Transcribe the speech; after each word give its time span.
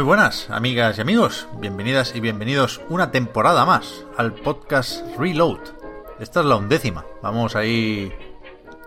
Muy 0.00 0.06
buenas, 0.06 0.48
amigas 0.48 0.96
y 0.96 1.02
amigos. 1.02 1.46
Bienvenidas 1.58 2.16
y 2.16 2.20
bienvenidos 2.20 2.80
una 2.88 3.10
temporada 3.10 3.66
más 3.66 4.06
al 4.16 4.32
podcast 4.32 5.04
Reload. 5.18 5.60
Esta 6.18 6.40
es 6.40 6.46
la 6.46 6.56
undécima. 6.56 7.04
Vamos 7.22 7.54
ahí 7.54 8.10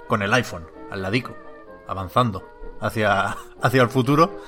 con 0.08 0.24
el 0.24 0.34
iPhone, 0.34 0.66
al 0.90 1.04
ladico, 1.04 1.38
avanzando 1.88 2.44
hacia, 2.82 3.38
hacia 3.62 3.84
el 3.84 3.90
futuro. 3.90 4.42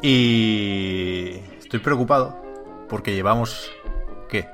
Y 0.00 1.34
estoy 1.58 1.80
preocupado 1.80 2.34
porque 2.88 3.12
llevamos... 3.12 3.70
¿Qué? 4.26 4.48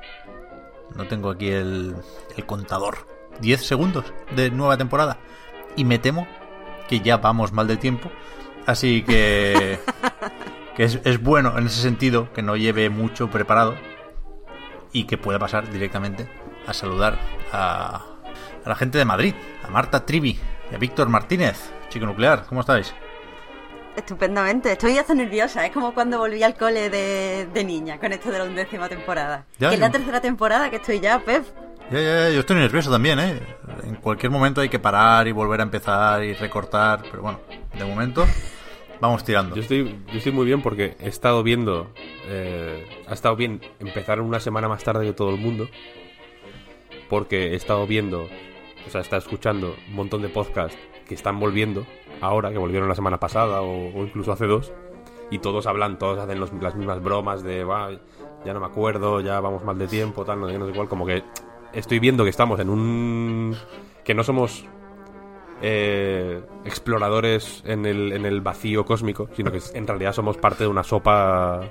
No 0.97 1.07
tengo 1.07 1.29
aquí 1.29 1.47
el, 1.47 1.95
el 2.35 2.45
contador. 2.45 3.07
10 3.39 3.65
segundos 3.65 4.03
de 4.35 4.51
nueva 4.51 4.75
temporada. 4.75 5.17
Y 5.77 5.85
me 5.85 5.97
temo 5.97 6.27
que 6.89 6.99
ya 6.99 7.15
vamos 7.15 7.53
mal 7.53 7.67
de 7.67 7.77
tiempo. 7.77 8.11
Así 8.65 9.01
que... 9.03 9.79
que 10.77 10.83
es, 10.83 10.99
es, 11.05 11.21
bueno 11.23 11.57
en 11.57 11.65
ese 11.65 11.81
sentido 11.81 12.31
que 12.33 12.43
no 12.43 12.55
lleve 12.55 12.91
mucho 12.91 13.31
preparado 13.31 13.75
y 14.93 15.05
que 15.05 15.17
pueda 15.17 15.39
pasar 15.39 15.71
directamente 15.71 16.29
a 16.67 16.73
saludar 16.73 17.17
a, 17.51 18.05
a 18.63 18.69
la 18.69 18.75
gente 18.75 18.99
de 18.99 19.05
Madrid, 19.05 19.33
a 19.67 19.71
Marta 19.71 20.05
Trivi 20.05 20.39
y 20.71 20.75
a 20.75 20.77
Víctor 20.77 21.09
Martínez, 21.09 21.71
chico 21.89 22.05
nuclear, 22.05 22.45
¿cómo 22.47 22.61
estáis? 22.61 22.93
Estupendamente, 23.95 24.73
estoy 24.73 24.99
hasta 24.99 25.15
nerviosa, 25.15 25.65
es 25.65 25.71
como 25.71 25.95
cuando 25.95 26.19
volví 26.19 26.43
al 26.43 26.53
cole 26.53 26.91
de, 26.91 27.47
de 27.51 27.63
niña 27.63 27.97
con 27.99 28.13
esto 28.13 28.29
de 28.29 28.37
la 28.37 28.43
undécima 28.43 28.87
temporada. 28.87 29.45
Ya, 29.57 29.69
que 29.69 29.75
es 29.75 29.81
la 29.81 29.89
tercera 29.89 30.21
temporada 30.21 30.69
que 30.69 30.75
estoy 30.75 30.99
ya, 30.99 31.17
Pep. 31.17 31.43
Ya, 31.89 31.99
ya, 31.99 32.29
yo 32.29 32.41
estoy 32.41 32.57
nervioso 32.57 32.91
también, 32.91 33.17
¿eh? 33.19 33.39
En 33.83 33.95
cualquier 33.95 34.31
momento 34.31 34.61
hay 34.61 34.69
que 34.69 34.77
parar 34.77 35.27
y 35.27 35.31
volver 35.31 35.59
a 35.59 35.63
empezar 35.63 36.23
y 36.23 36.35
recortar, 36.35 37.01
pero 37.09 37.23
bueno, 37.23 37.39
de 37.75 37.83
momento 37.83 38.27
vamos 38.99 39.23
tirando. 39.23 39.55
Yo 39.55 39.61
estoy, 39.61 39.95
yo 40.11 40.17
estoy 40.17 40.31
muy 40.31 40.45
bien 40.45 40.61
porque 40.61 40.95
he 40.99 41.07
estado 41.07 41.43
viendo. 41.43 41.87
eh, 42.27 42.85
ha 43.07 43.13
estado 43.13 43.35
bien 43.35 43.61
empezar 43.79 44.19
una 44.21 44.39
semana 44.39 44.67
más 44.67 44.83
tarde 44.83 45.05
que 45.05 45.13
todo 45.13 45.29
el 45.29 45.37
mundo. 45.37 45.67
Porque 47.09 47.53
he 47.53 47.55
estado 47.55 47.87
viendo, 47.87 48.23
o 48.85 48.89
sea, 48.89 48.99
he 48.99 49.03
estado 49.03 49.21
escuchando 49.21 49.75
un 49.87 49.95
montón 49.95 50.21
de 50.21 50.29
podcasts 50.29 50.77
que 51.07 51.15
están 51.15 51.39
volviendo 51.39 51.85
ahora, 52.19 52.51
que 52.51 52.57
volvieron 52.57 52.89
la 52.89 52.95
semana 52.95 53.17
pasada 53.19 53.61
o, 53.61 54.03
incluso 54.03 54.31
hace 54.33 54.45
dos. 54.45 54.73
Y 55.31 55.39
todos 55.39 55.67
hablan, 55.67 55.97
todos 55.99 56.19
hacen 56.19 56.39
las 56.39 56.75
mismas 56.75 57.01
bromas 57.01 57.43
de, 57.43 57.63
"Buah, 57.63 57.91
ya 58.45 58.53
no 58.53 58.59
me 58.59 58.65
acuerdo, 58.65 59.21
ya 59.21 59.39
vamos 59.39 59.63
mal 59.63 59.77
de 59.77 59.87
tiempo, 59.87 60.23
tal, 60.25 60.39
no 60.39 60.49
sé 60.49 60.57
no 60.57 60.65
sé 60.67 60.73
cuál. 60.73 60.87
Como 60.87 61.05
que 61.05 61.23
estoy 61.73 61.99
viendo 61.99 62.23
que 62.23 62.29
estamos 62.29 62.59
en 62.59 62.69
un. 62.69 63.55
que 64.03 64.13
no 64.13 64.23
somos 64.23 64.65
eh, 65.61 66.41
exploradores 66.65 67.63
en 67.65 67.85
el, 67.85 68.11
en 68.13 68.25
el 68.25 68.41
vacío 68.41 68.85
cósmico, 68.85 69.29
sino 69.35 69.51
que 69.51 69.59
en 69.73 69.87
realidad 69.87 70.13
somos 70.13 70.37
parte 70.37 70.63
de 70.63 70.69
una 70.69 70.83
sopa 70.83 71.61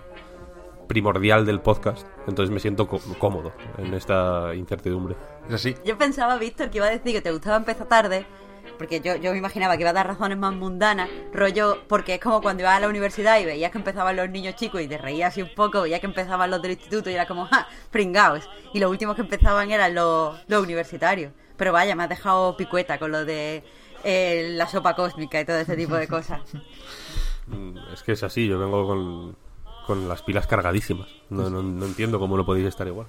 primordial 0.88 1.44
del 1.46 1.60
podcast. 1.60 2.06
Entonces 2.28 2.52
me 2.52 2.60
siento 2.60 2.86
có- 2.88 3.00
cómodo 3.18 3.52
en 3.78 3.92
esta 3.94 4.54
incertidumbre. 4.54 5.16
Es 5.48 5.54
así. 5.54 5.74
Yo 5.84 5.98
pensaba, 5.98 6.36
Víctor, 6.38 6.70
que 6.70 6.78
iba 6.78 6.86
a 6.86 6.90
decir 6.90 7.12
que 7.12 7.22
te 7.22 7.32
gustaba 7.32 7.56
empezar 7.56 7.88
tarde, 7.88 8.24
porque 8.78 9.00
yo, 9.00 9.16
yo 9.16 9.32
me 9.32 9.38
imaginaba 9.38 9.76
que 9.76 9.82
iba 9.82 9.90
a 9.90 9.94
dar 9.94 10.06
razones 10.06 10.38
más 10.38 10.54
mundanas, 10.54 11.08
rollo, 11.32 11.78
porque 11.88 12.14
es 12.14 12.20
como 12.20 12.40
cuando 12.42 12.62
ibas 12.62 12.76
a 12.76 12.80
la 12.80 12.88
universidad 12.88 13.40
y 13.40 13.44
veías 13.46 13.72
que 13.72 13.78
empezaban 13.78 14.14
los 14.16 14.28
niños 14.28 14.54
chicos 14.56 14.80
y 14.80 14.86
te 14.88 14.98
reías 14.98 15.32
así 15.32 15.42
un 15.42 15.54
poco, 15.54 15.82
veías 15.82 16.00
que 16.00 16.06
empezaban 16.06 16.50
los 16.50 16.60
del 16.62 16.72
instituto 16.72 17.10
y 17.10 17.14
era 17.14 17.26
como, 17.26 17.46
¡ja! 17.46 17.66
pringaos. 17.90 18.48
Y 18.74 18.78
los 18.80 18.90
últimos 18.90 19.16
que 19.16 19.22
empezaban 19.22 19.70
eran 19.70 19.94
los, 19.94 20.38
los 20.46 20.62
universitarios. 20.62 21.32
Pero 21.56 21.72
vaya, 21.72 21.94
me 21.94 22.02
has 22.04 22.08
dejado 22.08 22.56
picueta 22.56 22.98
con 22.98 23.12
lo 23.12 23.24
de 23.24 23.64
eh, 24.04 24.50
la 24.52 24.66
sopa 24.68 24.94
cósmica 24.94 25.40
y 25.40 25.44
todo 25.44 25.56
ese 25.56 25.76
tipo 25.76 25.94
de 25.94 26.08
cosas. 26.08 26.40
Mm, 27.46 27.78
Es 27.92 28.02
que 28.02 28.12
es 28.12 28.22
así, 28.22 28.46
yo 28.46 28.58
vengo 28.58 28.86
con, 28.86 29.36
con 29.86 30.08
las 30.08 30.22
pilas 30.22 30.46
cargadísimas. 30.46 31.08
No, 31.30 31.48
no, 31.50 31.62
no 31.62 31.86
entiendo 31.86 32.18
cómo 32.18 32.36
no 32.36 32.44
podéis 32.44 32.66
estar 32.66 32.86
igual. 32.86 33.06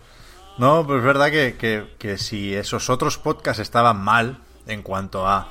No, 0.58 0.86
pues 0.88 1.00
es 1.00 1.06
verdad 1.06 1.30
que, 1.30 1.56
que, 1.58 1.94
que 2.00 2.18
si 2.18 2.56
esos 2.56 2.90
otros 2.90 3.18
podcasts 3.18 3.62
estaban 3.62 4.04
mal 4.04 4.40
en 4.66 4.82
cuanto 4.82 5.28
a 5.28 5.50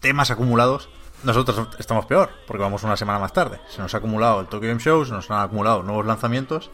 temas 0.00 0.30
acumulados, 0.30 0.88
nosotros 1.22 1.68
estamos 1.78 2.06
peor, 2.06 2.30
porque 2.46 2.62
vamos 2.62 2.82
una 2.82 2.96
semana 2.96 3.18
más 3.18 3.32
tarde. 3.32 3.60
Se 3.68 3.80
nos 3.80 3.94
ha 3.94 3.98
acumulado 3.98 4.40
el 4.40 4.46
Tokyo 4.46 4.68
Game 4.68 4.80
Show, 4.80 5.04
se 5.04 5.12
nos 5.12 5.30
han 5.30 5.40
acumulado 5.40 5.82
nuevos 5.82 6.06
lanzamientos 6.06 6.70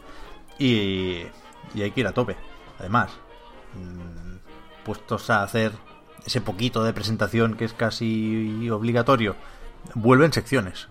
y, 0.59 1.23
y 1.73 1.81
hay 1.81 1.91
que 1.91 2.01
ir 2.01 2.07
a 2.07 2.11
tope. 2.13 2.35
Además, 2.79 3.11
mm, 3.75 4.10
puestos 4.85 5.29
a 5.29 5.43
hacer 5.43 5.71
ese 6.25 6.41
poquito 6.41 6.83
de 6.83 6.93
presentación 6.93 7.55
que 7.55 7.65
es 7.65 7.73
casi 7.73 8.69
obligatorio, 8.69 9.35
vuelven 9.95 10.31
secciones. 10.33 10.87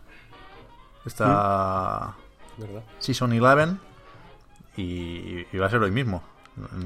Está 1.07 2.15
¿Verdad? 2.57 2.83
Season 2.99 3.33
11 3.33 3.77
y, 4.77 5.47
y 5.53 5.57
va 5.59 5.67
a 5.67 5.71
ser 5.71 5.81
hoy 5.83 5.91
mismo. 5.91 6.23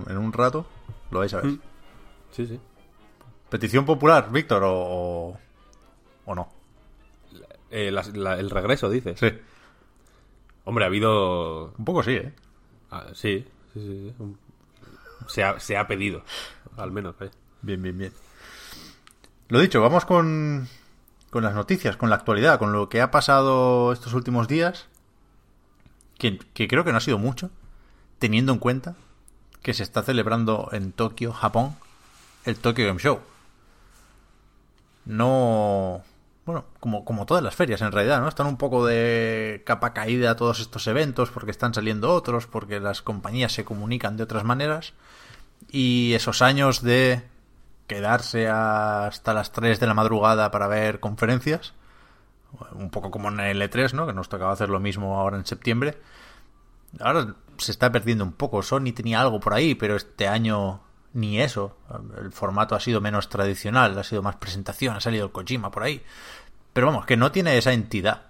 En, 0.07 0.11
en 0.13 0.19
un 0.19 0.33
rato 0.33 0.67
lo 1.11 1.19
vais 1.21 1.33
a 1.35 1.39
ver. 1.39 1.47
Mm. 1.47 1.61
Sí, 2.31 2.47
sí. 2.47 2.61
¿Petición 3.49 3.85
popular, 3.85 4.31
Víctor, 4.31 4.63
o, 4.65 5.37
o, 6.25 6.35
no? 6.35 6.49
Eh, 7.71 7.91
la- 7.91 8.03
la- 8.15 8.39
el 8.39 8.51
regreso, 8.51 8.89
dices. 8.91 9.19
Sí, 9.19 9.29
Hombre, 10.65 10.85
ha 10.85 10.89
habido 10.89 11.73
un 11.77 11.85
poco 11.85 12.03
sí, 12.03 12.13
¿eh? 12.13 12.33
Ah, 12.91 13.07
sí, 13.15 13.47
sí, 13.75 14.13
sí, 14.19 14.25
Se 15.29 15.43
ha, 15.45 15.59
se 15.61 15.77
ha 15.77 15.87
pedido, 15.87 16.23
al 16.77 16.91
menos. 16.91 17.15
Bien, 17.63 17.83
bien, 17.83 17.97
bien. 17.97 18.13
Lo 19.49 19.61
dicho, 19.61 19.81
vamos 19.81 20.05
con, 20.05 20.69
con 21.31 21.45
las 21.45 21.55
noticias, 21.55 21.97
con 21.97 22.11
la 22.11 22.17
actualidad, 22.17 22.59
con 22.59 22.73
lo 22.73 22.89
que 22.89 23.01
ha 23.01 23.11
pasado 23.11 23.93
estos 23.93 24.15
últimos 24.15 24.49
días, 24.49 24.87
que, 26.19 26.39
que 26.55 26.69
creo 26.69 26.85
que 26.85 26.93
no 26.93 26.99
ha 26.99 27.03
sido 27.03 27.19
mucho, 27.19 27.51
teniendo 28.19 28.53
en 28.53 28.59
cuenta 28.59 28.97
que 29.63 29.75
se 29.75 29.83
está 29.83 30.03
celebrando 30.03 30.69
en 30.73 30.93
Tokio, 30.93 31.33
Japón, 31.33 31.77
el 32.45 32.57
Tokyo 32.57 32.87
Game 32.87 33.01
Show. 33.01 33.21
No... 35.05 36.03
Bueno, 36.45 36.67
como, 36.79 37.07
como 37.07 37.25
todas 37.25 37.43
las 37.43 37.55
ferias 37.55 37.81
en 37.81 37.91
realidad, 37.91 38.21
¿no? 38.21 38.29
Están 38.29 38.47
un 38.47 38.59
poco 38.59 38.85
de 38.85 39.63
capa 39.65 39.95
caída 39.95 40.37
todos 40.37 40.61
estos 40.61 40.87
eventos 40.87 41.31
porque 41.31 41.51
están 41.51 41.73
saliendo 41.73 42.13
otros, 42.13 42.47
porque 42.47 42.81
las 42.81 43.01
compañías 43.01 43.53
se 43.53 43.65
comunican 43.65 44.19
de 44.19 44.25
otras 44.25 44.45
maneras. 44.45 44.93
Y 45.77 46.15
esos 46.15 46.41
años 46.41 46.83
de 46.83 47.21
quedarse 47.89 48.49
hasta 48.49 49.35
las 49.35 49.51
3 49.51 49.81
de 49.81 49.89
la 49.89 49.95
madrugada 49.95 50.53
para 50.53 50.69
ver 50.69 51.01
conferencias, 51.01 51.75
un 52.75 52.91
poco 52.91 53.11
como 53.11 53.29
en 53.29 53.41
el 53.41 53.61
E3, 53.61 53.93
¿no? 53.93 54.07
Que 54.07 54.13
nos 54.13 54.29
tocaba 54.29 54.53
hacer 54.53 54.69
lo 54.69 54.79
mismo 54.79 55.19
ahora 55.19 55.37
en 55.37 55.45
septiembre. 55.45 55.99
Ahora 57.01 57.35
se 57.59 57.73
está 57.73 57.91
perdiendo 57.91 58.23
un 58.23 58.35
poco. 58.35 58.63
Sony 58.63 58.93
tenía 58.95 59.21
algo 59.21 59.41
por 59.41 59.53
ahí, 59.53 59.75
pero 59.75 59.97
este 59.97 60.29
año 60.29 60.81
ni 61.13 61.41
eso. 61.41 61.77
El 62.23 62.31
formato 62.31 62.77
ha 62.77 62.81
sido 62.81 63.01
menos 63.01 63.29
tradicional, 63.29 63.99
ha 63.99 64.05
sido 64.05 64.23
más 64.23 64.37
presentación, 64.37 64.95
ha 64.95 65.01
salido 65.01 65.27
el 65.27 65.33
Kojima 65.33 65.73
por 65.73 65.83
ahí. 65.83 66.05
Pero 66.73 66.87
vamos, 66.87 67.05
que 67.05 67.17
no 67.17 67.33
tiene 67.33 67.59
esa 67.59 67.73
entidad 67.73 68.27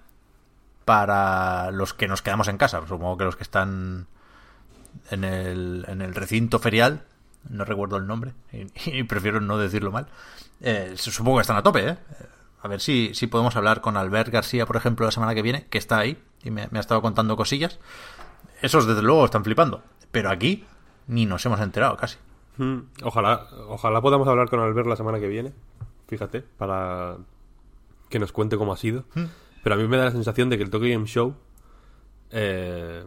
para 0.86 1.70
los 1.72 1.92
que 1.92 2.08
nos 2.08 2.22
quedamos 2.22 2.48
en 2.48 2.56
casa. 2.56 2.80
Supongo 2.88 3.18
que 3.18 3.24
los 3.24 3.36
que 3.36 3.42
están 3.42 4.06
en 5.10 5.24
el, 5.24 5.84
en 5.88 6.00
el 6.00 6.14
recinto 6.14 6.58
ferial, 6.58 7.04
no 7.50 7.64
recuerdo 7.64 7.96
el 7.96 8.06
nombre, 8.06 8.32
y, 8.52 8.66
y 8.98 9.02
prefiero 9.04 9.40
no 9.40 9.58
decirlo 9.58 9.90
mal, 9.92 10.06
eh, 10.60 10.94
supongo 10.96 11.38
que 11.38 11.42
están 11.42 11.56
a 11.56 11.62
tope, 11.62 11.88
¿eh? 11.88 11.96
A 12.62 12.68
ver 12.68 12.80
si, 12.80 13.10
si 13.14 13.26
podemos 13.26 13.54
hablar 13.56 13.82
con 13.82 13.96
Albert 13.98 14.30
García, 14.30 14.64
por 14.64 14.76
ejemplo, 14.76 15.04
la 15.04 15.12
semana 15.12 15.34
que 15.34 15.42
viene, 15.42 15.66
que 15.68 15.76
está 15.76 15.98
ahí 15.98 16.16
y 16.42 16.50
me, 16.50 16.66
me 16.70 16.78
ha 16.78 16.80
estado 16.80 17.02
contando 17.02 17.36
cosillas. 17.36 17.78
Esos, 18.62 18.86
desde 18.86 19.02
luego, 19.02 19.26
están 19.26 19.44
flipando. 19.44 19.82
Pero 20.10 20.30
aquí 20.30 20.64
ni 21.06 21.26
nos 21.26 21.44
hemos 21.44 21.60
enterado 21.60 21.96
casi. 21.98 22.16
Mm, 22.56 22.78
Ojalá, 23.02 23.48
ojalá 23.68 24.00
podamos 24.00 24.26
hablar 24.28 24.48
con 24.48 24.60
Albert 24.60 24.86
la 24.88 24.96
semana 24.96 25.20
que 25.20 25.28
viene. 25.28 25.52
Fíjate, 26.08 26.40
para 26.40 27.18
que 28.08 28.18
nos 28.18 28.32
cuente 28.32 28.56
cómo 28.56 28.72
ha 28.72 28.78
sido. 28.78 29.04
Pero 29.62 29.74
a 29.74 29.78
mí 29.78 29.86
me 29.86 29.98
da 29.98 30.06
la 30.06 30.10
sensación 30.12 30.48
de 30.48 30.56
que 30.56 30.62
el 30.62 30.70
Tokyo 30.70 30.88
Game 30.88 31.06
Show 31.06 31.34
eh, 32.30 33.04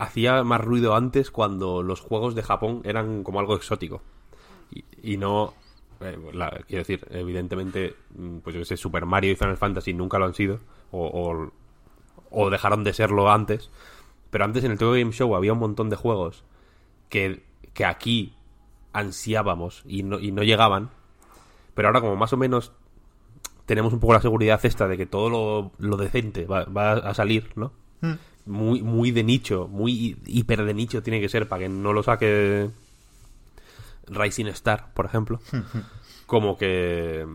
hacía 0.00 0.42
más 0.44 0.62
ruido 0.62 0.96
antes 0.96 1.30
cuando 1.30 1.82
los 1.82 2.00
juegos 2.00 2.34
de 2.34 2.42
Japón 2.42 2.80
eran 2.84 3.22
como 3.22 3.38
algo 3.38 3.54
exótico. 3.54 4.00
Y, 4.70 4.84
y 5.02 5.16
no. 5.18 5.52
eh, 6.00 6.16
quiero 6.66 6.80
decir, 6.80 7.06
evidentemente, 7.10 7.94
mm, 8.16 8.38
pues 8.38 8.56
yo 8.56 8.64
sé, 8.64 8.78
Super 8.78 9.04
Mario 9.04 9.32
y 9.32 9.36
Final 9.36 9.58
Fantasy 9.58 9.92
nunca 9.92 10.18
lo 10.18 10.24
han 10.24 10.34
sido. 10.34 10.58
O, 10.90 11.50
o, 12.30 12.50
dejaron 12.50 12.82
de 12.82 12.94
serlo 12.94 13.30
antes. 13.30 13.70
Pero 14.30 14.44
antes 14.44 14.64
en 14.64 14.72
el 14.72 14.78
Tokyo 14.78 14.98
Game 14.98 15.12
Show 15.12 15.36
había 15.36 15.52
un 15.52 15.58
montón 15.58 15.90
de 15.90 15.96
juegos 15.96 16.44
que, 17.10 17.42
que 17.74 17.84
aquí 17.84 18.34
ansiábamos 18.94 19.82
y 19.86 20.02
no, 20.02 20.18
y 20.18 20.32
no 20.32 20.42
llegaban. 20.42 20.88
Pero 21.74 21.88
ahora, 21.88 22.00
como 22.00 22.16
más 22.16 22.32
o 22.32 22.38
menos 22.38 22.72
tenemos 23.66 23.92
un 23.92 24.00
poco 24.00 24.14
la 24.14 24.22
seguridad 24.22 24.64
esta 24.64 24.88
de 24.88 24.96
que 24.96 25.06
todo 25.06 25.28
lo, 25.28 25.72
lo 25.78 25.96
decente 25.98 26.46
va, 26.46 26.64
va 26.64 26.94
a 26.94 27.14
salir, 27.14 27.50
¿no? 27.54 27.72
Muy, 28.50 28.82
muy 28.82 29.10
de 29.12 29.22
nicho, 29.22 29.68
muy 29.68 29.92
hi- 29.92 30.16
hiper 30.26 30.64
de 30.64 30.74
nicho 30.74 31.02
tiene 31.02 31.20
que 31.20 31.28
ser 31.28 31.48
para 31.48 31.60
que 31.62 31.68
no 31.68 31.92
lo 31.92 32.02
saque 32.02 32.68
Rising 34.08 34.46
Star, 34.48 34.92
por 34.94 35.06
ejemplo. 35.06 35.40
como 36.26 36.56
que. 36.58 37.26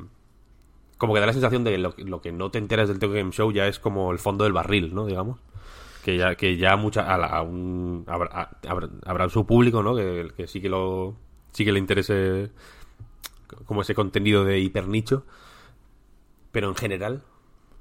Como 0.98 1.14
que 1.14 1.20
da 1.20 1.26
la 1.26 1.34
sensación 1.34 1.64
de 1.64 1.72
que 1.72 1.78
lo, 1.78 1.94
lo 1.98 2.22
que 2.22 2.32
no 2.32 2.52
te 2.52 2.58
enteras 2.58 2.88
del 2.88 3.00
Tokyo 3.00 3.16
Game 3.16 3.32
Show 3.32 3.52
ya 3.52 3.68
es 3.68 3.80
como 3.80 4.12
el 4.12 4.20
fondo 4.20 4.44
del 4.46 4.54
barril, 4.54 4.94
¿no? 4.96 5.06
Digamos. 5.06 5.40
Que 6.04 6.18
ya, 6.18 6.36
que 6.36 6.58
ya 6.58 6.76
mucha. 6.76 7.14
A 7.14 7.18
la- 7.18 7.28
a 7.28 7.42
un- 7.42 8.06
habrá 8.08 9.30
su 9.30 9.46
público, 9.46 9.84
¿no? 9.84 9.96
Que, 9.96 10.32
que 10.36 10.48
sí 10.48 10.62
que 10.62 10.70
lo. 10.70 11.16
Sí 11.54 11.64
que 11.66 11.72
le 11.72 11.80
interese. 11.80 12.52
Como 13.66 13.82
ese 13.82 13.96
contenido 13.96 14.44
de 14.44 14.60
hiper 14.60 14.88
nicho. 14.88 15.26
Pero 16.52 16.70
en 16.70 16.76
general, 16.76 17.24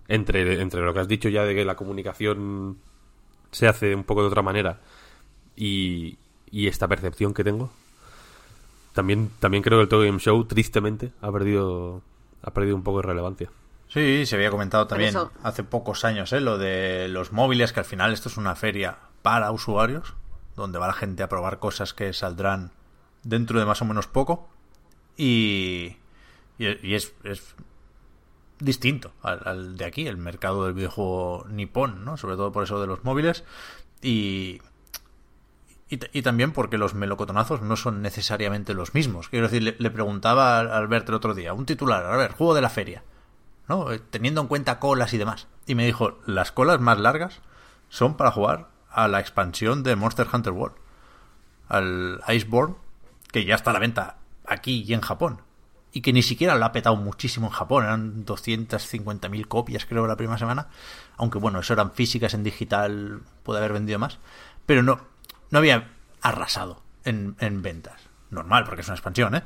entre, 0.09 0.61
entre 0.61 0.83
lo 0.83 0.93
que 0.95 1.01
has 1.01 1.09
dicho 1.09 1.29
ya 1.29 1.45
de 1.45 1.55
que 1.55 1.65
la 1.65 1.77
comunicación 1.77 2.79
se 3.55 3.69
hace 3.69 3.95
un 3.95 4.05
poco 4.05 4.21
de 4.23 4.29
otra 4.29 4.43
manera 4.43 4.79
y, 5.57 6.19
y 6.51 6.67
esta 6.67 6.89
percepción 6.89 7.33
que 7.35 7.45
tengo, 7.45 7.71
también, 8.93 9.31
también 9.41 9.63
creo 9.63 9.79
que 9.79 9.83
el 9.83 9.89
Tokyo 9.89 10.07
Game 10.07 10.19
Show, 10.21 10.45
tristemente, 10.45 11.13
ha 11.21 11.31
perdido, 11.33 12.03
ha 12.43 12.51
perdido 12.53 12.77
un 12.77 12.83
poco 12.83 12.99
de 12.99 13.07
relevancia. 13.09 13.51
Sí, 13.89 14.27
se 14.27 14.37
había 14.37 14.51
comentado 14.51 14.87
también 14.87 15.11
eso- 15.11 15.31
hace 15.43 15.63
pocos 15.65 16.05
años, 16.05 16.33
¿eh? 16.33 16.41
Lo 16.41 16.59
de 16.59 17.09
los 17.09 17.33
móviles, 17.33 17.73
que 17.73 17.81
al 17.81 17.87
final 17.87 18.13
esto 18.13 18.29
es 18.29 18.37
una 18.37 18.55
feria 18.57 18.97
para 19.23 19.51
usuarios, 19.53 20.15
donde 20.57 20.79
va 20.79 20.87
la 20.89 20.93
gente 20.95 21.23
a 21.23 21.29
probar 21.29 21.59
cosas 21.59 21.95
que 21.95 22.13
saldrán 22.13 22.71
dentro 23.23 23.59
de 23.59 23.67
más 23.67 23.83
o 23.83 23.85
menos 23.85 24.07
poco. 24.07 24.49
Y, 25.17 25.97
y, 26.59 26.67
y 26.89 26.95
es, 26.95 27.13
es 27.25 27.55
distinto 28.65 29.13
al, 29.23 29.77
de 29.77 29.85
aquí, 29.85 30.07
el 30.07 30.17
mercado 30.17 30.65
del 30.65 30.75
videojuego 30.75 31.47
nipón, 31.49 32.05
¿no? 32.05 32.17
Sobre 32.17 32.37
todo 32.37 32.53
por 32.53 32.65
eso 32.65 32.81
de 32.81 32.87
los 32.87 33.05
móviles. 33.05 33.45
Y, 34.03 34.61
y, 35.89 36.23
también 36.23 36.53
porque 36.53 36.79
los 36.79 36.95
melocotonazos 36.95 37.63
no 37.63 37.77
son 37.77 38.03
necesariamente 38.03 38.75
los 38.75 38.95
mismos. 38.95 39.29
Quiero 39.29 39.47
decir, 39.47 39.63
le, 39.63 39.77
le 39.79 39.91
preguntaba 39.91 40.59
a 40.59 40.79
Albert 40.79 41.09
el 41.09 41.15
otro 41.15 41.35
día, 41.35 41.53
un 41.53 41.67
titular, 41.67 42.05
a 42.05 42.17
ver, 42.17 42.33
juego 42.33 42.55
de 42.55 42.61
la 42.61 42.71
feria. 42.71 43.03
¿no? 43.69 43.93
Eh, 43.93 44.01
Teniendo 44.11 44.41
en 44.41 44.49
cuenta 44.49 44.79
colas 44.79 45.13
y 45.15 45.19
demás. 45.19 45.47
Y 45.67 45.75
me 45.75 45.87
dijo, 45.87 46.19
las 46.27 46.53
colas 46.53 46.81
más 46.81 46.99
largas 46.99 47.41
son 47.89 48.17
para 48.17 48.31
jugar 48.31 48.69
a 48.91 49.09
la 49.09 49.21
expansión 49.21 49.83
de 49.83 49.97
Monster 49.97 50.27
Hunter 50.33 50.53
World. 50.53 50.77
Al 51.69 52.21
Iceborne, 52.29 52.77
que 53.31 53.45
ya 53.45 53.55
está 53.55 53.71
a 53.71 53.75
la 53.75 53.81
venta 53.81 54.19
aquí 54.47 54.85
y 54.87 54.95
en 54.95 55.01
Japón. 55.01 55.43
Y 55.95 56.03
que 56.03 56.13
ni 56.13 56.23
siquiera 56.23 56.57
lo 56.57 56.65
ha 56.65 56.73
petado 56.73 56.97
muchísimo 56.97 57.47
en 57.47 57.53
Japón. 57.53 57.85
Eran 57.85 58.27
250.000 58.27 59.47
copias, 59.47 59.87
creo, 59.87 60.07
la 60.07 60.17
primera 60.17 60.39
semana. 60.39 60.67
Aunque 61.17 61.39
bueno, 61.39 61.61
eso 61.61 61.73
eran 61.73 61.93
físicas 61.93 62.35
en 62.35 62.43
digital, 62.43 63.23
puede 63.45 63.61
haber 63.61 63.73
vendido 63.73 63.99
más. 63.99 64.19
Pero 64.67 64.83
no, 64.83 65.01
no 65.51 65.59
había 65.59 65.89
arrasado 66.21 66.83
en, 67.05 67.37
en 67.39 67.63
ventas. 67.63 68.01
Normal, 68.31 68.65
porque 68.65 68.81
es 68.81 68.89
una 68.89 68.97
expansión, 68.97 69.37
¿eh? 69.37 69.43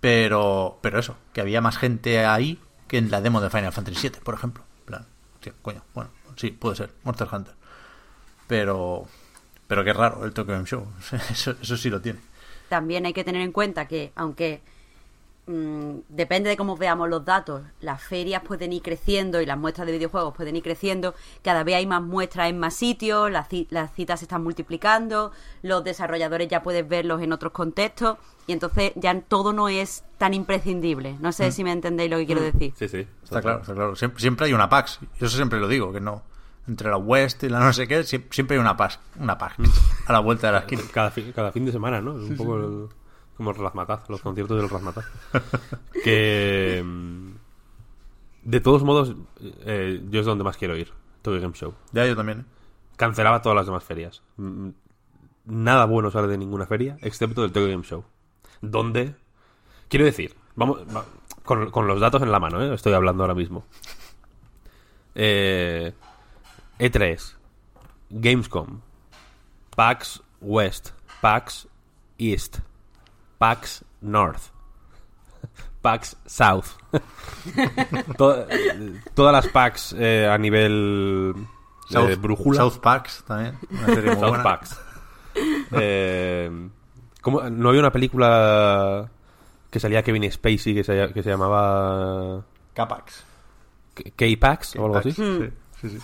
Pero, 0.00 0.78
pero 0.82 0.98
eso, 0.98 1.16
que 1.32 1.42
había 1.42 1.60
más 1.60 1.76
gente 1.76 2.24
ahí 2.24 2.58
que 2.88 2.98
en 2.98 3.10
la 3.10 3.20
demo 3.20 3.40
de 3.40 3.50
Final 3.50 3.72
Fantasy 3.72 4.08
VII, 4.08 4.20
por 4.22 4.34
ejemplo. 4.34 4.64
Plan, 4.84 5.06
coño, 5.62 5.84
bueno, 5.94 6.10
sí, 6.36 6.50
puede 6.50 6.74
ser, 6.74 6.90
Monster 7.04 7.28
Hunter. 7.30 7.54
Pero, 8.46 9.06
pero 9.66 9.84
qué 9.84 9.92
raro 9.92 10.24
el 10.24 10.32
Tokyo 10.32 10.54
Game 10.54 10.66
Show. 10.66 10.86
Eso 11.30 11.76
sí 11.76 11.90
lo 11.90 12.00
tiene. 12.00 12.18
También 12.68 13.06
hay 13.06 13.12
que 13.12 13.22
tener 13.22 13.42
en 13.42 13.52
cuenta 13.52 13.86
que, 13.86 14.12
aunque 14.16 14.62
mm, 15.46 15.90
depende 16.08 16.48
de 16.50 16.56
cómo 16.56 16.76
veamos 16.76 17.08
los 17.08 17.24
datos, 17.24 17.62
las 17.80 18.02
ferias 18.02 18.42
pueden 18.42 18.72
ir 18.72 18.82
creciendo 18.82 19.40
y 19.40 19.46
las 19.46 19.58
muestras 19.58 19.86
de 19.86 19.92
videojuegos 19.92 20.34
pueden 20.34 20.56
ir 20.56 20.62
creciendo, 20.62 21.14
cada 21.42 21.64
vez 21.64 21.76
hay 21.76 21.86
más 21.86 22.02
muestras 22.02 22.48
en 22.50 22.58
más 22.58 22.74
sitios, 22.74 23.30
las, 23.30 23.48
ci- 23.48 23.66
las 23.70 23.92
citas 23.94 24.20
se 24.20 24.24
están 24.26 24.42
multiplicando, 24.42 25.32
los 25.62 25.82
desarrolladores 25.84 26.48
ya 26.48 26.62
puedes 26.62 26.88
verlos 26.88 27.20
en 27.22 27.32
otros 27.32 27.52
contextos 27.52 28.18
y 28.46 28.52
entonces 28.52 28.92
ya 28.96 29.20
todo 29.20 29.52
no 29.52 29.68
es 29.68 30.04
tan 30.18 30.34
imprescindible. 30.34 31.16
No 31.20 31.30
sé 31.32 31.52
si 31.52 31.62
me 31.64 31.72
entendéis 31.72 32.10
lo 32.10 32.16
que 32.18 32.26
quiero 32.26 32.40
decir. 32.40 32.72
Sí, 32.76 32.88
sí. 32.88 33.06
Está 33.22 33.40
claro, 33.40 33.60
está 33.60 33.72
claro. 33.74 33.94
Siempre, 33.96 34.20
siempre 34.20 34.46
hay 34.46 34.52
una 34.52 34.68
PAX. 34.68 34.98
Yo 35.20 35.26
eso 35.26 35.36
siempre 35.36 35.60
lo 35.60 35.68
digo, 35.68 35.92
que 35.92 36.00
no. 36.00 36.22
Entre 36.68 36.88
la 36.90 36.96
West 36.96 37.42
y 37.44 37.48
la 37.48 37.58
no 37.60 37.72
sé 37.72 37.86
qué, 37.88 38.00
sie- 38.00 38.24
siempre 38.30 38.56
hay 38.56 38.60
una 38.60 38.76
PAX. 38.76 38.98
Una 39.20 39.38
PAX. 39.38 39.56
A 40.06 40.12
la 40.12 40.18
vuelta 40.20 40.48
de 40.48 40.52
la 40.54 40.58
esquina. 40.60 40.82
Cada, 40.92 41.10
fin, 41.12 41.32
cada 41.32 41.52
fin 41.52 41.64
de 41.64 41.72
semana, 41.72 42.00
¿no? 42.00 42.16
Es 42.18 42.30
un 42.30 42.36
poco 42.36 42.88
como 43.42 43.50
el 43.50 43.56
Razmataz, 43.56 44.08
los 44.08 44.20
conciertos 44.22 44.56
del 44.60 44.68
Razmataz. 44.70 45.04
que. 46.04 46.82
mm, 46.84 47.30
De 48.44 48.60
todos 48.60 48.82
modos, 48.84 49.14
eh, 49.40 50.00
yo 50.10 50.20
es 50.20 50.26
donde 50.26 50.44
más 50.44 50.56
quiero 50.56 50.76
ir. 50.76 50.92
Tokyo 51.22 51.40
Game 51.40 51.54
Show. 51.54 51.74
Ya 51.92 52.06
yo 52.06 52.16
también. 52.16 52.40
¿eh? 52.40 52.44
Cancelaba 52.96 53.42
todas 53.42 53.56
las 53.56 53.66
demás 53.66 53.84
ferias. 53.84 54.22
Mm, 54.36 54.70
Nada 55.44 55.86
bueno 55.86 56.10
sale 56.10 56.28
de 56.28 56.38
ninguna 56.38 56.66
feria, 56.66 56.96
excepto 57.00 57.42
del 57.42 57.52
Tokyo 57.52 57.68
Game 57.68 57.82
Show. 57.84 58.04
Donde. 58.60 59.14
Quiero 59.88 60.04
decir, 60.04 60.34
vamos. 60.56 60.80
va- 60.94 61.04
con, 61.44 61.70
con 61.72 61.86
los 61.88 62.00
datos 62.00 62.22
en 62.22 62.30
la 62.30 62.38
mano, 62.38 62.62
¿eh? 62.62 62.72
Estoy 62.74 62.92
hablando 62.92 63.24
ahora 63.24 63.34
mismo. 63.34 63.64
Eh, 65.14 65.92
E3, 66.78 67.34
Gamescom, 68.10 68.80
PAX 69.76 70.22
West, 70.40 70.90
PAX 71.20 71.68
East, 72.18 72.58
PAX 73.42 73.84
North, 74.02 74.42
PAX 75.80 76.16
South. 76.26 76.66
To- 78.16 78.46
todas 79.14 79.32
las 79.32 79.48
PAX 79.48 79.94
eh, 79.98 80.28
a 80.30 80.38
nivel 80.38 81.34
de 81.88 81.92
South, 81.92 82.20
brújula. 82.20 82.56
South 82.58 82.78
PAX 82.78 83.24
también. 83.24 83.58
Una 83.68 83.86
serie 83.86 84.10
muy 84.12 84.20
South 84.20 84.28
buena. 84.28 84.42
PAX. 84.44 84.80
Eh, 85.72 86.68
¿cómo- 87.20 87.42
¿No 87.50 87.68
había 87.70 87.80
una 87.80 87.90
película 87.90 89.10
que 89.70 89.80
salía 89.80 90.02
Kevin 90.04 90.30
Spacey 90.30 90.72
que 90.74 90.84
se, 90.84 91.12
que 91.12 91.22
se 91.22 91.30
llamaba 91.30 92.44
K-PAX. 92.74 93.24
K-Pax 94.16 94.76
o 94.76 94.84
algo 94.84 94.98
así? 94.98 95.10
Sí, 95.12 95.50
sí, 95.80 95.88
sí. 95.90 95.98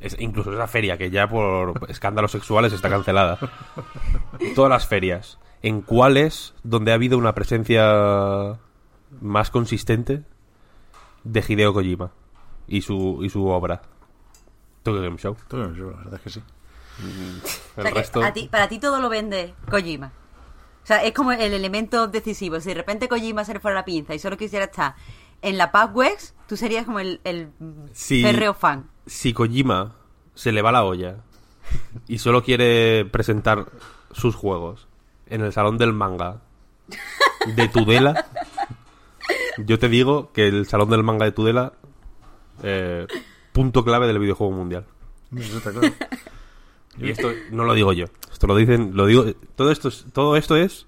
Es- 0.00 0.16
incluso 0.18 0.52
esa 0.52 0.66
feria 0.66 0.98
que 0.98 1.10
ya 1.10 1.28
por 1.28 1.74
escándalos 1.88 2.32
sexuales 2.32 2.72
está 2.72 2.88
cancelada. 2.90 3.38
Todas 4.56 4.70
las 4.70 4.86
ferias. 4.86 5.38
¿En 5.66 5.80
cuáles 5.82 6.54
donde 6.62 6.92
ha 6.92 6.94
habido 6.94 7.18
una 7.18 7.34
presencia 7.34 8.56
más 9.20 9.50
consistente 9.50 10.22
de 11.24 11.44
Hideo 11.46 11.72
Kojima 11.74 12.12
y 12.68 12.82
su, 12.82 13.18
y 13.22 13.30
su 13.30 13.46
obra? 13.48 13.82
Tokyo 14.84 15.02
Game 15.02 15.16
Show. 15.18 15.36
Tokyo 15.48 15.64
Game 15.64 15.76
Show, 15.76 15.90
la 15.90 15.96
verdad 15.96 16.14
es 16.14 16.20
que 16.20 16.30
sí. 16.30 16.42
O 17.76 17.80
El 17.80 17.92
que 17.92 18.20
a 18.22 18.32
ti- 18.32 18.48
para 18.48 18.68
ti 18.68 18.78
todo 18.78 19.00
lo 19.00 19.08
vende 19.08 19.54
Kojima. 19.68 20.12
O 20.82 20.86
sea, 20.86 21.02
es 21.02 21.12
como 21.12 21.32
el 21.32 21.52
elemento 21.52 22.06
decisivo. 22.06 22.60
Si 22.60 22.68
de 22.68 22.74
repente 22.74 23.08
Kojima 23.08 23.44
se 23.44 23.54
le 23.54 23.58
fuera 23.60 23.74
la 23.74 23.84
pinza 23.84 24.14
y 24.14 24.20
solo 24.20 24.36
quisiera 24.36 24.66
estar 24.66 24.94
en 25.42 25.58
la 25.58 25.70
West, 25.92 26.36
tú 26.48 26.56
serías 26.56 26.86
como 26.86 27.00
el, 27.00 27.20
el 27.24 27.50
férreo 27.92 28.54
fan. 28.54 28.88
si 29.04 29.32
Kojima 29.32 29.96
se 30.34 30.52
le 30.52 30.62
va 30.62 30.70
la 30.70 30.84
olla 30.84 31.16
y 32.06 32.18
solo 32.18 32.44
quiere 32.44 33.04
presentar 33.06 33.66
sus 34.12 34.36
juegos 34.36 34.85
en 35.28 35.42
el 35.42 35.52
salón 35.52 35.78
del 35.78 35.92
manga 35.92 36.40
de 37.54 37.68
Tudela, 37.68 38.26
yo 39.58 39.78
te 39.78 39.88
digo 39.88 40.32
que 40.32 40.48
el 40.48 40.66
salón 40.66 40.90
del 40.90 41.02
manga 41.02 41.24
de 41.24 41.32
Tudela, 41.32 41.72
eh, 42.62 43.06
punto 43.52 43.84
clave 43.84 44.06
del 44.06 44.18
videojuego 44.18 44.52
mundial. 44.52 44.84
Eso 45.36 45.58
está 45.58 45.72
claro. 45.72 45.92
Y 46.98 47.10
esto 47.10 47.30
no 47.50 47.64
lo 47.64 47.74
digo 47.74 47.92
yo, 47.92 48.06
esto 48.32 48.46
lo 48.46 48.56
dicen, 48.56 48.92
lo 48.94 49.04
digo, 49.04 49.26
todo 49.54 49.70
esto 49.70 49.88
es, 49.88 50.06
todo 50.14 50.36
esto 50.36 50.56
es, 50.56 50.86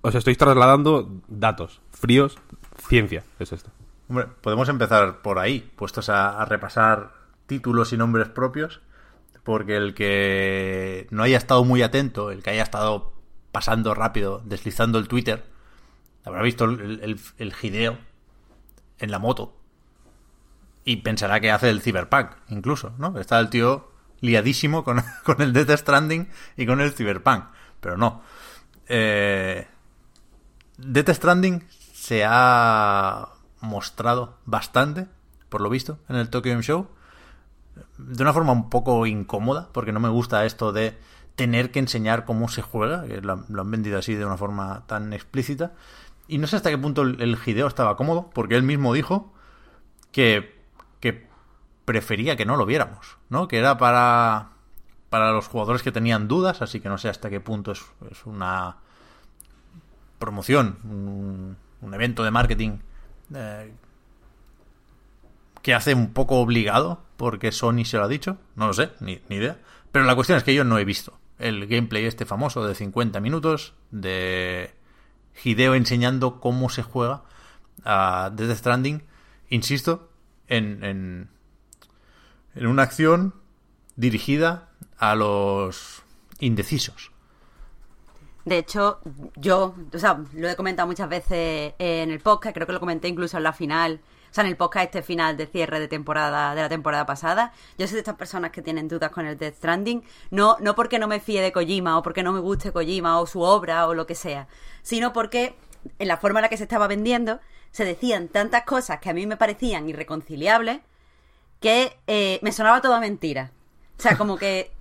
os 0.00 0.14
estoy 0.14 0.36
trasladando 0.36 1.10
datos 1.26 1.80
fríos, 1.90 2.38
ciencia, 2.88 3.24
es 3.40 3.52
esto. 3.52 3.70
Hombre, 4.08 4.26
podemos 4.40 4.68
empezar 4.68 5.20
por 5.22 5.40
ahí, 5.40 5.68
puestos 5.74 6.08
a, 6.08 6.40
a 6.40 6.44
repasar 6.44 7.14
títulos 7.46 7.92
y 7.92 7.96
nombres 7.96 8.28
propios, 8.28 8.80
porque 9.42 9.76
el 9.76 9.94
que 9.94 11.08
no 11.10 11.24
haya 11.24 11.38
estado 11.38 11.64
muy 11.64 11.82
atento, 11.82 12.30
el 12.30 12.42
que 12.42 12.50
haya 12.50 12.62
estado 12.62 13.11
pasando 13.52 13.94
rápido, 13.94 14.42
deslizando 14.44 14.98
el 14.98 15.08
Twitter, 15.08 15.44
habrá 16.24 16.42
visto 16.42 16.64
el, 16.64 17.20
el, 17.38 17.54
en 18.98 19.10
la 19.10 19.18
moto, 19.18 19.56
y 20.84 20.96
pensará 20.96 21.40
que 21.40 21.50
hace 21.50 21.70
el 21.70 21.82
Cyberpunk, 21.82 22.30
incluso, 22.48 22.94
¿no? 22.98 23.18
Está 23.18 23.38
el 23.38 23.50
tío 23.50 23.92
liadísimo 24.20 24.84
con, 24.84 25.02
con 25.24 25.40
el 25.42 25.52
Death 25.52 25.78
Stranding 25.78 26.28
y 26.56 26.66
con 26.66 26.80
el 26.80 26.92
Cyberpunk, 26.92 27.44
pero 27.80 27.96
no. 27.96 28.22
Eh, 28.88 29.66
Death 30.78 31.10
Stranding 31.10 31.64
se 31.92 32.24
ha 32.26 33.28
mostrado 33.60 34.38
bastante, 34.44 35.06
por 35.48 35.60
lo 35.60 35.70
visto, 35.70 35.98
en 36.08 36.16
el 36.16 36.30
Tokyo 36.30 36.50
Game 36.50 36.62
Show, 36.62 36.88
de 37.98 38.22
una 38.22 38.32
forma 38.32 38.52
un 38.52 38.70
poco 38.70 39.06
incómoda, 39.06 39.68
porque 39.72 39.92
no 39.92 40.00
me 40.00 40.08
gusta 40.08 40.44
esto 40.44 40.72
de 40.72 40.98
tener 41.36 41.70
que 41.70 41.78
enseñar 41.78 42.24
cómo 42.24 42.48
se 42.48 42.62
juega, 42.62 43.06
que 43.06 43.20
lo, 43.20 43.32
han 43.32 43.70
vendido 43.70 43.98
así 43.98 44.14
de 44.14 44.24
una 44.24 44.36
forma 44.36 44.84
tan 44.86 45.12
explícita. 45.12 45.72
Y 46.28 46.38
no 46.38 46.46
sé 46.46 46.56
hasta 46.56 46.70
qué 46.70 46.78
punto 46.78 47.02
el, 47.02 47.20
el 47.20 47.38
Hideo 47.44 47.66
estaba 47.66 47.96
cómodo, 47.96 48.30
porque 48.32 48.56
él 48.56 48.62
mismo 48.62 48.92
dijo 48.92 49.32
que, 50.12 50.62
que 51.00 51.26
prefería 51.84 52.36
que 52.36 52.46
no 52.46 52.56
lo 52.56 52.66
viéramos, 52.66 53.18
¿no? 53.28 53.48
Que 53.48 53.58
era 53.58 53.78
para, 53.78 54.50
para 55.10 55.32
los 55.32 55.48
jugadores 55.48 55.82
que 55.82 55.92
tenían 55.92 56.28
dudas, 56.28 56.62
así 56.62 56.80
que 56.80 56.88
no 56.88 56.98
sé 56.98 57.08
hasta 57.08 57.30
qué 57.30 57.40
punto 57.40 57.72
es, 57.72 57.84
es 58.10 58.24
una 58.24 58.76
promoción, 60.18 60.78
un, 60.84 61.56
un 61.80 61.94
evento 61.94 62.22
de 62.22 62.30
marketing 62.30 62.78
eh, 63.34 63.72
que 65.62 65.74
hace 65.74 65.94
un 65.94 66.12
poco 66.12 66.40
obligado 66.40 67.02
porque 67.16 67.52
Sony 67.52 67.84
se 67.84 67.96
lo 67.96 68.04
ha 68.04 68.08
dicho, 68.08 68.38
no 68.56 68.66
lo 68.66 68.72
sé, 68.72 68.90
ni, 69.00 69.20
ni, 69.28 69.36
idea. 69.36 69.58
Pero 69.90 70.04
la 70.04 70.14
cuestión 70.14 70.38
es 70.38 70.44
que 70.44 70.54
yo 70.54 70.64
no 70.64 70.78
he 70.78 70.84
visto 70.84 71.18
el 71.42 71.66
gameplay 71.66 72.04
este 72.04 72.26
famoso 72.26 72.66
de 72.66 72.74
50 72.74 73.20
minutos 73.20 73.74
de 73.90 74.74
Hideo 75.42 75.74
enseñando 75.74 76.40
cómo 76.40 76.68
se 76.68 76.82
juega 76.82 77.22
a 77.84 78.30
Death 78.34 78.56
Stranding, 78.56 79.02
insisto, 79.48 80.10
en, 80.48 80.84
en, 80.84 81.30
en 82.54 82.66
una 82.66 82.82
acción 82.82 83.34
dirigida 83.96 84.68
a 84.98 85.14
los 85.14 86.02
indecisos. 86.38 87.12
De 88.44 88.58
hecho, 88.58 89.00
yo, 89.36 89.74
o 89.92 89.98
sea, 89.98 90.20
lo 90.34 90.48
he 90.48 90.56
comentado 90.56 90.88
muchas 90.88 91.08
veces 91.08 91.74
en 91.78 92.10
el 92.10 92.20
podcast, 92.20 92.54
creo 92.54 92.66
que 92.66 92.72
lo 92.72 92.80
comenté 92.80 93.08
incluso 93.08 93.36
en 93.36 93.44
la 93.44 93.52
final, 93.52 94.00
sea, 94.34 94.44
en 94.44 94.50
el 94.50 94.56
podcast 94.56 94.86
este 94.86 95.02
final 95.02 95.36
de 95.36 95.46
cierre 95.46 95.80
de 95.80 95.88
temporada, 95.88 96.54
de 96.54 96.62
la 96.62 96.68
temporada 96.68 97.06
pasada. 97.06 97.52
Yo 97.78 97.86
soy 97.86 97.94
de 97.94 98.00
estas 98.00 98.16
personas 98.16 98.50
que 98.50 98.62
tienen 98.62 98.88
dudas 98.88 99.10
con 99.10 99.26
el 99.26 99.36
Death 99.38 99.56
Stranding, 99.56 100.02
no, 100.30 100.56
no 100.60 100.74
porque 100.74 100.98
no 100.98 101.08
me 101.08 101.20
fíe 101.20 101.42
de 101.42 101.52
Kojima 101.52 101.98
o 101.98 102.02
porque 102.02 102.22
no 102.22 102.32
me 102.32 102.40
guste 102.40 102.72
Kojima 102.72 103.20
o 103.20 103.26
su 103.26 103.40
obra 103.40 103.86
o 103.86 103.94
lo 103.94 104.06
que 104.06 104.14
sea, 104.14 104.48
sino 104.82 105.12
porque 105.12 105.54
en 105.98 106.08
la 106.08 106.16
forma 106.16 106.40
en 106.40 106.42
la 106.42 106.48
que 106.48 106.56
se 106.56 106.64
estaba 106.64 106.86
vendiendo 106.86 107.40
se 107.70 107.84
decían 107.84 108.28
tantas 108.28 108.64
cosas 108.64 109.00
que 109.00 109.10
a 109.10 109.14
mí 109.14 109.26
me 109.26 109.36
parecían 109.36 109.88
irreconciliables 109.88 110.80
que 111.60 111.96
eh, 112.06 112.38
me 112.42 112.52
sonaba 112.52 112.80
toda 112.80 113.00
mentira. 113.00 113.52
O 113.98 114.02
sea, 114.02 114.18
como 114.18 114.36
que 114.36 114.72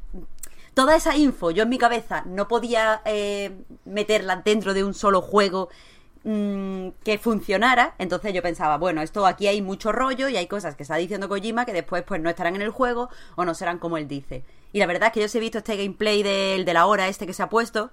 toda 0.74 0.96
esa 0.96 1.16
info 1.16 1.52
yo 1.52 1.64
en 1.64 1.70
mi 1.70 1.78
cabeza 1.78 2.24
no 2.26 2.48
podía 2.48 3.02
eh, 3.06 3.56
meterla 3.86 4.38
dentro 4.38 4.74
de 4.74 4.84
un 4.84 4.94
solo 4.94 5.22
juego 5.22 5.70
mmm, 6.24 6.90
que 7.04 7.18
funcionara, 7.18 7.96
entonces 7.98 8.34
yo 8.34 8.42
pensaba, 8.42 8.78
bueno, 8.78 9.02
esto 9.02 9.26
aquí 9.26 9.48
hay 9.48 9.62
mucho 9.62 9.92
rollo 9.92 10.30
y 10.30 10.38
hay 10.38 10.48
cosas 10.48 10.76
que 10.76 10.84
está 10.84 10.96
diciendo 10.96 11.30
Kojima 11.30 11.66
que 11.66 11.74
después 11.74 12.04
pues 12.04 12.22
no 12.22 12.30
estarán 12.30 12.56
en 12.56 12.62
el 12.62 12.70
juego 12.70 13.10
o 13.36 13.46
no 13.46 13.54
serán 13.54 13.80
como 13.80 13.98
él 13.98 14.08
dice. 14.08 14.44
Y 14.74 14.80
la 14.80 14.86
verdad 14.86 15.08
es 15.08 15.14
que 15.14 15.20
yo 15.20 15.26
os 15.26 15.36
he 15.36 15.40
visto 15.40 15.60
este 15.60 15.78
gameplay 15.78 16.24
del 16.24 16.66
de 16.66 16.74
la 16.74 16.86
hora 16.86 17.08
este 17.08 17.26
que 17.26 17.34
se 17.34 17.44
ha 17.44 17.50
puesto 17.50 17.92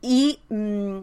y 0.00 0.40
mmm, 0.48 1.00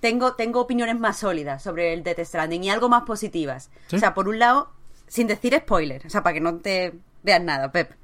tengo, 0.00 0.34
tengo 0.34 0.60
opiniones 0.60 0.98
más 0.98 1.18
sólidas 1.18 1.62
sobre 1.62 1.92
el 1.92 2.02
Death 2.02 2.20
Stranding 2.20 2.64
y 2.64 2.70
algo 2.70 2.88
más 2.88 3.02
positivas. 3.02 3.70
¿Sí? 3.88 3.96
O 3.96 3.98
sea, 3.98 4.14
por 4.14 4.28
un 4.28 4.38
lado, 4.38 4.70
sin 5.06 5.26
decir 5.26 5.56
spoiler, 5.56 6.06
o 6.06 6.10
sea, 6.10 6.22
para 6.22 6.34
que 6.34 6.40
no 6.40 6.56
te 6.56 6.94
veas 7.22 7.42
nada, 7.42 7.72
Pep. 7.72 7.94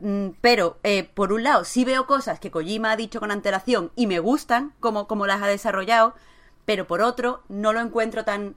Mm, 0.00 0.30
pero, 0.40 0.78
eh, 0.82 1.04
por 1.14 1.32
un 1.32 1.42
lado, 1.42 1.64
sí 1.64 1.84
veo 1.84 2.06
cosas 2.06 2.38
que 2.38 2.50
Kojima 2.50 2.92
ha 2.92 2.96
dicho 2.96 3.20
con 3.20 3.30
antelación 3.30 3.92
y 3.96 4.06
me 4.06 4.18
gustan, 4.18 4.74
como, 4.80 5.06
como 5.06 5.26
las 5.26 5.42
ha 5.42 5.46
desarrollado, 5.46 6.14
pero 6.66 6.86
por 6.86 7.00
otro, 7.00 7.42
no 7.48 7.72
lo 7.72 7.80
encuentro 7.80 8.24
tan. 8.24 8.56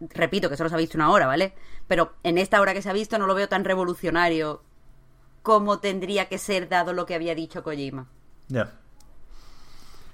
Repito 0.00 0.48
que 0.48 0.56
solo 0.56 0.68
se 0.68 0.74
ha 0.74 0.78
visto 0.78 0.98
una 0.98 1.10
hora, 1.10 1.26
¿vale? 1.26 1.54
Pero 1.88 2.12
en 2.22 2.38
esta 2.38 2.60
hora 2.60 2.74
que 2.74 2.82
se 2.82 2.90
ha 2.90 2.92
visto 2.92 3.18
no 3.18 3.26
lo 3.26 3.34
veo 3.34 3.48
tan 3.48 3.64
revolucionario 3.64 4.62
como 5.42 5.78
tendría 5.78 6.28
que 6.28 6.38
ser 6.38 6.68
dado 6.68 6.92
lo 6.92 7.06
que 7.06 7.14
había 7.14 7.34
dicho 7.34 7.62
Kojima. 7.62 8.06
Ya. 8.48 8.54
Yeah. 8.54 8.72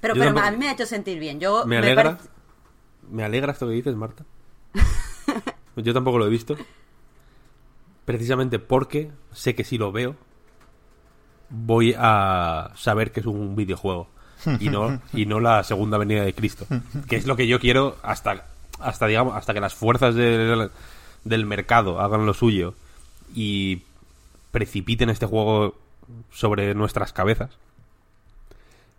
Pero, 0.00 0.14
pero 0.14 0.26
tampoco... 0.26 0.46
a 0.46 0.50
mí 0.50 0.56
me 0.58 0.68
ha 0.68 0.72
hecho 0.72 0.86
sentir 0.86 1.18
bien. 1.18 1.40
Yo 1.40 1.64
me 1.64 1.78
alegra, 1.78 2.02
me, 2.02 2.10
parece... 2.10 2.28
me 3.08 3.24
alegra 3.24 3.52
esto 3.52 3.66
que 3.66 3.72
dices, 3.72 3.94
Marta. 3.96 4.24
Yo 5.76 5.94
tampoco 5.94 6.18
lo 6.18 6.26
he 6.26 6.30
visto. 6.30 6.56
Precisamente 8.04 8.58
porque 8.58 9.10
sé 9.32 9.54
que 9.54 9.64
si 9.64 9.78
lo 9.78 9.90
veo, 9.90 10.16
voy 11.48 11.94
a 11.96 12.72
saber 12.74 13.12
que 13.12 13.20
es 13.20 13.26
un 13.26 13.56
videojuego 13.56 14.08
y 14.60 14.68
no 14.68 15.00
y 15.12 15.26
no 15.26 15.40
la 15.40 15.62
segunda 15.64 15.98
venida 15.98 16.22
de 16.22 16.34
Cristo 16.34 16.66
que 17.08 17.16
es 17.16 17.26
lo 17.26 17.36
que 17.36 17.46
yo 17.46 17.60
quiero 17.60 17.96
hasta 18.02 18.44
hasta 18.80 19.06
digamos 19.06 19.36
hasta 19.36 19.54
que 19.54 19.60
las 19.60 19.74
fuerzas 19.74 20.14
del, 20.14 20.70
del 21.24 21.46
mercado 21.46 22.00
hagan 22.00 22.26
lo 22.26 22.34
suyo 22.34 22.74
y 23.34 23.82
precipiten 24.50 25.10
este 25.10 25.26
juego 25.26 25.76
sobre 26.30 26.74
nuestras 26.74 27.12
cabezas 27.12 27.50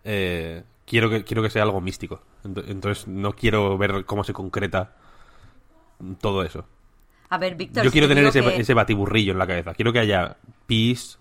eh, 0.04 0.62
quiero 0.86 1.10
que 1.10 1.24
quiero 1.24 1.42
que 1.42 1.48
sea 1.48 1.62
algo 1.62 1.80
místico. 1.80 2.20
Entonces 2.44 3.08
no 3.08 3.32
quiero 3.32 3.78
ver 3.78 4.04
cómo 4.04 4.22
se 4.22 4.34
concreta 4.34 4.92
todo 6.20 6.42
eso. 6.42 6.66
A 7.30 7.38
ver 7.38 7.54
Víctor 7.54 7.84
yo 7.84 7.90
quiero 7.90 8.06
tener 8.06 8.26
ese, 8.26 8.42
que... 8.42 8.60
ese 8.60 8.74
batiburrillo 8.74 9.32
en 9.32 9.38
la 9.38 9.46
cabeza. 9.46 9.72
Quiero 9.72 9.94
que 9.94 10.00
haya 10.00 10.36
peace 10.66 11.16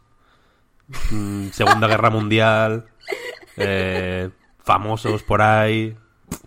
Mm, 1.11 1.49
Segunda 1.49 1.87
Guerra 1.87 2.09
Mundial, 2.09 2.85
eh, 3.57 4.29
famosos 4.63 5.23
por 5.23 5.41
ahí, 5.41 5.95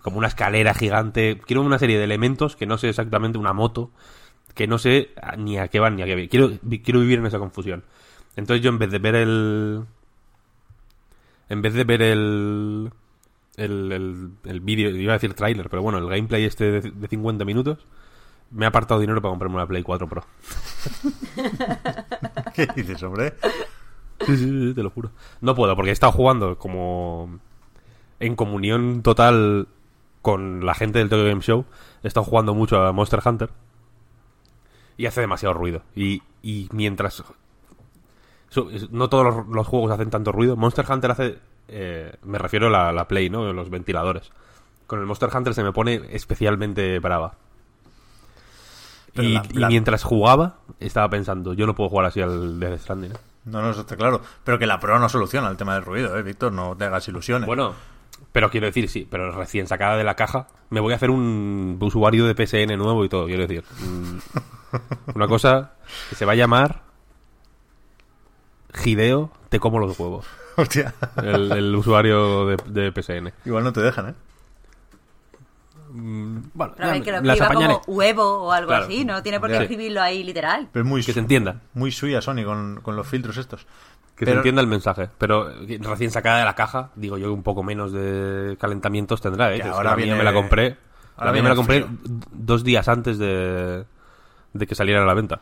como 0.01 0.17
una 0.17 0.27
escalera 0.27 0.73
gigante. 0.73 1.39
Quiero 1.45 1.61
una 1.61 1.79
serie 1.79 1.97
de 1.97 2.03
elementos 2.03 2.55
que 2.55 2.65
no 2.65 2.77
sé 2.77 2.89
exactamente 2.89 3.37
una 3.37 3.53
moto, 3.53 3.91
que 4.53 4.67
no 4.67 4.77
sé 4.77 5.09
ni 5.37 5.57
a 5.57 5.67
qué 5.67 5.79
van 5.79 5.95
ni 5.95 6.03
a 6.03 6.05
qué 6.05 6.15
van. 6.15 6.27
Quiero, 6.27 6.51
quiero 6.83 6.99
vivir 6.99 7.19
en 7.19 7.25
esa 7.25 7.39
confusión. 7.39 7.83
Entonces 8.35 8.63
yo 8.63 8.69
en 8.69 8.79
vez 8.79 8.91
de 8.91 8.99
ver 8.99 9.15
el... 9.15 9.85
En 11.49 11.61
vez 11.61 11.73
de 11.73 11.83
ver 11.83 12.01
el... 12.01 12.91
El, 13.55 13.91
el, 13.91 14.29
el 14.45 14.59
vídeo, 14.59 14.91
iba 14.91 15.13
a 15.13 15.15
decir 15.15 15.33
tráiler, 15.33 15.67
pero 15.67 15.81
bueno, 15.81 15.97
el 15.97 16.07
gameplay 16.07 16.43
este 16.43 16.69
de, 16.69 16.91
de 16.91 17.07
50 17.07 17.43
minutos, 17.43 17.87
me 18.51 18.65
ha 18.65 18.69
apartado 18.69 18.99
dinero 18.99 19.21
para 19.21 19.31
comprarme 19.31 19.55
una 19.55 19.67
Play 19.67 19.83
4 19.83 20.07
Pro. 20.07 20.23
¿Qué 22.53 22.67
dices, 22.75 23.01
hombre? 23.03 23.33
Te 24.17 24.83
lo 24.83 24.89
juro. 24.89 25.11
No 25.41 25.55
puedo, 25.55 25.75
porque 25.75 25.89
he 25.89 25.93
estado 25.93 26.11
jugando 26.11 26.57
como 26.57 27.39
en 28.19 28.35
comunión 28.35 29.03
total 29.03 29.67
con 30.21 30.65
la 30.65 30.73
gente 30.73 30.99
del 30.99 31.09
Tokyo 31.09 31.25
Game 31.25 31.41
Show. 31.41 31.65
He 32.03 32.07
estado 32.07 32.25
jugando 32.25 32.53
mucho 32.53 32.81
a 32.81 32.91
Monster 32.91 33.21
Hunter. 33.23 33.49
Y 34.97 35.05
hace 35.05 35.21
demasiado 35.21 35.53
ruido. 35.53 35.83
Y, 35.95 36.23
y 36.41 36.67
mientras... 36.71 37.23
No 38.91 39.09
todos 39.09 39.25
los, 39.25 39.47
los, 39.47 39.67
juegos 39.67 39.91
hacen 39.91 40.09
tanto 40.09 40.31
ruido. 40.31 40.55
Monster 40.55 40.85
Hunter 40.89 41.11
hace... 41.11 41.39
Eh, 41.67 42.15
me 42.23 42.37
refiero 42.37 42.67
a 42.67 42.69
la, 42.69 42.91
la, 42.91 43.07
Play, 43.07 43.29
¿no? 43.29 43.51
Los 43.53 43.69
ventiladores. 43.69 44.31
Con 44.87 44.99
el 44.99 45.05
Monster 45.05 45.29
Hunter 45.33 45.53
se 45.53 45.63
me 45.63 45.73
pone 45.73 46.01
especialmente 46.11 46.97
brava. 46.99 47.35
Y, 49.23 49.33
la, 49.33 49.43
la... 49.53 49.67
y, 49.67 49.69
mientras 49.69 50.03
jugaba, 50.03 50.57
estaba 50.79 51.09
pensando, 51.09 51.53
yo 51.53 51.65
no 51.65 51.75
puedo 51.75 51.89
jugar 51.89 52.05
así 52.07 52.21
al 52.21 52.59
Death 52.59 52.81
Stranding. 52.81 53.11
¿eh? 53.11 53.17
No, 53.45 53.61
no, 53.61 53.71
eso 53.71 53.81
está 53.81 53.95
claro. 53.95 54.21
Pero 54.43 54.59
que 54.59 54.67
la 54.67 54.79
Pro 54.79 54.99
no 54.99 55.09
soluciona 55.09 55.47
el 55.49 55.57
tema 55.57 55.75
del 55.75 55.83
ruido, 55.83 56.17
¿eh, 56.17 56.23
Víctor? 56.23 56.51
No 56.51 56.75
te 56.75 56.85
hagas 56.85 57.07
ilusiones. 57.07 57.47
Bueno, 57.47 57.73
pero 58.31 58.49
quiero 58.49 58.67
decir, 58.67 58.89
sí, 58.89 59.07
pero 59.09 59.31
recién 59.31 59.67
sacada 59.67 59.97
de 59.97 60.03
la 60.03 60.15
caja, 60.15 60.47
me 60.69 60.79
voy 60.79 60.93
a 60.93 60.97
hacer 60.97 61.09
un 61.09 61.77
usuario 61.81 62.25
de 62.25 62.35
PSN 62.35 62.77
nuevo 62.77 63.05
y 63.05 63.09
todo, 63.09 63.25
quiero 63.25 63.47
decir. 63.47 63.63
Una 65.15 65.27
cosa 65.27 65.73
que 66.09 66.15
se 66.15 66.25
va 66.25 66.33
a 66.33 66.35
llamar 66.35 66.81
Gideo, 68.73 69.31
te 69.49 69.59
como 69.59 69.79
los 69.79 69.97
huevos. 69.99 70.25
Hostia. 70.57 70.93
El, 71.21 71.51
el 71.51 71.75
usuario 71.75 72.47
de, 72.47 72.57
de, 72.67 72.91
PSN. 72.91 73.31
Igual 73.45 73.63
no 73.63 73.73
te 73.73 73.81
dejan, 73.81 74.09
¿eh? 74.09 74.13
Bueno, 76.53 76.73
pero 76.77 77.03
que 77.03 77.11
lo 77.11 77.17
escriba 77.17 77.53
como 77.53 77.81
huevo 77.87 78.43
o 78.43 78.51
algo 78.51 78.69
claro. 78.69 78.85
así, 78.85 79.03
no 79.03 79.23
tiene 79.23 79.39
por 79.39 79.49
qué 79.49 79.57
escribirlo 79.57 80.01
ahí 80.01 80.23
literal. 80.23 80.69
Pero 80.71 80.85
muy 80.85 81.03
que 81.03 81.13
se 81.13 81.19
entienda. 81.19 81.61
Muy 81.73 81.91
suya 81.91 82.21
Sony 82.21 82.43
con, 82.45 82.81
con 82.81 82.95
los 82.95 83.07
filtros 83.07 83.37
estos. 83.37 83.65
Que 84.15 84.25
pero... 84.25 84.31
se 84.31 84.37
entienda 84.37 84.61
el 84.61 84.67
mensaje. 84.67 85.09
Pero 85.17 85.49
recién 85.81 86.11
sacada 86.11 86.39
de 86.39 86.45
la 86.45 86.55
caja, 86.55 86.91
digo 86.95 87.17
yo 87.17 87.33
un 87.33 87.43
poco 87.43 87.63
menos 87.63 87.91
de 87.91 88.57
calentamientos 88.59 89.21
tendrá, 89.21 89.53
¿eh? 89.53 89.61
Que 89.61 89.67
ahora 89.67 89.95
viene... 89.95 90.15
me 90.15 90.23
la 90.23 90.33
compré. 90.33 90.77
Ahora 91.15 91.31
me 91.31 91.41
la 91.41 91.55
compré 91.55 91.85
dos 92.31 92.63
días 92.63 92.87
antes 92.87 93.17
de, 93.17 93.85
de 94.53 94.67
que 94.67 94.75
saliera 94.75 95.01
a 95.01 95.05
la 95.05 95.13
venta. 95.13 95.41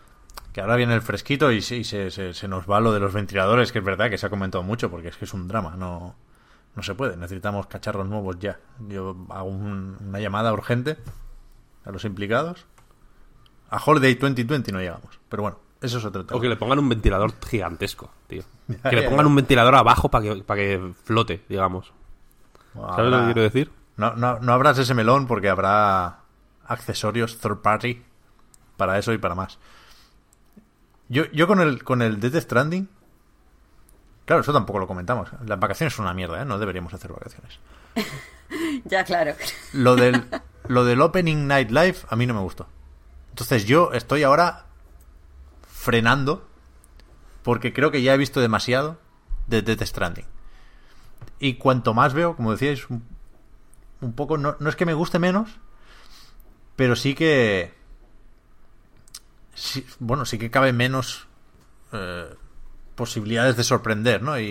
Que 0.53 0.61
ahora 0.61 0.77
viene 0.77 0.93
el 0.93 1.01
fresquito 1.01 1.51
y 1.51 1.61
sí, 1.61 1.83
se, 1.83 2.11
se, 2.11 2.33
se 2.33 2.47
nos 2.47 2.69
va 2.69 2.79
lo 2.79 2.93
de 2.93 3.01
los 3.01 3.13
ventiladores, 3.13 3.73
que 3.73 3.79
es 3.79 3.85
verdad 3.85 4.09
que 4.09 4.17
se 4.17 4.25
ha 4.25 4.29
comentado 4.29 4.63
mucho, 4.63 4.89
porque 4.89 5.09
es 5.09 5.17
que 5.17 5.25
es 5.25 5.33
un 5.33 5.49
drama, 5.49 5.75
no 5.77 6.15
no 6.75 6.83
se 6.83 6.93
puede, 6.93 7.17
necesitamos 7.17 7.67
cacharros 7.67 8.07
nuevos 8.07 8.37
ya. 8.39 8.59
Yo 8.87 9.15
hago 9.29 9.45
un, 9.45 9.97
una 10.07 10.19
llamada 10.19 10.51
urgente 10.51 10.97
a 11.85 11.91
los 11.91 12.03
implicados 12.03 12.65
A 13.69 13.79
Holiday 13.83 14.15
2020 14.15 14.71
no 14.71 14.79
llegamos. 14.79 15.19
Pero 15.29 15.43
bueno, 15.43 15.59
eso 15.81 15.97
es 15.97 16.05
otro 16.05 16.25
tema. 16.25 16.37
O 16.37 16.41
que 16.41 16.49
le 16.49 16.55
pongan 16.55 16.79
un 16.79 16.89
ventilador 16.89 17.33
gigantesco, 17.47 18.11
tío. 18.27 18.43
Que 18.89 18.95
le 18.95 19.09
pongan 19.09 19.27
un 19.27 19.35
ventilador 19.35 19.75
abajo 19.75 20.09
para 20.09 20.23
que, 20.23 20.35
para 20.43 20.61
que 20.61 20.93
flote, 21.03 21.43
digamos. 21.47 21.93
¿Sabes 22.73 23.11
lo 23.11 23.19
que 23.19 23.25
quiero 23.25 23.41
decir? 23.41 23.71
No, 23.97 24.13
no, 24.15 24.39
no 24.39 24.53
abras 24.53 24.77
ese 24.77 24.93
melón 24.93 25.27
porque 25.27 25.49
habrá 25.49 26.19
accesorios 26.67 27.39
third 27.39 27.61
party 27.61 28.03
para 28.75 28.97
eso 28.97 29.13
y 29.13 29.17
para 29.17 29.35
más. 29.35 29.59
Yo, 31.07 31.25
yo 31.31 31.47
con 31.47 31.61
el 31.61 31.83
con 31.83 32.01
el 32.01 32.19
Death 32.19 32.35
Stranding, 32.41 32.89
claro, 34.25 34.41
eso 34.41 34.53
tampoco 34.53 34.79
lo 34.79 34.87
comentamos. 34.87 35.29
Las 35.45 35.59
vacaciones 35.59 35.93
son 35.93 36.05
una 36.05 36.13
mierda, 36.13 36.41
¿eh? 36.41 36.45
No 36.45 36.59
deberíamos 36.59 36.93
hacer 36.93 37.11
vacaciones. 37.11 37.59
Ya, 38.85 39.03
claro. 39.03 39.33
Lo 39.73 39.95
del, 39.95 40.23
lo 40.67 40.85
del 40.85 41.01
Opening 41.01 41.47
Night 41.47 41.71
Live 41.71 41.97
a 42.07 42.15
mí 42.15 42.27
no 42.27 42.35
me 42.35 42.39
gustó. 42.41 42.67
Entonces 43.31 43.65
yo 43.65 43.91
estoy 43.91 44.21
ahora 44.21 44.65
frenando 45.67 46.47
porque 47.41 47.73
creo 47.73 47.89
que 47.89 48.03
ya 48.03 48.13
he 48.13 48.17
visto 48.17 48.39
demasiado 48.39 48.99
de 49.47 49.63
Death 49.63 49.81
Stranding. 49.81 50.25
Y 51.39 51.55
cuanto 51.55 51.93
más 51.95 52.13
veo, 52.13 52.35
como 52.35 52.51
decíais, 52.51 52.87
un, 52.89 53.03
un 54.01 54.13
poco, 54.13 54.37
no, 54.37 54.55
no 54.59 54.69
es 54.69 54.75
que 54.75 54.85
me 54.85 54.93
guste 54.93 55.17
menos, 55.17 55.49
pero 56.75 56.95
sí 56.95 57.15
que... 57.15 57.73
sí- 59.55 59.85
bueno, 59.99 60.25
sí 60.25 60.37
que 60.37 60.51
cabe 60.51 60.71
menos 60.71 61.27
eh, 61.93 62.33
posibilidades 62.95 63.57
de 63.57 63.63
sorprender, 63.63 64.21
¿no? 64.21 64.39
Y, 64.39 64.43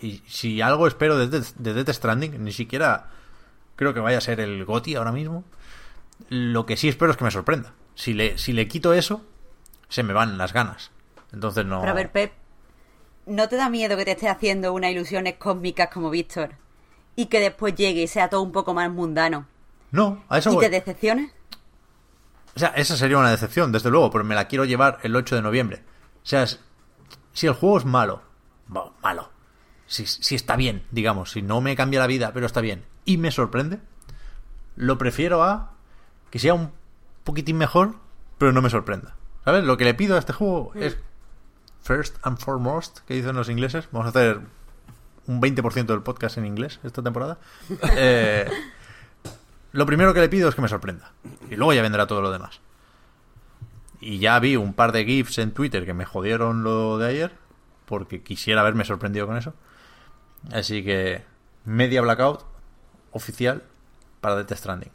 y- 0.00 0.06
y 0.06 0.22
si 0.28 0.60
algo 0.60 0.86
espero 0.86 1.16
de, 1.18 1.28
Death- 1.30 1.54
de 1.56 1.74
Death 1.74 1.90
Stranding, 1.94 2.42
ni 2.42 2.52
siquiera 2.52 3.10
creo 3.76 3.94
que 3.94 4.00
vaya 4.00 4.18
a 4.18 4.20
ser 4.22 4.40
el 4.40 4.64
GOTI 4.64 4.96
ahora 4.96 5.12
mismo. 5.12 5.44
Lo 6.28 6.66
que 6.66 6.76
sí 6.76 6.88
espero 6.88 7.10
es 7.12 7.16
que 7.16 7.24
me 7.24 7.30
sorprenda. 7.30 7.72
Si 7.94 8.12
le, 8.14 8.38
si 8.38 8.52
le 8.52 8.68
quito 8.68 8.92
eso, 8.94 9.22
se 9.88 10.02
me 10.02 10.12
van 10.12 10.38
las 10.38 10.52
ganas. 10.52 10.90
Entonces 11.32 11.64
no. 11.66 11.80
Pero 11.80 11.92
a 11.92 11.94
ver, 11.94 12.10
Pep, 12.10 12.32
¿no 13.26 13.48
te 13.48 13.56
da 13.56 13.68
miedo 13.68 13.96
que 13.96 14.04
te 14.04 14.12
esté 14.12 14.28
haciendo 14.28 14.72
unas 14.72 14.90
ilusiones 14.92 15.34
cósmicas 15.36 15.88
como 15.92 16.10
Víctor? 16.10 16.54
Y 17.16 17.26
que 17.26 17.40
después 17.40 17.74
llegue 17.74 18.02
y 18.02 18.08
sea 18.08 18.28
todo 18.28 18.42
un 18.42 18.52
poco 18.52 18.74
más 18.74 18.90
mundano. 18.90 19.46
No, 19.90 20.24
a 20.28 20.38
eso 20.38 20.50
¿Y 20.50 20.54
voy. 20.54 20.64
te 20.64 20.70
decepciones? 20.70 21.32
O 22.54 22.58
sea, 22.58 22.68
esa 22.70 22.96
sería 22.96 23.18
una 23.18 23.30
decepción, 23.30 23.70
desde 23.72 23.90
luego, 23.90 24.10
pero 24.10 24.24
me 24.24 24.34
la 24.34 24.48
quiero 24.48 24.64
llevar 24.64 24.98
el 25.02 25.14
8 25.14 25.36
de 25.36 25.42
noviembre. 25.42 25.82
O 26.22 26.26
sea, 26.26 26.42
es- 26.42 26.60
si 27.36 27.46
el 27.46 27.52
juego 27.52 27.76
es 27.76 27.84
malo, 27.84 28.22
bueno, 28.66 28.94
malo. 29.02 29.30
Si, 29.86 30.06
si 30.06 30.34
está 30.34 30.56
bien, 30.56 30.84
digamos, 30.90 31.32
si 31.32 31.42
no 31.42 31.60
me 31.60 31.76
cambia 31.76 32.00
la 32.00 32.06
vida, 32.06 32.32
pero 32.32 32.46
está 32.46 32.62
bien, 32.62 32.84
y 33.04 33.18
me 33.18 33.30
sorprende, 33.30 33.78
lo 34.74 34.96
prefiero 34.96 35.44
a 35.44 35.72
que 36.30 36.38
sea 36.38 36.54
un 36.54 36.72
poquitín 37.24 37.58
mejor, 37.58 37.96
pero 38.38 38.52
no 38.52 38.62
me 38.62 38.70
sorprenda. 38.70 39.16
¿Sabes? 39.44 39.64
Lo 39.64 39.76
que 39.76 39.84
le 39.84 39.92
pido 39.92 40.16
a 40.16 40.18
este 40.18 40.32
juego 40.32 40.72
es 40.74 40.96
first 41.82 42.16
and 42.22 42.38
foremost, 42.38 43.00
que 43.00 43.14
dicen 43.14 43.36
los 43.36 43.50
ingleses. 43.50 43.86
Vamos 43.92 44.06
a 44.06 44.08
hacer 44.08 44.40
un 45.26 45.40
20% 45.40 45.84
del 45.84 46.02
podcast 46.02 46.38
en 46.38 46.46
inglés 46.46 46.80
esta 46.84 47.02
temporada. 47.02 47.38
Eh, 47.96 48.50
lo 49.72 49.84
primero 49.84 50.14
que 50.14 50.20
le 50.20 50.30
pido 50.30 50.48
es 50.48 50.54
que 50.54 50.62
me 50.62 50.68
sorprenda. 50.68 51.12
Y 51.50 51.56
luego 51.56 51.74
ya 51.74 51.82
vendrá 51.82 52.06
todo 52.06 52.22
lo 52.22 52.30
demás. 52.30 52.60
Y 54.00 54.18
ya 54.18 54.38
vi 54.38 54.56
un 54.56 54.74
par 54.74 54.92
de 54.92 55.04
GIFs 55.04 55.38
en 55.38 55.52
Twitter 55.52 55.86
que 55.86 55.94
me 55.94 56.04
jodieron 56.04 56.62
lo 56.62 56.98
de 56.98 57.08
ayer. 57.08 57.32
Porque 57.86 58.22
quisiera 58.22 58.60
haberme 58.60 58.84
sorprendido 58.84 59.26
con 59.26 59.36
eso. 59.36 59.54
Así 60.52 60.84
que 60.84 61.24
media 61.64 62.02
blackout 62.02 62.44
oficial 63.12 63.62
para 64.20 64.36
Death 64.36 64.58
Stranding. 64.58 64.90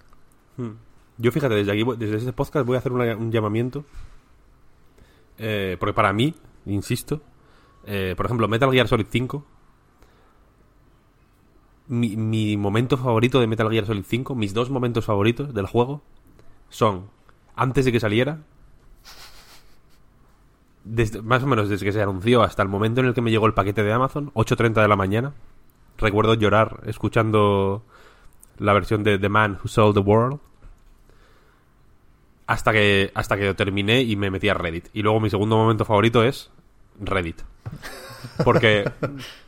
Yo 1.18 1.32
fíjate, 1.32 1.56
desde 1.56 1.72
aquí, 1.72 1.84
desde 1.98 2.18
este 2.18 2.34
podcast 2.34 2.66
voy 2.66 2.76
a 2.76 2.80
hacer 2.80 2.92
un 2.92 3.32
llamamiento. 3.32 3.86
Eh, 5.38 5.78
porque 5.80 5.94
para 5.94 6.14
mí, 6.14 6.36
insisto, 6.66 7.22
eh, 7.86 8.14
por 8.16 8.26
ejemplo, 8.26 8.48
Metal 8.48 8.72
Gear 8.72 8.88
Solid 8.88 9.08
5. 9.10 9.46
Mi, 11.88 12.16
mi 12.16 12.58
momento 12.58 12.96
favorito 12.96 13.40
de 13.40 13.48
Metal 13.48 13.70
Gear 13.70 13.86
Solid 13.86 14.06
5, 14.08 14.36
mis 14.36 14.54
dos 14.54 14.70
momentos 14.70 15.04
favoritos 15.04 15.54
del 15.54 15.66
juego, 15.66 16.02
son 16.70 17.10
antes 17.56 17.86
de 17.86 17.92
que 17.92 18.00
saliera, 18.00 18.44
desde, 20.84 21.22
más 21.22 21.44
o 21.44 21.48
menos 21.48 21.70
desde 21.70 21.86
que 21.86 21.92
se 21.92 22.02
anunció 22.02 22.42
hasta 22.44 22.62
el 22.64 22.70
momento 22.70 23.02
en 23.02 23.08
el 23.08 23.14
que 23.14 23.22
me 23.22 23.32
llegó 23.32 23.46
el 23.46 23.54
paquete 23.54 23.84
de 23.84 23.94
Amazon, 23.94 24.32
8.30 24.34 24.82
de 24.82 24.88
la 24.88 24.96
mañana. 24.96 25.34
Recuerdo 25.98 26.34
llorar 26.34 26.82
escuchando 26.86 27.84
la 28.58 28.74
versión 28.74 29.04
de 29.04 29.20
The 29.20 29.30
Man 29.30 29.58
Who 29.62 29.68
Sold 29.68 29.96
the 29.96 30.02
World 30.02 30.40
hasta 32.48 32.72
que 32.74 33.12
hasta 33.14 33.38
que 33.38 33.46
lo 33.46 33.56
terminé 33.56 34.02
y 34.02 34.16
me 34.16 34.30
metí 34.32 34.50
a 34.50 34.54
Reddit. 34.54 34.88
Y 34.94 35.04
luego 35.04 35.20
mi 35.20 35.30
segundo 35.30 35.58
momento 35.58 35.86
favorito 35.86 36.24
es 36.24 36.50
Reddit. 37.00 37.42
Porque 38.44 38.90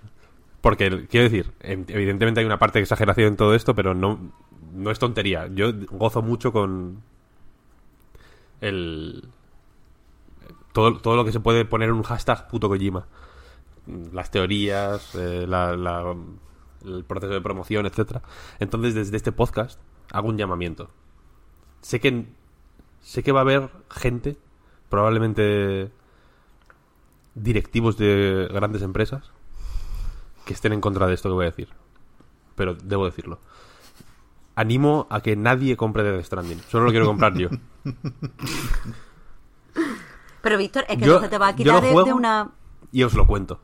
porque 0.62 1.08
quiero 1.10 1.26
decir, 1.26 1.52
em- 1.60 1.86
evidentemente 1.88 2.40
hay 2.40 2.46
una 2.46 2.60
parte 2.60 2.80
de 2.80 2.84
exageración 2.84 3.28
en 3.28 3.36
todo 3.36 3.56
esto, 3.56 3.76
pero 3.76 3.94
no 3.94 4.32
no 4.74 4.90
es 4.92 5.00
tontería. 5.00 5.48
Yo 5.54 5.72
gozo 5.92 6.22
mucho 6.22 6.52
con 6.52 7.02
el 8.62 9.28
todo, 10.74 10.98
todo 11.00 11.16
lo 11.16 11.24
que 11.24 11.32
se 11.32 11.40
puede 11.40 11.66
poner 11.66 11.90
en 11.90 11.96
un 11.96 12.04
hashtag 12.04 12.48
puto 12.50 12.68
Kojima. 12.68 13.08
Las 14.12 14.32
teorías, 14.32 15.16
eh, 15.16 15.46
el 16.86 17.04
proceso 17.06 17.34
de 17.34 17.42
promoción, 17.42 17.86
etcétera. 17.86 18.22
Entonces, 18.60 18.94
desde 18.96 19.16
este 19.16 19.32
podcast 19.32 19.80
hago 20.12 20.28
un 20.28 20.38
llamamiento. 20.38 20.90
Sé 21.82 22.00
que 22.00 22.26
sé 23.02 23.24
que 23.24 23.32
va 23.32 23.42
a 23.42 23.44
haber 23.44 23.70
gente, 23.90 24.38
probablemente 24.90 25.92
directivos 27.36 27.98
de 27.98 28.50
grandes 28.52 28.82
empresas, 28.82 29.32
que 30.46 30.54
estén 30.54 30.74
en 30.74 30.82
contra 30.82 31.08
de 31.08 31.14
esto 31.14 31.30
que 31.30 31.34
voy 31.34 31.46
a 31.46 31.52
decir. 31.52 31.70
Pero 32.56 32.76
debo 32.76 33.06
decirlo. 33.06 33.40
Animo 34.56 35.08
a 35.10 35.22
que 35.22 35.36
nadie 35.36 35.76
compre 35.76 36.04
Death 36.04 36.26
Stranding. 36.26 36.60
Solo 36.70 36.86
lo 36.86 36.92
quiero 36.92 37.06
comprar 37.06 37.36
yo. 37.36 37.50
Pero 40.44 40.58
Víctor, 40.60 40.84
es 40.88 40.98
que 40.98 41.06
Yo- 41.06 41.14
entonces 41.14 41.30
te 41.32 41.38
va 41.40 41.48
a 41.48 41.56
quitar 41.56 41.82
de, 41.82 41.88
de 41.88 41.94
juego 41.94 42.16
una... 42.16 42.52
Y 42.92 43.02
os 43.02 43.14
lo 43.16 43.26
cuento. 43.26 43.60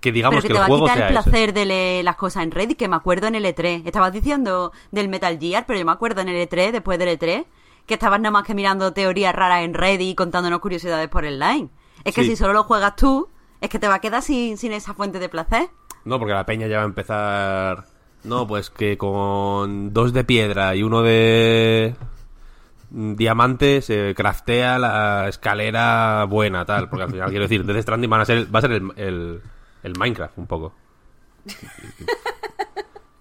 Que 0.00 0.12
digamos 0.12 0.36
Pero 0.36 0.42
que, 0.42 0.48
que, 0.48 0.54
te 0.54 0.58
el 0.64 0.70
va 0.70 0.76
a 0.76 0.80
quitar 0.80 0.98
el 0.98 1.04
ese. 1.04 1.12
placer 1.30 1.52
de 1.54 1.64
leer 1.64 2.04
las 2.04 2.16
cosas 2.16 2.42
en 2.44 2.50
Reddit, 2.50 2.76
que 2.78 2.86
me 2.86 2.96
acuerdo 2.96 3.26
en 3.26 3.34
el 3.34 3.44
E3. 3.44 3.82
Estabas 3.86 4.12
diciendo 4.12 4.72
del 4.92 5.08
Metal 5.08 5.36
Gear, 5.40 5.64
pero 5.66 5.78
yo 5.78 5.84
me 5.86 5.92
acuerdo 5.92 6.20
en 6.20 6.28
el 6.28 6.48
E3, 6.48 6.70
después 6.70 6.98
del 6.98 7.18
E3, 7.18 7.46
que 7.86 7.94
estabas 7.94 8.20
nada 8.20 8.30
más 8.30 8.44
que 8.44 8.54
mirando 8.54 8.92
teorías 8.92 9.34
raras 9.34 9.62
en 9.64 9.74
Reddit 9.74 10.10
y 10.10 10.14
contándonos 10.14 10.60
curiosidades 10.60 11.08
por 11.08 11.24
el 11.24 11.40
line. 11.40 11.70
Es 12.04 12.14
que 12.14 12.22
Sí. 12.22 12.28
si 12.30 12.36
solo 12.36 12.52
lo 12.52 12.64
juegas 12.64 12.94
tú, 12.94 13.28
es 13.60 13.70
que 13.70 13.78
te 13.78 13.88
va 13.88 13.94
a 13.94 14.00
quedar 14.00 14.22
sin, 14.22 14.58
sin 14.58 14.72
esa 14.72 14.92
fuente 14.94 15.18
de 15.18 15.28
placer. 15.28 15.70
No, 16.04 16.18
porque 16.18 16.34
la 16.34 16.44
peña 16.46 16.66
ya 16.68 16.76
va 16.76 16.82
a 16.82 16.86
empezar. 16.86 17.86
No, 18.22 18.46
pues 18.46 18.70
que 18.70 18.98
con 18.98 19.92
dos 19.94 20.12
de 20.12 20.24
piedra 20.24 20.76
y 20.76 20.82
uno 20.82 21.02
de 21.02 21.96
diamante 22.90 23.82
se 23.82 24.14
craftea 24.14 24.78
la 24.78 25.28
escalera 25.28 26.24
buena, 26.24 26.64
tal. 26.64 26.88
Porque 26.88 27.04
al 27.04 27.10
final, 27.10 27.28
quiero 27.30 27.44
decir, 27.44 27.64
Death 27.64 27.82
Stranding 27.82 28.10
van 28.10 28.20
a 28.20 28.24
ser, 28.24 28.54
va 28.54 28.58
a 28.58 28.62
ser 28.62 28.72
el, 28.72 28.92
el, 28.96 29.40
el 29.82 29.92
Minecraft, 29.98 30.38
un 30.38 30.46
poco. 30.46 30.74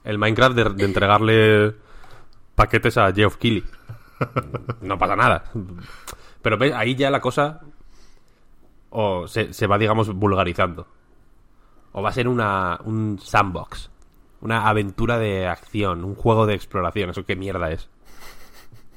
El 0.03 0.17
Minecraft 0.17 0.55
de, 0.55 0.63
de 0.75 0.85
entregarle 0.85 1.75
paquetes 2.55 2.97
a 2.97 3.11
Geoff 3.11 3.37
Keighley. 3.37 3.63
No 4.81 4.97
pasa 4.97 5.15
nada. 5.15 5.45
Pero 6.41 6.57
ves, 6.57 6.73
ahí 6.73 6.95
ya 6.95 7.09
la 7.09 7.21
cosa 7.21 7.61
o 8.97 9.27
se, 9.27 9.51
se 9.51 9.67
va, 9.67 9.77
digamos, 9.77 10.13
vulgarizando. 10.13 10.87
O 11.91 12.01
va 12.01 12.09
a 12.09 12.13
ser 12.13 12.27
una, 12.27 12.79
un 12.85 13.19
sandbox. 13.19 13.91
Una 14.41 14.67
aventura 14.67 15.17
de 15.17 15.47
acción. 15.47 16.05
Un 16.05 16.15
juego 16.15 16.45
de 16.45 16.53
exploración. 16.53 17.09
¿Eso 17.09 17.25
qué 17.25 17.35
mierda 17.35 17.71
es? 17.71 17.89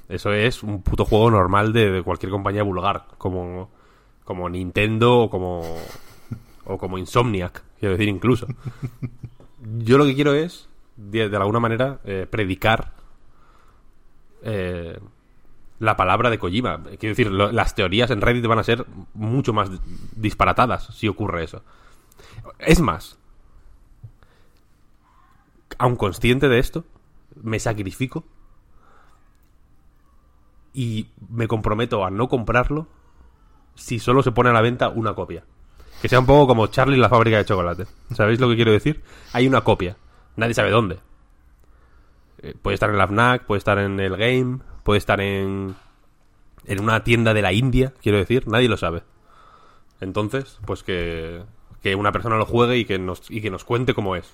Eso 0.08 0.32
es 0.32 0.62
un 0.62 0.82
puto 0.82 1.04
juego 1.04 1.30
normal 1.30 1.72
de, 1.72 2.02
cualquier 2.02 2.30
compañía 2.30 2.62
vulgar. 2.62 3.06
Como, 3.18 3.70
como 4.24 4.48
Nintendo 4.48 5.20
o 5.20 5.30
como, 5.30 5.62
o 6.64 6.78
como 6.78 6.98
Insomniac. 6.98 7.62
Quiero 7.78 7.92
decir, 7.92 8.08
incluso. 8.08 8.46
Yo 9.78 9.98
lo 9.98 10.04
que 10.04 10.14
quiero 10.14 10.32
es, 10.32 10.68
de, 10.96 11.24
alguna 11.36 11.60
manera, 11.60 12.00
eh, 12.04 12.26
predicar 12.28 12.92
eh, 14.42 14.98
la 15.78 15.96
palabra 15.96 16.30
de 16.30 16.38
Kojima. 16.38 16.82
Quiero 16.98 17.14
decir, 17.14 17.30
las 17.30 17.74
teorías 17.74 18.10
en 18.10 18.20
Reddit 18.22 18.46
van 18.46 18.58
a 18.58 18.64
ser 18.64 18.86
mucho 19.14 19.52
más 19.52 19.70
disparatadas 20.16 20.86
si 20.94 21.06
ocurre 21.06 21.44
eso. 21.44 21.62
Es 22.58 22.80
más, 22.80 23.18
aun 25.78 25.96
consciente 25.96 26.48
de 26.48 26.58
esto, 26.58 26.84
me 27.42 27.58
sacrifico 27.58 28.24
y 30.78 31.08
me 31.28 31.48
comprometo 31.48 32.04
a 32.04 32.10
no 32.10 32.28
comprarlo 32.28 32.86
si 33.74 33.98
solo 33.98 34.22
se 34.22 34.30
pone 34.30 34.50
a 34.50 34.52
la 34.52 34.60
venta 34.60 34.88
una 34.88 35.12
copia. 35.12 35.42
Que 36.00 36.08
sea 36.08 36.20
un 36.20 36.26
poco 36.26 36.46
como 36.46 36.68
Charlie 36.68 36.94
en 36.94 37.00
la 37.00 37.08
fábrica 37.08 37.36
de 37.36 37.44
chocolate. 37.44 37.86
¿Sabéis 38.14 38.38
lo 38.38 38.48
que 38.48 38.54
quiero 38.54 38.70
decir? 38.70 39.02
Hay 39.32 39.48
una 39.48 39.62
copia. 39.62 39.96
Nadie 40.36 40.54
sabe 40.54 40.70
dónde. 40.70 41.00
Eh, 42.42 42.54
puede 42.62 42.74
estar 42.74 42.90
en 42.90 42.98
la 42.98 43.08
FNAC, 43.08 43.44
puede 43.44 43.58
estar 43.58 43.76
en 43.80 43.98
el 43.98 44.16
game, 44.16 44.60
puede 44.84 44.98
estar 44.98 45.20
en 45.20 45.74
en 46.64 46.80
una 46.80 47.02
tienda 47.02 47.34
de 47.34 47.42
la 47.42 47.52
India, 47.52 47.92
quiero 48.00 48.18
decir, 48.18 48.46
nadie 48.46 48.68
lo 48.68 48.76
sabe. 48.76 49.02
Entonces, 50.00 50.60
pues 50.64 50.84
que, 50.84 51.42
que 51.82 51.96
una 51.96 52.12
persona 52.12 52.36
lo 52.36 52.46
juegue 52.46 52.76
y 52.76 52.84
que 52.84 53.00
nos, 53.00 53.28
y 53.32 53.40
que 53.40 53.50
nos 53.50 53.64
cuente 53.64 53.94
cómo 53.94 54.14
es. 54.14 54.32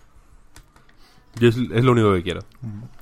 Yo 1.36 1.48
es, 1.48 1.56
es 1.56 1.84
lo 1.84 1.92
único 1.92 2.12
que 2.14 2.22
quiero. 2.22 2.40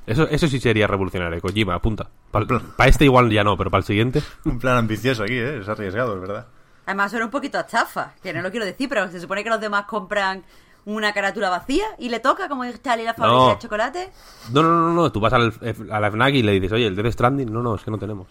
Eso, 0.07 0.27
eso 0.29 0.49
sí 0.49 0.59
sería 0.59 0.87
revolucionario, 0.87 1.41
Kojima, 1.41 1.75
apunta. 1.75 2.09
Para 2.31 2.89
este 2.89 3.05
igual 3.05 3.31
ya 3.31 3.45
no, 3.45 3.57
pero 3.57 3.71
para 3.71 3.81
el 3.81 3.85
siguiente. 3.85 4.23
Un 4.45 4.59
plan 4.59 4.77
ambicioso 4.79 5.23
aquí, 5.25 5.35
¿eh? 5.35 5.59
Es 5.59 5.69
arriesgado, 5.69 6.15
es 6.15 6.21
verdad. 6.21 6.47
Además 6.87 7.11
suena 7.11 7.27
un 7.27 7.31
poquito 7.31 7.59
a 7.59 7.61
estafa, 7.63 8.15
que 8.23 8.33
no 8.33 8.43
lo 8.43 8.51
quiero 8.51 8.67
decir, 8.67 8.89
pero 8.89 9.09
se 9.11 9.21
supone 9.21 9.45
que 9.45 9.51
los 9.51 9.61
demás 9.61 9.85
compran 9.85 10.43
una 10.85 11.13
carátula 11.13 11.49
vacía 11.49 11.85
y 11.99 12.09
le 12.09 12.19
toca 12.19 12.49
como 12.49 12.65
Charlie 12.83 13.05
la 13.05 13.15
fábrica 13.15 13.37
No. 13.39 13.49
de 13.51 13.59
chocolate. 13.59 14.11
No, 14.53 14.63
no, 14.63 14.71
no, 14.71 14.93
no, 14.93 15.13
tú 15.13 15.21
vas 15.21 15.33
al, 15.33 15.53
a 15.91 16.01
la 16.01 16.11
FNAC 16.11 16.35
y 16.35 16.43
le 16.43 16.53
dices, 16.53 16.73
oye, 16.73 16.87
el 16.89 16.97
Death 16.97 17.13
Stranding, 17.13 17.53
no, 17.53 17.63
no, 17.63 17.77
es 17.77 17.83
que 17.83 17.91
no 17.93 17.99
tenemos. 17.99 18.27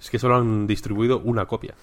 Es 0.00 0.10
que 0.10 0.18
solo 0.18 0.36
han 0.36 0.66
distribuido 0.66 1.20
una 1.20 1.46
copia. 1.46 1.74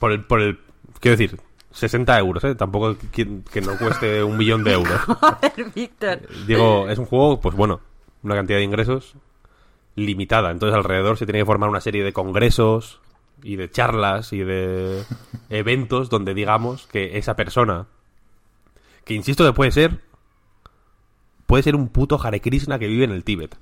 Por 0.00 0.12
el, 0.12 0.24
por 0.24 0.40
el, 0.40 0.58
quiero 1.00 1.16
decir, 1.16 1.40
60 1.78 2.18
euros, 2.18 2.44
¿eh? 2.44 2.54
Tampoco 2.54 2.96
que, 3.12 3.40
que 3.50 3.60
no 3.60 3.76
cueste 3.78 4.22
un 4.22 4.36
millón 4.36 4.64
de 4.64 4.72
euros. 4.72 5.00
Joder, 5.06 5.70
Víctor. 5.74 6.20
Digo, 6.46 6.88
es 6.88 6.98
un 6.98 7.06
juego, 7.06 7.40
pues 7.40 7.54
bueno, 7.56 7.80
una 8.22 8.34
cantidad 8.34 8.58
de 8.58 8.64
ingresos 8.64 9.14
limitada. 9.94 10.50
Entonces 10.50 10.76
alrededor 10.76 11.16
se 11.18 11.26
tiene 11.26 11.40
que 11.40 11.44
formar 11.46 11.68
una 11.70 11.80
serie 11.80 12.04
de 12.04 12.12
congresos 12.12 13.00
y 13.42 13.56
de 13.56 13.70
charlas 13.70 14.32
y 14.32 14.38
de 14.40 15.02
eventos 15.50 16.10
donde 16.10 16.34
digamos 16.34 16.86
que 16.88 17.18
esa 17.18 17.36
persona, 17.36 17.86
que 19.04 19.14
insisto 19.14 19.44
que 19.44 19.52
puede 19.52 19.70
ser, 19.70 20.00
puede 21.46 21.62
ser 21.62 21.76
un 21.76 21.88
puto 21.88 22.20
Hare 22.22 22.40
Krishna 22.40 22.78
que 22.78 22.88
vive 22.88 23.04
en 23.04 23.12
el 23.12 23.24
Tíbet. 23.24 23.56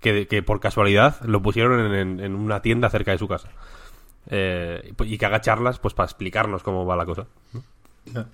Que, 0.00 0.28
que 0.28 0.44
por 0.44 0.60
casualidad 0.60 1.20
lo 1.24 1.42
pusieron 1.42 1.80
en, 1.80 1.92
en- 1.94 2.20
en 2.20 2.34
una 2.36 2.62
tienda 2.62 2.88
cerca 2.88 3.10
de 3.10 3.18
su 3.18 3.26
casa. 3.26 3.48
Eh, 4.30 4.92
y 5.04 5.16
que 5.18 5.26
haga 5.26 5.40
charlas 5.40 5.78
pues 5.78 5.94
para 5.94 6.04
explicarnos 6.06 6.62
cómo 6.62 6.84
va 6.84 6.96
la 6.96 7.06
cosa. 7.06 7.26
O 8.14 8.24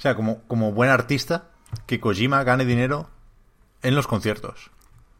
sea, 0.00 0.14
como, 0.14 0.42
como 0.48 0.72
buen 0.72 0.88
artista, 0.90 1.48
que 1.86 2.00
Kojima 2.00 2.42
gane 2.44 2.64
dinero 2.64 3.08
en 3.82 3.94
los 3.94 4.06
conciertos. 4.06 4.70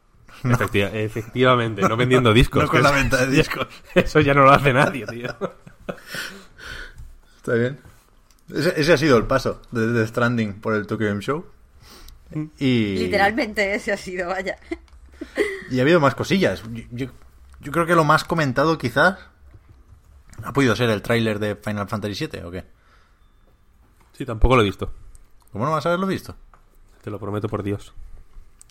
Efectiva- 0.44 0.88
efectivamente, 0.92 1.82
no 1.82 1.96
vendiendo 1.96 2.32
discos. 2.34 2.62
No 2.64 2.68
con 2.70 2.82
la 2.82 2.88
eso- 2.90 2.98
venta 2.98 3.16
de 3.18 3.26
discos. 3.36 3.66
Eso 3.94 4.20
ya 4.20 4.32
no 4.34 4.42
lo 4.44 4.50
hace 4.52 4.72
nadie, 4.72 5.06
tío. 5.06 5.28
Está 7.36 7.54
bien. 7.54 7.78
Ese, 8.54 8.80
ese 8.80 8.92
ha 8.92 8.96
sido 8.96 9.16
el 9.16 9.24
paso 9.26 9.60
de 9.70 9.92
The 9.92 10.06
Stranding 10.06 10.60
por 10.60 10.74
el 10.74 10.86
Tokyo 10.86 11.06
Game 11.08 11.20
Show. 11.20 11.44
Y, 12.58 12.96
Literalmente 12.98 13.74
ese 13.74 13.92
ha 13.92 13.96
sido, 13.96 14.28
vaya. 14.28 14.56
y 15.70 15.78
ha 15.78 15.82
habido 15.82 16.00
más 16.00 16.14
cosillas. 16.14 16.62
Yo, 16.70 16.82
yo- 16.90 17.12
yo 17.60 17.72
creo 17.72 17.84
que 17.86 17.94
lo 17.94 18.04
más 18.04 18.24
comentado 18.24 18.78
quizás 18.78 19.18
ha 20.44 20.52
podido 20.52 20.76
ser 20.76 20.90
el 20.90 21.02
tráiler 21.02 21.38
de 21.38 21.56
Final 21.56 21.88
Fantasy 21.88 22.26
VII, 22.26 22.42
¿o 22.44 22.50
qué? 22.50 22.64
Sí, 24.12 24.24
tampoco 24.24 24.56
lo 24.56 24.62
he 24.62 24.66
visto. 24.66 24.92
¿Cómo 25.52 25.64
no 25.64 25.72
vas 25.72 25.86
a 25.86 25.90
haberlo 25.90 26.06
visto? 26.06 26.34
Te 27.02 27.10
lo 27.10 27.18
prometo 27.18 27.48
por 27.48 27.62
Dios. 27.62 27.92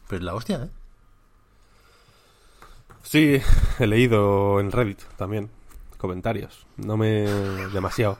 Pues 0.07 0.21
la 0.21 0.33
hostia, 0.33 0.63
¿eh? 0.63 0.69
Sí, 3.03 3.41
he 3.79 3.87
leído 3.87 4.59
en 4.59 4.71
Reddit 4.71 5.01
también 5.17 5.49
comentarios. 5.97 6.65
No 6.77 6.97
me... 6.97 7.27
demasiado. 7.73 8.17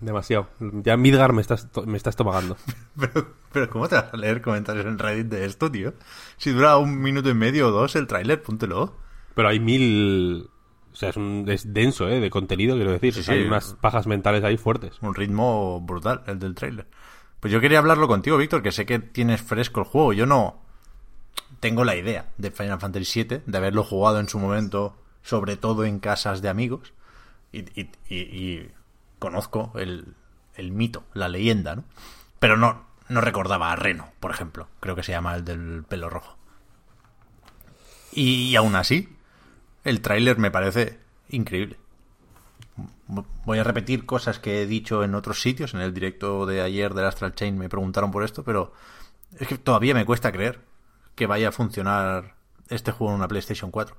Demasiado. 0.00 0.48
Ya 0.60 0.96
Midgar 0.96 1.32
me 1.32 1.40
estás, 1.40 1.68
me 1.86 1.96
está 1.96 2.10
estomagando. 2.10 2.56
Pero, 2.98 3.34
pero 3.52 3.70
¿cómo 3.70 3.88
te 3.88 3.96
vas 3.96 4.12
a 4.12 4.16
leer 4.16 4.40
comentarios 4.40 4.86
en 4.86 4.98
Reddit 4.98 5.26
de 5.26 5.44
esto, 5.46 5.70
tío? 5.70 5.94
Si 6.36 6.50
dura 6.50 6.76
un 6.76 7.00
minuto 7.00 7.28
y 7.28 7.34
medio 7.34 7.68
o 7.68 7.70
dos 7.70 7.96
el 7.96 8.06
tráiler, 8.06 8.42
póntelo. 8.42 8.96
Pero 9.34 9.48
hay 9.48 9.60
mil... 9.60 10.48
O 10.94 10.96
sea, 10.96 11.08
es, 11.10 11.16
un, 11.16 11.44
es 11.48 11.74
denso, 11.74 12.08
¿eh? 12.08 12.20
De 12.20 12.30
contenido, 12.30 12.76
quiero 12.76 12.92
decir. 12.92 13.12
Sí, 13.12 13.22
sí. 13.22 13.32
Hay 13.32 13.42
unas 13.42 13.74
pajas 13.74 14.06
mentales 14.06 14.42
ahí 14.44 14.56
fuertes. 14.56 14.94
Un 15.02 15.14
ritmo 15.14 15.80
brutal, 15.80 16.22
el 16.28 16.38
del 16.38 16.54
tráiler. 16.54 16.86
Pues 17.40 17.52
yo 17.52 17.60
quería 17.60 17.78
hablarlo 17.80 18.06
contigo, 18.08 18.36
Víctor, 18.38 18.62
que 18.62 18.72
sé 18.72 18.86
que 18.86 19.00
tienes 19.00 19.42
fresco 19.42 19.80
el 19.80 19.86
juego. 19.86 20.12
Yo 20.12 20.24
no 20.24 20.62
tengo 21.60 21.84
la 21.84 21.96
idea 21.96 22.30
de 22.38 22.50
Final 22.50 22.80
Fantasy 22.80 23.24
VII, 23.24 23.42
de 23.44 23.58
haberlo 23.58 23.82
jugado 23.84 24.18
en 24.20 24.28
su 24.28 24.38
momento, 24.38 24.96
sobre 25.22 25.56
todo 25.56 25.84
en 25.84 25.98
casas 25.98 26.40
de 26.42 26.48
amigos. 26.48 26.92
Y, 27.52 27.60
y- 27.80 27.90
y- 28.08 28.16
y 28.16 28.70
conozco 29.18 29.72
el, 29.76 30.14
el 30.54 30.70
mito, 30.72 31.04
la 31.12 31.28
leyenda, 31.28 31.76
¿no? 31.76 31.84
Pero 32.38 32.56
no, 32.56 32.84
no 33.08 33.20
recordaba 33.20 33.72
a 33.72 33.76
Reno, 33.76 34.08
por 34.20 34.30
ejemplo. 34.30 34.68
Creo 34.80 34.94
que 34.94 35.02
se 35.02 35.12
llama 35.12 35.34
el 35.34 35.44
del 35.44 35.84
pelo 35.88 36.08
rojo. 36.08 36.36
Y, 38.12 38.54
aún 38.56 38.76
así, 38.76 39.08
el 39.84 40.00
tráiler 40.00 40.38
me 40.38 40.50
parece 40.50 40.98
increíble. 41.28 41.78
Voy 43.44 43.58
a 43.58 43.64
repetir 43.64 44.06
cosas 44.06 44.38
que 44.38 44.62
he 44.62 44.66
dicho 44.66 45.04
en 45.04 45.14
otros 45.14 45.40
sitios. 45.40 45.74
En 45.74 45.80
el 45.80 45.94
directo 45.94 46.46
de 46.46 46.62
ayer 46.62 46.94
del 46.94 47.06
Astral 47.06 47.34
Chain 47.34 47.56
me 47.58 47.68
preguntaron 47.68 48.10
por 48.10 48.24
esto, 48.24 48.42
pero 48.42 48.72
es 49.38 49.46
que 49.46 49.58
todavía 49.58 49.94
me 49.94 50.06
cuesta 50.06 50.32
creer 50.32 50.60
que 51.14 51.26
vaya 51.26 51.48
a 51.48 51.52
funcionar 51.52 52.34
este 52.68 52.92
juego 52.92 53.12
en 53.12 53.18
una 53.18 53.28
PlayStation 53.28 53.70
4. 53.70 53.96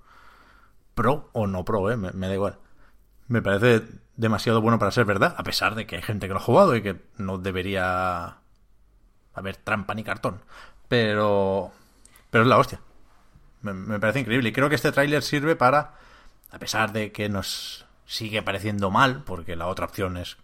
Pro 0.95 1.29
o 1.33 1.47
no 1.47 1.63
pro, 1.63 1.91
¿eh? 1.91 1.97
me, 1.97 2.11
me 2.11 2.27
da 2.27 2.33
igual. 2.33 2.57
Me 3.27 3.41
parece 3.41 3.85
demasiado 4.17 4.61
bueno 4.61 4.79
para 4.79 4.91
ser 4.91 5.05
verdad, 5.05 5.35
a 5.37 5.43
pesar 5.43 5.75
de 5.75 5.85
que 5.85 5.97
hay 5.97 6.01
gente 6.01 6.27
que 6.27 6.33
lo 6.33 6.39
ha 6.39 6.43
jugado 6.43 6.75
y 6.75 6.81
que 6.81 7.01
no 7.17 7.37
debería 7.37 8.37
haber 9.33 9.57
trampa 9.57 9.93
ni 9.93 10.03
cartón. 10.03 10.41
Pero, 10.87 11.71
pero 12.29 12.43
es 12.43 12.47
la 12.47 12.57
hostia. 12.57 12.79
Me, 13.73 13.99
parece 13.99 14.19
increíble. 14.19 14.49
Y 14.49 14.51
creo 14.53 14.69
que 14.69 14.75
este 14.75 14.91
tráiler 14.91 15.23
sirve 15.23 15.55
para, 15.55 15.95
a 16.51 16.59
pesar 16.59 16.91
de 16.91 17.11
que 17.11 17.29
nos 17.29 17.85
sigue 18.05 18.43
pareciendo 18.43 18.91
mal, 18.91 19.23
porque 19.23 19.55
la 19.55 19.67
otra 19.67 19.85
opción 19.85 20.17
es 20.17 20.37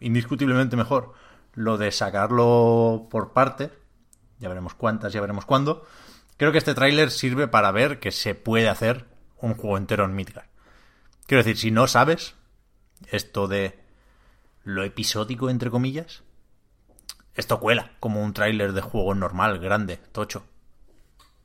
indiscutiblemente 0.00 0.76
mejor, 0.76 1.12
lo 1.54 1.78
de 1.78 1.92
sacarlo 1.92 3.08
por 3.10 3.32
parte, 3.32 3.70
ya 4.38 4.48
veremos 4.48 4.74
cuántas, 4.74 5.12
ya 5.12 5.20
veremos 5.20 5.44
cuándo. 5.44 5.86
Creo 6.36 6.50
que 6.50 6.58
este 6.58 6.74
tráiler 6.74 7.10
sirve 7.10 7.46
para 7.46 7.70
ver 7.70 8.00
que 8.00 8.10
se 8.10 8.34
puede 8.34 8.68
hacer 8.68 9.06
un 9.38 9.54
juego 9.54 9.76
entero 9.76 10.04
en 10.04 10.14
Midgar. 10.14 10.48
Quiero 11.26 11.44
decir, 11.44 11.58
si 11.58 11.70
no 11.70 11.86
sabes 11.86 12.34
esto 13.10 13.46
de 13.48 13.78
lo 14.64 14.82
episódico, 14.82 15.50
entre 15.50 15.70
comillas, 15.70 16.22
esto 17.34 17.60
cuela 17.60 17.92
como 18.00 18.22
un 18.22 18.32
tráiler 18.32 18.72
de 18.72 18.80
juego 18.80 19.14
normal, 19.14 19.58
grande, 19.58 19.98
tocho. 20.12 20.44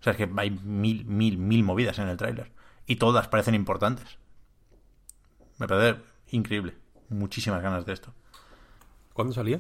Sea, 0.08 0.14
es 0.14 0.18
que 0.18 0.40
hay 0.40 0.52
mil, 0.52 1.04
mil, 1.04 1.38
mil 1.38 1.64
movidas 1.66 2.00
en 2.00 2.08
el 2.08 2.16
tráiler. 2.16 2.50
Y 2.86 2.96
todas 2.96 3.28
parecen 3.28 3.56
importantes. 3.56 4.18
Me 5.58 5.68
parece 5.68 6.02
increíble. 6.32 6.76
Muchísimas 7.10 7.62
ganas 7.62 7.86
de 7.86 7.92
esto. 7.92 8.14
¿Cuándo 9.12 9.34
salía? 9.34 9.60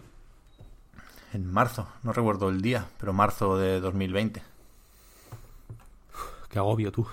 En 1.33 1.51
marzo, 1.51 1.89
no 2.03 2.13
recuerdo 2.13 2.47
el 2.47 2.61
día, 2.61 2.87
pero 2.97 3.11
marzo 3.11 3.57
de 3.57 3.81
2020. 3.81 4.41
Qué 6.49 6.59
agobio, 6.59 6.93
tú. 6.93 7.05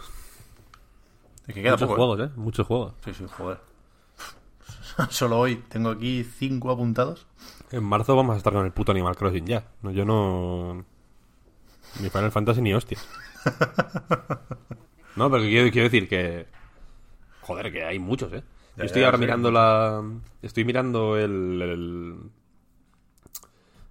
Es 1.48 1.54
que 1.54 1.60
queda 1.60 1.72
Muchos 1.72 1.88
poco, 1.88 1.94
¿eh? 1.94 2.06
juegos, 2.06 2.20
¿eh? 2.20 2.32
Muchos 2.36 2.66
juegos. 2.68 2.92
Sí, 3.04 3.14
sí, 3.14 3.26
joder. 3.36 3.58
Solo 5.10 5.40
hoy 5.40 5.56
tengo 5.68 5.90
aquí 5.90 6.22
cinco 6.22 6.70
apuntados. 6.70 7.26
En 7.72 7.82
marzo 7.82 8.14
vamos 8.14 8.34
a 8.34 8.36
estar 8.36 8.52
con 8.52 8.64
el 8.64 8.70
puto 8.70 8.92
Animal 8.92 9.16
Crossing 9.16 9.44
ya. 9.44 9.66
No, 9.82 9.90
yo 9.90 10.04
no... 10.04 10.84
Ni 12.00 12.10
Final 12.10 12.30
Fantasy 12.30 12.62
ni 12.62 12.72
hostias. 12.72 13.04
No, 15.16 15.30
pero 15.30 15.44
quiero, 15.44 15.70
quiero 15.70 15.85
decir 15.88 16.09
que... 16.09 16.46
Joder, 17.42 17.70
que 17.72 17.85
hay 17.85 17.98
muchos, 18.00 18.33
¿eh? 18.33 18.42
Ya, 18.76 18.78
Yo 18.78 18.85
estoy 18.85 19.02
ya, 19.02 19.07
ahora 19.07 19.18
sí. 19.18 19.22
mirando 19.24 19.50
la... 19.52 20.02
Estoy 20.42 20.64
mirando 20.64 21.16
el, 21.16 21.62
el- 21.62 22.18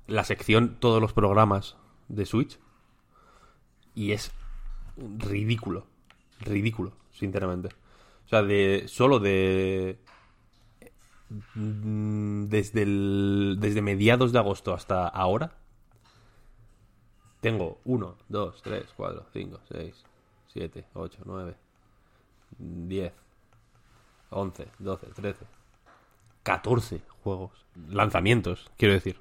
La 0.07 0.25
sección, 0.25 0.75
todos 0.81 1.01
los 1.01 1.13
programas 1.13 1.77
de 2.09 2.25
Switch. 2.25 2.59
Y 3.95 4.11
es 4.11 4.31
ridículo. 4.97 5.87
Ridículo, 6.41 6.91
sinceramente. 7.11 7.69
O 8.25 8.27
sea, 8.27 8.43
de... 8.43 8.83
Solo 8.87 9.19
de... 9.19 9.99
Mm, 11.55 12.45
desde 12.47 12.83
el, 12.83 13.57
desde 13.59 13.81
mediados 13.81 14.33
de 14.33 14.39
agosto 14.39 14.73
hasta 14.73 15.07
ahora 15.07 15.55
tengo 17.43 17.77
1, 17.83 18.15
2, 18.29 18.61
3, 18.63 18.85
4, 18.95 19.25
5, 19.33 19.59
6, 19.69 20.03
7, 20.53 20.85
8, 20.93 21.19
9, 21.25 21.55
10, 22.57 23.13
11, 24.29 24.67
12, 24.79 25.07
13, 25.07 25.45
14 26.43 27.01
juegos. 27.21 27.51
Lanzamientos, 27.89 28.71
quiero 28.77 28.93
decir. 28.93 29.19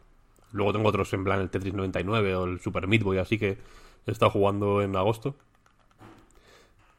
Luego 0.53 0.73
tengo 0.73 0.89
otros 0.89 1.13
en 1.15 1.25
plan 1.25 1.41
el 1.41 1.51
Tetris 1.51 1.75
99 1.75 2.37
o 2.37 2.45
el 2.45 2.61
Super 2.61 2.87
Meat 2.87 3.03
Boy, 3.03 3.19
así 3.19 3.39
que 3.39 3.59
he 4.07 4.11
estado 4.11 4.31
jugando 4.31 4.83
en 4.83 4.95
agosto. 4.95 5.35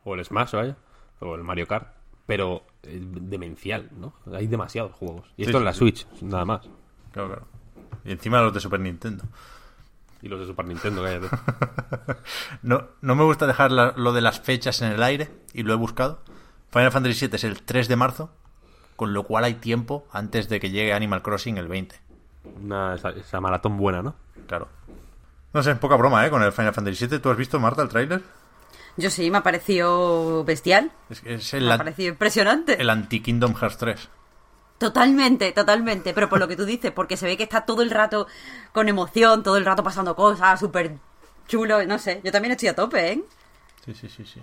O 0.04 0.16
el 0.16 0.26
Smash, 0.26 0.52
vaya. 0.54 0.76
O 1.22 1.36
el 1.36 1.44
Mario 1.44 1.68
Kart. 1.68 1.88
Pero 2.26 2.64
eh, 2.84 3.00
demencial, 3.02 3.90
¿no? 3.98 4.14
Hay 4.34 4.48
demasiados 4.48 4.92
juegos. 4.94 5.26
Y 5.38 5.44
Sí, 5.44 5.50
esto 5.50 5.58
en 5.58 5.62
sí, 5.62 5.66
la 5.66 5.74
sí. 5.74 5.80
Switch, 5.80 6.08
nada 6.22 6.44
más. 6.46 6.70
Claro, 7.12 7.30
claro. 7.30 7.48
Y 8.04 8.12
encima 8.12 8.42
los 8.42 8.54
de 8.54 8.60
Super 8.60 8.80
Nintendo. 8.82 9.24
Y 10.24 10.30
los 10.30 10.40
de 10.40 10.46
Super 10.48 10.66
Nintendo, 10.66 11.04
cállate. 11.04 11.28
No, 12.64 12.88
no 13.02 13.16
me 13.16 13.24
gusta 13.26 13.46
dejar 13.46 13.72
la- 13.72 13.94
lo 13.98 14.14
de 14.14 14.22
las 14.22 14.40
fechas 14.40 14.82
en 14.82 14.92
el 14.94 15.04
aire 15.04 15.30
y 15.54 15.64
lo 15.64 15.74
he 15.74 15.76
buscado. 15.76 16.22
Final 16.72 16.92
Fantasy 16.92 17.28
VII 17.28 17.36
es 17.36 17.44
el 17.44 17.62
3 17.62 17.88
de 17.90 17.96
marzo, 17.98 18.32
con 18.96 19.14
lo 19.14 19.24
cual 19.24 19.44
hay 19.44 19.56
tiempo 19.56 20.08
antes 20.12 20.48
de 20.50 20.60
que 20.60 20.70
llegue 20.72 20.94
Animal 20.94 21.22
Crossing 21.22 21.58
el 21.58 21.68
20. 21.68 21.96
Una, 22.64 22.96
esa, 22.96 23.10
esa 23.12 23.40
maratón 23.42 23.78
buena, 23.78 24.02
¿no? 24.02 24.16
Claro. 24.48 24.70
No 25.54 25.62
sé, 25.62 25.76
poca 25.76 25.96
broma, 25.98 26.26
¿eh? 26.26 26.30
Con 26.30 26.42
el 26.42 26.52
Final 26.52 26.74
Fantasy 26.74 27.06
VII. 27.06 27.20
¿Tú 27.20 27.30
has 27.30 27.38
visto, 27.38 27.60
Marta, 27.60 27.82
el 27.84 27.90
tráiler? 27.90 28.22
Yo 28.98 29.10
sí, 29.10 29.30
me 29.30 29.40
ha 29.40 29.44
parecido 29.44 30.44
bestial. 30.46 30.92
Es, 31.10 31.22
es 31.26 31.54
el, 31.54 31.66
Me 31.66 31.74
ha 31.74 31.78
parecido 31.78 32.10
impresionante. 32.10 32.82
el 32.82 32.90
anti-Kingdom 32.90 33.54
Hearts 33.56 33.78
3. 33.78 34.10
Totalmente, 34.78 35.52
totalmente. 35.52 36.14
Pero 36.14 36.30
por 36.30 36.40
lo 36.40 36.48
que 36.48 36.56
tú 36.56 36.66
dices, 36.66 36.92
porque 36.92 37.18
se 37.18 37.26
ve 37.26 37.38
que 37.38 37.44
está 37.44 37.66
todo 37.66 37.82
el 37.82 37.92
rato 37.92 38.28
con 38.72 38.90
emoción, 38.90 39.44
todo 39.44 39.58
el 39.58 39.66
rato 39.66 39.84
pasando 39.84 40.16
cosas, 40.16 40.60
súper 40.60 40.98
chulo, 41.48 41.86
no 41.86 42.00
sé. 42.00 42.22
Yo 42.24 42.32
también 42.32 42.52
estoy 42.52 42.70
a 42.70 42.76
tope, 42.76 43.12
¿eh? 43.14 43.24
Sí, 43.86 43.94
sí, 43.94 44.10
sí, 44.10 44.26
sí. 44.26 44.42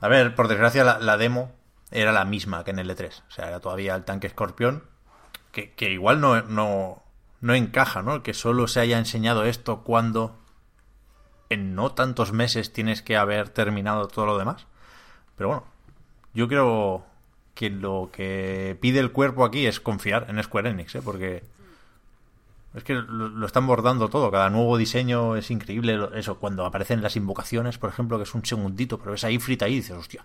A 0.00 0.08
ver, 0.08 0.34
por 0.34 0.48
desgracia 0.48 0.84
la, 0.84 0.98
la 0.98 1.16
demo 1.16 1.52
era 1.90 2.12
la 2.12 2.24
misma 2.24 2.64
que 2.64 2.70
en 2.70 2.78
el 2.78 2.90
E3. 2.90 3.22
O 3.28 3.30
sea, 3.30 3.48
era 3.48 3.60
todavía 3.60 3.94
el 3.94 4.04
tanque 4.04 4.26
escorpión. 4.26 4.84
Que, 5.52 5.72
que 5.72 5.90
igual 5.90 6.20
no, 6.20 6.42
no, 6.42 7.02
no 7.40 7.54
encaja, 7.54 8.02
¿no? 8.02 8.22
Que 8.22 8.34
solo 8.34 8.68
se 8.68 8.80
haya 8.80 8.98
enseñado 8.98 9.44
esto 9.44 9.82
cuando 9.82 10.36
en 11.48 11.74
no 11.74 11.92
tantos 11.92 12.32
meses 12.32 12.72
tienes 12.72 13.00
que 13.00 13.16
haber 13.16 13.48
terminado 13.48 14.08
todo 14.08 14.26
lo 14.26 14.38
demás. 14.38 14.66
Pero 15.36 15.48
bueno, 15.48 15.64
yo 16.34 16.48
creo 16.48 17.06
que 17.58 17.70
lo 17.70 18.10
que 18.12 18.78
pide 18.80 19.00
el 19.00 19.10
cuerpo 19.10 19.44
aquí 19.44 19.66
es 19.66 19.80
confiar 19.80 20.26
en 20.28 20.40
Square 20.40 20.70
Enix, 20.70 20.94
¿eh? 20.94 21.02
Porque 21.04 21.42
es 22.72 22.84
que 22.84 22.94
lo, 22.94 23.28
lo 23.28 23.46
están 23.46 23.66
bordando 23.66 24.08
todo. 24.08 24.30
Cada 24.30 24.48
nuevo 24.48 24.76
diseño 24.76 25.34
es 25.34 25.50
increíble. 25.50 25.98
Eso, 26.14 26.38
cuando 26.38 26.64
aparecen 26.64 27.02
las 27.02 27.16
invocaciones, 27.16 27.76
por 27.76 27.90
ejemplo, 27.90 28.16
que 28.16 28.22
es 28.22 28.34
un 28.36 28.44
segundito, 28.44 28.98
pero 28.98 29.10
ves 29.10 29.24
a 29.24 29.30
Ifrit 29.32 29.60
ahí 29.62 29.72
y 29.72 29.76
dices, 29.76 29.96
hostia, 29.96 30.24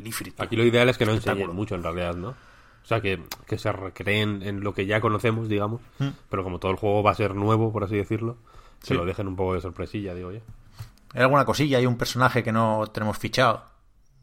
el 0.00 0.08
Ifrit. 0.08 0.34
tío". 0.34 0.44
Aquí 0.44 0.56
lo 0.56 0.64
ideal 0.64 0.88
es 0.88 0.98
que 0.98 1.06
no 1.06 1.12
enseñen 1.12 1.54
mucho, 1.54 1.76
en 1.76 1.84
realidad, 1.84 2.16
¿no? 2.16 2.30
O 2.30 2.86
sea, 2.86 3.00
que, 3.00 3.22
que 3.46 3.56
se 3.56 3.70
recreen 3.70 4.42
en 4.42 4.64
lo 4.64 4.74
que 4.74 4.84
ya 4.86 5.00
conocemos, 5.00 5.48
digamos. 5.48 5.80
Pero 6.28 6.42
como 6.42 6.58
todo 6.58 6.72
el 6.72 6.76
juego 6.76 7.04
va 7.04 7.12
a 7.12 7.14
ser 7.14 7.36
nuevo, 7.36 7.72
por 7.72 7.84
así 7.84 7.94
decirlo, 7.96 8.36
Sí. 8.80 8.88
se 8.88 8.94
lo 8.94 9.04
dejen 9.06 9.28
un 9.28 9.36
poco 9.36 9.54
de 9.54 9.60
sorpresilla, 9.60 10.12
digo 10.12 10.32
yo. 10.32 10.40
Hay 11.14 11.22
alguna 11.22 11.44
cosilla, 11.44 11.78
hay 11.78 11.86
un 11.86 11.96
personaje 11.96 12.42
que 12.42 12.50
no 12.50 12.84
tenemos 12.92 13.16
fichado, 13.16 13.64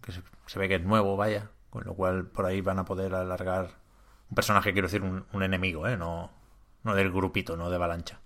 que 0.02 0.12
se, 0.12 0.22
se 0.48 0.60
ve 0.60 0.68
que 0.68 0.76
es 0.76 0.84
nuevo, 0.84 1.16
vaya, 1.16 1.50
con 1.72 1.84
lo 1.86 1.96
cual 1.96 2.28
por 2.28 2.46
ahí 2.46 2.62
van 2.62 2.78
a 2.78 2.86
poder 2.86 3.16
alargar 3.16 3.72
un 4.30 4.36
personaje, 4.36 4.74
quiero 4.74 4.88
decir, 4.88 5.02
un, 5.02 5.26
un 5.34 5.44
enemigo, 5.44 5.88
¿eh? 5.88 5.98
No, 5.98 6.30
no 6.84 6.94
del 6.94 7.12
grupito, 7.12 7.58
no 7.58 7.72
de 7.72 7.78
avalancha. 7.78 8.20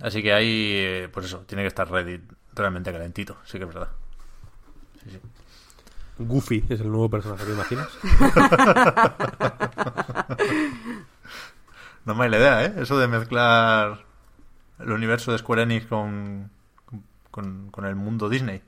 Así 0.00 0.22
que 0.22 0.32
ahí, 0.32 0.72
eh, 0.74 1.08
pues 1.12 1.26
eso, 1.26 1.44
tiene 1.46 1.62
que 1.62 1.68
estar 1.68 1.88
ready 1.88 2.20
realmente 2.54 2.92
calentito, 2.92 3.36
sí 3.44 3.58
que 3.58 3.64
es 3.64 3.72
verdad. 3.72 3.88
Sí, 5.02 5.10
sí. 5.10 5.20
Goofy 6.18 6.64
es 6.68 6.80
el 6.80 6.90
nuevo 6.90 7.08
personaje, 7.08 7.44
¿te 7.44 7.52
imaginas? 7.52 7.88
No 12.04 12.12
es 12.12 12.18
mala 12.18 12.36
idea, 12.36 12.64
¿eh? 12.66 12.74
Eso 12.76 12.98
de 12.98 13.08
mezclar 13.08 14.04
el 14.78 14.92
universo 14.92 15.32
de 15.32 15.38
Square 15.38 15.62
Enix 15.62 15.86
con, 15.86 16.50
con, 17.30 17.70
con 17.70 17.86
el 17.86 17.94
mundo 17.94 18.28
Disney. 18.28 18.62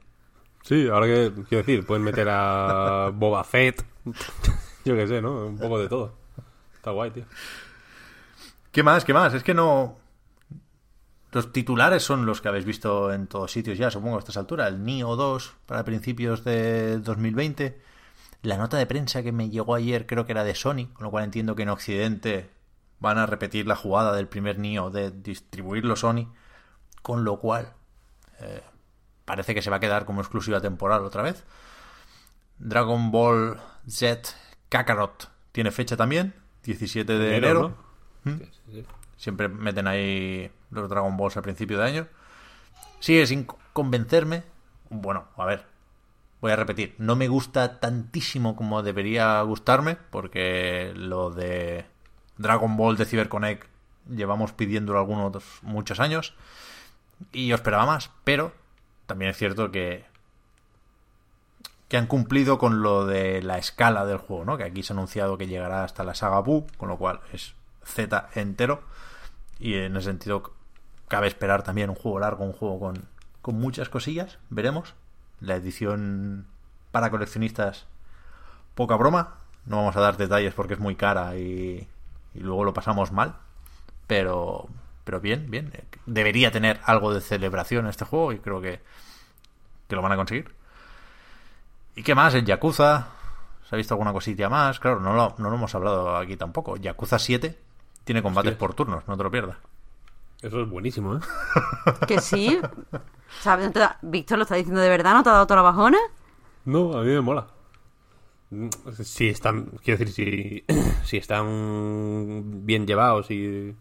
Sí, 0.66 0.88
ahora 0.88 1.06
que, 1.06 1.32
quiero 1.48 1.64
decir, 1.64 1.86
pueden 1.86 2.02
meter 2.02 2.28
a 2.28 3.10
Boba 3.14 3.44
Fett. 3.44 3.84
Yo 4.84 4.96
qué 4.96 5.06
sé, 5.06 5.22
¿no? 5.22 5.46
Un 5.46 5.56
poco 5.56 5.78
de 5.78 5.88
todo. 5.88 6.14
Está 6.74 6.90
guay, 6.90 7.12
tío. 7.12 7.24
¿Qué 8.72 8.82
más? 8.82 9.04
¿Qué 9.04 9.14
más? 9.14 9.32
Es 9.32 9.44
que 9.44 9.54
no... 9.54 9.96
Los 11.30 11.52
titulares 11.52 12.02
son 12.02 12.26
los 12.26 12.40
que 12.40 12.48
habéis 12.48 12.64
visto 12.64 13.12
en 13.12 13.28
todos 13.28 13.52
sitios 13.52 13.78
ya, 13.78 13.92
supongo, 13.92 14.16
a 14.16 14.18
estas 14.18 14.38
alturas. 14.38 14.68
El 14.68 14.84
Nio 14.84 15.14
2 15.14 15.54
para 15.66 15.84
principios 15.84 16.42
de 16.42 16.98
2020. 16.98 17.80
La 18.42 18.56
nota 18.56 18.76
de 18.76 18.86
prensa 18.86 19.22
que 19.22 19.30
me 19.30 19.50
llegó 19.50 19.76
ayer 19.76 20.06
creo 20.06 20.26
que 20.26 20.32
era 20.32 20.42
de 20.42 20.56
Sony, 20.56 20.88
con 20.94 21.04
lo 21.04 21.12
cual 21.12 21.24
entiendo 21.24 21.54
que 21.54 21.62
en 21.62 21.68
Occidente 21.68 22.50
van 22.98 23.18
a 23.18 23.26
repetir 23.26 23.68
la 23.68 23.76
jugada 23.76 24.16
del 24.16 24.26
primer 24.26 24.58
Nio 24.58 24.90
de 24.90 25.12
distribuirlo 25.12 25.94
Sony, 25.94 26.32
con 27.02 27.22
lo 27.22 27.38
cual 27.38 27.74
eh, 28.40 28.62
parece 29.26 29.54
que 29.54 29.60
se 29.60 29.68
va 29.68 29.76
a 29.76 29.80
quedar 29.80 30.06
como 30.06 30.22
exclusiva 30.22 30.62
temporal 30.62 31.04
otra 31.04 31.22
vez. 31.22 31.44
Dragon 32.58 33.10
Ball 33.10 33.60
Z 33.86 34.30
Kakarot 34.70 35.30
tiene 35.52 35.70
fecha 35.70 35.96
también, 35.98 36.34
17 36.62 37.18
de 37.18 37.36
enero. 37.36 37.74
¿no? 38.24 38.38
Sí, 38.38 38.44
sí, 38.50 38.72
sí. 38.72 38.86
Siempre 39.18 39.48
meten 39.48 39.86
ahí 39.86 40.50
los 40.70 40.88
Dragon 40.88 41.16
Balls 41.16 41.36
al 41.36 41.42
principio 41.42 41.78
de 41.78 41.84
año. 41.84 42.06
Sigue 43.00 43.26
sin 43.26 43.46
convencerme. 43.72 44.44
Bueno, 44.88 45.28
a 45.36 45.44
ver, 45.44 45.66
voy 46.40 46.52
a 46.52 46.56
repetir. 46.56 46.94
No 46.98 47.16
me 47.16 47.28
gusta 47.28 47.80
tantísimo 47.80 48.56
como 48.56 48.82
debería 48.82 49.40
gustarme, 49.42 49.96
porque 50.10 50.92
lo 50.94 51.30
de 51.30 51.86
Dragon 52.38 52.76
Ball 52.76 52.96
de 52.96 53.04
CyberConnect 53.04 53.66
llevamos 54.08 54.52
pidiéndolo 54.52 54.98
algunos 54.98 55.42
muchos 55.62 56.00
años. 56.00 56.34
Y 57.32 57.48
yo 57.48 57.54
esperaba 57.54 57.86
más, 57.86 58.10
pero 58.24 58.52
también 59.06 59.30
es 59.30 59.36
cierto 59.36 59.70
que 59.70 60.04
que 61.88 61.96
han 61.96 62.06
cumplido 62.06 62.58
con 62.58 62.82
lo 62.82 63.06
de 63.06 63.42
la 63.42 63.58
escala 63.58 64.04
del 64.06 64.18
juego, 64.18 64.44
¿no? 64.44 64.56
Que 64.56 64.64
aquí 64.64 64.82
se 64.82 64.92
ha 64.92 64.96
anunciado 64.96 65.38
que 65.38 65.46
llegará 65.46 65.84
hasta 65.84 66.04
la 66.04 66.14
saga 66.14 66.40
Buu, 66.40 66.66
con 66.76 66.88
lo 66.88 66.98
cual 66.98 67.20
es 67.32 67.54
Z 67.84 68.28
entero. 68.34 68.82
Y 69.58 69.74
en 69.74 69.96
ese 69.96 70.06
sentido 70.06 70.52
cabe 71.08 71.28
esperar 71.28 71.62
también 71.62 71.90
un 71.90 71.96
juego 71.96 72.18
largo, 72.18 72.44
un 72.44 72.52
juego 72.52 72.80
con, 72.80 73.04
con 73.40 73.54
muchas 73.56 73.88
cosillas. 73.88 74.38
Veremos. 74.50 74.94
La 75.40 75.54
edición 75.54 76.46
para 76.90 77.10
coleccionistas, 77.10 77.86
poca 78.74 78.96
broma. 78.96 79.34
No 79.64 79.76
vamos 79.76 79.96
a 79.96 80.00
dar 80.00 80.16
detalles 80.16 80.54
porque 80.54 80.74
es 80.74 80.80
muy 80.80 80.96
cara 80.96 81.36
y, 81.36 81.88
y 82.34 82.40
luego 82.40 82.64
lo 82.64 82.74
pasamos 82.74 83.12
mal. 83.12 83.36
Pero, 84.06 84.68
pero 85.06 85.20
bien, 85.20 85.50
bien. 85.50 85.72
Debería 86.04 86.50
tener 86.50 86.80
algo 86.84 87.14
de 87.14 87.20
celebración 87.22 87.86
este 87.86 88.04
juego 88.04 88.32
y 88.32 88.38
creo 88.40 88.60
que, 88.60 88.80
que 89.88 89.96
lo 89.96 90.02
van 90.02 90.12
a 90.12 90.16
conseguir. 90.16 90.52
¿Y 91.94 92.02
qué 92.02 92.14
más? 92.14 92.34
El 92.34 92.44
Yakuza. 92.44 93.06
¿Se 93.68 93.74
ha 93.74 93.78
visto 93.78 93.94
alguna 93.94 94.12
cosilla 94.12 94.48
más? 94.48 94.78
Claro, 94.80 95.00
no 95.00 95.14
lo, 95.14 95.34
no 95.38 95.48
lo 95.48 95.56
hemos 95.56 95.74
hablado 95.74 96.16
aquí 96.16 96.36
tampoco. 96.36 96.76
Yakuza 96.76 97.18
7 97.18 97.58
tiene 98.04 98.22
combates 98.22 98.54
por 98.56 98.74
turnos, 98.74 99.06
no 99.08 99.16
te 99.16 99.22
lo 99.22 99.30
pierdas. 99.30 99.56
Eso 100.42 100.60
es 100.62 100.68
buenísimo, 100.68 101.16
¿eh? 101.16 101.20
Que 102.06 102.20
sí. 102.20 102.60
¿Sabes? 103.40 103.66
¿No 103.66 103.72
te 103.72 103.78
da- 103.78 103.98
Víctor 104.02 104.38
lo 104.38 104.42
está 104.42 104.56
diciendo 104.56 104.80
de 104.80 104.88
verdad, 104.88 105.14
¿no 105.14 105.22
te 105.22 105.30
ha 105.30 105.32
dado 105.32 105.46
toda 105.46 105.56
la 105.56 105.62
bajona? 105.70 105.98
No, 106.64 106.92
a 106.98 107.02
mí 107.02 107.08
me 107.10 107.20
mola. 107.20 107.46
Si 109.02 109.28
están, 109.28 109.66
quiero 109.82 109.98
decir, 110.04 110.12
si, 110.12 110.64
si 111.04 111.16
están 111.16 112.64
bien 112.66 112.86
llevados 112.86 113.30
y... 113.30 113.74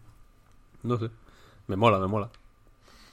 No 0.86 0.96
sé, 0.96 1.10
me 1.66 1.76
mola, 1.76 1.98
me 1.98 2.06
mola. 2.06 2.30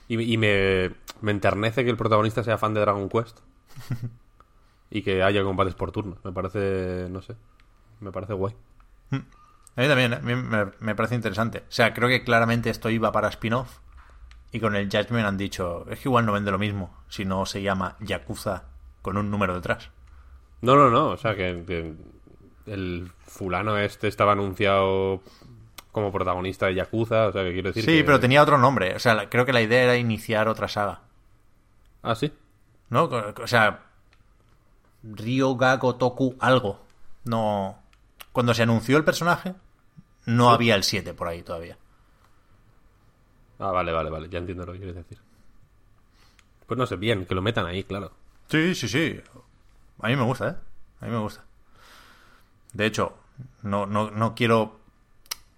Y, 0.07 0.21
y 0.33 0.37
me, 0.37 0.91
me 1.21 1.31
enternece 1.31 1.83
que 1.83 1.89
el 1.89 1.97
protagonista 1.97 2.43
sea 2.43 2.57
fan 2.57 2.73
de 2.73 2.81
Dragon 2.81 3.09
Quest. 3.09 3.39
y 4.89 5.01
que 5.01 5.23
haya 5.23 5.43
combates 5.43 5.73
por 5.73 5.91
turno. 5.91 6.17
Me 6.23 6.31
parece, 6.31 7.07
no 7.09 7.21
sé, 7.21 7.35
me 7.99 8.11
parece 8.11 8.33
guay. 8.33 8.55
A 9.11 9.81
mí 9.81 9.87
también, 9.87 10.13
¿eh? 10.13 10.17
a 10.17 10.19
mí 10.19 10.35
me, 10.35 10.65
me 10.79 10.95
parece 10.95 11.15
interesante. 11.15 11.59
O 11.59 11.71
sea, 11.71 11.93
creo 11.93 12.07
que 12.07 12.23
claramente 12.23 12.69
esto 12.69 12.89
iba 12.89 13.11
para 13.11 13.29
spin-off. 13.29 13.79
Y 14.51 14.59
con 14.59 14.75
el 14.75 14.85
Judgment 14.85 15.25
han 15.25 15.37
dicho, 15.37 15.85
es 15.89 15.99
que 15.99 16.09
igual 16.09 16.27
no 16.27 16.33
vende 16.33 16.51
lo 16.51 16.59
mismo 16.59 16.95
si 17.09 17.25
no 17.25 17.47
se 17.47 17.63
llama 17.63 17.95
Yakuza 18.01 18.65
con 19.01 19.17
un 19.17 19.31
número 19.31 19.55
detrás. 19.55 19.89
No, 20.61 20.75
no, 20.75 20.91
no, 20.91 21.07
o 21.07 21.17
sea 21.17 21.35
que, 21.35 21.63
que 21.65 21.95
el 22.71 23.11
fulano 23.25 23.77
este 23.77 24.07
estaba 24.07 24.33
anunciado 24.33 25.21
como 25.93 26.11
protagonista 26.11 26.65
de 26.65 26.75
Yakuza, 26.75 27.27
o 27.27 27.31
sea 27.31 27.43
que 27.43 27.53
quiero 27.53 27.69
decir 27.69 27.85
Sí, 27.85 27.99
que- 27.99 28.03
pero 28.03 28.19
tenía 28.19 28.41
otro 28.43 28.57
nombre. 28.57 28.93
O 28.95 28.99
sea, 28.99 29.29
creo 29.29 29.45
que 29.45 29.53
la 29.53 29.61
idea 29.61 29.83
era 29.83 29.95
iniciar 29.95 30.49
otra 30.49 30.67
saga. 30.67 30.99
Ah, 32.01 32.15
sí. 32.15 32.33
¿No? 32.89 33.05
O 33.05 33.47
sea, 33.47 33.83
Ryoga 35.03 35.77
Gotoku 35.77 36.35
algo. 36.39 36.81
No. 37.23 37.79
Cuando 38.33 38.53
se 38.53 38.63
anunció 38.63 38.97
el 38.97 39.03
personaje, 39.05 39.53
no 40.25 40.49
había 40.49 40.75
el 40.75 40.83
7 40.83 41.13
por 41.13 41.27
ahí 41.29 41.43
todavía. 41.43 41.77
Ah, 43.59 43.71
vale, 43.71 43.91
vale, 43.91 44.09
vale, 44.09 44.27
ya 44.29 44.39
entiendo 44.39 44.65
lo 44.65 44.73
que 44.73 44.79
quieres 44.79 44.95
decir. 44.95 45.19
Pues 46.65 46.77
no 46.77 46.85
sé, 46.85 46.95
bien, 46.95 47.25
que 47.25 47.35
lo 47.35 47.41
metan 47.41 47.65
ahí, 47.65 47.83
claro. 47.83 48.11
Sí, 48.49 48.73
sí, 48.75 48.87
sí. 48.87 49.21
A 49.99 50.07
mí 50.07 50.15
me 50.15 50.23
gusta, 50.23 50.49
¿eh? 50.49 50.55
A 51.01 51.05
mí 51.05 51.11
me 51.11 51.19
gusta. 51.19 51.43
De 52.73 52.85
hecho, 52.85 53.15
no, 53.61 53.85
no, 53.85 54.09
no 54.11 54.33
quiero 54.35 54.79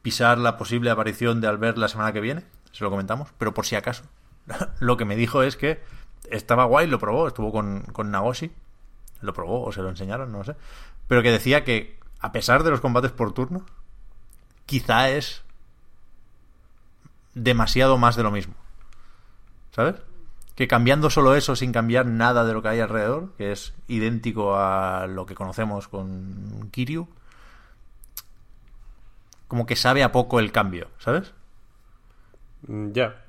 pisar 0.05 0.37
la 0.37 0.55
posible 0.55 0.91
aparición 0.91 1.41
de 1.41 1.47
Albert 1.47 1.79
la 1.79 1.87
semana 1.87 2.13
que 2.13 2.21
viene, 2.21 2.43
se 2.71 2.83
lo 2.83 2.91
comentamos, 2.91 3.29
pero 3.39 3.55
por 3.55 3.65
si 3.65 3.75
acaso. 3.75 4.03
lo 4.79 4.97
que 4.97 5.05
me 5.05 5.15
dijo 5.15 5.41
es 5.41 5.57
que 5.57 5.81
estaba 6.29 6.65
guay, 6.65 6.85
lo 6.85 6.99
probó, 6.99 7.27
estuvo 7.27 7.51
con, 7.51 7.81
con 7.91 8.11
Nagoshi, 8.11 8.51
lo 9.21 9.33
probó 9.33 9.63
o 9.63 9.71
se 9.71 9.81
lo 9.81 9.89
enseñaron, 9.89 10.31
no 10.31 10.43
sé. 10.43 10.55
Pero 11.07 11.23
que 11.23 11.31
decía 11.31 11.63
que, 11.63 11.97
a 12.19 12.31
pesar 12.31 12.61
de 12.61 12.69
los 12.69 12.81
combates 12.81 13.13
por 13.13 13.33
turno, 13.33 13.65
quizá 14.67 15.09
es 15.09 15.41
demasiado 17.33 17.97
más 17.97 18.15
de 18.15 18.21
lo 18.21 18.29
mismo. 18.29 18.53
¿sabes? 19.75 19.95
Que 20.55 20.67
cambiando 20.67 21.09
solo 21.09 21.33
eso 21.33 21.55
sin 21.55 21.71
cambiar 21.73 22.05
nada 22.05 22.45
de 22.45 22.53
lo 22.53 22.61
que 22.61 22.69
hay 22.69 22.79
alrededor, 22.79 23.33
que 23.37 23.51
es 23.51 23.73
idéntico 23.87 24.55
a 24.55 25.07
lo 25.07 25.25
que 25.25 25.33
conocemos 25.33 25.87
con 25.89 26.69
Kiryu, 26.71 27.09
como 29.47 29.65
que 29.65 29.75
sabe 29.75 30.03
a 30.03 30.11
poco 30.11 30.39
el 30.39 30.51
cambio, 30.51 30.89
¿sabes? 30.99 31.33
Mm, 32.67 32.91
Ya. 32.93 33.21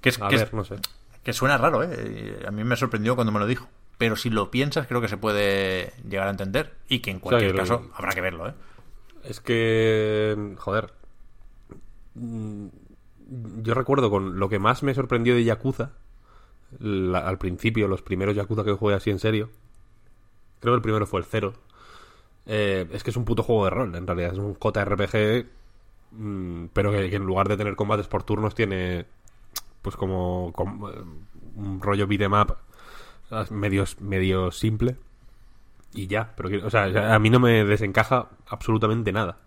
Que, 0.00 0.10
es, 0.10 0.20
A 0.22 0.28
que, 0.28 0.36
ver, 0.36 0.46
es- 0.46 0.52
no 0.52 0.64
sé. 0.64 0.76
que 1.24 1.32
suena 1.32 1.58
raro, 1.58 1.82
¿eh? 1.82 2.42
A 2.46 2.50
mí 2.50 2.62
me 2.64 2.76
sorprendió 2.76 3.14
cuando 3.16 3.32
me 3.32 3.40
lo 3.40 3.46
dijo. 3.46 3.66
Pero 3.98 4.14
si 4.14 4.30
lo 4.30 4.50
piensas, 4.52 4.86
creo 4.86 5.00
que 5.00 5.08
se 5.08 5.16
puede 5.16 5.92
llegar 6.08 6.28
a 6.28 6.30
entender. 6.30 6.76
Y 6.88 7.00
que 7.00 7.10
en 7.10 7.18
cualquier 7.18 7.52
lo- 7.52 7.58
caso 7.58 7.90
habrá 7.94 8.12
que 8.12 8.20
verlo, 8.20 8.48
¿eh? 8.48 8.54
Es 9.24 9.40
que. 9.40 10.54
Joder. 10.58 10.92
Mm, 12.14 12.68
Yo 13.62 13.74
recuerdo 13.74 14.08
con 14.08 14.38
lo 14.38 14.48
que 14.48 14.58
más 14.58 14.82
me 14.82 14.94
sorprendió 14.94 15.34
de 15.34 15.44
Yakuza. 15.44 15.90
la- 16.78 17.26
al 17.26 17.38
principio, 17.38 17.88
los 17.88 18.02
primeros 18.02 18.36
Yakuza 18.36 18.62
que 18.64 18.72
jugué 18.72 18.94
así 18.94 19.10
en 19.10 19.18
serio. 19.18 19.50
Creo 20.60 20.72
que 20.74 20.76
el 20.76 20.82
primero 20.82 21.06
fue 21.06 21.20
el 21.20 21.26
cero. 21.26 21.54
Eh, 22.48 22.88
es 22.92 23.04
que 23.04 23.10
es 23.10 23.16
un 23.16 23.26
puto 23.26 23.42
juego 23.42 23.64
de 23.64 23.70
rol, 23.70 23.94
en 23.94 24.06
realidad. 24.06 24.32
Es 24.32 24.38
un 24.38 24.56
JRPG. 24.58 25.46
mm, 26.12 26.66
pero 26.72 26.90
que, 26.90 27.10
que 27.10 27.16
en 27.16 27.24
lugar 27.24 27.48
de 27.48 27.58
tener 27.58 27.76
combates 27.76 28.08
por 28.08 28.22
turnos, 28.24 28.54
tiene. 28.54 29.04
Pues 29.82 29.94
como. 29.96 30.52
como, 30.54 30.90
eh, 30.90 30.94
un 31.56 31.80
rollo 31.80 32.06
beat'em 32.06 32.32
up. 32.32 32.56
Medio, 33.50 33.84
medio 34.00 34.50
simple. 34.50 34.96
Y 35.92 36.06
ya, 36.06 36.32
pero 36.34 36.66
o 36.66 36.70
sea, 36.70 37.14
a 37.14 37.18
mí 37.18 37.28
no 37.28 37.38
me 37.38 37.64
desencaja 37.64 38.28
absolutamente 38.46 39.12
nada. 39.12 39.38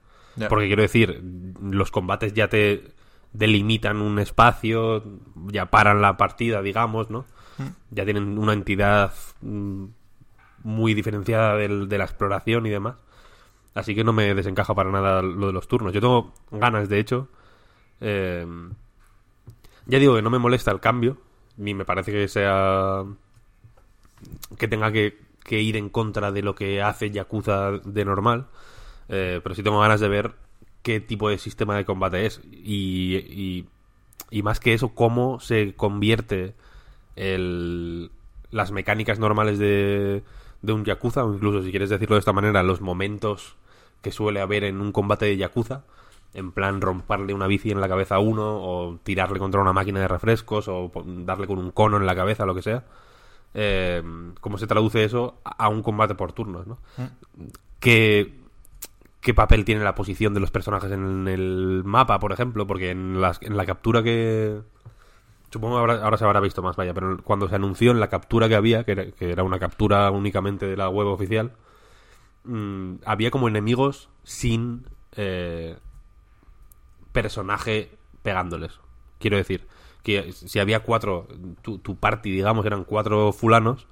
Porque 0.50 0.68
quiero 0.68 0.82
decir, 0.82 1.22
los 1.62 1.92
combates 1.92 2.34
ya 2.34 2.48
te 2.48 2.94
delimitan 3.34 4.02
un 4.02 4.20
espacio, 4.20 5.04
ya 5.48 5.68
paran 5.68 6.02
la 6.02 6.18
partida, 6.18 6.62
digamos, 6.62 7.10
¿no? 7.10 7.26
Ya 7.92 8.06
tienen 8.06 8.38
una 8.40 8.54
entidad 8.54 9.14
mm, 9.42 9.86
muy 10.64 10.94
diferenciada 10.94 11.56
del- 11.56 11.90
de 11.90 11.98
la 11.98 12.06
exploración 12.06 12.66
y 12.66 12.70
demás. 12.70 12.96
Así 13.76 13.96
que 13.96 14.04
no 14.04 14.14
me 14.14 14.34
desencaja 14.36 14.76
para 14.76 14.92
nada 14.92 15.22
lo 15.22 15.48
de 15.48 15.54
los 15.54 15.68
turnos. 15.68 15.94
Yo 15.94 16.02
tengo 16.02 16.34
ganas, 16.52 16.90
de 16.90 17.00
hecho. 17.00 17.30
eh, 18.02 18.46
ya 19.86 20.00
digo 20.00 20.16
que 20.16 20.22
no 20.22 20.30
me 20.30 20.40
molesta 20.40 20.72
el 20.72 20.80
cambio, 20.80 21.18
ni 21.58 21.74
me 21.74 21.86
parece 21.86 22.12
que 22.12 22.28
sea 22.28 23.04
que 24.58 24.68
tenga 24.68 24.92
que, 24.92 25.18
ir 25.50 25.76
en 25.76 25.90
contra 25.90 26.32
de 26.32 26.42
lo 26.42 26.56
que 26.56 26.82
hace 26.82 27.12
Yakuza 27.12 27.72
de 27.84 28.06
normal. 28.06 28.48
Eh, 29.10 29.42
pero 29.44 29.56
sí 29.56 29.64
tengo 29.64 29.80
ganas 29.82 30.00
de 30.00 30.08
ver 30.08 30.34
qué 30.82 31.00
tipo 31.00 31.30
de 31.30 31.38
sistema 31.38 31.76
de 31.76 31.86
combate 31.86 32.26
es. 32.26 32.42
Y, 32.52 33.18
y, 33.18 33.68
y 34.30 34.44
más 34.44 34.60
que 34.60 34.74
eso, 34.74 34.90
cómo 34.90 35.40
se 35.40 35.74
convierte 35.76 36.56
el, 37.16 38.12
las 38.52 38.72
mecánicas 38.72 39.20
normales 39.20 39.60
de, 39.60 40.24
de 40.62 40.74
un 40.74 40.86
Yakuza, 40.86 41.24
o 41.26 41.34
incluso 41.34 41.64
si 41.64 41.72
quieres 41.72 41.90
decirlo 41.90 42.16
de 42.16 42.20
esta 42.20 42.34
manera, 42.34 42.64
los 42.64 42.82
momentos 42.82 43.56
que 44.02 44.12
suele 44.12 44.42
haber 44.42 44.64
en 44.64 44.82
un 44.82 44.92
combate 44.92 45.26
de 45.26 45.38
Yakuza. 45.38 45.84
En 46.34 46.52
plan, 46.54 46.80
romperle 46.80 47.34
una 47.34 47.46
bici 47.48 47.72
en 47.72 47.82
la 47.82 47.90
cabeza 47.90 48.16
a 48.16 48.20
uno, 48.20 48.58
o 48.64 48.98
tirarle 49.04 49.38
contra 49.38 49.60
una 49.62 49.74
máquina 49.74 50.00
de 50.00 50.08
refrescos, 50.08 50.68
o 50.70 50.92
darle 51.26 51.46
con 51.46 51.58
un 51.60 51.72
cono 51.72 51.98
en 51.98 52.06
la 52.06 52.16
cabeza, 52.16 52.46
lo 52.46 52.56
que 52.56 52.62
sea 52.62 52.86
eh, 53.54 54.02
cómo 54.40 54.58
se 54.58 54.66
traduce 54.66 55.04
eso 55.04 55.36
a 55.44 55.68
un 55.68 55.84
combate 55.84 56.16
por 56.16 56.32
turnos, 56.32 56.68
¿no? 56.68 56.78
¿Qué, 57.82 58.34
qué 59.20 59.34
papel 59.34 59.66
tiene 59.66 59.84
la 59.84 59.94
posición 59.94 60.34
de 60.34 60.40
los 60.40 60.52
personajes 60.52 60.90
en 60.92 61.28
el 61.28 61.82
mapa, 61.84 62.18
por 62.20 62.32
ejemplo? 62.32 62.66
Porque 62.66 62.92
en, 62.92 63.20
las- 63.20 63.42
en 63.42 63.58
la 63.58 63.66
captura 63.66 64.02
que... 64.04 64.62
Supongo 65.52 65.76
que 65.76 65.80
ahora, 65.80 66.04
ahora 66.04 66.18
se 66.18 66.24
habrá 66.24 66.40
visto 66.40 66.62
más, 66.62 66.78
vaya, 66.78 66.94
pero 66.94 67.22
cuando 67.24 67.50
se 67.50 67.56
anunció 67.56 67.92
en 67.92 68.00
la 68.00 68.10
captura 68.10 68.48
que 68.48 68.56
había, 68.56 68.86
que 68.86 69.14
era, 69.20 69.44
una 69.44 69.60
captura 69.60 70.10
únicamente 70.10 70.66
de 70.66 70.78
la 70.78 70.88
web 70.88 71.08
oficial, 71.08 71.52
mm, 72.46 72.96
había 73.06 73.32
como 73.32 73.50
enemigos 73.50 74.10
sin 74.24 74.86
eh, 75.18 75.78
personaje 77.12 77.92
pegándoles. 78.24 78.80
Quiero 79.20 79.36
decir, 79.36 79.68
que 80.04 80.32
si 80.32 80.60
había 80.60 80.82
cuatro, 80.82 81.28
tu, 81.62 81.80
tu 81.80 81.98
party, 81.98 82.32
digamos, 82.32 82.66
eran 82.66 82.86
cuatro 82.86 83.34
fulanos, 83.34 83.88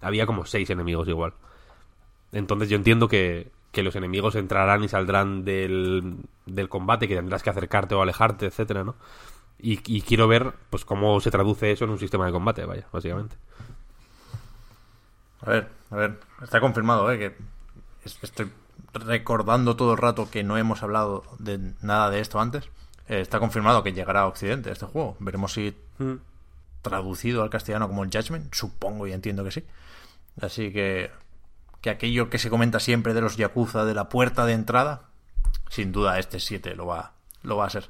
había 0.00 0.24
como 0.24 0.46
seis 0.46 0.70
enemigos 0.70 1.08
igual. 1.08 1.34
Entonces 2.32 2.70
yo 2.70 2.76
entiendo 2.76 3.08
que, 3.08 3.50
que 3.70 3.82
los 3.82 3.96
enemigos 3.96 4.34
entrarán 4.34 4.82
y 4.82 4.88
saldrán 4.88 5.44
del, 5.44 6.16
del 6.46 6.68
combate, 6.70 7.06
que 7.06 7.16
tendrás 7.16 7.42
que 7.42 7.50
acercarte 7.50 7.94
o 7.94 8.02
alejarte, 8.02 8.46
etcétera, 8.46 8.82
¿no? 8.82 8.94
Y, 9.62 9.80
y 9.86 10.02
quiero 10.02 10.26
ver, 10.28 10.52
pues, 10.70 10.84
cómo 10.84 11.20
se 11.20 11.30
traduce 11.30 11.70
eso 11.70 11.84
en 11.84 11.90
un 11.90 11.98
sistema 11.98 12.26
de 12.26 12.32
combate, 12.32 12.64
vaya, 12.64 12.86
básicamente. 12.92 13.36
A 15.40 15.50
ver, 15.50 15.68
a 15.90 15.96
ver, 15.96 16.20
está 16.42 16.60
confirmado, 16.60 17.10
¿eh? 17.10 17.18
Que 17.18 17.36
es- 18.04 18.18
estoy 18.22 18.50
recordando 18.92 19.76
todo 19.76 19.92
el 19.92 19.98
rato 19.98 20.30
que 20.30 20.42
no 20.44 20.56
hemos 20.58 20.82
hablado 20.82 21.24
de 21.38 21.72
nada 21.80 22.10
de 22.10 22.20
esto 22.20 22.40
antes. 22.40 22.64
Eh, 23.08 23.20
está 23.20 23.38
confirmado 23.40 23.82
que 23.82 23.92
llegará 23.92 24.22
a 24.22 24.26
Occidente 24.26 24.70
este 24.70 24.86
juego. 24.86 25.16
Veremos 25.20 25.52
si 25.52 25.76
traducido 26.82 27.42
al 27.42 27.50
castellano 27.50 27.88
como 27.88 28.04
el 28.04 28.10
Judgment. 28.12 28.52
Supongo 28.54 29.06
y 29.06 29.12
entiendo 29.12 29.44
que 29.44 29.50
sí. 29.52 29.64
Así 30.40 30.72
que, 30.72 31.10
que 31.80 31.90
aquello 31.90 32.30
que 32.30 32.38
se 32.38 32.50
comenta 32.50 32.80
siempre 32.80 33.14
de 33.14 33.20
los 33.20 33.36
Yakuza 33.36 33.84
de 33.84 33.94
la 33.94 34.08
puerta 34.08 34.44
de 34.46 34.52
entrada, 34.54 35.02
sin 35.68 35.92
duda 35.92 36.18
este 36.18 36.38
7 36.40 36.74
lo 36.74 36.86
va, 36.86 37.12
lo 37.42 37.56
va 37.56 37.66
a 37.66 37.70
ser. 37.70 37.88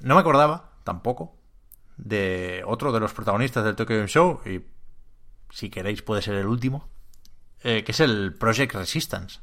No 0.00 0.14
me 0.14 0.20
acordaba 0.20 0.72
tampoco 0.84 1.36
de 1.96 2.62
otro 2.66 2.92
de 2.92 3.00
los 3.00 3.12
protagonistas 3.12 3.64
del 3.64 3.76
Tokyo 3.76 3.96
Game 3.96 4.08
Show 4.08 4.40
y 4.44 4.62
si 5.50 5.70
queréis 5.70 6.02
puede 6.02 6.22
ser 6.22 6.34
el 6.34 6.46
último, 6.46 6.88
eh, 7.62 7.84
que 7.84 7.92
es 7.92 8.00
el 8.00 8.34
Project 8.34 8.74
Resistance. 8.74 9.40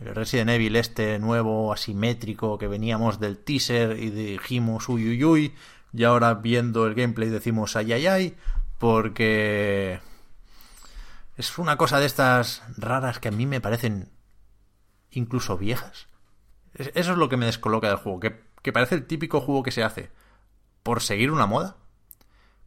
El 0.00 0.14
Resident 0.14 0.50
Evil 0.50 0.76
este 0.76 1.18
nuevo 1.18 1.72
asimétrico 1.72 2.58
que 2.58 2.68
veníamos 2.68 3.18
del 3.20 3.38
teaser 3.38 3.98
y 3.98 4.10
dijimos 4.10 4.88
uy 4.88 5.08
uy 5.08 5.24
uy 5.24 5.54
y 5.92 6.04
ahora 6.04 6.34
viendo 6.34 6.86
el 6.86 6.94
gameplay 6.94 7.30
decimos 7.30 7.76
ay 7.76 7.92
ay 7.94 8.06
ay 8.06 8.36
porque 8.78 10.00
es 11.36 11.56
una 11.58 11.76
cosa 11.78 11.98
de 11.98 12.06
estas 12.06 12.62
raras 12.76 13.18
que 13.20 13.28
a 13.28 13.32
mí 13.32 13.46
me 13.46 13.60
parecen 13.62 14.10
incluso 15.10 15.56
viejas. 15.56 16.08
Es- 16.74 16.90
Eso 16.94 17.12
es 17.12 17.18
lo 17.18 17.28
que 17.30 17.36
me 17.38 17.46
descoloca 17.46 17.88
del 17.88 17.96
juego, 17.96 18.20
que 18.66 18.72
parece 18.72 18.96
el 18.96 19.06
típico 19.06 19.40
juego 19.40 19.62
que 19.62 19.70
se 19.70 19.84
hace 19.84 20.10
por 20.82 21.00
seguir 21.00 21.30
una 21.30 21.46
moda, 21.46 21.76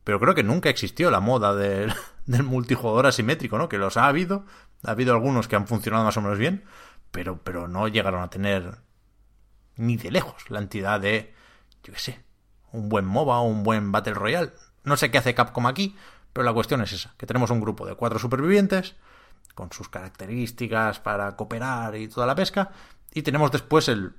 pero 0.06 0.18
creo 0.18 0.34
que 0.34 0.44
nunca 0.44 0.70
existió 0.70 1.12
la 1.12 1.20
moda 1.20 1.54
del, 1.56 1.94
multijugador 2.26 3.06
asimétrico, 3.06 3.58
¿no? 3.58 3.68
Que 3.68 3.78
los 3.78 3.98
ha 3.98 4.08
habido, 4.08 4.46
ha 4.86 4.92
habido 4.92 5.14
algunos 5.14 5.50
que 5.50 5.58
han 5.58 5.68
funcionado 5.68 6.06
más 6.06 6.16
o 6.16 6.22
menos 6.22 6.38
bien, 6.38 6.64
pero, 7.12 7.44
pero 7.44 7.68
no 7.68 7.90
llegaron 7.90 8.22
a 8.22 8.30
tener 8.30 8.78
ni 9.76 9.98
de 9.98 10.10
lejos 10.10 10.50
la 10.50 10.60
entidad 10.60 11.02
de, 11.02 11.34
yo 11.84 11.92
qué 11.92 12.00
sé, 12.00 12.24
un 12.72 12.88
buen 12.88 13.04
MOBA 13.04 13.40
o 13.40 13.48
un 13.50 13.64
buen 13.64 13.92
Battle 13.92 14.14
Royale. 14.14 14.54
No 14.86 14.96
sé 14.96 15.12
qué 15.12 15.18
hace 15.18 15.36
Capcom 15.36 15.68
aquí, 15.68 15.98
pero 16.32 16.46
la 16.46 16.54
cuestión 16.54 16.82
es 16.82 16.94
esa, 16.94 17.14
que 17.18 17.26
tenemos 17.26 17.50
un 17.50 17.60
grupo 17.60 17.86
de 17.86 17.96
cuatro 17.96 18.20
supervivientes, 18.20 18.96
con 19.54 19.70
sus 19.74 19.90
características 19.90 21.02
para 21.02 21.36
cooperar 21.36 21.98
y 21.98 22.08
toda 22.08 22.26
la 22.26 22.36
pesca, 22.36 22.72
y 23.14 23.22
tenemos 23.22 23.52
después 23.52 23.90
el, 23.90 24.14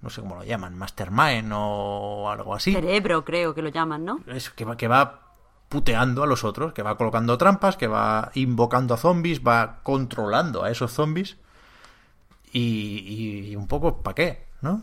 no 0.00 0.10
sé 0.10 0.20
cómo 0.20 0.36
lo 0.36 0.44
llaman, 0.44 0.76
Mastermind 0.76 1.50
o 1.54 2.30
algo 2.30 2.54
así 2.54 2.72
Cerebro, 2.72 3.24
creo 3.24 3.54
que 3.54 3.62
lo 3.62 3.68
llaman, 3.68 4.04
¿no? 4.04 4.20
es 4.26 4.50
que 4.50 4.64
va, 4.64 4.76
que 4.76 4.88
va 4.88 5.28
puteando 5.68 6.22
a 6.22 6.26
los 6.26 6.44
otros, 6.44 6.72
que 6.72 6.82
va 6.82 6.96
colocando 6.96 7.36
trampas, 7.36 7.76
que 7.76 7.88
va 7.88 8.30
invocando 8.34 8.94
a 8.94 8.96
zombies, 8.96 9.42
va 9.46 9.80
controlando 9.82 10.64
a 10.64 10.70
esos 10.70 10.92
zombies. 10.92 11.36
Y, 12.50 13.50
y 13.50 13.56
un 13.56 13.68
poco, 13.68 14.02
¿para 14.02 14.14
qué? 14.14 14.46
¿No? 14.62 14.82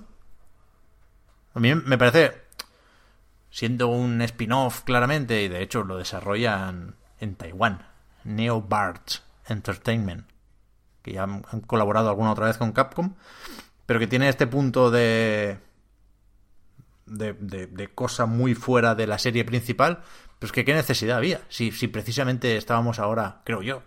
A 1.55 1.59
mí 1.59 1.73
me 1.73 1.97
parece, 1.97 2.43
siendo 3.49 3.87
un 3.87 4.21
spin-off 4.21 4.83
claramente, 4.83 5.41
y 5.41 5.47
de 5.47 5.63
hecho 5.63 5.83
lo 5.83 5.97
desarrollan 5.97 6.95
en 7.19 7.35
Taiwán, 7.35 7.87
NeoBards 8.23 9.23
Entertainment, 9.47 10.27
que 11.01 11.13
ya 11.13 11.23
han, 11.23 11.43
han 11.51 11.61
colaborado 11.61 12.09
alguna 12.09 12.31
otra 12.33 12.45
vez 12.45 12.57
con 12.57 12.73
Capcom, 12.73 13.15
pero 13.85 13.99
que 13.99 14.07
tiene 14.07 14.29
este 14.29 14.47
punto 14.47 14.91
de 14.91 15.59
de, 17.05 17.33
de- 17.33 17.87
cosa 17.93 18.25
muy 18.25 18.55
fuera 18.55 18.95
de 18.95 19.07
la 19.07 19.19
serie 19.19 19.45
principal, 19.45 20.01
pues 20.39 20.51
que 20.51 20.65
qué 20.65 20.73
necesidad 20.73 21.17
había. 21.17 21.41
Si, 21.49 21.71
si 21.71 21.87
precisamente 21.87 22.57
estábamos 22.57 22.99
ahora, 22.99 23.41
creo 23.45 23.61
yo, 23.61 23.83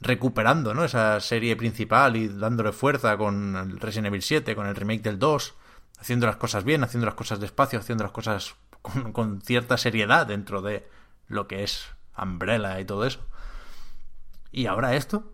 recuperando 0.00 0.74
¿no? 0.74 0.84
esa 0.84 1.18
serie 1.20 1.56
principal 1.56 2.16
y 2.16 2.28
dándole 2.28 2.72
fuerza 2.72 3.16
con 3.16 3.56
el 3.56 3.80
Resident 3.80 4.06
Evil 4.08 4.22
7, 4.22 4.54
con 4.54 4.66
el 4.66 4.76
remake 4.76 5.02
del 5.02 5.18
2, 5.18 5.54
haciendo 5.98 6.26
las 6.26 6.36
cosas 6.36 6.64
bien, 6.64 6.84
haciendo 6.84 7.06
las 7.06 7.14
cosas 7.14 7.40
despacio, 7.40 7.78
haciendo 7.78 8.04
las 8.04 8.12
cosas 8.12 8.54
con, 8.82 9.12
con 9.12 9.40
cierta 9.42 9.76
seriedad 9.76 10.26
dentro 10.26 10.62
de 10.62 10.88
lo 11.28 11.48
que 11.48 11.64
es 11.64 11.86
Umbrella 12.16 12.78
y 12.80 12.84
todo 12.84 13.04
eso. 13.04 13.26
Y 14.52 14.66
ahora 14.66 14.94
esto 14.94 15.32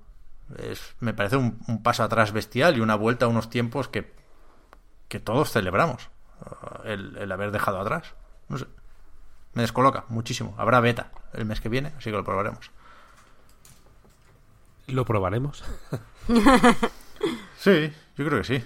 es, 0.59 0.94
me 1.00 1.14
parece 1.14 1.36
un, 1.36 1.59
un 1.68 1.82
paso 1.82 2.03
atrás 2.03 2.32
bestial 2.32 2.76
y 2.76 2.80
una 2.80 2.94
vuelta 2.94 3.26
a 3.26 3.28
unos 3.28 3.50
tiempos 3.50 3.88
que, 3.88 4.12
que 5.09 5.20
todos 5.20 5.50
celebramos 5.50 6.11
el, 6.84 7.16
el 7.16 7.32
haber 7.32 7.50
dejado 7.53 7.80
atrás. 7.80 8.14
No 8.48 8.59
sé. 8.59 8.66
Me 9.55 9.62
descoloca 9.62 10.05
muchísimo. 10.09 10.55
Habrá 10.59 10.80
beta 10.80 11.11
el 11.34 11.44
mes 11.44 11.61
que 11.61 11.68
viene, 11.68 11.92
así 11.96 12.11
que 12.11 12.16
lo 12.16 12.24
probaremos. 12.24 12.70
¿Lo 14.88 15.05
probaremos? 15.05 15.62
Sí, 17.59 17.92
yo 18.16 18.24
creo 18.26 18.38
que 18.38 18.44
sí. 18.44 18.64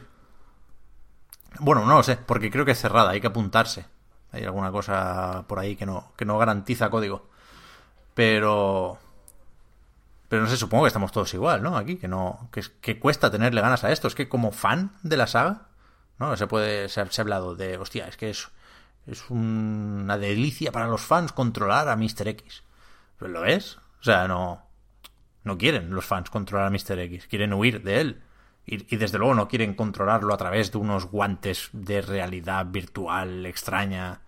Bueno, 1.58 1.84
no 1.84 1.94
lo 1.96 2.02
sé, 2.02 2.16
porque 2.16 2.50
creo 2.50 2.64
que 2.64 2.70
es 2.70 2.80
cerrada, 2.80 3.10
hay 3.10 3.20
que 3.20 3.26
apuntarse. 3.26 3.86
Hay 4.32 4.44
alguna 4.44 4.70
cosa 4.70 5.44
por 5.46 5.58
ahí 5.58 5.76
que 5.76 5.86
no, 5.86 6.12
que 6.16 6.24
no 6.24 6.38
garantiza 6.38 6.90
código. 6.90 7.28
Pero. 8.14 8.98
Pero 10.28 10.42
no 10.42 10.48
sé, 10.48 10.56
supongo 10.56 10.84
que 10.84 10.88
estamos 10.88 11.12
todos 11.12 11.32
igual, 11.34 11.62
¿no? 11.62 11.76
Aquí, 11.76 11.96
que 11.96 12.08
no. 12.08 12.48
Que, 12.52 12.62
que 12.80 12.98
cuesta 12.98 13.30
tenerle 13.30 13.60
ganas 13.60 13.84
a 13.84 13.92
esto. 13.92 14.08
Es 14.08 14.14
que 14.14 14.28
como 14.28 14.50
fan 14.50 14.92
de 15.02 15.16
la 15.16 15.26
saga, 15.26 15.68
¿no? 16.18 16.36
Se 16.36 16.46
puede. 16.46 16.88
Se, 16.88 17.00
ha 17.00 17.08
hablado 17.18 17.54
de. 17.54 17.78
Hostia, 17.78 18.08
es 18.08 18.16
que 18.16 18.30
es. 18.30 18.48
Es 19.06 19.30
una 19.30 20.18
delicia 20.18 20.72
para 20.72 20.88
los 20.88 21.02
fans 21.02 21.32
controlar 21.32 21.88
a 21.88 21.96
Mr. 21.96 22.26
X. 22.28 22.64
Lo 23.20 23.44
es. 23.44 23.76
O 24.00 24.02
sea, 24.02 24.26
no. 24.26 24.66
No 25.44 25.58
quieren 25.58 25.94
los 25.94 26.04
fans 26.04 26.28
controlar 26.28 26.66
a 26.66 26.70
Mr. 26.70 26.98
X. 26.98 27.28
Quieren 27.28 27.52
huir 27.52 27.82
de 27.84 28.00
él. 28.00 28.22
Y, 28.66 28.92
y, 28.92 28.98
desde 28.98 29.18
luego 29.18 29.34
no 29.34 29.46
quieren 29.46 29.74
controlarlo 29.74 30.34
a 30.34 30.36
través 30.36 30.72
de 30.72 30.78
unos 30.78 31.06
guantes 31.06 31.70
de 31.72 32.02
realidad 32.02 32.66
virtual 32.66 33.46
extraña. 33.46 34.22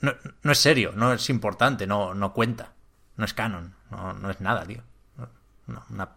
No, 0.00 0.14
no 0.42 0.52
es 0.52 0.58
serio, 0.58 0.92
no 0.94 1.12
es 1.12 1.28
importante, 1.30 1.88
no, 1.88 2.14
no 2.14 2.32
cuenta. 2.32 2.74
No 3.16 3.24
es 3.24 3.34
canon, 3.34 3.74
no, 3.90 4.12
no 4.14 4.30
es 4.30 4.40
nada, 4.40 4.64
tío. 4.64 4.82
No, 5.66 5.82
una 5.90 6.08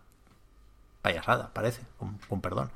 payasada, 1.01 1.51
parece, 1.53 1.81
con, 1.97 2.17
con 2.29 2.41
perdón. 2.41 2.71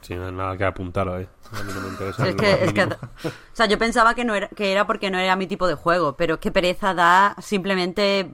Sí, 0.00 0.16
no 0.16 0.26
hay 0.26 0.32
nada 0.32 0.56
que 0.56 0.64
apuntar 0.64 1.08
ahí. 1.08 1.28
A 1.52 1.62
mí 1.62 1.72
no 1.72 1.80
me 1.80 1.88
interesa. 1.88 2.28
Es 2.28 2.34
que, 2.34 2.64
es 2.64 2.72
que, 2.72 2.82
o 2.82 3.30
sea, 3.52 3.66
yo 3.66 3.78
pensaba 3.78 4.14
que 4.14 4.24
no 4.24 4.34
era, 4.34 4.48
que 4.48 4.72
era 4.72 4.84
porque 4.84 5.10
no 5.10 5.18
era 5.18 5.36
mi 5.36 5.46
tipo 5.46 5.68
de 5.68 5.74
juego, 5.74 6.16
pero 6.16 6.40
qué 6.40 6.50
pereza 6.50 6.92
da 6.92 7.36
simplemente 7.40 8.28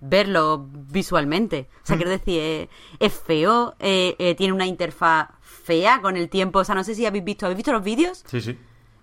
verlo 0.00 0.66
visualmente. 0.70 1.68
O 1.84 1.86
sea, 1.86 1.96
quiero 1.96 2.10
decir, 2.10 2.40
eh, 2.40 2.68
es 2.98 3.12
feo, 3.12 3.76
eh, 3.78 4.16
eh, 4.18 4.34
tiene 4.34 4.52
una 4.52 4.66
interfaz 4.66 5.28
fea 5.40 6.00
con 6.02 6.16
el 6.16 6.28
tiempo. 6.28 6.58
O 6.58 6.64
sea, 6.64 6.74
no 6.74 6.82
sé 6.82 6.96
si 6.96 7.06
habéis 7.06 7.24
visto, 7.24 7.46
¿habéis 7.46 7.58
visto 7.58 7.72
los 7.72 7.84
vídeos? 7.84 8.24
Sí, 8.26 8.40
sí. 8.40 8.58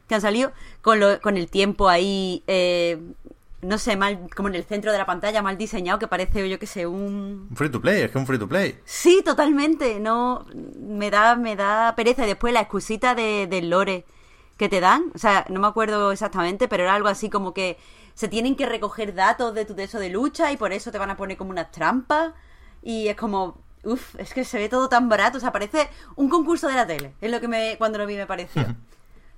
Que 0.07 0.15
han 0.15 0.21
salido 0.21 0.51
con, 0.81 0.99
lo, 0.99 1.21
con 1.21 1.37
el 1.37 1.49
tiempo 1.49 1.87
ahí, 1.87 2.43
eh, 2.45 3.01
no 3.61 3.77
sé, 3.77 3.95
mal, 3.95 4.27
como 4.35 4.49
en 4.49 4.55
el 4.55 4.63
centro 4.63 4.91
de 4.91 4.97
la 4.97 5.05
pantalla, 5.05 5.41
mal 5.41 5.57
diseñado, 5.57 5.99
que 5.99 6.07
parece, 6.07 6.49
yo 6.49 6.57
que 6.57 6.67
sé, 6.67 6.87
un... 6.87 7.47
Un 7.49 7.55
free 7.55 7.69
to 7.69 7.81
play, 7.81 8.01
es 8.01 8.11
que 8.11 8.17
un 8.17 8.25
free 8.25 8.39
to 8.39 8.47
play. 8.47 8.79
Sí, 8.85 9.21
totalmente, 9.23 9.99
no, 9.99 10.45
me 10.79 11.11
da, 11.11 11.35
me 11.35 11.55
da 11.55 11.95
pereza. 11.95 12.23
Y 12.23 12.27
después 12.27 12.53
la 12.53 12.61
excusita 12.61 13.13
de, 13.13 13.47
del 13.47 13.69
lore 13.69 14.05
que 14.57 14.69
te 14.69 14.79
dan, 14.79 15.11
o 15.15 15.17
sea, 15.17 15.45
no 15.49 15.59
me 15.59 15.67
acuerdo 15.67 16.11
exactamente, 16.11 16.67
pero 16.67 16.83
era 16.83 16.95
algo 16.95 17.07
así 17.07 17.29
como 17.29 17.53
que 17.53 17.77
se 18.13 18.27
tienen 18.27 18.55
que 18.55 18.65
recoger 18.65 19.15
datos 19.15 19.53
de 19.55 19.65
tu 19.65 19.73
de 19.73 19.83
eso 19.83 19.99
de 19.99 20.09
lucha 20.09 20.51
y 20.51 20.57
por 20.57 20.71
eso 20.71 20.91
te 20.91 20.99
van 20.99 21.09
a 21.09 21.17
poner 21.17 21.37
como 21.37 21.49
unas 21.49 21.71
trampas 21.71 22.33
y 22.83 23.07
es 23.07 23.15
como 23.15 23.57
uff, 23.83 24.15
es 24.19 24.33
que 24.33 24.45
se 24.45 24.59
ve 24.59 24.69
todo 24.69 24.89
tan 24.89 25.09
barato, 25.09 25.37
o 25.37 25.41
sea, 25.41 25.51
parece 25.51 25.89
un 26.15 26.29
concurso 26.29 26.67
de 26.67 26.75
la 26.75 26.85
tele, 26.85 27.13
es 27.21 27.31
lo 27.31 27.39
que 27.41 27.47
me 27.47 27.75
cuando 27.77 27.97
lo 27.97 28.05
vi 28.05 28.15
me 28.15 28.27
pareció. 28.27 28.63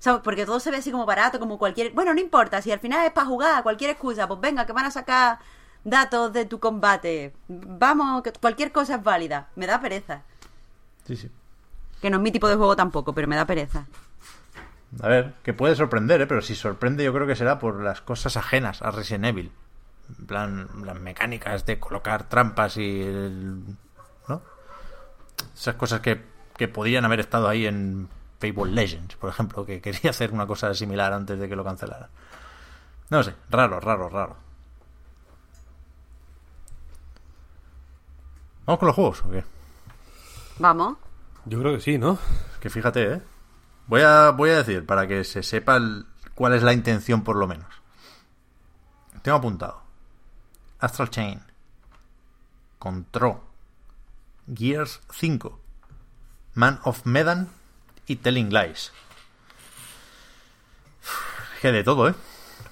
sea, 0.04 0.22
porque 0.22 0.44
todo 0.44 0.60
se 0.60 0.70
ve 0.70 0.76
así 0.76 0.90
como 0.90 1.06
barato, 1.06 1.38
como 1.38 1.58
cualquier, 1.58 1.92
bueno, 1.92 2.12
no 2.12 2.20
importa, 2.20 2.60
si 2.60 2.70
al 2.70 2.78
final 2.78 3.06
es 3.06 3.12
para 3.12 3.26
jugar, 3.26 3.62
cualquier 3.62 3.90
excusa, 3.90 4.28
pues 4.28 4.40
venga, 4.40 4.66
que 4.66 4.72
van 4.72 4.84
a 4.84 4.90
sacar 4.90 5.38
datos 5.82 6.32
de 6.32 6.44
tu 6.44 6.60
combate. 6.60 7.32
Vamos, 7.48 8.22
que 8.22 8.32
cualquier 8.32 8.72
cosa 8.72 8.96
es 8.96 9.02
válida. 9.02 9.48
Me 9.56 9.66
da 9.66 9.80
pereza. 9.80 10.22
Sí, 11.06 11.16
sí. 11.16 11.30
Que 12.00 12.10
no 12.10 12.16
es 12.18 12.22
mi 12.22 12.32
tipo 12.32 12.48
de 12.48 12.56
juego 12.56 12.76
tampoco, 12.76 13.14
pero 13.14 13.28
me 13.28 13.36
da 13.36 13.46
pereza. 13.46 13.86
A 15.02 15.08
ver, 15.08 15.34
que 15.42 15.54
puede 15.54 15.74
sorprender, 15.74 16.20
¿eh? 16.20 16.26
pero 16.26 16.42
si 16.42 16.54
sorprende 16.54 17.04
yo 17.04 17.12
creo 17.12 17.26
que 17.26 17.36
será 17.36 17.58
por 17.58 17.82
las 17.82 18.00
cosas 18.00 18.36
ajenas 18.36 18.82
a 18.82 18.90
Resident 18.90 19.24
Evil. 19.24 19.52
En 20.18 20.26
plan, 20.26 20.68
las 20.84 21.00
mecánicas 21.00 21.64
de 21.66 21.78
colocar 21.78 22.28
trampas 22.28 22.76
y... 22.76 23.00
El, 23.02 23.64
¿No? 24.28 24.42
Esas 25.54 25.74
cosas 25.76 26.00
que, 26.00 26.22
que 26.56 26.68
podrían 26.68 27.04
haber 27.04 27.20
estado 27.20 27.48
ahí 27.48 27.66
en 27.66 28.08
Fable 28.40 28.72
Legends, 28.72 29.16
por 29.16 29.30
ejemplo, 29.30 29.64
que 29.64 29.80
quería 29.80 30.10
hacer 30.10 30.32
una 30.32 30.46
cosa 30.46 30.72
similar 30.74 31.12
antes 31.12 31.38
de 31.38 31.48
que 31.48 31.56
lo 31.56 31.64
cancelaran. 31.64 32.08
No 33.10 33.22
sé, 33.22 33.34
raro, 33.50 33.80
raro, 33.80 34.08
raro. 34.08 34.36
¿Vamos 38.66 38.78
con 38.78 38.86
los 38.86 38.94
juegos 38.94 39.22
o 39.24 39.30
qué? 39.30 39.44
Vamos. 40.58 40.96
Yo 41.44 41.60
creo 41.60 41.74
que 41.74 41.80
sí, 41.80 41.98
¿no? 41.98 42.18
Que 42.60 42.70
fíjate, 42.70 43.14
¿eh? 43.14 43.22
Voy 43.86 44.00
a, 44.00 44.30
voy 44.30 44.50
a 44.50 44.56
decir, 44.56 44.86
para 44.86 45.06
que 45.06 45.24
se 45.24 45.42
sepa 45.42 45.76
el, 45.76 46.06
cuál 46.34 46.54
es 46.54 46.62
la 46.62 46.72
intención 46.72 47.22
por 47.22 47.36
lo 47.36 47.46
menos. 47.46 47.68
Tengo 49.22 49.36
apuntado. 49.38 49.82
Astral 50.78 51.10
Chain. 51.10 51.42
Control. 52.78 53.40
Gears 54.54 55.00
5. 55.10 55.60
Man 56.54 56.80
of 56.84 57.04
Medan 57.04 57.50
y 58.06 58.16
Telling 58.16 58.52
Lies. 58.52 58.92
Que 61.60 61.72
de 61.72 61.82
todo, 61.84 62.08
¿eh? 62.08 62.14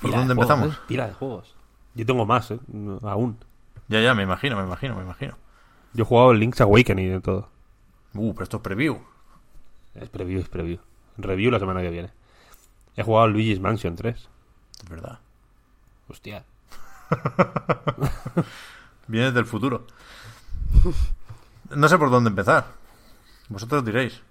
¿Por 0.01 0.11
Tira 0.11 0.19
dónde 0.19 0.35
de 0.35 0.35
juegos, 0.35 0.51
empezamos? 0.51 0.75
¿eh? 0.75 0.79
Tira 0.87 1.07
de 1.07 1.15
juegos. 1.15 1.55
Yo 1.95 2.07
tengo 2.07 2.27
más, 2.27 2.51
¿eh? 2.51 2.61
Aún. 3.03 3.39
Ya, 3.89 4.01
ya, 4.01 4.15
me 4.15 4.23
imagino, 4.23 4.57
me 4.57 4.65
imagino, 4.65 4.97
me 4.97 5.03
imagino. 5.03 5.37
Yo 5.95 6.05
he 6.05 6.07
jugado 6.07 6.33
el 6.33 6.41
Link's 6.41 6.61
Awakening 6.61 7.07
y 7.07 7.09
de 7.09 7.21
todo. 7.21 7.49
Uh, 8.15 8.33
pero 8.35 8.45
esto 8.45 8.57
es 8.59 8.63
preview. 8.63 8.99
Es 9.95 10.09
preview, 10.09 10.41
es 10.41 10.49
preview. 10.49 10.79
Review 11.19 11.51
la 11.51 11.59
semana 11.59 11.81
que 11.83 11.91
viene. 11.91 12.11
He 12.97 13.03
jugado 13.03 13.29
Luigi's 13.29 13.61
Mansion 13.61 13.97
3. 13.97 14.29
Es 14.83 14.89
verdad. 14.89 15.21
Hostia. 16.09 16.45
Viene 19.07 19.33
del 19.33 19.47
futuro. 19.47 19.87
No 21.71 21.89
sé 21.89 21.99
por 21.99 22.11
dónde 22.11 22.31
empezar. 22.31 22.67
Vosotros 23.49 23.85
diréis. 23.85 24.23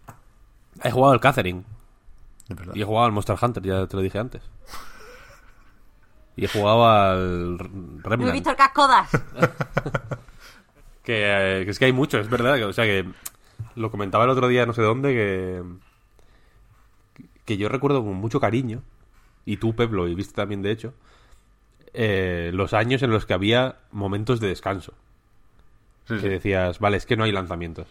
He 0.84 0.92
jugado 0.92 1.14
al 1.14 1.20
Catherine. 1.20 1.64
Y 2.74 2.82
he 2.82 2.86
jugado 2.86 3.06
al 3.06 3.12
Monster 3.12 3.38
Hunter, 3.42 3.64
ya 3.64 3.88
te 3.88 3.96
lo 3.96 4.02
dije 4.02 4.20
antes. 4.20 4.42
Y 6.36 6.46
he 6.46 6.48
jugado 6.48 6.88
al 6.90 7.56
R- 7.60 7.70
No 7.70 8.00
he 8.00 8.10
Remnant. 8.10 8.34
visto 8.34 8.50
el 8.50 8.56
cascodas. 8.56 9.10
Que, 11.04 11.62
eh, 11.62 11.66
que 11.66 11.72
es 11.72 11.80
que 11.80 11.86
hay 11.86 11.94
mucho, 11.94 12.20
es 12.20 12.30
verdad. 12.30 12.58
que- 12.58 12.64
o 12.66 12.74
sea 12.74 12.86
que 12.86 13.10
lo 13.76 13.90
comentaba 13.90 14.24
el 14.26 14.30
otro 14.30 14.48
día, 14.48 14.68
no 14.68 14.74
sé 14.74 14.84
dónde, 14.84 15.14
que, 15.14 15.64
que 17.44 17.58
yo 17.58 17.70
recuerdo 17.70 18.04
con 18.04 18.14
mucho 18.16 18.40
cariño, 18.40 18.84
y 19.44 19.58
tú, 19.58 19.76
Pep, 19.76 19.92
lo 19.92 20.06
viste 20.06 20.36
también, 20.36 20.62
de 20.62 20.70
hecho, 20.72 20.94
eh, 21.94 22.52
los 22.54 22.74
años 22.74 23.02
en 23.02 23.10
los 23.10 23.26
que 23.26 23.34
había 23.34 23.78
momentos 23.92 24.40
de 24.40 24.48
descanso. 24.50 24.94
Sí, 26.08 26.16
Que 26.16 26.22
sí. 26.22 26.30
decías, 26.30 26.78
vale, 26.80 26.98
es 26.98 27.08
que 27.08 27.18
no 27.18 27.24
hay 27.24 27.32
lanzamientos. 27.32 27.88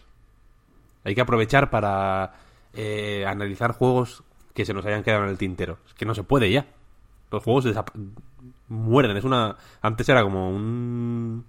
Hay 1.03 1.13
que 1.13 1.21
aprovechar 1.21 1.69
para 1.69 2.33
eh, 2.73 3.25
analizar 3.27 3.73
juegos 3.73 4.23
que 4.53 4.65
se 4.65 4.73
nos 4.73 4.85
hayan 4.85 5.03
quedado 5.03 5.23
en 5.23 5.29
el 5.29 5.37
tintero. 5.37 5.77
Es 5.87 5.93
que 5.93 6.05
no 6.05 6.15
se 6.15 6.23
puede 6.23 6.51
ya. 6.51 6.67
Los 7.31 7.43
juegos 7.43 7.65
mueren. 8.67 9.17
Es 9.17 9.23
una. 9.23 9.57
Antes 9.81 10.09
era 10.09 10.23
como 10.23 10.49
un. 10.49 11.45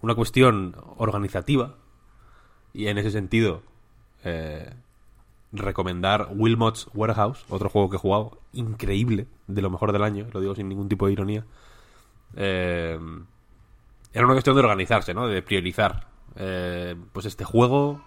Una 0.00 0.14
cuestión 0.14 0.76
organizativa. 0.96 1.74
Y 2.72 2.86
en 2.88 2.98
ese 2.98 3.10
sentido. 3.10 3.62
eh, 4.24 4.72
recomendar 5.52 6.28
Wilmot's 6.32 6.88
Warehouse, 6.94 7.44
otro 7.48 7.68
juego 7.68 7.88
que 7.88 7.96
he 7.96 7.98
jugado, 7.98 8.38
increíble, 8.52 9.26
de 9.46 9.62
lo 9.62 9.70
mejor 9.70 9.92
del 9.92 10.02
año, 10.02 10.26
lo 10.32 10.40
digo 10.40 10.54
sin 10.54 10.68
ningún 10.68 10.88
tipo 10.88 11.06
de 11.06 11.12
ironía. 11.12 11.44
Eh, 12.36 12.98
era 14.12 14.24
una 14.24 14.34
cuestión 14.34 14.56
de 14.56 14.60
organizarse, 14.60 15.14
¿no? 15.14 15.26
De 15.26 15.42
priorizar. 15.42 16.06
Eh, 16.36 16.94
pues 17.12 17.26
este 17.26 17.44
juego 17.44 18.02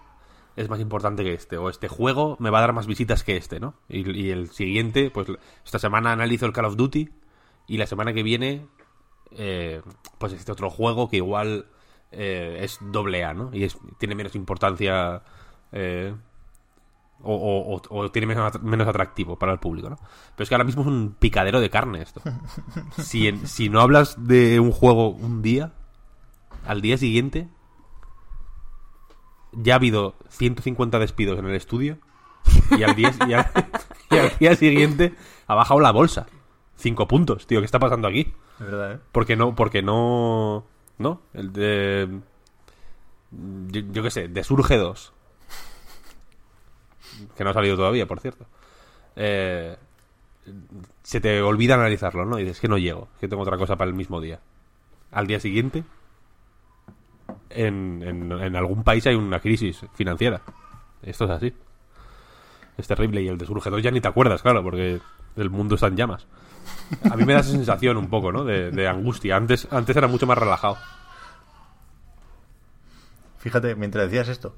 es 0.56 0.68
más 0.68 0.80
importante 0.80 1.24
que 1.24 1.32
este, 1.34 1.56
o 1.56 1.68
este 1.68 1.88
juego 1.88 2.36
me 2.40 2.50
va 2.50 2.58
a 2.58 2.62
dar 2.62 2.72
más 2.72 2.86
visitas 2.86 3.24
que 3.24 3.36
este, 3.36 3.58
¿no? 3.60 3.74
Y, 3.88 4.08
y 4.10 4.30
el 4.30 4.50
siguiente, 4.50 5.10
pues 5.10 5.28
esta 5.64 5.78
semana 5.78 6.12
analizo 6.12 6.46
el 6.46 6.52
Call 6.52 6.66
of 6.66 6.76
Duty 6.76 7.08
y 7.68 7.76
la 7.78 7.86
semana 7.86 8.12
que 8.12 8.22
viene, 8.22 8.66
eh, 9.30 9.80
pues 10.18 10.32
este 10.34 10.52
otro 10.52 10.68
juego 10.70 11.08
que 11.08 11.16
igual 11.18 11.66
eh, 12.10 12.58
es 12.62 12.78
doble 12.80 13.24
A, 13.24 13.32
¿no? 13.34 13.50
Y 13.52 13.64
es, 13.64 13.78
tiene 13.98 14.14
menos 14.14 14.34
importancia 14.34 15.22
eh, 15.72 16.14
o, 17.22 17.34
o- 17.34 17.76
o- 17.76 17.98
o 18.04 18.10
tiene 18.10 18.26
menos, 18.26 18.60
menos 18.62 18.88
atractivo 18.88 19.38
para 19.38 19.52
el 19.52 19.58
público, 19.58 19.88
¿no? 19.88 19.96
Pero 20.34 20.42
es 20.42 20.48
que 20.48 20.54
ahora 20.54 20.64
mismo 20.64 20.82
es 20.82 20.88
un 20.88 21.14
picadero 21.18 21.60
de 21.60 21.70
carne 21.70 22.02
esto. 22.02 22.20
Si, 22.98 23.28
en- 23.28 23.46
si 23.46 23.68
no 23.68 23.80
hablas 23.80 24.16
de 24.26 24.60
un 24.60 24.72
juego 24.72 25.08
un 25.10 25.40
día, 25.40 25.72
al 26.66 26.80
día 26.82 26.98
siguiente 26.98 27.48
ya 29.52 29.74
ha 29.74 29.76
habido 29.76 30.14
150 30.30 30.98
despidos 30.98 31.38
en 31.38 31.46
el 31.46 31.54
estudio 31.54 31.98
y 32.76 32.82
al 32.82 32.94
día, 32.94 33.14
y 33.28 33.32
al- 33.32 33.50
y 34.10 34.16
al 34.18 34.36
día 34.38 34.56
siguiente 34.56 35.14
ha 35.46 35.54
bajado 35.54 35.80
la 35.80 35.90
bolsa. 35.92 36.26
Cinco 36.76 37.06
puntos, 37.06 37.46
tío, 37.46 37.60
¿qué 37.60 37.66
está 37.66 37.78
pasando 37.78 38.08
aquí? 38.08 38.32
Es 38.58 38.66
verdad, 38.66 38.92
¿eh? 38.94 38.98
Porque 39.12 39.36
no, 39.36 39.54
porque 39.54 39.82
no. 39.82 40.64
¿No? 40.98 41.20
El 41.32 41.52
de. 41.52 42.08
Yo, 43.68 43.80
yo 43.92 44.02
qué 44.02 44.10
sé, 44.10 44.28
de 44.28 44.44
Surge 44.44 44.76
2. 44.76 45.12
Que 47.36 47.44
no 47.44 47.50
ha 47.50 47.54
salido 47.54 47.76
todavía, 47.76 48.06
por 48.06 48.20
cierto. 48.20 48.46
eh, 49.16 49.76
se 51.02 51.20
te 51.20 51.40
olvida 51.42 51.74
analizarlo, 51.74 52.24
¿no? 52.24 52.38
Y 52.38 52.42
dices 52.42 52.60
que 52.60 52.68
no 52.68 52.78
llego, 52.78 53.08
que 53.20 53.28
tengo 53.28 53.42
otra 53.42 53.56
cosa 53.58 53.76
para 53.76 53.88
el 53.88 53.94
mismo 53.96 54.20
día. 54.20 54.40
Al 55.12 55.26
día 55.26 55.38
siguiente, 55.40 55.84
en, 57.54 58.02
en, 58.02 58.32
en 58.32 58.56
algún 58.56 58.82
país 58.84 59.06
hay 59.06 59.14
una 59.14 59.40
crisis 59.40 59.80
financiera. 59.94 60.40
Esto 61.02 61.24
es 61.24 61.30
así. 61.30 61.54
Es 62.76 62.86
terrible. 62.86 63.22
Y 63.22 63.28
el 63.28 63.38
de 63.38 63.46
Surge 63.46 63.70
2 63.70 63.82
ya 63.82 63.90
ni 63.90 64.00
te 64.00 64.08
acuerdas, 64.08 64.42
claro, 64.42 64.62
porque 64.62 65.00
el 65.36 65.50
mundo 65.50 65.74
está 65.74 65.88
en 65.88 65.96
llamas. 65.96 66.26
A 67.10 67.16
mí 67.16 67.24
me 67.24 67.32
da 67.32 67.40
esa 67.40 67.50
sensación 67.50 67.96
un 67.96 68.08
poco, 68.08 68.32
¿no? 68.32 68.44
De, 68.44 68.70
de 68.70 68.88
angustia. 68.88 69.36
Antes, 69.36 69.66
antes 69.70 69.96
era 69.96 70.06
mucho 70.08 70.26
más 70.26 70.38
relajado. 70.38 70.78
Fíjate, 73.38 73.74
mientras 73.74 74.04
decías 74.04 74.28
esto, 74.28 74.54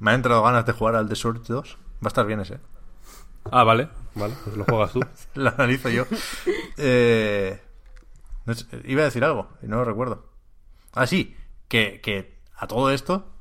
me 0.00 0.10
han 0.10 0.16
entrado 0.16 0.42
ganas 0.42 0.66
de 0.66 0.72
jugar 0.72 0.96
al 0.96 1.08
The 1.08 1.14
Surge 1.14 1.52
2. 1.52 1.76
Va 2.02 2.06
a 2.06 2.08
estar 2.08 2.26
bien 2.26 2.40
ese. 2.40 2.58
Ah, 3.50 3.64
vale, 3.64 3.88
vale, 4.14 4.34
pues 4.44 4.56
lo 4.56 4.64
juegas 4.64 4.92
tú. 4.92 5.00
Lo 5.34 5.48
analizo 5.50 5.88
yo. 5.88 6.04
Eh, 6.76 7.60
no 8.44 8.54
sé, 8.54 8.66
iba 8.84 9.02
a 9.02 9.06
decir 9.06 9.24
algo 9.24 9.48
y 9.62 9.66
no 9.66 9.76
lo 9.76 9.84
recuerdo. 9.84 10.26
Ah, 10.92 11.06
sí, 11.06 11.36
que, 11.70 12.00
que 12.02 12.36
a 12.54 12.66
todo 12.66 12.90
esto 12.90 13.32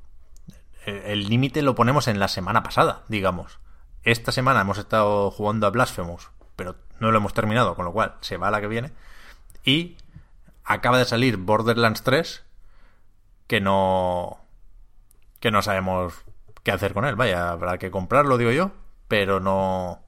eh, 0.85 1.05
el 1.07 1.27
límite 1.27 1.61
lo 1.63 1.75
ponemos 1.75 2.07
en 2.07 2.19
la 2.19 2.29
semana 2.29 2.63
pasada, 2.63 3.03
digamos. 3.09 3.59
Esta 4.03 4.31
semana 4.31 4.61
hemos 4.61 4.77
estado 4.77 5.31
jugando 5.31 5.67
a 5.67 5.71
Blasphemous, 5.71 6.29
pero 6.55 6.75
no 6.99 7.11
lo 7.11 7.17
hemos 7.17 7.33
terminado, 7.33 7.75
con 7.75 7.83
lo 7.83 7.91
cual 7.91 8.15
se 8.21 8.37
va 8.37 8.47
a 8.47 8.51
la 8.51 8.61
que 8.61 8.67
viene. 8.67 8.93
Y 9.65 9.97
acaba 10.63 10.99
de 10.99 11.05
salir 11.05 11.37
Borderlands 11.37 12.03
3, 12.03 12.45
que 13.47 13.59
no 13.59 14.39
que 15.39 15.51
no 15.51 15.61
sabemos 15.61 16.13
qué 16.63 16.71
hacer 16.71 16.93
con 16.93 17.05
él. 17.05 17.15
Vaya, 17.15 17.49
habrá 17.49 17.79
que 17.79 17.89
comprarlo, 17.91 18.37
digo 18.37 18.51
yo, 18.51 18.71
pero 19.07 19.39
no 19.39 20.03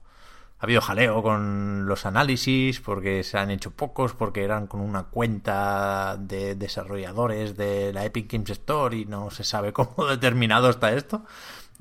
ha 0.62 0.64
habido 0.64 0.80
jaleo 0.80 1.24
con 1.24 1.86
los 1.86 2.06
análisis 2.06 2.80
porque 2.80 3.24
se 3.24 3.36
han 3.36 3.50
hecho 3.50 3.72
pocos, 3.72 4.14
porque 4.14 4.44
eran 4.44 4.68
con 4.68 4.80
una 4.80 5.02
cuenta 5.04 6.16
de 6.16 6.54
desarrolladores 6.54 7.56
de 7.56 7.92
la 7.92 8.04
Epic 8.04 8.30
Games 8.32 8.50
Store 8.50 8.96
y 8.96 9.04
no 9.04 9.30
se 9.32 9.42
sabe 9.42 9.72
cómo 9.74 10.06
determinado 10.06 10.70
está 10.70 10.92
esto. 10.92 11.24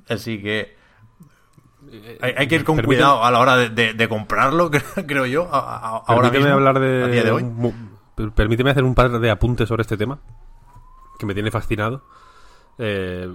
Así 0.09 0.41
que 0.41 0.75
hay, 2.21 2.34
hay 2.38 2.47
que 2.47 2.55
ir 2.55 2.63
con 2.63 2.77
Permíteme- 2.77 2.86
cuidado 2.86 3.23
a 3.23 3.29
la 3.29 3.39
hora 3.39 3.55
de, 3.57 3.69
de- 3.69 3.93
de 3.93 4.09
comprarlo, 4.09 4.71
creo 5.07 5.27
yo. 5.27 5.47
a- 5.51 5.59
a- 5.59 5.97
ahora 6.07 6.32
mismo, 6.32 6.47
hablar 6.49 6.79
de, 6.79 7.03
a 7.03 7.07
día 7.07 7.23
de 7.23 7.32
hoy. 7.32 7.45
Permíteme 8.36 8.71
hacer 8.71 8.84
un 8.84 8.95
par 8.95 9.11
de 9.19 9.29
apuntes 9.29 9.67
sobre 9.69 9.82
este 9.84 9.95
tema 9.97 10.19
que 11.19 11.25
me 11.27 11.34
tiene 11.36 11.51
fascinado. 11.51 12.03
Eh, 12.79 13.32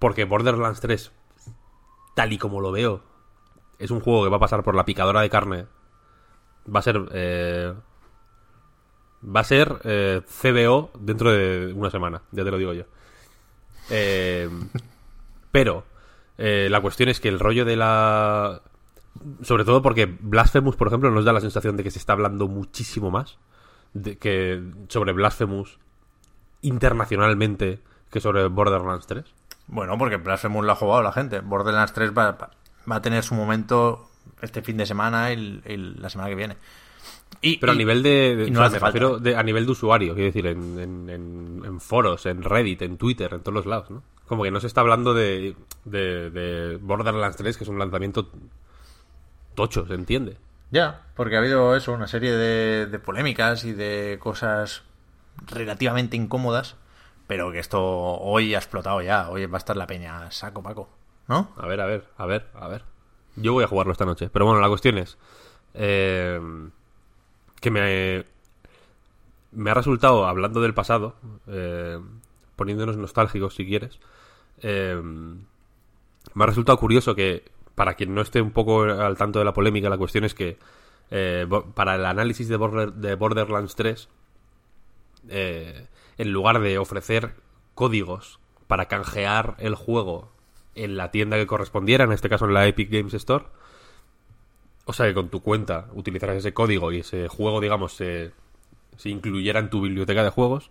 porque 0.00 0.24
Borderlands 0.24 0.80
3, 0.80 1.12
tal 2.16 2.32
y 2.32 2.38
como 2.38 2.60
lo 2.60 2.72
veo, 2.72 3.02
es 3.78 3.90
un 3.90 4.00
juego 4.00 4.24
que 4.24 4.30
va 4.30 4.36
a 4.36 4.40
pasar 4.40 4.62
por 4.62 4.74
la 4.74 4.84
picadora 4.84 5.20
de 5.20 5.30
carne. 5.30 5.66
Va 6.74 6.80
a 6.80 6.82
ser. 6.82 7.00
eh, 7.12 7.74
va 9.22 9.40
a 9.40 9.44
ser 9.44 9.80
eh, 9.84 10.22
CBO 10.26 10.90
dentro 10.98 11.32
de 11.32 11.72
una 11.72 11.90
semana, 11.90 12.22
ya 12.32 12.44
te 12.44 12.50
lo 12.50 12.58
digo 12.58 12.72
yo. 12.72 12.84
Eh, 13.90 14.48
pero 15.50 15.84
eh, 16.38 16.68
la 16.70 16.80
cuestión 16.80 17.08
es 17.08 17.20
que 17.20 17.28
el 17.28 17.40
rollo 17.40 17.64
de 17.64 17.76
la. 17.76 18.62
Sobre 19.42 19.64
todo 19.64 19.80
porque 19.80 20.04
Blasphemous, 20.06 20.76
por 20.76 20.88
ejemplo, 20.88 21.10
nos 21.10 21.24
da 21.24 21.32
la 21.32 21.40
sensación 21.40 21.76
de 21.76 21.82
que 21.82 21.90
se 21.90 21.98
está 21.98 22.12
hablando 22.12 22.48
muchísimo 22.48 23.10
más 23.10 23.38
de 23.94 24.18
que 24.18 24.62
sobre 24.88 25.12
Blasphemous 25.12 25.78
internacionalmente 26.60 27.80
que 28.10 28.20
sobre 28.20 28.46
Borderlands 28.48 29.06
3. 29.06 29.24
Bueno, 29.68 29.96
porque 29.96 30.18
Blasphemous 30.18 30.66
lo 30.66 30.72
ha 30.72 30.76
jugado 30.76 31.02
la 31.02 31.12
gente. 31.12 31.40
Borderlands 31.40 31.94
3 31.94 32.12
va, 32.12 32.36
va- 32.90 32.96
a 32.96 33.02
tener 33.02 33.22
su 33.24 33.34
momento 33.34 34.08
este 34.42 34.62
fin 34.62 34.76
de 34.76 34.86
semana 34.86 35.32
y, 35.32 35.62
y 35.66 35.76
la 35.76 36.10
semana 36.10 36.28
que 36.30 36.34
viene. 36.36 36.56
Y, 37.40 37.58
Pero 37.58 37.72
a 37.72 37.74
nivel 37.74 38.02
de, 38.02 38.48
no 38.50 38.60
o 38.64 38.70
sea, 38.70 38.80
me 38.80 39.20
de- 39.20 39.36
a 39.36 39.42
nivel 39.42 39.66
de 39.66 39.72
usuario, 39.72 40.14
quiero 40.14 40.26
decir, 40.26 40.46
en, 40.46 40.78
en- 40.78 41.10
en- 41.10 41.62
en 41.64 41.80
foros, 41.80 42.24
en 42.26 42.42
Reddit, 42.42 42.82
en 42.82 42.96
Twitter, 42.96 43.32
en 43.34 43.40
todos 43.40 43.54
los 43.54 43.66
lados, 43.66 43.90
¿no? 43.90 44.02
Como 44.26 44.42
que 44.42 44.50
no 44.50 44.58
se 44.60 44.66
está 44.66 44.80
hablando 44.80 45.14
de, 45.14 45.54
de, 45.84 46.30
de 46.30 46.76
Borderlands 46.78 47.36
3, 47.36 47.56
que 47.56 47.64
es 47.64 47.70
un 47.70 47.78
lanzamiento 47.78 48.28
tocho, 49.54 49.86
¿se 49.86 49.94
entiende? 49.94 50.36
Ya, 50.70 51.02
porque 51.14 51.36
ha 51.36 51.38
habido 51.38 51.76
eso, 51.76 51.92
una 51.92 52.08
serie 52.08 52.32
de, 52.32 52.86
de 52.86 52.98
polémicas 52.98 53.64
y 53.64 53.72
de 53.72 54.18
cosas 54.20 54.82
relativamente 55.46 56.16
incómodas, 56.16 56.76
pero 57.26 57.52
que 57.52 57.58
esto 57.60 57.80
hoy 57.84 58.54
ha 58.54 58.58
explotado 58.58 59.00
ya. 59.02 59.28
Hoy 59.30 59.46
va 59.46 59.56
a 59.56 59.58
estar 59.58 59.76
la 59.76 59.86
peña 59.86 60.30
saco 60.32 60.62
paco, 60.62 60.88
¿no? 61.28 61.50
A 61.56 61.66
ver, 61.66 61.80
a 61.80 61.86
ver, 61.86 62.06
a 62.16 62.26
ver, 62.26 62.46
a 62.54 62.68
ver. 62.68 62.84
Yo 63.36 63.52
voy 63.52 63.64
a 63.64 63.68
jugarlo 63.68 63.92
esta 63.92 64.04
noche. 64.06 64.30
Pero 64.32 64.46
bueno, 64.46 64.60
la 64.60 64.68
cuestión 64.68 64.98
es 64.98 65.18
eh, 65.74 66.40
que 67.60 67.70
me, 67.70 68.24
me 69.52 69.70
ha 69.70 69.74
resultado, 69.74 70.26
hablando 70.26 70.60
del 70.60 70.74
pasado, 70.74 71.14
eh, 71.46 71.98
poniéndonos 72.56 72.96
nostálgicos 72.96 73.54
si 73.54 73.66
quieres, 73.66 73.98
eh, 74.62 75.00
me 75.02 76.44
ha 76.44 76.46
resultado 76.46 76.78
curioso 76.78 77.14
que, 77.14 77.50
para 77.74 77.94
quien 77.94 78.14
no 78.14 78.20
esté 78.22 78.40
un 78.40 78.52
poco 78.52 78.82
al 78.84 79.16
tanto 79.16 79.38
de 79.38 79.44
la 79.44 79.52
polémica, 79.52 79.88
la 79.90 79.98
cuestión 79.98 80.24
es 80.24 80.34
que 80.34 80.58
eh, 81.10 81.46
para 81.74 81.94
el 81.96 82.04
análisis 82.06 82.48
de, 82.48 82.56
Border- 82.56 82.92
de 82.94 83.14
Borderlands 83.14 83.74
3, 83.76 84.08
eh, 85.28 85.86
en 86.18 86.32
lugar 86.32 86.60
de 86.60 86.78
ofrecer 86.78 87.34
códigos 87.74 88.40
para 88.66 88.86
canjear 88.86 89.56
el 89.58 89.74
juego 89.74 90.32
en 90.76 90.96
la 90.96 91.10
tienda 91.10 91.36
que 91.36 91.46
correspondiera, 91.46 92.04
en 92.04 92.12
este 92.12 92.28
caso 92.28 92.44
en 92.44 92.54
la 92.54 92.66
Epic 92.66 92.90
Games 92.90 93.14
Store, 93.14 93.44
o 94.84 94.92
sea 94.92 95.06
que 95.06 95.14
con 95.14 95.28
tu 95.30 95.40
cuenta 95.42 95.88
utilizaras 95.94 96.36
ese 96.36 96.54
código 96.54 96.92
y 96.92 96.98
ese 97.00 97.26
juego, 97.28 97.60
digamos, 97.60 97.94
se, 97.94 98.32
se 98.96 99.08
incluyera 99.08 99.58
en 99.58 99.70
tu 99.70 99.80
biblioteca 99.80 100.22
de 100.22 100.30
juegos, 100.30 100.70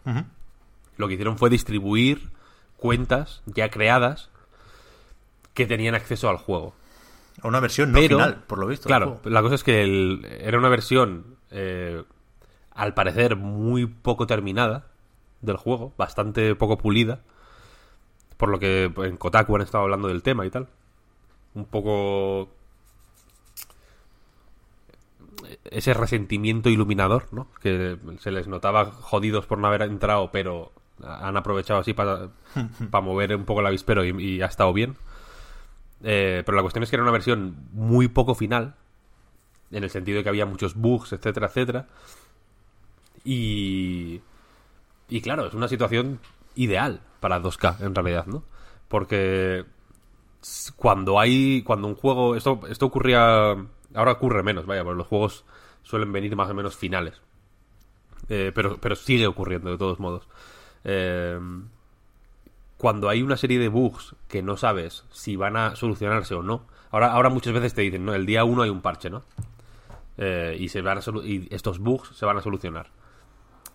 lo 0.97 1.07
que 1.07 1.15
hicieron 1.15 1.37
fue 1.37 1.49
distribuir 1.49 2.29
cuentas 2.77 3.41
ya 3.45 3.69
creadas 3.69 4.29
que 5.53 5.65
tenían 5.65 5.95
acceso 5.95 6.29
al 6.29 6.37
juego. 6.37 6.73
A 7.41 7.47
una 7.47 7.59
versión 7.59 7.91
no 7.91 7.99
Pero, 7.99 8.17
final, 8.17 8.43
por 8.47 8.59
lo 8.59 8.67
visto. 8.67 8.87
Claro, 8.87 9.19
la 9.25 9.41
cosa 9.41 9.55
es 9.55 9.63
que 9.63 9.81
el- 9.83 10.25
era 10.41 10.57
una 10.57 10.69
versión, 10.69 11.37
eh, 11.51 12.03
al 12.71 12.93
parecer, 12.93 13.35
muy 13.35 13.85
poco 13.85 14.27
terminada 14.27 14.87
del 15.41 15.57
juego, 15.57 15.93
bastante 15.97 16.55
poco 16.55 16.77
pulida, 16.77 17.19
por 18.37 18.49
lo 18.49 18.59
que 18.59 18.91
en 18.95 19.17
Kotaku 19.17 19.55
han 19.55 19.61
estado 19.61 19.83
hablando 19.83 20.07
del 20.07 20.23
tema 20.23 20.45
y 20.45 20.49
tal. 20.49 20.67
Un 21.53 21.65
poco 21.65 22.49
ese 25.65 25.93
resentimiento 25.93 26.69
iluminador, 26.69 27.27
¿no? 27.31 27.47
Que 27.61 27.97
se 28.19 28.31
les 28.31 28.47
notaba 28.47 28.85
jodidos 28.85 29.45
por 29.45 29.57
no 29.57 29.67
haber 29.67 29.83
entrado, 29.83 30.31
pero 30.31 30.71
han 31.03 31.37
aprovechado 31.37 31.79
así 31.79 31.93
para, 31.93 32.29
para 32.91 33.01
mover 33.03 33.35
un 33.35 33.45
poco 33.45 33.61
el 33.61 33.67
avispero 33.67 34.05
y, 34.05 34.09
y 34.23 34.41
ha 34.41 34.47
estado 34.47 34.73
bien. 34.73 34.95
Eh, 36.03 36.43
pero 36.45 36.55
la 36.55 36.61
cuestión 36.61 36.83
es 36.83 36.89
que 36.89 36.95
era 36.95 37.03
una 37.03 37.11
versión 37.11 37.55
muy 37.71 38.07
poco 38.07 38.35
final, 38.35 38.75
en 39.71 39.83
el 39.83 39.89
sentido 39.89 40.17
de 40.17 40.23
que 40.23 40.29
había 40.29 40.45
muchos 40.45 40.75
bugs, 40.75 41.13
etcétera, 41.13 41.47
etcétera. 41.47 41.87
Y, 43.23 44.21
y 45.09 45.21
claro, 45.21 45.47
es 45.47 45.53
una 45.53 45.67
situación 45.67 46.19
ideal 46.55 47.01
para 47.25 47.41
2K, 47.41 47.81
en 47.81 47.95
realidad, 47.95 48.27
¿no? 48.27 48.43
Porque 48.87 49.65
cuando 50.75 51.19
hay, 51.19 51.63
cuando 51.63 51.87
un 51.87 51.95
juego, 51.95 52.35
esto, 52.35 52.59
esto 52.69 52.85
ocurría, 52.85 53.49
ahora 53.95 54.11
ocurre 54.11 54.43
menos, 54.43 54.67
vaya, 54.67 54.83
porque 54.83 54.99
los 54.99 55.07
juegos 55.07 55.43
suelen 55.81 56.11
venir 56.11 56.35
más 56.35 56.51
o 56.51 56.53
menos 56.53 56.75
finales. 56.75 57.19
Eh, 58.29 58.51
pero, 58.53 58.77
pero 58.79 58.95
sigue 58.95 59.25
ocurriendo 59.25 59.71
de 59.71 59.77
todos 59.79 59.99
modos. 59.99 60.27
Eh, 60.83 61.39
cuando 62.77 63.09
hay 63.09 63.23
una 63.23 63.37
serie 63.37 63.57
de 63.57 63.69
bugs 63.69 64.15
que 64.27 64.43
no 64.43 64.55
sabes 64.55 65.05
si 65.09 65.35
van 65.35 65.57
a 65.57 65.75
solucionarse 65.75 66.35
o 66.35 66.43
no. 66.43 66.67
Ahora, 66.91 67.11
ahora 67.11 67.29
muchas 67.29 67.55
veces 67.55 67.73
te 67.73 67.81
dicen, 67.81 68.05
¿no? 68.05 68.13
El 68.13 68.27
día 68.27 68.43
uno 68.43 68.61
hay 68.61 68.69
un 68.69 68.81
parche, 68.81 69.09
¿no? 69.09 69.23
Eh, 70.19 70.57
y, 70.59 70.69
se 70.69 70.83
van 70.83 70.99
a 70.99 71.01
y 71.23 71.47
estos 71.49 71.79
bugs 71.79 72.15
se 72.15 72.27
van 72.27 72.37
a 72.37 72.43
solucionar. 72.43 72.91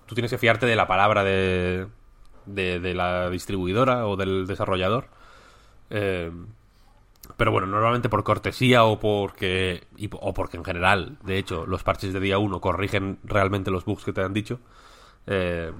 Tú 0.06 0.14
tienes 0.14 0.30
que 0.30 0.38
fiarte 0.38 0.66
de 0.66 0.76
la 0.76 0.86
palabra 0.86 1.24
de, 1.24 1.88
de, 2.46 2.80
de 2.80 2.94
la 2.94 3.30
distribuidora 3.30 4.06
o 4.06 4.16
del 4.16 4.46
desarrollador. 4.46 5.08
Eh, 5.90 6.30
pero 7.36 7.52
bueno, 7.52 7.66
normalmente 7.66 8.08
por 8.08 8.24
cortesía 8.24 8.84
o 8.84 8.98
porque 8.98 9.84
y 9.96 10.08
o 10.12 10.34
porque 10.34 10.56
en 10.56 10.64
general, 10.64 11.18
de 11.22 11.38
hecho, 11.38 11.66
los 11.66 11.82
parches 11.82 12.12
de 12.12 12.20
día 12.20 12.38
1 12.38 12.60
corrigen 12.60 13.18
realmente 13.24 13.70
los 13.70 13.84
bugs 13.84 14.04
que 14.04 14.12
te 14.12 14.22
han 14.22 14.32
dicho, 14.32 14.60
eh, 15.26 15.72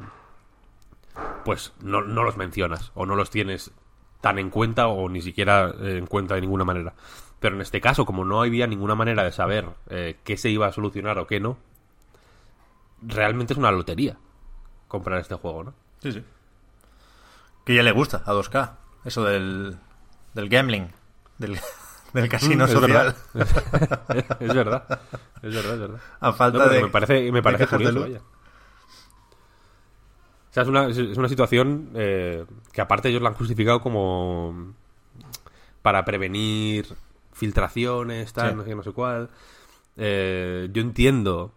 pues 1.44 1.72
no, 1.82 2.02
no 2.02 2.22
los 2.22 2.36
mencionas 2.36 2.92
o 2.94 3.06
no 3.06 3.16
los 3.16 3.30
tienes 3.30 3.72
tan 4.20 4.38
en 4.38 4.50
cuenta 4.50 4.88
o 4.88 5.08
ni 5.08 5.22
siquiera 5.22 5.74
eh, 5.80 5.96
en 5.98 6.06
cuenta 6.06 6.34
de 6.34 6.40
ninguna 6.42 6.64
manera. 6.64 6.94
Pero 7.40 7.56
en 7.56 7.62
este 7.62 7.80
caso, 7.80 8.04
como 8.04 8.24
no 8.24 8.42
había 8.42 8.66
ninguna 8.66 8.94
manera 8.94 9.24
de 9.24 9.32
saber 9.32 9.66
eh, 9.88 10.18
qué 10.24 10.36
se 10.36 10.50
iba 10.50 10.66
a 10.66 10.72
solucionar 10.72 11.18
o 11.18 11.26
qué 11.26 11.40
no, 11.40 11.56
realmente 13.02 13.54
es 13.54 13.58
una 13.58 13.72
lotería 13.72 14.18
comprar 14.88 15.20
este 15.20 15.34
juego, 15.36 15.64
¿no? 15.64 15.74
Sí, 16.00 16.12
sí. 16.12 16.22
Que 17.70 17.76
ya 17.76 17.82
le 17.84 17.92
gusta 17.92 18.22
a 18.26 18.32
2K. 18.32 18.70
Eso 19.04 19.22
del, 19.24 19.76
del 20.34 20.48
gambling. 20.48 20.88
Del, 21.38 21.56
del 22.12 22.28
casino 22.28 22.64
Es 22.64 22.72
social. 22.72 23.14
verdad. 23.32 24.36
es 24.40 24.54
verdad. 24.54 25.00
Es 25.42 25.54
verdad, 25.54 25.74
es 25.74 25.78
verdad. 25.80 26.00
A 26.18 26.32
falta 26.32 26.58
No, 26.58 26.68
de. 26.68 26.82
me 26.82 26.88
parece, 26.88 27.30
me 27.30 27.42
parece 27.42 27.66
curioso, 27.68 28.00
vaya. 28.00 28.18
O 30.50 30.52
sea, 30.52 30.64
es 30.64 30.68
una, 30.68 30.88
es 30.88 30.98
una 31.16 31.28
situación 31.28 31.90
eh, 31.94 32.44
que 32.72 32.80
aparte 32.80 33.08
ellos 33.08 33.22
la 33.22 33.28
han 33.28 33.36
justificado 33.36 33.80
como 33.80 34.74
para 35.80 36.04
prevenir 36.04 36.86
filtraciones, 37.32 38.32
tal, 38.32 38.50
Sí. 38.50 38.56
no 38.56 38.64
sé 38.64 38.74
no 38.74 38.82
sé 38.82 38.90
cuál. 38.92 39.30
Eh, 39.96 40.68
yo 40.72 40.82
entiendo, 40.82 41.52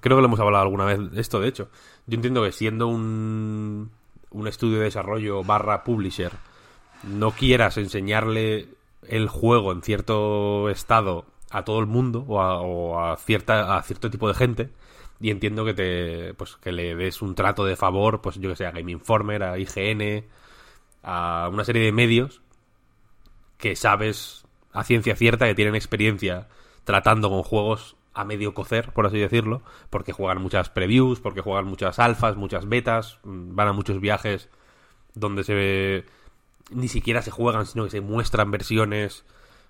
creo 0.00 0.16
que 0.16 0.20
lo 0.22 0.26
hemos 0.26 0.38
hablado 0.38 0.62
alguna 0.62 0.84
vez 0.84 1.00
esto, 1.16 1.40
de 1.40 1.48
hecho. 1.48 1.68
Yo 2.06 2.14
entiendo 2.14 2.40
que 2.44 2.52
siendo 2.52 2.86
un, 2.86 3.90
un 4.32 4.48
estudio 4.48 4.78
de 4.78 4.84
desarrollo 4.84 5.42
barra 5.44 5.84
publisher, 5.84 6.32
no 7.02 7.32
quieras 7.32 7.76
enseñarle 7.76 8.68
el 9.06 9.28
juego 9.28 9.72
en 9.72 9.82
cierto 9.82 10.68
estado 10.68 11.26
a 11.50 11.64
todo 11.64 11.80
el 11.80 11.86
mundo 11.86 12.24
o 12.26 12.98
a, 12.98 13.16
cierta 13.16 13.76
a 13.76 13.82
cierto 13.82 14.10
tipo 14.10 14.28
de 14.28 14.34
gente 14.34 14.70
y 15.20 15.30
entiendo 15.30 15.64
que 15.64 15.74
te 15.74 16.34
pues 16.34 16.56
que 16.56 16.72
le 16.72 16.94
des 16.94 17.20
un 17.22 17.34
trato 17.34 17.64
de 17.64 17.76
favor 17.76 18.20
pues 18.22 18.36
yo 18.36 18.48
que 18.50 18.56
sé 18.56 18.66
a 18.66 18.70
Game 18.70 18.90
Informer 18.90 19.42
a 19.42 19.58
IGN 19.58 20.24
a 21.02 21.48
una 21.52 21.64
serie 21.64 21.82
de 21.82 21.92
medios 21.92 22.40
que 23.58 23.76
sabes 23.76 24.44
a 24.72 24.84
ciencia 24.84 25.14
cierta 25.14 25.46
que 25.46 25.54
tienen 25.54 25.74
experiencia 25.74 26.48
tratando 26.84 27.28
con 27.28 27.42
juegos 27.42 27.96
a 28.14 28.24
medio 28.24 28.54
cocer, 28.54 28.92
por 28.92 29.06
así 29.06 29.18
decirlo, 29.18 29.62
porque 29.90 30.12
juegan 30.12 30.42
muchas 30.42 30.70
previews, 30.70 31.20
porque 31.20 31.40
juegan 31.40 31.64
muchas 31.66 31.98
alfas, 31.98 32.36
muchas 32.36 32.68
betas, 32.68 33.18
mm, 33.24 33.54
van 33.54 33.68
a 33.68 33.72
muchos 33.72 34.00
viajes 34.00 34.48
donde 35.14 35.44
se 35.44 36.04
ni 36.70 36.88
siquiera 36.88 37.22
se 37.22 37.30
juegan, 37.30 37.66
sino 37.66 37.84
que 37.84 37.90
se 37.90 38.00
muestran 38.00 38.50
versiones 38.50 39.24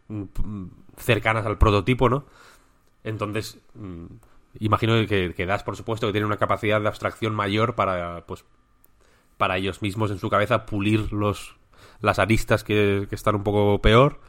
mm, 0.09 0.23
mm, 0.45 0.71
cercanas 0.97 1.47
al 1.47 1.59
prototipo, 1.59 2.09
¿no? 2.09 2.25
Entonces, 3.05 3.59
imagino 4.61 4.95
que, 5.07 5.35
que 5.35 5.47
Das, 5.47 5.65
por 5.65 5.77
supuesto, 5.77 6.07
que 6.07 6.13
tiene 6.13 6.27
una 6.27 6.37
capacidad 6.37 6.81
de 6.81 6.89
abstracción 6.89 7.35
mayor 7.35 7.75
para, 7.75 8.25
pues, 8.27 8.45
para 9.39 9.57
ellos 9.57 9.83
mismos 9.83 10.11
en 10.11 10.19
su 10.19 10.31
cabeza 10.31 10.67
pulir 10.67 11.13
los 11.13 11.57
las 12.01 12.19
aristas 12.19 12.65
que, 12.65 13.07
que 13.09 13.15
están 13.15 13.37
un 13.37 13.45
poco 13.45 13.81
peor 13.81 14.21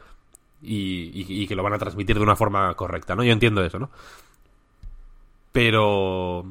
y, 0.64 1.10
y- 1.14 1.42
y 1.42 1.46
que 1.46 1.54
lo 1.56 1.62
van 1.62 1.72
a 1.74 1.78
transmitir 1.78 2.16
de 2.16 2.22
una 2.22 2.36
forma 2.36 2.74
correcta, 2.74 3.14
¿no? 3.14 3.22
Yo 3.24 3.32
entiendo 3.32 3.64
eso, 3.64 3.78
¿no? 3.78 3.90
Pero... 5.52 6.44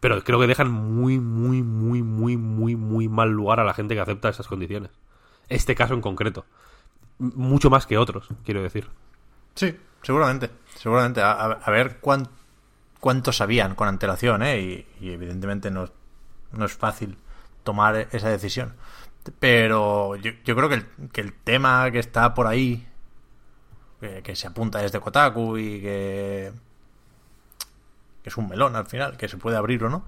Pero 0.00 0.22
creo 0.22 0.38
que 0.38 0.46
dejan 0.46 0.70
muy, 0.70 1.18
muy, 1.18 1.62
muy, 1.62 2.02
muy, 2.02 2.36
muy, 2.36 2.76
muy 2.76 3.08
mal 3.08 3.30
lugar 3.30 3.58
a 3.58 3.64
la 3.64 3.74
gente 3.74 3.94
que 3.94 4.00
acepta 4.00 4.28
esas 4.28 4.46
condiciones. 4.46 4.90
Este 5.48 5.74
caso 5.74 5.94
en 5.94 6.00
concreto. 6.00 6.44
Mucho 7.18 7.68
más 7.68 7.84
que 7.86 7.98
otros, 7.98 8.28
quiero 8.44 8.62
decir. 8.62 8.88
Sí, 9.56 9.76
seguramente. 10.02 10.50
Seguramente. 10.76 11.20
A, 11.20 11.58
ver 11.66 11.98
cuán, 12.00 12.28
cuánto 13.00 13.32
sabían 13.32 13.74
con 13.74 13.88
antelación, 13.88 14.44
¿eh? 14.44 14.60
Y, 15.00 15.04
y 15.04 15.10
evidentemente 15.10 15.72
no, 15.72 15.90
no 16.52 16.64
es 16.64 16.74
fácil 16.74 17.16
tomar 17.64 18.06
esa 18.12 18.28
decisión. 18.28 18.74
Pero 19.38 20.16
yo, 20.16 20.32
creo 20.44 20.68
que 20.68 21.20
el, 21.20 21.32
tema 21.32 21.90
que 21.90 21.98
está 21.98 22.34
por 22.34 22.46
ahí, 22.46 22.86
que, 24.00 24.36
se 24.36 24.46
apunta 24.46 24.80
desde 24.80 25.00
Kotaku 25.00 25.58
y 25.58 25.80
que, 25.80 26.52
es 28.24 28.36
un 28.36 28.48
melón 28.48 28.76
al 28.76 28.86
final, 28.86 29.16
que 29.16 29.28
se 29.28 29.36
puede 29.36 29.56
abrir 29.56 29.84
o 29.84 29.90
no, 29.90 30.04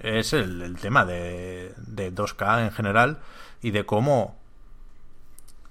es 0.00 0.32
el, 0.32 0.76
tema 0.80 1.04
de, 1.04 1.74
de 1.76 2.12
2K 2.12 2.64
en 2.64 2.72
general 2.72 3.20
y 3.62 3.70
de 3.70 3.84
cómo 3.86 4.36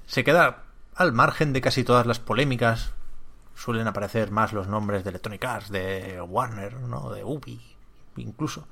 se 0.05 0.23
queda 0.23 0.63
al 0.95 1.13
margen 1.13 1.53
de 1.53 1.61
casi 1.61 1.83
todas 1.83 2.05
las 2.05 2.19
polémicas. 2.19 2.91
Suelen 3.55 3.87
aparecer 3.87 4.31
más 4.31 4.51
los 4.51 4.67
nombres 4.67 5.03
de 5.03 5.11
Electronic 5.11 5.43
Arts, 5.45 5.69
de 5.69 6.21
Warner, 6.21 6.73
¿no? 6.73 7.11
de 7.11 7.23
Ubi, 7.23 7.61
incluso. 8.17 8.67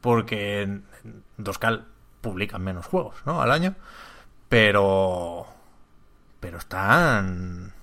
Porque 0.00 0.62
en 0.62 0.84
en 1.04 1.22
2K 1.38 1.84
publican 2.22 2.62
menos 2.62 2.86
juegos, 2.86 3.16
¿no? 3.26 3.42
Al 3.42 3.50
año. 3.50 3.74
Pero. 4.48 5.46
Pero 6.40 6.56
están. 6.56 7.74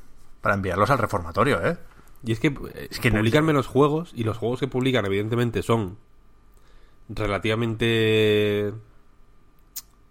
Para 0.41 0.55
enviarlos 0.55 0.89
al 0.89 0.97
reformatorio, 0.97 1.63
¿eh? 1.65 1.77
Y 2.23 2.31
es 2.31 2.39
que, 2.39 2.47
eh, 2.47 2.87
Es 2.89 2.99
que 2.99 3.11
no- 3.11 3.19
publican 3.19 3.45
menos 3.45 3.67
juegos 3.67 4.11
y 4.15 4.23
los 4.23 4.37
juegos 4.37 4.59
que 4.59 4.67
publican 4.67 5.05
evidentemente 5.05 5.61
son 5.61 5.97
relativamente 7.39 8.73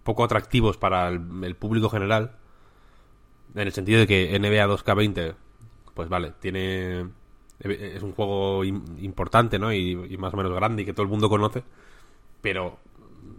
poco 0.03 0.23
atractivos 0.23 0.77
para 0.77 1.07
el, 1.09 1.21
el 1.43 1.55
público 1.55 1.89
general. 1.89 2.35
En 3.55 3.61
el 3.61 3.71
sentido 3.73 3.99
de 3.99 4.07
que 4.07 4.37
NBA 4.39 4.67
2K20, 4.67 5.35
pues 5.93 6.09
vale, 6.09 6.33
tiene... 6.39 7.09
Es 7.61 8.01
un 8.03 8.13
juego 8.13 8.63
im- 8.63 8.97
importante, 9.03 9.59
¿no? 9.59 9.73
Y, 9.73 9.91
y 10.09 10.17
más 10.17 10.33
o 10.33 10.37
menos 10.37 10.53
grande 10.53 10.83
y 10.83 10.85
que 10.85 10.93
todo 10.93 11.03
el 11.03 11.09
mundo 11.09 11.29
conoce. 11.29 11.63
Pero 12.41 12.79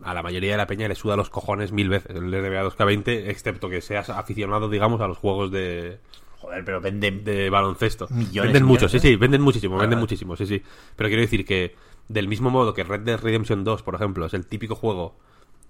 a 0.05 0.15
la 0.15 0.23
mayoría 0.23 0.53
de 0.53 0.57
la 0.57 0.67
peña 0.67 0.89
le 0.89 0.95
suda 0.95 1.17
los 1.17 1.31
cojones 1.31 1.73
mil 1.73 1.89
veces 1.89 2.17
el 2.17 2.31
NBA 2.31 2.65
2K20, 2.65 3.29
excepto 3.29 3.69
que 3.69 3.81
seas 3.81 4.11
aficionado, 4.11 4.69
digamos, 4.69 5.01
a 5.01 5.09
los 5.09 5.19
juegos 5.19 5.51
de, 5.51 5.99
Joder, 6.41 6.65
pero 6.65 6.81
venden. 6.81 7.23
de 7.23 7.51
baloncesto. 7.51 8.07
Millones 8.11 8.53
venden 8.53 8.65
mucho, 8.65 8.87
millones, 8.87 9.03
sí, 9.03 9.09
¿eh? 9.09 9.11
sí, 9.13 9.17
venden 9.17 9.43
muchísimo, 9.43 9.77
venden 9.77 9.99
muchísimo, 9.99 10.37
sí, 10.37 10.47
sí. 10.47 10.63
Pero 10.97 11.09
quiero 11.09 11.21
decir 11.21 11.45
que 11.45 11.75
del 12.09 12.29
mismo 12.29 12.51
modo 12.51 12.73
que 12.73 12.83
Red 12.83 13.01
Dead 13.01 13.21
Redemption 13.21 13.63
2, 13.63 13.83
por 13.83 13.95
ejemplo, 13.95 14.27
es 14.27 14.35
el 14.35 14.47
típico 14.47 14.75
juego 14.75 15.17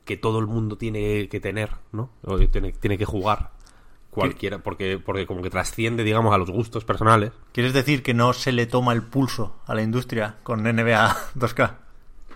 que 0.05 0.17
todo 0.17 0.39
el 0.39 0.47
mundo 0.47 0.79
tiene 0.79 1.29
que 1.29 1.41
tener, 1.41 1.71
¿no? 1.93 2.11
O 2.23 2.39
tiene, 2.39 2.73
tiene 2.73 2.99
que 2.99 3.05
jugar 3.05 3.51
cualquiera, 4.11 4.59
porque, 4.59 4.99
porque 4.99 5.27
como 5.27 5.43
que 5.43 5.51
trasciende, 5.51 6.05
digamos, 6.05 6.35
a 6.35 6.39
los 6.39 6.51
gustos 6.51 6.85
personales. 6.85 7.33
¿Quieres 7.53 7.73
decir 7.73 8.03
que 8.03 8.15
no 8.15 8.33
se 8.33 8.53
le 8.53 8.67
toma 8.67 8.93
el 8.93 9.03
pulso 9.03 9.57
a 9.67 9.75
la 9.75 9.83
industria 9.83 10.37
con 10.43 10.63
NBA 10.63 11.17
2K? 11.37 11.75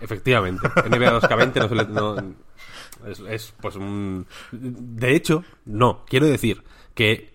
Efectivamente, 0.05 0.67
NBA 0.89 1.19
2K20 1.19 1.55
no 1.59 1.67
se 1.69 1.75
le- 1.75 1.85
no- 1.87 2.35
es, 3.07 3.19
es, 3.19 3.53
pues 3.61 3.75
un... 3.75 4.25
De 4.51 5.15
hecho, 5.15 5.43
no, 5.65 6.05
quiero 6.07 6.27
decir 6.27 6.63
que 6.93 7.33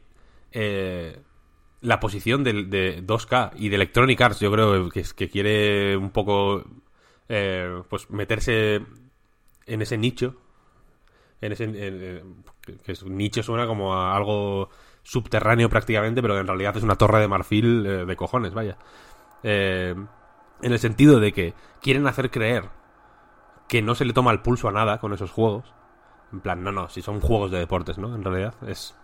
eh, 0.53 1.21
la 1.81 2.01
posición 2.01 2.45
del- 2.45 2.71
de, 2.71 3.03
2K 3.05 3.53
y 3.57 3.69
de 3.69 3.77
Electronic 3.77 4.21
Arts 4.21 4.41
yo 4.41 4.51
creo 4.53 4.89
que, 4.89 5.05
que 5.17 5.29
quiere 5.29 5.97
un 5.97 6.11
poco 6.11 6.65
eh, 7.29 7.83
pues 7.89 8.09
meterse 8.11 8.81
en 9.67 9.83
ese 9.83 9.99
nicho 9.99 10.37
en 11.41 11.53
ese 11.53 11.65
en- 11.65 12.43
que- 12.63 12.93
es 12.93 13.05
nicho 13.05 13.43
suena 13.43 13.67
como 13.67 13.95
a 13.95 14.17
algo 14.17 14.69
subterráneo 15.03 15.69
prácticamente 15.69 16.21
pero 16.23 16.35
que 16.35 16.41
en 16.41 16.47
realidad 16.47 16.77
es 16.77 16.83
una 16.83 16.97
torre 16.97 17.21
de 17.21 17.29
marfil 17.29 17.85
eh, 17.87 18.05
de 18.07 18.17
cojones 18.17 18.53
vaya. 18.55 18.77
Eh, 19.43 19.95
en 20.63 20.73
el 20.73 20.79
sentido 20.79 21.21
de 21.21 21.33
que 21.33 21.55
quieren 21.81 22.07
hacer 22.07 22.31
creer 22.31 22.69
que 23.69 23.83
no 23.83 23.95
se 23.95 24.05
le 24.05 24.13
toma 24.13 24.33
el 24.33 24.41
pulso 24.41 24.69
a 24.69 24.73
nada 24.73 24.99
con 24.99 25.13
esos 25.13 25.31
juegos. 25.31 25.73
En 26.33 26.41
plan, 26.41 26.63
no, 26.63 26.73
no, 26.73 26.89
si 26.89 27.03
son 27.03 27.21
juegos 27.21 27.51
de 27.51 27.59
deportes, 27.59 27.99
¿no? 27.99 28.15
En 28.15 28.25
realidad 28.25 28.55
es 28.67 28.97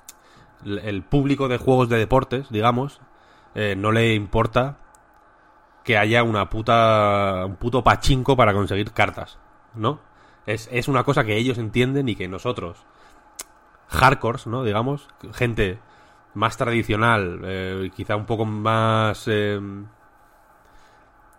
el 0.65 1.03
público 1.03 1.49
de 1.49 1.59
juegos 1.59 1.89
de 1.89 1.99
deportes, 1.99 2.49
digamos, 2.51 3.01
eh, 3.55 3.75
no 3.77 3.93
le 3.93 4.15
importa 4.15 4.79
que 5.85 5.97
haya 5.99 6.23
una 6.23 6.51
puta 6.51 7.45
un 7.47 7.57
puto 7.57 7.85
pachinko 7.85 8.37
para 8.37 8.53
conseguir 8.53 8.93
cartas, 8.93 9.39
¿no? 9.75 10.01
Es, 10.47 10.69
es 10.73 10.89
una 10.89 11.05
cosa 11.05 11.25
que 11.25 11.37
ellos 11.37 11.59
entienden 11.59 12.09
y 12.09 12.17
que 12.17 12.29
nosotros 12.29 12.85
hardcores, 13.89 14.47
¿no? 14.47 14.65
Digamos, 14.65 15.09
gente 15.33 15.79
más 16.35 16.57
tradicional, 16.57 17.41
eh, 17.45 17.91
quizá 17.95 18.17
un 18.17 18.27
poco 18.27 18.45
más 18.45 19.25
eh, 19.27 19.61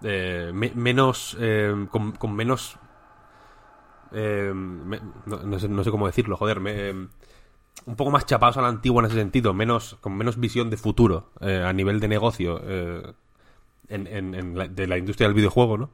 eh, 0.03 0.51
me- 0.53 0.73
menos 0.75 1.35
eh, 1.39 1.87
con, 1.89 2.35
menos 2.35 2.77
eh, 4.13 4.51
no, 4.53 5.59
sé, 5.59 5.91
cómo 5.91 6.07
decirlo 6.07 6.37
joder 6.37 6.59
me- 6.59 6.91
un 7.85 7.95
poco 7.95 8.09
más 8.11 8.25
chapados 8.25 8.57
a 8.57 8.61
la 8.61 8.69
antigua 8.69 9.01
en 9.01 9.07
ese 9.07 9.15
sentido 9.19 9.53
menos 9.53 9.97
con 10.01 10.15
menos 10.17 10.39
visión 10.39 10.69
de 10.69 10.77
futuro 10.77 11.31
a 11.41 11.71
nivel 11.73 11.99
de 11.99 12.07
negocio 12.07 12.59
de 12.59 13.13
la 14.87 14.97
industria 14.97 15.27
del 15.27 15.35
videojuego 15.35 15.77
no 15.77 15.89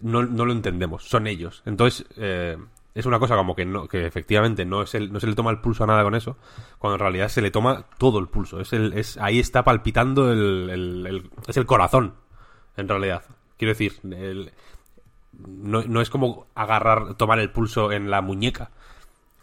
no, 0.00 0.44
lo 0.44 0.52
entendemos 0.52 1.04
son 1.04 1.26
ellos. 1.26 1.62
Entonces 1.64 2.06
es 2.16 3.06
una 3.06 3.18
cosa 3.18 3.36
como 3.36 3.54
que 3.56 3.64
no 3.66 3.88
que 3.88 4.06
efectivamente 4.06 4.64
no 4.64 4.82
es 4.82 4.94
no 5.10 5.20
se 5.20 5.26
le 5.26 5.34
toma 5.34 5.50
el 5.50 5.58
pulso 5.60 5.84
a 5.84 5.86
nada 5.86 6.02
con 6.02 6.14
eso 6.14 6.36
cuando 6.78 6.94
en 6.96 7.00
realidad 7.00 7.28
se 7.28 7.42
le 7.42 7.50
toma 7.50 7.84
todo 7.98 8.18
el 8.18 8.28
pulso. 8.28 8.60
Es 8.60 8.72
es 8.72 9.16
ahí 9.18 9.38
está 9.38 9.64
palpitando 9.64 10.30
el- 10.32 11.30
es 11.46 11.56
el 11.56 11.66
corazón 11.66 12.14
en 12.76 12.88
realidad. 12.88 13.22
Quiero 13.58 13.72
decir, 13.72 14.00
no, 14.02 15.82
no 15.82 16.00
es 16.00 16.10
como 16.10 16.46
agarrar, 16.54 17.14
tomar 17.14 17.38
el 17.38 17.50
pulso 17.50 17.92
en 17.92 18.10
la 18.10 18.20
muñeca, 18.20 18.70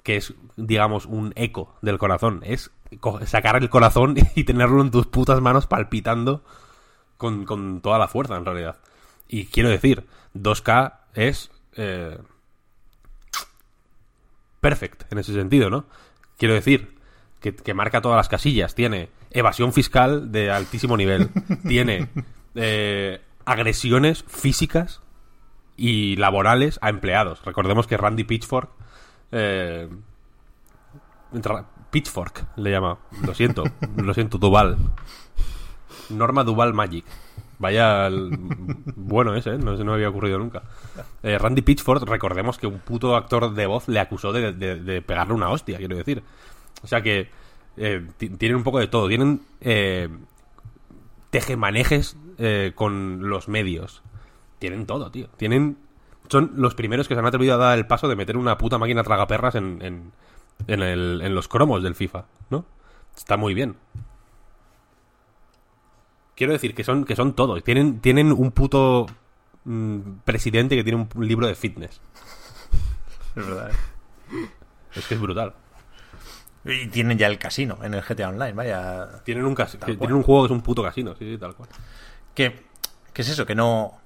que 0.04 0.18
es, 0.18 0.34
digamos, 0.56 1.06
un 1.06 1.34
eco 1.36 1.76
del 1.82 1.98
corazón. 1.98 2.42
Es 2.44 2.72
sacar 3.26 3.58
el 3.58 3.70
corazón 3.70 4.16
y 4.36 4.44
tenerlo 4.44 4.82
en 4.82 4.92
tus 4.92 5.08
putas 5.08 5.42
manos 5.42 5.68
palpitando 5.68 6.44
con, 7.18 7.46
con 7.46 7.82
toda 7.82 7.98
la 7.98 8.08
fuerza, 8.08 8.36
en 8.36 8.46
realidad. 8.46 8.78
Y 9.28 9.46
quiero 9.46 9.70
decir, 9.70 10.06
2K 10.36 10.94
es... 11.14 11.52
eh, 11.76 12.18
perfect 14.62 15.12
en 15.12 15.20
ese 15.20 15.34
sentido, 15.34 15.70
¿no? 15.70 15.86
Quiero 16.38 16.54
decir 16.54 16.96
que 17.42 17.74
marca 17.74 18.00
todas 18.02 18.16
las 18.16 18.30
casillas. 18.30 18.74
Tiene 18.76 19.10
evasión 19.32 19.74
fiscal 19.74 20.32
de 20.32 20.50
altísimo 20.52 20.96
nivel. 20.96 21.30
Tiene 21.68 22.08
eh, 22.56 23.22
agresiones 23.46 24.24
físicas 24.28 25.02
y 25.78 26.16
laborales 26.18 26.80
a 26.82 26.90
empleados. 26.90 27.44
Recordemos 27.46 27.88
que 27.88 27.98
Randy 27.98 28.24
Pitchfork... 28.24 28.70
eh, 29.32 29.90
Pitchfork 31.92 32.46
le 32.58 32.72
llama. 32.72 32.98
Lo 33.26 33.34
siento, 33.34 33.64
lo 33.98 34.14
siento, 34.14 34.38
Duval. 34.38 34.78
Norma 36.10 36.44
Duval 36.44 36.74
Magic. 36.74 37.06
Vaya 37.60 38.10
bueno 38.96 39.36
ese, 39.36 39.52
¿eh? 39.52 39.58
no 39.58 39.78
se 39.78 39.84
me 39.84 39.94
había 39.94 40.10
ocurrido 40.10 40.38
nunca. 40.38 40.64
Eh, 41.22 41.38
Randy 41.38 41.62
Pitchford, 41.62 42.04
recordemos 42.04 42.58
que 42.58 42.68
un 42.68 42.80
puto 42.80 43.16
actor 43.16 43.54
de 43.54 43.66
voz 43.68 43.88
le 43.88 44.00
acusó 44.00 44.34
de, 44.34 45.02
pegarle 45.06 45.34
una 45.34 45.50
hostia, 45.50 45.78
quiero 45.78 45.96
decir. 45.96 46.24
O 46.84 46.88
sea 46.88 47.02
que 47.02 47.30
ti- 48.18 48.30
tienen 48.30 48.58
un 48.58 48.64
poco 48.64 48.80
de 48.80 48.88
todo. 48.88 49.08
Tienen 49.08 49.42
tejemanejes 51.30 52.18
eh, 52.38 52.72
con 52.76 53.30
los 53.30 53.48
medios. 53.48 54.02
Tienen 54.60 54.86
todo, 54.86 55.12
tío. 55.12 55.28
Tienen. 55.38 55.78
Son 56.30 56.52
los 56.56 56.74
primeros 56.76 57.08
que 57.08 57.14
se 57.16 57.20
han 57.20 57.26
atrevido 57.26 57.56
a 57.56 57.58
dar 57.58 57.78
el 57.78 57.86
paso 57.86 58.08
de 58.08 58.16
meter 58.16 58.38
una 58.38 58.58
puta 58.58 58.78
máquina 58.78 59.04
tragaperras 59.04 59.56
en, 59.56 59.82
en, 59.82 60.12
en, 60.68 60.82
el- 60.82 61.22
en 61.22 61.36
los 61.36 61.48
cromos 61.48 61.84
del 61.84 61.96
FIFA, 61.96 62.26
¿no? 62.50 62.66
Está 63.16 63.36
muy 63.38 63.54
bien. 63.54 63.76
Quiero 66.36 66.54
decir 66.54 66.74
que 66.74 66.84
son, 66.84 67.06
que 67.06 67.16
son 67.16 67.34
todo. 67.34 67.62
Tienen, 67.62 68.00
tienen 68.00 68.32
un 68.32 68.52
puto 68.52 69.06
mm, 69.66 70.00
presidente 70.26 70.76
que 70.76 70.84
tiene 70.84 71.08
un 71.16 71.28
libro 71.28 71.48
de 71.48 71.56
fitness. 71.56 72.02
Es 73.36 73.48
verdad. 73.48 73.72
Es 74.96 75.08
que 75.08 75.16
es 75.16 75.20
brutal. 75.20 75.54
Y 76.66 76.88
tienen 76.88 77.18
ya 77.18 77.26
el 77.28 77.40
casino 77.40 77.78
en 77.82 77.96
el 77.96 78.02
GTA 78.04 78.30
Online, 78.30 78.54
vaya. 78.54 79.24
Tienen 79.24 79.44
un, 79.44 79.56
tienen 79.56 80.14
un 80.14 80.22
juego 80.24 80.44
que 80.44 80.46
es 80.46 80.52
un 80.52 80.62
puto 80.62 80.84
casino, 80.84 81.16
sí, 81.18 81.32
sí, 81.32 81.38
tal 81.40 81.56
cual. 81.56 81.68
Que, 82.36 82.66
¿Qué 83.14 83.22
es 83.22 83.30
eso? 83.30 83.46
Que 83.46 83.56
no. 83.56 84.00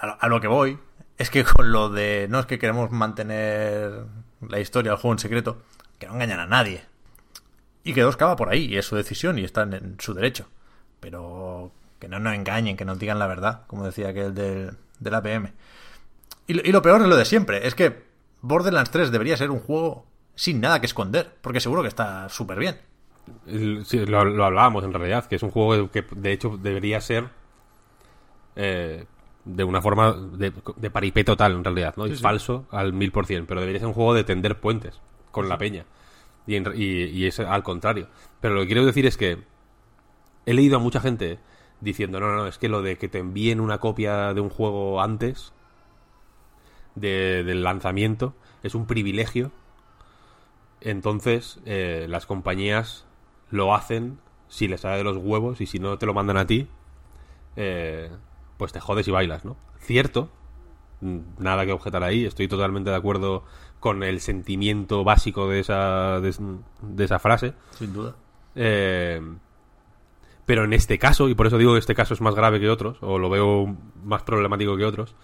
A 0.00 0.06
lo, 0.06 0.16
a 0.20 0.28
lo 0.28 0.40
que 0.40 0.48
voy 0.48 0.78
es 1.18 1.30
que 1.30 1.44
con 1.44 1.72
lo 1.72 1.88
de. 1.88 2.26
No 2.28 2.40
es 2.40 2.46
que 2.46 2.58
queremos 2.58 2.90
mantener 2.90 4.04
la 4.48 4.60
historia 4.60 4.92
del 4.92 5.00
juego 5.00 5.14
en 5.14 5.18
secreto, 5.18 5.62
que 5.98 6.06
no 6.06 6.14
engañan 6.14 6.40
a 6.40 6.46
nadie. 6.46 6.84
Y 7.84 7.94
que 7.94 8.02
dos 8.02 8.16
va 8.16 8.36
por 8.36 8.48
ahí, 8.48 8.66
y 8.66 8.76
es 8.76 8.86
su 8.86 8.96
decisión, 8.96 9.38
y 9.38 9.44
están 9.44 9.72
en 9.72 9.96
su 9.98 10.14
derecho. 10.14 10.48
Pero 11.00 11.72
que 11.98 12.08
no 12.08 12.18
nos 12.18 12.34
engañen, 12.34 12.76
que 12.76 12.84
nos 12.84 12.98
digan 12.98 13.18
la 13.18 13.26
verdad, 13.26 13.62
como 13.66 13.84
decía 13.84 14.08
aquel 14.08 14.34
del, 14.34 14.76
del 14.98 15.14
APM. 15.14 15.52
Y, 16.46 16.68
y 16.68 16.72
lo 16.72 16.82
peor 16.82 17.00
es 17.02 17.08
lo 17.08 17.16
de 17.16 17.24
siempre, 17.24 17.66
es 17.66 17.74
que 17.74 18.04
Borderlands 18.40 18.90
3 18.90 19.12
debería 19.12 19.36
ser 19.36 19.50
un 19.50 19.60
juego 19.60 20.06
sin 20.34 20.60
nada 20.60 20.80
que 20.80 20.86
esconder, 20.86 21.32
porque 21.40 21.60
seguro 21.60 21.82
que 21.82 21.88
está 21.88 22.28
súper 22.28 22.58
bien. 22.58 22.80
Sí, 23.84 24.04
lo, 24.06 24.24
lo 24.24 24.44
hablábamos 24.44 24.84
en 24.84 24.92
realidad, 24.92 25.26
que 25.26 25.36
es 25.36 25.42
un 25.42 25.50
juego 25.50 25.90
que 25.90 26.04
de 26.16 26.32
hecho 26.32 26.56
debería 26.60 27.00
ser 27.00 27.28
eh, 28.56 29.04
de 29.44 29.64
una 29.64 29.80
forma 29.82 30.12
de, 30.12 30.52
de 30.76 30.90
paripé 30.90 31.24
total 31.24 31.52
en 31.52 31.64
realidad, 31.64 31.94
¿no? 31.96 32.06
Y 32.06 32.10
falso 32.22 32.66
al 32.70 32.92
mil 32.92 33.10
por 33.12 33.26
cien, 33.26 33.46
pero 33.46 33.60
debería 33.60 33.80
ser 33.80 33.88
un 33.88 33.94
juego 33.94 34.14
de 34.14 34.24
tender 34.24 34.60
puentes 34.60 35.00
con 35.30 35.48
la 35.48 35.58
peña. 35.58 35.84
Y, 36.46 36.56
en- 36.56 36.72
y- 36.74 37.04
y 37.04 37.26
es 37.26 37.38
al 37.40 37.62
contrario. 37.62 38.08
Pero 38.40 38.54
lo 38.54 38.60
que 38.62 38.66
quiero 38.68 38.84
decir 38.84 39.06
es 39.06 39.16
que 39.16 39.38
he 40.46 40.54
leído 40.54 40.76
a 40.76 40.80
mucha 40.80 41.00
gente 41.00 41.38
diciendo, 41.80 42.20
no, 42.20 42.28
no, 42.28 42.36
no, 42.36 42.46
es 42.46 42.58
que 42.58 42.68
lo 42.68 42.82
de 42.82 42.98
que 42.98 43.08
te 43.08 43.18
envíen 43.18 43.60
una 43.60 43.78
copia 43.78 44.34
de 44.34 44.40
un 44.40 44.50
juego 44.50 45.00
antes 45.00 45.52
de- 46.94 47.42
del 47.44 47.62
lanzamiento 47.62 48.34
es 48.62 48.74
un 48.74 48.86
privilegio 48.86 49.50
entonces, 50.80 51.60
eh, 51.64 52.06
las 52.08 52.26
compañías 52.26 53.06
lo 53.52 53.74
hacen 53.74 54.18
si 54.48 54.66
les 54.66 54.80
sale 54.80 54.96
de 54.98 55.04
los 55.04 55.16
huevos 55.16 55.60
y 55.60 55.66
si 55.66 55.78
no 55.78 55.96
te 55.98 56.06
lo 56.06 56.12
mandan 56.14 56.36
a 56.36 56.46
ti, 56.46 56.66
eh, 57.56 58.10
pues 58.56 58.72
te 58.72 58.80
jodes 58.80 59.06
y 59.06 59.10
bailas, 59.12 59.44
¿no? 59.44 59.56
Cierto, 59.78 60.28
mm, 61.00 61.18
nada 61.38 61.64
que 61.64 61.72
objetar 61.72 62.02
ahí, 62.02 62.24
estoy 62.26 62.48
totalmente 62.48 62.90
de 62.90 62.96
acuerdo 62.96 63.44
con 63.80 64.02
el 64.02 64.20
sentimiento 64.20 65.04
básico 65.04 65.48
de 65.48 65.60
esa, 65.60 66.20
de, 66.20 66.34
de 66.82 67.04
esa 67.04 67.18
frase. 67.18 67.54
Sin 67.78 67.92
duda. 67.92 68.14
Eh, 68.54 69.20
pero 70.44 70.64
en 70.64 70.72
este 70.72 70.98
caso, 70.98 71.28
y 71.28 71.34
por 71.34 71.46
eso 71.46 71.56
digo 71.58 71.72
que 71.72 71.78
este 71.78 71.94
caso 71.94 72.14
es 72.14 72.20
más 72.20 72.34
grave 72.34 72.60
que 72.60 72.68
otros, 72.68 72.98
o 73.00 73.18
lo 73.18 73.30
veo 73.30 73.76
más 74.04 74.22
problemático 74.22 74.76
que 74.76 74.84
otros, 74.84 75.14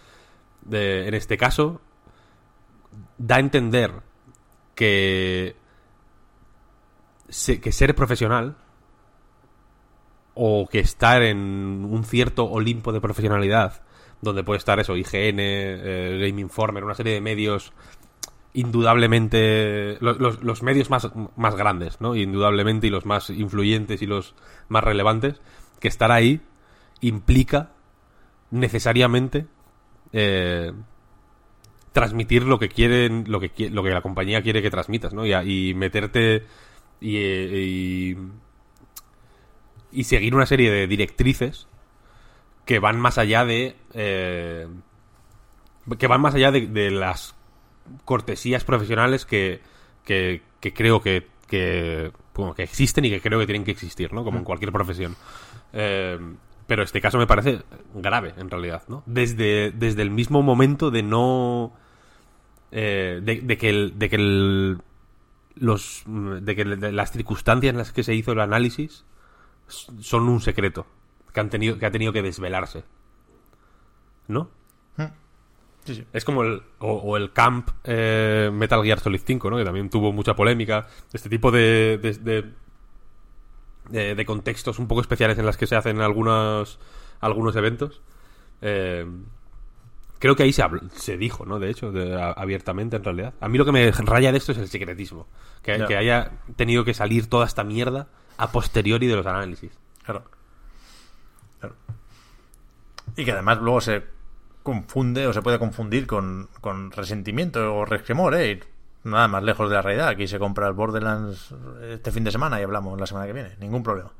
de- 0.62 1.06
en 1.08 1.14
este 1.14 1.36
caso 1.36 1.80
da 3.18 3.36
a 3.36 3.40
entender 3.40 3.92
que, 4.74 5.56
que 7.28 7.72
ser 7.72 7.94
profesional 7.94 8.56
o 10.34 10.68
que 10.70 10.78
estar 10.80 11.22
en 11.22 11.36
un 11.88 12.04
cierto 12.04 12.44
Olimpo 12.44 12.92
de 12.92 13.00
profesionalidad, 13.00 13.82
donde 14.22 14.44
puede 14.44 14.58
estar 14.58 14.78
eso, 14.78 14.96
IGN, 14.96 15.36
eh, 15.40 16.18
Game 16.28 16.40
Informer, 16.40 16.84
una 16.84 16.94
serie 16.94 17.14
de 17.14 17.20
medios 17.20 17.72
indudablemente 18.54 19.98
lo- 20.00 20.14
los, 20.14 20.42
los 20.42 20.62
medios 20.62 20.90
más, 20.90 21.08
más 21.36 21.54
grandes, 21.54 22.00
¿no? 22.00 22.16
Indudablemente 22.16 22.86
y 22.86 22.90
los 22.90 23.04
más 23.04 23.30
influyentes 23.30 24.00
y 24.02 24.06
los 24.06 24.34
más 24.68 24.82
relevantes, 24.84 25.40
que 25.80 25.88
estar 25.88 26.10
ahí 26.10 26.40
implica 27.00 27.70
necesariamente 28.50 29.46
eh, 30.12 30.72
transmitir 31.92 32.44
lo 32.44 32.58
que 32.58 32.68
quieren, 32.68 33.24
lo 33.28 33.40
que 33.40 33.70
lo 33.70 33.82
que 33.82 33.90
la 33.90 34.00
compañía 34.02 34.42
quiere 34.42 34.62
que 34.62 34.70
transmitas, 34.70 35.12
¿no? 35.12 35.24
Y 35.26 35.74
meterte 35.74 36.44
y, 37.00 37.16
eh, 37.16 37.64
y 37.64 38.16
y 39.90 40.04
seguir 40.04 40.34
una 40.34 40.46
serie 40.46 40.70
de 40.70 40.86
directrices 40.86 41.66
que 42.66 42.78
van 42.78 43.00
más 43.00 43.16
allá 43.18 43.44
de 43.46 43.74
eh, 43.94 44.66
que 45.98 46.06
van 46.06 46.20
más 46.20 46.34
allá 46.34 46.50
de, 46.52 46.66
de 46.66 46.90
las 46.90 47.34
cortesías 48.04 48.64
profesionales 48.64 49.24
que, 49.24 49.60
que, 50.04 50.42
que 50.60 50.74
creo 50.74 51.00
que, 51.00 51.26
que, 51.46 52.12
bueno, 52.34 52.54
que 52.54 52.62
existen 52.64 53.06
y 53.06 53.10
que 53.10 53.22
creo 53.22 53.38
que 53.38 53.46
tienen 53.46 53.64
que 53.64 53.70
existir, 53.70 54.12
¿no? 54.12 54.22
Como 54.24 54.36
en 54.38 54.44
cualquier 54.44 54.70
profesión. 54.72 55.16
Eh, 55.72 56.18
pero 56.66 56.82
este 56.82 57.00
caso 57.00 57.16
me 57.16 57.26
parece 57.26 57.62
grave, 57.94 58.34
en 58.36 58.50
realidad, 58.50 58.82
¿no? 58.88 59.02
Desde, 59.06 59.70
desde 59.70 60.02
el 60.02 60.10
mismo 60.10 60.42
momento 60.42 60.90
de 60.90 61.02
no... 61.02 61.72
eh, 62.70 63.20
de, 63.22 63.40
de 63.40 63.56
que, 63.56 63.70
el, 63.70 63.98
de 63.98 64.10
que 64.10 64.16
el- 64.16 64.78
los, 65.60 66.02
de 66.06 66.56
que 66.56 66.64
de 66.64 66.92
las 66.92 67.12
circunstancias 67.12 67.70
en 67.72 67.78
las 67.78 67.92
que 67.92 68.02
se 68.02 68.14
hizo 68.14 68.32
el 68.32 68.40
análisis 68.40 69.04
son 69.68 70.28
un 70.28 70.40
secreto 70.40 70.86
que 71.32 71.40
han 71.40 71.50
tenido 71.50 71.78
que 71.78 71.86
ha 71.86 71.90
tenido 71.90 72.12
que 72.12 72.22
desvelarse 72.22 72.84
¿no? 74.28 74.50
Sí, 75.84 75.94
sí. 75.94 76.04
Es 76.12 76.24
como 76.26 76.42
el 76.42 76.62
o, 76.80 76.92
o 76.92 77.16
el 77.16 77.32
Camp 77.32 77.70
eh, 77.84 78.50
Metal 78.52 78.82
Gear 78.84 79.00
Solid 79.00 79.22
5, 79.24 79.48
¿no? 79.48 79.56
Que 79.56 79.64
también 79.64 79.88
tuvo 79.88 80.12
mucha 80.12 80.36
polémica. 80.36 80.86
Este 81.14 81.30
tipo 81.30 81.50
de 81.50 81.98
de, 82.02 82.12
de, 82.12 82.52
de- 83.88 84.14
de 84.14 84.26
contextos 84.26 84.78
un 84.78 84.86
poco 84.86 85.00
especiales 85.00 85.38
en 85.38 85.46
las 85.46 85.56
que 85.56 85.66
se 85.66 85.76
hacen 85.76 86.00
algunos 86.02 86.78
algunos 87.20 87.56
eventos. 87.56 88.02
Eh, 88.60 89.06
creo 90.18 90.36
que 90.36 90.42
ahí 90.44 90.52
se, 90.52 90.62
habl- 90.64 90.88
se 90.90 91.16
dijo, 91.16 91.46
¿no? 91.46 91.58
De 91.58 91.70
hecho, 91.70 91.92
de- 91.92 92.20
a- 92.20 92.32
abiertamente 92.32 92.96
en 92.96 93.04
realidad. 93.04 93.34
A 93.40 93.48
mí 93.48 93.58
lo 93.58 93.64
que 93.64 93.72
me 93.72 93.90
raya 93.90 94.32
de 94.32 94.38
esto 94.38 94.52
es 94.52 94.58
el 94.58 94.68
secretismo. 94.68 95.26
Que, 95.62 95.78
Ya. 95.78 95.86
que 95.86 95.96
haya 95.96 96.32
tenido 96.56 96.84
que 96.84 96.94
salir 96.94 97.28
toda 97.28 97.46
esta 97.46 97.64
mierda 97.64 98.08
a 98.36 98.50
posteriori 98.52 99.06
de 99.06 99.16
los 99.16 99.26
análisis. 99.26 99.72
Claro. 100.04 100.24
Claro. 101.60 101.74
Y 103.16 103.24
que 103.24 103.32
además 103.32 103.58
luego 103.58 103.80
se 103.80 104.04
confunde 104.62 105.26
o 105.26 105.32
se 105.32 105.42
puede 105.42 105.58
confundir 105.58 106.06
con, 106.06 106.48
con 106.60 106.90
resentimiento 106.92 107.74
o 107.74 107.84
resquemor, 107.84 108.34
¿eh? 108.34 108.60
Y 109.04 109.08
nada 109.08 109.28
más 109.28 109.42
lejos 109.42 109.68
de 109.70 109.76
la 109.76 109.82
realidad. 109.82 110.08
Aquí 110.08 110.28
se 110.28 110.38
compra 110.38 110.68
el 110.68 110.74
Borderlands 110.74 111.54
este 111.90 112.12
fin 112.12 112.24
de 112.24 112.30
semana 112.30 112.60
y 112.60 112.64
hablamos 112.64 112.98
la 113.00 113.06
semana 113.06 113.26
que 113.26 113.32
viene. 113.32 113.56
Ningún 113.60 113.82
problema. 113.82 114.10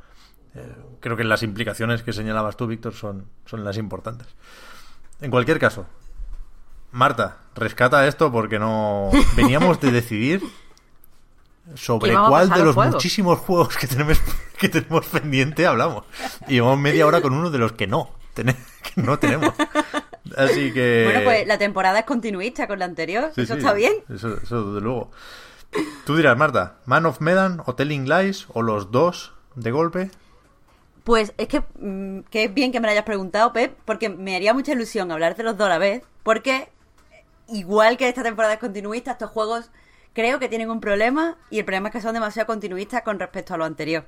Eh, 0.55 0.73
creo 1.01 1.17
que 1.17 1.25
las 1.25 1.43
implicaciones 1.43 2.03
que 2.03 2.13
señalabas 2.13 2.57
tú, 2.57 2.67
Víctor, 2.67 2.95
son, 2.95 3.27
son 3.45 3.63
las 3.65 3.77
importantes. 3.77 4.27
En 5.21 5.31
cualquier 5.31 5.59
caso, 5.59 5.87
Marta, 6.93 7.39
rescata 7.55 8.07
esto 8.07 8.31
porque 8.33 8.59
no 8.59 9.11
veníamos 9.37 9.81
de 9.81 9.91
decidir 9.91 10.43
sobre 11.75 12.15
cuál 12.15 12.49
de 12.49 12.65
los 12.65 12.77
muchísimos 12.77 13.39
juegos 13.41 13.77
que 13.77 13.87
tenemos 13.87 14.19
que 14.59 14.69
tenemos 14.69 15.07
pendiente 15.07 15.67
hablamos. 15.67 16.05
Y 16.47 16.55
llevamos 16.55 16.79
media 16.79 17.07
hora 17.07 17.21
con 17.21 17.33
uno 17.35 17.51
de 17.51 17.59
los 17.59 17.73
que 17.73 17.87
no, 17.87 18.11
tene- 18.35 18.57
que 18.95 19.03
no 19.03 19.19
tenemos. 19.19 19.53
Así 20.37 20.73
que 20.73 21.03
Bueno, 21.05 21.21
pues 21.25 21.47
la 21.47 21.59
temporada 21.59 21.99
es 22.01 22.05
continuista 22.05 22.67
con 22.67 22.79
la 22.79 22.85
anterior. 22.85 23.33
Sí, 23.35 23.43
Eso 23.43 23.55
sí, 23.55 23.59
está 23.61 23.73
bien. 23.73 23.93
Eso, 24.09 24.39
eso 24.43 24.65
desde 24.73 24.81
luego. 24.81 25.11
Tú 26.07 26.17
dirás, 26.17 26.37
Marta, 26.39 26.79
Man 26.87 27.05
of 27.07 27.21
Medan 27.21 27.63
o 27.67 27.75
Telling 27.75 28.09
Lies 28.09 28.47
o 28.55 28.63
los 28.63 28.91
dos 28.91 29.33
de 29.55 29.71
golpe. 29.71 30.11
Pues 31.09 31.33
es 31.39 31.49
que, 31.49 31.63
mm, 31.79 32.25
que 32.31 32.45
es 32.45 32.53
bien 32.53 32.71
que 32.71 32.81
me 32.81 32.87
lo 32.87 32.93
hayas 32.93 33.07
preguntado, 33.07 33.55
Pep, 33.55 33.75
porque 33.87 34.11
me 34.11 34.37
haría 34.37 34.53
mucha 34.53 34.73
ilusión 34.73 35.11
hablar 35.11 35.37
de 35.37 35.43
los 35.43 35.57
dos 35.57 35.65
a 35.65 35.71
la 35.71 35.79
vez, 35.79 36.03
porque 36.23 36.69
igual 37.49 37.97
que 37.97 38.11
esta 38.11 38.23
temporada 38.23 38.53
es 38.53 38.61
continuista, 38.61 39.13
estos 39.13 39.31
juegos 39.31 39.71
creo 40.13 40.39
que 40.39 40.51
tienen 40.51 40.71
un 40.71 40.81
problema 40.83 41.39
y 41.49 41.61
el 41.61 41.65
problema 41.65 41.89
es 41.89 41.95
que 41.95 42.03
son 42.03 42.13
demasiado 42.13 42.47
continuistas 42.47 43.01
con 43.05 43.19
respecto 43.19 43.55
a 43.55 43.57
lo 43.57 43.65
anterior. 43.65 44.05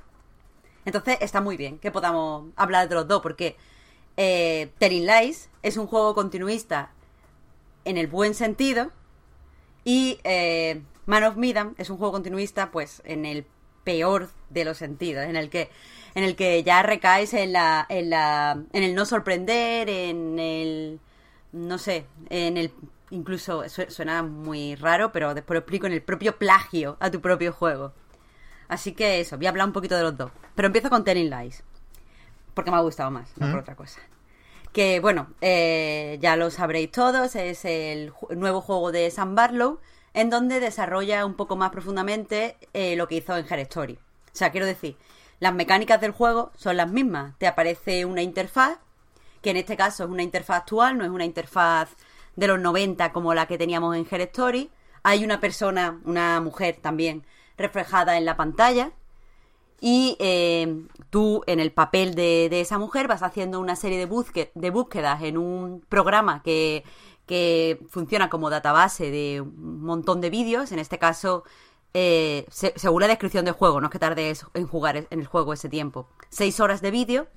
Entonces 0.85 1.17
está 1.23 1.41
muy 1.41 1.57
bien 1.57 1.79
que 1.79 1.91
podamos 1.91 2.51
hablar 2.55 2.87
de 2.87 2.97
los 2.97 3.09
dos 3.09 3.23
porque 3.23 3.57
eh, 4.19 4.71
Lies 4.79 5.49
es 5.63 5.79
un 5.79 5.87
juego 5.87 6.15
continuista 6.15 6.93
en 7.87 7.97
el 7.97 8.09
buen 8.09 8.35
sentido 8.35 8.93
y 9.85 10.21
eh, 10.23 10.83
Man 11.07 11.25
of 11.25 11.37
Medan 11.37 11.75
es 11.79 11.89
un 11.89 11.97
juego 11.97 12.13
continuista 12.13 12.71
pues 12.71 13.01
en 13.07 13.25
el 13.25 13.47
peor 13.85 14.29
de 14.51 14.67
los 14.67 14.77
sentidos, 14.77 15.25
en 15.25 15.37
el 15.37 15.49
que 15.49 15.71
en 16.15 16.25
el 16.25 16.37
que 16.37 16.63
ya 16.63 16.83
recaes 16.83 17.35
en 17.35 17.53
la 17.53 17.87
en 17.89 18.11
la 18.11 18.63
en 18.73 18.83
el 18.83 18.95
no 18.95 19.05
sorprender, 19.05 19.89
en 19.89 20.39
el 20.39 21.01
no 21.53 21.79
sé, 21.79 22.07
en 22.29 22.57
el 22.57 22.73
incluso 23.11 23.65
suena 23.69 24.23
muy 24.23 24.77
raro, 24.77 25.13
pero 25.13 25.35
después 25.35 25.57
lo 25.57 25.61
explico 25.61 25.87
en 25.87 25.93
el 25.93 26.03
propio 26.03 26.39
plagio 26.39 26.97
a 27.01 27.11
tu 27.11 27.21
propio 27.21 27.53
juego. 27.53 27.93
Así 28.69 28.93
que 28.93 29.21
eso, 29.21 29.37
voy 29.37 29.47
a 29.47 29.51
hablar 29.51 29.67
un 29.67 29.73
poquito 29.73 29.97
de 29.97 30.03
los 30.03 30.17
dos. 30.17 30.31
Pero 30.55 30.67
empiezo 30.67 30.91
con 30.91 31.05
Telling 31.05 31.29
Lies. 31.29 31.65
Porque 32.55 32.71
me 32.71 32.77
ha 32.77 32.81
gustado 32.81 33.11
más, 33.11 33.33
no 33.37 33.51
por 33.51 33.61
otra 33.61 33.75
cosa. 33.75 34.01
Que 34.73 35.01
bueno, 35.01 35.29
eh, 35.41 36.19
ya 36.21 36.37
lo 36.37 36.51
sabréis 36.51 36.93
todos, 36.93 37.35
es 37.35 37.65
el 37.65 38.13
nuevo 38.31 38.61
juego 38.61 38.93
de 38.93 39.11
Sam 39.11 39.35
Barlow, 39.35 39.81
en 40.15 40.31
donde 40.31 40.61
desarrolla 40.61 41.27
un 41.27 41.35
poco 41.35 41.57
más 41.57 41.71
profundamente 41.71 42.57
eh, 42.73 42.95
lo 42.95 43.09
que 43.09 43.17
hizo 43.17 43.37
en 43.37 43.47
Her 43.53 43.61
Story. 43.61 43.95
O 43.95 44.37
sea, 44.37 44.53
quiero 44.53 44.67
decir, 44.67 44.97
las 45.41 45.55
mecánicas 45.55 46.01
del 46.01 46.13
juego 46.13 46.53
son 46.55 46.77
las 46.77 46.91
mismas. 46.91 47.37
Te 47.39 47.47
aparece 47.47 48.05
una 48.05 48.23
interfaz, 48.23 48.79
que 49.43 49.51
en 49.51 49.57
este 49.57 49.77
caso 49.77 50.05
es 50.05 50.11
una 50.11 50.23
interfaz 50.23 50.59
actual, 50.59 50.99
no 50.99 51.05
es 51.05 51.11
una 51.11 51.25
interfaz 51.25 51.97
de 52.37 52.47
los 52.47 52.61
90 52.61 53.13
como 53.13 53.35
la 53.35 53.47
que 53.47 53.59
teníamos 53.59 53.97
en 53.97 54.07
Her 54.09 54.21
Story. 54.23 54.71
Hay 55.03 55.25
una 55.25 55.41
persona, 55.41 55.99
una 56.05 56.41
mujer 56.41 56.79
también, 56.81 57.25
reflejada 57.57 58.19
en 58.19 58.27
la 58.27 58.37
pantalla. 58.37 58.93
Y 59.81 60.17
eh, 60.21 60.85
tú, 61.09 61.43
en 61.47 61.59
el 61.59 61.73
papel 61.73 62.15
de, 62.15 62.61
esa 62.61 62.79
mujer, 62.79 63.09
vas 63.09 63.23
haciendo 63.23 63.61
una 63.61 63.77
serie 63.77 63.99
de, 63.99 64.51
de 64.55 64.71
búsquedas 64.71 65.23
en 65.23 65.39
un 65.39 65.81
programa 65.89 66.43
que, 66.43 66.85
funciona 67.89 68.29
como 68.29 68.51
database 68.51 69.09
de 69.11 69.41
un 69.41 69.83
montón 69.83 70.21
de 70.21 70.31
vídeos. 70.31 70.73
En 70.73 70.81
este 70.81 70.99
caso, 70.99 71.45
eh, 71.95 72.47
según 72.51 73.03
la 73.03 73.09
descripción 73.09 73.45
del 73.45 73.55
juego, 73.55 73.81
no 73.81 73.89
es 73.89 73.93
que 73.93 73.99
tardes 73.99 74.47
en 74.55 74.67
jugar 74.67 74.97
en 74.97 75.07
el 75.11 75.27
juego 75.27 75.53
ese 75.53 75.69
tiempo. 75.69 76.09
Seis 76.29 76.61
horas 76.61 76.81
de 76.81 76.91
vídeo 76.91 77.29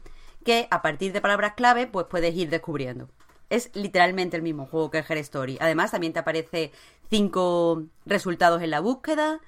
que 0.43 0.67
a 0.71 0.81
partir 0.81 1.13
de 1.13 1.21
palabras 1.21 1.53
clave 1.55 1.87
pues 1.87 2.05
puedes 2.09 2.35
ir 2.35 2.49
descubriendo. 2.49 3.09
Es 3.49 3.69
literalmente 3.73 4.37
el 4.37 4.43
mismo 4.43 4.65
juego 4.65 4.91
que 4.91 4.99
el 4.99 5.05
Her 5.07 5.17
Story. 5.19 5.57
Además, 5.61 5.91
también 5.91 6.13
te 6.13 6.19
aparece 6.19 6.71
cinco 7.09 7.83
resultados 8.05 8.61
en 8.61 8.71
la 8.71 8.79
búsqueda. 8.79 9.39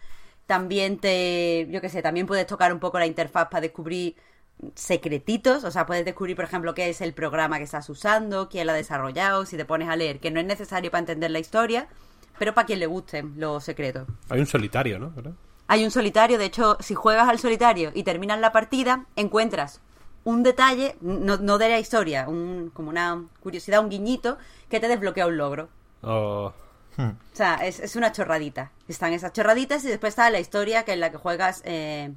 También 0.45 0.99
te, 0.99 1.67
yo 1.71 1.81
qué 1.81 1.89
sé, 1.89 2.01
también 2.01 2.27
puedes 2.27 2.45
tocar 2.45 2.71
un 2.71 2.79
poco 2.79 2.99
la 2.99 3.07
interfaz 3.07 3.47
para 3.49 3.61
descubrir 3.61 4.15
secretitos, 4.75 5.63
o 5.63 5.71
sea, 5.71 5.85
puedes 5.85 6.05
descubrir, 6.05 6.35
por 6.35 6.45
ejemplo, 6.45 6.73
qué 6.73 6.89
es 6.89 7.01
el 7.01 7.13
programa 7.13 7.57
que 7.57 7.63
estás 7.63 7.89
usando, 7.89 8.47
quién 8.49 8.67
lo 8.67 8.73
ha 8.73 8.75
desarrollado, 8.75 9.45
si 9.45 9.57
te 9.57 9.65
pones 9.65 9.89
a 9.89 9.95
leer, 9.95 10.19
que 10.19 10.31
no 10.31 10.39
es 10.39 10.45
necesario 10.45 10.91
para 10.91 10.99
entender 10.99 11.31
la 11.31 11.39
historia, 11.39 11.87
pero 12.38 12.53
para 12.53 12.65
quien 12.65 12.79
le 12.79 12.88
gusten 12.88 13.33
los 13.38 13.63
secretos. 13.63 14.07
Hay 14.29 14.39
un 14.39 14.45
solitario, 14.45 14.99
¿no? 14.99 15.13
Hay 15.67 15.83
un 15.83 15.91
solitario, 15.91 16.38
de 16.38 16.45
hecho, 16.45 16.77
si 16.79 16.93
juegas 16.93 17.27
al 17.27 17.39
solitario 17.39 17.91
y 17.93 18.03
terminas 18.03 18.39
la 18.39 18.51
partida, 18.51 19.05
encuentras 19.15 19.81
un 20.23 20.43
detalle, 20.43 20.95
no, 21.01 21.38
no 21.38 21.57
de 21.57 21.69
la 21.69 21.79
historia, 21.79 22.27
un, 22.27 22.71
como 22.73 22.89
una 22.89 23.25
curiosidad, 23.41 23.79
un 23.79 23.89
guiñito, 23.89 24.38
que 24.69 24.79
te 24.79 24.88
desbloquea 24.88 25.27
un 25.27 25.38
logro. 25.38 25.69
Oh. 26.01 26.51
Hmm. 26.97 27.09
O 27.09 27.36
sea, 27.36 27.55
es, 27.55 27.95
una 27.95 28.11
chorradita. 28.11 28.71
Están 28.88 29.13
esas 29.13 29.33
chorraditas 29.33 29.83
y 29.86 29.88
después 29.88 30.11
está 30.11 30.29
la 30.29 30.39
historia 30.39 30.83
que 30.83 30.93
en 30.93 30.99
la 30.99 31.11
que 31.11 31.17
juegas 31.17 31.61
eh, 31.65 32.11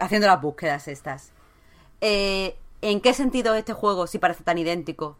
haciendo 0.00 0.26
las 0.26 0.40
búsquedas 0.40 0.88
estas. 0.88 1.32
Eh, 2.00 2.56
¿En 2.80 3.00
qué 3.00 3.12
sentido 3.12 3.54
este 3.54 3.72
juego, 3.72 4.06
si 4.06 4.18
parece 4.18 4.44
tan 4.44 4.58
idéntico, 4.58 5.16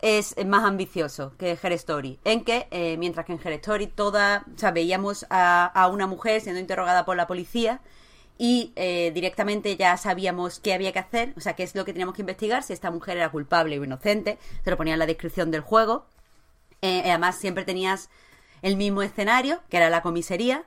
es 0.00 0.34
más 0.46 0.64
ambicioso 0.64 1.32
que 1.38 1.58
Her 1.60 1.72
Story? 1.72 2.18
En 2.24 2.44
que, 2.44 2.68
eh, 2.70 2.96
mientras 2.98 3.26
que 3.26 3.32
en 3.32 3.40
Her 3.42 3.52
Story 3.54 3.86
toda, 3.86 4.44
o 4.54 4.58
sea, 4.58 4.70
veíamos 4.70 5.26
a, 5.30 5.66
a, 5.66 5.88
una 5.88 6.06
mujer 6.06 6.40
siendo 6.40 6.60
interrogada 6.60 7.04
por 7.04 7.16
la 7.16 7.26
policía 7.26 7.80
y 8.38 8.72
directamente 9.14 9.76
ya 9.76 9.96
sabíamos 9.96 10.60
qué 10.60 10.74
había 10.74 10.92
que 10.92 10.98
hacer, 10.98 11.32
o 11.38 11.40
sea, 11.40 11.54
qué 11.54 11.62
es 11.62 11.74
lo 11.74 11.86
que 11.86 11.94
teníamos 11.94 12.14
que 12.14 12.20
investigar, 12.20 12.62
si 12.62 12.74
esta 12.74 12.90
mujer 12.90 13.16
era 13.16 13.30
culpable 13.30 13.78
o 13.78 13.84
inocente, 13.84 14.38
se 14.62 14.70
lo 14.70 14.76
ponía 14.76 14.92
en 14.92 14.98
la 14.98 15.06
descripción 15.06 15.50
del 15.50 15.62
juego. 15.62 16.04
Eh, 16.82 17.02
además, 17.04 17.36
siempre 17.36 17.64
tenías 17.64 18.10
el 18.62 18.76
mismo 18.76 19.02
escenario, 19.02 19.60
que 19.68 19.76
era 19.78 19.90
la 19.90 20.02
comisaría. 20.02 20.64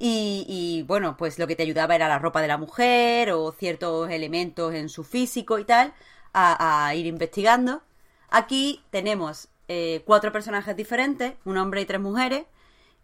Y, 0.00 0.84
bueno, 0.86 1.16
pues 1.16 1.40
lo 1.40 1.48
que 1.48 1.56
te 1.56 1.64
ayudaba 1.64 1.96
era 1.96 2.06
la 2.08 2.20
ropa 2.20 2.40
de 2.40 2.46
la 2.46 2.56
mujer 2.56 3.32
o 3.32 3.50
ciertos 3.50 4.08
elementos 4.10 4.72
en 4.74 4.88
su 4.88 5.02
físico 5.02 5.58
y 5.58 5.64
tal, 5.64 5.92
a, 6.32 6.94
ir 6.94 7.06
investigando. 7.06 7.82
Aquí 8.30 8.82
tenemos 8.90 9.48
eh, 9.68 10.02
cuatro 10.04 10.32
personajes 10.32 10.76
diferentes, 10.76 11.34
un 11.44 11.58
hombre 11.58 11.80
y 11.80 11.86
tres 11.86 12.00
mujeres, 12.00 12.46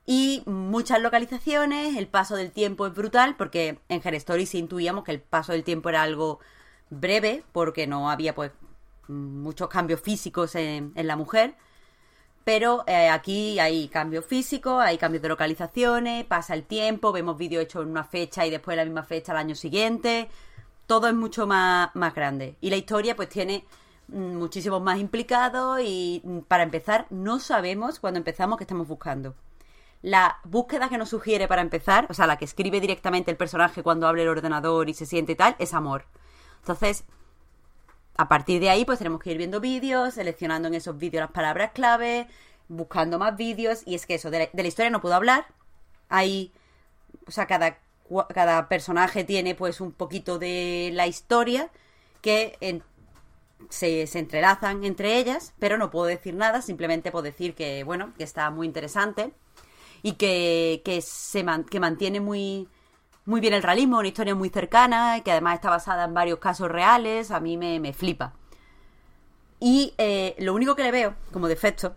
y 0.06 0.42
muchas 0.46 1.00
localizaciones. 1.00 1.96
El 1.96 2.08
paso 2.08 2.36
del 2.36 2.52
tiempo 2.52 2.86
es 2.86 2.94
brutal, 2.94 3.36
porque 3.36 3.78
en 3.88 4.00
Her 4.04 4.14
Story 4.16 4.46
sí 4.46 4.58
intuíamos 4.58 5.04
que 5.04 5.12
el 5.12 5.20
paso 5.20 5.52
del 5.52 5.64
tiempo 5.64 5.88
era 5.88 6.02
algo 6.02 6.40
breve, 6.90 7.42
porque 7.52 7.86
no 7.86 8.10
había 8.10 8.34
pues 8.34 8.52
muchos 9.08 9.68
cambios 9.68 10.00
físicos 10.00 10.54
en 10.54 10.92
la 10.94 11.16
mujer. 11.16 11.54
Pero 12.44 12.84
eh, 12.86 13.08
aquí 13.08 13.58
hay 13.58 13.88
cambios 13.88 14.26
físicos, 14.26 14.82
hay 14.82 14.98
cambios 14.98 15.22
de 15.22 15.30
localizaciones, 15.30 16.26
pasa 16.26 16.52
el 16.54 16.64
tiempo, 16.64 17.10
vemos 17.10 17.38
vídeos 17.38 17.64
hechos 17.64 17.82
en 17.82 17.90
una 17.90 18.04
fecha 18.04 18.46
y 18.46 18.50
después 18.50 18.76
la 18.76 18.84
misma 18.84 19.02
fecha 19.02 19.32
al 19.32 19.38
año 19.38 19.54
siguiente. 19.54 20.28
Todo 20.86 21.08
es 21.08 21.14
mucho 21.14 21.46
más, 21.46 21.88
más 21.94 22.14
grande. 22.14 22.56
Y 22.60 22.68
la 22.68 22.76
historia 22.76 23.16
pues 23.16 23.30
tiene 23.30 23.64
muchísimos 24.09 24.82
más 24.82 24.98
implicados 24.98 25.80
y 25.82 26.20
mm, 26.24 26.40
para 26.40 26.62
empezar 26.62 27.07
no 27.11 27.40
sabemos 27.40 28.00
cuando 28.00 28.18
empezamos 28.18 28.59
qué 28.59 28.64
estamos 28.64 28.88
buscando. 28.88 29.34
La 30.02 30.38
búsqueda 30.44 30.88
que 30.88 30.98
nos 30.98 31.09
sugiere 31.09 31.48
para 31.48 31.62
empezar, 31.62 32.07
o 32.11 32.14
sea, 32.14 32.26
la 32.26 32.36
que 32.36 32.44
escribe 32.44 32.80
directamente 32.80 33.30
el 33.30 33.38
personaje 33.38 33.82
cuando 33.82 34.07
abre 34.07 34.22
el 34.22 34.28
ordenador 34.28 34.90
y 34.90 34.94
se 34.94 35.07
siente 35.07 35.32
y 35.32 35.36
tal, 35.36 35.57
es 35.59 35.72
amor. 35.72 36.05
Entonces, 36.59 37.05
a 38.16 38.28
partir 38.28 38.61
de 38.61 38.70
ahí, 38.70 38.84
pues 38.84 38.98
tenemos 38.98 39.20
que 39.20 39.32
ir 39.32 39.38
viendo 39.38 39.61
vídeos, 39.61 40.14
seleccionando 40.14 40.68
en 40.68 40.74
esos 40.74 40.96
vídeos 40.98 41.22
las 41.22 41.30
palabras 41.30 41.72
clave, 41.72 42.28
buscando 42.68 43.18
más 43.18 43.36
vídeos. 43.36 43.82
Y 43.86 43.94
es 43.94 44.07
que 44.07 44.14
eso, 44.14 44.30
de 44.30 44.50
la, 44.52 44.62
historia 44.62 44.90
no 44.90 45.00
puedo 45.00 45.14
hablar. 45.14 45.46
Hay, 46.09 46.52
o 47.26 47.30
sea, 47.30 47.46
cada, 47.46 47.78
cada 48.32 48.68
personaje 48.68 49.24
tiene 49.24 49.55
pues 49.55 49.80
un 49.80 49.92
poquito 49.92 50.38
de 50.38 50.90
la 50.92 51.07
historia 51.07 51.70
que 52.20 52.57
se, 53.70 54.06
se, 54.06 54.18
entrelazan 54.18 54.84
entre 54.84 55.18
ellas, 55.18 55.54
pero 55.58 55.78
no 55.78 55.90
puedo 55.90 56.06
decir 56.06 56.34
nada, 56.34 56.62
simplemente 56.62 57.10
puedo 57.10 57.22
decir 57.22 57.54
que, 57.54 57.84
bueno, 57.84 58.12
que 58.16 58.24
está 58.24 58.50
muy 58.50 58.66
interesante 58.66 59.32
y 60.02 60.12
que, 60.12 60.82
que, 60.84 61.00
se 61.00 61.44
que 61.70 61.80
mantiene 61.80 62.20
muy, 62.20 62.68
muy 63.24 63.40
bien 63.40 63.54
el 63.54 63.62
realismo, 63.62 63.98
una 63.98 64.08
historia 64.08 64.34
muy 64.34 64.50
cercana, 64.50 65.20
que 65.24 65.32
además 65.32 65.54
está 65.54 65.70
basada 65.70 66.04
en 66.04 66.14
varios 66.14 66.38
casos 66.38 66.70
reales, 66.70 67.30
a 67.30 67.40
mí 67.40 67.56
me, 67.56 67.92
flipa. 67.92 68.34
Y 69.60 69.94
eh, 69.98 70.34
lo 70.38 70.54
único 70.54 70.76
que 70.76 70.82
le 70.82 70.90
veo 70.90 71.14
como 71.32 71.48
defecto 71.48 71.96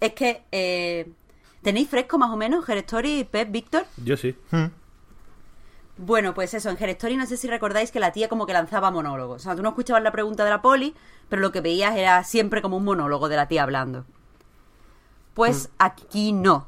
es 0.00 0.12
que 0.12 0.42
eh, 0.52 1.10
tenéis 1.62 1.88
fresco 1.88 2.18
más 2.18 2.30
o 2.30 2.36
menos 2.36 2.68
Story, 2.68 3.24
Pep, 3.24 3.50
Víctor. 3.50 3.86
Yo 4.04 4.16
sí. 4.16 4.36
Hmm. 4.50 4.66
Bueno, 5.98 6.32
pues 6.32 6.54
eso, 6.54 6.70
en 6.70 6.76
Story 6.76 7.16
no 7.16 7.26
sé 7.26 7.36
si 7.36 7.48
recordáis 7.48 7.90
que 7.90 7.98
la 7.98 8.12
tía 8.12 8.28
como 8.28 8.46
que 8.46 8.52
lanzaba 8.52 8.92
monólogos. 8.92 9.42
O 9.42 9.44
sea, 9.44 9.56
tú 9.56 9.62
no 9.62 9.70
escuchabas 9.70 10.02
la 10.02 10.12
pregunta 10.12 10.44
de 10.44 10.50
la 10.50 10.62
poli, 10.62 10.94
pero 11.28 11.42
lo 11.42 11.50
que 11.50 11.60
veías 11.60 11.96
era 11.96 12.22
siempre 12.22 12.62
como 12.62 12.76
un 12.76 12.84
monólogo 12.84 13.28
de 13.28 13.36
la 13.36 13.48
tía 13.48 13.64
hablando. 13.64 14.04
Pues 15.34 15.68
hmm. 15.68 15.72
aquí 15.78 16.32
no. 16.32 16.66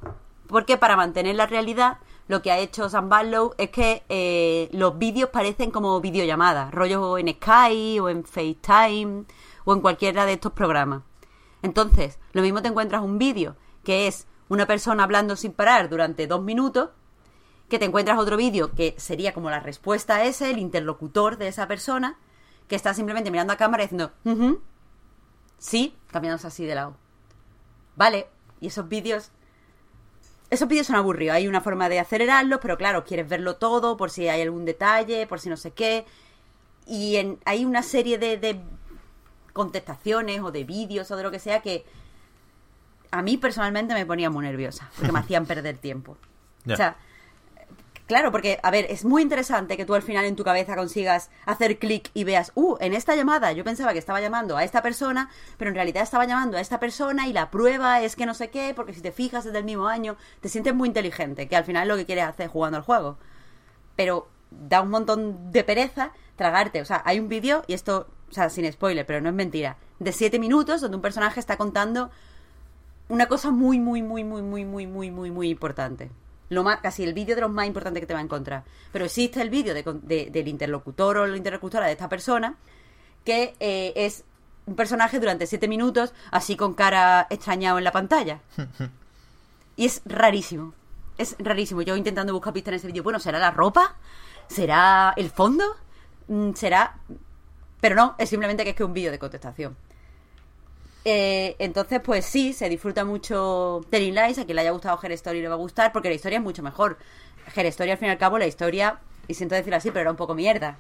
Porque 0.49 0.77
para 0.77 0.97
mantener 0.97 1.37
la 1.37 1.47
realidad 1.47 1.99
lo 2.27 2.43
que 2.43 2.51
ha 2.51 2.59
hecho 2.59 2.89
Sam 2.89 3.09
Barlow 3.09 3.55
es 3.57 3.71
que 3.71 4.03
eh, 4.09 4.69
los 4.73 4.99
vídeos 4.99 5.31
parecen 5.31 5.71
como 5.71 6.01
videollamadas, 6.01 6.73
rollo 6.73 7.19
en 7.19 7.29
Skype 7.29 8.01
o 8.01 8.09
en 8.09 8.25
FaceTime 8.25 9.25
o 9.65 9.75
en 9.75 9.81
cualquiera 9.81 10.27
de 10.27 10.35
estos 10.35 10.53
programas. 10.53 11.03
Entonces, 11.63 12.19
lo 12.33 12.43
mismo 12.43 12.63
te 12.63 12.69
encuentras 12.69 13.03
un 13.03 13.19
vídeo 13.19 13.57
que 13.85 14.07
es 14.07 14.27
una 14.49 14.67
persona 14.67 15.05
hablando 15.05 15.37
sin 15.37 15.53
parar 15.53 15.89
durante 15.89 16.27
dos 16.27 16.43
minutos, 16.43 16.91
que 17.71 17.79
te 17.79 17.87
encuentras 17.87 18.19
otro 18.19 18.37
vídeo 18.37 18.73
que 18.73 18.95
sería 18.99 19.33
como 19.33 19.49
la 19.49 19.61
respuesta 19.61 20.17
a 20.17 20.25
ese, 20.25 20.51
el 20.51 20.59
interlocutor 20.59 21.39
de 21.39 21.49
esa 21.49 21.67
persona, 21.69 22.19
que 22.69 22.77
está 22.77 22.93
simplemente 22.93 23.31
mirando 23.31 23.53
a 23.53 23.57
cámara 23.57 23.85
y 23.85 23.87
diciendo, 23.87 24.13
sí, 25.59 25.97
cambiándose 26.11 26.49
así 26.49 26.67
de 26.67 26.75
lado. 26.75 26.97
Vale, 27.97 28.29
y 28.61 28.67
esos 28.67 28.89
vídeos 28.89 29.31
esos 30.51 30.69
vídeos 30.69 30.89
son 30.89 30.97
aburridos. 30.97 31.37
Hay 31.37 31.47
una 31.47 31.61
forma 31.61 31.89
de 31.89 32.01
acelerarlos, 32.01 32.59
pero 32.61 32.77
claro, 32.77 33.05
quieres 33.05 33.29
verlo 33.29 33.57
todo 33.57 33.97
por 33.97 34.11
si 34.11 34.29
hay 34.29 34.43
algún 34.43 34.65
detalle, 34.65 35.27
por 35.29 35.39
si 35.39 35.49
no 35.49 35.57
sé 35.57 35.71
qué. 35.71 36.05
Y 36.87 37.39
hay 37.45 37.65
una 37.65 37.85
serie 37.85 38.19
de, 38.19 38.61
contestaciones 39.53 40.41
o 40.41 40.51
de 40.51 40.65
vídeos 40.65 41.11
o 41.11 41.17
de 41.17 41.23
lo 41.23 41.31
que 41.31 41.39
sea 41.39 41.61
que 41.61 41.85
a 43.11 43.23
mí 43.23 43.37
personalmente 43.37 43.95
me 43.95 44.07
ponía 44.07 44.31
muy 44.31 44.45
nerviosa, 44.45 44.91
porque 44.97 45.13
me 45.13 45.19
hacían 45.21 45.47
perder 45.47 45.79
tiempo. 45.79 46.17
O 46.69 46.77
sea, 46.77 46.97
claro, 48.11 48.33
porque, 48.33 48.59
a 48.65 48.73
ver, 48.73 48.87
es 48.91 49.05
muy 49.05 49.23
interesante 49.23 49.77
que 49.77 49.85
tú 49.85 49.95
al 49.95 50.03
final 50.03 50.25
en 50.25 50.35
tu 50.35 50.43
cabeza 50.43 50.75
consigas 50.75 51.31
hacer 51.47 51.79
clic 51.79 52.11
y 52.13 52.25
veas, 52.25 52.51
uh, 52.57 52.77
en 52.81 52.93
esta 52.93 53.15
llamada 53.15 53.53
yo 53.53 53.63
pensaba 53.63 53.93
que 53.93 54.01
estaba 54.01 54.21
llamando 54.21 54.57
a 54.57 54.65
esta 54.65 54.83
persona, 54.83 55.31
pero 55.57 55.69
en 55.69 55.77
realidad 55.77 56.03
estaba 56.03 56.25
llamando 56.25 56.57
a 56.57 56.61
esta 56.61 56.81
persona 56.81 57.29
y 57.29 57.33
la 57.33 57.53
prueba 57.53 58.01
es 58.01 58.17
que 58.17 58.27
no 58.27 58.35
sé 58.35 58.51
qué, 58.51 58.73
porque 58.75 58.95
si 58.95 59.01
te 59.01 59.13
fijas 59.13 59.47
es 59.47 59.53
del 59.53 59.63
mismo 59.63 59.87
año, 59.87 60.17
te 60.41 60.49
sientes 60.49 60.75
muy 60.75 60.89
inteligente, 60.89 61.47
que 61.47 61.55
al 61.55 61.63
final 61.63 61.85
es 61.85 61.89
lo 61.89 61.97
que 61.97 62.05
quieres 62.05 62.25
hacer 62.25 62.49
jugando 62.49 62.79
al 62.79 62.83
juego. 62.83 63.17
Pero 63.95 64.27
da 64.51 64.81
un 64.81 64.91
montón 64.91 65.53
de 65.53 65.63
pereza 65.63 66.11
tragarte. 66.35 66.81
O 66.81 66.85
sea, 66.85 67.03
hay 67.05 67.21
un 67.21 67.29
vídeo, 67.29 67.63
y 67.69 67.75
esto, 67.75 68.09
o 68.29 68.33
sea, 68.33 68.51
sin 68.51 68.71
spoiler, 68.73 69.07
pero 69.07 69.21
no 69.21 69.29
es 69.29 69.37
mentira, 69.37 69.77
de 70.01 70.11
siete 70.11 70.41
minutos 70.41 70.81
donde 70.81 70.97
un 70.97 71.03
personaje 71.03 71.39
está 71.39 71.57
contando 71.57 72.11
una 73.09 73.27
cosa 73.27 73.53
muy, 73.53 73.79
muy, 73.79 74.03
muy, 74.03 74.25
muy, 74.25 74.43
muy, 74.43 74.65
muy, 74.65 74.87
muy, 74.89 75.11
muy, 75.13 75.31
muy 75.31 75.49
importante. 75.49 76.11
Lo 76.51 76.63
más, 76.63 76.81
casi 76.81 77.03
el 77.05 77.15
vídeo 77.15 77.35
de 77.35 77.41
los 77.41 77.51
más 77.51 77.67
importantes 77.67 78.01
que 78.01 78.07
te 78.07 78.13
va 78.15 78.21
a 78.21 78.23
encontrar. 78.23 78.65
Pero 78.93 79.07
existe 79.07 79.41
el 79.41 79.49
vídeo 79.51 79.73
de, 79.73 79.83
de- 80.03 80.31
del 80.31 80.49
interlocutor 80.49 81.17
o 81.19 81.27
la 81.27 81.37
interlocutora 81.37 81.87
de 81.87 81.93
esta 81.93 82.09
persona, 82.09 82.57
que 83.25 83.55
eh, 83.61 83.93
es 83.97 84.25
un 84.67 84.77
personaje 84.77 85.19
durante 85.19 85.47
siete 85.47 85.67
minutos, 85.69 86.13
así 86.31 86.57
con 86.57 86.75
cara 86.75 87.27
extrañado 87.31 87.79
en 87.79 87.85
la 87.85 87.93
pantalla. 87.93 88.41
Y 89.77 89.87
es 89.87 90.03
rarísimo. 90.05 90.75
Es 91.17 91.37
rarísimo. 91.39 91.81
Yo 91.81 91.97
intentando 91.97 92.35
buscar 92.35 92.53
pistas 92.53 92.73
en 92.73 92.77
ese 92.77 92.87
vídeo. 92.89 93.03
Bueno, 93.03 93.19
¿será 93.19 93.39
la 93.39 93.51
ropa? 93.51 93.95
¿Será 94.47 95.15
el 95.17 95.31
fondo? 95.31 95.65
Mm, 96.29 96.53
¿Será...? 96.53 96.99
Pero 97.81 97.95
no, 97.95 98.15
es 98.19 98.29
simplemente 98.29 98.63
que 98.65 98.71
es 98.71 98.77
que 98.77 98.85
un 98.85 98.93
vídeo 98.93 99.11
de 99.11 99.19
contestación. 99.19 99.75
Eh, 101.05 101.57
entonces, 101.59 102.01
pues 102.05 102.27
sí, 102.27 102.53
se 102.53 102.69
disfruta 102.69 103.05
mucho 103.05 103.81
Telling 103.91 104.15
Lies. 104.15 104.39
A 104.39 104.45
quien 104.45 104.57
le 104.57 104.63
haya 104.63 104.71
gustado 104.71 104.99
Her 105.03 105.13
Story 105.13 105.41
le 105.41 105.49
va 105.49 105.55
a 105.55 105.59
gustar 105.59 105.93
porque 105.93 106.09
la 106.09 106.15
historia 106.15 106.39
es 106.39 106.45
mucho 106.45 106.63
mejor. 106.63 106.99
Her 107.55 107.67
Story, 107.67 107.91
al 107.91 107.99
fin 107.99 108.09
y 108.09 108.11
al 108.11 108.19
cabo, 108.19 108.39
la 108.39 108.47
historia, 108.47 108.99
y 109.27 109.35
siento 109.35 109.55
decirlo 109.55 109.77
así, 109.77 109.91
pero 109.91 110.03
era 110.03 110.11
un 110.11 110.17
poco 110.17 110.35
mierda. 110.35 110.79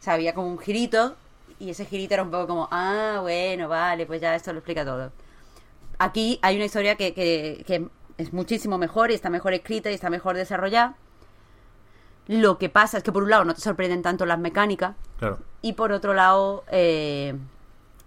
O 0.00 0.02
sea, 0.02 0.14
había 0.14 0.34
como 0.34 0.48
un 0.48 0.58
girito 0.58 1.16
y 1.60 1.70
ese 1.70 1.84
girito 1.84 2.14
era 2.14 2.22
un 2.24 2.30
poco 2.30 2.46
como, 2.48 2.68
ah, 2.72 3.18
bueno, 3.22 3.68
vale, 3.68 4.06
pues 4.06 4.20
ya 4.20 4.34
esto 4.34 4.52
lo 4.52 4.58
explica 4.58 4.84
todo. 4.84 5.12
Aquí 5.98 6.38
hay 6.42 6.56
una 6.56 6.64
historia 6.64 6.96
que, 6.96 7.14
que, 7.14 7.62
que 7.66 7.86
es 8.18 8.32
muchísimo 8.32 8.76
mejor 8.76 9.12
y 9.12 9.14
está 9.14 9.30
mejor 9.30 9.54
escrita 9.54 9.90
y 9.90 9.94
está 9.94 10.10
mejor 10.10 10.36
desarrollada. 10.36 10.96
Lo 12.26 12.58
que 12.58 12.68
pasa 12.68 12.96
es 12.98 13.04
que 13.04 13.12
por 13.12 13.22
un 13.22 13.30
lado 13.30 13.44
no 13.44 13.54
te 13.54 13.60
sorprenden 13.60 14.02
tanto 14.02 14.26
las 14.26 14.38
mecánicas 14.38 14.96
Claro. 15.18 15.38
y 15.62 15.74
por 15.74 15.92
otro 15.92 16.12
lado, 16.14 16.64
eh, 16.70 17.34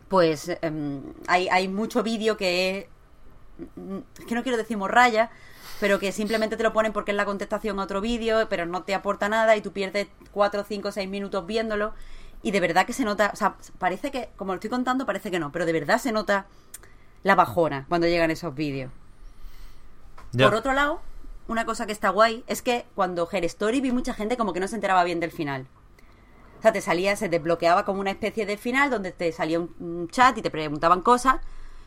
pues 0.10 0.52
em, 0.62 1.02
hay, 1.28 1.50
hay 1.50 1.68
mucho 1.68 2.04
vídeo 2.04 2.38
que 2.38 2.80
es, 2.80 2.86
es 4.20 4.26
que 4.26 4.36
no 4.36 4.44
quiero 4.44 4.58
decir 4.58 4.78
morralla, 4.78 5.30
pero 5.80 6.00
que 6.00 6.12
simplemente 6.12 6.58
te 6.58 6.64
lo 6.64 6.74
ponen 6.74 6.94
porque 6.94 7.12
es 7.12 7.18
la 7.18 7.26
contestación 7.26 7.80
a 7.80 7.84
otro 7.84 8.02
vídeo, 8.02 8.48
pero 8.50 8.66
no 8.66 8.84
te 8.84 8.96
aporta 8.96 9.30
nada 9.30 9.56
y 9.56 9.62
tú 9.62 9.72
pierdes 9.72 10.08
4, 10.32 10.64
5, 10.64 10.92
6 10.92 11.10
minutos 11.10 11.46
viéndolo. 11.46 11.94
Y 12.44 12.52
de 12.52 12.60
verdad 12.60 12.86
que 12.86 12.94
se 12.94 13.04
nota, 13.04 13.32
o 13.34 13.36
sea, 13.36 13.56
parece 13.80 14.12
que, 14.12 14.30
como 14.38 14.54
lo 14.54 14.56
estoy 14.56 14.70
contando, 14.70 15.06
parece 15.06 15.32
que 15.32 15.40
no, 15.40 15.52
pero 15.52 15.66
de 15.66 15.74
verdad 15.74 15.98
se 15.98 16.12
nota 16.12 16.46
la 17.24 17.36
bajona 17.36 17.86
cuando 17.90 18.08
llegan 18.08 18.32
esos 18.32 18.54
vídeos. 18.56 18.92
Por 20.38 20.54
otro 20.54 20.74
lado, 20.74 21.02
una 21.48 21.66
cosa 21.66 21.86
que 21.86 21.92
está 21.92 22.10
guay 22.10 22.44
es 22.48 22.62
que 22.62 22.86
cuando 22.96 23.28
Her 23.32 23.46
Story 23.46 23.82
vi 23.82 23.92
mucha 23.92 24.14
gente 24.14 24.38
como 24.38 24.54
que 24.54 24.60
no 24.60 24.68
se 24.68 24.76
enteraba 24.76 25.04
bien 25.04 25.20
del 25.20 25.32
final. 25.32 25.68
O 26.58 26.62
sea, 26.62 26.72
te 26.72 26.82
salía, 26.82 27.16
se 27.16 27.30
desbloqueaba 27.30 27.86
como 27.86 28.00
una 28.00 28.12
especie 28.12 28.46
de 28.46 28.58
final 28.58 28.90
donde 28.90 29.12
te 29.12 29.32
salía 29.32 29.60
un, 29.60 30.08
chat 30.10 30.38
y 30.38 30.42
te 30.42 30.50
preguntaban 30.50 31.02
cosas, 31.02 31.38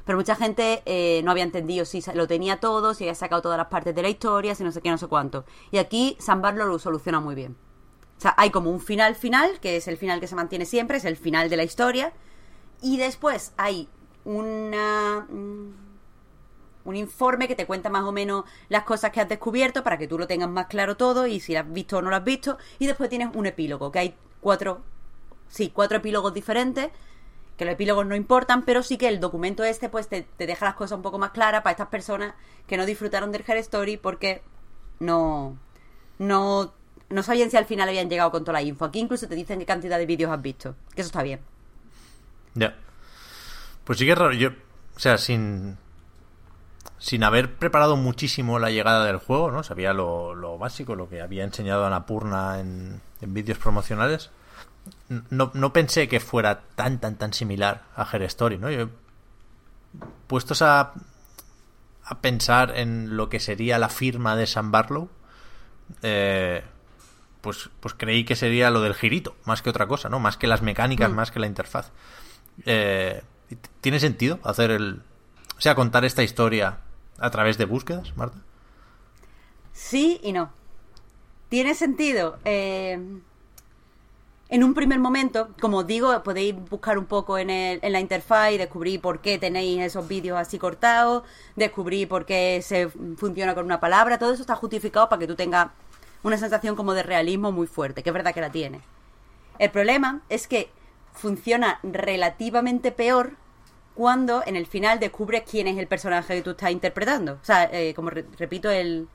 pero 0.04 0.16
mucha 0.16 0.36
gente 0.36 0.82
eh, 0.86 1.22
no 1.24 1.32
había 1.32 1.44
entendido 1.44 1.84
si 1.84 2.02
lo 2.14 2.26
tenía 2.26 2.60
todo, 2.60 2.94
si 2.94 3.04
había 3.04 3.14
sacado 3.14 3.42
todas 3.42 3.58
las 3.58 3.66
partes 3.66 3.94
de 3.94 4.02
la 4.02 4.08
historia, 4.08 4.54
si 4.54 4.62
no 4.62 4.72
sé 4.72 4.80
qué, 4.80 4.90
no 4.90 4.98
sé 4.98 5.08
cuánto. 5.08 5.44
Y 5.70 5.78
aquí 5.78 6.16
Barlow 6.26 6.68
lo 6.68 6.78
soluciona 6.78 7.20
muy 7.20 7.34
bien. 7.34 7.56
O 8.16 8.20
sea, 8.20 8.34
hay 8.36 8.50
como 8.50 8.70
un 8.70 8.80
final 8.80 9.14
final, 9.14 9.60
que 9.60 9.76
es 9.76 9.88
el 9.88 9.96
final 9.96 10.20
que 10.20 10.26
se 10.26 10.36
mantiene 10.36 10.66
siempre, 10.66 10.98
es 10.98 11.04
el 11.04 11.16
final 11.16 11.48
de 11.48 11.56
la 11.56 11.64
historia, 11.64 12.12
y 12.82 12.96
después 12.96 13.52
hay 13.56 13.88
una... 14.24 15.26
mm, 15.28 15.90
un 16.84 16.96
informe 16.96 17.46
que 17.46 17.54
te 17.54 17.66
cuenta 17.66 17.90
más 17.90 18.04
o 18.04 18.12
menos 18.12 18.44
las 18.68 18.84
cosas 18.84 19.10
que 19.10 19.20
has 19.20 19.28
descubierto 19.28 19.82
para 19.84 19.98
que 19.98 20.08
tú 20.08 20.18
lo 20.18 20.26
tengas 20.26 20.48
más 20.48 20.66
claro 20.66 20.96
todo 20.96 21.26
y 21.26 21.40
si 21.40 21.52
lo 21.52 21.60
has 21.60 21.72
visto 21.72 21.98
o 21.98 22.02
no 22.02 22.10
lo 22.10 22.16
has 22.16 22.24
visto. 22.24 22.58
Y 22.78 22.86
después 22.86 23.10
tienes 23.10 23.28
un 23.34 23.46
epílogo, 23.46 23.92
que 23.92 23.98
hay 23.98 24.14
cuatro, 24.40 24.82
sí, 25.48 25.70
cuatro 25.74 25.98
epílogos 25.98 26.34
diferentes, 26.34 26.90
que 27.56 27.64
los 27.64 27.74
epílogos 27.74 28.06
no 28.06 28.14
importan, 28.14 28.64
pero 28.64 28.82
sí 28.82 28.96
que 28.96 29.08
el 29.08 29.20
documento 29.20 29.64
este 29.64 29.88
pues 29.88 30.08
te, 30.08 30.22
te 30.22 30.46
deja 30.46 30.64
las 30.64 30.74
cosas 30.74 30.96
un 30.96 31.02
poco 31.02 31.18
más 31.18 31.30
claras 31.30 31.62
para 31.62 31.72
estas 31.72 31.88
personas 31.88 32.34
que 32.66 32.76
no 32.76 32.86
disfrutaron 32.86 33.32
del 33.32 33.44
Her 33.46 33.58
Story 33.58 33.96
porque 33.96 34.42
no, 34.98 35.58
no, 36.18 36.72
no 37.10 37.22
sabían 37.22 37.50
si 37.50 37.56
al 37.56 37.66
final 37.66 37.88
habían 37.88 38.08
llegado 38.08 38.30
con 38.30 38.44
toda 38.44 38.54
la 38.54 38.62
info. 38.62 38.84
Aquí 38.84 39.00
incluso 39.00 39.28
te 39.28 39.34
dicen 39.34 39.58
qué 39.58 39.66
cantidad 39.66 39.98
de 39.98 40.06
vídeos 40.06 40.30
has 40.30 40.40
visto, 40.40 40.74
que 40.94 41.02
eso 41.02 41.08
está 41.08 41.22
bien. 41.22 41.40
Ya. 42.54 42.76
Pues 43.84 43.98
sí 43.98 44.06
que 44.06 44.12
es 44.12 44.18
raro. 44.18 44.32
Yo, 44.32 44.50
o 44.96 45.00
sea, 45.00 45.18
sin. 45.18 45.76
Sin 46.98 47.24
haber 47.24 47.54
preparado 47.56 47.96
muchísimo 47.96 48.58
la 48.58 48.70
llegada 48.70 49.06
del 49.06 49.16
juego, 49.16 49.50
¿no? 49.50 49.62
Sabía 49.62 49.94
lo, 49.94 50.34
lo 50.34 50.58
básico, 50.58 50.94
lo 50.94 51.08
que 51.08 51.22
había 51.22 51.44
enseñado 51.44 51.86
Anapurna 51.86 52.60
en, 52.60 53.00
en 53.20 53.34
vídeos 53.34 53.58
promocionales. 53.58 54.30
No, 55.30 55.50
no 55.54 55.72
pensé 55.72 56.08
que 56.08 56.20
fuera 56.20 56.62
tan, 56.74 57.00
tan, 57.00 57.16
tan 57.16 57.32
similar 57.32 57.82
a 57.96 58.08
Her 58.10 58.22
Story, 58.22 58.58
¿no? 58.58 58.70
Yo, 58.70 58.88
puestos 60.26 60.62
a, 60.62 60.92
a 62.04 62.20
pensar 62.20 62.76
en 62.76 63.16
lo 63.16 63.28
que 63.28 63.40
sería 63.40 63.78
la 63.78 63.88
firma 63.88 64.36
de 64.36 64.46
Sam 64.46 64.70
Barlow, 64.72 65.08
eh, 66.02 66.62
pues, 67.40 67.70
pues 67.80 67.94
creí 67.94 68.24
que 68.24 68.36
sería 68.36 68.70
lo 68.70 68.80
del 68.80 68.94
girito, 68.94 69.36
más 69.44 69.62
que 69.62 69.70
otra 69.70 69.86
cosa, 69.86 70.08
¿no? 70.08 70.18
Más 70.20 70.36
que 70.36 70.46
las 70.46 70.62
mecánicas, 70.62 71.10
Mm. 71.10 71.14
más 71.14 71.30
que 71.30 71.40
la 71.40 71.46
interfaz. 71.46 71.90
Eh, 72.64 73.22
¿Tiene 73.80 73.98
sentido 74.00 74.38
hacer 74.44 74.70
el... 74.70 75.02
O 75.56 75.60
sea, 75.60 75.74
contar 75.74 76.04
esta 76.04 76.22
historia 76.22 76.78
a 77.18 77.30
través 77.30 77.58
de 77.58 77.64
búsquedas, 77.66 78.16
Marta? 78.16 78.38
Sí 79.72 80.20
y 80.22 80.32
no. 80.32 80.52
Tiene 81.50 81.74
sentido. 81.74 82.38
eh, 82.46 82.98
en 84.52 84.64
un 84.64 84.74
primer 84.74 84.98
momento, 84.98 85.50
como 85.60 85.84
digo, 85.84 86.24
podéis 86.24 86.56
buscar 86.70 86.98
un 86.98 87.06
poco 87.06 87.38
en, 87.38 87.50
el- 87.50 87.78
en 87.82 87.92
la 87.92 88.00
interfaz 88.00 88.50
y 88.52 88.58
descubrir 88.58 89.00
por 89.00 89.20
qué 89.20 89.38
tenéis 89.38 89.80
esos 89.80 90.08
vídeos 90.08 90.36
así 90.38 90.58
cortados, 90.58 91.22
descubrir 91.54 92.08
por 92.08 92.26
qué 92.26 92.60
se 92.62 92.88
funciona 92.88 93.54
con 93.54 93.64
una 93.64 93.78
palabra. 93.78 94.18
Todo 94.18 94.32
eso 94.32 94.42
está 94.42 94.56
justificado 94.56 95.08
para 95.08 95.20
que 95.20 95.28
tú 95.28 95.36
tengas 95.36 95.68
una 96.24 96.36
sensación 96.36 96.74
como 96.74 96.94
de 96.94 97.04
realismo 97.04 97.52
muy 97.52 97.68
fuerte, 97.68 98.02
que 98.02 98.10
es 98.10 98.14
verdad 98.14 98.34
que 98.34 98.40
la 98.40 98.50
tiene. 98.50 98.80
El 99.60 99.70
problema 99.70 100.20
es 100.28 100.48
que 100.48 100.68
funciona 101.12 101.78
relativamente 101.84 102.90
peor 102.90 103.32
cuando 103.94 104.42
en 104.46 104.56
el 104.56 104.66
final 104.66 104.98
descubres 104.98 105.44
quién 105.48 105.68
es 105.68 105.78
el 105.78 105.86
personaje 105.86 106.34
que 106.36 106.42
tú 106.42 106.50
estás 106.50 106.72
interpretando. 106.72 107.34
O 107.34 107.44
sea, 107.44 107.68
eh, 107.72 107.94
como 107.94 108.10
re- 108.10 108.24
repito, 108.38 108.68
el, 108.70 109.06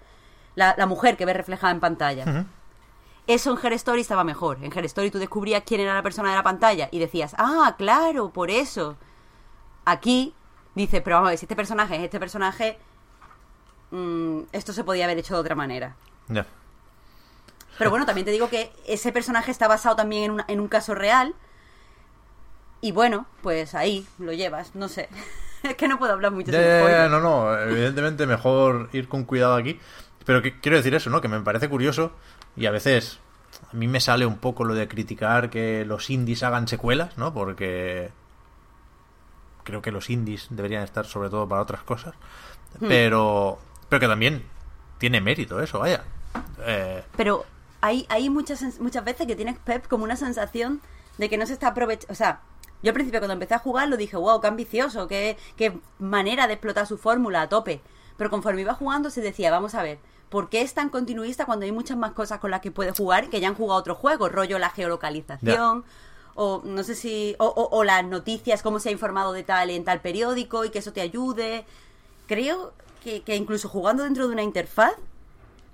la, 0.56 0.76
la 0.78 0.86
mujer 0.86 1.18
que 1.18 1.26
ves 1.26 1.36
reflejada 1.36 1.72
en 1.72 1.80
pantalla. 1.80 2.46
Eso 3.28 3.52
en 3.52 3.66
Her 3.66 3.74
Story 3.74 4.02
estaba 4.02 4.24
mejor. 4.24 4.58
En 4.64 4.72
Her 4.78 4.86
Story 4.86 5.10
tú 5.12 5.18
descubrías 5.20 5.64
quién 5.66 5.82
era 5.82 5.94
la 5.96 6.04
persona 6.04 6.30
de 6.30 6.36
la 6.36 6.44
pantalla 6.44 6.90
y 6.92 7.00
decías, 7.00 7.36
ah, 7.38 7.76
claro, 7.78 8.30
por 8.30 8.52
eso. 8.52 8.98
Aquí 9.86 10.34
dices, 10.76 11.02
pero 11.04 11.16
vamos 11.18 11.28
a 11.28 11.32
ver, 11.32 11.40
si 11.40 11.46
este 11.46 11.56
personaje 11.56 11.96
es 11.96 12.04
este 12.04 12.20
personaje, 12.20 12.78
mm, 13.92 14.42
esto 14.52 14.74
se 14.74 14.84
podía 14.84 15.06
haber 15.06 15.18
hecho 15.18 15.34
de 15.36 15.40
otra 15.42 15.56
manera. 15.56 15.96
Ya. 16.28 16.46
Pero 17.78 17.90
bueno, 17.90 18.06
también 18.06 18.26
te 18.26 18.32
digo 18.32 18.48
que 18.50 18.72
ese 18.88 19.12
personaje 19.12 19.52
está 19.52 19.68
basado 19.68 19.96
también 19.96 20.24
en, 20.24 20.32
una- 20.32 20.46
en 20.48 20.60
un 20.60 20.68
caso 20.68 20.96
real. 20.96 21.34
Y 22.82 22.92
bueno, 22.92 23.26
pues 23.42 23.74
ahí 23.76 24.06
lo 24.20 24.32
llevas, 24.34 24.76
no 24.76 24.88
sé. 24.88 25.10
es 25.64 25.76
que 25.76 25.88
no 25.88 25.98
puedo 25.98 26.14
hablar 26.14 26.32
mucho 26.32 26.52
ya, 26.52 26.60
spoiler. 26.60 27.10
no, 27.10 27.20
no, 27.20 27.58
evidentemente 27.60 28.26
mejor 28.28 28.90
ir 28.94 29.08
con 29.10 29.24
cuidado 29.24 29.56
aquí. 29.56 29.80
Pero 30.26 30.42
que, 30.42 30.60
quiero 30.60 30.78
decir 30.78 30.96
eso, 30.96 31.10
¿no? 31.10 31.22
Que 31.22 31.28
me 31.28 31.40
parece 31.42 31.70
curioso 31.70 32.12
y 32.56 32.66
a 32.66 32.72
veces 32.72 33.20
a 33.72 33.76
mí 33.76 33.88
me 33.88 34.00
sale 34.00 34.26
un 34.26 34.38
poco 34.38 34.64
lo 34.64 34.74
de 34.74 34.88
criticar 34.88 35.50
que 35.50 35.86
los 35.86 36.10
indies 36.10 36.44
hagan 36.44 36.68
secuelas, 36.68 37.18
¿no? 37.18 37.34
Porque 37.34 38.12
creo 39.64 39.82
que 39.82 39.92
los 39.92 40.10
indies 40.10 40.48
deberían 40.50 40.84
estar 40.84 41.06
sobre 41.06 41.30
todo 41.30 41.48
para 41.48 41.62
otras 41.62 41.84
cosas. 41.84 42.14
Pero, 42.80 43.60
pero 43.90 44.00
que 44.00 44.08
también 44.08 44.44
tiene 44.98 45.22
mérito 45.22 45.62
eso, 45.62 45.80
vaya. 45.80 46.04
Eh, 46.66 47.04
Pero 47.16 47.46
hay, 47.82 48.06
hay 48.10 48.30
muchas, 48.30 48.80
muchas 48.80 49.04
veces 49.04 49.28
que 49.28 49.36
tienes 49.36 49.58
Pep 49.60 49.88
como 49.88 50.04
una 50.04 50.16
sensación 50.16 50.82
de 51.18 51.30
que 51.30 51.38
no 51.38 51.46
se 51.46 51.54
está 51.54 51.68
aprovechando. 51.68 52.12
O 52.12 52.16
sea, 52.16 52.42
yo 52.84 52.90
al 52.90 52.94
principio 52.94 53.20
cuando 53.20 53.34
empecé 53.34 53.54
a 53.54 53.60
jugar 53.60 53.88
lo 53.88 53.98
dije, 53.98 54.18
wow, 54.18 54.42
qué 54.42 54.48
ambicioso, 54.48 55.08
qué, 55.08 55.38
qué 55.56 55.78
manera 56.00 56.48
de 56.48 56.54
explotar 56.54 56.88
su 56.88 56.98
fórmula 56.98 57.42
a 57.42 57.50
tope. 57.50 57.82
Pero 58.18 58.30
conforme 58.30 58.62
iba 58.62 58.74
jugando 58.74 59.10
se 59.10 59.22
decía, 59.22 59.52
vamos 59.52 59.76
a 59.76 59.84
ver, 59.84 60.00
¿por 60.36 60.50
qué 60.50 60.60
es 60.62 60.74
tan 60.74 60.90
continuista 60.90 61.46
cuando 61.46 61.64
hay 61.64 61.72
muchas 61.72 61.96
más 61.96 62.12
cosas 62.12 62.40
con 62.40 62.52
las 62.52 62.60
que 62.60 62.70
puedes 62.70 62.98
jugar 62.98 63.30
que 63.30 63.40
ya 63.40 63.48
han 63.48 63.56
jugado 63.56 63.80
otros 63.80 63.98
juegos? 63.98 64.34
Rollo 64.34 64.60
la 64.60 64.70
geolocalización. 64.70 65.86
O 66.34 66.62
no 66.66 66.84
sé 66.84 66.96
si. 66.96 67.38
O, 67.40 67.46
o- 67.46 67.70
o 67.78 67.84
las 67.86 68.04
noticias, 68.04 68.62
cómo 68.62 68.80
se 68.82 68.90
ha 68.90 68.92
informado 68.92 69.32
de 69.32 69.44
tal 69.44 69.70
en 69.70 69.86
tal 69.86 70.02
periódico 70.02 70.66
y 70.66 70.72
que 70.72 70.80
eso 70.80 70.92
te 70.92 71.00
ayude. 71.00 71.64
creo 72.28 72.74
que, 73.02 73.22
que 73.22 73.38
incluso 73.38 73.70
jugando 73.70 74.04
dentro 74.04 74.28
de 74.28 74.34
una 74.34 74.44
interfaz, 74.44 74.92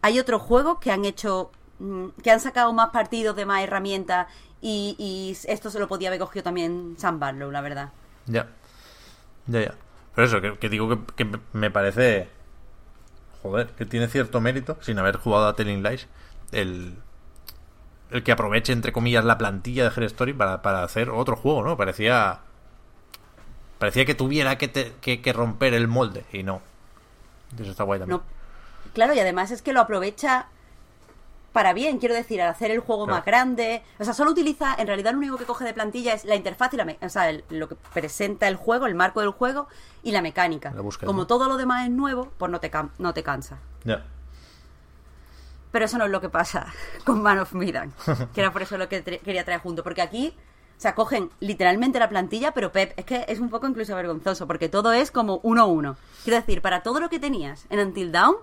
hay 0.04 0.20
otros 0.20 0.44
juegos 0.44 0.78
que 0.80 0.92
han 0.92 1.06
hecho, 1.06 1.50
mm, 1.80 2.10
que 2.22 2.30
han 2.30 2.40
sacado 2.40 2.72
más 2.74 2.90
partidos 2.92 3.36
de 3.36 3.46
más 3.48 3.64
herramientas 3.64 4.28
y, 4.62 4.96
y 5.00 5.36
esto 5.52 5.72
se 5.72 5.80
lo 5.80 5.88
podía 5.88 6.10
haber 6.10 6.20
cogido 6.20 6.44
también 6.44 6.94
Sam 7.00 7.20
Barlow, 7.20 7.50
la 7.50 7.62
verdad. 7.62 7.90
Ya. 8.28 8.48
Ya, 9.48 9.62
ya. 9.62 9.74
Pero 10.14 10.28
eso, 10.28 10.42
que, 10.42 10.60
que 10.60 10.70
digo 10.70 10.88
que, 10.90 11.00
que 11.16 11.40
me 11.54 11.72
parece. 11.72 12.30
Joder, 13.42 13.68
que 13.70 13.86
tiene 13.86 14.08
cierto 14.08 14.40
mérito, 14.42 14.78
sin 14.82 15.00
haber 15.00 15.18
jugado 15.18 15.48
a 15.48 15.56
Telling 15.56 15.82
Lies, 15.84 16.08
el, 16.52 16.96
el 18.12 18.24
que 18.24 18.32
aproveche, 18.32 18.72
entre 18.74 18.92
comillas, 18.92 19.26
la 19.26 19.38
plantilla 19.38 19.84
de 19.90 19.96
Her 19.96 20.04
Story 20.04 20.34
para, 20.34 20.62
para 20.62 20.84
hacer 20.84 21.10
otro 21.10 21.36
juego, 21.36 21.64
¿no? 21.64 21.76
Parecía. 21.78 22.40
Parecía 23.80 24.06
que 24.06 24.14
tuviera 24.14 24.58
que, 24.60 24.68
te- 24.68 24.94
que, 25.02 25.22
que 25.22 25.34
romper 25.34 25.74
el 25.74 25.88
molde, 25.88 26.24
y 26.32 26.44
no. 26.44 26.62
Eso 27.60 27.72
está 27.72 27.84
guay 27.84 28.00
también. 28.00 28.20
No, 28.20 28.24
claro, 28.94 29.14
y 29.16 29.20
además 29.20 29.50
es 29.50 29.62
que 29.64 29.74
lo 29.74 29.82
aprovecha 29.82 30.48
para 31.52 31.74
bien, 31.74 32.00
quiero 32.00 32.16
decir, 32.16 32.42
al 32.42 32.50
hacer 32.50 32.72
el 32.72 32.80
juego 32.80 33.06
Claro. 33.06 33.18
más 33.18 33.26
grande. 33.26 33.84
O 34.00 34.04
sea, 34.06 34.14
solo 34.14 34.32
utiliza, 34.32 34.74
en 34.78 34.88
realidad 34.88 35.12
lo 35.12 35.18
único 35.18 35.38
que 35.38 35.46
coge 35.46 35.66
de 35.66 35.74
plantilla 35.74 36.14
es 36.14 36.24
la 36.26 36.36
interfaz 36.36 36.74
y 36.74 36.78
la 36.78 36.96
o 37.02 37.10
sea, 37.10 37.30
el- 37.30 37.44
lo 37.50 37.68
que 37.68 37.76
presenta 37.94 38.48
el 38.48 38.56
juego, 38.56 38.86
el 38.86 38.96
marco 38.96 39.20
del 39.22 39.32
juego 39.32 39.68
y 40.04 40.12
la 40.12 40.22
mecánica. 40.22 40.72
La 40.74 40.82
Como 41.06 41.28
todo 41.28 41.48
lo 41.48 41.58
demás 41.58 41.86
es 41.86 41.92
nuevo, 41.92 42.32
pues 42.38 42.52
no 42.52 42.60
te, 42.60 42.72
no 43.00 43.14
te 43.14 43.24
cansa. 43.24 43.58
Ya. 43.84 44.04
Pero 45.72 45.86
eso 45.86 45.98
no 45.98 46.06
es 46.06 46.12
lo 46.12 46.22
que 46.22 46.30
pasa 46.30 46.68
con 47.06 47.22
Man 47.22 47.40
of 47.40 47.54
Medan, 47.54 47.94
que 48.34 48.42
era 48.42 48.52
por 48.52 48.62
eso 48.62 48.78
lo 48.78 48.90
que 48.90 49.04
quería 49.04 49.46
traer 49.46 49.62
junto, 49.62 49.84
porque 49.84 50.02
aquí 50.02 50.34
o 50.78 50.82
sea, 50.82 50.96
cogen 50.96 51.30
literalmente 51.40 52.00
la 52.00 52.10
plantilla, 52.10 52.54
pero 52.54 52.72
Pep, 52.72 52.94
es 52.98 53.06
que 53.06 53.24
es 53.28 53.40
un 53.40 53.52
poco 53.52 53.68
incluso 53.68 53.96
vergonzoso, 53.96 54.48
porque 54.48 54.68
todo 54.68 54.92
es 54.94 55.12
como 55.12 55.40
uno 55.44 55.62
a 55.62 55.66
uno. 55.66 55.96
Quiero 56.24 56.40
decir, 56.40 56.64
para 56.64 56.82
todo 56.82 57.00
lo 57.00 57.08
que 57.08 57.20
tenías 57.20 57.68
en 57.70 57.80
Until 57.82 58.12
Dawn, 58.12 58.36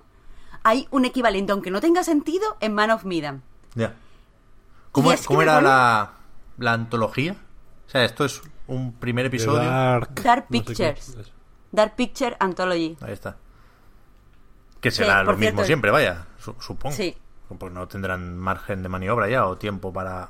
hay 0.68 0.86
un 0.90 1.04
equivalente, 1.04 1.52
aunque 1.52 1.70
no 1.70 1.80
tenga 1.80 2.02
sentido, 2.04 2.56
en 2.60 2.74
Man 2.74 2.90
of 2.90 3.04
Medan. 3.04 3.42
Ya. 3.74 3.94
¿Cómo, 4.92 5.10
que 5.10 5.18
cómo 5.24 5.42
era 5.42 5.60
la, 5.60 6.12
la 6.58 6.72
antología? 6.72 7.36
O 7.86 7.90
sea, 7.90 8.04
esto 8.04 8.24
es 8.24 8.40
un 8.66 8.92
primer 8.92 9.26
episodio. 9.26 9.62
Dark, 9.68 10.14
Dark 10.22 10.46
no 10.48 10.58
sé. 10.58 10.64
Pictures. 10.64 11.16
Dark 11.72 11.94
Picture 11.96 12.36
Anthology. 12.40 12.96
Ahí 13.00 13.12
está. 13.12 13.36
Que 14.80 14.90
será 14.90 15.18
por 15.24 15.34
lo 15.34 15.38
mismo 15.38 15.40
cierto- 15.50 15.64
siempre, 15.64 15.90
vaya, 15.90 16.26
su- 16.38 16.54
supongo. 16.60 16.94
Sí. 16.94 17.16
Pues 17.58 17.72
no 17.72 17.88
tendrán 17.88 18.36
margen 18.36 18.82
de 18.82 18.88
maniobra 18.88 19.28
ya 19.28 19.46
o 19.46 19.56
tiempo 19.56 19.92
para 19.92 20.28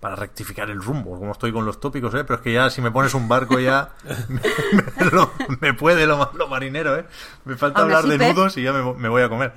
para 0.00 0.16
rectificar 0.16 0.70
el 0.70 0.82
rumbo, 0.82 1.18
como 1.18 1.32
estoy 1.32 1.52
con 1.52 1.66
los 1.66 1.78
tópicos, 1.78 2.14
¿eh? 2.14 2.24
Pero 2.24 2.36
es 2.36 2.40
que 2.40 2.52
ya 2.54 2.70
si 2.70 2.80
me 2.80 2.90
pones 2.90 3.12
un 3.14 3.28
barco 3.28 3.58
ya 3.60 3.90
me, 4.28 4.40
me 5.04 5.10
lo- 5.10 5.30
me 5.60 5.74
puede 5.74 6.06
lo, 6.06 6.30
lo 6.34 6.48
marinero, 6.48 6.96
¿eh? 6.98 7.04
Me 7.44 7.56
falta 7.56 7.82
hablar 7.82 8.04
de 8.04 8.16
nudos 8.18 8.56
y 8.56 8.62
ya 8.62 8.72
me, 8.72 8.82
me 8.94 9.08
voy 9.10 9.22
a 9.22 9.28
comer. 9.28 9.52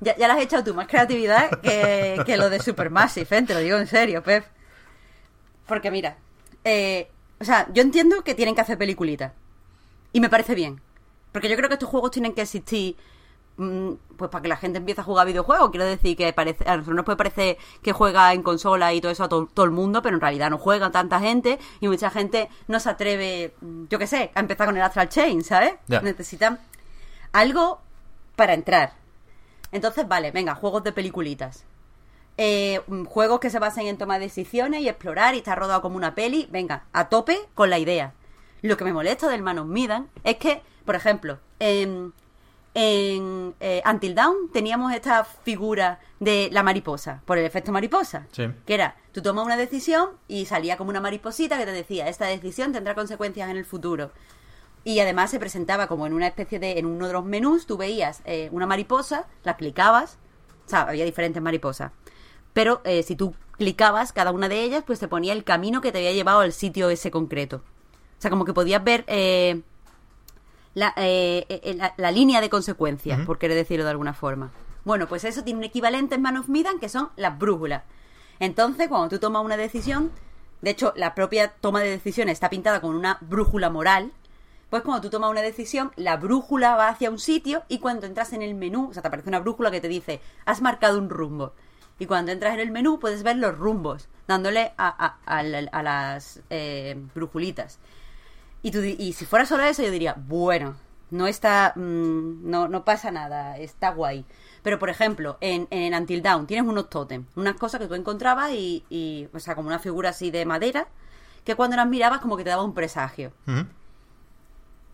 Ya, 0.00 0.16
ya 0.16 0.26
le 0.26 0.34
has 0.34 0.40
echado 0.40 0.64
tú 0.64 0.74
más 0.74 0.88
creatividad 0.88 1.60
que, 1.60 2.20
que 2.26 2.36
lo 2.36 2.50
de 2.50 2.60
Supermassive, 2.60 3.28
¿eh? 3.38 3.42
Te 3.42 3.54
lo 3.54 3.60
digo 3.60 3.78
en 3.78 3.86
serio, 3.86 4.22
Pep. 4.24 4.44
Porque 5.66 5.90
mira, 5.90 6.16
eh, 6.64 7.08
o 7.40 7.44
sea, 7.44 7.68
yo 7.72 7.80
entiendo 7.82 8.22
que 8.22 8.34
tienen 8.34 8.54
que 8.54 8.60
hacer 8.60 8.76
peliculitas. 8.76 9.32
Y 10.12 10.20
me 10.20 10.28
parece 10.28 10.54
bien. 10.54 10.80
Porque 11.32 11.48
yo 11.48 11.56
creo 11.56 11.68
que 11.68 11.74
estos 11.74 11.88
juegos 11.88 12.10
tienen 12.10 12.34
que 12.34 12.42
existir 12.42 12.96
pues 13.56 14.30
para 14.30 14.42
que 14.42 14.48
la 14.48 14.56
gente 14.56 14.78
empiece 14.78 15.00
a 15.00 15.04
jugar 15.04 15.26
videojuegos. 15.26 15.70
Quiero 15.70 15.84
decir 15.86 16.16
que 16.16 16.32
parece, 16.32 16.68
a 16.68 16.76
nosotros 16.76 16.96
nos 16.96 17.04
puede 17.04 17.16
parecer 17.16 17.56
que 17.82 17.92
juega 17.92 18.32
en 18.32 18.42
consola 18.42 18.92
y 18.92 19.00
todo 19.00 19.12
eso 19.12 19.24
a 19.24 19.28
to- 19.28 19.48
todo 19.52 19.64
el 19.64 19.70
mundo, 19.70 20.02
pero 20.02 20.16
en 20.16 20.20
realidad 20.20 20.50
no 20.50 20.58
juega 20.58 20.90
tanta 20.90 21.20
gente 21.20 21.58
y 21.80 21.88
mucha 21.88 22.10
gente 22.10 22.48
no 22.68 22.80
se 22.80 22.90
atreve, 22.90 23.54
mm, 23.60 23.84
yo 23.88 23.98
qué 23.98 24.06
sé, 24.06 24.32
a 24.34 24.40
empezar 24.40 24.66
con 24.66 24.76
el 24.76 24.82
Astral 24.82 25.08
Chain, 25.08 25.44
¿sabes? 25.44 25.74
Necesitan 26.02 26.58
algo 27.32 27.80
para 28.36 28.54
entrar. 28.54 28.94
Entonces, 29.72 30.06
vale, 30.08 30.30
venga, 30.30 30.54
juegos 30.54 30.82
de 30.84 30.92
peliculitas. 30.92 31.64
Eh, 32.36 32.80
mm, 32.88 33.04
juegos 33.04 33.38
que 33.40 33.50
se 33.50 33.58
basen 33.60 33.86
en 33.86 33.98
tomar 33.98 34.20
decisiones 34.20 34.80
y 34.80 34.88
explorar 34.88 35.34
y 35.34 35.38
estar 35.38 35.58
rodado 35.58 35.80
como 35.82 35.96
una 35.96 36.14
peli. 36.16 36.48
Venga, 36.50 36.84
a 36.92 37.08
tope 37.08 37.38
con 37.54 37.70
la 37.70 37.78
idea. 37.78 38.12
Lo 38.62 38.76
que 38.76 38.84
me 38.84 38.92
molesta 38.92 39.28
del 39.28 39.42
Man 39.42 39.58
of 39.60 39.66
Medan 39.68 40.08
es 40.24 40.36
que, 40.38 40.62
por 40.84 40.94
ejemplo, 40.96 41.38
en, 41.60 42.12
en 42.74 43.54
eh, 43.60 43.82
Until 43.88 44.16
Dawn 44.16 44.50
teníamos 44.52 44.92
esta 44.92 45.24
figura 45.24 46.00
de 46.18 46.48
la 46.52 46.64
mariposa, 46.64 47.22
por 47.24 47.38
el 47.38 47.44
efecto 47.44 47.70
mariposa. 47.70 48.26
Sí. 48.32 48.48
Que 48.66 48.74
era, 48.74 48.96
tú 49.12 49.22
tomas 49.22 49.46
una 49.46 49.56
decisión 49.56 50.10
y 50.26 50.46
salía 50.46 50.76
como 50.76 50.90
una 50.90 51.00
mariposita 51.00 51.56
que 51.56 51.66
te 51.66 51.72
decía, 51.72 52.08
esta 52.08 52.26
decisión 52.26 52.72
tendrá 52.72 52.94
consecuencias 52.94 53.48
en 53.48 53.56
el 53.56 53.64
futuro. 53.64 54.10
Y 54.82 54.98
además 54.98 55.30
se 55.30 55.38
presentaba 55.38 55.86
como 55.86 56.06
en 56.06 56.12
una 56.12 56.26
especie 56.26 56.58
de, 56.58 56.78
en 56.78 56.86
uno 56.86 57.06
de 57.06 57.12
los 57.12 57.24
menús, 57.24 57.66
tú 57.66 57.76
veías 57.76 58.20
eh, 58.24 58.48
una 58.52 58.66
mariposa, 58.66 59.26
la 59.44 59.56
clicabas, 59.56 60.18
o 60.66 60.68
sea, 60.68 60.82
había 60.82 61.04
diferentes 61.04 61.42
mariposas. 61.42 61.92
Pero 62.52 62.82
eh, 62.84 63.02
si 63.02 63.14
tú 63.14 63.34
clicabas 63.52 64.12
cada 64.12 64.32
una 64.32 64.48
de 64.48 64.62
ellas, 64.62 64.82
pues 64.84 64.98
te 64.98 65.08
ponía 65.08 65.32
el 65.32 65.44
camino 65.44 65.80
que 65.80 65.92
te 65.92 65.98
había 65.98 66.12
llevado 66.12 66.40
al 66.40 66.52
sitio 66.52 66.90
ese 66.90 67.10
concreto. 67.10 67.62
O 68.18 68.20
sea, 68.24 68.30
como 68.30 68.44
que 68.44 68.52
podías 68.52 68.82
ver 68.82 69.04
la, 70.74 70.92
eh, 70.96 71.46
eh, 71.48 71.74
la, 71.74 71.94
la 71.96 72.10
línea 72.10 72.40
de 72.40 72.50
consecuencias, 72.50 73.20
por 73.26 73.38
querer 73.38 73.56
decirlo 73.56 73.84
de 73.84 73.90
alguna 73.90 74.12
forma. 74.14 74.50
Bueno, 74.84 75.06
pues 75.08 75.24
eso 75.24 75.42
tiene 75.44 75.58
un 75.58 75.64
equivalente 75.64 76.14
en 76.16 76.22
Man 76.22 76.36
of 76.36 76.48
Medan 76.48 76.78
que 76.78 76.88
son 76.88 77.10
las 77.16 77.38
brújulas. 77.38 77.82
Entonces, 78.40 78.88
cuando 78.88 79.08
tú 79.08 79.18
tomas 79.18 79.44
una 79.44 79.56
decisión, 79.56 80.10
de 80.60 80.70
hecho, 80.70 80.92
la 80.96 81.14
propia 81.14 81.48
toma 81.60 81.80
de 81.80 81.90
decisiones 81.90 82.32
está 82.34 82.50
pintada 82.50 82.80
con 82.80 82.94
una 82.96 83.18
brújula 83.20 83.70
moral, 83.70 84.12
pues 84.70 84.82
cuando 84.82 85.02
tú 85.02 85.10
tomas 85.10 85.30
una 85.30 85.42
decisión, 85.42 85.92
la 85.96 86.16
brújula 86.16 86.74
va 86.74 86.88
hacia 86.88 87.10
un 87.10 87.18
sitio 87.18 87.62
y 87.68 87.78
cuando 87.78 88.06
entras 88.06 88.32
en 88.32 88.42
el 88.42 88.54
menú, 88.54 88.88
o 88.90 88.92
sea, 88.92 89.02
te 89.02 89.08
aparece 89.08 89.28
una 89.28 89.38
brújula 89.40 89.70
que 89.70 89.80
te 89.80 89.88
dice, 89.88 90.20
has 90.46 90.60
marcado 90.62 90.98
un 90.98 91.08
rumbo. 91.10 91.52
Y 91.98 92.06
cuando 92.06 92.32
entras 92.32 92.54
en 92.54 92.60
el 92.60 92.72
menú 92.72 92.98
puedes 92.98 93.22
ver 93.22 93.36
los 93.36 93.56
rumbos, 93.56 94.08
dándole 94.26 94.72
a, 94.76 94.88
a- 95.06 95.18
a 95.38 95.42
la- 95.44 95.68
a 95.70 95.82
las 95.82 96.40
eh, 96.50 96.96
brújulitas. 97.14 97.78
Y, 98.64 98.70
tú, 98.70 98.78
y 98.82 99.12
si 99.12 99.26
fuera 99.26 99.44
solo 99.44 99.62
eso, 99.62 99.82
yo 99.82 99.90
diría, 99.90 100.14
bueno, 100.16 100.76
no 101.10 101.26
está. 101.26 101.74
mm, 101.76 102.50
no, 102.50 102.66
no 102.66 102.82
pasa 102.82 103.10
nada, 103.10 103.58
está 103.58 103.90
guay. 103.90 104.24
Pero, 104.62 104.78
por 104.78 104.88
ejemplo, 104.88 105.36
en, 105.42 105.68
en 105.70 105.92
Until 105.92 106.22
Dawn 106.22 106.46
tienes 106.46 106.66
unos 106.66 106.88
tótems, 106.88 107.28
unas 107.36 107.56
cosas 107.56 107.78
que 107.78 107.88
tú 107.88 107.94
encontrabas 107.94 108.52
y, 108.52 108.82
y, 108.88 109.28
O 109.34 109.38
sea, 109.38 109.54
como 109.54 109.68
una 109.68 109.78
figura 109.78 110.08
así 110.08 110.30
de 110.30 110.46
madera, 110.46 110.88
que 111.44 111.56
cuando 111.56 111.76
las 111.76 111.86
mirabas, 111.86 112.20
como 112.20 112.38
que 112.38 112.44
te 112.44 112.48
daba 112.48 112.62
un 112.62 112.72
presagio. 112.72 113.32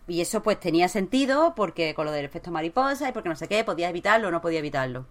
Y 0.05 0.19
eso, 0.19 0.43
pues 0.43 0.59
tenía 0.59 0.89
sentido 0.89 1.53
porque 1.55 1.95
con 1.95 2.05
lo 2.05 2.11
del 2.11 2.25
efecto 2.25 2.51
mariposa 2.51 3.07
y 3.07 3.13
porque 3.13 3.29
no 3.29 3.37
sé 3.37 3.47
qué, 3.47 3.63
podías 3.63 3.89
evitarlo 3.89 4.27
o 4.27 4.31
no 4.31 4.41
podía 4.41 4.59
evitarlo. 4.59 5.05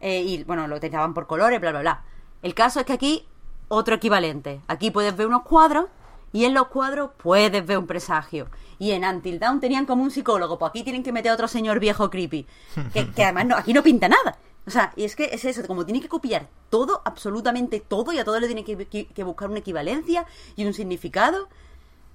Eh, 0.00 0.22
y 0.22 0.42
bueno, 0.44 0.66
lo 0.68 0.80
te 0.80 0.88
daban 0.88 1.12
por 1.12 1.26
colores, 1.26 1.60
bla, 1.60 1.72
bla, 1.72 1.80
bla. 1.80 2.04
El 2.40 2.54
caso 2.54 2.80
es 2.80 2.86
que 2.86 2.94
aquí, 2.94 3.28
otro 3.68 3.96
equivalente. 3.96 4.62
Aquí 4.68 4.90
puedes 4.90 5.14
ver 5.14 5.26
unos 5.26 5.42
cuadros 5.42 5.90
y 6.32 6.44
en 6.44 6.54
los 6.54 6.68
cuadros 6.68 7.10
puedes 7.16 7.64
ver 7.66 7.78
un 7.78 7.86
presagio. 7.86 8.48
Y 8.78 8.92
en 8.92 9.04
Until 9.04 9.38
Dawn 9.38 9.60
tenían 9.60 9.86
como 9.86 10.02
un 10.02 10.10
psicólogo, 10.10 10.58
pues 10.58 10.70
aquí 10.70 10.82
tienen 10.82 11.02
que 11.02 11.12
meter 11.12 11.30
a 11.30 11.34
otro 11.34 11.48
señor 11.48 11.78
viejo 11.78 12.10
creepy. 12.10 12.46
Que, 12.92 13.10
que 13.14 13.24
además 13.24 13.46
no, 13.46 13.56
aquí 13.56 13.72
no 13.72 13.82
pinta 13.82 14.08
nada. 14.08 14.38
O 14.66 14.70
sea, 14.70 14.92
y 14.96 15.04
es 15.04 15.16
que 15.16 15.24
es 15.32 15.44
eso, 15.44 15.66
como 15.66 15.84
tiene 15.84 16.00
que 16.00 16.08
copiar 16.08 16.48
todo, 16.70 17.02
absolutamente 17.04 17.80
todo, 17.80 18.12
y 18.12 18.18
a 18.18 18.24
todo 18.24 18.38
le 18.40 18.46
tiene 18.46 18.64
que, 18.64 18.86
que- 18.86 19.06
que 19.06 19.24
buscar 19.24 19.48
una 19.50 19.58
equivalencia 19.58 20.24
y 20.56 20.64
un 20.64 20.72
significado, 20.72 21.48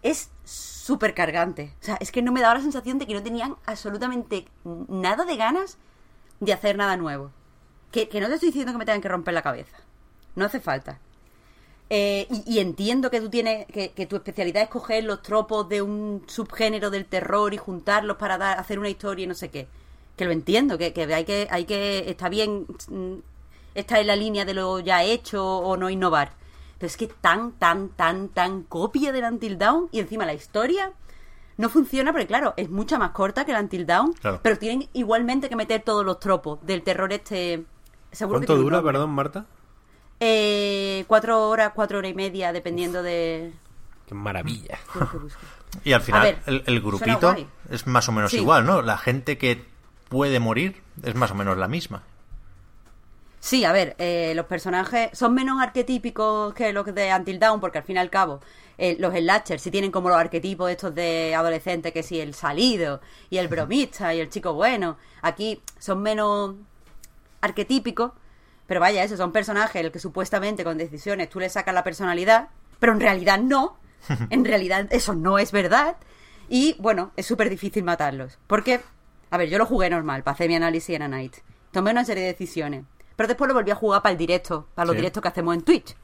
es 0.02 0.30
súper 0.46 1.14
cargante. 1.14 1.74
O 1.82 1.84
sea, 1.86 1.98
es 2.00 2.12
que 2.12 2.22
no 2.22 2.32
me 2.32 2.40
daba 2.42 2.56
la 2.56 2.62
sensación 2.62 3.00
de 3.00 3.06
que 3.08 3.14
no 3.14 3.22
tenían 3.24 3.56
absolutamente 3.66 4.48
nada 4.88 5.26
de 5.26 5.36
ganas 5.36 5.78
de 6.40 6.54
hacer 6.54 6.78
nada 6.78 6.96
nuevo. 6.98 7.32
Que, 7.92 8.08
que 8.10 8.22
no 8.22 8.28
te 8.28 8.36
estoy 8.36 8.50
diciendo 8.50 8.72
que 8.72 8.78
me 8.78 8.86
tengan 8.86 9.02
que 9.02 9.10
romper 9.10 9.34
la 9.34 9.42
cabeza. 9.42 9.78
No 10.36 10.46
hace 10.46 10.60
falta. 10.60 11.00
Eh, 11.90 12.28
y, 12.30 12.56
y 12.56 12.60
entiendo 12.60 13.10
que 13.10 13.22
tú 13.22 13.30
tienes 13.30 13.66
que, 13.68 13.92
que 13.92 14.06
tu 14.06 14.18
especialidad 14.18 14.64
es 14.64 14.70
coger 14.70 15.06
los 15.06 15.22
tropos 15.22 15.70
de 15.70 15.82
un 15.82 16.24
subgénero 16.28 16.90
del 16.90 17.06
terror 17.06 17.54
y 17.54 17.58
juntarlos 17.58 18.18
para 18.18 18.38
dar, 18.38 18.60
hacer 18.60 18.78
una 18.78 18.90
historia 18.90 19.24
y 19.24 19.28
no 19.28 19.36
sé 19.36 19.50
qué. 19.50 19.68
Que 20.18 20.26
lo 20.26 20.32
entiendo, 20.32 20.78
que, 20.78 20.94
que 20.94 21.04
hay 21.14 21.26
que, 21.26 21.48
hay 21.50 21.66
que, 21.66 22.10
está 22.10 22.28
bien 22.28 22.66
mm, 22.90 23.14
estar 23.76 24.00
en 24.00 24.08
la 24.08 24.16
línea 24.16 24.44
de 24.44 24.54
lo 24.54 24.80
ya 24.80 25.04
hecho 25.04 25.46
o 25.46 25.78
no 25.78 25.90
innovar. 25.90 26.32
Pero 26.78 26.88
es 26.88 26.98
que 26.98 27.08
tan, 27.08 27.54
tan, 27.54 27.90
tan, 27.90 28.30
tan 28.30 28.64
copia 28.64 29.12
del 29.12 29.24
Until 29.24 29.58
Dawn 29.58 29.90
y 29.92 30.00
encima 30.00 30.26
la 30.26 30.34
historia 30.34 30.92
no 31.58 31.70
funciona 31.70 32.12
porque, 32.12 32.28
claro, 32.28 32.54
es 32.58 32.70
mucha 32.70 33.00
más 33.00 33.12
corta 33.12 33.46
que 33.46 33.52
el 33.52 33.58
Until 33.58 33.86
Claro. 33.86 34.40
pero 34.44 34.58
tienen 34.58 34.88
igualmente 34.94 35.50
que 35.50 35.56
meter 35.56 35.82
todos 35.82 36.06
los 36.06 36.20
tropos 36.20 36.60
del 36.64 36.84
terror 36.84 37.12
este. 37.14 37.66
Seguro 38.12 38.40
¿Cuánto 38.40 38.56
dura, 38.56 38.82
perdón, 38.82 39.10
Marta? 39.12 39.46
Eh, 40.20 41.06
cuatro 41.08 41.48
horas, 41.50 41.72
cuatro 41.76 42.00
horas 42.00 42.12
y 42.12 42.16
media, 42.16 42.52
dependiendo 42.52 43.04
de. 43.04 43.54
Qué 44.08 44.16
maravilla. 44.16 44.80
Y 45.84 45.94
al 45.94 46.02
final, 46.02 46.22
ver, 46.24 46.64
el, 46.66 46.82
grupito 46.82 47.36
es 47.70 47.86
más 47.88 48.08
o 48.08 48.12
menos 48.12 48.32
Sí. 48.32 48.38
igual, 48.38 48.66
¿no? 48.66 48.82
La 48.82 48.98
gente 48.98 49.38
que 49.38 49.66
puede 50.10 50.40
morir 50.40 50.82
es 51.04 51.14
más 51.14 51.32
o 51.32 51.36
menos 51.36 51.58
la 51.58 51.68
misma. 51.68 52.04
Sí, 53.40 53.64
a 53.64 53.72
ver, 53.72 53.96
eh, 54.00 54.34
los 54.36 54.46
personajes 54.46 55.10
son 55.14 55.34
menos 55.34 55.62
arquetípicos 55.62 56.54
que 56.54 56.74
los 56.74 56.86
de 56.94 57.14
Until 57.14 57.40
Dawn, 57.40 57.60
porque 57.60 57.78
al 57.78 57.84
fin 57.84 57.98
y 57.98 58.00
al 58.00 58.10
cabo, 58.10 58.42
eh, 58.78 58.98
los 59.00 59.14
slashers 59.14 59.62
sí 59.62 59.72
tienen 59.72 59.92
como 59.92 60.10
los 60.10 60.18
arquetipos 60.18 60.70
estos 60.72 60.96
de 60.96 61.36
adolescentes, 61.36 61.94
que 61.94 62.04
sí, 62.04 62.20
el 62.20 62.34
salido, 62.34 63.00
y 63.30 63.38
el 63.38 63.48
bromista, 63.50 64.14
y 64.14 64.20
el 64.20 64.30
chico 64.30 64.54
bueno. 64.54 64.98
Aquí 65.22 65.62
son 65.80 66.02
menos 66.02 66.56
arquetípicos, 67.42 68.12
pero 68.68 68.80
vaya, 68.80 69.04
esos 69.04 69.18
son 69.18 69.32
personajes 69.32 69.82
el 69.84 69.92
que 69.92 70.00
supuestamente 70.00 70.64
con 70.64 70.78
decisiones 70.78 71.30
tú 71.30 71.40
le 71.40 71.50
sacas 71.50 71.74
la 71.74 71.84
personalidad, 71.84 72.50
pero 72.80 72.94
en 72.94 73.00
realidad 73.00 73.40
no. 73.40 73.78
En 74.30 74.46
realidad 74.46 74.88
eso 74.92 75.16
no 75.16 75.40
es 75.40 75.52
verdad. 75.52 75.98
Y 76.50 76.76
bueno, 76.80 77.12
es 77.16 77.26
súper 77.26 77.50
difícil 77.50 77.84
matarlos. 77.84 78.38
Porque, 78.48 78.80
a 79.32 79.38
ver, 79.38 79.50
yo 79.50 79.58
lo 79.58 79.66
jugué 79.66 79.90
normal, 79.90 80.24
para 80.24 80.36
hacer 80.36 80.48
mi 80.48 80.56
análisis 80.56 80.96
en 80.96 81.02
A 81.02 81.08
Night. 81.08 81.38
Tomé 81.72 81.92
una 81.92 82.06
serie 82.06 82.24
de 82.24 82.30
decisiones. 82.34 82.86
Pero 83.16 83.28
después 83.28 83.48
lo 83.48 83.54
volví 83.56 83.72
a 83.72 83.76
jugar 83.76 84.02
para 84.04 84.12
el 84.12 84.18
directo, 84.18 84.68
para 84.76 84.86
los 84.86 84.94
Sí. 84.94 84.98
directos 84.98 85.22
que 85.24 85.28
hacemos 85.30 85.56
en 85.56 85.62
Twitch. 85.64 85.96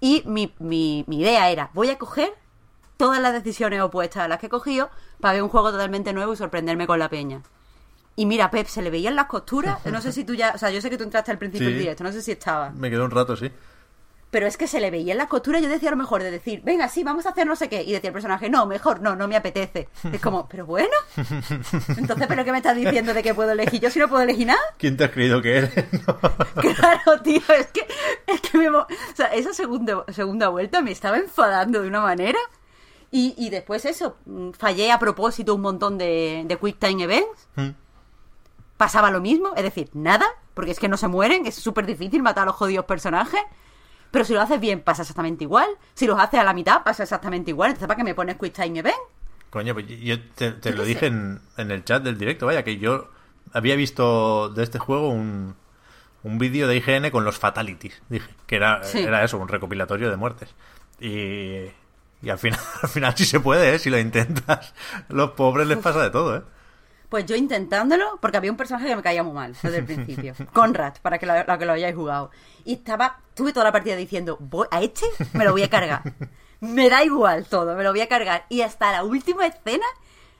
Y 0.00 0.22
mi, 0.26 0.54
mi, 0.60 1.04
mi 1.08 1.20
idea 1.20 1.50
era, 1.50 1.70
voy 1.74 1.90
a 1.90 1.98
coger 1.98 2.32
todas 2.96 3.20
las 3.20 3.32
decisiones 3.32 3.80
opuestas 3.80 4.24
a 4.24 4.28
las 4.28 4.38
que 4.38 4.46
he 4.46 4.48
cogido 4.48 4.88
para 5.20 5.34
ver 5.34 5.42
un 5.42 5.48
juego 5.48 5.70
totalmente 5.72 6.12
nuevo 6.12 6.32
y 6.32 6.36
sorprenderme 6.36 6.86
con 6.86 6.98
la 7.00 7.08
peña. 7.08 7.42
Y 8.18 8.26
mira, 8.26 8.50
Pep, 8.50 8.66
se 8.66 8.82
le 8.82 8.90
veían 8.90 9.14
las 9.14 9.26
costuras. 9.26 9.78
No 9.86 10.00
sé 10.00 10.10
si 10.12 10.24
tú 10.24 10.34
ya. 10.34 10.52
O 10.54 10.58
sea, 10.58 10.70
yo 10.70 10.80
sé 10.80 10.90
que 10.90 10.98
tú 10.98 11.04
entraste 11.04 11.30
al 11.30 11.38
principio 11.38 11.68
Sí. 11.68 11.72
del 11.72 11.80
directo, 11.82 12.02
no 12.04 12.10
sé 12.12 12.20
si 12.20 12.32
estaba. 12.32 12.70
Me 12.70 12.90
quedó 12.90 13.04
un 13.04 13.12
rato, 13.12 13.36
sí. 13.36 13.50
Pero 14.30 14.46
es 14.46 14.56
que 14.58 14.66
se 14.66 14.80
le 14.80 14.90
veían 14.90 15.16
las 15.18 15.28
costuras. 15.28 15.62
Yo 15.62 15.68
decía 15.70 15.88
a 15.88 15.92
lo 15.92 15.96
mejor 15.96 16.22
de 16.22 16.30
decir, 16.30 16.60
venga, 16.62 16.88
sí, 16.88 17.02
vamos 17.04 17.24
a 17.26 17.30
hacer 17.30 17.46
no 17.46 17.54
sé 17.56 17.68
qué. 17.70 17.82
Y 17.82 17.92
decía 17.92 18.08
el 18.08 18.12
personaje, 18.12 18.50
no, 18.50 18.66
mejor 18.66 19.00
no, 19.00 19.14
no 19.16 19.26
me 19.28 19.36
apetece. 19.36 19.88
Es 20.12 20.20
como, 20.20 20.46
pero 20.48 20.66
bueno. 20.66 20.92
Entonces, 21.96 22.26
¿pero 22.26 22.44
qué 22.44 22.50
me 22.52 22.58
estás 22.58 22.76
diciendo 22.76 23.14
de 23.14 23.22
que 23.22 23.32
puedo 23.34 23.52
elegir? 23.52 23.80
Yo 23.80 23.88
si 23.88 23.98
no 24.00 24.08
puedo 24.08 24.22
elegir 24.22 24.48
nada. 24.48 24.60
¿Quién 24.78 24.96
te 24.96 25.04
has 25.04 25.10
creído 25.12 25.40
que 25.40 25.56
eres? 25.58 25.72
Claro, 26.76 27.22
tío, 27.22 27.40
es 27.56 27.68
que, 27.68 27.86
es 28.26 28.40
que 28.40 28.58
me, 28.58 28.68
o 28.68 28.86
sea, 29.14 29.28
esa 29.28 29.52
segunda, 29.54 30.04
segunda 30.12 30.48
vuelta 30.48 30.82
me 30.82 30.90
estaba 30.90 31.16
enfadando 31.16 31.80
de 31.80 31.88
una 31.88 32.00
manera. 32.00 32.38
Y, 33.10 33.34
y 33.38 33.48
después 33.48 33.84
eso, 33.86 34.16
mm, 34.26 34.50
fallé 34.50 34.92
a 34.92 34.98
propósito 34.98 35.54
un 35.54 35.62
montón 35.62 35.96
de, 35.96 36.42
de 36.46 36.56
Quick 36.58 36.78
Time 36.78 37.04
Events. 37.04 37.48
Pasaba 38.78 39.10
lo 39.10 39.20
mismo, 39.20 39.50
es 39.56 39.62
decir, 39.62 39.90
nada, 39.92 40.24
porque 40.54 40.70
es 40.70 40.78
que 40.78 40.88
no 40.88 40.96
se 40.96 41.08
mueren, 41.08 41.44
es 41.44 41.56
súper 41.56 41.84
difícil 41.84 42.22
matar 42.22 42.44
a 42.44 42.46
los 42.46 42.54
jodidos 42.56 42.86
personajes. 42.86 43.40
Pero 44.10 44.24
si 44.24 44.32
lo 44.32 44.40
haces 44.40 44.58
bien, 44.58 44.80
pasa 44.80 45.02
exactamente 45.02 45.44
igual. 45.44 45.68
Si 45.92 46.06
los 46.06 46.18
haces 46.18 46.40
a 46.40 46.44
la 46.44 46.54
mitad, 46.54 46.82
pasa 46.82 47.02
exactamente 47.02 47.50
igual. 47.50 47.70
Entonces, 47.72 47.86
¿para 47.88 47.98
qué 47.98 48.04
me 48.04 48.14
pones 48.14 48.36
Quick 48.38 48.54
Time 48.54 48.78
Event? 48.78 48.96
Coño, 49.50 49.74
pues 49.74 49.86
yo 49.86 50.16
te, 50.34 50.72
lo 50.72 50.84
dije 50.84 51.06
en, 51.06 51.42
en 51.58 51.70
el 51.70 51.84
chat 51.84 52.02
del 52.02 52.16
directo, 52.16 52.46
vaya, 52.46 52.64
que 52.64 52.78
yo 52.78 53.10
había 53.52 53.76
visto 53.76 54.48
de 54.50 54.62
este 54.62 54.78
juego 54.78 55.10
un, 55.10 55.56
un 56.22 56.38
vídeo 56.38 56.68
de 56.68 56.76
IGN 56.76 57.10
con 57.10 57.24
los 57.24 57.38
fatalities, 57.38 58.00
dije, 58.08 58.28
que 58.46 58.56
era, 58.56 58.82
Sí. 58.84 59.00
era 59.00 59.24
eso, 59.24 59.38
un 59.38 59.48
recopilatorio 59.48 60.08
de 60.10 60.16
muertes. 60.16 60.54
Y, 61.00 61.64
y 62.22 62.30
al 62.30 62.38
final, 62.38 62.60
al 62.82 62.88
final 62.88 63.14
sí 63.16 63.24
se 63.24 63.40
puede, 63.40 63.74
¿eh? 63.74 63.78
Si 63.78 63.90
lo 63.90 63.98
intentas, 63.98 64.74
los 65.08 65.30
pobres 65.32 65.66
les 65.66 65.78
pasa 65.78 66.02
de 66.02 66.10
todo, 66.10 66.36
¿eh? 66.36 66.42
Pues 67.08 67.24
yo 67.24 67.36
intentándolo, 67.36 68.18
porque 68.20 68.36
había 68.36 68.50
un 68.50 68.56
personaje 68.56 68.86
que 68.86 68.96
me 68.96 69.02
caía 69.02 69.22
muy 69.22 69.32
mal 69.32 69.54
desde 69.62 69.78
el 69.78 69.84
principio. 69.84 70.34
Conrad, 70.52 70.94
para 71.00 71.18
que 71.18 71.26
lo, 71.26 71.58
que 71.58 71.64
lo 71.64 71.72
hayáis 71.72 71.94
jugado. 71.94 72.30
Y 72.64 72.74
estaba, 72.74 73.20
tuve 73.34 73.52
toda 73.52 73.64
la 73.64 73.72
partida 73.72 73.96
diciendo, 73.96 74.36
voy, 74.40 74.66
a 74.70 74.82
este 74.82 75.06
me 75.32 75.44
lo 75.44 75.52
voy 75.52 75.62
a 75.62 75.70
cargar. 75.70 76.02
Me 76.60 76.90
da 76.90 77.04
igual 77.04 77.46
todo, 77.46 77.76
me 77.76 77.84
lo 77.84 77.92
voy 77.92 78.00
a 78.00 78.08
cargar. 78.08 78.44
Y 78.48 78.62
hasta 78.62 78.90
la 78.90 79.04
última 79.04 79.46
escena 79.46 79.86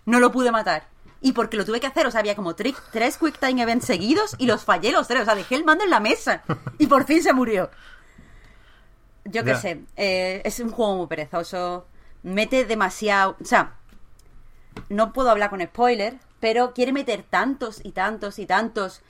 no 0.04 0.18
lo 0.18 0.32
pude 0.32 0.50
matar. 0.50 0.88
Y 1.20 1.30
porque 1.30 1.56
lo 1.56 1.64
tuve 1.64 1.78
que 1.78 1.86
hacer, 1.86 2.08
o 2.08 2.10
sea, 2.10 2.18
había 2.18 2.34
como 2.34 2.56
tres 2.56 2.74
Quick 3.18 3.38
Time 3.38 3.62
Events 3.62 3.86
seguidos 3.86 4.34
y 4.36 4.46
los 4.46 4.64
fallé 4.64 4.90
los 4.90 5.06
tres. 5.06 5.22
O 5.22 5.24
sea, 5.24 5.36
dejé 5.36 5.54
el 5.54 5.64
mando 5.64 5.84
en 5.84 5.90
la 5.90 6.00
mesa. 6.00 6.42
Y 6.78 6.88
por 6.88 7.04
fin 7.04 7.22
se 7.22 7.32
murió. 7.32 7.70
Yo 9.24 9.44
qué 9.44 9.54
sé, 9.56 9.84
eh, 9.96 10.42
es 10.44 10.58
un 10.58 10.70
juego 10.70 10.96
muy 10.96 11.06
perezoso. 11.06 11.86
Mete 12.22 12.64
demasiado. 12.64 13.36
O 13.40 13.44
sea, 13.44 13.74
no 14.88 15.12
puedo 15.12 15.30
hablar 15.30 15.50
con 15.50 15.60
spoiler, 15.60 16.18
pero 16.40 16.72
quiere 16.72 16.92
meter 16.92 17.24
tantos 17.28 17.80
y 17.84 17.92
tantos 17.92 18.38
y 18.38 18.46
tantos 18.46 19.00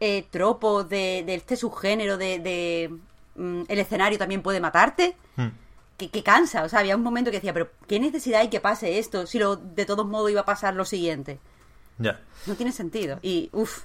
eh, 0.00 0.26
tropos 0.30 0.88
de, 0.88 1.22
de 1.26 1.34
este 1.34 1.56
subgénero 1.56 2.16
de, 2.16 2.38
de, 2.38 2.90
mm, 3.36 3.62
el 3.68 3.78
escenario 3.78 4.18
también 4.18 4.42
puede 4.42 4.60
matarte. 4.60 5.16
Mm. 5.36 5.48
Que, 5.96 6.10
que 6.10 6.22
cansa, 6.22 6.62
o 6.62 6.68
sea, 6.68 6.78
había 6.78 6.94
un 6.94 7.02
momento 7.02 7.32
que 7.32 7.38
decía, 7.38 7.52
pero 7.52 7.70
¿qué 7.88 7.98
necesidad 7.98 8.40
hay 8.42 8.48
que 8.50 8.60
pase 8.60 9.00
esto 9.00 9.26
si 9.26 9.40
lo, 9.40 9.56
de 9.56 9.84
todos 9.84 10.06
modos 10.06 10.30
iba 10.30 10.42
a 10.42 10.44
pasar 10.44 10.74
lo 10.74 10.84
siguiente? 10.84 11.40
Ya. 11.98 12.20
No 12.46 12.54
tiene 12.54 12.70
sentido. 12.70 13.18
Y, 13.20 13.48
uff, 13.52 13.80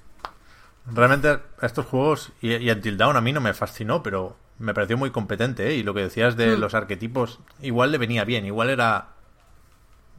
Realmente 0.86 1.40
estos 1.62 1.86
juegos, 1.88 2.32
y, 2.42 2.54
y 2.56 2.70
Until 2.70 2.98
Dawn 2.98 3.16
a 3.16 3.22
mí 3.22 3.32
no 3.34 3.42
me 3.42 3.54
fascinó, 3.54 4.04
pero 4.04 4.36
me 4.60 4.74
pareció 4.76 4.98
muy 4.98 5.10
competente, 5.12 5.70
¿eh? 5.70 5.76
Y 5.76 5.84
lo 5.84 5.94
que 5.96 6.02
decías 6.02 6.36
de 6.36 6.56
Mm. 6.56 6.60
los 6.60 6.74
arquetipos, 6.76 7.40
igual 7.62 7.92
le 7.92 7.98
venía 7.98 8.26
bien, 8.26 8.46
igual 8.46 8.70
era 8.70 9.08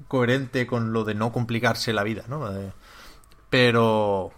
coherente 0.09 0.67
con 0.67 0.93
lo 0.93 1.05
de 1.05 1.15
no 1.15 1.33
complicarse 1.33 1.93
la 1.93 2.03
vida, 2.03 2.25
¿no? 2.29 2.49
De- 2.51 2.73
Pero... 3.51 4.33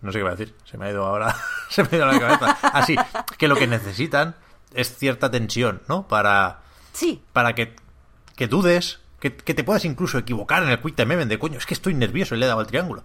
No 0.00 0.10
sé 0.10 0.18
qué 0.18 0.22
voy 0.24 0.32
a 0.32 0.36
decir, 0.36 0.54
se 0.64 0.76
me 0.78 0.86
ha 0.86 0.90
ido 0.90 1.04
ahora, 1.04 1.34
se 1.68 1.82
me 1.84 1.88
ha 1.92 1.96
ido 1.96 2.06
la 2.06 2.18
cabeza. 2.18 2.58
Así, 2.72 2.96
que 3.38 3.46
lo 3.46 3.54
que 3.54 3.68
necesitan 3.68 4.34
es 4.74 4.96
cierta 4.96 5.30
tensión, 5.30 5.82
¿no? 5.88 6.08
Para, 6.08 6.60
sí, 6.92 7.22
para 7.32 7.54
que, 7.54 7.76
que 8.34 8.48
dudes, 8.48 8.98
que, 9.20 9.36
que 9.36 9.54
te 9.54 9.62
puedas 9.62 9.84
incluso 9.84 10.18
equivocar 10.18 10.64
en 10.64 10.70
el 10.70 10.80
quick 10.80 10.96
time 10.96 11.24
de 11.26 11.38
coño, 11.38 11.58
es 11.58 11.66
que 11.66 11.74
estoy 11.74 11.94
nervioso 11.94 12.34
y 12.34 12.38
le 12.38 12.46
he 12.46 12.48
dado 12.48 12.58
al 12.60 12.66
triángulo. 12.66 13.04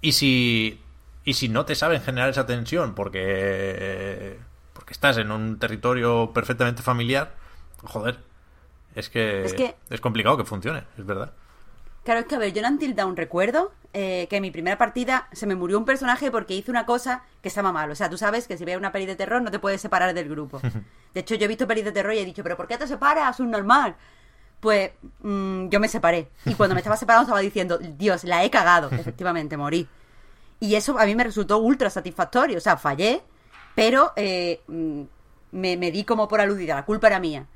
Y 0.00 0.10
si, 0.12 0.80
y 1.24 1.34
si 1.34 1.48
no 1.48 1.64
te 1.66 1.76
saben 1.76 2.02
generar 2.02 2.30
esa 2.30 2.46
tensión 2.46 2.96
porque, 2.96 4.36
porque 4.72 4.92
estás 4.92 5.16
en 5.18 5.30
un 5.30 5.60
territorio 5.60 6.32
perfectamente 6.34 6.82
familiar, 6.82 7.36
joder, 7.84 8.18
es 8.94 9.08
que, 9.10 9.44
Es 9.44 9.54
que- 9.54 9.74
es 9.90 10.00
complicado 10.00 10.36
que 10.36 10.44
funcione, 10.44 10.84
es 10.98 11.04
verdad. 11.06 11.32
Claro, 12.04 12.20
es 12.20 12.26
que 12.26 12.34
a 12.34 12.38
ver, 12.38 12.52
yo 12.52 12.60
en 12.60 12.66
Until 12.74 12.94
Dawn 12.94 13.16
recuerdo 13.16 13.72
eh, 13.94 14.26
que 14.28 14.36
en 14.36 14.42
mi 14.42 14.50
primera 14.50 14.76
partida 14.76 15.28
se 15.32 15.46
me 15.46 15.54
murió 15.54 15.78
un 15.78 15.84
personaje 15.86 16.30
porque 16.30 16.54
hizo 16.54 16.70
una 16.70 16.84
cosa 16.84 17.22
que 17.40 17.48
estaba 17.48 17.72
mal. 17.72 17.90
O 17.90 17.94
sea, 17.94 18.10
tú 18.10 18.18
sabes 18.18 18.46
que 18.46 18.58
si 18.58 18.64
ves 18.64 18.76
una 18.76 18.92
peli 18.92 19.06
de 19.06 19.16
terror 19.16 19.40
no 19.40 19.50
te 19.50 19.58
puedes 19.58 19.80
separar 19.80 20.12
del 20.12 20.28
grupo. 20.28 20.60
De 21.14 21.20
hecho, 21.20 21.34
yo 21.36 21.44
he 21.44 21.48
visto 21.48 21.66
pelis 21.66 21.84
de 21.84 21.92
terror 21.92 22.12
y 22.12 22.18
he 22.18 22.24
dicho, 22.24 22.42
¿pero 22.42 22.56
por 22.56 22.66
qué 22.66 22.76
te 22.76 22.86
separas? 22.88 23.38
Un 23.40 23.50
normal. 23.52 23.94
Pues 24.60 24.90
mm, 25.22 25.68
yo 25.68 25.78
me 25.80 25.88
separé. 25.88 26.28
Y 26.44 26.54
cuando 26.54 26.74
me 26.74 26.80
estaba 26.80 26.96
separando 26.96 27.22
estaba 27.22 27.40
diciendo, 27.40 27.78
Dios, 27.78 28.24
la 28.24 28.44
he 28.44 28.50
cagado. 28.50 28.88
Efectivamente, 28.92 29.56
morí. 29.56 29.88
Y 30.60 30.74
eso 30.74 30.98
a 30.98 31.06
mí 31.06 31.14
me 31.14 31.24
resultó 31.24 31.58
ultra 31.58 31.88
satisfactorio. 31.88 32.58
O 32.58 32.60
sea, 32.60 32.76
fallé, 32.76 33.22
pero 33.76 34.12
eh, 34.16 34.60
mm, 34.66 35.02
me, 35.52 35.76
me 35.76 35.90
di 35.92 36.04
como 36.04 36.26
por 36.28 36.40
aludida. 36.40 36.74
La 36.74 36.84
culpa 36.84 37.06
era 37.06 37.20
mía. 37.20 37.46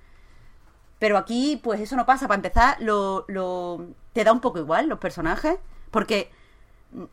Pero 0.99 1.17
aquí, 1.17 1.61
pues 1.63 1.81
eso 1.81 1.97
no 1.97 2.07
pasa. 2.07 2.27
Para 2.27 2.37
empezar, 2.37 2.77
lo, 2.81 3.25
lo 3.29 3.87
te 4.13 4.25
da 4.25 4.33
un 4.33 4.41
poco 4.41 4.59
igual 4.59 4.89
los 4.89 4.99
personajes. 4.99 5.59
Porque, 5.91 6.31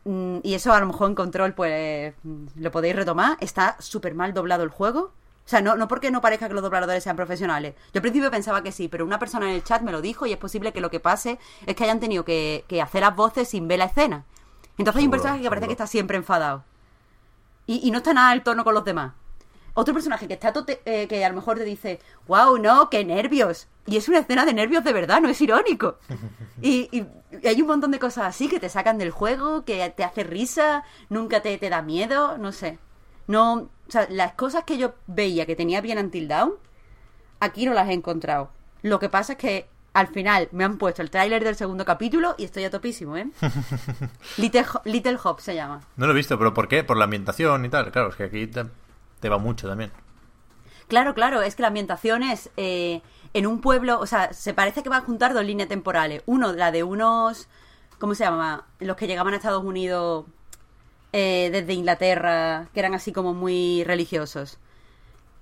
mm, 0.04 0.38
y 0.42 0.54
eso 0.54 0.72
a 0.72 0.80
lo 0.80 0.86
mejor 0.86 1.08
en 1.08 1.14
control, 1.14 1.54
pues 1.54 2.14
mm, 2.22 2.46
lo 2.56 2.70
podéis 2.70 2.96
retomar. 2.96 3.36
Está 3.40 3.76
súper 3.78 4.14
mal 4.14 4.34
doblado 4.34 4.64
el 4.64 4.70
juego. 4.70 5.12
O 5.46 5.48
sea, 5.48 5.60
no, 5.60 5.76
no 5.76 5.86
porque 5.86 6.10
no 6.10 6.20
parezca 6.20 6.48
que 6.48 6.54
los 6.54 6.62
dobladores 6.62 7.04
sean 7.04 7.14
profesionales. 7.14 7.74
Yo 7.94 7.98
al 7.98 8.02
principio 8.02 8.32
pensaba 8.32 8.64
que 8.64 8.72
sí, 8.72 8.88
pero 8.88 9.04
una 9.04 9.20
persona 9.20 9.48
en 9.48 9.54
el 9.54 9.62
chat 9.62 9.80
me 9.82 9.92
lo 9.92 10.00
dijo 10.00 10.26
y 10.26 10.32
es 10.32 10.38
posible 10.38 10.72
que 10.72 10.80
lo 10.80 10.90
que 10.90 10.98
pase 10.98 11.38
es 11.66 11.76
que 11.76 11.84
hayan 11.84 12.00
tenido 12.00 12.24
que, 12.24 12.64
que 12.66 12.82
hacer 12.82 13.02
las 13.02 13.14
voces 13.14 13.48
sin 13.48 13.68
ver 13.68 13.78
la 13.78 13.84
escena. 13.84 14.24
Entonces 14.76 14.98
hay 15.00 15.04
un 15.04 15.12
personaje 15.12 15.42
que 15.42 15.48
parece 15.48 15.66
que 15.68 15.72
está 15.72 15.86
siempre 15.86 16.16
enfadado. 16.16 16.64
Y, 17.66 17.86
y 17.86 17.92
no 17.92 17.98
está 17.98 18.12
nada 18.12 18.30
al 18.30 18.42
tono 18.42 18.64
con 18.64 18.74
los 18.74 18.84
demás. 18.84 19.12
Otro 19.78 19.94
personaje 19.94 20.26
que 20.26 20.34
está 20.34 20.52
tote- 20.52 20.80
eh, 20.84 21.06
que 21.06 21.24
a 21.24 21.28
lo 21.28 21.34
mejor 21.36 21.58
te 21.58 21.64
dice, 21.64 22.00
wow, 22.26 22.58
no, 22.58 22.90
qué 22.90 23.04
nervios. 23.04 23.68
Y 23.86 23.96
es 23.98 24.08
una 24.08 24.18
escena 24.18 24.44
de 24.44 24.52
nervios 24.54 24.82
de 24.82 24.92
verdad, 24.92 25.20
no 25.20 25.28
es 25.28 25.40
irónico. 25.40 25.98
Y, 26.62 26.88
y- 26.90 27.06
y 27.42 27.46
hay 27.46 27.60
un 27.60 27.68
montón 27.68 27.90
de 27.90 27.98
cosas 27.98 28.24
así 28.26 28.48
que 28.48 28.58
te 28.58 28.70
sacan 28.70 28.96
del 28.96 29.10
juego, 29.10 29.64
que 29.66 29.92
te 29.94 30.02
hace 30.04 30.24
risa, 30.24 30.82
nunca 31.10 31.42
te, 31.42 31.56
te 31.58 31.68
da 31.68 31.82
miedo, 31.82 32.38
no 32.38 32.50
sé. 32.50 32.78
No, 33.26 33.52
o 33.54 33.70
sea, 33.90 34.06
las 34.10 34.32
cosas 34.32 34.64
que 34.64 34.78
yo 34.78 34.94
veía 35.06 35.44
que 35.44 35.54
tenía 35.54 35.82
bien 35.82 35.98
Until 35.98 36.28
Dawn, 36.28 36.54
aquí 37.40 37.66
no 37.66 37.74
las 37.74 37.88
he 37.90 37.92
encontrado. 37.92 38.50
Lo 38.82 38.98
que 38.98 39.10
pasa 39.10 39.34
es 39.34 39.38
que 39.38 39.68
al 39.92 40.06
final 40.08 40.48
me 40.52 40.64
han 40.64 40.78
puesto 40.78 41.02
el 41.02 41.10
tráiler 41.10 41.44
del 41.44 41.56
segundo 41.56 41.84
capítulo 41.84 42.34
y 42.38 42.44
estoy 42.44 42.64
a 42.64 42.70
topísimo, 42.70 43.16
¿eh? 43.18 43.28
Little, 44.38 44.64
Ho- 44.72 44.82
Little 44.84 45.18
Hope 45.22 45.42
se 45.42 45.54
llama. 45.54 45.80
No 45.96 46.06
lo 46.06 46.12
he 46.12 46.16
visto, 46.16 46.38
pero 46.38 46.54
¿por 46.54 46.68
qué? 46.68 46.84
Por 46.84 46.96
la 46.96 47.04
ambientación 47.04 47.64
y 47.64 47.68
tal. 47.68 47.90
Claro, 47.92 48.08
es 48.08 48.16
que 48.16 48.24
aquí 48.24 48.46
te, 48.46 48.64
te 49.26 49.30
va 49.30 49.38
mucho 49.38 49.66
también. 49.66 49.90
Claro, 50.86 51.12
claro, 51.12 51.42
es 51.42 51.56
que 51.56 51.62
la 51.62 51.68
ambientación 51.68 52.22
es 52.22 52.48
eh, 52.56 53.00
en 53.34 53.48
un 53.48 53.60
pueblo, 53.60 53.98
o 53.98 54.06
sea, 54.06 54.32
se 54.32 54.54
parece 54.54 54.84
que 54.84 54.88
va 54.88 54.98
a 54.98 55.00
juntar 55.00 55.34
dos 55.34 55.44
líneas 55.44 55.68
temporales. 55.68 56.22
Uno, 56.26 56.52
la 56.52 56.70
de 56.70 56.84
unos, 56.84 57.48
¿cómo 57.98 58.14
se 58.14 58.22
llama? 58.22 58.66
Los 58.78 58.96
que 58.96 59.08
llegaban 59.08 59.34
a 59.34 59.38
Estados 59.38 59.64
Unidos 59.64 60.26
eh, 61.12 61.50
desde 61.50 61.72
Inglaterra, 61.72 62.68
que 62.72 62.78
eran 62.78 62.94
así 62.94 63.12
como 63.12 63.34
muy 63.34 63.82
religiosos. 63.82 64.58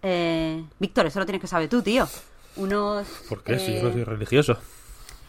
Eh, 0.01 0.65
Víctor, 0.79 1.05
eso 1.07 1.19
lo 1.19 1.27
tienes 1.27 1.43
que 1.43 1.47
saber 1.47 1.69
tú, 1.69 1.83
tío. 1.83 2.09
Unos... 2.57 3.07
¿Por 3.29 3.43
qué? 3.43 3.59
Si 3.59 3.73
eh, 3.73 3.77
yo 3.83 3.89
no 3.89 3.93
soy 3.93 4.05
religioso. 4.05 4.57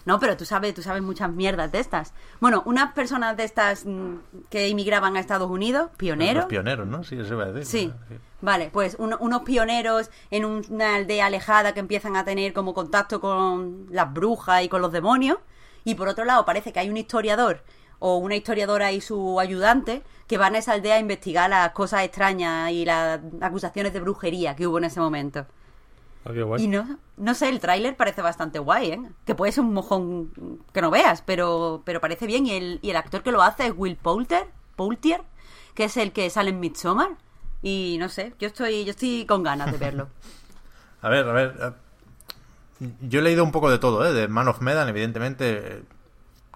No, 0.06 0.19
pero 0.19 0.38
tú 0.38 0.45
sabes, 0.45 0.73
tú 0.73 0.82
sabes 0.84 1.02
muchas 1.02 1.32
mierdas 1.32 1.72
de 1.72 1.80
estas. 1.80 2.14
Bueno, 2.40 2.61
unas 2.65 2.94
personas 2.94 3.36
de 3.38 3.44
estas 3.44 3.86
mm, 3.86 4.15
que 4.49 4.69
inmigraban 4.69 5.15
a 5.18 5.19
Estados 5.19 5.49
Unidos, 5.49 5.90
pioneros. 5.98 6.44
Los 6.44 6.45
pioneros, 6.45 6.88
¿no? 6.88 7.03
Sí, 7.03 7.18
eso 7.19 7.34
iba 7.34 7.45
a 7.45 7.52
decir. 7.52 7.91
Sí. 7.91 7.94
Vale, 8.41 8.69
pues 8.72 8.95
uno- 8.99 9.18
unos 9.19 9.41
pioneros 9.41 10.11
en 10.30 10.45
un- 10.45 10.64
una 10.69 10.95
aldea 10.95 11.26
alejada 11.26 11.73
que 11.73 11.80
empiezan 11.80 12.15
a 12.15 12.23
tener 12.23 12.53
como 12.53 12.73
contacto 12.76 13.19
con 13.19 13.88
las 13.90 14.14
brujas 14.14 14.64
y 14.64 14.69
con 14.69 14.82
los 14.82 14.91
demonios. 14.91 15.38
Y 15.84 15.95
por 15.95 16.07
otro 16.07 16.23
lado, 16.26 16.45
parece 16.45 16.72
que 16.72 16.80
hay 16.80 16.90
un 16.90 16.98
historiador 16.98 17.64
o 17.98 18.18
una 18.18 18.36
historiadora 18.36 18.91
y 18.91 19.02
su 19.02 19.40
ayudante 19.40 20.03
que 20.27 20.38
van 20.38 20.53
a 20.53 20.60
esa 20.60 20.73
aldea 20.73 20.95
a 20.95 20.99
investigar 20.99 21.49
las 21.49 21.72
cosas 21.72 22.03
extrañas 22.03 22.69
y 22.72 22.86
las 22.86 23.19
acusaciones 23.41 23.94
de 23.94 24.02
brujería 24.02 24.56
que 24.56 24.68
hubo 24.68 24.77
en 24.77 24.84
ese 24.84 24.99
momento. 24.99 25.48
Ah, 26.26 26.31
qué 26.34 26.41
guay. 26.43 26.64
Y 26.64 26.68
no, 26.68 26.97
no 27.18 27.34
sé, 27.35 27.49
el 27.49 27.60
tráiler 27.60 27.95
parece 27.95 28.22
bastante 28.22 28.60
guay, 28.60 28.91
¿eh? 28.91 29.02
Que 29.26 29.35
puede 29.35 29.52
ser 29.52 29.64
un 29.64 29.73
mojón 29.73 30.31
que 30.73 30.81
no 30.81 30.89
veas, 30.91 31.22
pero, 31.22 31.84
pero 31.85 32.02
parece 32.02 32.26
bien. 32.27 32.45
Y 32.47 32.52
el, 32.52 32.80
y 32.81 32.89
el 32.89 32.95
actor 32.97 33.22
que 33.23 33.31
lo 33.31 33.41
hace 33.43 33.68
es 33.68 33.73
Will 33.76 33.95
Poulter, 33.95 34.47
Poultier, 34.76 35.22
que 35.76 35.84
es 35.85 35.97
el 35.97 36.11
que 36.11 36.30
sale 36.30 36.49
en 36.49 36.60
Midsommar. 36.60 37.10
Y 37.61 37.97
no 37.99 38.10
sé, 38.10 38.34
yo 38.39 38.47
estoy, 38.47 38.85
yo 38.85 38.91
estoy 38.91 39.26
con 39.26 39.43
ganas 39.43 39.72
de 39.72 39.77
verlo. 39.77 40.10
A 41.02 41.10
ver, 41.10 41.30
a 41.30 41.34
ver. 41.34 41.73
Yo 43.02 43.19
he 43.19 43.23
leído 43.23 43.43
un 43.43 43.52
poco 43.52 43.69
de 43.69 43.77
todo, 43.77 44.06
¿eh? 44.07 44.11
De 44.11 44.27
Man 44.27 44.47
of 44.47 44.60
Medan, 44.61 44.89
evidentemente, 44.89 45.84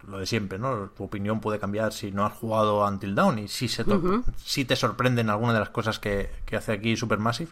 lo 0.07 0.17
de 0.17 0.25
siempre, 0.25 0.57
¿no? 0.57 0.89
Tu 0.89 1.03
opinión 1.03 1.39
puede 1.39 1.59
cambiar 1.59 1.93
si 1.93 2.11
no 2.11 2.25
has 2.25 2.33
jugado 2.33 2.83
Until 2.85 3.13
Dawn 3.13 3.37
y 3.39 3.47
si, 3.47 3.67
se 3.67 3.83
to- 3.83 4.01
si 4.43 4.65
te 4.65 4.75
sorprenden 4.75 5.29
algunas 5.29 5.53
de 5.53 5.59
las 5.59 5.69
cosas 5.69 5.99
que, 5.99 6.31
que 6.47 6.55
hace 6.57 6.71
aquí 6.73 6.97
Supermassive. 6.97 7.51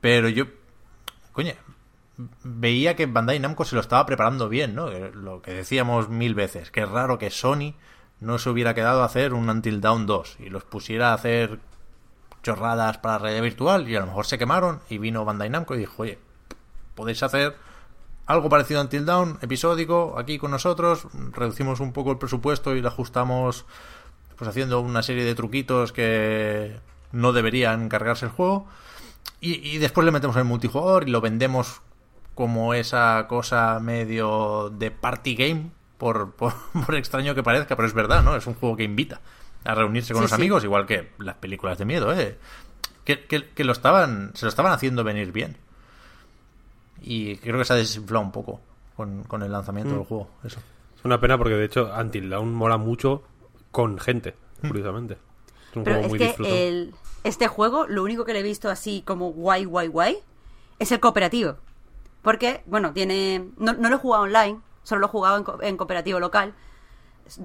Pero 0.00 0.28
yo, 0.28 0.44
coño, 1.32 1.54
veía 2.44 2.96
que 2.96 3.06
Bandai 3.06 3.38
Namco 3.40 3.64
se 3.64 3.74
lo 3.74 3.80
estaba 3.80 4.06
preparando 4.06 4.48
bien, 4.48 4.74
¿no? 4.74 4.90
Lo 4.90 5.42
que 5.42 5.52
decíamos 5.52 6.08
mil 6.08 6.34
veces, 6.34 6.70
que 6.70 6.82
es 6.82 6.88
raro 6.88 7.18
que 7.18 7.30
Sony 7.30 7.74
no 8.20 8.38
se 8.38 8.50
hubiera 8.50 8.74
quedado 8.74 9.02
a 9.02 9.06
hacer 9.06 9.34
un 9.34 9.48
Until 9.48 9.80
Dawn 9.80 10.06
2 10.06 10.36
y 10.40 10.50
los 10.50 10.64
pusiera 10.64 11.10
a 11.10 11.14
hacer 11.14 11.58
chorradas 12.42 12.98
para 12.98 13.18
realidad 13.18 13.42
virtual 13.42 13.88
y 13.88 13.96
a 13.96 14.00
lo 14.00 14.06
mejor 14.06 14.26
se 14.26 14.38
quemaron 14.38 14.80
y 14.88 14.98
vino 14.98 15.24
Bandai 15.24 15.50
Namco 15.50 15.74
y 15.74 15.78
dijo, 15.78 16.02
oye, 16.02 16.18
podéis 16.94 17.22
hacer 17.22 17.56
algo 18.26 18.48
parecido 18.48 18.80
a 18.80 18.84
Until 18.84 19.04
Dawn, 19.04 19.38
episódico, 19.42 20.14
aquí 20.18 20.38
con 20.38 20.50
nosotros, 20.50 21.06
reducimos 21.32 21.80
un 21.80 21.92
poco 21.92 22.12
el 22.12 22.18
presupuesto 22.18 22.74
y 22.76 22.80
lo 22.80 22.88
ajustamos 22.88 23.64
pues 24.36 24.48
haciendo 24.48 24.80
una 24.80 25.02
serie 25.02 25.24
de 25.24 25.34
truquitos 25.34 25.92
que 25.92 26.78
no 27.10 27.32
deberían 27.32 27.88
cargarse 27.88 28.26
el 28.26 28.32
juego 28.32 28.66
y, 29.40 29.54
y 29.68 29.78
después 29.78 30.04
le 30.04 30.10
metemos 30.12 30.36
el 30.36 30.44
multijugador 30.44 31.08
y 31.08 31.10
lo 31.10 31.20
vendemos 31.20 31.80
como 32.34 32.74
esa 32.74 33.26
cosa 33.28 33.78
medio 33.80 34.70
de 34.70 34.90
party 34.90 35.34
game 35.34 35.70
por, 35.98 36.32
por, 36.32 36.52
por 36.86 36.94
extraño 36.94 37.34
que 37.34 37.42
parezca, 37.42 37.76
pero 37.76 37.86
es 37.88 37.94
verdad, 37.94 38.22
¿no? 38.22 38.36
Es 38.36 38.46
un 38.46 38.54
juego 38.54 38.76
que 38.76 38.84
invita 38.84 39.20
a 39.64 39.74
reunirse 39.74 40.12
con 40.12 40.20
Sí, 40.20 40.24
los 40.24 40.30
sí. 40.30 40.34
amigos, 40.36 40.64
igual 40.64 40.86
que 40.86 41.10
las 41.18 41.36
películas 41.36 41.78
de 41.78 41.84
miedo, 41.84 42.12
¿eh? 42.18 42.38
Que, 43.04 43.24
que- 43.26 43.48
que 43.50 43.64
lo 43.64 43.72
estaban, 43.72 44.30
se 44.34 44.44
lo 44.46 44.48
estaban 44.48 44.72
haciendo 44.72 45.04
venir 45.04 45.32
bien. 45.32 45.56
Y 47.02 47.36
creo 47.36 47.58
que 47.58 47.64
se 47.64 47.72
ha 47.72 47.76
desinflado 47.76 48.24
un 48.24 48.32
poco 48.32 48.60
con, 48.96 49.24
con 49.24 49.42
el 49.42 49.50
lanzamiento 49.52 49.92
Mm. 49.94 49.98
del 49.98 50.06
juego. 50.06 50.30
Eso. 50.44 50.60
Es 50.98 51.04
una 51.04 51.20
pena 51.20 51.36
porque 51.36 51.54
de 51.54 51.64
hecho 51.64 51.90
Until 51.98 52.30
Dawn 52.30 52.52
mola 52.54 52.76
mucho 52.76 53.22
con 53.72 53.98
gente, 53.98 54.34
curiosamente. 54.66 55.14
Es 55.70 55.76
un 55.76 55.84
Pero 55.84 55.96
juego 56.00 56.14
es 56.16 56.20
muy 56.38 56.46
que 56.46 56.68
el, 56.68 56.94
este 57.24 57.48
juego, 57.48 57.86
lo 57.86 58.02
único 58.02 58.24
que 58.24 58.32
le 58.32 58.40
he 58.40 58.42
visto 58.42 58.68
así 58.70 59.02
como 59.06 59.30
guay, 59.32 59.64
guay, 59.64 59.88
guay, 59.88 60.18
es 60.78 60.90
el 60.92 61.00
cooperativo. 61.00 61.56
Porque, 62.22 62.62
bueno, 62.66 62.92
tiene. 62.92 63.48
No, 63.56 63.72
lo 63.72 63.94
he 63.94 63.98
jugado 63.98 64.24
online, 64.24 64.60
solo 64.82 65.00
lo 65.00 65.06
he 65.06 65.10
jugado 65.10 65.36
en, 65.38 65.44
co- 65.44 65.62
en 65.62 65.76
cooperativo 65.76 66.20
local. 66.20 66.54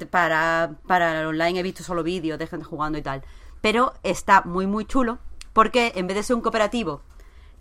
Para, 0.10 0.72
para 0.88 1.22
el 1.22 1.28
online 1.28 1.60
he 1.60 1.64
visto 1.64 1.84
solo 1.84 2.04
vídeos 2.04 2.38
de 2.40 2.48
gente 2.48 2.66
jugando 2.66 2.98
y 2.98 3.02
tal. 3.02 3.24
Pero 3.62 3.94
está 4.04 4.42
muy, 4.42 4.68
muy 4.68 4.86
chulo. 4.86 5.20
Porque 5.54 5.94
en 5.96 6.06
vez 6.08 6.16
de 6.18 6.24
ser 6.24 6.36
un 6.36 6.42
cooperativo 6.42 7.02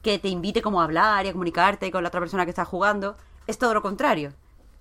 que 0.03 0.19
te 0.19 0.29
invite 0.29 0.61
como 0.61 0.81
a 0.81 0.85
hablar 0.85 1.25
y 1.25 1.29
a 1.29 1.33
comunicarte 1.33 1.91
con 1.91 2.03
la 2.03 2.09
otra 2.09 2.21
persona 2.21 2.45
que 2.45 2.51
está 2.51 2.65
jugando, 2.65 3.17
es 3.47 3.59
todo 3.59 3.73
lo 3.75 3.81
contrario. 3.83 4.33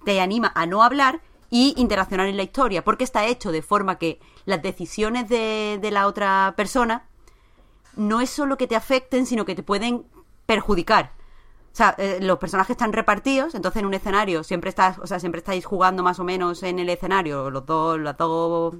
Te 0.03 0.20
anima 0.22 0.52
a 0.56 0.66
no 0.66 0.84
hablar 0.84 1.22
y 1.49 1.74
interaccionar 1.78 2.28
en 2.28 2.36
la 2.38 2.44
historia, 2.44 2.84
porque 2.84 3.03
está 3.06 3.26
hecho 3.26 3.52
de 3.52 3.62
forma 3.62 3.98
que 3.98 4.20
las 4.45 4.62
decisiones 4.62 5.30
de, 5.30 5.80
de 5.82 5.91
la 5.91 6.07
otra 6.07 6.53
persona 6.57 7.06
no 7.97 8.22
es 8.22 8.30
solo 8.30 8.57
que 8.57 8.67
te 8.67 8.76
afecten, 8.76 9.26
sino 9.26 9.45
que 9.45 9.55
te 9.55 9.63
pueden 9.63 10.05
perjudicar. 10.45 11.11
O 11.73 11.76
sea, 11.76 11.93
eh, 11.97 12.19
los 12.22 12.38
personajes 12.39 12.72
están 12.72 12.93
repartidos, 12.93 13.53
entonces 13.53 13.81
en 13.81 13.85
un 13.85 13.93
escenario 13.93 14.43
siempre 14.43 14.69
estás, 14.69 14.97
o 14.99 15.07
sea, 15.07 15.19
siempre 15.19 15.39
estáis 15.39 15.65
jugando 15.65 16.03
más 16.03 16.19
o 16.19 16.23
menos 16.23 16.63
en 16.63 16.80
el 16.80 16.88
escenario, 16.89 17.49
los 17.49 17.65
dos, 17.65 17.99
las 17.99 18.15
dos 18.17 18.76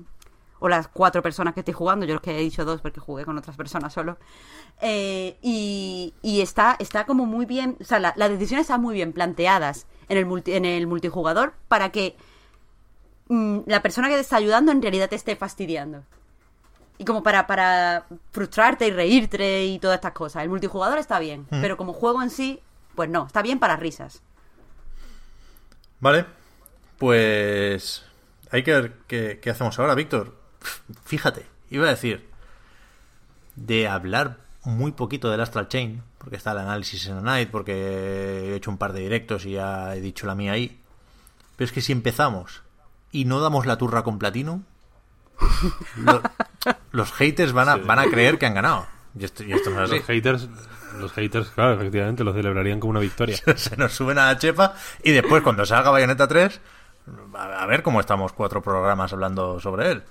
o 0.59 0.69
las 0.69 0.87
cuatro 0.87 1.21
personas 1.21 1.53
que 1.53 1.59
estoy 1.59 1.73
jugando, 1.73 2.05
yo 2.05 2.13
los 2.13 2.21
que 2.21 2.37
he 2.37 2.39
dicho 2.41 2.63
dos 2.63 2.79
porque 2.81 3.01
jugué 3.01 3.25
con 3.25 3.37
otras 3.37 3.57
personas 3.57 3.91
solo. 3.93 4.17
Eh, 4.81 5.37
y, 5.41 6.13
está, 6.41 6.77
está 6.79 7.05
como 7.05 7.25
muy 7.25 7.45
bien, 7.45 7.75
o 7.81 7.83
sea, 7.83 7.99
la- 7.99 8.13
las 8.15 8.29
decisiones 8.29 8.63
están 8.63 8.81
muy 8.81 8.93
bien 8.95 9.11
planteadas 9.11 9.87
en 10.07 10.17
el, 10.17 10.25
multi- 10.25 10.53
en 10.53 10.63
el 10.63 10.87
multijugador 10.87 11.53
para 11.67 11.91
que 11.91 12.15
mm, 13.27 13.59
la 13.65 13.81
persona 13.81 14.07
que 14.07 14.15
te 14.15 14.21
está 14.21 14.37
ayudando 14.37 14.71
en 14.71 14.81
realidad 14.81 15.09
te 15.09 15.15
esté 15.17 15.35
fastidiando. 15.35 16.03
Y 16.97 17.05
como 17.05 17.23
para, 17.23 17.45
para 17.47 18.05
frustrarte 18.31 18.88
y 18.88 18.91
reírte 18.91 19.65
y 19.65 19.80
todas 19.80 19.95
estas 19.95 20.13
cosas. 20.13 20.43
El 20.43 20.49
multijugador 20.49 20.97
está 20.97 21.19
bien, 21.19 21.45
pero 21.49 21.76
como 21.77 21.93
juego 21.93 22.22
en 22.23 22.30
sí, 22.30 22.61
pues 22.95 23.09
no, 23.09 23.26
está 23.27 23.41
bien 23.41 23.59
para 23.59 23.76
risas. 23.76 24.22
Vale, 25.99 26.26
pues 26.97 28.05
hay 28.51 28.63
que 28.63 28.73
ver 28.73 28.93
qué, 29.07 29.39
qué 29.41 29.49
hacemos 29.49 29.77
ahora, 29.80 29.95
Víctor. 29.95 30.35
Fíjate, 31.03 31.45
iba 31.69 31.85
a 31.88 31.89
decir 31.89 32.30
de 33.55 33.88
hablar 33.88 34.38
muy 34.63 34.91
poquito 34.91 35.30
del 35.30 35.41
Astral 35.41 35.67
Chain, 35.67 36.01
porque 36.17 36.38
está 36.38 36.51
el 36.51 36.59
análisis 36.59 37.07
en 37.07 37.15
la 37.15 37.22
Night, 37.22 37.49
porque 37.51 37.73
he 37.73 38.55
hecho 38.55 38.72
un 38.72 38.77
par 38.77 38.93
de 38.93 39.01
directos 39.01 39.45
y 39.45 39.51
ya 39.51 39.95
he 39.95 40.01
dicho 40.01 40.26
la 40.27 40.35
mía 40.35 40.53
ahí. 40.53 40.80
Pero 41.55 41.65
es 41.65 41.72
que 41.72 41.81
si 41.81 41.91
empezamos 41.91 42.63
y 43.11 43.26
no 43.26 43.39
damos 43.39 43.65
la 43.65 43.77
turra 43.77 44.03
con 44.03 44.19
Platinum, 44.19 44.63
lo- 45.98 46.22
los 46.91 47.12
haters 47.14 47.53
van 47.53 47.70
a, 47.70 47.76
van 47.78 47.99
a 47.99 48.06
creer 48.06 48.38
que 48.38 48.45
han 48.45 48.53
ganado. 48.53 48.86
Y 49.18 49.24
esto, 49.26 49.44
y 49.44 49.53
esto 49.53 49.70
no 49.70 49.84
es 49.84 49.90
así. 49.90 49.99
Los 49.99 50.06
haters, 50.07 50.49
los 50.99 51.12
haters, 51.14 51.49
claro, 51.49 51.74
efectivamente, 51.74 52.24
lo 52.24 52.34
celebrarían 52.34 52.80
como 52.80 52.91
una 52.91 52.99
victoria. 52.99 53.38
se 53.56 53.78
nos 53.78 53.94
suben 53.94 54.18
a 54.18 54.26
la 54.26 54.38
chepa 54.38 54.74
y 55.03 55.12
después 55.12 55.41
cuando 55.44 55.66
salga 55.66 55.90
Bayonetta 55.91 56.28
3 56.28 56.60
a 57.36 57.66
ver 57.68 57.84
cómo 57.84 57.99
estamos 57.99 58.34
cuatro 58.34 58.62
programas 58.62 59.14
hablando 59.14 59.60
sobre 59.60 59.91
él. 59.91 60.03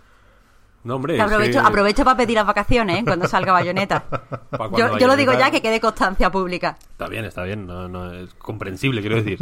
No, 0.85 0.97
hombre, 0.97 1.19
aprovecho, 1.21 1.61
que- 1.63 1.67
aprovecho 1.67 2.05
para 2.05 2.17
pedir 2.19 2.35
las 2.37 2.47
vacaciones, 2.47 2.99
¿eh? 3.01 3.05
Cuando 3.05 3.27
salga 3.27 3.53
Bayonetta. 3.53 4.05
Cuando 4.57 4.77
Yo, 4.79 4.99
yo 4.99 5.07
lo 5.07 5.17
digo 5.17 5.33
ya 5.33 5.51
que 5.51 5.63
quede 5.63 5.81
constancia 5.81 6.31
pública. 6.31 6.77
Está 6.91 7.09
bien, 7.09 7.25
está 7.25 7.43
bien, 7.45 7.67
no, 7.67 7.89
no, 7.89 8.13
es 8.13 8.35
comprensible, 8.35 9.01
quiero 9.01 9.17
decir. 9.17 9.39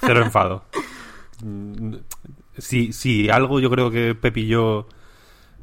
Cero 0.00 0.22
enfado. 0.24 0.64
Si, 2.58 2.92
si 2.92 3.28
algo 3.30 3.60
yo 3.60 3.70
creo 3.70 3.90
que 3.90 4.14
Pepi 4.14 4.42
y 4.42 4.46
yo 4.48 4.86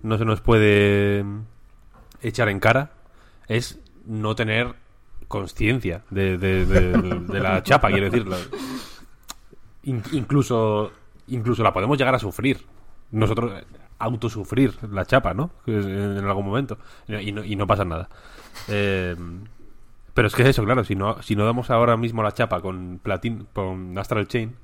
no 0.04 0.18
se 0.18 0.26
nos 0.26 0.42
puede 0.42 1.24
echar 2.22 2.50
en 2.50 2.60
cara 2.60 2.92
es 3.48 3.80
no 4.06 4.36
tener 4.36 4.74
conciencia 5.28 6.04
de, 6.10 6.38
la 7.32 7.64
chapa, 7.64 7.90
quiero 7.90 8.10
decir. 8.10 8.28
La- 8.28 8.38
in- 9.84 10.04
incluso, 10.12 10.92
incluso 11.28 11.64
la 11.64 11.74
podemos 11.74 11.98
llegar 11.98 12.16
a 12.16 12.20
sufrir. 12.20 12.66
Nosotros 13.12 13.52
eh, 13.54 13.64
autosufrir 14.00 14.74
la 14.90 15.06
chapa, 15.06 15.34
¿no? 15.34 15.52
En 15.68 16.18
en 16.18 16.26
algún 16.26 16.46
momento. 16.46 16.78
Y 17.08 17.32
no, 17.32 17.44
y 17.44 17.56
no 17.56 17.68
pasa 17.68 17.86
nada. 17.86 18.10
Eh, 18.68 19.16
pero 20.14 20.28
es 20.28 20.36
que 20.36 20.42
es 20.44 20.50
eso, 20.50 20.64
claro, 20.66 20.84
si 20.84 20.96
no, 20.96 21.22
si 21.22 21.36
no 21.36 21.46
damos 21.46 21.70
ahora 21.70 21.96
mismo 21.96 22.22
la 22.24 22.34
chapa 22.34 22.60
con 22.62 23.00
Platin, 23.02 23.48
con 23.54 23.98
Astral 23.98 24.28
Chain, 24.28 24.56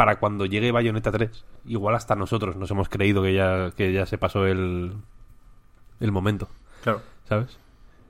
para 0.00 0.16
cuando 0.18 0.46
llegue 0.46 0.72
Bayonetta 0.72 1.12
3, 1.12 1.44
igual 1.66 1.94
hasta 1.94 2.14
nosotros 2.16 2.56
nos 2.56 2.70
hemos 2.70 2.88
creído 2.88 3.22
que 3.22 3.34
ya, 3.34 3.70
que 3.72 3.92
ya 3.92 4.06
se 4.06 4.16
pasó 4.16 4.46
el, 4.46 4.94
el 6.00 6.10
momento, 6.10 6.48
Claro. 6.82 7.02
¿sabes? 7.28 7.58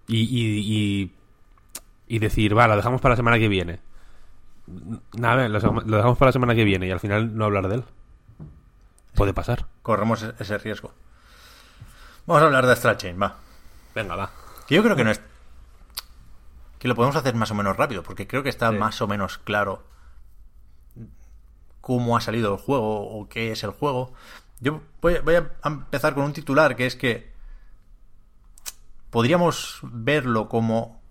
Y, 0.07 0.19
y, 0.21 0.61
y, 0.61 1.13
y 2.07 2.19
decir, 2.21 2.57
va, 2.57 2.69
la 2.69 2.77
dejamos 2.77 3.01
para 3.01 3.15
la 3.15 3.17
semana 3.17 3.41
que 3.41 3.49
viene. 3.49 3.81
Nada, 5.15 5.49
lo 5.49 5.55
dejamos 5.59 5.85
lo 5.85 5.97
dejamos 5.97 6.17
para 6.17 6.29
la 6.29 6.33
semana 6.33 6.55
que 6.55 6.63
viene 6.63 6.87
y 6.87 6.93
al 6.93 7.01
final 7.01 7.37
no 7.37 7.45
hablar 7.47 7.67
de 7.67 7.75
él. 7.75 7.85
Puede 9.17 9.35
pasar. 9.35 9.67
Corremos 9.83 10.23
ese 10.39 10.59
riesgo. 10.59 10.93
Vamos 12.25 12.41
a 12.41 12.47
hablar 12.47 12.67
de 12.67 12.73
Astral 12.75 12.99
Chain, 12.99 13.21
va. 13.21 13.37
Venga, 13.97 14.15
va. 14.15 14.31
Que 14.69 14.77
yo 14.77 14.85
creo 14.85 14.95
que 14.95 15.03
no 15.03 15.11
es. 15.11 15.21
Que 16.79 16.87
lo 16.87 16.95
podemos 16.95 17.17
hacer 17.17 17.35
más 17.35 17.51
o 17.51 17.57
menos 17.57 17.77
rápido, 17.77 18.05
porque 18.05 18.29
creo 18.29 18.45
que 18.45 18.49
está 18.49 18.71
Sí. 18.71 18.77
más 18.79 19.03
o 19.03 19.09
menos 19.09 19.39
claro 19.39 19.83
cómo 21.91 22.17
ha 22.17 22.21
salido 22.21 22.53
el 22.55 22.61
juego 22.61 23.01
o 23.01 23.29
qué 23.29 23.51
es 23.51 23.65
el 23.65 23.71
juego. 23.71 24.13
Yo 24.61 24.81
voy, 25.03 25.17
a 25.17 25.51
empezar 25.65 26.15
con 26.15 26.23
un 26.23 26.33
titular 26.33 26.77
que 26.77 26.87
es 26.87 26.95
que 26.95 27.33
podríamos 29.11 29.81
verlo 29.83 30.49
como 30.49 31.03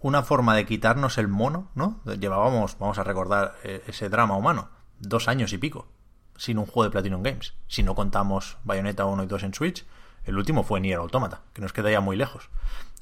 una 0.00 0.22
forma 0.22 0.54
de 0.54 0.66
quitarnos 0.66 1.16
el 1.16 1.28
mono, 1.28 1.70
¿no? 1.74 2.02
Llevábamos, 2.04 2.76
vamos 2.78 2.98
a 2.98 3.04
recordar 3.04 3.54
eh, 3.64 3.82
ese 3.86 4.10
drama 4.10 4.36
humano 4.36 4.68
dos 4.98 5.28
años 5.28 5.54
y 5.54 5.56
pico 5.56 5.88
sin 6.36 6.58
un 6.58 6.66
juego 6.66 6.84
de 6.84 6.90
Platinum 6.90 7.22
Games. 7.22 7.54
Si 7.66 7.82
no 7.82 7.94
contamos 7.94 8.58
Bayonetta 8.64 9.06
1 9.06 9.22
y 9.22 9.26
2 9.28 9.42
en 9.44 9.54
Switch, 9.54 9.86
el 10.24 10.36
último 10.36 10.62
fue 10.62 10.78
Nier 10.78 10.98
Automata, 10.98 11.40
que 11.54 11.62
nos 11.62 11.72
queda 11.72 11.90
ya 11.90 12.02
muy 12.02 12.18
lejos. 12.18 12.50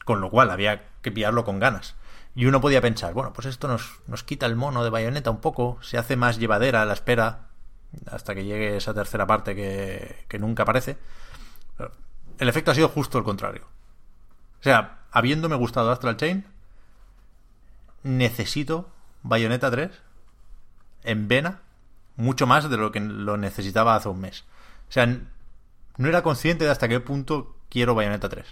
Con 0.04 0.20
lo 0.20 0.30
cual 0.30 0.52
había 0.52 0.90
que 1.02 1.10
pillarlo 1.10 1.44
con 1.44 1.58
ganas. 1.58 1.96
Y 2.36 2.46
uno 2.46 2.60
podía 2.60 2.80
pensar, 2.80 3.14
bueno, 3.14 3.32
pues 3.32 3.46
esto 3.46 3.66
nos, 3.66 3.98
nos 4.06 4.22
quita 4.22 4.46
el 4.46 4.54
mono 4.54 4.84
de 4.84 4.90
Bayonetta 4.90 5.30
un 5.30 5.40
poco, 5.40 5.78
se 5.80 5.98
hace 5.98 6.16
más 6.16 6.38
llevadera 6.38 6.84
la 6.84 6.92
espera 6.92 7.46
hasta 8.10 8.34
que 8.34 8.44
llegue 8.44 8.76
esa 8.76 8.94
tercera 8.94 9.26
parte 9.26 9.54
que, 9.54 10.38
nunca 10.38 10.64
aparece. 10.64 10.98
El 12.38 12.48
efecto 12.48 12.70
ha 12.70 12.74
sido 12.74 12.88
justo 12.88 13.18
el 13.18 13.24
contrario. 13.24 13.64
O 14.60 14.62
sea, 14.62 14.98
habiéndome 15.10 15.56
gustado 15.56 15.90
Astral 15.90 16.16
Chain, 16.16 16.44
necesito 18.02 18.90
Bayonetta 19.22 19.70
3 19.70 19.90
en 21.04 21.28
vena 21.28 21.60
mucho 22.16 22.46
más 22.46 22.68
de 22.68 22.76
lo 22.76 22.92
que 22.92 23.00
lo 23.00 23.36
necesitaba 23.36 23.94
hace 23.94 24.08
un 24.08 24.20
mes. 24.20 24.44
O 24.88 24.92
sea, 24.92 25.06
no 25.06 26.08
era 26.08 26.22
consciente 26.22 26.64
de 26.64 26.70
hasta 26.70 26.88
qué 26.88 27.00
punto 27.00 27.56
quiero 27.70 27.94
Bayonetta 27.94 28.28
3. 28.28 28.46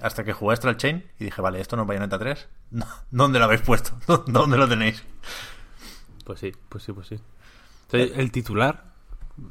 Hasta 0.00 0.24
que 0.24 0.32
jugué 0.32 0.52
Astral 0.52 0.76
Chain 0.76 1.10
y 1.18 1.24
dije, 1.24 1.40
vale, 1.40 1.60
esto 1.60 1.76
no 1.76 1.82
es 1.82 1.88
Bayonetta 1.88 2.18
3. 2.18 2.48
¿Dónde 3.10 3.38
lo 3.38 3.44
habéis 3.46 3.62
puesto? 3.62 3.92
¿Dónde 4.26 4.56
lo 4.56 4.68
tenéis? 4.68 5.02
Pues 6.24 6.40
sí, 6.40 6.52
pues 6.68 6.84
sí, 6.84 6.92
pues 6.92 7.08
sí. 7.08 7.18
el 7.92 8.30
titular. 8.30 8.84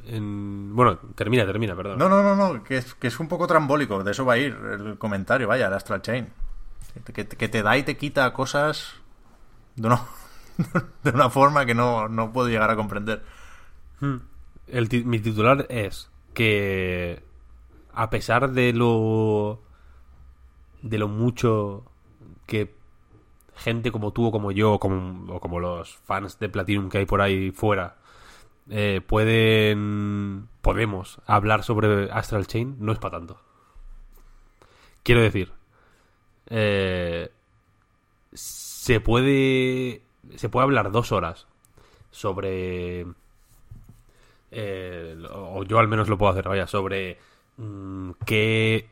En... 0.05 0.75
Bueno, 0.75 0.97
termina, 1.15 1.45
termina, 1.45 1.75
perdón. 1.75 1.97
No, 1.97 2.09
no, 2.09 2.21
no, 2.21 2.35
no, 2.35 2.63
que 2.63 2.77
es, 2.77 2.93
que 2.93 3.07
es 3.07 3.19
un 3.19 3.27
poco 3.27 3.47
trambólico. 3.47 4.03
De 4.03 4.11
eso 4.11 4.25
va 4.25 4.33
a 4.33 4.37
ir 4.37 4.53
el 4.53 4.97
comentario, 4.97 5.47
vaya, 5.47 5.67
el 5.67 5.73
Astral 5.73 6.01
Chain. 6.01 6.27
Que, 7.05 7.27
que 7.27 7.47
te 7.47 7.61
da 7.61 7.77
y 7.77 7.83
te 7.83 7.95
quita 7.95 8.33
cosas 8.33 8.95
de 9.75 9.87
una, 9.87 10.01
de 11.03 11.11
una 11.11 11.29
forma 11.29 11.65
que 11.65 11.73
no, 11.73 12.09
no 12.09 12.31
puedo 12.33 12.49
llegar 12.49 12.69
a 12.69 12.75
comprender. 12.75 13.23
Hmm. 13.99 14.17
El, 14.67 14.89
mi 15.05 15.19
titular 15.19 15.65
es 15.69 16.09
que 16.33 17.23
a 17.93 18.09
pesar 18.09 18.51
de 18.51 18.73
lo 18.73 19.61
de 20.81 20.97
lo 20.97 21.07
mucho 21.07 21.85
que 22.45 22.76
gente 23.57 23.91
como 23.91 24.13
tú 24.13 24.27
o 24.27 24.31
como 24.31 24.51
yo 24.51 24.73
o 24.73 24.79
como, 24.79 25.33
o 25.33 25.39
como 25.39 25.59
los 25.59 25.95
fans 25.97 26.39
de 26.39 26.49
Platinum 26.49 26.89
que 26.89 26.99
hay 26.99 27.05
por 27.05 27.21
ahí 27.21 27.51
fuera 27.51 27.97
eh, 28.69 29.01
pueden 29.05 30.49
podemos 30.61 31.19
hablar 31.25 31.63
sobre 31.63 32.11
Astral 32.11 32.47
Chain 32.47 32.75
no 32.79 32.91
es 32.91 32.99
para 32.99 33.17
tanto. 33.17 33.39
Quiero 35.03 35.21
decir 35.21 35.53
eh, 36.47 37.31
se 38.33 38.99
puede 38.99 40.01
se 40.35 40.49
puede 40.49 40.63
hablar 40.63 40.91
dos 40.91 41.11
horas 41.11 41.47
sobre 42.11 43.05
eh, 44.51 45.17
o 45.31 45.63
yo 45.63 45.79
al 45.79 45.87
menos 45.87 46.09
lo 46.09 46.17
puedo 46.17 46.31
hacer 46.31 46.47
vaya 46.47 46.67
sobre 46.67 47.19
mm, 47.57 48.11
qué 48.25 48.89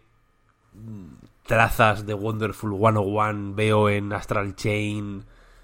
trazas 1.45 2.05
de 2.05 2.13
Wonderful 2.13 2.71
101 2.71 3.55
veo 3.55 3.89
en 3.89 4.11
Astral 4.13 4.55
Chain 4.55 5.23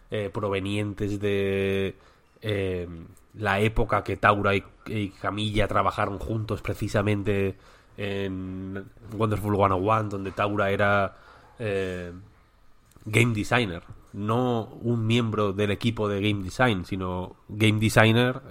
eh, 0.10 0.30
provenientes 0.32 1.20
de 1.20 1.96
eh, 2.42 2.88
la 3.34 3.60
época 3.60 4.04
que 4.04 4.18
Taura 4.18 4.56
y, 4.56 5.10
Camilla 5.22 5.68
trabajaron 5.68 6.20
juntos 6.20 6.62
precisamente 6.62 7.58
en 7.98 8.86
Wonderful 9.16 9.56
101 9.56 10.04
donde 10.10 10.32
Taura 10.32 10.70
era 10.72 11.18
eh, 11.60 12.12
game 13.06 13.34
designer. 13.34 13.84
No 14.14 14.66
un 14.82 15.08
miembro 15.08 15.54
del 15.54 15.72
equipo 15.72 16.08
de 16.08 16.22
game 16.22 16.44
design 16.44 16.86
sino 16.86 17.38
game 17.48 17.80
designer 17.80 18.42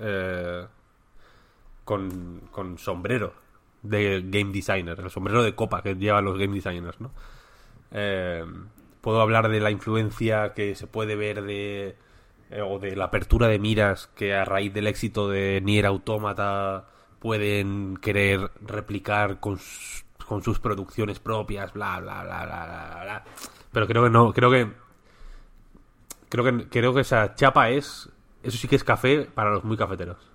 con, 1.85 2.43
con 2.51 2.79
sombrero 2.79 3.35
de 3.83 4.23
game 4.25 4.53
designer, 4.53 4.99
el 5.01 5.11
sombrero 5.11 5.43
de 5.43 5.55
copa 5.55 5.83
que 5.83 5.95
llevan 5.95 6.25
los 6.25 6.39
game 6.39 6.55
designers, 6.55 7.01
¿no? 7.01 7.11
Eh, 7.93 8.45
puedo 9.01 9.21
hablar 9.21 9.49
de 9.49 9.61
la 9.61 9.71
influencia 9.71 10.53
que 10.55 10.75
se 10.75 10.87
puede 10.87 11.17
ver 11.17 11.43
de 11.43 11.97
eh, 12.51 12.63
o 12.63 12.79
de 12.79 12.97
la 12.97 13.07
apertura 13.07 13.49
de 13.49 13.59
miras 13.59 14.09
que 14.15 14.35
a 14.35 14.45
raíz 14.45 14.73
del 14.75 14.87
éxito 14.87 15.29
de 15.29 15.61
Nier 15.63 15.87
Automata 15.87 16.87
pueden 17.19 17.97
querer 17.97 18.51
replicar 18.61 19.41
con, 19.41 19.59
con 20.27 20.43
sus 20.43 20.61
producciones 20.61 21.21
propias, 21.21 21.73
bla 21.73 22.01
bla 22.01 22.23
bla 22.25 22.45
bla 22.45 22.67
bla 22.67 23.01
bla. 23.03 23.25
Pero 23.73 23.87
creo 23.87 24.05
que 24.05 24.11
no, 24.11 24.33
creo 24.33 24.51
que 24.51 24.71
creo 26.29 26.45
que 26.45 26.69
creo 26.69 26.95
que 26.95 27.01
esa 27.01 27.35
chapa 27.35 27.71
es 27.71 28.09
eso 28.43 28.57
sí 28.57 28.69
que 28.69 28.77
es 28.77 28.85
café 28.85 29.29
para 29.35 29.51
los 29.51 29.65
muy 29.65 29.77
cafeteros 29.77 30.30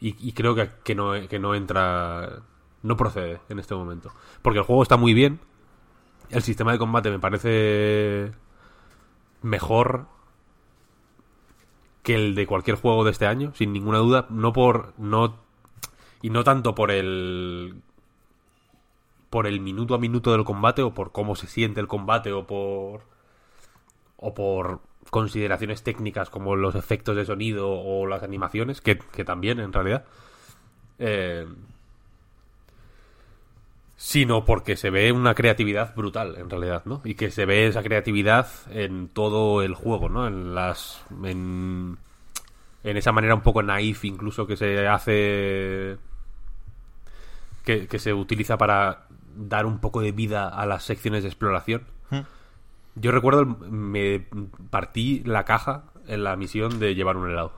y, 0.00 0.32
creo 0.32 0.54
que, 0.54 0.94
no, 0.94 1.12
que 1.28 1.38
no 1.38 1.54
entra, 1.54 2.42
no 2.82 2.96
procede 2.96 3.40
en 3.48 3.58
este 3.58 3.74
momento. 3.74 4.12
Porque 4.42 4.58
el 4.58 4.64
juego 4.64 4.82
está 4.82 4.96
muy 4.96 5.14
bien, 5.14 5.40
el 6.30 6.42
sistema 6.42 6.72
de 6.72 6.78
combate 6.78 7.10
me 7.10 7.18
parece 7.18 8.32
mejor 9.42 10.06
que 12.02 12.14
el 12.14 12.34
de 12.34 12.46
cualquier 12.46 12.76
juego 12.76 13.04
de 13.04 13.10
este 13.10 13.26
año, 13.26 13.52
sin 13.54 13.72
ninguna 13.72 13.98
duda, 13.98 14.26
no 14.28 14.52
por 14.52 14.92
no 14.98 15.36
y 16.22 16.30
no 16.30 16.44
tanto 16.44 16.74
por 16.74 16.90
el 16.90 17.82
por 19.30 19.46
el 19.46 19.60
minuto 19.60 19.94
a 19.94 19.98
minuto 19.98 20.32
del 20.32 20.44
combate 20.44 20.82
o 20.82 20.94
por 20.94 21.12
cómo 21.12 21.36
se 21.36 21.46
siente 21.46 21.80
el 21.80 21.88
combate 21.88 22.32
o 22.32 22.46
por 22.46 23.02
o 24.16 24.34
por 24.34 24.80
consideraciones 25.10 25.82
técnicas 25.82 26.30
como 26.30 26.56
los 26.56 26.74
efectos 26.74 27.16
de 27.16 27.24
sonido 27.24 27.70
o 27.70 28.06
las 28.06 28.22
animaciones, 28.22 28.80
que, 28.80 28.96
también 29.24 29.60
en 29.60 29.72
realidad, 29.72 30.04
eh, 30.98 31.46
sino 33.96 34.44
porque 34.44 34.76
se 34.76 34.90
ve 34.90 35.12
una 35.12 35.34
creatividad 35.34 35.94
brutal 35.94 36.36
en 36.36 36.50
realidad, 36.50 36.82
¿no? 36.84 37.00
Y 37.04 37.14
que 37.14 37.30
se 37.30 37.46
ve 37.46 37.66
esa 37.66 37.82
creatividad 37.82 38.48
en 38.70 39.08
todo 39.08 39.62
el 39.62 39.74
juego, 39.74 40.08
¿no? 40.08 40.26
En 40.26 40.54
las... 40.54 41.02
en, 41.24 41.98
en 42.84 42.96
esa 42.96 43.10
manera 43.12 43.34
un 43.34 43.40
poco 43.40 43.62
naif 43.62 44.04
incluso 44.04 44.46
que 44.46 44.56
se 44.56 44.86
hace... 44.86 45.96
Que, 47.64 47.88
que 47.88 47.98
se 47.98 48.12
utiliza 48.12 48.56
para 48.58 49.06
dar 49.34 49.66
un 49.66 49.80
poco 49.80 50.00
de 50.00 50.12
vida 50.12 50.48
a 50.48 50.66
las 50.66 50.84
secciones 50.84 51.24
de 51.24 51.28
exploración 51.30 51.82
yo 52.96 53.12
recuerdo, 53.12 53.44
me 53.44 54.26
partí 54.70 55.22
la 55.24 55.44
caja 55.44 55.84
en 56.06 56.24
la 56.24 56.34
misión 56.36 56.78
de 56.78 56.94
llevar 56.94 57.16
un 57.16 57.30
helado. 57.30 57.52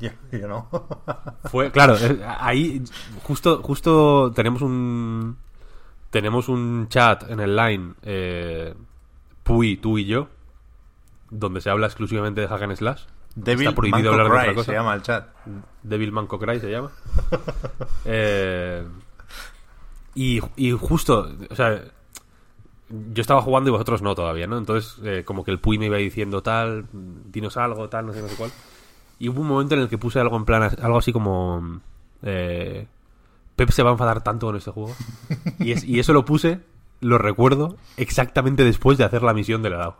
Ya, 0.00 0.14
yo 0.32 0.48
no. 0.48 0.68
Fue, 1.50 1.70
claro, 1.70 1.96
eh, 1.96 2.20
ahí 2.38 2.82
justo, 3.24 3.62
justo 3.62 4.32
tenemos 4.32 4.62
un 4.62 5.36
tenemos 6.10 6.48
un 6.48 6.88
chat 6.88 7.28
en 7.30 7.40
el 7.40 7.54
line, 7.54 7.94
eh, 8.02 8.74
Puy, 9.42 9.76
tú 9.76 9.98
y 9.98 10.06
yo, 10.06 10.28
donde 11.30 11.60
se 11.60 11.68
habla 11.70 11.86
exclusivamente 11.86 12.40
de 12.40 12.48
Hack 12.48 12.62
and 12.62 12.76
Slash. 12.76 13.02
Devil 13.34 13.68
Está 13.68 13.76
prohibido 13.76 14.12
hablar 14.12 14.26
de 14.26 14.38
otra 14.38 14.54
cosa. 14.54 14.72
se 14.72 14.72
llama 14.72 14.94
el 14.94 15.02
chat. 15.02 15.28
Devil 15.82 16.12
Manco 16.12 16.38
Cry 16.38 16.60
se 16.60 16.70
llama. 16.70 16.90
eh, 18.04 18.84
y, 20.14 20.40
y 20.56 20.70
justo, 20.72 21.30
o 21.50 21.54
sea, 21.54 21.82
yo 22.90 23.20
estaba 23.20 23.42
jugando 23.42 23.68
y 23.68 23.72
vosotros 23.72 24.02
no 24.02 24.14
todavía, 24.14 24.46
¿no? 24.46 24.56
Entonces, 24.56 24.98
eh, 25.04 25.22
como 25.24 25.44
que 25.44 25.50
el 25.50 25.58
Puy 25.58 25.78
me 25.78 25.86
iba 25.86 25.98
diciendo 25.98 26.42
tal, 26.42 26.86
dinos 26.92 27.56
algo, 27.56 27.88
tal, 27.88 28.06
no 28.06 28.12
sé, 28.12 28.22
no 28.22 28.28
sé 28.28 28.36
cuál. 28.36 28.50
Y 29.18 29.28
hubo 29.28 29.42
un 29.42 29.48
momento 29.48 29.74
en 29.74 29.82
el 29.82 29.88
que 29.88 29.98
puse 29.98 30.20
algo 30.20 30.36
en 30.36 30.44
plan, 30.44 30.62
algo 30.80 30.98
así 30.98 31.12
como... 31.12 31.80
Eh, 32.22 32.86
Pep 33.56 33.70
se 33.70 33.82
va 33.82 33.90
a 33.90 33.92
enfadar 33.92 34.22
tanto 34.22 34.46
con 34.46 34.56
este 34.56 34.70
juego. 34.70 34.94
Y, 35.58 35.72
es, 35.72 35.84
y 35.84 35.98
eso 35.98 36.12
lo 36.12 36.24
puse, 36.24 36.60
lo 37.00 37.18
recuerdo, 37.18 37.76
exactamente 37.96 38.64
después 38.64 38.96
de 38.96 39.04
hacer 39.04 39.22
la 39.22 39.34
misión 39.34 39.62
del 39.62 39.74
helado. 39.74 39.96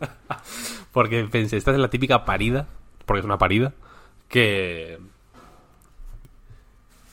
porque 0.92 1.24
pensé, 1.24 1.56
esta 1.56 1.72
es 1.72 1.78
la 1.78 1.90
típica 1.90 2.24
parida, 2.24 2.68
porque 3.04 3.20
es 3.20 3.24
una 3.24 3.38
parida, 3.38 3.74
que... 4.28 4.98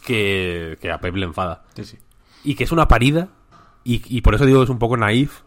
Que, 0.05 0.77
que 0.81 0.91
a 0.91 0.99
Pep 0.99 1.15
le 1.15 1.25
enfada. 1.25 1.63
Sí, 1.75 1.83
sí. 1.83 1.97
Y 2.43 2.55
que 2.55 2.63
es 2.63 2.71
una 2.71 2.87
parida 2.87 3.29
y, 3.83 4.21
por 4.21 4.35
eso 4.35 4.45
digo 4.45 4.59
que 4.59 4.65
es 4.65 4.69
un 4.69 4.79
poco 4.79 4.97
naif. 4.97 5.41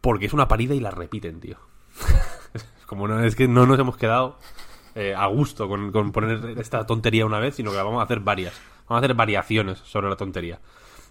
Porque 0.00 0.26
es 0.26 0.32
una 0.34 0.48
parida 0.48 0.74
y 0.74 0.80
la 0.80 0.90
repiten, 0.90 1.40
tío. 1.40 1.56
Como 2.86 3.08
no, 3.08 3.22
es 3.24 3.34
que 3.34 3.48
no 3.48 3.66
nos 3.66 3.78
hemos 3.78 3.96
quedado 3.96 4.38
eh, 4.94 5.14
a 5.16 5.26
gusto 5.26 5.66
con, 5.68 6.12
poner 6.12 6.58
esta 6.58 6.84
tontería 6.86 7.24
una 7.24 7.40
vez, 7.40 7.56
sino 7.56 7.70
que 7.70 7.78
vamos 7.78 8.00
a 8.00 8.04
hacer 8.04 8.20
varias. 8.20 8.52
Vamos 8.86 9.02
a 9.02 9.04
hacer 9.04 9.14
variaciones 9.14 9.78
sobre 9.78 10.10
la 10.10 10.16
tontería. 10.16 10.60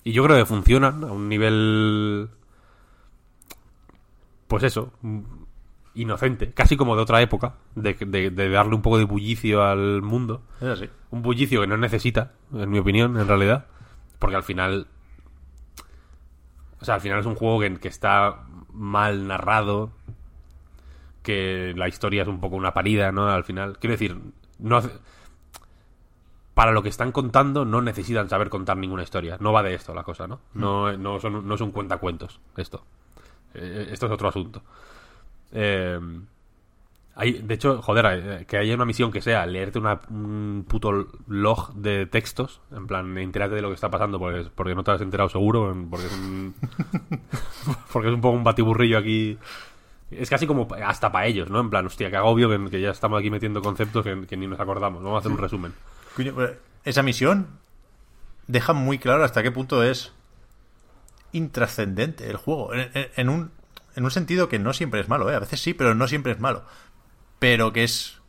Y 0.03 0.11
yo 0.11 0.23
creo 0.23 0.37
que 0.37 0.45
funcionan 0.45 1.03
a 1.03 1.11
un 1.11 1.27
nivel. 1.27 2.29
Pues 4.47 4.63
eso, 4.63 4.93
inocente, 5.95 6.51
casi 6.51 6.77
como 6.77 6.95
de 6.95 7.01
otra 7.01 7.21
época, 7.21 7.55
de, 7.73 7.93
de, 7.95 8.49
darle 8.49 8.75
un 8.75 8.83
poco 8.83 8.99
de 8.99 9.05
bullicio 9.05 9.63
al 9.63 10.03
mundo. 10.03 10.43
Es 10.61 10.67
así. 10.67 10.89
Un 11.09 11.23
bullicio 11.23 11.61
que 11.61 11.67
no 11.67 11.77
necesita, 11.77 12.33
en 12.53 12.69
mi 12.69 12.77
opinión, 12.77 13.19
en 13.19 13.27
realidad. 13.27 13.65
Porque 14.19 14.35
al 14.35 14.43
final 14.43 14.87
o 16.83 16.85
sea, 16.85 16.95
al 16.95 17.01
final 17.01 17.19
es 17.21 17.25
un 17.25 17.35
juego 17.35 17.61
que, 17.61 17.87
está 17.87 18.43
mal 18.73 19.25
narrado, 19.25 19.89
que 21.21 21.73
la 21.77 21.87
historia 21.87 22.23
es 22.23 22.27
un 22.27 22.41
poco 22.41 22.57
una 22.57 22.73
parida, 22.73 23.13
¿no? 23.13 23.29
Al 23.29 23.45
final, 23.45 23.79
quiero 23.79 23.93
decir, 23.93 24.19
no 24.59 24.75
hace- 24.75 24.91
para 26.53 26.73
lo 26.73 26.83
que 26.83 26.89
están 26.89 27.13
contando 27.13 27.63
no 27.63 27.81
necesitan 27.81 28.27
saber 28.27 28.49
contar 28.49 28.75
ninguna 28.75 29.03
historia. 29.03 29.37
No 29.39 29.53
va 29.53 29.63
de 29.63 29.75
esto 29.75 29.93
la 29.93 30.03
cosa, 30.03 30.27
¿no? 30.27 30.41
No, 30.53 30.91
no, 30.97 31.21
son, 31.21 31.49
es 31.49 31.61
un 31.61 31.71
cuentacuentos 31.71 32.41
esto. 32.57 32.83
Eh, 33.53 33.87
esto 33.89 34.07
es 34.07 34.11
otro 34.11 34.27
asunto. 34.27 34.61
Eh, 35.53 35.97
hay, 37.15 37.33
de 37.33 37.53
hecho, 37.53 37.81
joder, 37.81 38.05
eh, 38.41 38.45
que 38.47 38.57
haya 38.57 38.73
una 38.75 38.85
misión 38.85 39.11
que 39.11 39.21
sea 39.21 39.45
leerte 39.45 39.77
una, 39.79 39.99
un 40.09 40.65
puto 40.67 41.07
log 41.27 41.73
de 41.75 42.05
textos, 42.07 42.61
en 42.71 42.87
plan, 42.87 43.17
entérate 43.17 43.53
de 43.55 43.61
lo 43.61 43.69
que 43.69 43.75
está 43.75 43.89
pasando, 43.91 44.17
porque, 44.19 44.49
porque 44.55 44.73
no 44.75 44.83
te 44.83 44.91
has 44.91 45.01
enterado 45.01 45.29
seguro, 45.29 45.75
porque 45.89 46.05
es 46.07 46.13
un, 46.13 46.55
porque 47.93 48.07
es 48.09 48.13
un 48.15 48.21
poco 48.21 48.35
un 48.37 48.43
batiburrillo 48.43 48.97
aquí. 48.97 49.37
Es 50.11 50.29
casi 50.29 50.45
como 50.45 50.67
hasta 50.85 51.11
para 51.11 51.25
ellos, 51.25 51.49
¿no? 51.49 51.59
En 51.59 51.69
plan, 51.71 51.85
hostia, 51.87 52.09
que 52.11 52.17
agobio 52.17 52.47
que, 52.49 52.69
que 52.69 52.81
ya 52.81 52.91
estamos 52.91 53.19
aquí 53.19 53.31
metiendo 53.31 53.61
conceptos 53.61 54.03
que, 54.03 54.27
que 54.27 54.37
ni 54.37 54.45
nos 54.47 54.59
acordamos. 54.59 55.01
Vamos 55.01 55.17
a 55.17 55.19
hacer 55.19 55.31
un 55.31 55.37
resumen. 55.39 55.73
Pero 56.15 56.53
esa 56.83 57.01
misión 57.01 57.47
deja 58.47 58.73
muy 58.73 58.99
claro 58.99 59.23
hasta 59.23 59.41
qué 59.41 59.51
punto 59.51 59.81
es 59.83 60.13
intrascendente 61.31 62.29
el 62.29 62.37
juego. 62.37 62.73
En, 62.73 62.89
en- 62.93 63.07
en 63.15 63.29
un, 63.29 63.51
en 63.95 64.03
un 64.03 64.11
sentido 64.11 64.49
que 64.49 64.59
no 64.59 64.73
siempre 64.73 64.99
es 65.01 65.09
malo, 65.09 65.29
¿eh? 65.31 65.35
A 65.35 65.39
veces 65.39 65.59
sí, 65.61 65.73
pero 65.73 65.95
no 65.95 66.07
siempre 66.07 66.31
es 66.33 66.39
malo. 66.39 66.63
Pero 67.43 67.73
que 67.73 67.83
es... 67.83 68.21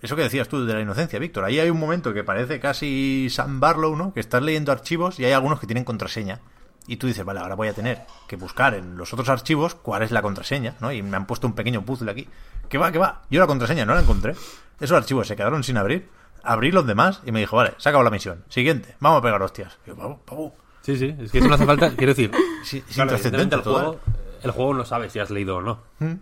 Eso 0.00 0.14
que 0.14 0.22
decías 0.22 0.46
tú 0.46 0.64
de 0.64 0.72
la 0.72 0.80
inocencia, 0.80 1.18
Víctor. 1.18 1.42
Ahí 1.42 1.58
hay 1.58 1.70
un 1.70 1.80
momento 1.80 2.14
que 2.14 2.22
parece 2.22 2.60
casi 2.60 3.26
Sam 3.30 3.58
Barlow, 3.58 3.96
¿no? 3.96 4.14
Que 4.14 4.20
estás 4.20 4.40
leyendo 4.44 4.70
archivos 4.70 5.18
y 5.18 5.24
hay 5.24 5.32
algunos 5.32 5.58
que 5.58 5.66
tienen 5.66 5.82
contraseña. 5.82 6.38
Y 6.86 6.98
tú 6.98 7.08
dices, 7.08 7.24
vale, 7.24 7.40
ahora 7.40 7.56
voy 7.56 7.66
a 7.66 7.72
tener 7.72 8.02
que 8.28 8.36
buscar 8.36 8.74
en 8.74 8.96
los 8.96 9.12
otros 9.12 9.28
archivos 9.28 9.74
cuál 9.74 10.04
es 10.04 10.12
la 10.12 10.22
contraseña, 10.22 10.76
¿no? 10.78 10.92
Y 10.92 11.02
me 11.02 11.16
han 11.16 11.26
puesto 11.26 11.48
un 11.48 11.54
pequeño 11.54 11.84
puzzle 11.84 12.12
aquí. 12.12 12.28
¿Qué 12.68 12.78
va, 12.78 12.92
qué 12.92 12.98
va? 12.98 13.22
Yo 13.28 13.40
la 13.40 13.48
contraseña 13.48 13.84
no 13.84 13.96
la 13.96 14.02
encontré. 14.02 14.36
Esos 14.78 14.96
archivos 14.96 15.26
se 15.26 15.34
quedaron 15.34 15.64
sin 15.64 15.76
abrir. 15.76 16.08
Abrí 16.44 16.70
los 16.70 16.86
demás 16.86 17.22
y 17.26 17.32
me 17.32 17.40
dijo, 17.40 17.56
vale, 17.56 17.74
se 17.78 17.88
acabado 17.88 18.04
la 18.04 18.10
misión. 18.12 18.44
Siguiente, 18.48 18.94
vamos 19.00 19.18
a 19.18 19.22
pegar 19.22 19.42
hostias. 19.42 19.76
Y 19.84 19.88
yo, 19.88 19.96
"Pavo, 19.96 20.20
pavo". 20.24 20.54
Sí, 20.82 20.96
sí, 20.96 21.12
es 21.18 21.32
que 21.32 21.38
eso 21.38 21.48
no 21.48 21.56
hace 21.56 21.66
falta. 21.66 21.90
Quiero 21.96 22.12
decir, 22.14 22.30
Sí, 22.62 22.84
es 22.88 22.94
claro, 22.94 23.10
intrascendente 23.10 23.56
evidentemente 23.56 23.56
el 23.56 23.62
juego, 23.62 24.00
el 24.44 24.50
juego 24.52 24.74
no 24.74 24.84
sabe 24.84 25.10
si 25.10 25.18
has 25.18 25.30
leído 25.30 25.56
o 25.56 25.60
no. 25.60 25.80
¿Mm? 25.98 26.12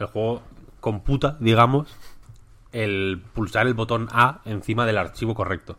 El 0.00 0.06
juego 0.06 0.42
computa, 0.84 1.38
digamos, 1.40 1.88
el 2.70 3.22
pulsar 3.32 3.66
el 3.66 3.72
botón 3.72 4.06
A 4.12 4.42
encima 4.44 4.84
del 4.84 4.98
archivo 4.98 5.34
correcto. 5.34 5.78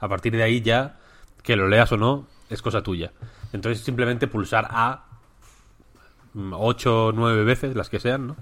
A 0.00 0.08
partir 0.08 0.36
de 0.36 0.42
ahí 0.42 0.60
ya, 0.60 0.98
que 1.44 1.54
lo 1.54 1.68
leas 1.68 1.92
o 1.92 1.96
no, 1.96 2.26
es 2.48 2.60
cosa 2.60 2.82
tuya. 2.82 3.12
Entonces 3.52 3.84
simplemente 3.84 4.26
pulsar 4.26 4.66
A 4.68 5.04
8 6.34 7.06
o 7.06 7.12
9 7.12 7.44
veces, 7.44 7.76
las 7.76 7.88
que 7.88 8.00
sean, 8.00 8.26
¿no? 8.26 8.36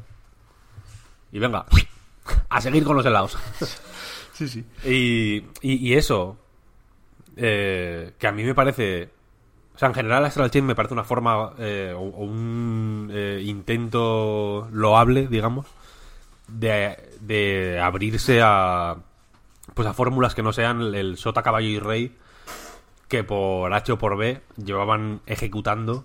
Y 1.30 1.40
venga, 1.40 1.66
a 2.48 2.60
seguir 2.62 2.84
con 2.84 2.96
los 2.96 3.04
helados. 3.04 3.36
Sí, 4.32 4.46
sí. 4.46 4.64
Y, 4.84 5.38
y, 5.62 5.88
y 5.88 5.94
eso, 5.94 6.38
eh, 7.34 8.14
que 8.20 8.28
a 8.28 8.30
mí 8.30 8.44
me 8.44 8.54
parece... 8.54 9.10
O 9.74 9.78
sea, 9.78 9.88
en 9.88 9.94
general 9.94 10.24
Astral 10.24 10.52
Chain 10.52 10.64
me 10.64 10.76
parece 10.76 10.94
una 10.94 11.02
forma 11.02 11.54
eh, 11.58 11.92
o, 11.92 12.02
o 12.02 12.24
un 12.24 13.10
eh, 13.12 13.42
intento 13.44 14.68
loable, 14.70 15.26
digamos, 15.26 15.66
de, 16.48 16.96
de 17.20 17.80
abrirse 17.80 18.40
a 18.42 18.96
pues 19.74 19.86
a 19.86 19.92
fórmulas 19.92 20.34
que 20.34 20.42
no 20.42 20.52
sean 20.52 20.94
el 20.94 21.16
sota, 21.18 21.42
caballo 21.42 21.68
y 21.68 21.78
rey 21.78 22.16
que 23.06 23.24
por 23.24 23.72
H 23.72 23.92
o 23.92 23.98
por 23.98 24.16
B 24.16 24.40
llevaban 24.56 25.20
ejecutando 25.26 26.04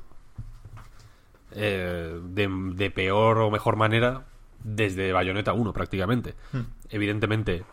eh, 1.52 2.20
de, 2.24 2.50
de 2.76 2.92
peor 2.92 3.40
o 3.40 3.52
mejor 3.52 3.76
manera 3.76 4.26
desde 4.64 5.12
Bayonetta 5.12 5.54
1 5.54 5.74
prácticamente. 5.74 6.36
Evidentemente 6.90 7.64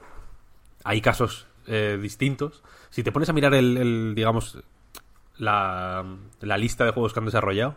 hay 0.85 1.01
casos 1.01 1.47
eh, 1.67 1.99
distintos. 2.01 2.63
Si 2.91 3.03
te 3.03 3.13
pones 3.13 3.29
a 3.29 3.33
mirar 3.33 3.55
el, 3.55 3.77
el, 3.77 4.15
digamos, 4.15 4.59
la, 5.39 6.05
la 6.41 6.59
lista 6.59 6.85
de 6.85 6.91
juegos 6.91 7.13
que 7.13 7.21
han 7.21 7.27
desarrollado, 7.27 7.77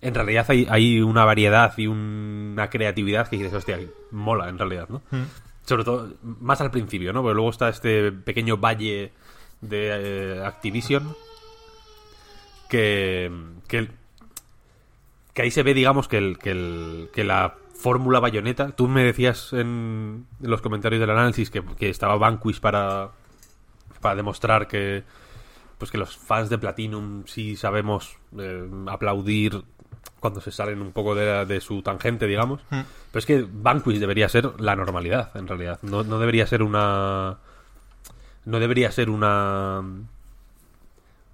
en 0.00 0.14
realidad 0.14 0.46
hay, 0.48 0.66
hay 0.70 1.00
una 1.00 1.24
variedad 1.24 1.72
y 1.76 1.86
un- 1.86 2.50
una 2.54 2.70
creatividad 2.70 3.28
que 3.28 3.36
dices, 3.36 3.52
hostia, 3.54 3.78
mola 4.10 4.48
en 4.48 4.58
realidad, 4.58 4.88
¿no? 4.88 5.02
Sobre 5.64 5.84
todo, 5.84 6.14
más 6.22 6.60
al 6.60 6.70
principio, 6.70 7.12
¿no? 7.12 7.22
Porque 7.22 7.34
luego 7.34 7.50
está 7.50 7.68
este 7.68 8.10
pequeño 8.12 8.56
valle 8.56 9.12
de 9.60 10.36
eh, 10.38 10.42
Activision 10.44 11.14
que, 12.68 13.30
que, 13.66 13.88
que 15.34 15.42
ahí 15.42 15.50
se 15.50 15.62
ve, 15.62 15.74
digamos, 15.74 16.08
que, 16.08 16.18
el, 16.18 16.38
que, 16.38 16.50
el, 16.50 17.08
que 17.12 17.24
la 17.24 17.54
fórmula 17.74 18.20
bayoneta. 18.20 18.70
Tú 18.70 18.88
me 18.88 19.04
decías 19.04 19.52
en, 19.52 20.26
en 20.42 20.50
los 20.50 20.60
comentarios 20.62 21.00
del 21.00 21.10
análisis 21.10 21.50
que, 21.50 21.62
que 21.78 21.90
estaba 21.90 22.16
Vanquish 22.16 22.60
para, 22.60 23.10
para 24.00 24.16
demostrar 24.16 24.66
que 24.68 25.04
pues 25.78 25.90
que 25.90 25.98
los 25.98 26.16
fans 26.16 26.50
de 26.50 26.58
Platinum 26.58 27.24
sí 27.26 27.56
sabemos 27.56 28.16
eh, 28.38 28.68
aplaudir 28.88 29.62
cuando 30.20 30.40
se 30.40 30.50
salen 30.50 30.82
un 30.82 30.92
poco 30.92 31.14
de, 31.14 31.26
la- 31.26 31.44
de 31.44 31.60
su 31.60 31.82
tangente, 31.82 32.26
digamos. 32.26 32.60
Pero 32.70 33.18
es 33.18 33.26
que 33.26 33.46
Vanquish 33.50 33.98
debería 33.98 34.28
ser 34.28 34.60
la 34.60 34.74
normalidad, 34.76 35.30
en 35.36 35.46
realidad. 35.46 35.78
No, 35.82 36.02
no 36.02 36.18
debería 36.18 36.46
ser 36.46 36.62
una... 36.62 37.38
No 38.44 38.58
debería 38.60 38.90
ser 38.90 39.10
una... 39.10 39.82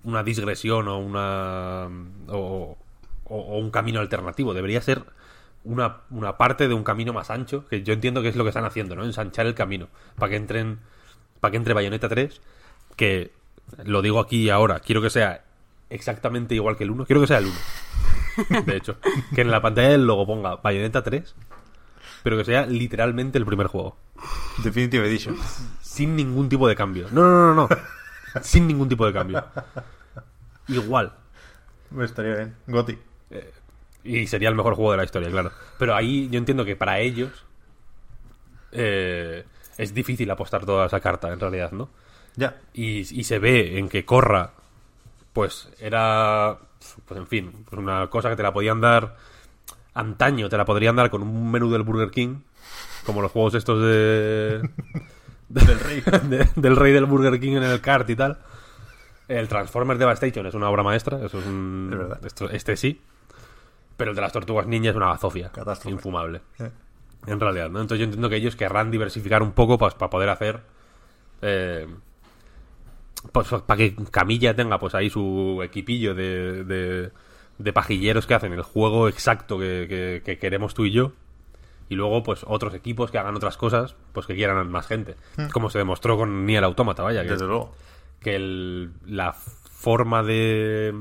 Una 0.05 0.23
digresión 0.23 0.89
o 0.89 0.99
una... 0.99 1.89
O, 2.29 2.77
o- 3.25 3.37
o 3.41 3.59
un 3.59 3.71
camino 3.71 4.01
alternativo. 4.01 4.53
Debería 4.53 4.83
ser 4.83 5.03
una, 5.65 5.99
una 6.11 6.37
parte 6.37 6.69
de 6.69 6.75
un 6.75 6.85
camino 6.85 7.15
más 7.15 7.31
ancho, 7.31 7.67
que 7.69 7.83
yo 7.83 7.95
entiendo 7.95 8.21
que 8.21 8.29
es 8.29 8.37
lo 8.37 8.45
que 8.45 8.51
están 8.51 8.67
haciendo, 8.67 8.95
¿no? 8.97 9.05
Ensanchar 9.05 9.47
el 9.47 9.55
camino. 9.55 9.89
Para 10.19 10.31
que 10.31 10.37
entren... 10.37 10.81
Para 11.41 11.53
que 11.53 11.57
entre 11.57 11.73
Bayonetta 11.75 12.09
3, 12.09 12.41
que 12.97 13.33
lo 13.85 14.03
digo 14.03 14.21
aquí 14.21 14.45
y 14.45 14.51
ahora, 14.51 14.81
quiero 14.81 15.03
que 15.03 15.11
sea 15.11 15.45
exactamente 15.91 16.55
igual 16.55 16.77
que 16.77 16.85
el 16.85 16.91
1. 16.91 17.07
Quiero 17.07 17.21
que 17.21 17.27
sea 17.27 17.39
el 17.39 17.47
1. 17.47 18.63
De 18.67 18.77
hecho, 18.77 18.97
que 19.35 19.43
en 19.43 19.51
la 19.51 19.61
pantalla 19.61 19.91
del 19.91 20.07
logo 20.07 20.27
ponga 20.27 20.57
Bayonetta 20.57 21.03
3, 21.03 21.35
pero 22.23 22.37
que 22.37 22.45
sea 22.45 22.67
literalmente 22.67 23.39
el 23.39 23.47
primer 23.47 23.67
juego. 23.67 23.97
Definitive 24.63 25.07
Edition. 25.07 25.37
Sin 25.81 26.17
ningún 26.17 26.49
tipo 26.49 26.67
de 26.69 26.75
cambio. 26.75 27.09
No, 27.11 27.23
no, 27.23 27.55
no, 27.55 27.69
no. 27.69 27.69
Sin 28.43 28.67
ningún 28.67 28.89
tipo 28.89 29.07
de 29.07 29.13
cambio. 29.13 29.45
Igual. 30.69 31.13
Me 31.91 32.05
estaría 32.05 32.35
bien. 32.35 32.57
Goti. 32.67 32.99
Y 34.03 34.27
sería 34.27 34.49
el 34.49 34.55
mejor 34.55 34.75
juego 34.75 34.91
de 34.93 34.99
la 34.99 35.05
historia, 35.05 35.31
claro. 35.31 35.53
Pero 35.79 35.95
ahí 35.95 36.29
yo 36.29 36.39
entiendo 36.39 36.65
que 36.65 36.77
para 36.77 36.99
ellos 36.99 37.45
eh, 38.73 39.45
es 39.79 39.95
difícil 39.95 40.31
apostar 40.31 40.67
toda 40.67 40.87
esa 40.87 41.01
carta, 41.01 41.33
en 41.33 41.41
realidad, 41.41 41.73
¿no? 41.73 41.89
Ya. 42.37 42.57
y, 42.73 42.99
y 43.01 43.25
se 43.25 43.39
ve 43.39 43.79
en 43.79 43.89
que 43.89 44.05
Corra, 44.05 44.51
pues 45.33 45.69
era, 45.79 46.59
pues 47.07 47.19
en 47.21 47.27
fin, 47.27 47.53
pues 47.69 47.79
una 47.81 48.09
cosa 48.09 48.29
que 48.31 48.37
te 48.37 48.43
la 48.43 48.53
podían 48.53 48.81
dar 48.81 49.17
antaño, 49.95 50.49
te 50.49 50.57
la 50.57 50.65
podrían 50.65 50.97
dar 50.97 51.11
con 51.11 51.23
un 51.23 51.51
menú 51.51 51.71
del 51.71 51.83
Burger 51.83 52.11
King, 52.11 52.39
como 53.07 53.23
los 53.23 53.31
juegos 53.31 53.55
estos 53.55 53.81
de... 53.81 54.69
Del 55.49 55.79
rey. 55.79 56.01
de- 56.25 56.49
del 56.57 56.75
rey 56.75 56.93
del 56.93 57.05
Burger 57.05 57.39
King 57.39 57.57
en 57.59 57.63
el 57.65 57.81
kart 57.81 58.09
y 58.11 58.17
tal. 58.17 58.39
El 59.29 59.47
Transformers 59.47 60.01
Devastation 60.01 60.47
es 60.47 60.55
una 60.55 60.69
obra 60.71 60.83
maestra, 60.83 61.19
eso 61.25 61.39
es 61.39 61.47
un... 61.47 61.91
Es 61.93 61.99
verdad. 61.99 62.27
esto- 62.27 62.51
este 62.51 62.77
sí. 62.77 63.01
Pero 63.97 64.11
el 64.11 64.17
de 64.17 64.23
las 64.23 64.33
tortugas 64.33 64.67
ninja 64.67 64.91
es 64.91 64.97
una 64.97 65.07
bazofia. 65.07 65.51
Catástrofe. 65.53 65.91
Infumable. 65.95 66.41
Eh. 66.59 66.71
En 67.27 67.39
realidad, 67.39 67.71
¿no? 67.71 67.81
Entonces 67.81 67.99
yo 68.01 68.05
entiendo 68.05 68.29
que 68.29 68.37
ellos 68.37 68.57
querrán 68.57 68.91
diversificar 68.91 69.43
un 69.43 69.53
poco 69.53 69.79
pues, 69.79 69.95
para 69.95 70.11
poder 70.11 70.31
hacer. 70.31 70.61
eh, 71.43 71.87
pues 73.33 73.49
para 73.67 73.79
que 73.79 73.95
Camilla 74.11 74.55
tenga 74.55 74.79
pues 74.79 74.95
ahí 74.95 75.11
su 75.11 75.61
equipillo 75.65 76.15
de, 76.15 76.65
de, 76.65 77.11
de 77.59 77.73
pajilleros 77.73 78.27
que 78.27 78.35
hacen 78.35 78.53
el 78.53 78.63
juego 78.63 79.09
exacto 79.09 79.59
que, 79.59 79.87
que- 79.89 80.23
que 80.25 80.39
queremos 80.39 80.75
tú 80.75 80.85
y 80.85 80.91
yo. 80.93 81.13
Y 81.91 81.97
luego, 81.97 82.23
pues, 82.23 82.45
otros 82.49 82.73
equipos 82.75 83.11
que 83.11 83.19
hagan 83.19 83.37
otras 83.37 83.59
cosas, 83.59 83.95
pues 84.15 84.27
que 84.27 84.35
quieran 84.35 84.71
más 84.71 84.87
gente. 84.87 85.17
Como 85.53 85.69
se 85.69 85.77
demostró 85.79 86.17
con 86.17 86.47
Nier 86.47 86.65
Automata, 86.65 87.03
vaya. 87.03 87.23
Que, 87.25 87.33
Desde 87.33 87.47
luego. 87.47 87.75
que 88.21 88.37
el- 88.37 88.93
la 89.05 89.35
forma 89.35 90.23
de 90.23 90.95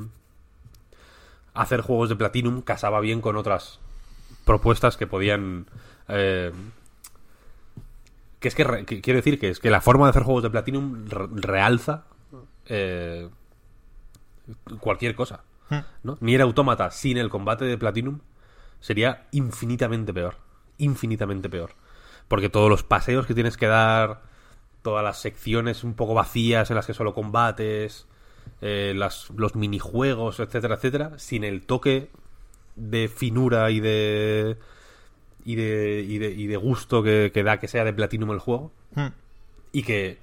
hacer 1.54 1.82
juegos 1.82 2.10
de 2.10 2.16
Platinum 2.18 2.62
casaba 2.62 3.00
bien 3.00 3.22
con 3.22 3.38
otras 3.38 3.80
propuestas 4.44 4.98
que 4.98 5.08
podían 5.08 5.68
eh, 6.10 6.52
que 8.40 8.48
es 8.50 8.56
que, 8.56 8.66
quiero 9.02 9.18
decir 9.18 9.40
que 9.40 9.50
es 9.50 9.60
que 9.62 9.70
la 9.70 9.80
forma 9.80 10.06
de 10.06 10.10
hacer 10.10 10.24
juegos 10.24 10.44
de 10.44 10.50
Platinum 10.50 11.06
re- 11.08 11.28
realza 11.32 12.04
eh, 12.68 13.30
cualquier 14.80 15.16
cosa 15.16 15.44
¿no? 16.04 16.18
Nier 16.22 16.42
Automata 16.42 16.92
sin 16.92 17.18
el 17.18 17.30
combate 17.30 17.66
de 17.66 17.78
Platinum 17.78 18.20
sería 18.80 19.28
infinitamente 19.32 20.14
peor 20.14 20.38
infinitamente 20.78 21.50
peor 21.50 21.72
porque 22.28 22.50
todos 22.50 22.70
los 22.70 22.84
paseos 22.84 23.26
que 23.26 23.34
tienes 23.34 23.58
que 23.58 23.68
dar 23.68 24.22
todas 24.84 25.04
las 25.04 25.20
secciones 25.20 25.84
un 25.84 25.96
poco 25.96 26.14
vacías 26.14 26.70
en 26.70 26.76
las 26.76 26.86
que 26.86 26.94
solo 26.94 27.14
combates, 27.14 28.06
eh, 28.62 28.94
las, 28.96 29.30
los 29.36 29.56
minijuegos, 29.56 30.40
etcétera, 30.40 30.76
etcétera, 30.76 31.18
sin 31.18 31.44
el 31.44 31.66
toque 31.66 32.10
de 32.76 33.08
finura 33.08 33.72
y 33.72 33.80
de 33.80 34.58
y 35.46 35.56
de, 35.56 36.06
y 36.08 36.18
de, 36.20 36.32
y 36.32 36.48
de 36.48 36.58
gusto 36.58 37.04
que, 37.04 37.32
que 37.34 37.44
da 37.44 37.60
que 37.60 37.68
sea 37.68 37.84
de 37.84 37.94
Platinum 37.94 38.32
el 38.32 38.40
juego. 38.40 38.72
Hmm. 38.96 39.08
Y 39.72 39.84
que, 39.84 40.20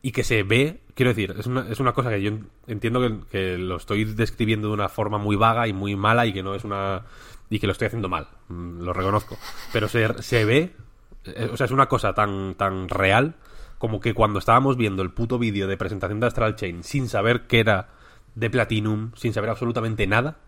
y 0.00 0.12
que 0.12 0.24
se 0.24 0.42
ve, 0.42 0.80
quiero 0.94 1.10
decir, 1.10 1.34
es 1.38 1.46
una, 1.46 1.68
es 1.68 1.80
una 1.80 1.92
cosa 1.92 2.10
que 2.10 2.22
yo 2.22 2.32
entiendo 2.66 3.00
que, 3.00 3.20
que 3.30 3.58
lo 3.58 3.76
estoy 3.76 4.04
describiendo 4.04 4.68
de 4.68 4.74
una 4.74 4.88
forma 4.88 5.18
muy 5.18 5.36
vaga 5.36 5.66
y 5.68 5.72
muy 5.72 5.96
mala 5.96 6.26
y 6.26 6.32
que 6.32 6.42
no 6.42 6.54
es 6.54 6.64
una... 6.64 7.02
y 7.50 7.58
que 7.58 7.66
lo 7.66 7.72
estoy 7.72 7.86
haciendo 7.86 8.08
mal, 8.08 8.28
mm, 8.48 8.82
lo 8.82 8.92
reconozco. 8.92 9.36
Pero 9.72 9.88
se, 9.88 10.22
se 10.22 10.44
ve, 10.44 10.74
eh, 11.24 11.48
o 11.52 11.56
sea, 11.56 11.66
es 11.66 11.72
una 11.72 11.86
cosa 11.86 12.14
tan, 12.14 12.54
tan 12.54 12.88
real 12.88 13.34
como 13.78 14.00
que 14.00 14.14
cuando 14.14 14.38
estábamos 14.38 14.76
viendo 14.76 15.02
el 15.02 15.10
puto 15.10 15.38
vídeo 15.38 15.66
de 15.66 15.76
presentación 15.76 16.20
de 16.20 16.26
Astral 16.26 16.54
Chain 16.54 16.84
sin 16.84 17.08
saber 17.08 17.48
que 17.48 17.58
era 17.60 17.88
de 18.34 18.48
Platinum, 18.48 19.10
sin 19.16 19.32
saber 19.32 19.50
absolutamente 19.50 20.06
nada, 20.06 20.38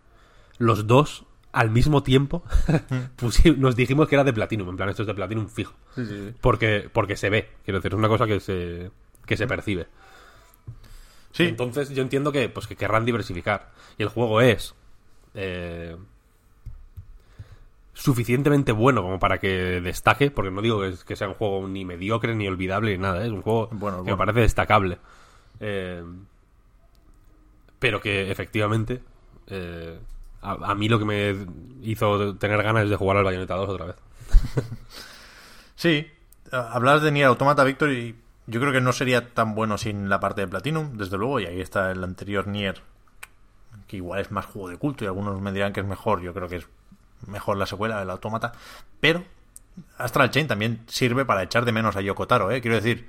los 0.57 0.87
dos 0.87 1.25
al 1.51 1.69
mismo 1.69 2.03
tiempo 2.03 2.43
nos 3.57 3.75
dijimos 3.75 4.07
que 4.07 4.15
era 4.15 4.23
de 4.23 4.33
Platinum, 4.33 4.69
en 4.69 4.77
plan 4.77 4.89
esto 4.89 5.03
es 5.03 5.07
de 5.07 5.13
Platinum 5.13 5.47
fijo. 5.47 5.73
Porque, 6.41 6.89
porque 6.91 7.17
se 7.17 7.29
ve, 7.29 7.49
quiero 7.63 7.79
decir, 7.79 7.91
es 7.91 7.97
una 7.97 8.07
cosa 8.07 8.25
que 8.25 8.39
se, 8.39 8.91
que 9.25 9.37
se 9.37 9.47
percibe. 9.47 9.87
Sí, 11.35 11.43
Entonces 11.43 11.89
yo 11.89 12.01
entiendo 12.01 12.31
que, 12.31 12.47
pues, 12.47 12.65
que 12.65 12.77
querrán 12.77 13.03
diversificar. 13.03 13.69
Y 13.97 14.03
el 14.03 14.09
juego 14.09 14.39
es 14.39 14.73
eh, 15.33 15.97
suficientemente 17.93 18.71
bueno 18.71 19.01
como 19.01 19.19
para 19.19 19.37
que 19.37 19.81
destaque, 19.81 20.31
porque 20.31 20.49
no 20.49 20.61
digo 20.61 20.81
que, 21.05 21.15
sea 21.17 21.27
un 21.27 21.33
juego 21.33 21.67
ni 21.67 21.83
mediocre, 21.83 22.33
ni 22.35 22.47
olvidable, 22.47 22.93
ni 22.93 22.99
nada, 22.99 23.21
¿eh? 23.21 23.27
es 23.27 23.33
un 23.33 23.41
juego 23.41 23.67
Bueno, 23.73 23.97
que 23.97 24.03
bueno. 24.03 24.15
me 24.15 24.17
parece 24.17 24.39
destacable. 24.39 24.97
Eh, 25.59 26.03
pero 27.79 27.99
que 27.99 28.31
efectivamente 28.31 29.01
eh, 29.47 29.99
a, 30.41 30.71
a 30.71 30.75
mí 30.75 30.87
lo 30.87 30.99
que 30.99 31.05
me 31.05 31.35
hizo 31.81 32.37
tener 32.37 32.63
ganas 32.63 32.85
es 32.85 32.89
de 32.91 32.95
jugar 32.95 33.17
al 33.17 33.25
Bayonetta 33.25 33.55
2 33.55 33.69
otra 33.69 33.85
vez. 33.87 33.95
Sí, 35.77 36.07
hablas 36.53 37.01
de 37.01 37.11
Nier 37.11 37.27
Automata, 37.27 37.65
Víctor, 37.65 37.91
y 37.91 38.15
yo 38.47 38.59
creo 38.59 38.71
que 38.71 38.81
no 38.81 38.93
sería 38.93 39.33
tan 39.33 39.55
bueno 39.55 39.77
sin 39.77 40.09
la 40.09 40.19
parte 40.19 40.41
de 40.41 40.47
Platinum, 40.47 40.97
desde 40.97 41.17
luego, 41.17 41.39
y 41.39 41.45
ahí 41.45 41.61
está 41.61 41.91
el 41.91 42.03
anterior 42.03 42.47
Nier, 42.47 42.81
que 43.87 43.97
igual 43.97 44.21
es 44.21 44.31
más 44.31 44.45
juego 44.45 44.69
de 44.69 44.77
culto, 44.77 45.03
y 45.03 45.07
algunos 45.07 45.41
me 45.41 45.51
dirán 45.51 45.73
que 45.73 45.79
es 45.79 45.85
mejor, 45.85 46.21
yo 46.21 46.33
creo 46.33 46.47
que 46.47 46.57
es 46.57 46.67
mejor 47.27 47.57
la 47.57 47.65
secuela 47.65 47.99
del 47.99 48.09
Automata, 48.09 48.53
pero 48.99 49.23
Astral 49.97 50.31
Chain 50.31 50.47
también 50.47 50.83
sirve 50.87 51.25
para 51.25 51.43
echar 51.43 51.65
de 51.65 51.71
menos 51.71 51.95
a 51.95 52.01
Yoko 52.01 52.27
Taro, 52.27 52.51
¿eh? 52.51 52.61
Quiero 52.61 52.75
decir, 52.75 53.07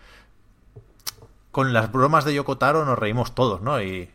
con 1.52 1.72
las 1.72 1.92
bromas 1.92 2.24
de 2.24 2.34
Yoko 2.34 2.58
Taro 2.58 2.84
nos 2.84 2.98
reímos 2.98 3.34
todos, 3.34 3.60
¿no? 3.60 3.80
Y, 3.80 4.10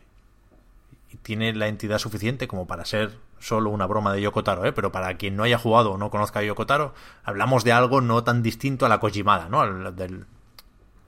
y 1.10 1.16
tiene 1.22 1.54
la 1.54 1.68
entidad 1.68 1.98
suficiente 1.98 2.48
como 2.48 2.66
para 2.66 2.84
ser 2.84 3.18
solo 3.38 3.70
una 3.70 3.86
broma 3.86 4.12
de 4.12 4.20
Yoko 4.20 4.44
Taro, 4.44 4.64
¿eh? 4.64 4.72
Pero 4.72 4.92
para 4.92 5.16
quien 5.16 5.36
no 5.36 5.44
haya 5.44 5.58
jugado 5.58 5.92
o 5.92 5.98
no 5.98 6.10
conozca 6.10 6.40
a 6.40 6.42
Yoko 6.42 6.66
Taro, 6.66 6.94
hablamos 7.24 7.64
de 7.64 7.72
algo 7.72 8.00
no 8.00 8.22
tan 8.24 8.42
distinto 8.42 8.86
a 8.86 8.88
la 8.88 9.00
Kojimada, 9.00 9.48
¿no? 9.48 9.92
Del, 9.92 10.26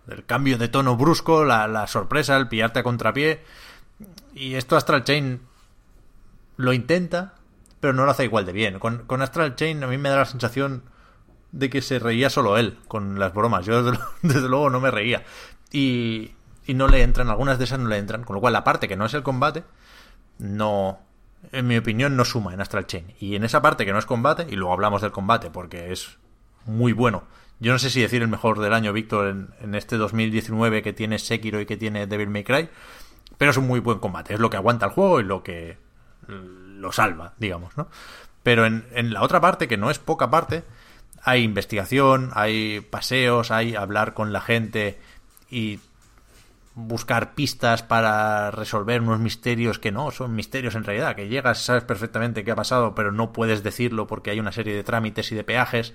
del 0.07 0.25
cambio 0.25 0.59
de 0.59 0.69
tono 0.69 0.97
brusco, 0.97 1.45
la, 1.45 1.67
la 1.67 1.87
sorpresa, 1.87 2.37
el 2.37 2.49
pillarte 2.49 2.81
a 2.81 2.83
contrapié. 2.83 3.43
Y 4.35 4.55
esto 4.55 4.77
Astral 4.77 5.05
Chain 5.05 5.41
lo 6.57 6.73
intenta, 6.73 7.35
pero 7.81 7.93
no 7.93 8.05
lo 8.05 8.11
hace 8.11 8.25
igual 8.25 8.47
de 8.47 8.53
bien. 8.53 8.79
Con, 8.79 9.05
con 9.07 9.23
Astral 9.23 9.57
Chain 9.57 9.83
a 9.83 9.87
mí 9.87 9.99
me 9.99 10.09
da 10.09 10.17
la 10.17 10.25
sensación 10.25 10.83
de 11.53 11.71
que 11.71 11.83
se 11.83 11.99
reía 11.99 12.31
solo 12.31 12.59
él 12.59 12.79
con 12.89 13.19
las 13.19 13.33
bromas. 13.33 13.65
Yo 13.65 13.83
desde, 13.83 14.03
desde 14.23 14.49
luego 14.49 14.71
no 14.71 14.81
me 14.81 14.91
reía. 14.91 15.25
Y, 15.71 16.33
y 16.67 16.75
no 16.75 16.89
le 16.89 17.03
entran, 17.03 17.29
algunas 17.29 17.59
de 17.59 17.65
esas 17.65 17.79
no 17.79 17.89
le 17.89 17.99
entran. 17.99 18.25
Con 18.25 18.35
lo 18.35 18.41
cual 18.41 18.53
la 18.53 18.65
parte 18.65 18.89
que 18.89 18.97
no 18.97 19.07
es 19.07 19.15
el 19.15 19.23
combate, 19.23 19.65
no, 20.39 20.99
en 21.53 21.67
mi 21.67 21.77
opinión, 21.77 22.17
no 22.17 22.25
suma 22.25 22.55
en 22.55 22.61
Astral 22.61 22.87
Chain. 22.87 23.15
Y 23.21 23.37
en 23.37 23.45
esa 23.45 23.63
parte 23.63 23.85
que 23.85 23.93
no 23.93 23.99
es 23.99 24.07
combate, 24.07 24.47
y 24.49 24.57
luego 24.57 24.73
hablamos 24.73 25.03
del 25.03 25.13
combate 25.13 25.51
porque 25.51 25.93
es 25.93 26.19
muy 26.67 26.93
bueno. 26.93 27.25
Yo 27.61 27.73
no 27.73 27.79
sé 27.79 27.91
si 27.91 28.01
decir 28.01 28.23
el 28.23 28.29
mejor 28.29 28.61
del 28.61 28.73
año, 28.73 28.93
Víctor, 28.93 29.29
en, 29.29 29.49
en 29.61 29.75
este 29.75 29.97
2019 29.97 30.83
que 30.83 30.93
tiene 30.93 31.19
Sekiro 31.19 31.61
y 31.61 31.67
que 31.67 31.77
tiene 31.77 32.07
Devil 32.07 32.29
May 32.29 32.45
Cry, 32.45 32.69
pero 33.39 33.51
es 33.51 33.57
un 33.57 33.67
muy 33.67 33.81
buen 33.81 33.99
combate. 33.99 34.35
Es 34.35 34.41
lo 34.41 34.51
que 34.51 34.57
aguanta 34.57 34.87
el 34.87 34.93
juego 34.93 35.21
y 35.21 35.25
lo 35.25 35.43
que 35.43 35.79
lo 36.29 36.93
salva, 36.93 37.35
digamos, 37.39 37.77
¿no? 37.77 37.89
Pero 38.43 38.67
en, 38.67 38.87
en 38.93 39.13
la 39.13 39.23
otra 39.23 39.41
parte, 39.41 39.69
que 39.69 39.77
no 39.77 39.91
es 39.91 39.99
poca 39.99 40.31
parte, 40.31 40.65
hay 41.23 41.43
investigación, 41.43 42.31
hay 42.35 42.81
paseos, 42.81 43.51
hay 43.51 43.75
hablar 43.75 44.13
con 44.15 44.33
la 44.33 44.41
gente 44.41 44.99
y 45.51 45.81
buscar 46.75 47.35
pistas 47.35 47.83
para 47.83 48.51
resolver 48.51 49.01
unos 49.01 49.21
misterios 49.21 49.79
que 49.79 49.93
no 49.93 50.11
son 50.11 50.35
misterios 50.35 50.75
en 50.75 50.85
realidad, 50.85 51.15
que 51.15 51.29
llegas, 51.29 51.65
sabes 51.65 51.85
perfectamente 51.85 52.45
qué 52.45 52.51
ha 52.51 52.57
pasado, 52.57 52.95
pero 52.95 53.13
no 53.13 53.33
puedes 53.33 53.63
decirlo 53.63 54.07
porque 54.07 54.31
hay 54.31 54.41
una 54.41 54.53
serie 54.53 54.75
de 54.75 54.83
trámites 54.83 55.31
y 55.31 55.35
de 55.37 55.45
peajes 55.45 55.95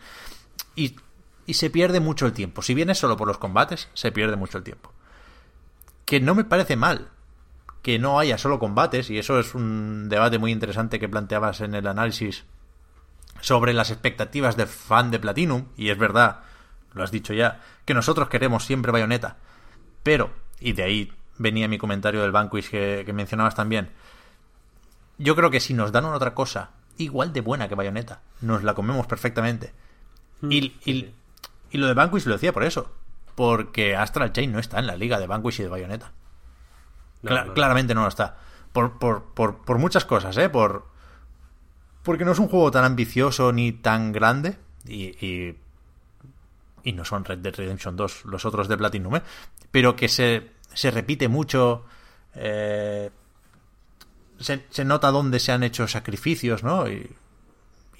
y, 0.75 0.95
y 1.49 1.55
se 1.55 1.71
pierde 1.71 1.99
mucho 1.99 2.27
el 2.27 2.33
tiempo. 2.33 2.61
Si 2.61 2.75
vienes 2.75 2.99
solo 2.99 3.17
por 3.17 3.27
los 3.27 3.39
combates, 3.39 3.89
se 3.95 4.11
pierde 4.11 4.35
mucho 4.35 4.59
el 4.59 4.63
tiempo. 4.63 4.93
Que 6.05 6.19
no 6.19 6.35
me 6.35 6.43
parece 6.43 6.75
mal 6.75 7.09
que 7.81 7.97
no 7.97 8.19
haya 8.19 8.37
solo 8.37 8.59
combates, 8.59 9.09
y 9.09 9.17
eso 9.17 9.39
es 9.39 9.55
un 9.55 10.09
debate 10.09 10.37
muy 10.37 10.51
interesante 10.51 10.99
que 10.99 11.09
planteabas 11.09 11.61
en 11.61 11.73
el 11.73 11.87
análisis 11.87 12.45
sobre 13.41 13.73
las 13.73 13.89
expectativas 13.89 14.57
del 14.57 14.67
fan 14.67 15.09
de 15.09 15.17
Platinum, 15.17 15.65
y 15.75 15.89
es 15.89 15.97
verdad, 15.97 16.41
lo 16.93 17.03
has 17.03 17.09
dicho 17.09 17.33
ya, 17.33 17.61
que 17.85 17.95
nosotros 17.95 18.29
queremos 18.29 18.65
siempre 18.65 18.91
Bayonetta, 18.91 19.37
pero, 20.03 20.29
y 20.59 20.73
de 20.73 20.83
ahí 20.83 21.13
venía 21.39 21.67
mi 21.67 21.79
comentario 21.79 22.21
del 22.21 22.31
Vanquish 22.31 22.69
que, 22.69 23.01
que 23.07 23.13
mencionabas 23.13 23.55
también, 23.55 23.89
yo 25.17 25.35
creo 25.35 25.49
que 25.49 25.61
si 25.61 25.73
nos 25.73 25.91
dan 25.91 26.05
otra 26.05 26.35
cosa 26.35 26.71
igual 26.97 27.33
de 27.33 27.41
buena 27.41 27.67
que 27.67 27.75
Bayonetta, 27.75 28.21
nos 28.41 28.63
la 28.63 28.75
comemos 28.75 29.07
perfectamente. 29.07 29.73
Y, 30.41 30.73
y, 30.85 31.13
y 31.71 31.77
lo 31.77 31.87
de 31.87 31.93
Vanquish 31.93 32.25
lo 32.25 32.33
decía 32.33 32.53
por 32.53 32.63
eso, 32.63 32.91
porque 33.35 33.95
Astral 33.95 34.31
Chain 34.33 34.51
no 34.51 34.59
está 34.59 34.79
en 34.79 34.87
la 34.87 34.95
liga 34.97 35.19
de 35.19 35.27
Vanquish 35.27 35.59
y 35.59 35.63
de 35.63 35.69
Bayonetta. 35.69 36.11
No, 37.21 37.31
Cla- 37.31 37.41
no, 37.41 37.45
no. 37.47 37.53
Claramente 37.53 37.93
no 37.95 38.01
lo 38.03 38.07
está. 38.07 38.37
Por, 38.73 38.97
por, 38.99 39.23
por, 39.33 39.57
por 39.65 39.77
muchas 39.77 40.05
cosas, 40.05 40.37
¿eh? 40.37 40.49
Por, 40.49 40.85
porque 42.03 42.25
no 42.25 42.31
es 42.31 42.39
un 42.39 42.47
juego 42.47 42.71
tan 42.71 42.85
ambicioso 42.85 43.51
ni 43.51 43.71
tan 43.71 44.11
grande. 44.11 44.57
Y, 44.85 45.05
y, 45.25 45.57
y 46.83 46.93
no 46.93 47.03
son 47.05 47.25
Red 47.25 47.39
Dead 47.39 47.55
Redemption 47.55 47.95
2 47.97 48.25
los 48.25 48.45
otros 48.45 48.67
de 48.67 48.77
Platinum, 48.77 49.17
¿eh? 49.17 49.21
Pero 49.71 49.95
que 49.95 50.07
se, 50.07 50.51
se 50.73 50.91
repite 50.91 51.27
mucho. 51.27 51.85
eh, 52.35 53.09
se, 54.39 54.65
se 54.69 54.85
nota 54.85 55.11
dónde 55.11 55.39
se 55.39 55.51
han 55.51 55.63
hecho 55.63 55.87
sacrificios, 55.87 56.63
¿no? 56.63 56.87
Y, 56.89 57.11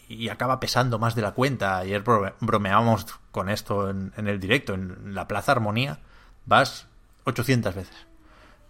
y 0.10 0.28
acaba 0.30 0.60
pesando 0.60 1.00
más 1.00 1.16
de 1.16 1.22
la 1.22 1.32
cuenta. 1.32 1.78
Ayer 1.78 2.04
bro- 2.04 2.34
bromeábamos 2.42 3.06
con 3.32 3.48
esto 3.50 3.90
en, 3.90 4.12
en 4.18 4.28
el 4.28 4.40
directo. 4.40 4.74
En 4.74 5.14
la 5.16 5.28
Plaza 5.28 5.52
Armonía 5.54 6.00
vas 6.46 6.88
800 7.26 7.76
veces. 7.76 7.96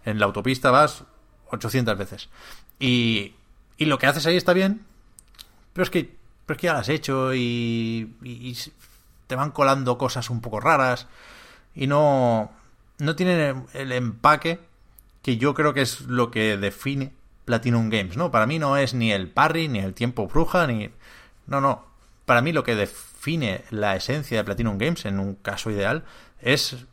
En 0.04 0.18
la 0.20 0.26
autopista 0.26 0.70
vas 0.70 1.04
800 1.50 1.96
veces. 1.98 2.28
Y, 2.78 3.34
y 3.76 3.86
lo 3.86 3.98
que 3.98 4.06
haces 4.06 4.26
ahí 4.26 4.36
está 4.36 4.52
bien, 4.52 4.84
pero 5.72 5.82
es 5.84 5.90
que, 5.90 6.14
pero 6.46 6.56
es 6.56 6.60
que 6.60 6.66
ya 6.66 6.72
lo 6.74 6.78
has 6.80 6.88
hecho 6.88 7.34
y, 7.34 8.14
y- 8.22 8.50
y 8.50 8.56
te 9.26 9.34
van 9.36 9.50
colando 9.50 9.96
cosas 9.98 10.28
un 10.30 10.40
poco 10.40 10.60
raras 10.60 11.06
y 11.74 11.86
no, 11.86 12.50
no 12.98 13.16
tienen 13.16 13.66
el 13.74 13.92
empaque 13.92 14.58
que 15.22 15.36
yo 15.36 15.54
creo 15.54 15.72
que 15.74 15.82
es 15.82 16.00
lo 16.02 16.30
que 16.30 16.56
define 16.56 17.12
Platinum 17.44 17.90
Games, 17.90 18.16
¿no? 18.16 18.30
Para 18.30 18.46
mí 18.46 18.58
no 18.58 18.76
es 18.76 18.94
ni 18.94 19.12
el 19.12 19.28
parry, 19.28 19.68
ni 19.68 19.78
el 19.80 19.94
tiempo 19.94 20.26
bruja, 20.26 20.66
ni... 20.66 20.90
No, 21.50 21.60
no. 21.60 21.84
Para 22.24 22.40
mí 22.40 22.52
lo 22.52 22.64
que 22.64 22.74
define 22.76 23.64
la 23.70 23.94
esencia 23.96 24.38
de 24.38 24.44
Platinum 24.44 24.78
Games, 24.78 25.04
en 25.04 25.18
un 25.20 25.34
caso 25.34 25.70
ideal, 25.70 26.04
es 26.40 26.86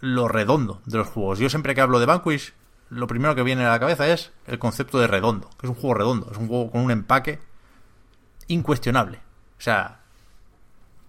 lo 0.00 0.26
redondo 0.28 0.80
de 0.86 0.98
los 0.98 1.06
juegos. 1.08 1.38
Yo 1.38 1.48
siempre 1.48 1.74
que 1.74 1.80
hablo 1.80 2.00
de 2.00 2.06
Vanquish, 2.06 2.52
lo 2.90 3.06
primero 3.06 3.34
que 3.34 3.42
viene 3.42 3.64
a 3.64 3.70
la 3.70 3.80
cabeza 3.80 4.08
es 4.08 4.32
el 4.46 4.58
concepto 4.58 4.98
de 4.98 5.06
redondo, 5.06 5.48
que 5.58 5.66
es 5.66 5.70
un 5.70 5.74
juego 5.76 5.94
redondo, 5.94 6.28
es 6.32 6.38
un 6.38 6.48
juego 6.48 6.70
con 6.70 6.80
un 6.82 6.90
empaque 6.90 7.38
incuestionable. 8.48 9.18
O 9.58 9.60
sea, 9.60 10.00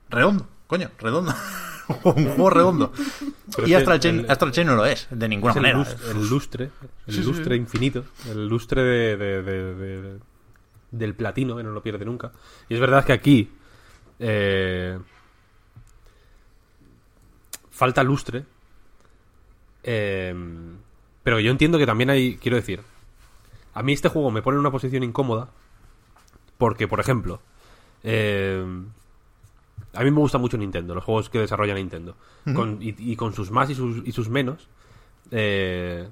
redondo, 0.10 0.48
coño, 0.68 0.90
redondo. 1.00 1.34
un 2.04 2.26
juego 2.30 2.50
redondo. 2.50 2.92
Pero 3.56 3.68
y 3.68 3.74
Astral 3.74 4.00
Chain, 4.00 4.20
el- 4.20 4.32
Astral 4.32 4.52
Chain 4.52 4.68
no 4.68 4.76
lo 4.76 4.86
es, 4.86 5.08
de 5.10 5.28
ninguna 5.30 5.52
Es 5.52 5.58
el, 5.58 5.62
manera. 5.64 5.86
el 6.12 6.30
lustre, 6.30 6.72
el 7.08 7.14
Sí, 7.14 7.22
sí, 7.22 7.26
lustre 7.28 7.56
sí. 7.56 7.62
infinito, 7.62 8.04
el 8.30 8.48
lustre 8.48 8.84
de, 8.84 9.18
de- 9.18 9.44
de- 9.44 9.76
de- 10.02 10.20
del 10.98 11.16
platino, 11.16 11.56
que 11.56 11.64
no 11.64 11.72
lo 11.72 11.82
pierde 11.84 12.06
nunca. 12.06 12.32
Y 12.70 12.74
es 12.76 12.80
verdad 12.80 13.06
que 13.06 13.14
aquí 13.14 13.52
eh, 14.20 14.98
falta 17.70 18.04
lustre, 18.04 18.46
eh, 19.84 20.34
pero 21.24 21.40
yo 21.40 21.52
entiendo 21.52 21.78
que 21.78 21.86
también 21.86 22.10
hay, 22.10 22.38
quiero 22.38 22.58
decir, 22.58 22.82
a 23.74 23.84
mí 23.84 23.94
este 23.94 24.10
juego 24.10 24.32
me 24.32 24.42
pone 24.42 24.56
en 24.56 24.62
una 24.62 24.72
posición 24.72 25.04
incómoda 25.04 25.50
porque, 26.58 26.88
por 26.88 27.00
ejemplo, 27.00 27.40
eh, 28.04 28.66
a 29.94 30.04
mí 30.04 30.12
me 30.12 30.20
gusta 30.20 30.38
mucho 30.38 30.58
Nintendo, 30.58 30.96
los 30.96 31.04
juegos 31.04 31.30
que 31.30 31.40
desarrolla 31.40 31.76
Nintendo. 31.76 32.16
Con- 32.56 32.82
y, 32.82 32.96
y 32.98 33.16
con 33.16 33.34
sus 33.34 33.52
más 33.52 33.70
y 33.70 33.76
sus, 33.76 34.02
y 34.08 34.12
sus 34.12 34.30
menos, 34.30 34.68
eh, 35.32 36.10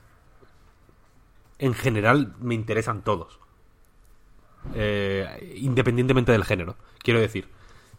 en 1.57 1.74
general 1.74 2.36
me 2.40 2.53
interesan 2.56 3.02
todos. 3.03 3.40
Eh, 4.73 5.53
independientemente 5.57 6.31
del 6.31 6.43
género. 6.43 6.75
Quiero 6.99 7.19
decir, 7.19 7.47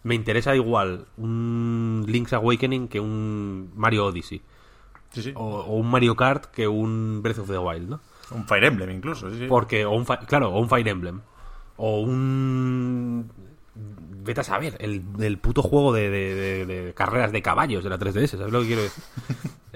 me 0.03 0.15
interesa 0.15 0.55
igual 0.57 1.07
un 1.17 2.05
Link's 2.09 2.33
Awakening 2.33 2.89
que 2.89 3.01
un 3.01 3.71
Mario 3.77 4.07
Odyssey. 4.07 4.43
Sí, 5.13 5.23
sí. 5.23 5.33
O, 5.35 5.45
o 5.61 5.77
un 5.77 5.89
Mario 5.91 6.17
Kart 6.17 6.47
que 6.47 6.67
un 6.69 7.21
Breath 7.23 7.39
of 7.39 7.49
the 7.49 7.59
Wild, 7.59 7.89
¿no? 7.89 8.01
Un 8.33 8.47
Fire 8.47 8.65
Emblem 8.65 8.91
incluso, 8.91 9.31
sí. 9.31 9.47
Porque, 9.49 9.85
o 9.87 9.93
un, 9.93 10.05
claro, 10.05 10.51
o 10.51 10.61
un 10.61 10.69
Fire 10.69 10.89
Emblem. 10.89 11.21
O 11.77 12.01
un. 12.01 13.31
Vete 14.25 14.41
a 14.41 14.45
saber, 14.45 14.77
el, 14.81 15.03
el 15.21 15.39
puto 15.39 15.63
juego 15.63 15.93
de, 15.93 16.11
de- 16.11 16.35
de- 16.35 16.67
de 16.67 16.95
carreras 16.95 17.31
de 17.31 17.43
caballos 17.43 17.85
de 17.85 17.91
la 17.91 17.99
3DS, 17.99 18.27
¿sabes 18.39 18.53
lo 18.53 18.61
que 18.63 18.67
quiero 18.67 18.83
decir? 18.83 19.05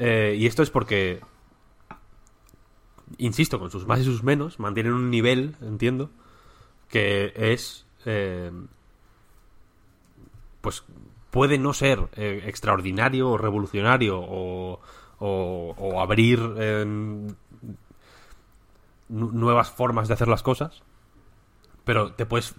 Eh, 0.02 0.34
y 0.38 0.46
esto 0.46 0.62
es 0.62 0.70
porque. 0.70 1.20
Insisto, 3.18 3.58
con 3.58 3.70
sus 3.70 3.86
más 3.86 4.00
y 4.00 4.04
sus 4.04 4.22
menos, 4.22 4.58
mantienen 4.58 4.92
un 4.94 5.10
nivel, 5.10 5.56
entiendo, 5.60 6.10
que 6.90 7.32
es. 7.36 7.86
eh, 8.04 8.50
pues 10.60 10.84
puede 11.30 11.58
no 11.58 11.72
ser 11.72 12.08
eh, 12.16 12.42
extraordinario 12.46 13.30
o 13.30 13.38
revolucionario 13.38 14.18
o, 14.20 14.80
o- 15.20 15.74
o 15.78 16.00
abrir 16.00 16.38
nu- 19.08 19.30
nuevas 19.32 19.70
formas 19.70 20.08
de 20.08 20.14
hacer 20.14 20.28
las 20.28 20.42
cosas, 20.42 20.82
pero 21.84 22.12
te 22.12 22.26
puedes 22.26 22.54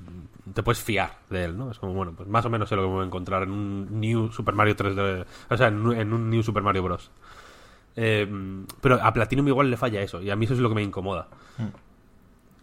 te 0.53 0.63
puedes 0.63 0.81
fiar 0.81 1.19
de 1.29 1.45
él, 1.45 1.57
¿no? 1.57 1.69
Es 1.69 1.77
como, 1.77 1.93
bueno, 1.93 2.13
pues 2.17 2.27
más 2.27 2.43
o 2.45 2.49
menos 2.49 2.67
sé 2.67 2.75
lo 2.75 2.81
que 2.81 2.87
voy 2.87 3.03
a 3.03 3.05
encontrar 3.05 3.43
en 3.43 3.51
un 3.51 3.99
New 4.01 4.31
Super 4.31 4.55
Mario 4.55 4.75
3D, 4.75 5.25
o 5.49 5.57
sea, 5.57 5.67
en, 5.67 5.85
un- 6.13 6.29
New 6.29 6.41
Super 6.41 6.63
Mario 6.63 6.81
Bros. 6.83 7.11
Eh, 7.95 8.27
pero 8.81 8.99
a 9.01 9.13
Platinum 9.13 9.47
igual 9.47 9.69
le 9.69 9.77
falla 9.77 10.01
eso, 10.01 10.21
y 10.21 10.29
a 10.31 10.35
mí 10.35 10.45
eso 10.45 10.55
es 10.55 10.59
lo 10.59 10.69
que 10.69 10.75
me 10.75 10.81
incomoda. 10.83 11.27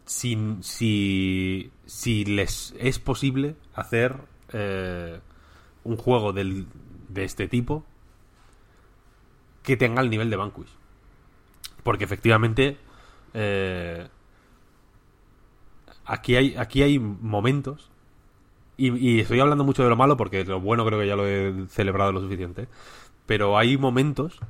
Si, 0.09 0.57
si, 0.63 1.71
si 1.85 2.25
les 2.25 2.75
es 2.79 2.99
posible 2.99 3.57
hacer 3.75 4.17
eh, 4.55 5.21
un 5.85 5.97
juego 5.99 6.33
del, 6.33 6.67
de 7.09 7.25
este 7.25 7.47
tipo 7.47 7.85
que 9.63 9.77
tenga 9.77 10.01
el 10.01 10.09
nivel 10.09 10.31
de 10.31 10.37
Vanquish. 10.37 10.73
Porque 11.83 12.05
efectivamente 12.05 12.79
eh, 13.35 14.09
aquí 16.07 16.37
hay 16.37 16.57
aquí 16.57 16.83
hay 16.83 16.99
momentos 16.99 17.91
y, 18.79 18.97
y 18.97 19.21
estoy 19.21 19.41
hablando 19.41 19.65
mucho 19.65 19.83
de 19.83 19.91
lo 19.91 19.97
malo 19.97 20.17
porque 20.17 20.43
lo 20.45 20.59
bueno 20.59 20.87
creo 20.87 21.01
que 21.01 21.07
ya 21.07 21.17
lo 21.17 21.27
he 21.29 21.67
celebrado 21.69 22.13
lo 22.13 22.23
suficiente. 22.23 22.67
Pero 23.27 23.59
hay 23.59 23.77
momentos, 23.77 24.41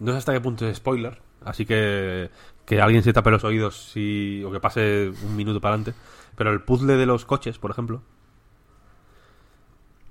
no 0.00 0.10
sé 0.10 0.18
hasta 0.18 0.32
qué 0.32 0.40
punto 0.40 0.66
es 0.66 0.78
spoiler, 0.78 1.20
así 1.44 1.64
que 1.64 2.30
que 2.66 2.80
alguien 2.80 3.02
se 3.02 3.12
tape 3.12 3.30
los 3.30 3.44
oídos 3.44 3.90
si, 3.92 4.42
o 4.44 4.50
que 4.50 4.60
pase 4.60 5.12
un 5.22 5.36
minuto 5.36 5.60
para 5.60 5.76
adelante. 5.76 5.98
Pero 6.36 6.52
el 6.52 6.60
puzzle 6.60 6.96
de 6.96 7.06
los 7.06 7.24
coches, 7.24 7.58
por 7.58 7.70
ejemplo, 7.70 8.02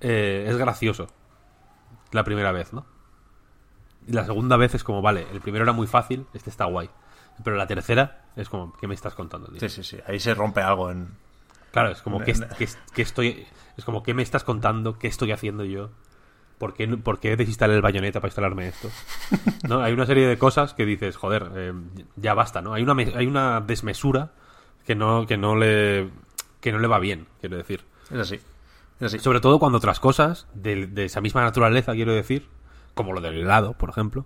eh, 0.01 0.45
es 0.47 0.57
gracioso 0.57 1.07
la 2.11 2.23
primera 2.23 2.51
vez, 2.51 2.73
¿no? 2.73 2.85
Y 4.07 4.13
la 4.13 4.25
segunda 4.25 4.57
vez 4.57 4.73
es 4.73 4.83
como, 4.83 5.01
vale, 5.01 5.27
el 5.33 5.41
primero 5.41 5.63
era 5.63 5.73
muy 5.73 5.87
fácil, 5.87 6.25
este 6.33 6.49
está 6.49 6.65
guay. 6.65 6.89
Pero 7.43 7.57
la 7.57 7.67
tercera 7.67 8.25
es 8.35 8.49
como, 8.49 8.73
¿qué 8.77 8.87
me 8.87 8.95
estás 8.95 9.13
contando? 9.13 9.47
tío? 9.47 9.59
Sí, 9.59 9.69
sí, 9.69 9.83
sí. 9.83 9.97
Ahí 10.07 10.19
se 10.19 10.33
rompe 10.33 10.61
algo 10.61 10.89
en... 10.89 11.09
Claro, 11.71 11.89
es 11.89 12.01
como, 12.01 12.21
¿qué, 12.21 12.33
qué 12.57 12.69
qué 12.93 13.01
estoy, 13.01 13.45
es 13.75 13.83
como, 13.83 14.01
¿qué 14.01 14.13
me 14.13 14.23
estás 14.23 14.45
contando? 14.45 14.97
¿Qué 14.97 15.07
estoy 15.07 15.33
haciendo 15.33 15.65
yo? 15.65 15.89
¿Por 16.57 16.73
qué, 16.73 16.87
por 16.87 17.19
qué 17.19 17.35
desinstalé 17.35 17.75
el 17.75 17.81
bayoneta 17.81 18.21
para 18.21 18.29
instalarme 18.29 18.69
esto? 18.69 18.89
¿No? 19.67 19.81
Hay 19.81 19.93
una 19.93 20.05
serie 20.05 20.27
de 20.27 20.37
cosas 20.37 20.73
que 20.73 20.85
dices, 20.85 21.17
joder, 21.17 21.51
eh, 21.55 21.73
ya 22.15 22.33
basta, 22.33 22.61
¿no? 22.61 22.73
Hay 22.73 22.83
una, 22.83 22.93
hay 22.93 23.27
una 23.27 23.61
desmesura 23.61 24.31
que 24.85 24.95
no, 24.95 25.25
que 25.27 25.37
no 25.37 25.55
le 25.55 26.09
que 26.61 26.71
no 26.71 26.79
le 26.79 26.87
va 26.87 26.99
bien, 26.99 27.27
quiero 27.41 27.57
decir. 27.57 27.83
Es 28.09 28.17
así. 28.19 28.35
Es 28.99 29.07
así. 29.07 29.19
Sobre 29.19 29.39
todo 29.39 29.59
cuando 29.59 29.77
otras 29.77 29.99
cosas 29.99 30.47
de, 30.53 30.87
de 30.87 31.05
esa 31.05 31.21
misma 31.21 31.43
naturaleza, 31.43 31.93
quiero 31.93 32.13
decir, 32.13 32.47
como 32.95 33.13
lo 33.13 33.21
del 33.21 33.35
helado, 33.35 33.73
por 33.73 33.89
ejemplo, 33.89 34.25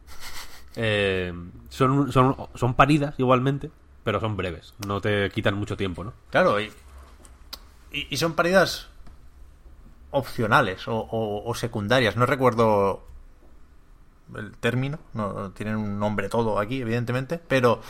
eh, 0.76 1.34
son, 1.70 2.12
son, 2.12 2.36
son 2.56 2.76
paridas 2.76 3.16
igualmente, 3.18 3.72
pero 4.04 4.20
son 4.20 4.38
breves, 4.38 4.74
no 4.88 5.02
te 5.02 5.30
quitan 5.32 5.56
mucho 5.56 5.76
tiempo, 5.76 6.04
¿no? 6.04 6.14
Claro, 6.30 6.62
y, 6.62 6.72
y, 7.92 8.08
y 8.10 8.18
son 8.18 8.34
paridas 8.34 8.88
opcionales 10.12 10.88
o, 10.88 10.96
o- 10.98 11.50
o 11.50 11.56
secundarias. 11.56 12.16
No 12.16 12.26
recuerdo 12.26 13.06
el 14.36 14.52
término, 14.58 15.00
no 15.14 15.52
tienen 15.52 15.76
un 15.78 16.00
nombre 16.00 16.30
todo 16.30 16.60
aquí, 16.60 16.82
evidentemente, 16.82 17.40
pero, 17.48 17.82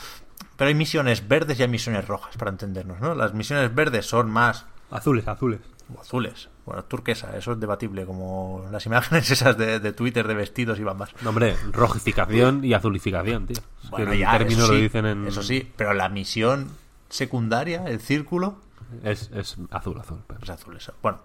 pero 0.55 0.69
hay 0.69 0.75
misiones 0.75 1.27
verdes 1.27 1.59
y 1.59 1.63
hay 1.63 1.67
misiones 1.69 2.07
rojas, 2.07 2.37
para 2.37 2.51
entendernos, 2.51 2.99
¿no? 3.01 3.13
Las 3.13 3.33
misiones 3.33 3.73
verdes 3.75 4.05
son 4.05 4.29
más 4.31 4.65
Azules, 4.89 5.27
azules. 5.27 5.59
o 5.93 5.99
azules, 5.99 6.47
bueno, 6.65 6.83
turquesa, 6.85 7.35
eso 7.37 7.51
es 7.51 7.59
debatible, 7.59 8.05
como 8.05 8.65
las 8.71 8.85
imágenes 8.85 9.29
esas 9.31 9.57
de, 9.57 9.79
de 9.81 9.91
Twitter 9.91 10.27
de 10.27 10.33
vestidos 10.33 10.79
y 10.79 10.83
bambas. 10.83 11.09
No, 11.21 11.29
hombre, 11.31 11.57
rojificación 11.73 12.63
y 12.63 12.73
azulificación, 12.73 13.45
tío. 13.47 13.57
Es 13.83 13.89
Bueno, 13.89 14.05
que 14.07 14.13
el 14.13 14.19
ya, 14.19 14.31
término 14.37 14.63
eso 14.63 14.71
lo 14.71 14.77
sí, 14.77 14.81
dicen 14.83 15.05
en... 15.07 15.27
Eso 15.27 15.43
sí, 15.43 15.69
pero 15.75 15.93
la 15.93 16.07
misión 16.07 16.69
secundaria, 17.09 17.83
el 17.85 17.99
círculo, 17.99 18.59
Es, 19.03 19.29
es 19.33 19.57
azul, 19.71 19.99
azul. 19.99 20.19
pero- 20.25 20.39
Es 20.41 20.49
azul 20.49 20.77
eso. 20.77 20.93
Bueno, 21.03 21.19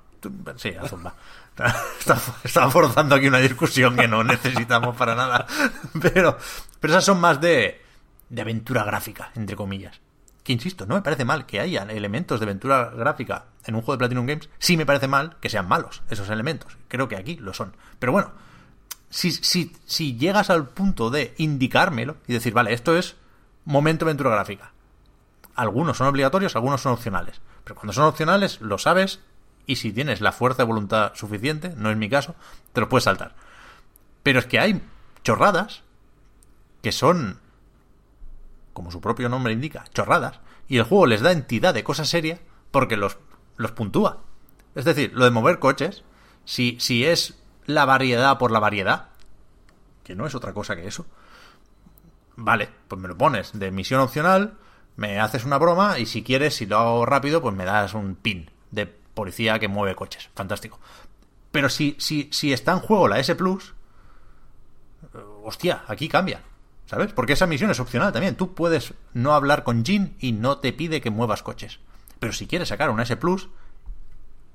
sí, 0.57 0.75
azul 0.81 1.05
va. 1.05 1.15
Está, 2.45 2.71
forzando 2.71 3.15
aquí 3.15 3.29
una 3.29 3.39
discusión 3.39 3.97
que 3.97 4.09
no 4.09 4.25
necesitamos 4.25 4.97
para 4.97 5.15
nada. 5.15 5.47
Pero, 6.03 6.37
pero 6.81 6.93
esas 6.93 7.05
son 7.05 7.21
más 7.21 7.41
de, 7.41 7.81
de 8.29 8.43
aventura 8.43 8.85
gráfica, 8.85 9.31
entre 9.35 9.57
comillas. 9.57 10.01
Que 10.43 10.53
insisto, 10.53 10.85
no 10.87 10.97
me 10.97 11.03
parece 11.03 11.25
mal 11.25 11.47
que 11.47 11.61
haya 11.61 11.83
elementos 11.85 12.39
de 12.39 12.45
aventura 12.45 12.91
gráfica 12.91 13.47
en 13.65 13.75
un 13.75 13.81
juego 13.81 13.93
de 13.95 13.99
Platinum 13.99 14.27
Games. 14.27 14.51
Sí 14.59 14.77
me 14.77 14.85
parece 14.85 15.09
mal 15.09 15.37
que 15.41 15.49
sean 15.49 15.69
malos 15.69 16.03
esos 16.11 16.29
elementos. 16.29 16.77
Creo 16.89 17.09
que 17.09 17.17
aquí 17.17 17.37
lo 17.37 17.55
son. 17.55 17.75
Pero 17.99 18.13
bueno, 18.13 18.33
si, 19.09 19.31
si, 19.33 19.75
si 19.87 20.17
llegas 20.17 20.51
al 20.51 20.69
punto 20.69 21.09
de 21.09 21.35
indicármelo 21.39 22.17
y 22.27 22.35
decir, 22.35 22.53
vale, 22.53 22.75
esto 22.75 22.97
es 22.97 23.17
momento 23.65 24.05
aventura 24.05 24.31
gráfica. 24.31 24.73
Algunos 25.55 25.97
son 25.97 26.09
obligatorios, 26.09 26.57
algunos 26.57 26.83
son 26.83 26.93
opcionales. 26.93 27.41
Pero 27.63 27.77
cuando 27.77 27.93
son 27.93 28.05
opcionales, 28.05 28.61
lo 28.61 28.77
sabes 28.77 29.21
y 29.67 29.77
si 29.77 29.93
tienes 29.93 30.21
la 30.21 30.33
fuerza 30.33 30.63
de 30.63 30.69
voluntad 30.69 31.13
suficiente, 31.15 31.75
no 31.77 31.91
es 31.91 31.97
mi 31.97 32.09
caso, 32.09 32.35
te 32.73 32.81
los 32.81 32.89
puedes 32.89 33.05
saltar. 33.05 33.35
Pero 34.23 34.39
es 34.39 34.47
que 34.47 34.59
hay 34.59 34.83
chorradas 35.23 35.83
que 36.83 36.93
son, 36.93 37.41
como 38.73 38.91
su 38.91 39.01
propio 39.01 39.29
nombre 39.29 39.53
indica, 39.53 39.85
chorradas, 39.95 40.41
y 40.69 40.79
el 40.79 40.85
juego 40.85 41.07
les 41.07 41.21
da 41.21 41.33
entidad 41.33 41.75
de 41.75 41.85
cosa 41.85 42.05
seria 42.05 42.39
porque 42.71 42.97
los, 42.97 43.19
los 43.57 43.73
puntúa. 43.73 44.23
Es 44.75 44.85
decir, 44.85 45.13
lo 45.15 45.25
de 45.25 45.31
mover 45.31 45.59
coches, 45.59 46.05
si, 46.45 46.77
si 46.81 47.05
es 47.05 47.39
la 47.67 47.85
variedad 47.85 48.39
por 48.39 48.51
la 48.51 48.61
variedad, 48.61 49.09
que 50.03 50.15
no 50.15 50.27
es 50.27 50.35
otra 50.35 50.53
cosa 50.53 50.77
que 50.77 50.87
eso, 50.87 51.07
vale, 52.37 52.69
pues 52.89 53.01
me 53.01 53.09
lo 53.09 53.17
pones 53.17 53.59
de 53.59 53.71
misión 53.71 54.01
opcional, 54.01 54.59
me 54.97 55.21
haces 55.21 55.45
una 55.45 55.59
broma 55.59 55.99
y 55.99 56.07
si 56.07 56.23
quieres, 56.23 56.57
si 56.57 56.67
lo 56.67 56.79
hago 56.79 57.07
rápido, 57.07 57.41
pues 57.41 57.55
me 57.55 57.65
das 57.65 57.95
un 57.95 58.15
pin 58.15 58.51
de 58.71 58.95
policía 59.15 59.59
que 59.59 59.69
mueve 59.69 59.95
coches. 59.95 60.29
Fantástico. 60.35 60.81
Pero 61.51 61.69
si, 61.69 61.97
si, 61.99 62.29
si 62.33 62.53
está 62.53 62.73
en 62.73 62.81
juego 62.81 63.09
la 63.09 63.21
S 63.21 63.35
Plus, 63.35 63.75
eh, 65.15 65.19
hostia, 65.45 65.85
aquí 65.87 66.09
cambia. 66.09 66.43
¿Sabes? 66.87 67.13
Porque 67.13 67.33
esa 67.33 67.47
misión 67.47 67.71
es 67.71 67.81
opcional 67.81 68.13
también. 68.13 68.37
Tú 68.37 68.55
puedes 68.55 68.93
no 69.15 69.33
hablar 69.33 69.65
con 69.65 69.85
Jin 69.85 70.17
y 70.19 70.33
no 70.33 70.59
te 70.59 70.73
pide 70.73 71.01
que 71.01 71.11
muevas 71.11 71.43
coches. 71.43 71.81
Pero 72.21 72.33
si 72.33 72.47
quieres 72.47 72.69
sacar 72.69 72.91
una 72.91 73.05
S 73.05 73.17
Plus, 73.17 73.49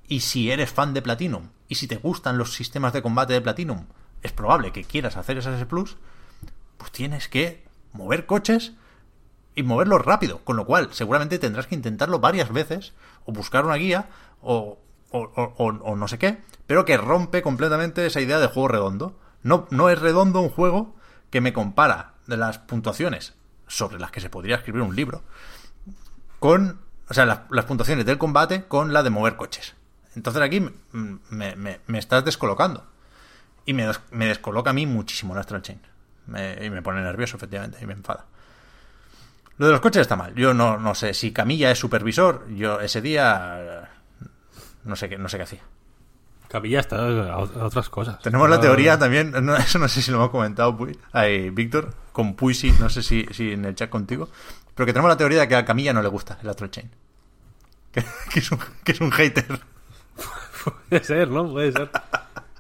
y 0.08 0.22
si 0.22 0.52
eres 0.52 0.72
fan 0.72 0.94
de 0.94 1.02
Platinum, 1.02 1.50
y 1.68 1.76
si 1.76 1.88
te 1.88 1.98
gustan 1.98 2.38
los 2.38 2.54
sistemas 2.54 2.94
de 2.94 3.02
combate 3.02 3.34
de 3.34 3.42
Platinum, 3.42 3.86
es 4.22 4.32
probable 4.32 4.72
que 4.72 4.84
quieras 4.84 5.18
hacer 5.18 5.38
esa 5.38 5.56
S 5.56 5.66
Plus, 5.66 5.98
pues 6.78 6.92
tienes 6.92 7.28
que 7.28 7.64
mover 7.94 8.26
coches 8.26 8.74
y 9.60 9.64
moverlos 9.64 10.04
rápido. 10.06 10.40
Con 10.44 10.56
lo 10.58 10.66
cual, 10.66 10.90
seguramente 10.92 11.40
tendrás 11.40 11.68
que 11.68 11.76
intentarlo 11.76 12.20
varias 12.20 12.52
veces, 12.52 12.94
o 13.26 13.32
buscar 13.32 13.66
una 13.66 13.76
guía, 13.76 14.10
o, 14.42 14.80
o, 15.12 15.20
o- 15.58 15.96
no 15.96 16.08
sé 16.08 16.18
qué, 16.18 16.42
pero 16.68 16.86
que 16.86 16.98
rompe 16.98 17.42
completamente 17.42 18.06
esa 18.06 18.22
idea 18.22 18.40
de 18.40 18.48
juego 18.48 18.68
redondo. 18.68 19.20
No, 19.44 19.68
no 19.70 19.90
es 19.90 20.00
redondo 20.00 20.42
un 20.42 20.50
juego 20.50 20.96
que 21.30 21.42
me 21.42 21.54
compara 21.54 22.14
de 22.28 22.38
las 22.38 22.60
puntuaciones 22.60 23.34
sobre 23.68 24.00
las 24.00 24.12
que 24.12 24.20
se 24.22 24.30
podría 24.30 24.56
escribir 24.56 24.82
un 24.82 24.96
libro 24.96 25.24
con, 26.40 26.80
o 27.10 27.14
sea, 27.14 27.26
las, 27.26 27.40
las 27.50 27.66
puntuaciones 27.66 28.06
del 28.06 28.18
combate 28.18 28.66
con 28.66 28.94
la 28.94 29.04
de 29.04 29.10
mover 29.10 29.36
coches. 29.36 29.76
Entonces 30.16 30.42
aquí 30.42 30.60
me, 30.92 31.56
me- 31.56 32.00
estás 32.00 32.26
descolocando. 32.26 32.86
Y 33.66 33.74
me, 33.74 33.90
me 34.12 34.26
descoloca 34.26 34.72
a 34.72 34.74
mí 34.74 34.86
muchísimo 34.88 35.34
el 35.34 35.40
Astral 35.40 35.62
Chain. 35.62 35.82
Y 36.62 36.70
me 36.70 36.82
pone 36.82 37.02
nervioso, 37.02 37.38
efectivamente, 37.38 37.78
y 37.82 37.86
me 37.86 37.94
enfada. 37.94 38.26
Lo 39.60 39.68
de 39.68 39.74
los 39.74 39.82
coches 39.82 40.02
está 40.02 40.16
mal. 40.16 40.34
Yo 40.36 40.54
no, 40.54 40.78
no 40.78 40.96
sé 40.96 41.14
si 41.14 41.32
Camilla 41.32 41.70
es 41.70 41.78
supervisor. 41.78 42.48
Yo 42.56 42.80
ese 42.80 43.02
día 43.02 43.58
eh, 43.60 43.82
no 44.86 44.96
sé 44.96 45.10
qué, 45.10 45.18
no 45.18 45.30
sé 45.30 45.38
qué 45.38 45.44
hacía. 45.44 45.62
Camilla 46.48 46.80
está 46.80 46.98
a, 46.98 47.38
otras 47.38 47.90
cosas. 47.90 48.20
Tenemos 48.22 48.50
la 48.50 48.60
teoría 48.60 48.98
también, 48.98 49.32
no, 49.46 49.56
eso 49.56 49.78
no 49.78 49.88
sé 49.88 50.02
si 50.02 50.12
lo 50.12 50.18
hemos 50.18 50.32
comentado, 50.32 50.76
Puy, 50.76 50.98
ay, 51.12 51.52
Víctor, 51.52 51.94
con 52.12 52.34
Puy 52.36 52.56
sí, 52.56 52.74
no 52.80 52.90
sé 52.90 53.04
si, 53.04 53.26
si 53.32 53.52
en 53.52 53.66
el 53.66 53.76
chat 53.76 53.90
contigo, 53.90 54.30
pero 54.74 54.88
que 54.88 54.94
tenemos 54.94 55.10
la 55.10 55.18
teoría 55.18 55.42
de 55.42 55.48
que 55.48 55.56
a 55.56 55.66
Camilla 55.66 55.94
no 55.94 56.02
le 56.02 56.08
gusta 56.08 56.40
el 56.42 56.50
Astral 56.50 56.72
Chain. 56.72 56.90
Que, 57.92 58.06
que 58.32 58.40
es, 58.40 58.52
un, 58.52 58.60
que 58.84 58.92
es 58.92 59.02
un 59.02 59.12
hater. 59.12 59.48
Puede 60.90 61.04
ser, 61.04 61.28
¿no? 61.28 61.50
Puede 61.50 61.72
ser. 61.72 61.90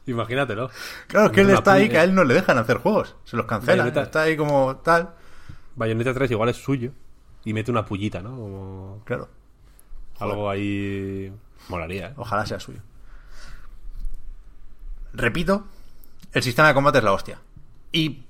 Imagínatelo. 0.08 0.72
Claro, 1.06 1.28
es 1.28 1.32
que 1.34 1.42
él 1.42 1.52
está 1.52 1.74
ahí 1.74 1.88
que 1.88 2.00
a 2.00 2.04
él 2.04 2.16
no 2.16 2.24
le 2.24 2.34
dejan 2.34 2.58
hacer 2.58 2.78
juegos. 2.78 3.16
Se 3.26 3.38
los 3.38 3.46
cancelan. 3.46 3.96
Está 3.96 4.24
ahí 4.24 4.36
como 4.36 4.78
tal. 4.78 5.14
Bayonetta 5.80 6.14
3 6.14 6.30
igual 6.32 6.50
es 6.50 6.58
suyo. 6.58 6.92
Y 7.46 7.54
mete 7.54 7.72
una 7.72 7.86
pullita, 7.86 8.22
¿no? 8.22 8.32
Como 8.32 9.02
Claro. 9.06 9.30
algo 10.20 10.50
ahí. 10.50 11.32
Molaría, 11.70 12.10
¿eh? 12.10 12.14
Ojalá 12.18 12.46
sea 12.46 12.60
suyo. 12.60 12.82
Repito, 15.14 15.66
el 16.34 16.44
sistema 16.44 16.68
de 16.68 16.74
combate 16.74 16.98
es 17.00 17.04
la 17.04 17.14
hostia. 17.14 17.40
Y, 17.94 18.24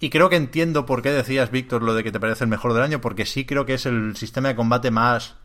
y 0.00 0.08
creo 0.10 0.28
que 0.30 0.36
entiendo 0.36 0.86
por 0.86 1.02
qué 1.02 1.10
decías, 1.12 1.50
Víctor, 1.50 1.82
lo 1.82 1.94
de 1.94 2.02
que 2.02 2.12
te 2.12 2.18
parece 2.18 2.44
el 2.44 2.50
mejor 2.50 2.72
del 2.72 2.82
año, 2.82 3.00
porque 3.02 3.26
sí 3.26 3.44
creo 3.44 3.66
que 3.66 3.74
es 3.74 3.84
el 3.84 4.16
sistema 4.16 4.48
de 4.48 4.56
combate 4.56 4.90
más, 4.90 5.36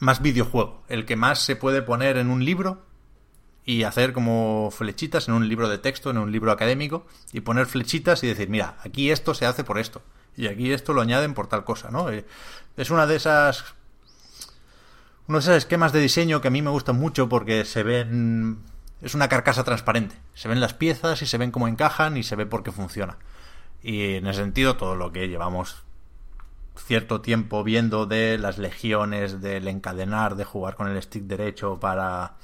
más 0.00 0.20
videojuego. 0.20 0.82
El 0.88 1.06
que 1.06 1.14
más 1.16 1.38
se 1.44 1.54
puede 1.56 1.80
poner 1.82 2.16
en 2.16 2.28
un 2.28 2.44
libro 2.44 2.82
y 3.64 3.84
hacer 3.84 4.12
como 4.12 4.70
flechitas 4.72 5.28
en 5.28 5.34
un 5.34 5.48
libro 5.48 5.68
de 5.68 5.78
texto, 5.78 6.10
en 6.10 6.18
un 6.18 6.32
libro 6.32 6.50
académico, 6.50 7.06
y 7.32 7.40
poner 7.40 7.66
flechitas 7.66 8.24
y 8.24 8.26
decir, 8.26 8.48
mira, 8.48 8.76
aquí 8.84 9.10
esto 9.12 9.32
se 9.32 9.46
hace 9.46 9.62
por 9.62 9.78
esto. 9.78 10.02
Y 10.36 10.46
aquí 10.46 10.72
esto 10.72 10.92
lo 10.92 11.00
añaden 11.02 11.34
por 11.34 11.46
tal 11.48 11.64
cosa, 11.64 11.90
¿no? 11.90 12.10
Eh, 12.10 12.24
Es 12.76 12.90
una 12.90 13.06
de 13.06 13.16
esas 13.16 13.64
uno 15.30 15.38
de 15.38 15.42
esos 15.42 15.56
esquemas 15.58 15.92
de 15.92 16.00
diseño 16.00 16.40
que 16.40 16.48
a 16.48 16.50
mí 16.50 16.60
me 16.60 16.70
gustan 16.70 16.98
mucho 16.98 17.28
porque 17.28 17.64
se 17.64 17.84
ven. 17.84 18.58
Es 19.00 19.14
una 19.14 19.28
carcasa 19.28 19.62
transparente. 19.62 20.16
Se 20.34 20.48
ven 20.48 20.58
las 20.58 20.74
piezas 20.74 21.22
y 21.22 21.26
se 21.26 21.38
ven 21.38 21.52
cómo 21.52 21.68
encajan 21.68 22.16
y 22.16 22.24
se 22.24 22.34
ve 22.34 22.46
por 22.46 22.64
qué 22.64 22.72
funciona. 22.72 23.16
Y 23.80 24.16
en 24.16 24.26
ese 24.26 24.40
sentido, 24.40 24.76
todo 24.76 24.96
lo 24.96 25.12
que 25.12 25.28
llevamos 25.28 25.84
cierto 26.76 27.20
tiempo 27.20 27.62
viendo 27.62 28.06
de 28.06 28.38
las 28.38 28.58
legiones, 28.58 29.40
del 29.40 29.68
encadenar, 29.68 30.34
de 30.34 30.44
jugar 30.44 30.74
con 30.74 30.88
el 30.88 31.00
stick 31.00 31.22
derecho 31.22 31.78
para, 31.78 32.34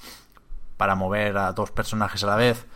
para 0.77 0.95
mover 0.95 1.39
a 1.39 1.53
dos 1.55 1.73
personajes 1.73 2.23
a 2.23 2.29
la 2.29 2.37
vez, 2.37 2.67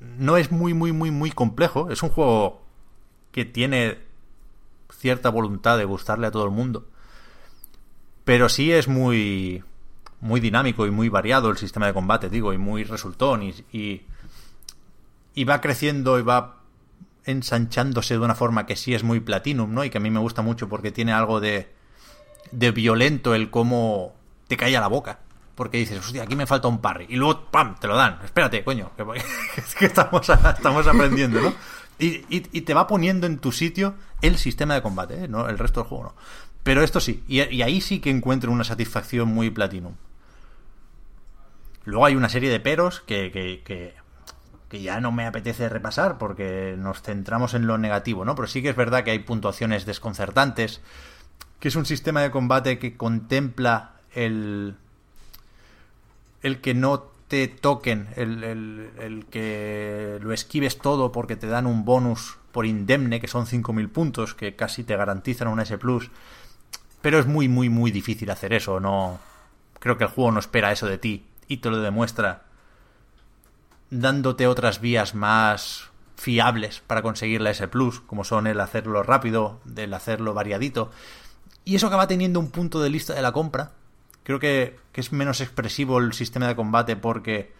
no 0.00 0.38
es 0.38 0.50
muy, 0.50 0.72
muy, 0.72 0.92
muy, 0.92 1.10
muy 1.10 1.30
complejo. 1.30 1.90
Es 1.90 2.02
un 2.02 2.08
juego 2.08 2.63
que 3.34 3.44
tiene 3.44 3.98
cierta 4.90 5.28
voluntad 5.28 5.76
de 5.76 5.84
gustarle 5.84 6.28
a 6.28 6.30
todo 6.30 6.44
el 6.44 6.52
mundo 6.52 6.86
pero 8.24 8.48
sí 8.48 8.72
es 8.72 8.86
muy 8.86 9.64
muy 10.20 10.40
dinámico 10.40 10.86
y 10.86 10.90
muy 10.90 11.10
variado 11.10 11.50
el 11.50 11.58
sistema 11.58 11.86
de 11.86 11.92
combate, 11.92 12.30
digo, 12.30 12.54
y 12.54 12.58
muy 12.58 12.84
resultón 12.84 13.42
y, 13.42 14.06
y, 15.34 15.44
va 15.44 15.60
creciendo 15.60 16.18
y 16.18 16.22
va 16.22 16.62
ensanchándose 17.24 18.14
de 18.14 18.20
una 18.20 18.34
forma 18.34 18.64
que 18.64 18.76
sí 18.76 18.94
es 18.94 19.02
muy 19.02 19.20
platinum, 19.20 19.74
¿no? 19.74 19.84
Y 19.84 19.90
que 19.90 19.98
a 19.98 20.00
mí 20.00 20.10
me 20.10 20.20
gusta 20.20 20.40
mucho 20.40 20.66
porque 20.66 20.92
tiene 20.92 21.12
algo 21.12 21.40
de 21.40 21.74
de 22.52 22.70
violento 22.70 23.34
el 23.34 23.50
cómo 23.50 24.14
te 24.48 24.56
cae 24.56 24.76
a 24.76 24.80
la 24.80 24.88
boca. 24.88 25.18
Porque 25.54 25.78
dices, 25.78 25.98
hostia, 25.98 26.24
aquí 26.24 26.34
me 26.34 26.46
falta 26.46 26.66
un 26.66 26.80
parry. 26.80 27.06
Y 27.08 27.16
luego, 27.16 27.44
¡pam! 27.50 27.76
Te 27.78 27.86
lo 27.86 27.94
dan. 27.94 28.18
Espérate, 28.24 28.64
coño. 28.64 28.90
Que, 28.96 29.04
es 29.56 29.74
que 29.78 29.86
estamos, 29.86 30.28
estamos 30.28 30.86
aprendiendo, 30.86 31.40
¿no? 31.40 31.54
Y, 31.98 32.24
y, 32.28 32.60
te 32.62 32.74
va 32.74 32.88
poniendo 32.88 33.26
en 33.26 33.38
tu 33.38 33.52
sitio 33.52 33.94
el 34.20 34.36
sistema 34.36 34.74
de 34.74 34.82
combate, 34.82 35.24
¿eh? 35.24 35.28
¿no? 35.28 35.48
El 35.48 35.58
resto 35.58 35.80
del 35.80 35.88
juego 35.88 36.04
no. 36.04 36.14
Pero 36.64 36.82
esto 36.82 36.98
sí, 36.98 37.22
y, 37.28 37.42
y, 37.42 37.62
ahí 37.62 37.80
sí 37.80 38.00
que 38.00 38.10
encuentro 38.10 38.50
una 38.50 38.64
satisfacción 38.64 39.28
muy 39.28 39.50
platinum. 39.50 39.94
Luego 41.84 42.06
hay 42.06 42.16
una 42.16 42.28
serie 42.28 42.50
de 42.50 42.58
peros 42.58 43.00
que, 43.06 43.30
que, 43.30 43.62
que, 43.62 43.94
que, 44.68 44.82
ya 44.82 45.00
no 45.00 45.12
me 45.12 45.26
apetece 45.26 45.68
repasar 45.68 46.18
porque 46.18 46.74
nos 46.76 47.02
centramos 47.02 47.54
en 47.54 47.66
lo 47.66 47.78
negativo, 47.78 48.24
¿no? 48.24 48.34
Pero 48.34 48.48
sí 48.48 48.62
que 48.62 48.70
es 48.70 48.76
verdad 48.76 49.04
que 49.04 49.12
hay 49.12 49.18
puntuaciones 49.20 49.86
desconcertantes, 49.86 50.80
que 51.60 51.68
es 51.68 51.76
un 51.76 51.86
sistema 51.86 52.22
de 52.22 52.30
combate 52.30 52.78
que 52.78 52.96
contempla 52.96 53.92
el, 54.14 54.76
el 56.42 56.60
que 56.60 56.74
no 56.74 57.13
te 57.28 57.48
toquen, 57.48 58.08
el, 58.16 58.44
el, 58.44 59.26
que 59.30 60.18
lo 60.20 60.32
esquives 60.32 60.78
todo 60.78 61.12
porque 61.12 61.36
te 61.36 61.46
dan 61.46 61.66
un 61.66 61.84
bonus 61.84 62.38
por 62.52 62.66
indemne, 62.66 63.20
que 63.20 63.28
son 63.28 63.46
5.000 63.46 63.88
puntos, 63.90 64.34
que 64.34 64.54
casi 64.54 64.84
te 64.84 64.96
garantizan 64.96 65.48
un 65.48 65.60
S+. 65.60 65.76
Pero 67.00 67.18
es 67.18 67.26
muy, 67.26 67.48
muy, 67.48 67.68
muy 67.68 67.90
difícil 67.90 68.30
hacer 68.30 68.52
eso. 68.52 68.80
No 68.80 69.18
Creo 69.84 69.98
que 69.98 70.04
el 70.04 70.10
juego 70.10 70.32
no 70.32 70.40
espera 70.40 70.72
eso 70.72 70.86
de 70.86 70.96
ti 70.96 71.26
y 71.46 71.58
te 71.58 71.68
lo 71.68 71.76
demuestra 71.76 72.44
dándote 73.90 74.46
otras 74.46 74.80
vías 74.80 75.14
más 75.14 75.90
fiables 76.16 76.82
para 76.86 77.02
conseguir 77.02 77.42
la 77.42 77.50
S+, 77.50 77.68
como 78.06 78.24
son 78.24 78.46
el 78.46 78.60
hacerlo 78.60 79.02
rápido, 79.02 79.60
el 79.76 79.92
hacerlo 79.92 80.32
variadito. 80.32 80.90
Y 81.66 81.74
eso 81.76 81.88
acaba 81.88 82.06
teniendo 82.06 82.40
un 82.40 82.50
punto 82.50 82.80
de 82.80 82.88
lista 82.88 83.12
de 83.12 83.20
la 83.20 83.32
compra. 83.32 83.72
Creo 84.24 84.40
que, 84.40 84.76
que 84.92 85.00
es 85.00 85.12
menos 85.12 85.40
expresivo 85.40 85.98
el 85.98 86.12
sistema 86.12 86.48
de 86.48 86.56
combate 86.56 86.96
porque 86.96 87.52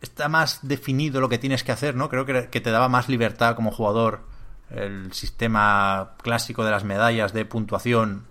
está 0.00 0.28
más 0.28 0.60
definido 0.66 1.20
lo 1.20 1.28
que 1.28 1.38
tienes 1.38 1.64
que 1.64 1.72
hacer, 1.72 1.94
¿no? 1.94 2.08
Creo 2.08 2.26
que, 2.26 2.60
te 2.60 2.70
daba 2.70 2.88
más 2.88 3.08
libertad 3.08 3.56
como 3.56 3.70
jugador 3.70 4.20
el 4.70 5.12
sistema 5.12 6.12
clásico 6.22 6.64
de 6.64 6.70
las 6.70 6.84
medallas 6.84 7.32
de 7.32 7.44
puntuación, 7.44 8.24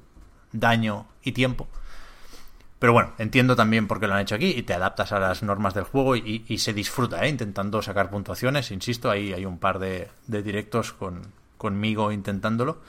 daño 0.52 1.08
y 1.24 1.32
tiempo. 1.32 1.68
Pero 2.80 2.94
bueno, 2.94 3.14
entiendo 3.18 3.56
también 3.56 3.88
por 3.88 4.00
qué 4.00 4.08
lo 4.08 4.14
han 4.14 4.22
hecho 4.22 4.36
aquí 4.36 4.48
y 4.48 4.64
te 4.64 4.74
adaptas 4.74 5.12
a 5.12 5.20
las 5.20 5.44
normas 5.44 5.74
del 5.74 5.86
juego 5.86 6.16
y, 6.16 6.58
se 6.58 6.74
disfruta, 6.74 7.26
¿eh? 7.26 7.30
intentando 7.30 7.82
sacar 7.82 8.10
puntuaciones. 8.10 8.70
Insisto, 8.72 9.10
ahí 9.10 9.34
hay 9.34 9.46
un 9.46 9.60
par 9.60 9.80
de, 9.80 10.10
de 10.28 10.44
directos 10.44 10.94
con, 10.94 11.22
conmigo 11.58 12.12
intentándolo. 12.12 12.82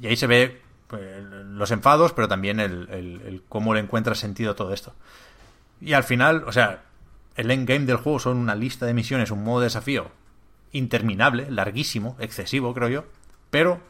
Y 0.00 0.06
ahí 0.06 0.16
se 0.16 0.26
ve 0.26 0.62
los 0.96 1.70
enfados, 1.70 2.12
pero 2.12 2.28
también 2.28 2.60
el, 2.60 3.42
cómo 3.48 3.74
le 3.74 3.80
encuentra 3.80 4.14
sentido 4.14 4.52
a 4.52 4.56
todo 4.56 4.72
esto. 4.72 4.94
Y 5.80 5.92
al 5.92 6.04
final, 6.04 6.44
o 6.46 6.52
sea, 6.52 6.84
el 7.36 7.50
endgame 7.50 7.86
del 7.86 7.96
juego 7.96 8.18
son 8.18 8.38
una 8.38 8.54
lista 8.54 8.86
de 8.86 8.94
misiones, 8.94 9.30
un 9.30 9.44
modo 9.44 9.60
de 9.60 9.66
desafío 9.66 10.10
interminable, 10.72 11.50
larguísimo, 11.50 12.16
excesivo, 12.18 12.74
creo 12.74 12.88
yo. 12.88 13.04
Pero 13.50 13.80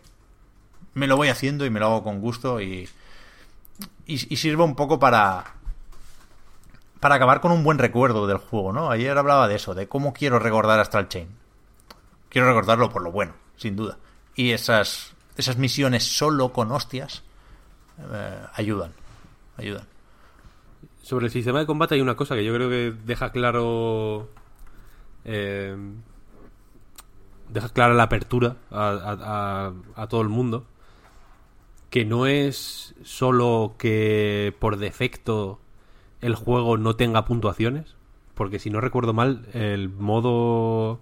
me 0.95 1.07
lo 1.07 1.17
voy 1.17 1.29
haciendo 1.29 1.67
y 1.67 1.71
me 1.71 1.81
lo 1.81 1.87
hago 1.87 2.05
con 2.05 2.21
gusto 2.21 2.61
y, 2.61 2.89
y, 4.07 4.51
un 4.51 4.77
poco 4.77 4.99
para 4.99 5.55
para 7.01 7.17
acabar 7.17 7.41
con 7.41 7.53
un 7.53 7.65
buen 7.65 7.79
recuerdo 7.79 8.27
del 8.27 8.39
juego, 8.39 8.73
¿no? 8.73 8.91
Ayer 8.91 9.17
hablaba 9.19 9.47
de 9.47 9.57
eso, 9.57 9.75
de 9.75 9.89
cómo 9.89 10.15
quiero 10.15 10.39
recordar 10.39 10.81
Astral 10.81 11.09
Chain. 11.09 11.29
Quiero 12.31 12.49
recordarlo 12.49 12.89
por 12.89 13.03
lo 13.03 13.13
bueno, 13.13 13.35
sin 13.57 13.77
duda. 13.77 13.99
Y 14.35 14.53
esas 14.53 15.14
esas 15.37 15.59
misiones 15.59 16.05
solo 16.05 16.53
con 16.53 16.71
hostias 16.73 17.23
eh, 17.99 18.41
ayudan, 18.55 18.93
ayudan. 19.57 19.87
Sobre 21.03 21.27
el 21.27 21.33
sistema 21.33 21.61
de 21.61 21.67
combate 21.67 21.95
hay 21.97 22.01
una 22.01 22.17
cosa 22.17 22.35
que 22.35 22.45
yo 22.45 22.55
creo 22.55 22.69
que 22.69 22.95
deja 23.05 23.31
claro 23.31 24.29
eh, 25.25 25.77
deja 27.49 27.69
clara 27.69 27.95
la 27.95 28.05
apertura 28.05 28.57
a, 28.71 29.73
todo 30.09 30.21
el 30.23 30.29
mundo 30.29 30.67
que 31.91 32.05
no 32.05 32.27
es 32.27 32.95
solo 33.05 33.75
que 33.79 34.55
por 34.59 34.79
defecto 34.79 35.61
el 36.21 36.35
juego 36.35 36.77
no 36.77 36.97
tenga 36.97 37.25
puntuaciones 37.25 37.95
porque 38.35 38.59
si 38.59 38.71
no 38.71 38.81
recuerdo 38.81 39.13
mal 39.13 39.47
el 39.53 39.89
modo 39.89 41.01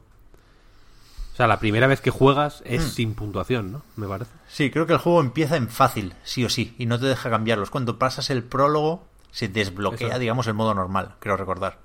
o 1.32 1.34
sea, 1.34 1.46
la 1.46 1.59
primera 1.59 1.86
vez 1.86 2.02
que 2.02 2.10
juegas 2.10 2.62
es 2.66 2.84
mm. 2.84 2.88
sin 2.90 3.14
puntuación, 3.14 3.72
¿no? 3.72 3.82
Me 3.96 4.06
parece. 4.06 4.30
Sí, 4.48 4.70
creo 4.70 4.86
que 4.86 4.92
el 4.92 4.98
juego 4.98 5.20
empieza 5.20 5.56
en 5.56 5.68
fácil, 5.68 6.14
sí 6.24 6.44
o 6.44 6.50
sí, 6.50 6.74
y 6.78 6.84
no 6.84 7.00
te 7.00 7.06
deja 7.06 7.30
cambiarlos. 7.30 7.70
Cuando 7.70 7.98
pasas 7.98 8.28
el 8.28 8.42
prólogo, 8.42 9.06
se 9.30 9.48
desbloquea, 9.48 10.09
Eso. 10.09 10.18
digamos, 10.18 10.46
el 10.46 10.54
modo 10.54 10.74
normal, 10.74 11.14
creo 11.20 11.38
recordar. 11.38 11.78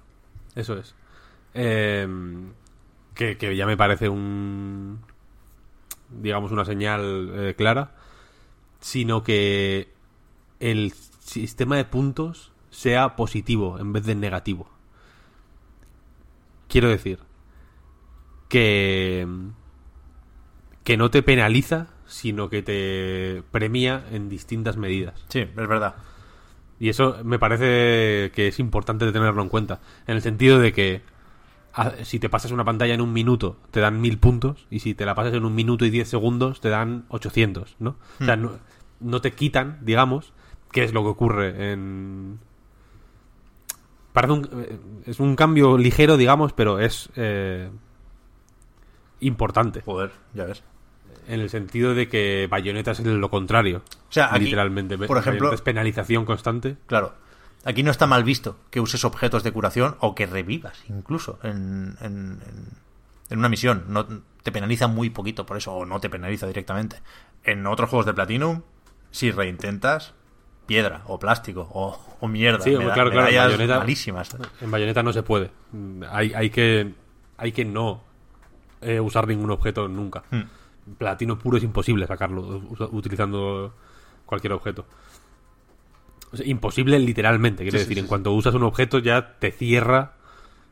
Eso 0.54 0.78
es. 0.78 0.96
Eh, 1.54 2.06
que, 3.14 3.38
que, 3.38 3.56
ya 3.56 3.66
me 3.66 3.78
parece 3.78 4.10
un. 4.10 5.00
digamos, 6.10 6.52
una 6.52 6.66
señal 6.66 7.32
eh, 7.34 7.56
clara. 7.56 7.96
Sino 8.82 9.24
que 9.24 9.94
el 10.60 10.94
sistema 11.24 11.78
de 11.78 11.86
puntos 11.86 12.52
sea 12.70 13.16
positivo 13.16 13.80
en 13.80 13.94
vez 13.94 14.06
de 14.06 14.14
negativo. 14.14 14.70
Quiero 16.68 16.90
decir 16.90 17.27
que 18.48 19.28
que 20.84 20.96
no 20.96 21.12
te 21.12 21.22
penaliza, 21.22 21.88
sino 22.06 22.50
que 22.50 22.64
te 22.64 23.44
premia 23.52 24.06
en 24.10 24.30
distintas 24.30 24.78
medidas. 24.78 25.22
Sí, 25.28 25.40
es 25.40 25.56
verdad. 25.56 25.96
Y 26.80 26.88
eso 26.88 27.18
me 27.26 27.40
parece 27.40 28.32
que 28.34 28.48
es 28.48 28.58
importante 28.60 29.12
tenerlo 29.12 29.42
en 29.42 29.50
cuenta. 29.50 29.82
En 30.08 30.16
el 30.16 30.22
sentido 30.22 30.60
de 30.60 30.72
que 30.72 31.02
si 32.04 32.20
te 32.20 32.30
pasas 32.30 32.52
una 32.52 32.64
pantalla 32.64 32.94
en 32.94 33.02
un 33.02 33.14
minuto, 33.14 33.58
te 33.72 33.82
dan 33.82 34.00
mil 34.02 34.18
puntos. 34.18 34.66
Y 34.70 34.80
si 34.80 34.94
te 34.94 35.06
la 35.06 35.14
pasas 35.14 35.34
en 35.34 35.46
un 35.46 35.56
minuto 35.56 35.86
y 35.86 35.90
diez 35.90 36.08
segundos, 36.08 36.62
te 36.62 36.70
dan 36.70 37.06
800, 37.10 37.76
¿no? 37.80 37.98
Hmm. 38.20 38.24
O 38.24 38.26
sea, 38.26 38.36
no, 38.38 38.52
no, 39.00 39.22
te 39.22 39.34
quitan, 39.34 39.80
digamos, 39.82 40.32
qué 40.72 40.84
es 40.84 40.94
lo 40.94 41.04
que 41.04 41.10
ocurre 41.10 41.72
en... 41.72 42.40
Parece 44.14 44.34
un, 44.34 45.04
es 45.06 45.20
un 45.20 45.36
cambio 45.36 45.78
ligero, 45.78 46.18
digamos, 46.18 46.54
pero 46.54 46.80
es... 46.80 47.10
Eh, 47.16 47.70
importante. 49.20 49.82
Joder, 49.82 50.12
ya 50.34 50.46
ves. 50.46 50.64
En 51.28 51.40
el 51.42 51.50
sentido 51.50 51.94
de 51.94 52.08
que 52.08 52.48
Bayonetta 52.50 52.92
es 52.92 53.00
lo 53.04 53.30
contrario. 53.30 53.82
O 54.10 54.12
sea, 54.12 54.34
aquí, 54.34 54.46
literalmente. 54.46 54.98
por 54.98 55.18
ejemplo, 55.18 55.52
es 55.54 55.62
penalización 55.62 56.26
constante. 56.26 56.78
Claro. 56.88 57.14
Aquí 57.66 57.84
no 57.84 57.92
está 57.92 58.08
mal 58.08 58.24
visto 58.24 58.58
que 58.70 58.80
uses 58.80 59.04
objetos 59.04 59.44
de 59.44 59.52
curación 59.52 59.98
o 60.00 60.16
que 60.16 60.26
revivas 60.26 60.82
incluso 60.88 61.38
en, 61.44 61.98
en, 62.02 62.40
en 63.30 63.40
una 63.40 63.50
misión. 63.50 63.84
No 63.90 64.06
te 64.44 64.52
penaliza 64.54 64.88
muy 64.88 65.10
poquito 65.10 65.46
por 65.46 65.58
eso, 65.58 65.74
o 65.74 65.86
no 65.86 66.00
te 66.00 66.10
penaliza 66.10 66.48
directamente. 66.48 67.02
En 67.44 67.68
otros 67.68 67.90
juegos 67.90 68.06
de 68.06 68.14
Platinum, 68.14 68.62
si 69.12 69.32
reintentas, 69.32 70.14
piedra 70.66 71.02
o 71.08 71.20
plástico 71.20 71.68
o, 71.74 72.00
o 72.22 72.28
mierda. 72.30 72.62
Sí, 72.62 72.70
meda- 72.78 72.94
claro, 72.94 73.12
claro, 73.12 73.28
en 73.28 73.36
Bayonetta, 73.36 73.80
malísimas. 73.80 74.30
en 74.62 74.72
Bayonetta 74.72 75.04
no 75.04 75.12
se 75.12 75.24
puede. 75.24 75.52
Hay, 76.10 76.32
hay 76.34 76.50
que 76.50 76.94
hay 77.38 77.52
que 77.52 77.66
no 77.66 78.04
eh, 78.82 79.00
usar 79.00 79.28
ningún 79.28 79.52
objeto 79.52 79.88
nunca. 79.88 80.24
Hmm. 80.32 80.44
Platino 80.98 81.38
puro 81.38 81.58
es 81.58 81.64
imposible 81.64 82.08
sacarlo 82.08 82.62
utilizando 82.92 83.74
cualquier 84.26 84.54
objeto. 84.54 84.86
O 86.32 86.38
sea, 86.38 86.46
imposible 86.46 87.00
literalmente, 87.00 87.64
quiero 87.64 87.78
Sí, 87.78 87.84
decir, 87.84 87.98
sí, 87.98 88.02
en 88.02 88.08
cuanto 88.08 88.32
usas 88.34 88.54
un 88.54 88.64
objeto 88.64 89.00
ya 89.00 89.38
te 89.40 89.52
cierra. 89.52 90.14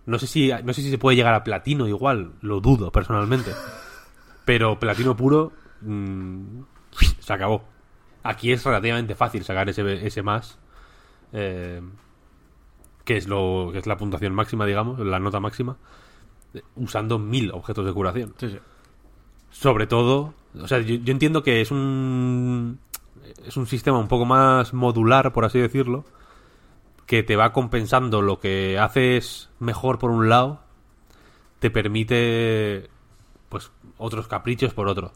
No 0.06 0.20
sé 0.20 0.28
si 0.28 0.52
no 0.64 0.74
sé 0.74 0.82
si 0.82 0.90
se 0.92 0.98
puede 0.98 1.16
llegar 1.18 1.34
a 1.34 1.44
platino 1.44 1.88
igual, 1.88 2.34
lo 2.42 2.60
dudo 2.62 2.92
personalmente. 2.92 3.52
Pero 4.46 4.80
platino 4.80 5.16
puro 5.16 5.52
mm, 5.82 6.60
se 7.20 7.34
acabó. 7.34 7.64
Aquí 8.24 8.52
es 8.52 8.64
relativamente 8.64 9.16
fácil 9.16 9.44
sacar 9.44 9.70
ese, 9.70 10.06
ese 10.06 10.22
más. 10.24 10.58
eh, 11.34 11.82
que 13.04 13.18
es 13.18 13.28
lo 13.28 13.70
que 13.72 13.80
es 13.80 13.86
la 13.88 13.98
puntuación 13.98 14.34
máxima, 14.34 14.66
digamos, 14.66 15.00
la 15.00 15.20
nota 15.20 15.40
máxima, 15.40 15.78
usando 16.76 17.20
mil 17.20 17.52
objetos 17.52 17.86
de 17.86 17.94
curación. 17.94 18.34
Sí, 18.38 18.50
sí. 18.50 18.60
Sobre 19.50 19.88
todo, 19.88 20.34
o 20.60 20.68
sea, 20.68 20.80
yo, 20.80 20.96
yo 20.96 21.12
entiendo 21.12 21.44
que 21.44 21.62
es 21.62 21.72
un 21.72 22.80
es 23.46 23.58
un 23.58 23.68
sistema 23.68 23.98
un 23.98 24.08
poco 24.08 24.26
más 24.26 24.74
modular, 24.74 25.34
por 25.34 25.46
así 25.46 25.60
decirlo, 25.60 26.06
que 27.06 27.24
te 27.24 27.36
va 27.36 27.54
compensando 27.54 28.22
lo 28.22 28.40
que 28.40 28.80
haces 28.80 29.50
mejor 29.60 30.00
por 30.00 30.12
un 30.12 30.30
lado, 30.30 30.62
te 31.60 31.70
permite 31.70 32.90
pues 33.50 33.72
otros 33.98 34.28
caprichos 34.28 34.74
por 34.74 34.88
otro. 34.88 35.12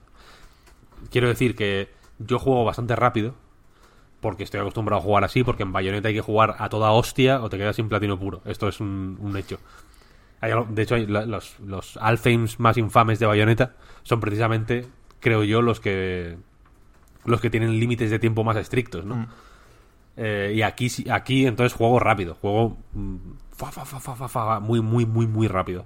Quiero 1.11 1.28
decir 1.28 1.56
que 1.56 1.90
yo 2.20 2.40
juego 2.40 2.64
bastante 2.66 2.95
rápido, 2.95 3.34
porque 4.22 4.44
estoy 4.44 4.60
acostumbrado 4.60 5.02
a 5.02 5.03
jugar 5.03 5.24
así, 5.24 5.44
porque 5.44 5.64
en 5.64 5.72
Bayonetta 5.72 6.10
hay 6.10 6.14
que 6.14 6.22
jugar 6.22 6.56
a 6.60 6.70
toda 6.70 6.91
hostia 6.91 7.41
o 7.41 7.49
te 7.49 7.57
quedas 7.57 7.76
sin 7.76 7.90
platino 7.90 8.20
puro. 8.20 8.41
Esto 8.45 8.68
es 8.68 8.80
un, 8.80 9.18
un 9.20 9.38
hecho. 9.38 9.60
Hay 10.41 10.52
de 10.70 10.82
hecho, 10.82 10.95
hay 10.95 11.06
la- 11.06 11.26
los, 11.26 11.60
los 11.60 11.98
Alfheims 11.98 12.60
más 12.60 12.78
infames 12.78 13.20
de 13.20 13.26
Bayonetta 13.26 13.74
son 14.03 14.20
precisamente, 14.20 14.88
creo 15.20 15.44
yo, 15.44 15.61
los 15.61 15.80
que 15.80 16.38
los 17.26 17.41
que 17.41 17.49
tienen 17.49 17.80
límites 17.80 18.10
de 18.10 18.20
tiempo 18.20 18.44
más 18.44 18.56
estrictos, 18.57 19.06
¿no? 19.06 19.16
Mm. 19.18 19.28
Eh, 20.18 20.53
y 20.56 20.61
aquí, 20.64 20.90
aquí 21.11 21.45
entonces 21.45 21.74
juego 21.78 21.99
rápido, 21.99 22.36
juego 22.36 22.78
mm, 22.94 23.16
fa, 23.52 23.72
fa, 23.72 23.86
fa, 23.86 23.99
fa, 23.99 24.16
fa, 24.16 24.28
fa, 24.28 24.60
muy, 24.60 24.82
muy, 24.82 25.06
muy, 25.06 25.28
muy 25.28 25.48
rápido. 25.48 25.86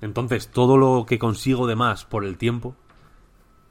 Entonces, 0.00 0.48
todo 0.48 0.76
lo 0.76 1.06
que 1.06 1.18
consigo 1.18 1.66
de 1.66 1.76
más 1.76 2.04
por 2.04 2.24
el 2.24 2.36
tiempo 2.38 2.76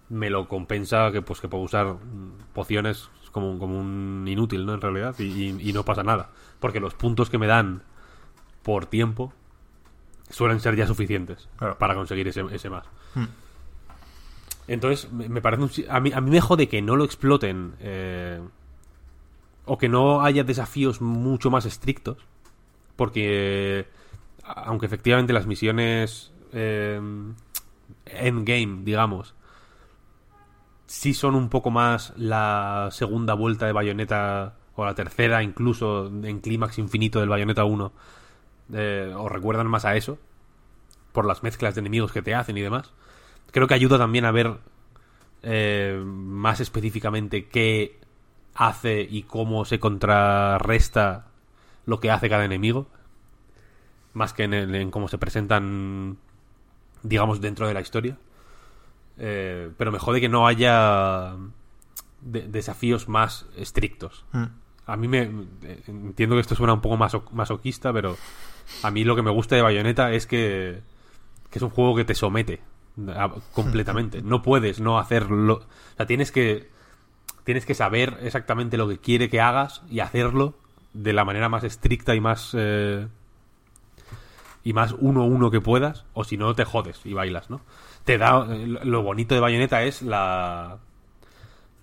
me 0.10 0.30
lo 0.30 0.48
compensa 0.48 1.12
que 1.12 1.22
pues 1.22 1.40
que 1.42 1.48
puedo 1.48 1.64
usar 1.64 1.88
mm, 1.88 2.54
pociones 2.54 3.10
como, 3.32 3.52
un- 3.52 3.60
como 3.60 3.80
un 3.80 4.26
inútil, 4.28 4.66
¿no? 4.66 4.74
En 4.74 4.82
realidad, 4.82 5.16
y, 5.20 5.24
y- 5.24 5.70
y 5.70 5.74
no 5.74 5.84
pasa 5.86 6.04
nada. 6.04 6.30
Porque 6.60 6.80
los 6.80 6.94
puntos 6.94 7.30
que 7.30 7.38
me 7.38 7.48
dan 7.48 7.82
por 8.64 8.86
tiempo 8.86 9.34
suelen 10.34 10.60
ser 10.60 10.76
ya 10.76 10.88
suficientes 10.88 11.48
Claro. 11.58 11.78
para 11.78 11.96
conseguir 11.96 12.28
ese, 12.28 12.44
ese 12.52 12.70
más. 12.70 12.86
Hmm. 13.14 13.26
Entonces, 14.68 15.12
me, 15.12 15.42
parece 15.42 15.64
un 15.64 15.72
a, 15.90 16.00
mí, 16.00 16.12
a 16.14 16.22
mí 16.22 16.32
me 16.32 16.42
jode 16.42 16.68
que 16.68 16.82
no 16.82 16.96
lo 16.96 17.04
exploten 17.04 17.74
eh, 17.80 18.42
o 19.66 19.78
que 19.78 19.90
no 19.90 20.22
haya 20.22 20.44
desafíos 20.44 21.02
mucho 21.02 21.52
más 21.52 21.66
estrictos. 21.66 22.18
Porque, 22.96 23.88
aunque 24.44 24.86
efectivamente 24.86 25.34
las 25.34 25.48
misiones 25.48 26.32
eh, 26.54 27.02
endgame, 28.06 28.84
digamos, 28.84 29.36
sí 30.86 31.14
son 31.14 31.36
un 31.36 31.50
poco 31.50 31.72
más 31.72 32.14
la 32.18 32.90
segunda 32.92 33.34
vuelta 33.34 33.66
de 33.66 33.72
Bayonetta 33.72 34.56
o 34.76 34.86
la 34.86 34.96
tercera 34.96 35.44
incluso 35.44 36.08
en 36.08 36.40
clímax 36.40 36.80
infinito 36.80 37.20
del 37.20 37.30
Bayonetta 37.30 37.64
1 37.64 37.92
eh, 38.72 39.14
o 39.18 39.28
recuerdan 39.30 39.68
más 39.68 39.86
a 39.86 39.96
eso 39.96 40.18
por 41.12 41.26
las 41.26 41.44
mezclas 41.44 41.76
de 41.76 41.80
enemigos 41.82 42.12
que 42.12 42.22
te 42.22 42.34
hacen 42.36 42.58
y 42.58 42.62
demás 42.62 42.92
creo 43.52 43.68
que 43.68 43.74
ayuda 43.74 43.98
también 43.98 44.26
a 44.26 44.32
ver 44.32 44.58
eh, 45.44 46.02
más 46.06 46.60
específicamente 46.60 47.48
qué 47.48 48.00
hace 48.56 49.02
y 49.02 49.24
cómo 49.24 49.66
se 49.66 49.80
contrarresta 49.80 51.26
lo 51.86 52.00
que 52.00 52.12
hace 52.12 52.30
cada 52.30 52.46
enemigo 52.46 52.88
más 54.14 54.34
que 54.34 54.44
en, 54.44 54.54
el- 54.54 54.76
en 54.76 54.92
cómo 54.92 55.08
se 55.08 55.18
presentan 55.18 56.18
digamos 57.04 57.42
dentro 57.42 57.68
de 57.68 57.74
la 57.74 57.82
historia 57.82 58.18
Eh, 59.18 59.70
pero 59.78 59.92
me 59.92 60.00
jode 60.00 60.20
que 60.22 60.30
no 60.30 60.48
haya 60.48 61.36
de- 62.22 62.48
desafíos 62.48 63.08
más 63.08 63.46
estrictos 63.56 64.26
Mm. 64.34 64.46
a 64.88 64.98
mí 64.98 65.08
me 65.08 65.22
eh, 65.64 65.84
entiendo 65.88 66.36
que 66.36 66.42
esto 66.42 66.56
suena 66.56 66.74
un 66.74 66.82
poco 66.82 66.98
maso- 66.98 67.30
masoquista, 67.32 67.94
pero 67.94 68.18
a 68.82 68.92
mí 68.92 69.04
lo 69.04 69.16
que 69.16 69.22
me 69.22 69.32
gusta 69.32 69.56
de 69.56 69.62
Bayonetta 69.62 70.12
es 70.12 70.26
que, 70.28 70.82
que 71.50 71.60
es 71.60 71.62
un 71.64 71.70
juego 71.70 71.96
que 71.96 72.06
te 72.06 72.16
somete 72.16 72.62
a- 73.16 73.32
completamente. 73.54 74.22
No 74.22 74.42
puedes 74.42 74.80
no 74.80 75.00
hacerlo. 75.00 75.54
O 75.56 75.96
sea, 75.98 76.06
tienes 76.06 76.32
que 76.32 76.72
tienes 77.44 77.66
que 77.66 77.74
saber 77.74 78.18
exactamente 78.22 78.78
lo 78.78 78.88
que 78.88 78.98
quiere 79.00 79.30
que 79.30 79.42
hagas 79.42 79.82
y 79.90 80.00
hacerlo 80.00 80.54
de 80.94 81.12
la 81.12 81.26
manera 81.26 81.50
más 81.50 81.64
estricta 81.64 82.16
y 82.16 82.22
más 82.22 82.52
eh, 82.58 83.08
y 84.64 84.74
más 84.74 84.94
uno 84.98 85.24
a 85.24 85.26
uno 85.26 85.52
que 85.52 85.60
puedas, 85.60 86.06
o 86.14 86.24
si 86.24 86.38
no 86.38 86.56
te 86.56 86.64
jodes 86.64 87.02
y 87.04 87.14
bailas, 87.14 87.50
¿no? 87.50 87.60
Te 88.06 88.18
da 88.18 88.48
eh, 88.50 88.66
lo 88.68 89.02
bonito 89.04 89.36
de 89.36 89.42
Bayonetta 89.42 89.84
es 89.84 90.02
la 90.02 90.78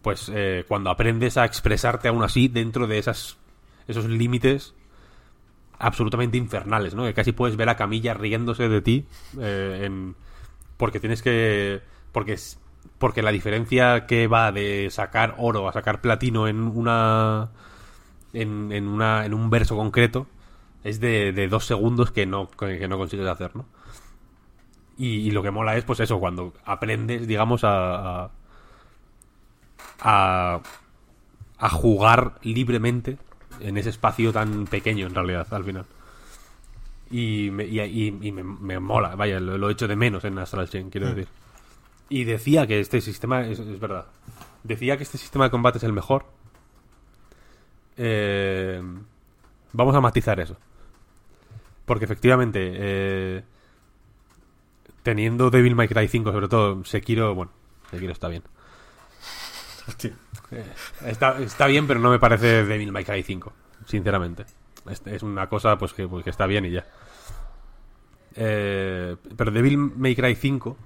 pues 0.03 0.31
eh, 0.35 0.65
cuando 0.67 0.89
aprendes 0.91 1.37
a 1.37 1.45
expresarte 1.45 2.09
aún 2.09 2.23
así 2.23 2.49
dentro 2.49 2.87
de 2.87 2.99
esas 2.99 3.37
esos 3.87 4.07
límites 4.07 4.73
absolutamente 5.81 6.39
infernales, 6.39 6.95
¿no? 6.95 7.05
Que 7.05 7.15
casi 7.15 7.33
puedes 7.33 7.57
ver 7.57 7.69
a 7.71 7.77
Camilla 7.77 8.15
riéndose 8.15 8.69
de 8.69 8.83
ti 8.83 9.07
eh, 9.41 9.83
en- 9.85 10.17
porque 10.79 11.01
tienes 11.01 11.23
que 11.23 11.83
porque 12.13 12.35
es- 12.35 12.59
porque 12.99 13.23
la 13.23 13.33
diferencia 13.33 14.07
que 14.07 14.27
va 14.29 14.53
de 14.53 14.89
sacar 14.91 15.35
oro 15.39 15.69
a 15.69 15.73
sacar 15.73 16.01
platino 16.03 16.49
en 16.49 16.61
una 16.61 17.51
en, 18.33 18.73
en 18.73 18.89
una 18.89 19.27
en 19.27 19.35
un 19.35 19.51
verso 19.51 19.77
concreto 19.77 20.27
es 20.85 21.01
de, 21.01 21.33
dos 21.49 21.67
segundos 21.67 22.11
que 22.13 22.27
no 22.27 22.51
que, 22.51 22.79
no 22.89 22.99
consigues 22.99 23.27
hacer, 23.29 23.57
¿no? 23.57 23.67
Y, 24.97 25.07
y 25.29 25.31
lo 25.31 25.43
que 25.43 25.51
mola 25.51 25.77
es 25.77 25.85
pues 25.85 26.01
eso 26.01 26.21
cuando 26.21 26.53
aprendes 26.65 27.27
digamos 27.27 27.63
a 27.65 28.31
a, 30.01 30.61
a 31.59 31.69
jugar 31.69 32.39
libremente 32.43 33.19
en 33.63 33.77
ese 33.79 33.91
espacio 33.91 34.33
tan 34.33 34.67
pequeño 34.67 35.07
en 35.07 35.15
realidad 35.15 35.47
al 35.53 35.65
final. 35.65 35.87
Y 37.11 37.51
me, 37.51 37.65
y, 37.65 37.81
y- 37.81 38.19
y 38.21 38.33
me, 38.33 38.43
me 38.45 38.79
mola 38.79 39.17
vaya 39.17 39.41
lo, 39.41 39.59
lo 39.59 39.69
echo 39.71 39.89
de 39.89 39.97
menos 39.97 40.25
en 40.25 40.39
Astral 40.39 40.69
Chain 40.69 40.91
quiero 40.91 41.09
decir. 41.09 41.29
Y 42.09 42.25
decía 42.25 42.67
que 42.67 42.81
este 42.81 43.01
sistema 43.01 43.43
es, 43.47 43.59
es 43.59 43.81
verdad 43.81 44.07
decía 44.63 44.97
que 44.97 45.03
este 45.05 45.19
sistema 45.19 45.45
de 45.47 45.51
combate 45.51 45.79
es 45.79 45.85
el 45.85 45.93
mejor. 45.93 46.25
Eh, 47.97 48.83
vamos 49.73 49.95
a 49.95 50.01
matizar 50.01 50.39
eso. 50.41 50.57
Porque 51.85 52.05
efectivamente 52.05 52.61
eh, 52.75 53.43
teniendo 55.03 55.51
Devil 55.51 55.75
May 55.75 55.89
Cry 55.89 56.07
5 56.09 56.31
sobre 56.33 56.49
todo 56.49 56.85
Sekiro 56.85 57.35
bueno 57.35 57.51
Sekiro 57.91 58.13
está 58.13 58.29
bien. 58.29 58.43
Hostia. 59.89 60.13
Está, 61.05 61.39
está 61.39 61.67
bien, 61.67 61.87
pero 61.87 62.01
no 62.01 62.11
me 62.11 62.19
parece 62.19 62.65
Devil 62.65 62.93
May 62.93 63.05
Cry 63.05 63.23
5, 63.23 63.53
sinceramente. 63.87 64.45
Es, 64.91 65.03
es 65.07 65.23
una 65.23 65.49
cosa 65.49 65.79
pues 65.79 65.93
que, 65.93 66.09
pues, 66.09 66.25
que 66.25 66.31
está 66.31 66.47
bien 66.47 66.65
y 66.65 66.71
ya. 66.71 66.87
Eh, 68.35 69.17
pero 69.37 69.51
Devil 69.51 69.77
May 69.77 70.15
Cry 70.15 70.35
5 70.35 70.77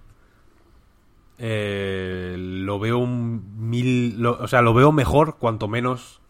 eh, 1.39 2.35
lo 2.39 2.79
veo 2.79 2.99
un 2.99 3.69
mil... 3.69 4.25
o 4.25 4.47
sea, 4.49 4.63
lo 4.63 4.75
veo 4.75 4.93
mejor 4.93 5.37
cuanto 5.39 5.69
menos 5.69 6.21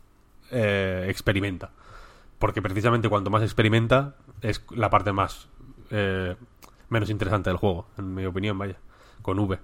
eh, 0.51 1.07
experimenta. 1.09 1.71
Porque 2.39 2.63
precisamente 2.63 3.09
cuanto 3.09 3.31
más 3.31 3.43
experimenta 3.43 4.17
es 4.43 4.65
la 4.71 4.91
parte 4.91 5.13
más... 5.13 5.49
eh, 5.91 6.37
menos 6.89 7.11
interesante 7.11 7.51
del 7.51 7.57
juego, 7.57 7.87
en 7.99 8.15
mi 8.15 8.25
opinión, 8.25 8.57
vaya. 8.59 8.77
Con 9.23 9.39
V. 9.39 9.59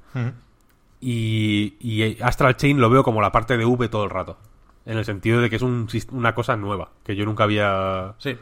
Y, 1.01 1.77
y 1.81 2.23
Astral 2.23 2.57
Chain 2.57 2.81
lo 2.81 2.91
veo 2.91 3.03
como 3.03 3.21
la 3.23 3.33
parte 3.33 3.57
de 3.57 3.65
V 3.65 3.89
todo 3.89 4.05
el 4.05 4.11
rato. 4.11 4.37
En 4.85 4.99
el 4.99 5.05
sentido 5.05 5.41
de 5.41 5.49
que 5.49 5.57
es 5.57 5.63
un 5.63 5.89
una 6.13 6.35
cosa 6.35 6.57
nueva, 6.57 6.91
que 7.05 7.17
yo 7.17 7.25
nunca 7.25 7.45
había... 7.45 8.15
Sí. 8.19 8.37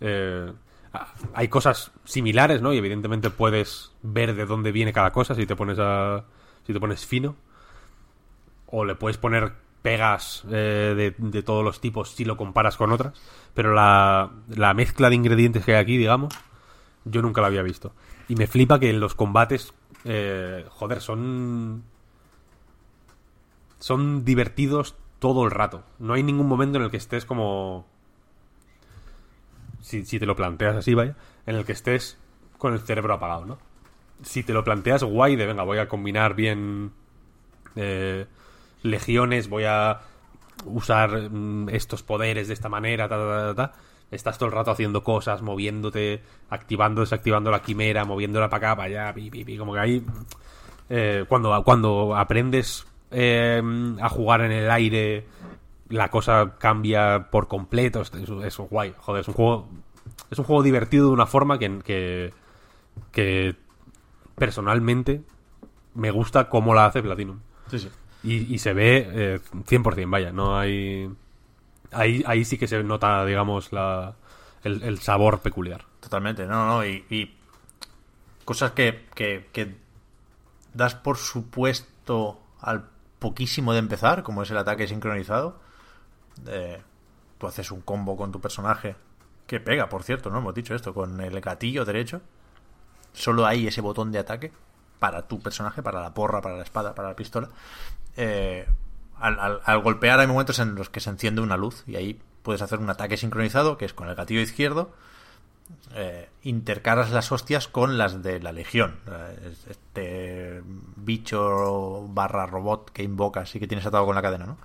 eh, 0.00 0.52
hay 1.34 1.48
cosas 1.48 1.90
similares, 2.04 2.60
¿no? 2.60 2.72
Y 2.72 2.78
evidentemente 2.78 3.30
puedes 3.30 3.92
ver 4.02 4.34
de 4.34 4.44
dónde 4.46 4.72
viene 4.72 4.92
cada 4.92 5.10
cosa 5.10 5.34
si 5.34 5.46
te 5.46 5.56
pones 5.56 5.78
a... 5.80 6.24
si 6.66 6.72
te 6.72 6.80
pones 6.80 7.06
fino. 7.06 7.36
O 8.66 8.84
le 8.84 8.94
puedes 8.94 9.18
poner 9.18 9.52
pegas 9.82 10.44
eh, 10.50 10.94
de, 10.96 11.14
de 11.18 11.42
todos 11.42 11.64
los 11.64 11.80
tipos 11.80 12.10
si 12.10 12.24
lo 12.24 12.36
comparas 12.36 12.76
con 12.76 12.92
otras, 12.92 13.20
pero 13.52 13.74
la, 13.74 14.30
la 14.48 14.74
mezcla 14.74 15.08
de 15.08 15.16
ingredientes 15.16 15.64
que 15.64 15.74
hay 15.74 15.82
aquí, 15.82 15.96
digamos, 15.96 16.32
yo 17.04 17.20
nunca 17.20 17.40
la 17.40 17.48
había 17.48 17.62
visto. 17.62 17.92
Y 18.28 18.36
me 18.36 18.46
flipa 18.46 18.78
que 18.78 18.92
los 18.92 19.16
combates, 19.16 19.74
eh, 20.04 20.66
joder, 20.68 21.00
son... 21.00 21.84
Son 23.78 24.24
divertidos 24.24 24.96
todo 25.18 25.44
el 25.44 25.50
rato. 25.50 25.84
No 25.98 26.14
hay 26.14 26.22
ningún 26.22 26.46
momento 26.48 26.78
en 26.78 26.84
el 26.84 26.90
que 26.90 26.96
estés 26.96 27.24
como... 27.24 27.86
Si, 29.80 30.02
te 30.04 30.26
lo 30.26 30.36
planteas 30.36 30.76
así, 30.76 30.94
vaya, 30.94 31.16
en 31.44 31.56
el 31.56 31.64
que 31.64 31.72
estés 31.72 32.16
con 32.56 32.72
el 32.72 32.80
cerebro 32.80 33.14
apagado, 33.14 33.44
¿no? 33.44 33.58
Si 34.22 34.44
te 34.44 34.52
lo 34.52 34.62
planteas 34.62 35.02
guay 35.02 35.34
de, 35.34 35.46
venga, 35.46 35.64
voy 35.64 35.78
a 35.78 35.88
combinar 35.88 36.34
bien 36.34 36.92
eh, 37.74 38.26
legiones, 38.82 39.48
voy 39.48 39.64
a 39.64 40.00
usar 40.64 41.30
mm, 41.30 41.68
estos 41.70 42.04
poderes 42.04 42.46
de 42.46 42.54
esta 42.54 42.68
manera, 42.68 43.08
ta, 43.08 43.16
ta, 43.16 43.54
ta, 43.54 43.54
ta. 43.54 43.78
Estás 44.12 44.38
todo 44.38 44.50
el 44.50 44.54
rato 44.54 44.70
haciendo 44.70 45.02
cosas, 45.02 45.42
moviéndote, 45.42 46.22
activando, 46.50 47.00
desactivando 47.00 47.50
la 47.50 47.62
quimera, 47.62 48.04
moviéndola 48.04 48.48
para 48.48 48.68
acá, 48.68 48.76
para 48.76 48.86
allá, 48.88 49.14
pi, 49.14 49.30
pi, 49.30 49.44
pi, 49.44 49.58
como 49.58 49.72
que 49.72 49.80
ahí... 49.80 50.04
eh, 50.88 51.24
cuando, 51.28 51.60
cuando 51.64 52.14
aprendes 52.14 52.86
eh, 53.10 53.60
a 54.00 54.08
jugar 54.08 54.42
en 54.42 54.52
el 54.52 54.70
aire, 54.70 55.26
la 55.88 56.10
cosa 56.10 56.54
cambia 56.58 57.30
por 57.30 57.48
completo. 57.48 58.02
Es, 58.02 58.12
es 58.14 58.56
guay, 58.58 58.94
joder, 58.98 59.22
es 59.22 59.28
un 59.28 59.34
juego... 59.34 59.68
Es 60.30 60.38
un 60.38 60.44
juego 60.44 60.62
divertido 60.62 61.08
de 61.08 61.12
una 61.12 61.26
forma 61.26 61.58
que, 61.58 61.78
que, 61.84 62.32
que 63.10 63.54
personalmente 64.34 65.22
me 65.94 66.10
gusta 66.10 66.48
cómo 66.48 66.74
la 66.74 66.86
hace 66.86 67.02
Platinum. 67.02 67.38
Sí, 67.68 67.78
sí. 67.78 67.88
Y, 68.24 68.54
y 68.54 68.58
se 68.58 68.72
ve 68.72 69.08
eh, 69.10 69.40
100%, 69.66 70.10
vaya, 70.10 70.32
no 70.32 70.58
hay... 70.58 71.10
Ahí, 71.92 72.22
ahí 72.26 72.44
sí 72.44 72.58
que 72.58 72.66
se 72.66 72.82
nota, 72.82 73.24
digamos, 73.24 73.72
la, 73.72 74.14
el, 74.64 74.82
el 74.82 74.98
sabor 75.00 75.40
peculiar. 75.40 75.84
Totalmente, 76.00 76.46
no, 76.46 76.66
no, 76.66 76.84
y, 76.84 77.04
y 77.10 77.36
cosas 78.44 78.72
que, 78.72 79.06
que, 79.14 79.76
das 80.74 80.94
por 80.94 81.16
supuesto 81.16 82.40
al 82.60 82.88
poquísimo 83.18 83.72
de 83.72 83.78
empezar, 83.78 84.22
como 84.22 84.42
es 84.42 84.50
el 84.50 84.58
ataque 84.58 84.86
sincronizado. 84.86 85.60
Eh, 86.46 86.82
tú 87.38 87.46
haces 87.46 87.70
un 87.70 87.82
combo 87.82 88.16
con 88.16 88.32
tu 88.32 88.40
personaje 88.40 88.96
que 89.46 89.60
pega, 89.60 89.88
por 89.88 90.02
cierto, 90.02 90.30
no 90.30 90.38
hemos 90.38 90.54
dicho 90.54 90.74
esto, 90.74 90.94
con 90.94 91.20
el 91.20 91.40
gatillo 91.40 91.84
derecho. 91.84 92.20
Solo 93.12 93.46
hay 93.46 93.66
ese 93.66 93.80
botón 93.80 94.10
de 94.10 94.18
ataque 94.18 94.52
para 94.98 95.22
tu 95.22 95.40
personaje, 95.40 95.82
para 95.82 96.00
la 96.00 96.14
porra, 96.14 96.40
para 96.40 96.56
la 96.56 96.62
espada, 96.62 96.94
para 96.94 97.08
la 97.08 97.16
pistola. 97.16 97.48
Eh, 98.16 98.66
al, 99.22 99.60
al- 99.64 99.80
golpear 99.82 100.20
hay 100.20 100.26
momentos 100.26 100.58
en 100.58 100.74
los 100.74 100.90
que 100.90 101.00
se 101.00 101.10
enciende 101.10 101.40
una 101.40 101.56
luz 101.56 101.84
y 101.86 101.96
ahí 101.96 102.20
puedes 102.42 102.60
hacer 102.62 102.78
un 102.78 102.90
ataque 102.90 103.16
sincronizado, 103.16 103.78
que 103.78 103.84
es 103.84 103.94
con 103.94 104.08
el 104.08 104.14
gatillo 104.14 104.40
izquierdo, 104.40 104.92
eh, 105.94 106.28
las 107.10 107.30
hostias 107.32 107.68
con 107.68 107.98
las 107.98 108.22
de 108.22 108.40
la 108.40 108.52
legión. 108.52 108.96
Eh, 109.06 109.50
es- 109.52 109.66
Este 109.68 110.62
bicho 110.96 112.06
barra 112.08 112.46
robot 112.46 112.90
que 112.90 113.02
invocas 113.02 113.54
y 113.54 113.60
que 113.60 113.66
tienes 113.68 113.86
atado 113.86 114.04
con 114.06 114.14
la 114.14 114.22
cadena, 114.22 114.46
¿no? 114.46 114.58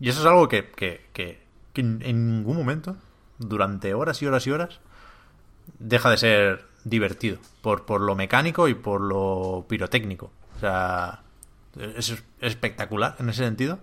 Y 0.00 0.08
eso 0.08 0.20
es 0.20 0.26
algo 0.26 0.48
que, 0.48 0.70
que, 0.70 1.06
que- 1.12 1.42
que 1.72 1.80
en, 1.80 2.00
en 2.04 2.36
ningún 2.36 2.56
momento, 2.56 2.96
durante 3.38 3.94
horas 3.94 4.20
y 4.22 4.26
horas 4.26 4.46
y 4.46 4.50
horas, 4.50 4.80
deja 5.78 6.10
de 6.10 6.16
ser 6.18 6.66
divertido. 6.84 7.38
Por, 7.62 7.84
por 7.84 8.00
lo 8.00 8.14
mecánico 8.14 8.68
y 8.68 8.74
por 8.74 9.00
lo 9.00 9.64
pirotécnico. 9.68 10.30
O 10.56 10.60
sea, 10.60 11.22
es 11.76 12.22
espectacular 12.40 13.16
en 13.18 13.28
ese 13.28 13.44
sentido. 13.44 13.80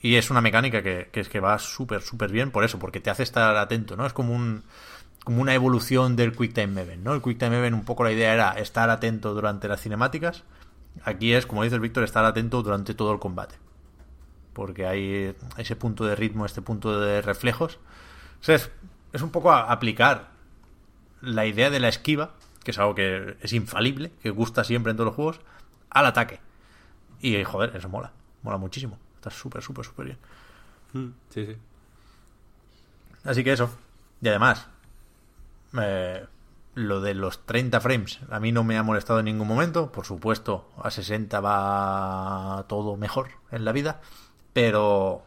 Y 0.00 0.16
es 0.16 0.30
una 0.30 0.40
mecánica 0.40 0.82
que, 0.82 1.08
es 1.12 1.28
que 1.28 1.40
va 1.40 1.58
súper, 1.58 2.02
súper 2.02 2.30
bien 2.30 2.50
por 2.50 2.64
eso, 2.64 2.78
porque 2.78 3.00
te 3.00 3.10
hace 3.10 3.22
estar 3.22 3.56
atento, 3.56 3.96
¿no? 3.96 4.06
Es 4.06 4.12
como 4.12 4.34
un 4.34 4.64
como 5.24 5.42
una 5.42 5.54
evolución 5.54 6.14
del 6.14 6.36
Quick 6.36 6.52
Time 6.52 6.80
Event, 6.80 7.02
¿no? 7.02 7.12
El 7.12 7.20
Quick 7.20 7.38
Time 7.38 7.58
Event 7.58 7.74
un 7.74 7.84
poco 7.84 8.04
la 8.04 8.12
idea 8.12 8.32
era 8.32 8.52
estar 8.52 8.90
atento 8.90 9.34
durante 9.34 9.66
las 9.66 9.80
cinemáticas. 9.80 10.44
Aquí 11.02 11.32
es, 11.32 11.46
como 11.46 11.64
dice 11.64 11.80
Víctor, 11.80 12.04
estar 12.04 12.24
atento 12.24 12.62
durante 12.62 12.94
todo 12.94 13.12
el 13.12 13.18
combate. 13.18 13.56
Porque 14.52 14.86
hay 14.86 15.34
ese 15.56 15.74
punto 15.74 16.04
de 16.04 16.14
ritmo, 16.14 16.46
este 16.46 16.62
punto 16.62 17.00
de 17.00 17.22
reflejos. 17.22 17.80
Es, 18.46 18.70
es 19.12 19.22
un 19.22 19.30
poco 19.30 19.50
aplicar 19.52 20.30
la 21.20 21.44
idea 21.44 21.70
de 21.70 21.80
la 21.80 21.88
esquiva, 21.88 22.34
que 22.62 22.70
es 22.70 22.78
algo 22.78 22.94
que 22.94 23.36
es 23.40 23.52
infalible, 23.52 24.12
que 24.22 24.30
gusta 24.30 24.62
siempre 24.62 24.92
en 24.92 24.96
todos 24.96 25.08
los 25.08 25.16
juegos, 25.16 25.40
al 25.90 26.06
ataque. 26.06 26.38
Y 27.20 27.42
joder, 27.44 27.74
eso 27.76 27.88
mola, 27.88 28.12
mola 28.42 28.58
muchísimo. 28.58 28.98
Está 29.16 29.30
súper, 29.30 29.62
súper, 29.62 29.84
súper 29.84 30.06
bien. 30.06 30.18
Sí, 31.30 31.46
sí. 31.46 31.56
Así 33.24 33.44
que 33.44 33.52
eso. 33.52 33.70
Y 34.22 34.28
además, 34.28 34.68
eh, 35.78 36.24
lo 36.74 37.00
de 37.00 37.14
los 37.14 37.44
30 37.44 37.80
frames 37.80 38.20
a 38.30 38.38
mí 38.38 38.52
no 38.52 38.64
me 38.64 38.78
ha 38.78 38.82
molestado 38.82 39.18
en 39.18 39.26
ningún 39.26 39.48
momento. 39.48 39.90
Por 39.90 40.04
supuesto, 40.04 40.70
a 40.82 40.90
60 40.90 41.40
va 41.40 42.64
todo 42.68 42.96
mejor 42.96 43.30
en 43.50 43.64
la 43.64 43.72
vida. 43.72 44.00
Pero, 44.52 45.24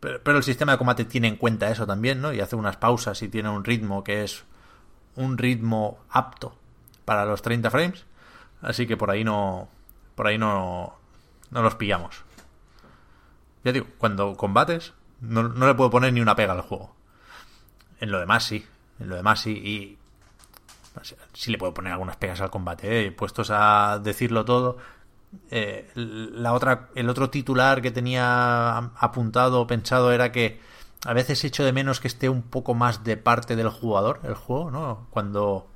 pero, 0.00 0.22
pero 0.22 0.38
el 0.38 0.44
sistema 0.44 0.72
de 0.72 0.78
combate 0.78 1.04
tiene 1.04 1.28
en 1.28 1.36
cuenta 1.36 1.70
eso 1.70 1.86
también, 1.86 2.20
¿no? 2.20 2.32
Y 2.32 2.40
hace 2.40 2.56
unas 2.56 2.76
pausas 2.76 3.22
y 3.22 3.28
tiene 3.28 3.48
un 3.48 3.64
ritmo 3.64 4.02
que 4.02 4.24
es 4.24 4.44
un 5.16 5.38
ritmo 5.38 5.98
apto 6.10 6.56
para 7.04 7.24
los 7.24 7.42
30 7.42 7.70
frames. 7.70 8.06
Así 8.60 8.86
que 8.86 8.96
por 8.96 9.10
ahí 9.10 9.24
no. 9.24 9.68
Por 10.14 10.26
ahí 10.26 10.38
no. 10.38 10.94
No 11.52 11.62
los 11.62 11.76
pillamos. 11.76 12.24
Ya 13.64 13.70
digo, 13.72 13.86
cuando 13.98 14.36
combates, 14.36 14.92
no, 15.20 15.44
no 15.44 15.66
le 15.68 15.74
puedo 15.74 15.90
poner 15.90 16.12
ni 16.12 16.20
una 16.20 16.34
pega 16.34 16.52
al 16.54 16.62
juego. 16.62 16.96
En 18.00 18.10
lo 18.10 18.18
demás 18.18 18.42
sí. 18.44 18.66
En 18.98 19.08
lo 19.08 19.14
demás 19.16 19.40
sí. 19.40 19.52
Y. 19.52 19.98
sí 21.32 21.50
le 21.52 21.58
puedo 21.58 21.72
poner 21.74 21.92
algunas 21.92 22.16
pegas 22.16 22.40
al 22.40 22.50
combate, 22.50 23.06
¿eh? 23.06 23.12
Puestos 23.12 23.50
a 23.52 24.00
decirlo 24.02 24.44
todo. 24.44 24.78
eh, 25.50 25.90
la 25.94 26.52
otra, 26.54 26.90
el 26.94 27.08
otro 27.08 27.30
titular 27.30 27.80
que 27.82 27.90
tenía 27.90 28.76
apuntado, 28.78 29.66
pensado, 29.66 30.12
era 30.12 30.32
que 30.32 30.60
a 31.04 31.12
veces 31.14 31.44
echo 31.44 31.64
de 31.64 31.72
menos 31.72 32.00
que 32.00 32.08
esté 32.08 32.28
un 32.28 32.42
poco 32.42 32.74
más 32.74 33.04
de 33.04 33.16
parte 33.16 33.56
del 33.56 33.68
jugador, 33.70 34.20
el 34.24 34.34
juego, 34.34 34.70
¿no? 34.70 35.06
Cuando. 35.10 35.68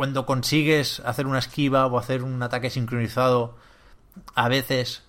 Cuando 0.00 0.24
consigues 0.24 1.00
hacer 1.00 1.26
una 1.26 1.40
esquiva 1.40 1.84
o 1.84 1.98
hacer 1.98 2.22
un 2.22 2.42
ataque 2.42 2.70
sincronizado, 2.70 3.58
a 4.34 4.48
veces 4.48 5.02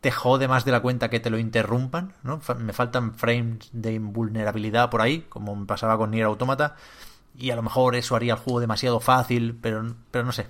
te 0.00 0.10
jode 0.10 0.48
más 0.48 0.64
de 0.64 0.72
la 0.72 0.80
cuenta 0.80 1.10
que 1.10 1.20
te 1.20 1.28
lo 1.28 1.36
interrumpan, 1.36 2.14
¿no? 2.22 2.40
Me 2.60 2.72
faltan 2.72 3.12
frames 3.12 3.68
de 3.72 3.92
invulnerabilidad 3.92 4.88
por 4.88 5.02
ahí, 5.02 5.26
como 5.28 5.54
me 5.54 5.66
pasaba 5.66 5.98
con 5.98 6.12
Nier 6.12 6.24
Automata, 6.24 6.76
y 7.36 7.50
a 7.50 7.56
lo 7.56 7.62
mejor 7.62 7.94
eso 7.94 8.16
haría 8.16 8.32
el 8.32 8.38
juego 8.38 8.60
demasiado 8.60 9.00
fácil, 9.00 9.58
pero, 9.60 9.94
pero 10.10 10.24
no 10.24 10.32
sé. 10.32 10.46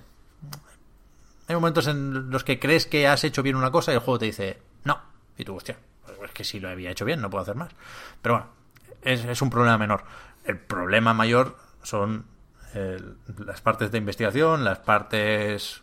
Hay 1.49 1.55
momentos 1.55 1.87
en 1.87 2.29
los 2.29 2.45
que 2.45 2.57
crees 2.57 2.85
que 2.85 3.05
has 3.05 3.25
hecho 3.25 3.43
bien 3.43 3.57
una 3.57 3.69
cosa 3.69 3.91
y 3.91 3.95
el 3.95 3.99
juego 3.99 4.19
te 4.19 4.27
dice, 4.27 4.61
no, 4.85 4.97
y 5.37 5.43
tú, 5.43 5.57
hostia, 5.57 5.77
es 6.23 6.31
que 6.31 6.45
si 6.45 6.61
lo 6.61 6.69
había 6.69 6.91
hecho 6.91 7.03
bien, 7.03 7.19
no 7.19 7.29
puedo 7.29 7.41
hacer 7.41 7.55
más. 7.55 7.73
Pero 8.21 8.35
bueno, 8.35 8.49
es, 9.01 9.25
es 9.25 9.41
un 9.41 9.49
problema 9.49 9.77
menor. 9.77 10.05
El 10.45 10.57
problema 10.57 11.13
mayor 11.13 11.57
son 11.83 12.38
las 12.73 13.61
partes 13.61 13.91
de 13.91 13.97
investigación, 13.97 14.63
las 14.63 14.79
partes 14.79 15.81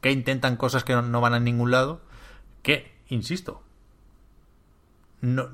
que 0.00 0.10
intentan 0.10 0.56
cosas 0.56 0.84
que 0.84 0.94
no, 0.94 1.20
van 1.20 1.34
a 1.34 1.40
ningún 1.40 1.70
lado, 1.70 2.00
que, 2.62 2.92
insisto, 3.08 3.62
no, 5.20 5.48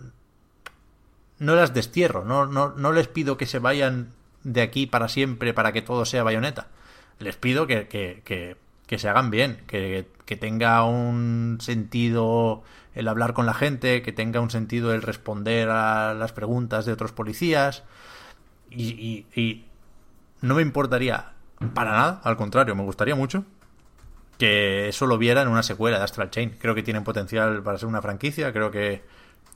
no 1.39 1.55
las 1.55 1.75
destierro, 1.75 2.25
no, 2.25 2.47
no, 2.47 2.71
no 2.71 2.93
les 2.93 3.09
pido 3.09 3.37
que 3.37 3.47
se 3.47 3.59
vayan 3.59 4.13
de 4.43 4.63
aquí 4.63 4.87
para 4.87 5.09
siempre 5.09 5.55
para 5.55 5.73
que 5.73 5.83
todo 5.83 6.05
sea 6.05 6.23
bayoneta. 6.23 6.69
Les 7.19 7.37
pido 7.37 7.67
que, 7.67 7.87
que, 7.87 8.23
que, 8.25 8.57
que 8.87 8.99
se 8.99 9.09
hagan 9.09 9.31
bien, 9.31 9.63
que, 9.67 10.09
que 10.25 10.37
tenga 10.37 10.85
un 10.85 11.59
sentido 11.61 12.65
el 12.95 13.07
hablar 13.07 13.35
con 13.35 13.47
la 13.47 13.55
gente, 13.55 14.03
que 14.03 14.13
tenga 14.13 14.41
un 14.41 14.51
sentido 14.51 14.93
el 14.93 15.03
responder 15.03 15.69
a 15.69 16.15
las 16.15 16.33
preguntas 16.33 16.87
de 16.87 16.93
otros 16.93 17.13
policías. 17.13 17.85
Y, 18.71 19.27
y 19.35 19.70
no 20.41 20.55
me 20.55 20.63
importaría 20.63 21.33
para 21.75 21.93
nada, 21.93 22.21
al 22.25 22.37
contrario, 22.37 22.75
me 22.75 22.83
gustaría 22.83 23.15
mucho 23.15 23.45
que 24.39 24.89
eso 24.89 25.07
lo 25.07 25.19
viera 25.19 25.43
en 25.43 25.49
una 25.49 25.63
secuela 25.63 25.99
de 25.99 26.05
Astral 26.05 26.31
Chain. 26.31 26.57
Creo 26.59 26.75
que 26.75 26.83
tienen 26.83 27.05
potencial 27.05 27.63
para 27.63 27.77
ser 27.77 27.89
una 27.89 28.01
franquicia, 28.01 28.53
creo 28.53 28.71
que 28.71 29.05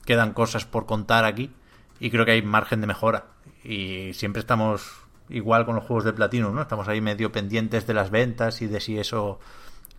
quedan 0.05 0.33
cosas 0.33 0.65
por 0.65 0.85
contar 0.85 1.25
aquí 1.25 1.51
y 1.99 2.11
creo 2.11 2.23
que 2.23 2.31
hay 2.31 2.43
margen 2.43 2.81
de 2.81 2.87
mejora. 2.87 3.25
Y 3.63 4.13
siempre 4.13 4.41
estamos 4.41 4.91
igual 5.29 5.65
con 5.65 5.75
los 5.75 5.83
juegos 5.85 6.03
de 6.03 6.13
Platinum, 6.13 6.53
¿no? 6.53 6.61
Estamos 6.61 6.87
ahí 6.87 7.01
medio 7.01 7.31
pendientes 7.31 7.87
de 7.87 7.95
las 7.95 8.11
ventas 8.11 8.61
y 8.61 8.67
de 8.67 8.79
si 8.79 8.99
eso 8.99 9.39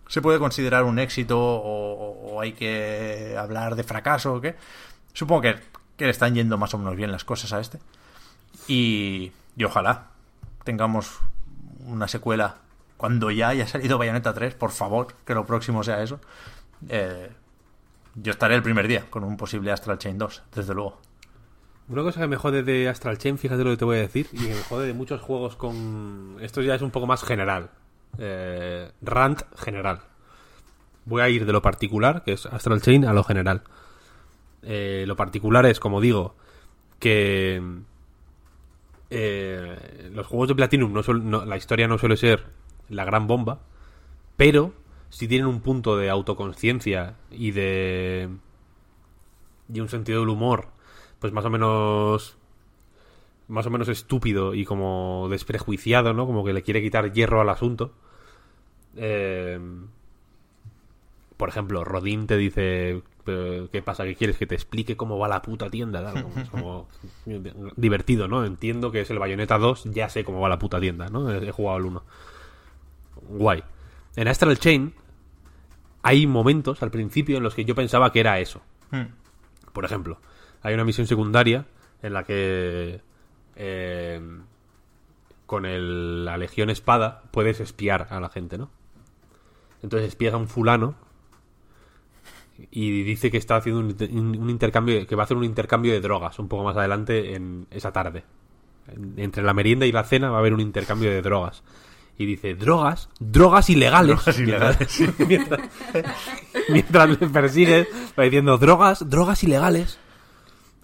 se 0.07 0.21
puede 0.21 0.39
considerar 0.39 0.85
un 0.85 0.99
éxito 0.99 1.37
o, 1.37 2.35
o 2.35 2.39
hay 2.39 2.53
que 2.53 3.35
hablar 3.37 3.75
de 3.75 3.83
fracaso 3.83 4.35
o 4.35 4.41
qué. 4.41 4.55
Supongo 5.11 5.41
que, 5.41 5.55
que 5.97 6.05
le 6.05 6.11
están 6.11 6.33
yendo 6.33 6.57
más 6.57 6.73
o 6.73 6.77
menos 6.77 6.95
bien 6.95 7.11
las 7.11 7.25
cosas 7.25 7.51
a 7.51 7.59
este. 7.59 7.79
Y, 8.69 9.33
y 9.57 9.63
ojalá 9.65 10.11
tengamos 10.67 11.19
una 11.85 12.09
secuela 12.09 12.57
cuando 12.97 13.31
ya 13.31 13.47
haya 13.47 13.65
salido 13.67 13.97
Bayonetta 13.97 14.33
3, 14.33 14.53
por 14.55 14.71
favor, 14.71 15.07
que 15.25 15.33
lo 15.33 15.45
próximo 15.45 15.81
sea 15.81 16.03
eso. 16.03 16.19
Eh, 16.89 17.31
Yo 18.15 18.31
estaré 18.31 18.55
el 18.55 18.63
primer 18.63 18.85
día 18.85 19.05
con 19.09 19.23
un 19.23 19.37
posible 19.37 19.71
Astral 19.71 19.97
Chain 19.97 20.17
2, 20.17 20.43
desde 20.53 20.73
luego. 20.73 20.99
Una 21.87 22.01
cosa 22.01 22.19
que 22.19 22.27
me 22.27 22.35
jode 22.35 22.63
de 22.63 22.89
Astral 22.89 23.17
Chain, 23.17 23.37
fíjate 23.37 23.63
lo 23.63 23.69
que 23.69 23.77
te 23.77 23.85
voy 23.85 23.97
a 23.97 24.01
decir, 24.01 24.27
y 24.33 24.39
que 24.39 24.55
me 24.55 24.61
jode 24.63 24.87
de 24.87 24.93
muchos 24.93 25.21
juegos 25.21 25.55
con... 25.55 26.35
Esto 26.41 26.61
ya 26.61 26.75
es 26.75 26.81
un 26.81 26.91
poco 26.91 27.07
más 27.07 27.23
general. 27.23 27.69
Eh, 28.17 28.91
rant 29.01 29.43
general. 29.55 30.01
Voy 31.05 31.21
a 31.21 31.29
ir 31.29 31.45
de 31.45 31.53
lo 31.53 31.61
particular, 31.61 32.23
que 32.25 32.33
es 32.33 32.45
Astral 32.45 32.81
Chain, 32.81 33.05
a 33.05 33.13
lo 33.13 33.23
general. 33.23 33.61
Eh, 34.63 35.05
lo 35.07 35.15
particular 35.15 35.65
es, 35.65 35.79
como 35.79 36.01
digo, 36.01 36.35
que 36.99 37.61
eh, 39.09 40.09
los 40.13 40.27
juegos 40.27 40.49
de 40.49 40.55
Platinum, 40.55 40.93
no, 40.93 41.45
la 41.45 41.57
historia 41.57 41.87
no 41.87 41.97
suele 41.97 42.17
ser 42.17 42.45
la 42.89 43.05
gran 43.05 43.27
bomba, 43.27 43.61
pero 44.35 44.73
si 45.09 45.27
tienen 45.27 45.47
un 45.47 45.61
punto 45.61 45.97
de 45.97 46.09
autoconciencia 46.09 47.15
y 47.31 47.51
de... 47.51 48.29
y 49.73 49.79
un 49.79 49.89
sentido 49.89 50.19
del 50.19 50.29
humor, 50.29 50.67
pues 51.19 51.33
más 51.33 51.45
o 51.45 51.49
menos 51.49 52.37
más 53.47 53.65
o 53.65 53.69
menos 53.69 53.87
estúpido 53.87 54.53
y 54.53 54.65
como 54.65 55.27
desprejuiciado, 55.29 56.13
¿no? 56.13 56.25
Como 56.25 56.43
que 56.43 56.53
le 56.53 56.63
quiere 56.63 56.81
quitar 56.81 57.13
hierro 57.13 57.39
al 57.39 57.49
asunto. 57.49 57.93
Eh, 58.97 59.57
por 61.37 61.49
ejemplo, 61.49 61.85
Rodín 61.85 62.27
te 62.27 62.35
dice, 62.35 63.03
"Pero, 63.27 63.69
¿qué 63.69 63.81
pasa? 63.83 64.03
¿Qué 64.05 64.15
quieres? 64.15 64.37
¿Que 64.37 64.47
te 64.47 64.55
explique 64.55 64.97
cómo 64.97 65.19
va 65.19 65.27
la 65.27 65.41
puta 65.43 65.69
tienda? 65.69 66.01
Tal, 66.03 66.23
como- 66.23 66.41
Es 66.41 66.49
como 66.49 66.87
divertido, 67.75 68.27
¿no? 68.27 68.43
Entiendo 68.45 68.91
que 68.91 69.01
es 69.01 69.09
el 69.11 69.19
Bayonetta 69.19 69.57
2, 69.59 69.83
ya 69.93 70.09
sé 70.09 70.23
cómo 70.23 70.39
va 70.39 70.49
la 70.49 70.57
puta 70.57 70.79
tienda, 70.79 71.09
¿no? 71.09 71.29
He 71.31 71.51
jugado 71.51 71.77
al 71.77 71.85
1. 71.85 72.03
Guay. 73.29 73.63
En 74.15 74.27
Astral 74.27 74.57
Chain 74.57 74.93
hay 76.03 76.25
momentos 76.25 76.81
al 76.81 76.89
principio 76.91 77.37
en 77.37 77.43
los 77.43 77.53
que 77.53 77.65
yo 77.65 77.75
pensaba 77.75 78.11
que 78.11 78.19
era 78.21 78.39
eso. 78.39 78.61
Hmm. 78.91 79.07
Por 79.73 79.85
ejemplo, 79.85 80.19
hay 80.63 80.73
una 80.73 80.85
misión 80.85 81.05
secundaria 81.07 81.65
en 82.01 82.13
la 82.13 82.23
que 82.23 83.01
eh, 83.55 84.21
con 85.45 85.65
el- 85.65 86.25
la 86.25 86.37
Legión 86.37 86.69
Espada 86.69 87.23
puedes 87.31 87.59
espiar 87.59 88.07
a 88.09 88.19
la 88.19 88.29
gente, 88.29 88.57
¿no? 88.57 88.69
Entonces 89.83 90.07
espías 90.09 90.33
a 90.33 90.37
un 90.37 90.47
fulano 90.47 90.95
y 92.71 93.03
dice 93.03 93.29
que 93.31 93.37
está 93.37 93.57
haciendo 93.57 93.81
un, 93.81 93.89
inter- 93.91 94.09
un 94.11 94.49
intercambio, 94.49 95.05
que 95.05 95.15
va 95.15 95.23
a 95.23 95.25
hacer 95.25 95.37
un 95.37 95.43
intercambio 95.43 95.93
de 95.93 96.01
drogas 96.01 96.39
un 96.39 96.47
poco 96.47 96.63
más 96.63 96.75
adelante 96.77 97.35
en 97.35 97.67
esa 97.71 97.91
tarde. 97.91 98.23
En- 98.87 99.13
entre 99.17 99.43
la 99.43 99.53
merienda 99.53 99.85
y 99.85 99.91
la 99.91 100.03
cena 100.03 100.29
va 100.29 100.37
a 100.37 100.39
haber 100.39 100.53
un 100.53 100.61
intercambio 100.61 101.09
de 101.09 101.21
drogas. 101.21 101.63
Y 102.19 102.25
dice, 102.25 102.55
drogas, 102.55 103.09
drogas 103.19 103.69
ilegales. 103.69 104.15
Drogas 104.15 104.39
ilegales, 104.39 104.91
sí. 104.91 105.07
mientras, 105.27 105.59
mientras 106.69 107.09
le 107.09 107.27
persigue, 107.27 107.87
va 108.17 108.23
diciendo, 108.23 108.57
drogas, 108.57 109.07
drogas 109.09 109.43
ilegales. 109.43 109.99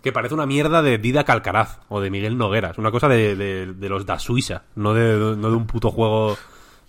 Que 0.04 0.12
parece 0.12 0.34
una 0.34 0.46
mierda 0.46 0.82
de 0.82 0.98
Dida 0.98 1.24
Calcaraz 1.24 1.80
o 1.90 2.02
de 2.02 2.12
Miguel 2.12 2.38
Noguera. 2.38 2.72
Es 2.72 2.78
una 2.78 2.92
cosa 2.92 3.08
de, 3.08 3.36
de- 3.36 3.74
de 3.74 3.90
los 3.90 4.06
da 4.06 4.20
Suiza, 4.20 4.64
no 4.76 4.94
de, 4.94 5.36
no 5.38 5.50
de 5.50 5.56
un 5.56 5.66
puto 5.66 5.90
juego 5.92 6.38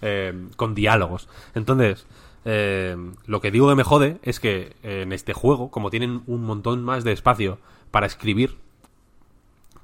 eh, 0.03 0.35
con 0.57 0.75
diálogos. 0.75 1.29
Entonces, 1.55 2.07
eh, 2.45 2.97
lo 3.27 3.41
que 3.41 3.51
digo 3.51 3.69
que 3.69 3.75
me 3.75 3.85
jode 3.85 4.19
es 4.23 4.41
que 4.41 4.77
en 4.83 5.13
este 5.13 5.33
juego, 5.33 5.71
como 5.71 5.91
tienen 5.91 6.23
un 6.27 6.45
montón 6.45 6.85
más 6.85 7.05
de 7.05 7.13
espacio 7.13 7.59
para 7.91 8.07
escribir, 8.07 8.57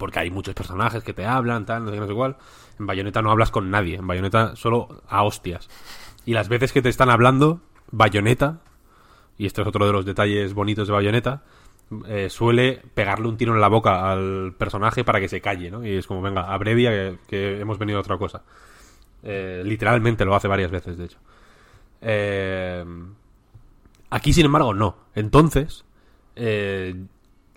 porque 0.00 0.18
hay 0.18 0.30
muchos 0.30 0.54
personajes 0.54 1.04
que 1.04 1.12
te 1.12 1.26
hablan, 1.26 1.66
tal, 1.66 1.84
no 1.84 1.90
sé 1.90 1.96
qué, 1.96 2.00
no 2.00 2.06
sé 2.06 2.14
cuál. 2.14 2.36
En 2.78 2.86
Bayonetta 2.86 3.20
no 3.20 3.30
hablas 3.30 3.50
con 3.50 3.70
nadie, 3.70 3.96
en 3.96 4.06
Bayonetta 4.06 4.56
solo 4.56 5.02
a 5.08 5.22
hostias. 5.22 5.68
Y 6.24 6.32
las 6.32 6.48
veces 6.48 6.72
que 6.72 6.80
te 6.80 6.88
están 6.88 7.10
hablando, 7.10 7.60
Bayonetta, 7.90 8.60
y 9.36 9.46
esto 9.46 9.62
es 9.62 9.68
otro 9.68 9.86
de 9.86 9.92
los 9.92 10.06
detalles 10.06 10.54
bonitos 10.54 10.88
de 10.88 10.94
Bayonetta, 10.94 11.42
eh, 12.06 12.30
suele 12.30 12.82
pegarle 12.94 13.28
un 13.28 13.36
tiro 13.36 13.54
en 13.54 13.60
la 13.60 13.68
boca 13.68 14.10
al 14.10 14.54
personaje 14.56 15.04
para 15.04 15.20
que 15.20 15.28
se 15.28 15.40
calle, 15.40 15.70
¿no? 15.70 15.84
Y 15.84 15.96
es 15.96 16.06
como, 16.06 16.22
venga, 16.22 16.52
abrevia 16.52 16.90
que, 16.90 17.18
que 17.28 17.60
hemos 17.60 17.78
venido 17.78 17.98
a 17.98 18.00
otra 18.00 18.16
cosa. 18.16 18.42
Eh, 19.22 19.62
literalmente 19.64 20.24
lo 20.24 20.34
hace 20.34 20.48
varias 20.48 20.70
veces, 20.70 20.96
de 20.96 21.04
hecho. 21.04 21.18
Eh, 22.00 22.84
aquí, 24.10 24.32
sin 24.32 24.46
embargo, 24.46 24.74
no. 24.74 24.96
Entonces, 25.14 25.84
eh, 26.36 26.94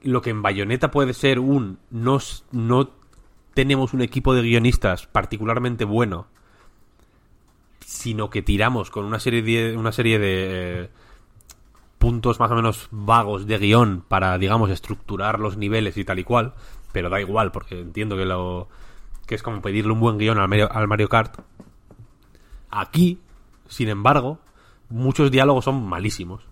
lo 0.02 0.22
que 0.22 0.30
en 0.30 0.41
Bayonetta 0.41 0.91
puede 0.91 1.14
ser 1.14 1.40
un 1.40 1.80
no, 1.90 2.20
no 2.52 2.91
tenemos 3.53 3.94
un 3.94 4.02
equipo 4.02 4.34
de 4.34 4.41
guionistas 4.41 5.07
particularmente 5.07 5.86
bueno, 5.86 6.28
sino 7.86 8.30
que 8.30 8.41
tiramos 8.41 8.90
con 8.90 9.06
una 9.06 9.20
serie 9.20 9.41
de, 9.41 9.78
una 9.78 9.91
serie 9.91 10.20
de 10.20 10.84
eh, 10.84 10.90
puntos 11.99 12.40
más 12.40 12.52
o 12.52 12.56
menos 12.56 12.88
vagos 12.91 13.48
de 13.48 13.57
guion 13.57 14.03
para, 14.07 14.38
digamos, 14.38 14.70
estructurar 14.70 15.40
los 15.40 15.57
niveles 15.57 15.95
y 15.98 16.03
tal 16.03 16.20
y 16.20 16.24
cual, 16.24 16.53
pero 16.91 17.10
da 17.10 17.22
igual, 17.22 17.52
porque 17.52 17.80
entiendo 17.80 18.18
que 18.18 18.26
lo 18.26 18.68
que 19.26 19.36
es 19.36 19.44
como 19.44 19.61
pedirle 19.61 19.94
un 19.94 19.99
buen 19.99 20.18
guion 20.18 20.38
al 20.38 20.88
Mario 20.88 21.07
Kart. 21.10 21.40
Aquí, 22.70 23.20
sin 23.68 23.90
embargo, 23.90 24.40
muchos 24.90 25.31
diálogos 25.31 25.65
son 25.65 25.85
malísimos 25.85 26.48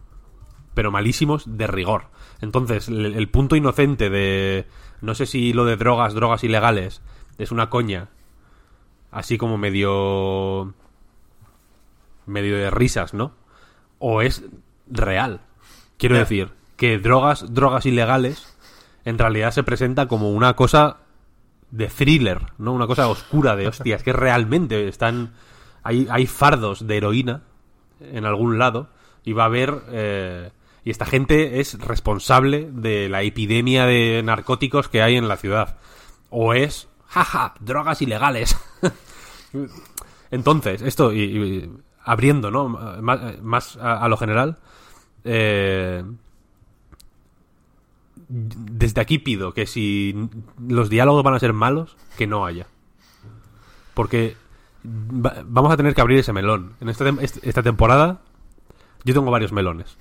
pero 0.74 0.92
malísimos 0.92 1.44
de 1.58 1.68
rigor. 1.68 2.06
Entonces, 2.42 2.88
el, 2.88 3.06
el 3.06 3.30
punto 3.30 3.56
inocente 3.56 4.10
de. 4.10 4.68
No 5.02 5.16
sé 5.16 5.26
si 5.26 5.54
lo 5.54 5.66
de 5.66 5.78
drogas, 5.78 6.14
drogas 6.14 6.44
ilegales, 6.44 7.02
es 7.38 7.52
una 7.52 7.70
coña. 7.70 8.10
Así 9.12 9.38
como 9.38 9.58
medio. 9.58 10.74
medio 12.26 12.56
de 12.58 12.70
risas, 12.70 13.14
¿no? 13.14 13.34
O 14.00 14.22
es 14.22 14.44
real. 14.88 15.42
Quiero 15.98 16.18
decir, 16.18 16.50
que 16.78 16.98
drogas, 16.98 17.54
drogas 17.54 17.86
ilegales, 17.86 18.58
en 19.06 19.20
realidad 19.20 19.52
se 19.52 19.64
presenta 19.64 20.08
como 20.08 20.32
una 20.32 20.56
cosa 20.56 20.98
de 21.70 21.88
thriller, 21.88 22.54
¿no? 22.58 22.74
Una 22.74 22.88
cosa 22.88 23.08
oscura 23.08 23.56
de 23.56 23.68
hostias, 23.68 24.04
que 24.04 24.14
realmente 24.14 24.88
están. 24.88 25.34
Hay, 25.84 26.08
hay 26.10 26.28
fardos 26.28 26.86
de 26.88 26.98
heroína 26.98 27.44
en 28.00 28.26
algún 28.26 28.58
lado 28.60 28.90
y 29.24 29.34
va 29.34 29.44
a 29.44 29.48
haber. 29.48 29.82
eh, 29.90 30.52
y 30.84 30.90
esta 30.90 31.06
gente 31.06 31.60
es 31.60 31.78
responsable 31.80 32.70
de 32.72 33.08
la 33.08 33.22
epidemia 33.22 33.86
de 33.86 34.22
narcóticos 34.24 34.88
que 34.88 35.04
hay 35.04 35.16
en 35.16 35.28
la 35.28 35.38
ciudad. 35.38 35.78
O 36.30 36.54
es. 36.54 36.88
jaja, 37.08 37.54
drogas 37.60 38.02
ilegales. 38.02 38.58
Entonces, 40.32 40.82
esto, 40.82 41.14
y, 41.14 41.70
abriendo, 42.04 42.50
¿no? 42.50 42.70
Más, 42.70 43.78
a 43.78 44.08
lo 44.08 44.18
general. 44.18 44.58
eh, 45.24 46.04
desde 48.34 49.02
aquí 49.02 49.20
pido 49.20 49.54
que 49.54 49.68
si 49.68 50.16
los 50.66 50.90
diálogos 50.90 51.22
van 51.24 51.34
a 51.34 51.40
ser 51.40 51.52
malos, 51.54 51.98
que 52.18 52.28
no 52.28 52.46
haya. 52.46 52.66
Porque 53.94 54.38
va- 54.86 55.44
vamos 55.46 55.72
a 55.72 55.78
tener 55.78 55.94
que 55.96 56.02
abrir 56.02 56.20
ese 56.20 56.34
melón. 56.34 56.74
En 56.82 56.90
esta, 56.90 57.10
esta 57.44 57.64
temporada 57.64 58.22
yo 59.04 59.14
tengo 59.14 59.32
varios 59.32 59.52
melones 59.52 59.98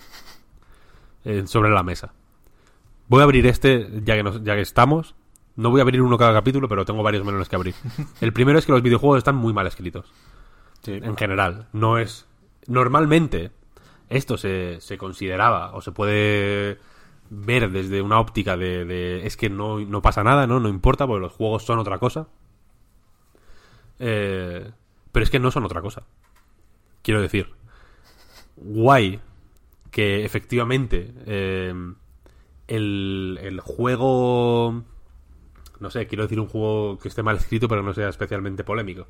eh, 1.24 1.44
sobre 1.47 1.70
la 1.70 1.82
mesa. 1.82 2.12
Voy 3.09 3.20
a 3.20 3.24
abrir 3.24 3.47
este, 3.47 3.89
ya 4.05 4.15
que, 4.16 4.23
nos- 4.23 4.43
ya 4.44 4.55
que 4.55 4.61
estamos. 4.62 5.15
No 5.57 5.70
voy 5.70 5.81
a 5.81 5.82
abrir 5.82 6.01
uno 6.01 6.16
cada 6.16 6.32
capítulo, 6.32 6.69
pero 6.69 6.85
tengo 6.85 7.02
varios 7.02 7.24
melones 7.24 7.48
que 7.48 7.57
abrir. 7.57 7.74
El 8.20 8.32
primero 8.32 8.59
es 8.59 8.66
que 8.66 8.73
los 8.73 8.82
videojuegos 8.82 9.19
están 9.19 9.36
muy 9.36 9.52
mal 9.52 9.66
escritos. 9.66 10.12
En 11.05 11.16
general. 11.16 11.69
No 11.73 11.98
es. 11.98 12.27
Normalmente, 12.66 13.51
esto 14.09 14.39
se, 14.39 14.81
se 14.81 14.97
consideraba 14.97 15.73
o 15.74 15.81
se 15.82 15.93
puede 15.93 16.78
ver 17.28 17.70
desde 17.70 18.01
una 18.02 18.19
óptica 18.20 18.57
de, 18.57 18.85
de- 18.85 19.27
es 19.27 19.36
que 19.36 19.51
no, 19.51 19.78
no 19.81 20.01
pasa 20.02 20.23
nada, 20.24 20.47
¿no? 20.47 20.59
No 20.61 20.69
importa, 20.69 21.07
porque 21.07 21.20
los 21.20 21.32
juegos 21.32 21.65
son 21.65 21.78
otra 21.78 21.98
cosa. 21.98 22.28
Eh, 24.02 24.70
pero 25.12 25.22
es 25.22 25.31
que 25.31 25.39
no 25.39 25.51
son 25.51 25.64
otra 25.64 25.82
cosa. 25.82 26.05
Quiero 27.02 27.20
decir, 27.20 27.52
guay 28.56 29.20
que 29.90 30.24
efectivamente 30.24 31.12
eh, 31.27 31.74
el, 32.66 33.39
el 33.43 33.60
juego... 33.60 34.82
No 35.81 35.90
sé, 35.90 36.06
quiero 36.06 36.24
decir 36.24 36.40
un 36.40 36.47
juego 36.48 36.98
que 36.98 37.09
esté 37.09 37.22
mal 37.22 37.36
escrito 37.36 37.68
pero 37.68 37.82
no 37.82 37.93
sea 37.93 38.09
especialmente 38.09 38.64
polémico. 38.64 39.06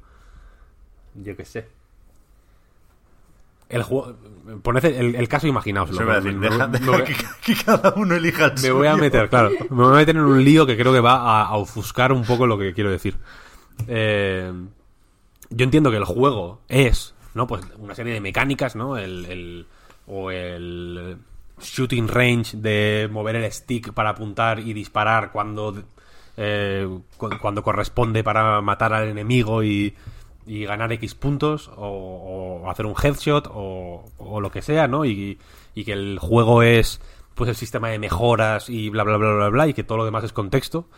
Yo 1.15 1.37
qué 1.37 1.45
sé. 1.45 1.69
El 3.69 3.85
juego... 3.85 4.17
Poned 4.63 4.85
el, 4.85 5.15
el 5.15 5.29
caso 5.29 5.47
imaginaos. 5.47 5.91
Eso 5.91 6.03
iba 6.03 6.15
a 6.15 6.21
decir, 6.21 6.41
deja, 6.41 6.67
deja 6.67 7.05
que, 7.05 7.15
que 7.45 7.65
cada 7.65 7.95
uno 7.95 8.17
elija 8.17 8.47
el 8.47 8.61
Me 8.63 8.71
voy 8.73 8.87
a 8.89 8.97
meter, 8.97 9.29
claro. 9.29 9.51
Me 9.71 9.85
voy 9.85 9.93
a 9.93 9.97
meter 9.99 10.17
en 10.17 10.23
un 10.23 10.43
lío 10.43 10.67
que 10.67 10.77
creo 10.77 10.93
que 10.93 11.01
va 11.01 11.15
a, 11.15 11.45
a 11.47 11.57
ofuscar 11.57 12.13
un 12.13 12.25
poco 12.25 12.47
lo 12.47 12.59
que 12.59 12.73
quiero 12.73 12.91
decir. 12.91 13.17
Eh, 13.87 14.53
yo 15.51 15.65
entiendo 15.65 15.91
que 15.91 15.97
el 15.99 16.05
juego 16.05 16.61
es, 16.69 17.15
¿no? 17.35 17.47
Pues 17.47 17.63
una 17.79 17.95
serie 17.95 18.15
de 18.15 18.21
mecánicas, 18.21 18.77
¿no? 18.77 18.97
El, 18.97 19.27
el- 19.27 19.67
o 20.07 20.31
el 20.31 21.19
shooting 21.61 22.09
range 22.09 22.57
de 22.57 23.09
mover 23.13 23.37
el 23.37 23.53
stick 23.53 23.93
para 23.93 24.11
apuntar 24.11 24.59
y 24.61 24.73
disparar 24.73 25.31
cuando 25.31 25.83
eh, 26.37 26.89
cu- 27.17 27.31
cuando 27.41 27.63
corresponde 27.63 28.25
para 28.25 28.61
matar 28.61 28.93
al 28.95 29.09
enemigo 29.09 29.63
y, 29.63 29.95
y 30.47 30.65
ganar 30.65 30.91
X 30.93 31.15
puntos 31.15 31.71
o, 31.77 32.65
hacer 32.69 32.87
un 32.87 32.95
headshot 33.01 33.49
o, 33.53 34.05
o 34.19 34.41
lo 34.41 34.51
que 34.51 34.63
sea, 34.63 34.89
¿no? 34.89 35.05
Y, 35.05 35.39
y 35.75 35.85
que 35.85 35.93
el 35.93 36.19
juego 36.19 36.63
es 36.63 37.01
pues 37.35 37.49
el 37.51 37.57
sistema 37.57 37.89
de 37.89 37.99
mejoras 37.99 38.69
y 38.69 38.89
bla 38.91 39.03
bla 39.05 39.17
bla 39.17 39.33
bla 39.35 39.49
bla 39.49 39.69
y 39.69 39.75
que 39.75 39.85
todo 39.85 39.99
lo 39.99 40.05
demás 40.05 40.25
es 40.25 40.33
contexto. 40.33 40.89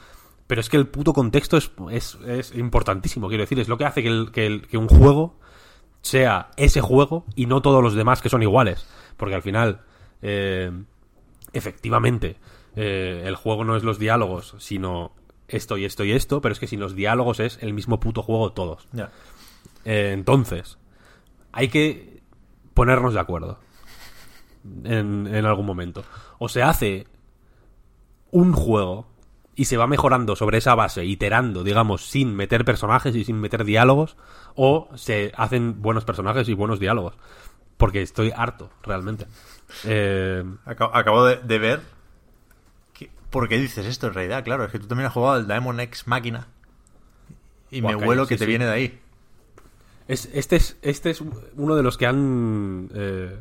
Pero 0.47 0.61
es 0.61 0.69
que 0.69 0.77
el 0.77 0.87
puto 0.89 1.13
contexto 1.13 1.57
es, 1.57 1.71
es, 1.91 2.19
es 2.27 2.55
importantísimo, 2.57 3.29
quiero 3.29 3.43
decir, 3.45 3.59
es 3.61 3.69
lo 3.69 3.79
que 3.79 3.85
hace 3.85 4.03
que, 4.03 4.09
el- 4.09 4.31
que 4.33 4.47
el- 4.47 4.67
que 4.67 4.77
un 4.77 4.89
juego 4.89 5.39
sea 6.03 6.51
ese 6.57 6.81
juego 6.81 7.25
y 7.37 7.47
no 7.47 7.63
todos 7.63 7.83
los 7.83 7.95
demás 7.95 8.21
que 8.23 8.29
son 8.29 8.43
iguales. 8.43 8.87
Porque 9.17 9.35
al 9.37 9.43
final, 9.43 9.83
eh, 10.21 10.71
efectivamente, 11.53 12.37
eh, 12.77 13.23
el 13.25 13.37
juego 13.37 13.65
no 13.65 13.77
es 13.77 13.85
los 13.85 13.99
diálogos, 13.99 14.55
sino 14.59 15.13
esto 15.49 15.77
y 15.77 15.85
esto 15.85 16.03
y 16.05 16.13
esto, 16.13 16.41
pero 16.41 16.53
es 16.53 16.59
que 16.59 16.67
sin 16.67 16.81
los 16.81 16.95
diálogos 16.95 17.39
es 17.41 17.59
el 17.63 17.73
mismo 17.75 18.01
puto 18.01 18.23
juego 18.23 18.53
todos. 18.53 18.89
Eh, 19.85 20.11
entonces, 20.13 20.79
hay 21.53 21.69
que 21.69 22.23
ponernos 22.75 23.15
de 23.15 23.21
acuerdo 23.21 23.59
en, 24.85 25.27
en 25.33 25.45
algún 25.47 25.67
momento. 25.67 26.05
O 26.39 26.49
se 26.49 26.63
hace 26.63 27.07
un 28.31 28.53
juego 28.53 29.07
y 29.63 29.65
se 29.65 29.77
va 29.77 29.87
mejorando 29.87 30.35
sobre 30.35 30.59
esa 30.59 30.75
base, 30.75 31.05
iterando, 31.05 31.63
digamos, 31.63 32.05
sin 32.11 32.35
meter 32.35 32.65
personajes 32.65 33.15
y 33.15 33.25
sin 33.25 33.41
meter 33.41 33.65
diálogos, 33.65 34.17
o 34.57 34.89
se 34.97 35.31
hacen 35.37 35.81
buenos 35.81 36.05
personajes 36.05 36.49
y 36.49 36.55
buenos 36.55 36.81
diálogos. 36.81 37.15
Porque 37.77 38.03
estoy 38.03 38.33
harto, 38.35 38.71
realmente. 38.83 39.27
Eh, 39.85 40.43
Acabo, 40.65 40.97
acabo 40.97 41.25
de, 41.25 41.37
de 41.37 41.59
ver. 41.61 41.81
que- 42.93 43.11
¿Por 43.31 43.49
qué 43.49 43.59
dices 43.59 43.87
esto 43.87 44.09
en 44.09 44.15
realidad? 44.15 44.43
Claro, 44.43 44.65
es 44.65 44.73
que 44.73 44.81
tú 44.81 44.89
también 44.89 45.07
has 45.07 45.13
jugado 45.13 45.35
al 45.35 45.47
Diamond 45.47 45.79
X 45.81 46.09
Máquina. 46.09 46.49
Y 47.71 47.83
me 47.83 47.95
huelo 47.95 48.25
sí, 48.25 48.31
que 48.31 48.37
te 48.37 48.45
sí. 48.45 48.49
viene 48.51 48.67
de 48.67 48.73
ahí. 48.73 49.01
es, 50.09 50.29
este, 50.35 50.57
es, 50.57 50.77
este 50.83 51.11
es 51.11 51.21
uno 51.57 51.77
de 51.77 51.83
los 51.85 51.97
que 51.97 52.07
han 52.07 52.91
eh, 52.95 53.39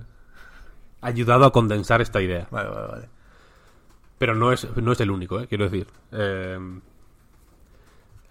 ayudado 1.01 1.45
a 1.45 1.51
condensar 1.51 2.01
esta 2.01 2.21
idea. 2.21 2.47
Vale, 2.51 2.69
vale, 2.69 2.87
vale. 2.87 3.09
Pero 4.21 4.35
no 4.35 4.51
es, 4.51 4.67
no 4.77 4.91
es 4.91 4.99
el 4.99 5.09
único, 5.09 5.39
¿eh? 5.41 5.47
quiero 5.47 5.63
decir. 5.63 5.87
Eh, 6.11 6.59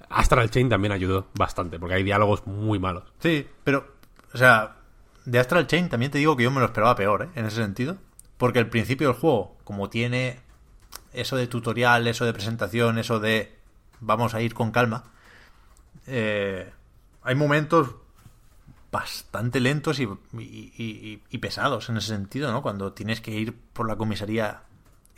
Astral 0.09 0.49
Chain 0.49 0.69
también 0.69 0.93
ayudó 0.93 1.27
bastante, 1.35 1.81
porque 1.81 1.97
hay 1.97 2.05
diálogos 2.05 2.47
muy 2.47 2.79
malos. 2.79 3.03
Sí, 3.19 3.45
pero, 3.65 3.97
o 4.33 4.39
sea, 4.39 4.77
de 5.25 5.41
Astral 5.41 5.67
Chain 5.67 5.89
también 5.89 6.13
te 6.13 6.19
digo 6.19 6.37
que 6.37 6.45
yo 6.45 6.53
me 6.53 6.61
lo 6.61 6.67
esperaba 6.67 6.95
peor, 6.95 7.23
¿eh? 7.25 7.29
En 7.35 7.45
ese 7.45 7.57
sentido. 7.57 7.99
Porque 8.39 8.61
el 8.61 8.69
principio 8.69 9.09
del 9.09 9.17
juego, 9.17 9.57
como 9.65 9.91
tiene 9.91 10.39
eso 11.13 11.35
de 11.35 11.49
tutorial, 11.49 12.07
eso 12.07 12.25
de 12.25 12.35
presentación, 12.35 12.99
eso 12.99 13.19
de 13.19 13.59
vamos 13.99 14.33
a 14.35 14.43
ir 14.43 14.55
con 14.55 14.71
calma, 14.71 15.11
eh, 16.07 16.71
hay 17.25 17.35
momentos 17.35 17.97
bastante 18.93 19.59
lentos 19.59 19.99
y, 19.99 20.05
y- 20.05 20.73
y- 20.79 21.23
y 21.31 21.39
pesados 21.39 21.89
en 21.89 21.97
ese 21.97 22.07
sentido, 22.15 22.53
¿no? 22.53 22.63
Cuando 22.63 22.93
tienes 22.93 23.21
que 23.21 23.33
ir 23.33 23.57
por 23.73 23.89
la 23.89 23.97
comisaría 23.97 24.63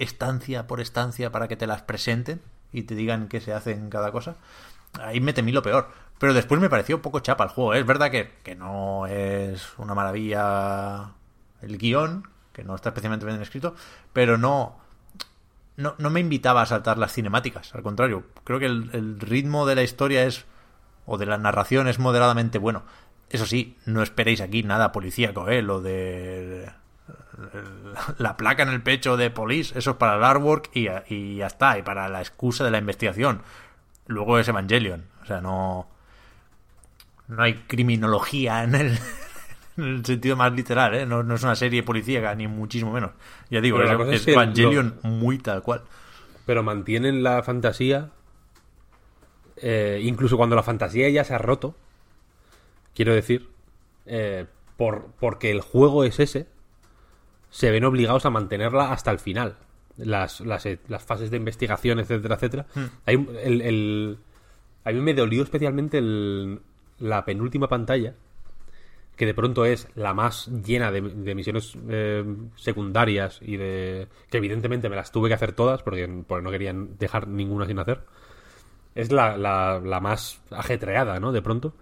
estancia 0.03 0.67
por 0.67 0.81
estancia 0.81 1.33
para 1.33 1.49
que 1.49 1.57
te 1.57 1.67
las 1.67 1.83
presenten 1.83 2.41
y 2.73 2.83
te 2.83 2.95
digan 2.95 3.29
qué 3.29 3.41
se 3.41 3.53
hace 3.53 3.73
en 3.73 3.91
cada 3.91 4.13
cosa. 4.13 4.37
Ahí 5.01 5.21
me 5.21 5.33
temí 5.33 5.53
lo 5.53 5.63
peor. 5.63 5.89
Pero 6.19 6.35
después 6.35 6.61
me 6.61 6.71
pareció 6.71 7.03
poco 7.03 7.21
chapa 7.21 7.45
el 7.45 7.51
juego. 7.51 7.75
¿eh? 7.75 7.81
Es 7.81 7.87
verdad 7.87 8.11
que, 8.11 8.33
que 8.43 8.55
no 8.55 9.07
es 9.07 9.77
una 9.79 9.95
maravilla 9.95 11.13
el 11.61 11.79
guion, 11.79 12.29
que 12.53 12.65
no 12.65 12.75
está 12.75 12.91
especialmente 12.91 13.27
bien 13.27 13.41
escrito, 13.41 13.75
pero 14.13 14.39
no, 14.39 14.79
no, 15.77 15.95
no 15.99 16.11
me 16.11 16.21
invitaba 16.21 16.63
a 16.63 16.67
saltar 16.67 16.99
las 16.99 17.13
cinemáticas. 17.13 17.75
Al 17.75 17.83
contrario, 17.83 18.25
creo 18.45 18.59
que 18.59 18.67
el, 18.67 18.91
el 18.93 19.21
ritmo 19.21 19.67
de 19.67 19.75
la 19.75 19.83
historia 19.83 20.25
es, 20.25 20.45
o 21.07 21.19
de 21.19 21.27
la 21.27 21.39
narración 21.39 21.89
es 21.89 21.99
moderadamente 21.99 22.59
bueno. 22.59 22.85
Eso 23.31 23.47
sí, 23.47 23.79
no 23.87 24.03
esperéis 24.03 24.41
aquí 24.41 24.63
nada 24.63 24.93
policíaco, 24.93 25.49
¿eh? 25.49 25.63
Lo 25.63 25.81
de 25.81 26.71
la 28.19 28.37
placa 28.37 28.63
en 28.63 28.69
el 28.71 28.83
pecho 28.83 29.17
de 29.17 29.31
Police, 29.31 29.79
eso 29.79 29.93
es 29.93 29.97
para 29.97 30.17
el 30.17 30.25
artwork 30.25 30.71
y, 30.75 30.89
y 31.09 31.37
ya 31.37 31.47
está, 31.47 31.79
y 31.79 31.83
para 31.83 32.09
la 32.09 32.21
excusa 32.21 32.65
de 32.65 32.71
la 32.71 32.79
investigación. 32.79 33.43
Luego 34.07 34.39
es 34.39 34.49
Evangelion, 34.49 35.07
o 35.23 35.27
sea, 35.27 35.41
no 35.41 35.89
no 37.29 37.43
hay 37.43 37.55
criminología 37.67 38.63
en 38.65 38.75
el, 38.75 38.99
en 39.77 39.85
el 39.85 40.05
sentido 40.05 40.37
más 40.37 40.53
literal, 40.53 40.95
¿eh? 40.95 41.07
No, 41.07 41.23
no 41.23 41.35
es 41.35 41.43
una 41.43 41.57
serie 41.57 41.83
policíaca, 41.83 42.35
ni 42.35 42.47
muchísimo 42.47 42.93
menos. 42.93 43.13
Ya 43.51 43.61
digo, 43.61 43.79
Pero 43.79 44.11
es, 44.11 44.23
que 44.23 44.33
Evangelion 44.33 44.99
muy 45.03 45.39
tal 45.39 45.63
cual. 45.63 45.83
Pero 46.47 46.63
mantienen 46.63 47.23
la 47.23 47.43
fantasía. 47.43 48.11
eh, 49.57 50.01
incluso 50.03 50.37
cuando 50.37 50.57
la 50.57 50.63
fantasía 50.63 51.09
ya 51.09 51.25
se 51.25 51.35
ha 51.35 51.39
roto. 51.39 51.75
Quiero 52.95 53.15
decir. 53.15 53.49
eh, 54.07 54.47
por, 54.77 55.13
porque 55.21 55.51
el 55.51 55.61
juego 55.61 56.05
es 56.05 56.19
ese. 56.19 56.49
Se 57.53 57.71
ven 57.71 57.85
obligados 57.85 58.27
a 58.27 58.31
mantenerla 58.31 58.91
hasta 58.93 59.11
el 59.13 59.19
final. 59.21 59.57
Las, 59.99 60.41
las, 60.41 60.65
eh, 60.67 60.79
las 60.89 61.05
fases 61.05 61.31
de 61.31 61.37
investigación, 61.37 62.01
etcétera, 62.01 62.35
etcétera. 62.37 62.67
Hay 63.07 63.17
un- 63.17 63.29
el- 63.43 63.61
el- 63.61 64.19
a 64.85 64.91
mí 64.91 65.01
me 65.01 65.13
dolió 65.15 65.43
especialmente 65.43 65.99
el- 65.99 66.61
la 66.99 67.25
penúltima 67.27 67.69
pantalla. 67.69 68.15
Que 69.17 69.27
de 69.27 69.35
pronto 69.35 69.67
es 69.67 69.87
la 69.95 70.15
más 70.15 70.47
llena 70.65 70.91
de, 70.91 71.03
de 71.03 71.35
misiones 71.35 71.77
eh, 71.91 72.25
secundarias 72.57 73.39
y 73.43 73.59
de. 73.59 74.09
que 74.31 74.39
evidentemente 74.39 74.89
me 74.89 74.97
las 74.97 75.13
tuve 75.13 75.29
que 75.29 75.35
hacer 75.35 75.53
todas 75.53 75.83
porque, 75.83 76.09
porque 76.27 76.43
no 76.43 76.51
querían 76.51 76.97
dejar 76.99 77.29
ninguna 77.29 77.67
sin 77.67 77.79
hacer. 77.79 78.01
Es 78.95 79.13
la, 79.13 79.37
la, 79.37 79.79
la 79.85 80.01
más 80.01 80.41
ajetreada, 80.51 81.21
¿no? 81.21 81.31
De 81.33 81.43
pronto. 81.43 81.75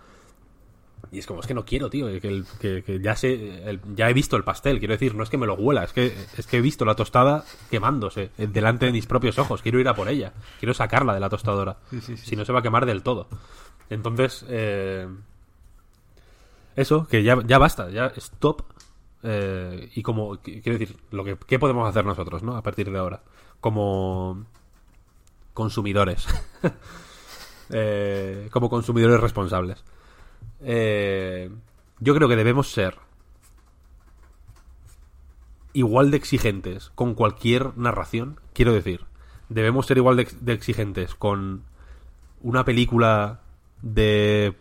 Y 1.12 1.18
es 1.18 1.26
como, 1.26 1.40
es 1.40 1.46
que 1.46 1.54
no 1.54 1.64
quiero, 1.64 1.90
tío, 1.90 2.06
que, 2.20 2.28
el- 2.28 2.46
que- 2.60 2.82
que 2.84 3.00
ya 3.00 3.16
sé, 3.16 3.68
el- 3.68 3.80
ya 3.96 4.08
he 4.08 4.12
visto 4.12 4.36
el 4.36 4.44
pastel, 4.44 4.78
quiero 4.78 4.92
decir, 4.94 5.14
no 5.14 5.22
es 5.22 5.30
que 5.30 5.38
me 5.38 5.46
lo 5.46 5.54
huela, 5.54 5.84
es 5.84 5.92
que, 5.92 6.14
es 6.36 6.46
que 6.46 6.58
he 6.58 6.60
visto 6.60 6.84
la 6.84 6.94
tostada 6.94 7.44
quemándose 7.70 8.30
eh, 8.38 8.46
delante 8.46 8.86
de 8.86 8.92
mis 8.92 9.06
propios 9.06 9.38
ojos, 9.38 9.62
quiero 9.62 9.80
ir 9.80 9.88
a 9.88 9.94
por 9.94 10.08
ella, 10.08 10.32
quiero 10.58 10.72
sacarla 10.74 11.14
de 11.14 11.20
la 11.20 11.28
tostadora, 11.28 11.78
si 12.16 12.36
no 12.36 12.44
se 12.44 12.52
va 12.52 12.60
a 12.60 12.62
quemar 12.62 12.86
del 12.86 13.02
todo. 13.02 13.28
Entonces, 13.88 14.44
eh, 14.48 15.08
eso, 16.76 17.06
que 17.08 17.22
ya, 17.22 17.38
ya 17.46 17.58
basta, 17.58 17.90
ya 17.90 18.06
stop. 18.16 18.62
eh, 19.22 19.90
y 19.94 20.02
como, 20.02 20.36
qu- 20.36 20.62
quiero 20.62 20.78
decir, 20.78 20.96
lo 21.10 21.24
que 21.24 21.36
¿qué 21.46 21.58
podemos 21.58 21.88
hacer 21.88 22.04
nosotros, 22.06 22.42
¿no? 22.42 22.56
A 22.56 22.62
partir 22.62 22.90
de 22.90 22.98
ahora, 22.98 23.22
como 23.60 24.46
consumidores, 25.54 26.26
Eh, 27.72 28.48
como 28.50 28.68
consumidores 28.68 29.20
responsables. 29.20 29.84
Eh, 30.62 31.50
yo 31.98 32.14
creo 32.14 32.28
que 32.28 32.36
debemos 32.36 32.70
ser 32.70 32.98
igual 35.72 36.10
de 36.10 36.16
exigentes 36.16 36.90
con 36.94 37.14
cualquier 37.14 37.76
narración. 37.76 38.40
Quiero 38.52 38.72
decir, 38.72 39.06
debemos 39.48 39.86
ser 39.86 39.98
igual 39.98 40.16
de, 40.16 40.28
de 40.40 40.52
exigentes 40.52 41.14
con 41.14 41.64
una 42.40 42.64
película 42.64 43.40
de 43.82 44.56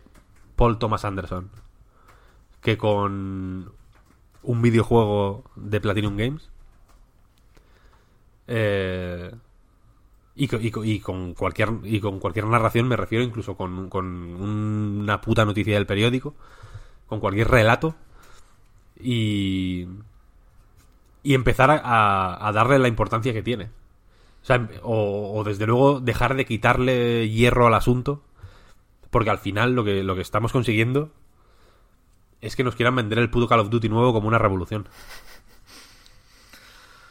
Paul 0.56 0.78
Thomas 0.78 1.04
Anderson 1.04 1.50
que 2.60 2.76
con 2.76 3.72
un 4.42 4.62
videojuego 4.62 5.44
de 5.56 5.80
Platinum 5.80 6.16
Games. 6.16 6.50
Eh, 8.46 9.34
y, 10.40 10.48
y 10.56 10.94
y 10.94 11.00
con 11.00 11.34
cualquier 11.34 11.68
y 11.82 12.00
con 12.00 12.18
cualquier 12.18 12.46
narración 12.46 12.88
me 12.88 12.96
refiero 12.96 13.22
incluso 13.22 13.56
con, 13.56 13.90
con 13.90 14.06
una 14.06 15.20
puta 15.20 15.44
noticia 15.44 15.74
del 15.74 15.86
periódico 15.86 16.34
con 17.06 17.20
cualquier 17.20 17.48
relato 17.48 17.94
y 18.98 19.86
y 21.22 21.34
empezar 21.34 21.82
a, 21.84 22.50
darle 22.54 22.78
la 22.78 22.88
importancia 22.88 23.34
que 23.34 23.42
tiene. 23.42 23.66
O, 24.42 24.46
sea, 24.46 24.66
o 24.82 25.44
desde 25.44 25.66
luego 25.66 26.00
dejar 26.00 26.34
de 26.34 26.46
quitarle 26.46 27.28
hierro 27.28 27.66
al 27.66 27.74
asunto 27.74 28.22
porque 29.10 29.28
al 29.28 29.38
final 29.38 29.74
lo 29.74 29.84
que 29.84 30.02
lo 30.02 30.14
que 30.14 30.22
estamos 30.22 30.52
consiguiendo 30.52 31.10
es 32.40 32.56
que 32.56 32.64
nos 32.64 32.74
quieran 32.74 32.96
vender 32.96 33.18
el 33.18 33.28
puto 33.28 33.48
Call 33.48 33.60
of 33.60 33.68
Duty 33.68 33.90
nuevo 33.90 34.14
como 34.14 34.28
una 34.28 34.38
revolución. 34.38 34.88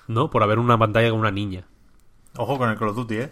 No 0.08 0.32
por 0.32 0.42
haber 0.42 0.58
una 0.58 0.80
pantalla 0.80 1.12
con 1.12 1.20
una 1.20 1.30
niña 1.30 1.68
Ojo 2.42 2.58
con 2.58 2.70
el 2.70 2.78
Call 2.78 2.88
of 2.88 2.96
Duty, 2.96 3.16
¿eh? 3.18 3.30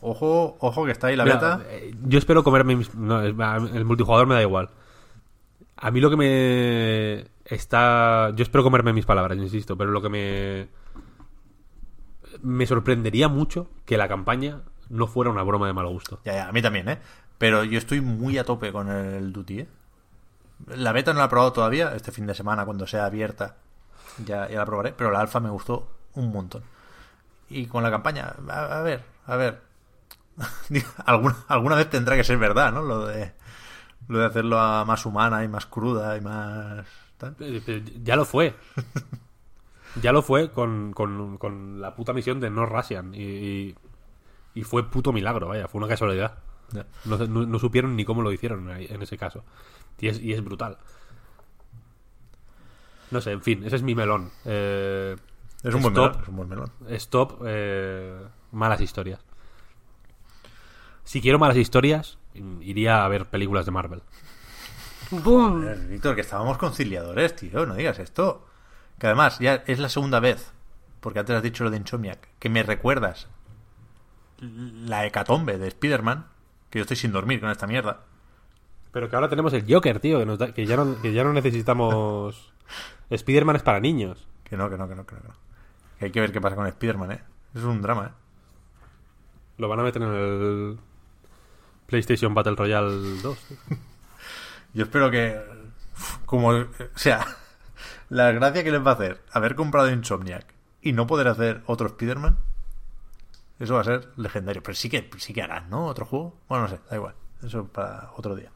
Ojo, 0.00 0.56
ojo 0.60 0.84
que 0.84 0.92
está 0.92 1.08
ahí 1.08 1.16
la 1.16 1.24
Mira, 1.24 1.34
beta. 1.34 1.60
eh, 1.68 1.92
yo 2.04 2.20
espero 2.20 2.44
comerme 2.44 2.76
mis... 2.76 2.94
no, 2.94 3.20
el 3.20 3.84
multijugador 3.84 4.28
me 4.28 4.36
da 4.36 4.42
igual. 4.42 4.70
A 5.76 5.90
mí 5.90 6.00
lo 6.00 6.08
que 6.08 6.16
me 6.16 7.26
está... 7.44 8.30
Yo 8.36 8.44
espero 8.44 8.62
comerme 8.62 8.92
mis 8.92 9.06
palabras, 9.06 9.36
insisto, 9.38 9.76
pero 9.76 9.90
lo 9.90 10.00
que 10.00 10.08
me... 10.08 10.68
Me 12.42 12.64
sorprendería 12.64 13.26
mucho 13.26 13.66
que 13.84 13.98
la 13.98 14.06
campaña 14.06 14.60
no 14.88 15.08
fuera 15.08 15.32
una 15.32 15.42
broma 15.42 15.66
de 15.66 15.72
mal 15.72 15.88
gusto. 15.88 16.20
Ya, 16.24 16.34
ya, 16.34 16.48
a 16.48 16.52
mí 16.52 16.62
también, 16.62 16.88
¿eh? 16.88 16.98
Pero 17.38 17.64
yo 17.64 17.76
estoy 17.76 18.00
muy 18.00 18.38
a 18.38 18.44
tope 18.44 18.70
con 18.70 18.88
el 18.88 19.32
Duty, 19.32 19.58
¿eh? 19.58 19.68
La 20.68 20.92
beta 20.92 21.12
no 21.12 21.18
la 21.18 21.24
he 21.24 21.28
probado 21.28 21.52
todavía. 21.52 21.92
Este 21.96 22.12
fin 22.12 22.26
de 22.28 22.34
semana, 22.34 22.64
cuando 22.64 22.86
sea 22.86 23.06
abierta, 23.06 23.56
ya, 24.24 24.48
ya 24.48 24.58
la 24.58 24.66
probaré. 24.66 24.92
Pero 24.92 25.10
la 25.10 25.20
alfa 25.20 25.40
me 25.40 25.50
gustó 25.50 25.88
un 26.14 26.30
montón. 26.30 26.62
Y 27.50 27.66
con 27.66 27.82
la 27.82 27.90
campaña, 27.90 28.34
a, 28.48 28.78
a 28.78 28.82
ver, 28.82 29.04
a 29.26 29.36
ver. 29.36 29.60
alguna, 31.04 31.36
alguna 31.48 31.76
vez 31.76 31.90
tendrá 31.90 32.16
que 32.16 32.24
ser 32.24 32.38
verdad, 32.38 32.72
¿no? 32.72 32.82
Lo 32.82 33.06
de, 33.06 33.32
lo 34.08 34.18
de 34.20 34.26
hacerlo 34.26 34.58
a 34.58 34.84
más 34.84 35.04
humana 35.04 35.44
y 35.44 35.48
más 35.48 35.66
cruda 35.66 36.16
y 36.16 36.20
más... 36.20 36.86
tal. 37.18 37.36
Ya 38.02 38.16
lo 38.16 38.24
fue. 38.24 38.54
Ya 40.00 40.12
lo 40.12 40.22
fue 40.22 40.52
con, 40.52 40.92
con, 40.92 41.36
con 41.36 41.80
la 41.80 41.96
puta 41.96 42.12
misión 42.12 42.38
de 42.38 42.48
No 42.48 42.64
Russian. 42.64 43.12
Y, 43.12 43.22
y, 43.22 43.74
y 44.54 44.62
fue 44.62 44.88
puto 44.88 45.12
milagro, 45.12 45.48
vaya, 45.48 45.66
fue 45.66 45.80
una 45.80 45.88
casualidad. 45.88 46.38
No, 47.04 47.18
no- 47.18 47.44
no 47.46 47.58
supieron 47.58 47.96
ni 47.96 48.04
cómo 48.04 48.22
lo 48.22 48.30
hicieron 48.32 48.70
en 48.70 49.02
ese 49.02 49.18
caso. 49.18 49.44
Y 49.98 50.06
es, 50.06 50.20
y 50.20 50.32
es 50.32 50.44
brutal. 50.44 50.78
No 53.10 53.20
sé, 53.20 53.32
en 53.32 53.42
fin, 53.42 53.64
ese 53.64 53.76
es 53.76 53.82
mi 53.82 53.94
melón. 53.94 54.30
Eh, 54.44 55.16
Es 55.62 55.74
un 55.74 55.82
buen 55.82 55.92
Stop. 55.94 56.08
melón. 56.12 56.22
Es 56.22 56.28
un 56.28 56.36
buen 56.36 56.48
melón. 56.48 56.72
Stop, 56.88 57.42
eh, 57.46 58.26
malas 58.52 58.80
historias. 58.80 59.20
Si 61.04 61.20
quiero 61.20 61.38
malas 61.38 61.56
historias, 61.56 62.18
iría 62.34 63.04
a 63.04 63.08
ver 63.08 63.26
películas 63.26 63.66
de 63.66 63.72
Marvel. 63.72 64.02
Joder, 65.24 65.78
Víctor, 65.88 66.14
que 66.14 66.20
estábamos 66.20 66.56
conciliadores, 66.58 67.34
tío. 67.36 67.66
No 67.66 67.74
digas 67.74 67.98
esto. 67.98 68.46
Que 68.98 69.06
además, 69.08 69.38
ya 69.38 69.62
es 69.66 69.78
la 69.78 69.88
segunda 69.88 70.20
vez, 70.20 70.52
porque 71.00 71.18
antes 71.18 71.34
has 71.36 71.42
dicho 71.42 71.64
lo 71.64 71.70
de 71.70 71.78
Insomniac, 71.78 72.28
que 72.38 72.48
me 72.48 72.62
recuerdas 72.62 73.28
la 74.38 75.04
hecatombe 75.06 75.58
de 75.58 75.68
Spider-Man, 75.68 76.26
que 76.70 76.78
yo 76.78 76.82
estoy 76.82 76.96
sin 76.96 77.12
dormir 77.12 77.40
con 77.40 77.50
esta 77.50 77.66
mierda. 77.66 78.04
Pero 78.92 79.08
que 79.08 79.16
ahora 79.16 79.28
tenemos 79.28 79.52
el 79.52 79.64
Joker, 79.72 80.00
tío, 80.00 80.18
que, 80.18 80.26
nos 80.26 80.38
da- 80.38 80.52
que 80.54 80.66
ya, 80.66 80.76
no, 80.76 81.00
que 81.00 81.12
ya 81.12 81.24
no 81.24 81.32
necesitamos... 81.32 82.52
Spider-Man 83.10 83.56
es 83.56 83.62
para 83.62 83.80
niños. 83.80 84.26
Que 84.44 84.56
no, 84.56 84.68
que 84.70 84.76
no, 84.76 84.88
que 84.88 84.94
no, 84.94 85.06
que 85.06 85.14
no. 85.14 85.20
que 85.22 85.28
no. 85.28 85.34
Que 86.00 86.06
hay 86.06 86.12
que 86.12 86.20
ver 86.20 86.32
qué 86.32 86.40
pasa 86.40 86.56
con 86.56 86.66
Spider-Man, 86.66 87.12
¿eh? 87.12 87.22
Es 87.54 87.62
un 87.62 87.82
drama, 87.82 88.06
¿eh? 88.06 88.10
Lo 89.58 89.68
van 89.68 89.80
a 89.80 89.82
meter 89.82 90.00
en 90.00 90.08
el 90.08 90.78
PlayStation 91.86 92.32
Battle 92.32 92.56
Royale 92.56 93.20
2. 93.20 93.38
tío. 93.38 93.56
Yo 94.72 94.84
espero 94.84 95.10
que. 95.10 95.38
Como. 96.24 96.48
O 96.48 96.68
sea, 96.94 97.26
la 98.08 98.32
gracia 98.32 98.64
que 98.64 98.70
les 98.70 98.84
va 98.84 98.92
a 98.92 98.94
hacer 98.94 99.22
haber 99.30 99.54
comprado 99.54 99.90
Insomniac 99.90 100.54
y 100.80 100.94
no 100.94 101.06
poder 101.06 101.28
hacer 101.28 101.62
otro 101.66 101.88
Spider-Man. 101.88 102.38
Eso 103.58 103.74
va 103.74 103.82
a 103.82 103.84
ser 103.84 104.08
legendario. 104.16 104.62
Pero 104.62 104.74
sí 104.74 104.88
que, 104.88 105.10
sí 105.18 105.34
que 105.34 105.42
harán, 105.42 105.68
¿no? 105.68 105.84
Otro 105.84 106.06
juego. 106.06 106.40
Bueno, 106.48 106.64
no 106.64 106.70
sé, 106.70 106.80
da 106.88 106.96
igual. 106.96 107.14
Eso 107.42 107.66
para 107.66 108.10
otro 108.16 108.34
día. 108.34 108.50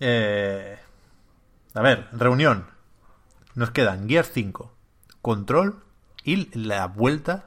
Eh, 0.00 0.76
a 1.72 1.82
ver, 1.82 2.08
reunión. 2.10 2.66
Nos 3.54 3.70
quedan 3.70 4.08
Gear 4.08 4.24
5, 4.24 4.72
Control 5.22 5.82
y 6.24 6.48
la 6.58 6.86
vuelta 6.86 7.46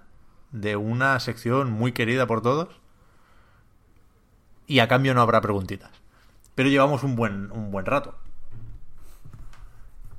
de 0.52 0.76
una 0.76 1.20
sección 1.20 1.72
muy 1.72 1.92
querida 1.92 2.28
por 2.28 2.42
todos. 2.42 2.70
Y 4.68 4.80
a 4.80 4.88
cambio 4.88 5.14
no 5.14 5.22
habrá 5.22 5.42
preguntitas. 5.42 5.92
Pero 6.56 6.70
llevamos 6.70 7.04
un 7.04 7.16
buen, 7.16 7.52
un 7.52 7.72
buen 7.72 7.86
rato. 7.86 8.16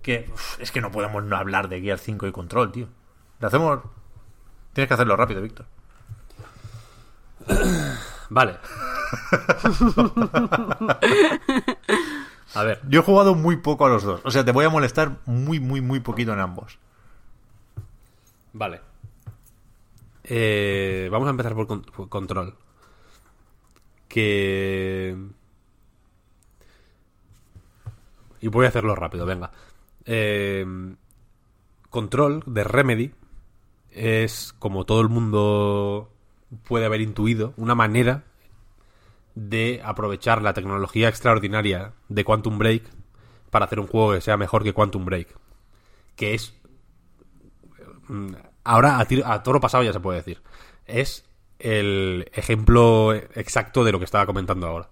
Que 0.03 0.29
uf, 0.33 0.61
es 0.61 0.73
que 0.73 0.81
no 0.81 0.91
podemos 0.91 1.23
no 1.25 1.37
hablar 1.37 1.69
de 1.69 1.81
Gear 1.81 1.99
5 1.99 2.27
y 2.27 2.33
Control, 2.33 2.73
tío. 2.73 2.89
Lo 3.39 3.49
hacemos. 3.49 3.81
Tienes 4.73 4.89
que 4.89 4.95
hacerlo 4.95 5.17
rápido, 5.17 5.43
Víctor. 5.43 5.67
Vale. 8.31 8.57
a 12.55 12.63
ver, 12.63 12.81
Yo 12.89 13.01
he 13.01 13.05
jugado 13.05 13.35
muy 13.35 13.57
poco 13.59 13.87
a 13.87 13.89
los 13.91 14.03
dos. 14.03 14.21
O 14.25 14.31
sea, 14.31 14.45
te 14.45 14.53
voy 14.53 14.65
a 14.65 14.71
molestar 14.71 15.19
muy, 15.27 15.61
muy, 15.61 15.81
muy 15.81 16.01
poquito 16.01 16.33
en 16.33 16.41
ambos. 16.41 16.79
Vale. 18.53 18.81
Eh, 20.25 21.09
vamos 21.11 21.27
a 21.27 21.31
empezar 21.31 21.55
por, 21.55 21.67
con- 21.67 21.83
por 21.83 22.09
Control. 22.09 22.57
Que... 24.09 25.17
Y 28.41 28.49
voy 28.49 28.67
a 28.67 28.69
hacerlo 28.69 28.95
rápido, 28.95 29.25
venga. 29.27 29.53
Eh, 30.05 30.67
Control 31.91 32.43
de 32.47 32.65
Remedy 32.65 33.13
es, 33.91 34.53
como 34.59 34.85
todo 34.85 35.01
el 35.01 35.09
mundo 35.09 36.11
puede 36.65 36.87
haber 36.87 37.01
intuido, 37.01 37.55
una 37.57 37.75
manera 37.75 38.25
de 39.35 39.81
aprovechar 39.85 40.43
la 40.43 40.53
tecnología 40.55 41.09
extraordinaria 41.09 41.93
de 42.09 42.25
Quantum 42.25 42.59
Break 42.59 42.83
para 43.51 43.67
hacer 43.67 43.79
un 43.81 43.87
juego 43.87 44.13
que 44.13 44.21
sea 44.21 44.37
mejor 44.37 44.63
que 44.65 44.73
Quantum 44.73 45.05
Break. 45.05 45.29
Que 46.17 46.35
es. 46.35 46.55
Mm, 48.13 48.35
Ahora, 48.65 48.99
a, 49.01 49.43
toro 49.43 49.61
pasado 49.61 49.83
ya 49.83 49.93
se 49.93 50.01
puede 50.01 50.19
decir. 50.19 50.41
Es 50.87 51.25
el 51.59 52.31
ejemplo 52.33 53.13
exacto 53.15 53.85
de 53.85 53.93
lo 53.93 53.99
que 53.99 54.05
estaba 54.05 54.27
comentando 54.27 54.67
ahora. 54.67 54.89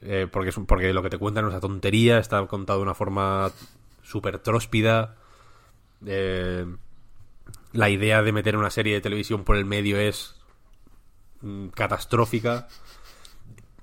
Eh, 0.00 0.28
porque, 0.30 0.52
porque 0.66 0.92
lo 0.92 1.02
que 1.02 1.10
te 1.10 1.18
cuentan 1.18 1.44
es 1.44 1.50
una 1.50 1.60
tontería, 1.60 2.18
está 2.18 2.46
contado 2.46 2.78
de 2.78 2.84
una 2.84 2.94
forma 2.94 3.50
súper 4.02 4.38
tróspida. 4.38 5.16
Eh, 6.06 6.66
la 7.72 7.90
idea 7.90 8.22
de 8.22 8.32
meter 8.32 8.56
una 8.56 8.70
serie 8.70 8.94
de 8.94 9.00
televisión 9.00 9.44
por 9.44 9.56
el 9.56 9.64
medio 9.64 9.98
es 9.98 10.36
mm, 11.40 11.68
catastrófica. 11.68 12.68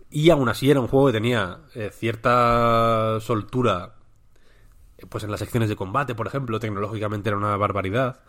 Y 0.10 0.30
aún 0.30 0.48
así 0.50 0.70
era 0.70 0.80
un 0.80 0.88
juego 0.88 1.08
que 1.08 1.14
tenía 1.14 1.62
eh, 1.74 1.90
cierta 1.94 3.20
soltura 3.22 3.96
pues 5.10 5.24
en 5.24 5.32
las 5.32 5.40
secciones 5.40 5.70
de 5.70 5.76
combate, 5.76 6.16
por 6.16 6.28
ejemplo, 6.28 6.60
tecnológicamente 6.60 7.30
era 7.30 7.38
una 7.38 7.56
barbaridad. 7.58 8.22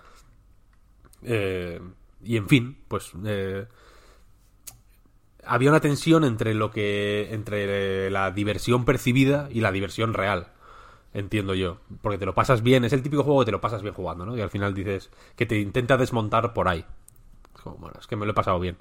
Eh, 1.23 1.81
y 2.23 2.37
en 2.37 2.49
fin, 2.49 2.79
pues 2.89 3.13
eh, 3.25 3.67
había 5.45 5.71
una 5.71 5.81
tensión 5.81 6.25
entre 6.25 6.55
lo 6.55 6.71
que 6.71 7.33
entre 7.33 8.11
la 8.11 8.31
diversión 8.31 8.85
percibida 8.85 9.49
y 9.51 9.61
la 9.61 9.73
diversión 9.73 10.15
real. 10.15 10.49
Entiendo 11.15 11.55
yo. 11.55 11.79
Porque 12.01 12.19
te 12.19 12.27
lo 12.27 12.35
pasas 12.35 12.63
bien. 12.63 12.85
Es 12.85 12.93
el 12.93 13.03
típico 13.03 13.23
juego 13.23 13.41
que 13.41 13.47
te 13.47 13.53
lo 13.53 13.61
pasas 13.61 13.83
bien 13.83 13.95
jugando, 13.95 14.25
¿no? 14.25 14.37
Y 14.37 14.41
al 14.41 14.51
final 14.51 14.75
dices 14.75 15.11
que 15.37 15.47
te 15.47 15.59
intenta 15.59 15.97
desmontar 15.97 16.55
por 16.55 16.69
ahí. 16.69 16.85
Como, 17.63 17.77
bueno, 17.77 17.97
es 18.01 18.07
que 18.07 18.17
me 18.17 18.25
lo 18.25 18.33
he 18.33 18.35
pasado 18.35 18.59
bien. 18.59 18.79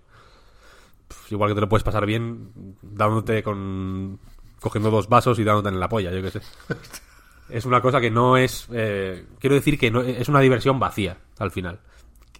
Igual 1.29 1.49
que 1.49 1.55
te 1.55 1.61
lo 1.61 1.69
puedes 1.69 1.83
pasar 1.83 2.05
bien 2.05 2.77
dándote 2.81 3.43
con. 3.43 4.19
cogiendo 4.61 4.91
dos 4.91 5.09
vasos 5.09 5.39
y 5.39 5.43
dándote 5.43 5.69
en 5.69 5.79
la 5.79 5.89
polla, 5.89 6.11
yo 6.11 6.21
qué 6.21 6.31
sé. 6.31 6.41
Es 7.51 7.65
una 7.65 7.81
cosa 7.81 7.99
que 8.01 8.09
no 8.11 8.37
es. 8.37 8.67
eh, 8.71 9.25
quiero 9.39 9.55
decir 9.55 9.77
que 9.77 9.91
no, 9.91 10.01
es 10.01 10.29
una 10.29 10.39
diversión 10.39 10.79
vacía, 10.79 11.17
al 11.39 11.51
final. 11.51 11.79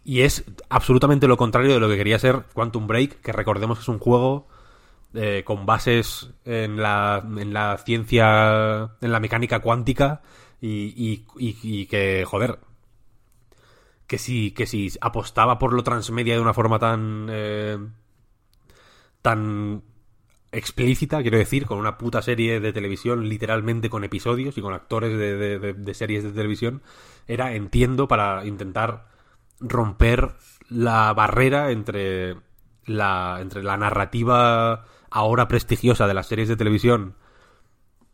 Y 0.04 0.22
es 0.22 0.44
absolutamente 0.70 1.28
lo 1.28 1.38
contrario 1.38 1.74
de 1.74 1.80
lo 1.80 1.88
que 1.90 1.98
quería 1.98 2.18
ser 2.20 2.44
Quantum 2.54 2.88
Break, 2.88 3.22
que 3.22 3.32
recordemos 3.32 3.78
que 3.78 3.84
es 3.84 3.88
un 3.90 4.00
juego 4.00 4.48
eh, 5.14 5.44
con 5.46 5.66
bases 5.66 6.32
en 6.46 6.82
la, 6.82 7.24
en 7.38 7.54
la 7.54 7.78
ciencia, 7.78 8.92
en 9.02 9.12
la 9.12 9.20
mecánica 9.20 9.60
cuántica 9.60 10.22
y, 10.60 11.24
y- 11.38 11.86
que, 11.86 12.24
joder, 12.26 12.60
que 14.08 14.18
si, 14.18 14.52
que 14.52 14.66
si 14.66 14.92
apostaba 15.02 15.60
por 15.60 15.74
lo 15.74 15.84
transmedia 15.84 16.34
de 16.36 16.42
una 16.42 16.54
forma 16.54 16.80
tan... 16.80 17.28
eh, 17.30 17.78
tan 19.22 19.84
explícita, 20.52 21.22
quiero 21.22 21.38
decir, 21.38 21.66
con 21.66 21.78
una 21.78 21.98
puta 21.98 22.22
serie 22.22 22.60
de 22.60 22.74
televisión, 22.74 23.30
literalmente 23.30 23.90
con 23.90 24.04
episodios 24.04 24.58
y 24.58 24.62
con 24.62 24.74
actores 24.74 25.18
de, 25.18 25.60
de- 25.60 25.94
series 25.94 26.24
de 26.24 26.32
televisión, 26.32 26.82
era, 27.28 27.54
entiendo, 27.54 28.08
para 28.08 28.46
intentar 28.46 29.08
romper 29.60 30.32
la 30.70 31.14
barrera 31.14 31.72
entre 31.72 32.36
la, 32.86 33.38
entre 33.42 33.64
la 33.64 33.78
narrativa 33.78 34.86
ahora 35.10 35.48
prestigiosa 35.48 36.08
de 36.08 36.14
las 36.14 36.28
series 36.28 36.50
de 36.50 36.56
televisión 36.58 37.16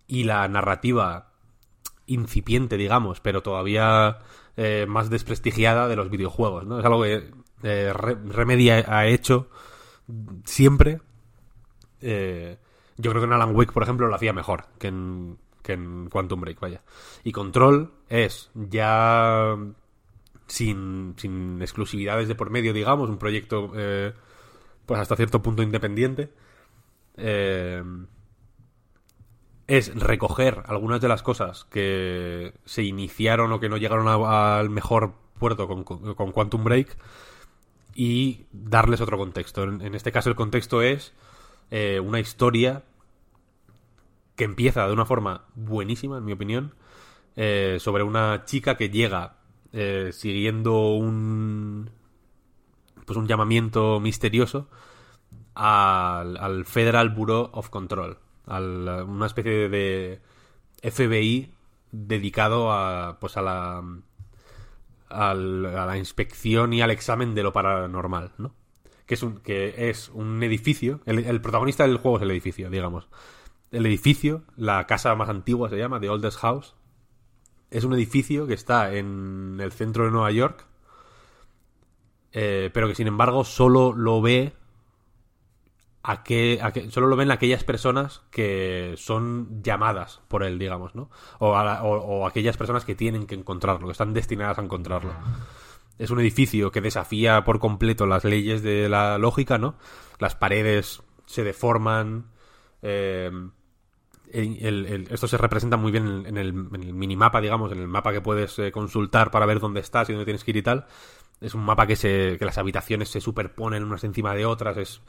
y 0.07 0.23
la 0.23 0.47
narrativa 0.47 1.31
incipiente, 2.05 2.77
digamos, 2.77 3.19
pero 3.19 3.41
todavía 3.43 4.19
eh, 4.55 4.85
más 4.87 5.09
desprestigiada 5.09 5.87
de 5.87 5.95
los 5.95 6.09
videojuegos, 6.09 6.65
¿no? 6.65 6.79
Es 6.79 6.85
algo 6.85 7.03
que 7.03 7.31
eh, 7.63 7.91
Re- 7.93 8.15
Remedy 8.25 8.69
ha 8.69 9.05
hecho 9.07 9.49
siempre. 10.45 11.01
Eh, 12.01 12.57
yo 12.97 13.11
creo 13.11 13.21
que 13.21 13.27
en 13.27 13.33
Alan 13.33 13.55
Wake, 13.55 13.71
por 13.73 13.83
ejemplo, 13.83 14.07
lo 14.07 14.15
hacía 14.15 14.33
mejor 14.33 14.65
que 14.79 14.87
en, 14.87 15.37
que 15.61 15.73
en 15.73 16.09
Quantum 16.09 16.41
Break, 16.41 16.59
vaya. 16.59 16.81
Y 17.23 17.31
Control 17.31 17.91
es 18.09 18.49
ya 18.55 19.55
sin, 20.47 21.13
sin 21.17 21.61
exclusividades 21.61 22.27
de 22.27 22.35
por 22.35 22.49
medio, 22.49 22.73
digamos, 22.73 23.09
un 23.09 23.17
proyecto 23.17 23.71
eh, 23.75 24.13
pues 24.85 24.99
hasta 24.99 25.15
cierto 25.15 25.41
punto 25.41 25.61
independiente. 25.63 26.31
Eh, 27.17 27.83
es 29.67 29.93
recoger 29.99 30.63
algunas 30.67 31.01
de 31.01 31.09
las 31.09 31.21
cosas 31.23 31.65
que 31.65 32.53
se 32.65 32.83
iniciaron 32.83 33.51
o 33.51 33.59
que 33.59 33.67
no 33.69 33.77
llegaron 33.77 34.07
al 34.07 34.69
mejor 34.69 35.13
puerto 35.37 35.67
con, 35.67 35.83
con- 35.83 36.31
Quantum 36.31 36.63
Break 36.63 36.97
y 37.93 38.45
darles 38.51 39.01
otro 39.01 39.17
contexto. 39.17 39.63
En 39.63 39.93
este 39.93 40.11
caso 40.13 40.29
el 40.29 40.35
contexto 40.35 40.81
es 40.81 41.13
eh, 41.71 41.99
una 41.99 42.19
historia 42.19 42.83
que 44.35 44.43
empieza 44.43 44.85
de 44.87 44.93
una 44.93 45.05
forma 45.05 45.45
buenísima, 45.55 46.17
en 46.17 46.25
mi 46.25 46.31
opinión, 46.33 46.73
eh, 47.35 47.77
sobre 47.79 48.03
una 48.03 48.45
chica 48.45 48.77
que 48.77 48.89
llega 48.89 49.37
eh, 49.73 50.11
siguiendo 50.13 50.91
un 50.93 51.89
pues 53.05 53.17
un 53.17 53.27
llamamiento 53.27 53.99
misterioso 54.01 54.67
al, 55.55 56.37
al 56.37 56.65
Federal 56.65 57.09
Bureau 57.09 57.49
of 57.53 57.69
Control, 57.69 58.19
a 58.47 58.59
una 58.61 59.25
especie 59.27 59.69
de 59.69 60.21
FBI 60.83 61.53
dedicado 61.91 62.71
a 62.71 63.17
pues 63.19 63.37
a 63.37 63.41
la 63.41 63.83
al- 65.09 65.65
a 65.65 65.85
la 65.85 65.97
inspección 65.97 66.73
y 66.73 66.81
al 66.81 66.91
examen 66.91 67.33
de 67.35 67.43
lo 67.43 67.53
paranormal, 67.53 68.31
¿no? 68.37 68.53
Que 69.07 69.15
es 69.15 69.23
un, 69.23 69.39
que 69.39 69.89
es 69.89 70.09
un 70.09 70.43
edificio. 70.43 70.99
El, 71.05 71.41
protagonista 71.41 71.87
del 71.87 71.97
juego 71.97 72.17
es 72.17 72.23
el 72.23 72.31
edificio, 72.31 72.69
digamos. 72.69 73.07
El 73.71 73.85
edificio, 73.85 74.43
la 74.55 74.85
casa 74.85 75.15
más 75.15 75.29
antigua 75.29 75.69
se 75.69 75.77
llama, 75.77 75.99
The 75.99 76.09
Oldest 76.09 76.37
House. 76.39 76.75
Es 77.71 77.83
un 77.83 77.93
edificio 77.93 78.45
que 78.47 78.53
está 78.53 78.93
en 78.93 79.57
el 79.61 79.71
centro 79.71 80.05
de 80.05 80.11
Nueva 80.11 80.31
York. 80.31 80.65
eh, 82.33 82.69
pero 82.73 82.87
que 82.87 82.95
sin 82.95 83.07
embargo 83.07 83.43
solo 83.43 83.93
lo 83.93 84.21
ve 84.21 84.53
a 86.03 86.23
que, 86.23 86.59
a 86.61 86.71
que- 86.71 86.91
solo 86.91 87.07
lo 87.07 87.15
ven 87.15 87.31
aquellas 87.31 87.63
personas 87.63 88.21
que 88.31 88.93
son 88.97 89.61
llamadas 89.63 90.21
por 90.27 90.43
él, 90.43 90.59
digamos, 90.59 90.93
¿no? 90.95 91.09
O, 91.39 91.49
o- 91.49 91.97
o 92.21 92.27
aquellas 92.27 92.55
personas 92.57 92.85
que 92.85 92.95
tienen 92.95 93.25
que 93.27 93.35
encontrarlo, 93.35 93.87
que 93.87 93.91
están 93.93 94.13
destinadas 94.13 94.59
a 94.59 94.63
encontrarlo. 94.63 95.11
Es 95.97 96.11
un 96.11 96.19
edificio 96.19 96.71
que 96.71 96.81
desafía 96.81 97.43
por 97.43 97.59
completo 97.59 98.05
las 98.05 98.23
leyes 98.23 98.61
de 98.61 98.89
la 98.89 99.17
lógica, 99.17 99.57
¿no? 99.57 99.75
Las 100.19 100.35
paredes 100.35 101.01
se 101.25 101.43
deforman. 101.43 102.31
eh, 102.81 103.31
esto 104.31 105.27
se 105.27 105.37
representa 105.37 105.77
muy 105.77 105.91
bien 105.91 106.25
en 106.25 106.37
el, 106.37 106.49
en 106.49 106.97
minimapa, 106.97 107.41
digamos, 107.41 107.71
en 107.71 107.79
el 107.79 107.87
mapa 107.87 108.11
que 108.11 108.21
puedes 108.21 108.59
eh, 108.59 108.71
consultar 108.71 109.31
para 109.31 109.45
ver 109.45 109.59
dónde 109.59 109.79
estás 109.79 110.09
y 110.09 110.13
dónde 110.13 110.25
tienes 110.25 110.43
que 110.43 110.51
ir 110.51 110.57
y 110.57 110.61
tal. 110.61 110.87
Es 111.39 111.53
un 111.53 111.63
mapa 111.63 111.87
que, 111.87 111.95
se, 111.95 112.37
que 112.37 112.45
las 112.45 112.57
habitaciones 112.57 113.09
se 113.09 113.21
superponen 113.21 113.83
unas 113.83 114.03
encima 114.03 114.33
de 114.33 114.45
otras, 114.45 114.77
es 114.77 115.01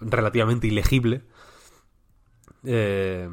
relativamente 0.00 0.66
ilegible. 0.66 1.22
Eh, 2.64 3.28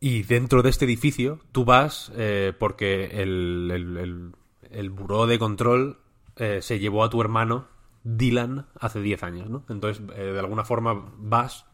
y 0.00 0.22
dentro 0.22 0.62
de 0.62 0.70
este 0.70 0.84
edificio 0.84 1.40
tú 1.52 1.64
vas 1.64 2.12
eh, 2.16 2.52
porque 2.58 3.06
el, 3.22 4.32
el, 4.70 4.90
buró 4.90 5.26
de 5.26 5.38
control 5.38 5.98
eh, 6.36 6.60
se 6.62 6.78
llevó 6.78 7.02
a 7.04 7.10
tu 7.10 7.20
hermano 7.20 7.66
Dylan 8.04 8.66
hace 8.78 9.00
10 9.00 9.22
años, 9.22 9.50
¿no? 9.50 9.64
Entonces, 9.68 10.02
eh, 10.14 10.22
de 10.32 10.38
alguna 10.38 10.64
forma 10.64 11.12
vas, 11.16 11.66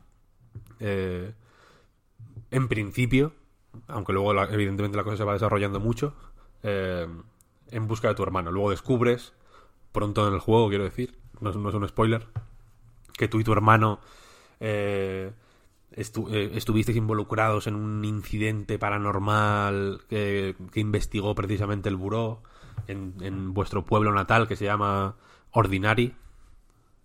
eh, 0.80 1.34
en 2.50 2.68
principio, 2.68 3.34
aunque 3.88 4.12
luego 4.12 4.32
evidentemente 4.44 4.96
la 4.96 5.04
cosa 5.04 5.18
se 5.18 5.24
va 5.24 5.34
desarrollando 5.34 5.80
mucho, 5.80 6.14
en 6.62 7.86
busca 7.86 8.08
de 8.08 8.14
tu 8.14 8.22
hermano. 8.22 8.50
Luego 8.50 8.70
descubres, 8.70 9.34
pronto 9.92 10.26
en 10.26 10.32
el 10.32 10.40
juego, 10.40 10.70
quiero 10.70 10.84
decir, 10.84 11.18
no 11.40 11.50
es, 11.50 11.56
un 11.56 11.88
spoiler, 11.88 12.26
que 13.12 13.28
tú 13.28 13.38
y 13.38 13.44
tu 13.44 13.52
hermano 13.52 14.00
estu- 14.60 16.32
estuvisteis 16.32 16.96
involucrados 16.96 17.66
en 17.66 17.74
un 17.74 18.02
incidente 18.04 18.78
paranormal 18.78 20.00
que, 20.08 20.56
que 20.72 20.80
investigó 20.80 21.34
precisamente 21.34 21.90
el 21.90 21.96
buró 21.96 22.42
en, 22.88 23.14
en 23.20 23.54
vuestro 23.54 23.84
pueblo 23.84 24.12
natal 24.12 24.48
que 24.48 24.56
se 24.56 24.64
llama 24.66 25.16
Ordinary. 25.52 26.14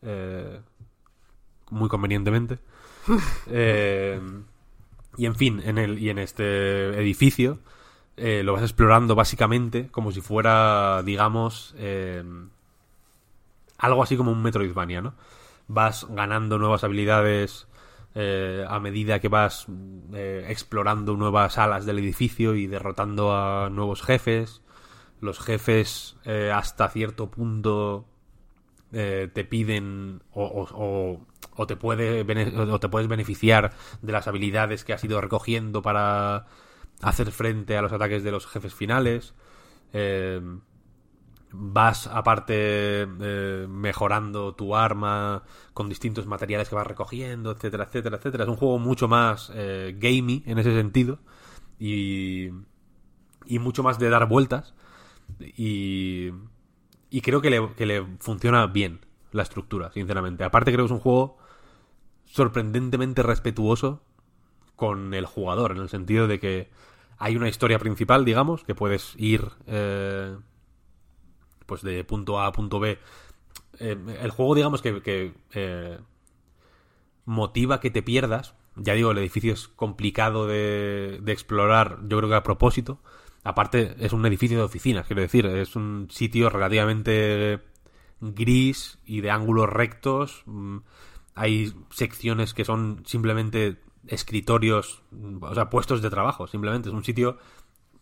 eh, 0.02 0.60
muy 1.72 1.90
convenientemente. 1.90 2.60
Eh, 3.48 4.20
y 5.18 5.26
en 5.26 5.36
fin, 5.36 5.62
en 5.66 5.78
el, 5.80 5.98
y 6.00 6.10
en 6.10 6.20
este 6.20 6.90
edificio 7.00 7.60
eh, 8.18 8.44
lo 8.44 8.54
vas 8.54 8.62
explorando 8.64 9.16
básicamente 9.16 9.88
como 9.90 10.12
si 10.12 10.22
fuera, 10.22 11.02
digamos, 11.04 11.74
eh, 11.78 12.24
algo 13.78 14.04
así 14.04 14.18
como 14.18 14.32
un 14.32 14.42
Metroidvania, 14.44 15.02
¿no? 15.02 15.14
Vas 15.68 16.08
ganando 16.10 16.58
nuevas 16.58 16.84
habilidades 16.84 17.68
a 18.68 18.80
medida 18.82 19.20
que 19.20 19.30
vas 19.30 19.68
eh, 20.14 20.46
explorando 20.50 21.16
nuevas 21.16 21.58
alas 21.58 21.86
del 21.86 22.00
edificio 22.00 22.56
y 22.56 22.68
derrotando 22.68 23.34
a 23.34 23.70
nuevos 23.70 24.02
jefes. 24.02 24.62
Los 25.22 25.40
jefes 25.40 26.16
eh, 26.26 26.52
hasta 26.54 26.90
cierto 26.90 27.30
punto 27.30 28.06
eh, 28.94 29.30
te 29.34 29.46
piden 29.46 30.22
o, 30.34 30.68
o- 30.74 31.68
te 31.68 31.76
puede 31.76 32.22
o 32.72 32.80
te 32.80 32.90
puedes 32.90 33.08
beneficiar 33.10 33.74
de 34.02 34.12
las 34.14 34.28
habilidades 34.28 34.86
que 34.86 34.94
has 34.94 35.04
ido 35.04 35.20
recogiendo 35.22 35.82
para 35.82 36.48
hacer 37.02 37.32
frente 37.32 37.78
a 37.78 37.82
los 37.82 37.92
ataques 37.94 38.24
de 38.24 38.32
los 38.32 38.48
jefes 38.48 38.74
finales. 38.74 39.34
Eh, 39.94 40.42
vas 41.52 42.06
aparte 42.08 43.08
mejorando 43.68 44.54
tu 44.54 44.76
arma 44.76 45.44
con 45.74 45.90
distintos 45.90 46.28
materiales 46.28 46.70
que 46.70 46.76
vas 46.76 46.86
recogiendo, 46.88 47.52
etcétera, 47.52 47.86
etcétera, 47.86 48.18
etcétera. 48.18 48.44
Es 48.44 48.50
un 48.50 48.56
juego 48.56 48.78
mucho 48.80 49.08
más 49.08 49.52
gamey 49.56 50.44
en 50.46 50.60
ese 50.60 50.74
sentido 50.76 51.20
y, 51.80 52.50
y 53.46 53.60
mucho 53.60 53.84
más 53.84 54.00
de 54.00 54.10
dar 54.10 54.28
vueltas 54.28 54.74
y, 55.40 56.32
y 57.10 57.22
creo 57.22 57.42
que 57.42 57.50
le, 57.50 58.06
funciona 58.20 58.68
bien 58.68 59.06
la 59.32 59.44
estructura, 59.44 59.92
sinceramente. 59.92 60.44
Aparte 60.44 60.72
creo 60.72 60.86
que 60.86 60.94
es 60.94 60.96
un 60.96 61.00
juego 61.00 61.38
sorprendentemente 62.26 63.24
respetuoso 63.24 64.02
con 64.76 65.14
el 65.14 65.26
jugador, 65.26 65.72
en 65.72 65.78
el 65.78 65.90
sentido 65.90 66.28
de 66.28 66.40
que 66.40 66.70
hay 67.18 67.36
una 67.36 67.50
historia 67.50 67.80
principal, 67.80 68.24
digamos, 68.26 68.64
que 68.64 68.76
puedes 68.76 69.14
ir 69.18 69.50
eh, 69.68 70.38
pues 71.66 71.82
de 71.82 72.04
punto 72.04 72.40
A 72.40 72.48
a 72.48 72.52
punto 72.52 72.80
B. 72.80 72.98
Eh, 73.80 73.98
el 74.22 74.32
juego, 74.32 74.56
digamos, 74.56 74.82
que, 74.82 75.02
que, 75.02 75.34
eh, 75.54 76.00
motiva 77.26 77.80
que 77.80 77.92
te 77.92 78.02
pierdas. 78.02 78.56
Ya 78.76 78.94
digo, 78.94 79.12
el 79.12 79.18
edificio 79.18 79.54
es 79.54 79.68
complicado 79.68 80.48
de, 80.48 81.20
de 81.22 81.32
explorar, 81.32 82.00
yo 82.08 82.18
creo 82.18 82.30
que 82.30 82.36
a 82.36 82.44
propósito. 82.44 83.00
Aparte, 83.50 83.96
es 83.98 84.14
un 84.14 84.24
edificio 84.28 84.60
de 84.60 84.64
oficinas, 84.64 85.08
quiero 85.08 85.24
decir, 85.24 85.48
es 85.48 85.76
un 85.76 86.08
sitio 86.12 86.52
relativamente 86.52 87.60
gris 88.22 89.00
y 89.06 89.22
de 89.22 89.32
ángulos 89.32 89.68
rectos. 89.68 90.44
Mm, 90.46 90.78
Hay 91.34 91.74
secciones 91.90 92.54
que 92.54 92.64
son 92.64 93.02
simplemente 93.08 93.78
escritorios, 94.06 95.02
mm, 95.10 95.42
o 95.42 95.56
sea, 95.56 95.72
puestos 95.72 96.04
de 96.04 96.12
trabajo, 96.12 96.46
simplemente. 96.46 96.90
Es 96.90 96.94
un 96.94 97.04
sitio 97.04 97.40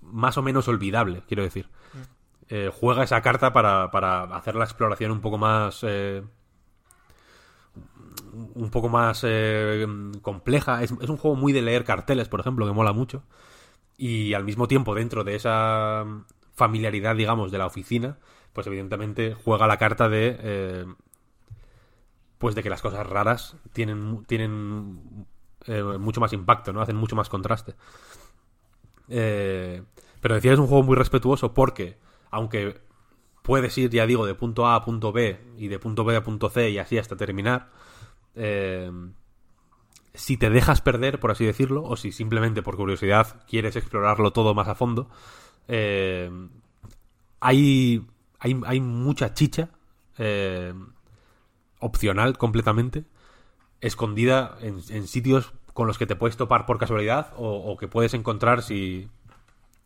más 0.01 0.37
o 0.37 0.41
menos 0.41 0.67
olvidable, 0.67 1.23
quiero 1.29 1.43
decir. 1.43 1.69
Eh, 2.49 2.69
juega 2.77 3.03
esa 3.03 3.21
carta 3.21 3.53
para, 3.53 3.89
para 3.89 4.23
hacer 4.35 4.55
la 4.55 4.65
exploración 4.65 5.11
un 5.11 5.21
poco 5.21 5.37
más... 5.37 5.79
eh, 5.83 6.23
un 8.53 8.69
poco 8.69 8.89
más 8.89 9.21
eh, 9.23 9.87
compleja. 10.21 10.83
Es, 10.83 10.91
es 10.99 11.09
un 11.09 11.17
juego 11.17 11.37
muy 11.37 11.53
de 11.53 11.61
leer 11.61 11.85
carteles, 11.85 12.27
por 12.27 12.41
ejemplo, 12.41 12.65
que 12.65 12.73
mola 12.73 12.91
mucho. 12.91 13.23
Y 13.97 14.33
al 14.33 14.43
mismo 14.43 14.67
tiempo, 14.67 14.93
dentro 14.95 15.23
de 15.23 15.35
esa 15.35 16.05
familiaridad, 16.53 17.15
digamos, 17.15 17.51
de 17.51 17.57
la 17.57 17.65
oficina, 17.65 18.17
pues 18.53 18.67
evidentemente 18.67 19.33
juega 19.33 19.67
la 19.67 19.77
carta 19.77 20.07
de... 20.09 20.37
eh, 20.39 20.85
pues 22.37 22.55
de 22.55 22.63
que 22.63 22.69
las 22.69 22.81
cosas 22.81 23.07
raras 23.07 23.57
tienen, 23.73 24.23
tienen 24.25 25.25
eh, 25.65 25.81
mucho 25.81 26.21
más 26.21 26.33
impacto, 26.33 26.71
¿no? 26.71 26.81
Hacen 26.81 26.95
mucho 26.95 27.15
más 27.15 27.29
contraste. 27.29 27.73
Eh, 29.09 29.81
pero 30.21 30.35
decía 30.35 30.53
es 30.53 30.59
un 30.59 30.67
juego 30.67 30.83
muy 30.83 30.95
respetuoso 30.95 31.53
porque, 31.53 31.97
aunque 32.29 32.79
puedes 33.41 33.77
ir, 33.77 33.89
ya 33.89 34.05
digo, 34.05 34.25
de 34.25 34.35
punto 34.35 34.67
A 34.67 34.75
a 34.75 34.85
punto 34.85 35.11
B 35.11 35.39
y 35.57 35.67
de 35.67 35.79
punto 35.79 36.03
B 36.03 36.15
a 36.15 36.23
punto 36.23 36.49
C 36.49 36.69
y 36.69 36.77
así 36.77 36.97
hasta 36.97 37.15
terminar, 37.15 37.69
eh, 38.35 38.91
si 40.17 40.35
te 40.35 40.49
dejas 40.49 40.81
perder, 40.81 41.19
por 41.19 41.31
así 41.31 41.45
decirlo, 41.45 41.83
o 41.83 41.95
si 41.95 42.11
simplemente 42.11 42.63
por 42.63 42.75
curiosidad 42.75 43.45
quieres 43.47 43.75
explorarlo 43.75 44.31
todo 44.31 44.55
más 44.55 44.67
a 44.67 44.75
fondo, 44.75 45.09
eh, 45.67 46.29
hay, 47.39 48.05
hay, 48.39 48.61
hay 48.65 48.81
mucha 48.81 49.35
chicha 49.35 49.69
eh, 50.17 50.73
opcional 51.79 52.37
completamente, 52.39 53.05
escondida 53.79 54.57
en, 54.61 54.81
en 54.89 55.07
sitios 55.07 55.53
con 55.73 55.85
los 55.85 55.99
que 55.99 56.07
te 56.07 56.15
puedes 56.15 56.35
topar 56.35 56.65
por 56.65 56.79
casualidad 56.79 57.33
o, 57.37 57.77
que 57.77 57.87
puedes 57.87 58.15
encontrar 58.15 58.63
si, 58.63 59.09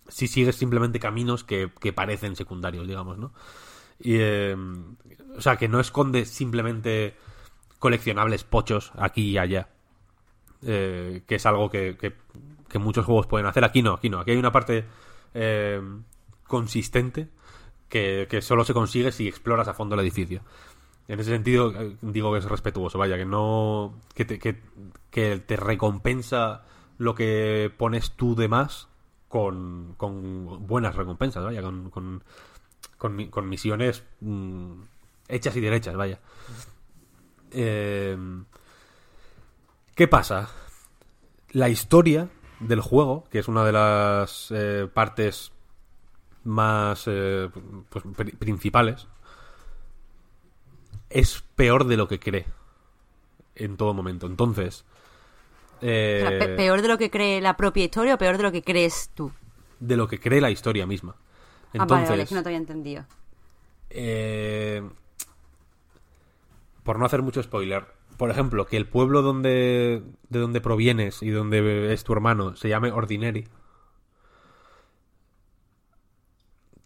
si 0.08 0.30
sigues 0.30 0.56
simplemente 0.56 1.02
caminos 1.02 1.44
que, 1.44 1.70
que 1.82 1.92
parecen 1.92 2.38
secundarios, 2.38 2.88
digamos, 2.88 3.18
¿no? 3.18 3.34
Y, 4.00 4.16
eh, 4.16 4.56
o 5.36 5.42
sea, 5.42 5.58
que 5.58 5.68
no 5.68 5.82
esconde 5.82 6.26
simplemente 6.26 7.18
coleccionables 7.80 8.46
pochos 8.46 8.94
aquí 8.96 9.32
y 9.32 9.38
allá. 9.38 9.68
Eh, 10.64 11.24
que 11.28 11.36
es 11.36 11.46
algo 11.46 11.70
que, 11.70 11.98
que- 11.98 12.14
que 12.70 12.80
muchos 12.80 13.06
juegos 13.06 13.28
pueden 13.28 13.48
hacer. 13.48 13.64
Aquí 13.66 13.82
no, 13.82 13.94
aquí 13.94 14.10
no. 14.10 14.20
Aquí 14.20 14.32
hay 14.32 14.38
una 14.38 14.52
parte 14.52 14.86
eh, 15.34 15.82
consistente 16.48 17.28
que, 17.90 18.28
que 18.30 18.42
solo 18.42 18.64
se 18.64 18.74
consigue 18.74 19.12
si 19.12 19.28
exploras 19.28 19.68
a 19.68 19.74
fondo 19.74 19.96
el 19.96 20.02
edificio. 20.02 20.42
En 21.08 21.20
ese 21.20 21.32
sentido, 21.32 21.74
eh, 21.76 21.98
digo 22.02 22.32
que 22.32 22.40
es 22.40 22.46
respetuoso, 22.46 22.98
vaya, 22.98 23.18
que 23.18 23.26
no. 23.26 23.94
que 24.14 24.24
te, 24.24 24.40
que, 24.40 24.62
que 25.10 25.40
te 25.40 25.58
recompensa 25.58 26.64
lo 26.98 27.16
que 27.16 27.70
pones 27.76 28.12
tú 28.12 28.36
de 28.36 28.48
más 28.48 28.88
con, 29.28 29.96
con 29.98 30.66
buenas 30.68 30.96
recompensas, 30.96 31.44
vaya, 31.44 31.62
con, 31.62 31.90
con, 31.90 32.24
con 32.98 33.50
misiones 33.50 34.04
mm, 34.22 34.74
hechas 35.28 35.56
y 35.58 35.60
derechas, 35.62 35.96
vaya. 35.96 36.20
Eh, 37.52 38.16
¿Qué 40.02 40.08
pasa? 40.08 40.50
La 41.52 41.70
historia 41.70 42.28
del 42.60 42.82
juego, 42.82 43.26
que 43.30 43.38
es 43.38 43.48
una 43.48 43.64
de 43.64 43.72
las 43.72 44.48
eh, 44.50 44.90
partes 44.92 45.52
más 46.44 47.04
eh, 47.06 47.52
pues, 47.88 48.04
pri- 48.18 48.32
principales, 48.32 49.08
es 51.12 51.44
peor 51.56 51.86
de 51.86 51.98
lo 51.98 52.08
que 52.08 52.20
cree 52.20 52.48
en 53.54 53.78
todo 53.78 53.94
momento. 53.94 54.26
Entonces, 54.26 54.86
eh, 55.84 56.24
O 56.26 56.30
sea, 56.30 56.40
pe- 56.40 56.56
¿Peor 56.56 56.82
de 56.82 56.88
lo 56.88 56.98
que 56.98 57.12
cree 57.12 57.40
la 57.40 57.56
propia 57.56 57.84
historia 57.86 58.16
o 58.16 58.18
peor 58.18 58.38
de 58.38 58.44
lo 58.44 58.52
que 58.52 58.64
crees 58.64 59.12
tú? 59.14 59.32
de 59.80 59.98
lo 59.98 60.08
que 60.08 60.20
cree 60.20 60.42
la 60.42 60.50
historia 60.52 60.88
misma. 60.88 61.16
ah, 61.78 61.78
Entonces, 61.78 62.10
vale, 62.10 62.10
vale, 62.10 62.24
es 62.24 62.30
que 62.30 62.36
no 62.36 62.42
te 62.44 62.50
había 62.50 62.58
entendido. 62.58 63.06
por 66.84 66.98
no 66.98 67.06
hacer 67.06 67.22
mucho 67.22 67.42
spoiler, 67.44 67.86
por 68.18 68.30
ejemplo, 68.30 68.66
que 68.66 68.78
el 68.78 68.88
pueblo 68.88 69.22
donde 69.22 70.04
de 70.30 70.40
donde 70.40 70.62
provienes 70.62 71.22
y 71.24 71.30
donde 71.30 71.94
es 71.94 72.04
tu 72.04 72.14
hermano 72.14 72.56
se 72.56 72.70
llame 72.70 72.92
Ordinary, 72.92 73.48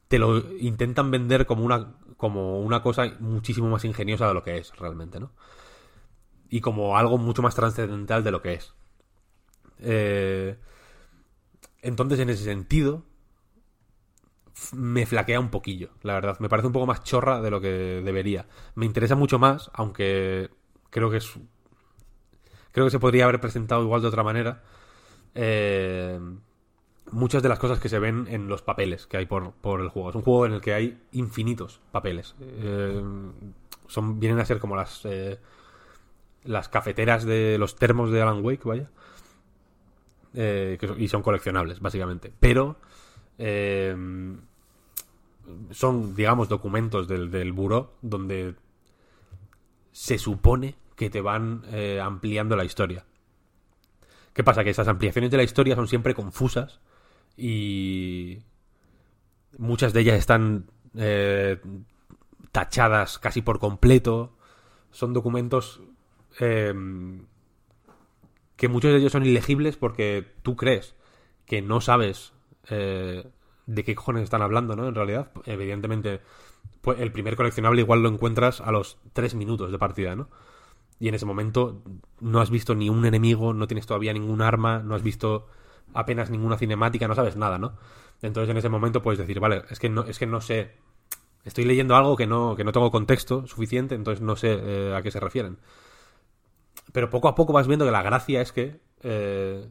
te 0.08 0.20
lo 0.20 0.38
intentan 0.60 1.12
vender 1.12 1.46
como 1.46 1.64
una 1.64 1.96
como 2.18 2.62
una 2.62 2.82
cosa 2.82 3.12
muchísimo 3.20 3.70
más 3.70 3.86
ingeniosa 3.86 4.28
de 4.28 4.34
lo 4.34 4.44
que 4.44 4.58
es 4.58 4.76
realmente, 4.78 5.20
¿no? 5.20 5.32
Y 6.50 6.62
como 6.62 6.98
algo 6.98 7.18
mucho 7.18 7.42
más 7.42 7.56
trascendental 7.56 8.24
de 8.24 8.32
lo 8.32 8.42
que 8.42 8.54
es. 8.54 8.74
Eh, 9.80 10.58
entonces, 11.82 12.20
en 12.20 12.30
ese 12.30 12.44
sentido, 12.44 13.04
me 14.74 15.06
flaquea 15.06 15.40
un 15.40 15.50
poquillo, 15.50 15.90
la 16.02 16.14
verdad. 16.14 16.40
Me 16.40 16.50
parece 16.50 16.68
un 16.68 16.74
poco 16.74 16.88
más 16.88 17.04
chorra 17.04 17.42
de 17.42 17.52
lo 17.52 17.62
que 17.62 18.02
debería. 18.04 18.48
Me 18.76 18.86
interesa 18.86 19.16
mucho 19.16 19.40
más, 19.40 19.70
aunque 19.74 20.50
creo 20.96 21.12
que 21.12 21.18
es. 21.18 21.30
Creo 22.72 22.86
que 22.86 22.92
se 22.92 23.00
podría 23.00 23.26
haber 23.26 23.42
presentado 23.42 23.84
igual 23.84 24.02
de 24.02 24.08
otra 24.08 24.24
manera. 24.24 24.64
Eh, 25.34 26.18
muchas 27.12 27.44
de 27.44 27.50
las 27.50 27.60
cosas 27.60 27.82
que 27.82 27.90
se 27.90 28.00
ven 28.00 28.28
en 28.30 28.48
los 28.48 28.62
papeles 28.62 29.06
que 29.06 29.18
hay 29.18 29.26
por, 29.26 29.52
por 29.52 29.82
el 29.82 29.90
juego. 29.90 30.10
Es 30.10 30.16
un 30.16 30.22
juego 30.22 30.46
en 30.46 30.54
el 30.54 30.62
que 30.62 30.74
hay 30.74 30.98
infinitos 31.12 31.82
papeles. 31.92 32.36
Eh, 32.40 33.04
son, 33.88 34.22
vienen 34.22 34.40
a 34.40 34.46
ser 34.46 34.60
como 34.60 34.78
las. 34.78 35.02
eh, 35.04 35.38
las 36.46 36.70
cafeteras 36.70 37.26
de 37.26 37.58
los 37.58 37.76
termos 37.76 38.12
de 38.12 38.22
Alan 38.22 38.46
Wake, 38.46 38.64
vaya. 38.64 38.90
Eh, 40.34 40.78
y 40.98 41.08
son 41.10 41.24
coleccionables, 41.24 41.82
básicamente. 41.82 42.32
Pero 42.40 42.78
son, 45.72 46.16
digamos, 46.16 46.48
documentos 46.48 47.08
del, 47.08 47.32
del 47.32 47.52
buró 47.52 47.96
donde 48.02 48.56
se 49.92 50.18
supone 50.18 50.76
que 50.96 51.10
te 51.10 51.22
van 51.22 51.64
eh, 51.72 52.00
ampliando 52.02 52.56
la 52.56 52.66
historia. 52.66 53.06
¿Qué 54.34 54.44
pasa? 54.44 54.64
Que 54.64 54.70
esas 54.70 54.88
ampliaciones 54.88 55.32
de 55.32 55.38
la 55.38 55.44
historia 55.44 55.76
son 55.76 55.88
siempre 55.88 56.14
confusas 56.14 56.80
y 57.38 58.40
muchas 59.58 59.94
de 59.94 60.02
ellas 60.02 60.18
están 60.18 60.66
eh, 60.96 61.60
tachadas 62.52 63.20
casi 63.20 63.42
por 63.42 63.60
completo. 63.60 64.36
Son 64.92 65.14
documentos 65.14 65.82
eh, 66.40 66.74
que 68.56 68.68
muchos 68.68 68.92
de 68.92 68.98
ellos 68.98 69.12
son 69.12 69.26
ilegibles 69.26 69.78
porque 69.78 70.26
tú 70.42 70.56
crees 70.56 70.96
que 71.46 71.62
no 71.62 71.82
sabes 71.82 72.34
eh, 72.70 73.28
de 73.66 73.84
qué 73.84 73.96
cojones 73.96 74.24
están 74.24 74.42
hablando, 74.42 74.76
¿no? 74.76 74.88
En 74.88 74.96
realidad, 74.96 75.32
evidentemente, 75.46 76.22
pues 76.82 77.00
el 77.00 77.12
primer 77.12 77.36
coleccionable 77.36 77.82
igual 77.82 78.04
lo 78.04 78.10
encuentras 78.10 78.62
a 78.62 78.72
los 78.72 78.98
tres 79.14 79.36
minutos 79.36 79.72
de 79.72 79.80
partida, 79.80 80.16
¿no? 80.16 80.30
Y 81.00 81.10
en 81.10 81.16
ese 81.16 81.26
momento 81.26 81.82
no 82.22 82.40
has 82.40 82.50
visto 82.50 82.76
ni 82.76 82.90
un 82.90 83.06
enemigo, 83.06 83.54
no 83.54 83.68
tienes 83.68 83.86
todavía 83.86 84.14
ningún 84.14 84.42
arma, 84.42 84.80
no 84.80 84.96
has 84.96 85.04
visto 85.04 85.48
apenas 85.94 86.30
ninguna 86.30 86.58
cinemática, 86.58 87.08
no 87.08 87.16
sabes 87.16 87.36
nada, 87.36 87.58
¿no? 87.58 87.74
Entonces 88.22 88.50
en 88.50 88.58
ese 88.58 88.70
momento 88.70 89.02
puedes 89.02 89.20
decir, 89.20 89.40
vale, 89.40 89.64
es 89.70 89.80
que 89.80 89.90
no, 89.90 90.04
es 90.04 90.20
que 90.20 90.26
no 90.26 90.42
sé, 90.42 90.72
estoy 91.44 91.66
leyendo 91.66 91.96
algo 91.96 92.16
que 92.16 92.28
no, 92.28 92.56
que 92.56 92.64
no 92.64 92.72
tengo 92.72 92.92
contexto 92.92 93.46
suficiente, 93.48 93.96
entonces 93.96 94.22
no 94.22 94.36
sé 94.36 94.58
eh, 94.62 94.96
a 94.96 95.02
qué 95.02 95.12
se 95.12 95.20
refieren. 95.20 95.58
Pero 96.92 97.10
poco 97.10 97.28
a 97.28 97.36
poco 97.36 97.54
vas 97.54 97.68
viendo 97.68 97.86
que 97.86 97.92
la 97.92 98.02
gracia 98.02 98.42
es 98.42 98.52
que 98.52 98.80
eh, 99.02 99.70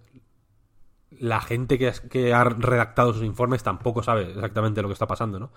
la 1.10 1.40
gente 1.40 1.78
que, 1.78 1.92
que 2.10 2.32
ha 2.34 2.44
redactado 2.44 3.12
sus 3.12 3.24
informes 3.24 3.62
tampoco 3.62 4.02
sabe 4.02 4.30
exactamente 4.30 4.82
lo 4.82 4.88
que 4.88 4.94
está 4.94 5.06
pasando, 5.06 5.38
¿no? 5.38 5.52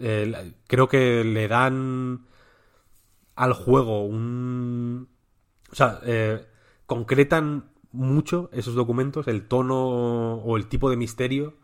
Eh, 0.00 0.54
creo 0.66 0.88
que 0.88 1.24
le 1.24 1.48
dan 1.48 2.26
al 3.34 3.52
juego 3.52 4.04
un... 4.04 5.08
O 5.70 5.74
sea, 5.74 6.00
eh, 6.04 6.46
concretan 6.86 7.70
mucho 7.92 8.50
esos 8.52 8.74
documentos, 8.74 9.28
el 9.28 9.48
tono 9.48 10.34
o 10.34 10.56
el 10.56 10.66
tipo 10.66 10.90
de 10.90 10.96
misterio 10.96 11.56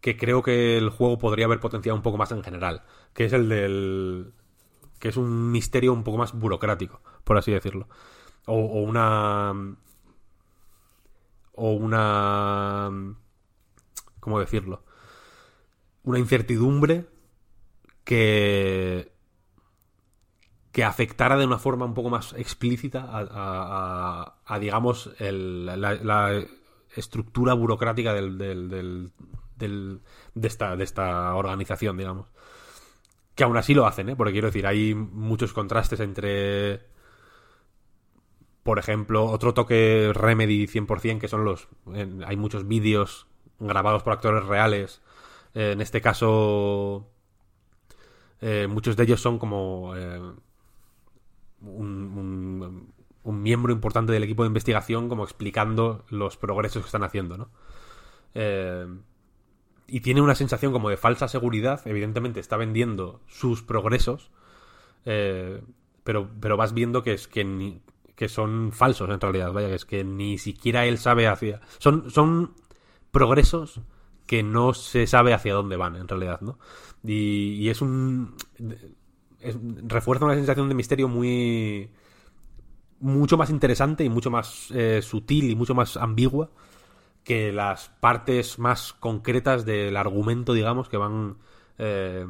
que 0.00 0.16
creo 0.16 0.42
que 0.42 0.78
el 0.78 0.90
juego 0.90 1.18
podría 1.18 1.46
haber 1.46 1.60
potenciado 1.60 1.96
un 1.96 2.02
poco 2.02 2.16
más 2.16 2.30
en 2.30 2.42
general, 2.42 2.82
que 3.12 3.24
es 3.24 3.32
el 3.32 3.48
del... 3.48 4.32
que 4.98 5.08
es 5.08 5.16
un 5.16 5.50
misterio 5.50 5.92
un 5.92 6.04
poco 6.04 6.18
más 6.18 6.32
burocrático, 6.32 7.00
por 7.24 7.38
así 7.38 7.50
decirlo. 7.52 7.88
O, 8.46 8.54
o 8.54 8.82
una... 8.82 9.52
o 11.54 11.70
una... 11.72 13.16
¿cómo 14.20 14.40
decirlo? 14.40 14.84
Una 16.02 16.18
incertidumbre 16.18 17.06
que 18.04 19.15
que 20.76 20.84
afectara 20.84 21.38
de 21.38 21.46
una 21.46 21.56
forma 21.56 21.86
un 21.86 21.94
poco 21.94 22.10
más 22.10 22.34
explícita 22.34 23.08
a, 23.10 24.58
digamos, 24.60 25.10
la, 25.18 26.44
estructura 26.94 27.54
burocrática 27.54 28.12
de, 28.12 29.10
esta, 30.42 31.34
organización, 31.34 31.96
digamos. 31.96 32.26
Que 33.34 33.44
aún 33.44 33.56
así 33.56 33.72
lo 33.72 33.86
hacen, 33.86 34.10
¿eh? 34.10 34.16
Porque 34.16 34.32
quiero 34.32 34.48
decir, 34.48 34.66
hay 34.66 34.94
muchos 34.94 35.54
contrastes 35.54 36.00
entre, 36.00 36.82
por 38.62 38.78
ejemplo, 38.78 39.24
otro 39.24 39.54
toque 39.54 40.10
Remedy 40.12 40.66
100%, 40.66 41.18
que 41.18 41.28
son 41.28 41.46
los... 41.46 41.68
hay 42.26 42.36
muchos 42.36 42.68
vídeos 42.68 43.26
grabados 43.58 44.02
por 44.02 44.12
actores 44.12 44.44
reales. 44.44 45.00
En 45.54 45.80
este 45.80 46.02
caso, 46.02 47.08
eh, 48.42 48.66
muchos 48.68 48.94
de 48.94 49.04
ellos 49.04 49.22
son 49.22 49.38
como... 49.38 49.96
eh, 49.96 50.20
un, 51.60 52.92
miembro 53.24 53.72
importante 53.72 54.12
del 54.12 54.22
equipo 54.22 54.44
de 54.44 54.48
investigación 54.48 55.08
como 55.08 55.24
explicando 55.24 56.04
los 56.08 56.36
progresos 56.36 56.82
que 56.82 56.86
están 56.86 57.02
haciendo, 57.02 57.36
¿no? 57.36 57.50
Eh, 58.34 58.86
y 59.88 60.00
tiene 60.00 60.20
una 60.20 60.34
sensación 60.34 60.72
como 60.72 60.90
de 60.90 60.96
falsa 60.96 61.28
seguridad, 61.28 61.80
evidentemente 61.86 62.40
está 62.40 62.56
vendiendo 62.56 63.20
sus 63.26 63.62
progresos, 63.62 64.30
eh, 65.04 65.62
pero, 66.02 66.30
pero 66.40 66.56
vas 66.56 66.74
viendo 66.74 67.02
que 67.02 67.12
es 67.12 67.28
que, 67.28 67.80
que 68.14 68.28
son 68.28 68.72
falsos 68.72 69.08
en 69.10 69.20
realidad, 69.20 69.52
vaya, 69.52 69.68
que 69.68 69.74
es 69.74 69.84
que 69.84 70.04
ni 70.04 70.38
siquiera 70.38 70.86
él 70.86 70.98
sabe 70.98 71.28
hacia... 71.28 71.60
Son, 71.78 72.10
son 72.10 72.54
progresos 73.12 73.80
que 74.26 74.42
no 74.42 74.74
se 74.74 75.06
sabe 75.06 75.32
hacia 75.32 75.54
dónde 75.54 75.76
van 75.76 75.96
en 75.96 76.08
realidad, 76.08 76.40
¿no? 76.40 76.58
Y, 77.04 77.54
y 77.54 77.70
es 77.70 77.80
un... 77.80 78.34
refuerza 79.86 80.24
una 80.24 80.34
sensación 80.34 80.68
de 80.68 80.74
misterio 80.74 81.08
muy 81.08 81.90
mucho 82.98 83.36
más 83.36 83.50
interesante 83.50 84.04
y 84.04 84.08
mucho 84.08 84.30
más 84.30 84.70
eh, 84.74 85.02
sutil 85.02 85.50
y 85.50 85.54
mucho 85.54 85.74
más 85.74 85.96
ambigua 85.96 86.50
que 87.24 87.52
las 87.52 87.88
partes 87.88 88.58
más 88.58 88.92
concretas 88.92 89.66
del 89.66 89.96
argumento, 89.96 90.52
digamos, 90.52 90.88
que 90.88 90.96
van 90.96 91.36
eh, 91.76 92.24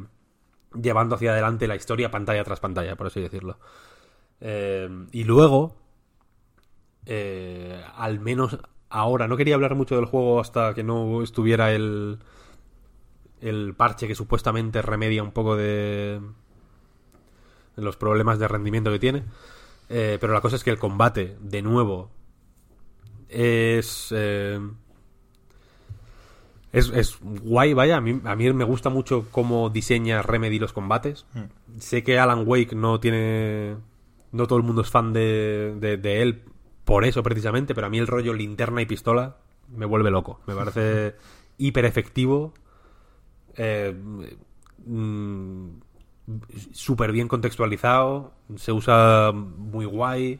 llevando 0.73 1.15
hacia 1.15 1.31
adelante 1.31 1.67
la 1.67 1.75
historia 1.75 2.09
pantalla 2.09 2.43
tras 2.43 2.59
pantalla, 2.59 2.95
por 2.95 3.07
así 3.07 3.21
decirlo. 3.21 3.59
Eh, 4.41 4.89
y 5.11 5.23
luego, 5.23 5.75
eh, 7.05 7.79
al 7.95 8.19
menos 8.19 8.57
ahora, 8.89 9.27
no 9.27 9.37
quería 9.37 9.53
hablar 9.53 9.75
mucho 9.75 9.95
del 9.95 10.05
juego 10.05 10.39
hasta 10.39 10.73
que 10.73 10.83
no 10.83 11.21
estuviera 11.21 11.71
el, 11.71 12.17
el 13.39 13.75
parche 13.75 14.07
que 14.07 14.15
supuestamente 14.15 14.81
remedia 14.81 15.21
un 15.21 15.31
poco 15.31 15.55
de 15.55 16.21
los 17.77 17.95
problemas 17.97 18.39
de 18.39 18.47
rendimiento 18.47 18.91
que 18.91 18.99
tiene. 18.99 19.23
Eh, 19.89 20.17
pero 20.19 20.33
la 20.33 20.41
cosa 20.41 20.57
es 20.57 20.63
que 20.63 20.69
el 20.69 20.77
combate, 20.79 21.37
de 21.39 21.61
nuevo, 21.61 22.11
es. 23.29 24.09
eh, 24.11 24.59
es, 26.73 26.89
es 26.89 27.17
guay, 27.21 27.73
vaya. 27.73 27.97
A 27.97 28.01
mí, 28.01 28.19
a 28.25 28.35
mí 28.35 28.53
me 28.53 28.65
gusta 28.65 28.89
mucho 28.89 29.27
cómo 29.31 29.69
diseña 29.69 30.21
Remedy 30.21 30.59
los 30.59 30.73
combates. 30.73 31.25
Sé 31.79 32.03
que 32.03 32.19
Alan 32.19 32.43
Wake 32.45 32.75
no 32.75 32.99
tiene. 32.99 33.77
No 34.31 34.45
todo 34.45 34.59
el 34.59 34.65
mundo 34.65 34.81
es 34.81 34.89
fan 34.89 35.13
de, 35.13 35.75
de, 35.79 35.97
de 35.97 36.21
él 36.21 36.43
por 36.87 37.03
eso 37.03 37.21
precisamente, 37.21 37.75
pero 37.75 37.87
a 37.87 37.89
mí 37.89 37.99
el 37.99 38.07
rollo 38.07 38.33
linterna 38.33 38.81
y 38.81 38.85
pistola 38.85 39.35
me 39.75 39.85
vuelve 39.85 40.09
loco. 40.09 40.39
Me 40.47 40.55
parece 40.55 41.15
hiper 41.57 41.83
efectivo. 41.83 42.53
Eh, 43.55 43.93
mm, 44.85 45.67
súper 46.73 47.11
bien 47.11 47.27
contextualizado, 47.27 48.33
se 48.55 48.71
usa 48.71 49.31
muy 49.33 49.85
guay, 49.85 50.39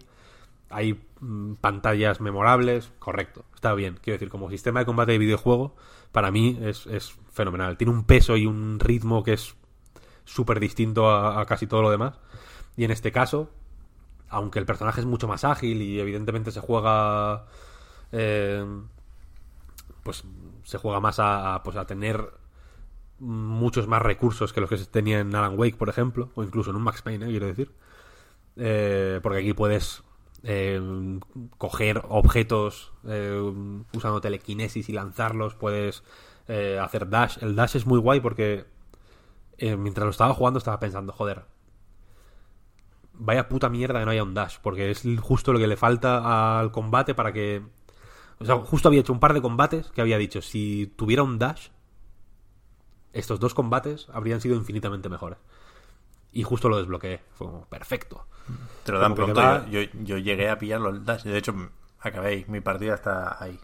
hay 0.69 0.99
mm, 1.21 1.53
pantallas 1.55 2.19
memorables, 2.21 2.91
correcto, 2.99 3.45
está 3.55 3.73
bien. 3.73 3.97
Quiero 4.01 4.15
decir, 4.15 4.29
como 4.29 4.49
sistema 4.49 4.81
de 4.81 4.85
combate 4.85 5.13
de 5.13 5.17
videojuego, 5.17 5.75
para 6.11 6.31
mí 6.31 6.59
es, 6.61 6.87
es 6.87 7.13
fenomenal. 7.31 7.77
Tiene 7.77 7.93
un 7.93 8.03
peso 8.03 8.37
y 8.37 8.45
un 8.45 8.79
ritmo 8.79 9.23
que 9.23 9.33
es 9.33 9.55
súper 10.25 10.59
distinto 10.59 11.09
a, 11.09 11.45
casi 11.45 11.67
todo 11.67 11.81
lo 11.81 11.91
demás. 11.91 12.19
Y 12.75 12.83
en 12.83 12.91
este 12.91 13.11
caso, 13.11 13.49
aunque 14.29 14.59
el 14.59 14.65
personaje 14.65 15.01
es 15.01 15.07
mucho 15.07 15.27
más 15.27 15.43
ágil 15.43 15.81
y 15.81 15.99
evidentemente 15.99 16.51
se 16.51 16.59
juega 16.59 17.45
eh, 18.11 18.63
pues 20.03 20.23
se 20.63 20.77
juega 20.77 20.99
más 20.99 21.17
a, 21.19 21.61
pues 21.63 21.75
a 21.77 21.85
tener 21.85 22.31
muchos 23.19 23.87
más 23.87 24.01
recursos 24.01 24.53
que 24.53 24.61
los 24.61 24.69
que 24.69 24.77
se 24.77 24.85
tenía 24.85 25.19
en 25.19 25.33
Alan 25.33 25.57
Wake 25.57 25.77
por 25.77 25.89
ejemplo 25.89 26.29
o 26.35 26.43
incluso 26.43 26.69
en 26.69 26.75
un 26.75 26.83
Max 26.83 27.01
Payne 27.01 27.25
¿eh? 27.25 27.29
quiero 27.29 27.47
decir 27.47 27.71
eh, 28.57 29.19
porque 29.23 29.39
aquí 29.39 29.53
puedes 29.53 30.03
eh, 30.43 30.79
coger 31.57 32.03
objetos 32.09 32.93
eh, 33.05 33.41
usando 33.93 34.21
telequinesis 34.21 34.87
y 34.89 34.93
lanzarlos 34.93 35.55
puedes 35.55 36.03
eh, 36.47 36.79
hacer 36.81 37.09
dash 37.09 37.37
el 37.41 37.55
dash 37.55 37.75
es 37.75 37.85
muy 37.85 37.99
guay 37.99 38.19
porque 38.19 38.65
eh, 39.57 39.75
mientras 39.75 40.05
lo 40.05 40.11
estaba 40.11 40.33
jugando 40.33 40.59
estaba 40.59 40.79
pensando 40.79 41.11
joder 41.11 41.45
vaya 43.19 43.49
puta 43.49 43.69
mierda 43.69 43.99
que 43.99 44.05
no 44.05 44.11
haya 44.11 44.23
un 44.23 44.33
dash, 44.33 44.57
porque 44.61 44.91
es 44.91 45.03
justo 45.21 45.53
lo 45.53 45.59
que 45.59 45.67
le 45.67 45.77
falta 45.77 46.59
al 46.59 46.71
combate 46.71 47.15
para 47.15 47.33
que... 47.33 47.63
O 48.39 48.45
sea, 48.45 48.57
justo 48.57 48.87
había 48.87 49.01
hecho 49.01 49.13
un 49.13 49.19
par 49.19 49.33
de 49.33 49.41
combates 49.41 49.89
que 49.89 50.01
había 50.01 50.17
dicho, 50.17 50.41
si 50.41 50.93
tuviera 50.95 51.23
un 51.23 51.39
dash, 51.39 51.69
estos 53.19 53.39
dos 53.39 53.53
combates 53.53 54.07
habrían 54.13 54.41
sido 54.41 54.55
infinitamente 54.55 55.09
mejores. 55.09 55.37
Y 56.33 56.43
justo 56.43 56.69
lo 56.69 56.77
desbloqueé. 56.77 57.21
Fue 57.35 57.47
como, 57.47 57.65
perfecto. 57.65 58.25
Te 58.83 58.91
lo 58.91 58.99
dan 58.99 59.13
Como 59.15 59.33
pronto. 59.33 59.41
va- 59.41 59.65
Yo, 59.69 60.17
llegué 60.17 60.49
a 60.49 60.57
pillarlo 60.59 60.89
el 60.89 61.03
dash. 61.05 61.23
De 61.23 61.37
hecho, 61.37 61.53
acabé. 61.99 62.45
Mi 62.47 62.61
partida 62.61 62.95
está 62.95 63.41
ahí. 63.43 63.59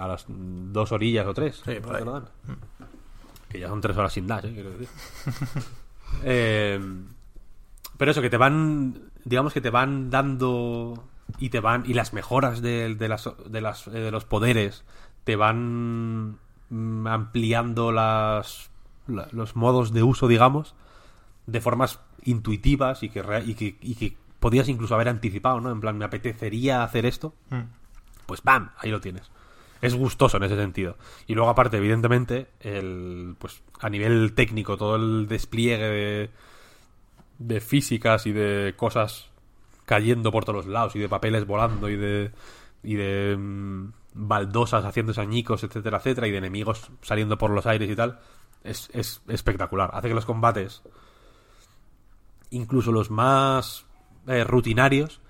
A 0.00 0.08
las 0.08 0.24
dos 0.28 0.92
orillas 0.92 1.26
o 1.26 1.34
tres. 1.34 1.62
Sí, 1.64 1.76
por 1.80 1.96
ahí. 1.96 2.04
Lo 2.04 2.12
dan. 2.12 2.28
Que 3.48 3.60
ya 3.60 3.68
son 3.68 3.80
tres 3.80 3.96
horas 3.96 4.12
sin 4.12 4.26
dash, 4.26 4.44
¿eh? 4.46 4.52
quiero 4.54 4.70
decir. 4.70 4.88
Eh, 6.22 6.78
pero 7.96 8.10
eso, 8.12 8.22
que 8.22 8.30
te 8.30 8.36
van. 8.36 9.10
Digamos 9.24 9.52
que 9.52 9.60
te 9.60 9.70
van 9.70 10.10
dando. 10.10 11.02
Y 11.38 11.48
te 11.48 11.58
van. 11.60 11.84
Y 11.86 11.94
las 11.94 12.12
mejoras 12.12 12.62
de, 12.62 12.94
de 12.94 13.08
las, 13.08 13.28
de, 13.46 13.60
las, 13.60 13.86
eh, 13.88 13.90
de 13.90 14.10
los 14.12 14.24
poderes 14.24 14.84
te 15.24 15.34
van 15.36 16.28
mm, 16.30 16.38
ampliando 17.06 17.92
las, 17.92 18.70
la- 19.06 19.28
los 19.32 19.56
modos 19.56 19.92
de 19.92 20.02
uso, 20.02 20.28
digamos, 20.28 20.74
de 21.46 21.60
formas 21.60 22.00
intuitivas 22.24 23.02
y 23.02 23.08
que, 23.10 23.22
y 23.46 23.54
que, 23.54 23.76
y 23.80 23.94
que 23.94 24.16
podías 24.40 24.68
incluso 24.68 24.94
haber 24.94 25.08
anticipado, 25.08 25.60
¿no? 25.60 25.70
En 25.70 25.80
plan, 25.80 25.96
me 25.98 26.04
apetecería 26.04 26.82
hacer 26.82 27.06
esto 27.06 27.34
pues 28.26 28.42
¡bam! 28.42 28.70
Ahí 28.78 28.90
lo 28.90 29.00
tienes. 29.00 29.30
Es 29.82 29.94
gustoso 29.94 30.38
en 30.38 30.44
ese 30.44 30.56
sentido. 30.56 30.96
Y 31.26 31.34
luego, 31.34 31.50
aparte, 31.50 31.76
evidentemente, 31.76 32.46
el, 32.60 33.36
pues 33.38 33.62
a 33.80 33.90
nivel 33.90 34.32
técnico, 34.32 34.78
todo 34.78 34.96
el 34.96 35.28
despliegue 35.28 35.84
de, 35.88 36.30
de 37.38 37.60
físicas 37.60 38.26
y 38.26 38.32
de 38.32 38.72
cosas 38.76 39.28
cayendo 39.84 40.32
por 40.32 40.46
todos 40.46 40.64
lados, 40.66 40.96
y 40.96 41.00
de 41.00 41.08
papeles 41.10 41.46
volando, 41.46 41.90
y 41.90 41.96
de, 41.96 42.30
y 42.82 42.94
de 42.94 43.36
mm, 43.36 43.92
baldosas 44.14 44.84
haciéndose 44.84 45.20
añicos, 45.20 45.64
etcétera, 45.64 45.98
etcétera, 45.98 46.28
y 46.28 46.30
de 46.30 46.38
enemigos 46.38 46.90
saliendo 47.02 47.36
por 47.36 47.50
los 47.50 47.66
aires 47.66 47.90
y 47.90 47.96
tal, 47.96 48.20
es, 48.62 48.88
es 48.92 49.20
espectacular. 49.28 49.90
Hace 49.92 50.08
que 50.08 50.14
los 50.14 50.24
combates, 50.24 50.82
incluso 52.50 52.92
los 52.92 53.10
más 53.10 53.84
eh, 54.26 54.44
rutinarios, 54.44 55.20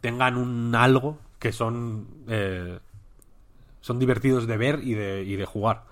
tengan 0.00 0.36
un 0.36 0.74
algo 0.74 1.18
que 1.38 1.52
son 1.52 2.06
eh, 2.28 2.78
son 3.80 3.98
divertidos 3.98 4.46
de 4.46 4.56
ver 4.56 4.80
y 4.82 4.94
de, 4.94 5.24
y 5.24 5.36
de 5.36 5.44
jugar. 5.44 5.84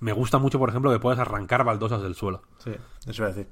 Me 0.00 0.12
gusta 0.12 0.38
mucho, 0.38 0.58
por 0.58 0.68
ejemplo, 0.68 0.90
que 0.90 0.98
puedas 0.98 1.20
arrancar 1.20 1.62
baldosas 1.64 2.02
del 2.02 2.14
suelo. 2.14 2.42
Sí, 2.58 2.72
eso 3.06 3.24
a 3.24 3.28
decir. 3.28 3.48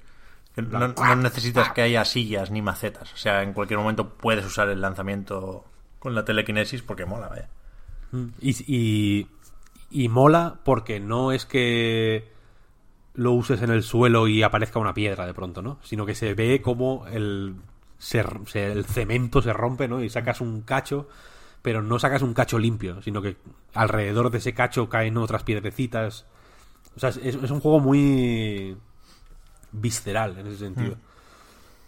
No, 0.57 0.89
no 0.89 1.17
necesitas 1.17 1.73
que 1.73 1.83
haya 1.83 2.05
sillas 2.05 2.51
ni 2.51 2.63
macetas. 2.63 3.13
O 3.13 3.17
sea, 3.17 3.43
en 3.45 3.53
cualquier 3.53 3.79
momento 3.79 4.09
puedes 4.09 4.45
usar 4.45 4.69
el 4.69 4.81
lanzamiento 4.81 5.65
con 5.99 6.15
la 6.15 6.25
telequinesis 6.25 6.83
porque 6.83 7.07
mola, 7.07 7.29
vaya. 7.29 7.49
Y, 8.41 8.57
y, 8.67 9.27
y 9.91 10.09
mola 10.09 10.61
porque 10.65 11.01
no 11.01 11.33
es 11.33 11.45
que 11.47 12.31
lo 13.15 13.33
uses 13.33 13.61
en 13.63 13.71
el 13.71 13.83
suelo 13.83 14.29
y 14.29 14.43
aparezca 14.43 14.79
una 14.79 14.95
piedra 14.95 15.27
de 15.27 15.35
pronto, 15.35 15.61
¿no? 15.61 15.79
Sino 15.83 16.07
que 16.07 16.15
se 16.15 16.35
ve 16.35 16.63
como 16.63 17.07
el, 17.09 17.57
se- 17.99 18.25
se- 18.47 18.73
el 18.73 18.85
cemento 18.85 19.43
se 19.43 19.53
rompe, 19.53 19.89
¿no? 19.89 20.03
Y 20.03 20.09
sacas 20.09 20.41
un 20.41 20.63
cacho, 20.63 21.09
pero 21.63 21.83
no 21.83 21.99
sacas 21.99 22.23
un 22.23 22.33
cacho 22.33 22.59
limpio, 22.59 23.03
sino 23.03 23.21
que 23.21 23.37
alrededor 23.75 24.31
de 24.31 24.39
ese 24.39 24.55
cacho 24.55 24.89
caen 24.89 25.17
otras 25.17 25.43
piedrecitas. 25.43 26.27
O 26.97 27.01
sea, 27.01 27.09
es, 27.11 27.17
es 27.17 27.51
un 27.51 27.61
juego 27.61 27.81
muy 27.81 28.77
visceral 29.73 30.39
en 30.39 30.47
ese 30.47 30.59
sentido. 30.59 30.97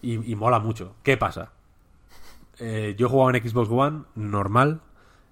Y, 0.03 0.33
y 0.33 0.35
mola 0.35 0.59
mucho. 0.59 0.95
¿Qué 1.03 1.17
pasa? 1.17 1.53
Eh, 2.61 2.95
yo 2.97 3.07
he 3.07 3.11
jugado 3.11 3.35
en 3.35 3.49
Xbox 3.49 3.69
One 3.71 4.05
normal. 4.15 4.81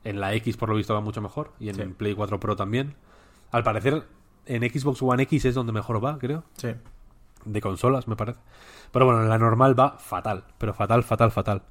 En 0.04 0.20
la 0.20 0.32
X, 0.34 0.56
por 0.56 0.70
lo 0.70 0.76
visto, 0.76 0.94
va 0.94 1.00
mucho 1.00 1.20
mejor. 1.20 1.52
Y 1.60 1.68
en 1.68 1.74
Sí. 1.76 1.82
Play 1.82 2.14
4 2.14 2.40
Pro 2.40 2.56
también. 2.56 2.94
Al 3.50 3.62
parecer, 3.62 4.04
en 4.46 4.62
Xbox 4.62 5.02
One 5.02 5.22
X 5.24 5.44
es 5.44 5.54
donde 5.54 5.72
mejor 5.72 6.02
va, 6.02 6.18
creo. 6.18 6.44
Sí. 6.56 6.68
De 7.44 7.60
consolas, 7.60 8.08
me 8.08 8.16
parece. 8.16 8.38
Pero 8.90 9.04
bueno, 9.04 9.22
en 9.22 9.28
la 9.28 9.38
normal 9.38 9.78
va 9.78 9.98
fatal. 9.98 10.44
Pero 10.56 10.72
fatal, 10.72 11.02
fatal, 11.04 11.30
fatal. 11.30 11.62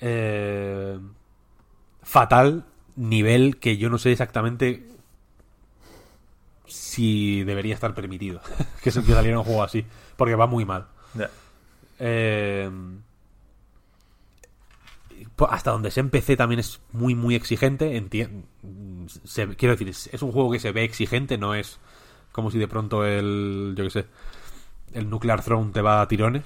Eh, 0.00 0.98
fatal 2.02 2.64
nivel 2.96 3.58
que 3.58 3.76
yo 3.78 3.88
no 3.90 3.98
sé 3.98 4.12
exactamente 4.12 4.86
si 6.66 7.42
debería 7.44 7.74
estar 7.74 7.94
permitido 7.94 8.40
que, 8.82 8.90
saliera 8.90 9.38
un 9.38 9.44
juego 9.44 9.62
así. 9.62 9.86
Porque 10.16 10.34
va 10.34 10.46
muy 10.46 10.64
mal. 10.64 10.86
Ya. 11.14 11.30
Eh, 11.98 12.70
hasta 15.48 15.70
donde 15.70 15.90
se 15.90 16.00
empecé 16.00 16.36
también 16.36 16.60
es 16.60 16.80
muy, 16.92 17.14
muy 17.14 17.34
exigente. 17.34 18.00
Enti- 18.00 18.44
se- 19.24 19.56
quiero 19.56 19.74
decir, 19.74 19.88
es, 19.88 20.22
un 20.22 20.32
juego 20.32 20.50
que 20.50 20.60
se 20.60 20.72
ve 20.72 20.84
exigente, 20.84 21.38
no 21.38 21.54
es 21.54 21.78
como 22.32 22.50
si 22.50 22.58
de 22.58 22.68
pronto 22.68 23.04
el, 23.04 23.74
yo 23.76 23.84
qué 23.84 23.90
sé, 23.90 24.06
el 24.92 25.08
Nuclear 25.10 25.42
Throne 25.42 25.72
te 25.72 25.82
va 25.82 26.00
a 26.00 26.08
tirones. 26.08 26.44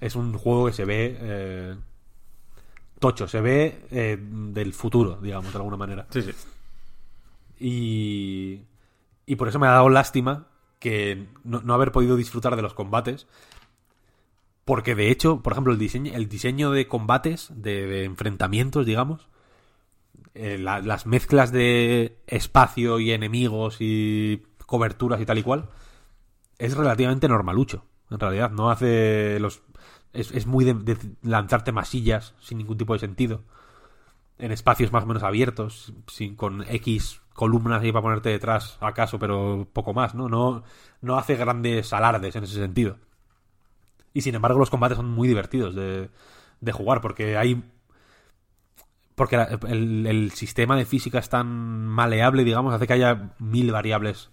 Es 0.00 0.14
un 0.14 0.32
juego 0.34 0.66
que 0.66 0.72
se 0.72 0.84
ve 0.84 1.18
eh, 1.20 1.76
tocho, 3.00 3.26
se 3.28 3.40
ve 3.40 3.86
eh, 3.90 4.16
del 4.20 4.72
futuro, 4.72 5.18
digamos, 5.20 5.52
de 5.52 5.56
alguna 5.58 5.76
manera. 5.76 6.06
Sí, 6.10 6.22
sí. 6.22 6.30
Y, 7.60 8.62
y 9.26 9.36
por 9.36 9.48
eso 9.48 9.58
me 9.58 9.66
ha 9.66 9.72
dado 9.72 9.88
lástima 9.88 10.46
que 10.78 11.26
no, 11.44 11.60
no 11.62 11.74
haber 11.74 11.90
podido 11.92 12.16
disfrutar 12.16 12.54
de 12.56 12.62
los 12.62 12.74
combates. 12.74 13.26
Porque 14.68 14.94
de 14.94 15.10
hecho, 15.10 15.40
por 15.42 15.52
ejemplo, 15.54 15.72
el 15.72 15.78
diseño, 15.78 16.12
el 16.14 16.28
diseño 16.28 16.70
de 16.72 16.86
combates, 16.88 17.48
de, 17.54 18.04
enfrentamientos, 18.04 18.84
digamos, 18.84 19.26
eh, 20.34 20.58
la- 20.58 20.80
las 20.80 21.06
mezclas 21.06 21.52
de 21.52 22.18
espacio 22.26 23.00
y 23.00 23.12
enemigos 23.12 23.76
y 23.80 24.42
coberturas 24.66 25.20
y 25.20 25.26
tal 25.26 25.38
y 25.38 25.42
cual, 25.42 25.68
es 26.58 26.76
relativamente 26.76 27.28
normalucho. 27.28 27.84
En 28.10 28.20
realidad, 28.20 28.50
no 28.50 28.70
hace 28.70 29.38
los. 29.40 29.62
Es, 30.12 30.32
es 30.32 30.46
muy 30.46 30.64
de, 30.64 30.74
de 30.74 30.96
lanzarte 31.22 31.72
masillas 31.72 32.34
sin 32.40 32.58
ningún 32.58 32.78
tipo 32.78 32.94
de 32.94 33.00
sentido 33.00 33.42
en 34.38 34.52
espacios 34.52 34.92
más 34.92 35.04
o 35.04 35.06
menos 35.06 35.22
abiertos, 35.24 35.92
sin, 36.08 36.36
con 36.36 36.62
X 36.68 37.20
columnas 37.34 37.82
ahí 37.82 37.92
para 37.92 38.02
ponerte 38.02 38.30
detrás, 38.30 38.78
acaso, 38.80 39.18
pero 39.18 39.68
poco 39.72 39.94
más, 39.94 40.14
¿no? 40.14 40.28
No, 40.28 40.62
no 41.02 41.18
hace 41.18 41.36
grandes 41.36 41.92
alardes 41.92 42.36
en 42.36 42.44
ese 42.44 42.54
sentido. 42.54 42.98
Y 44.12 44.22
sin 44.22 44.34
embargo, 44.34 44.58
los 44.58 44.70
combates 44.70 44.96
son 44.96 45.10
muy 45.10 45.28
divertidos 45.28 45.74
de, 45.74 46.10
de 46.60 46.72
jugar, 46.72 47.00
porque 47.00 47.36
hay. 47.36 47.64
Porque 49.14 49.36
el 49.36 50.30
sistema 50.30 50.76
de 50.76 50.84
física 50.84 51.18
es 51.18 51.28
tan 51.28 51.48
maleable, 51.86 52.44
digamos, 52.44 52.72
hace 52.72 52.86
que 52.86 52.92
haya 52.92 53.32
mil 53.40 53.72
variables 53.72 54.30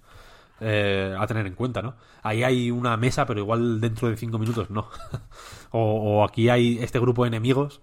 eh, 0.62 1.14
a 1.18 1.28
tener 1.28 1.48
en 1.48 1.56
cuenta, 1.56 1.82
¿no? 1.82 1.96
Ahí 2.24 2.44
hay 2.44 2.72
una 2.72 2.96
mesa, 2.96 3.26
pero 3.26 3.42
igual 3.42 3.82
dentro 3.82 4.10
de 4.10 4.16
cinco 4.16 4.38
minutos 4.38 4.70
no. 4.70 4.88
o, 5.72 6.20
o 6.20 6.24
aquí 6.24 6.50
hay 6.50 6.78
este 6.80 7.00
grupo 7.00 7.24
de 7.24 7.30
enemigos, 7.30 7.82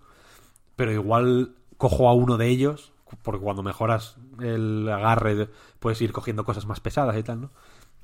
pero 0.77 0.93
igual 0.93 1.57
cojo 1.77 2.09
a 2.09 2.15
uno 2.15 2.39
de 2.39 2.47
ellos, 2.49 2.93
porque 3.23 3.43
cuando 3.43 3.63
mejoras 3.63 4.17
el 4.41 4.89
agarre 4.89 5.49
puedes 5.81 6.01
ir 6.01 6.13
cogiendo 6.13 6.45
cosas 6.45 6.65
más 6.65 6.81
pesadas 6.81 7.17
y 7.19 7.23
tal, 7.23 7.43
¿no? 7.43 7.51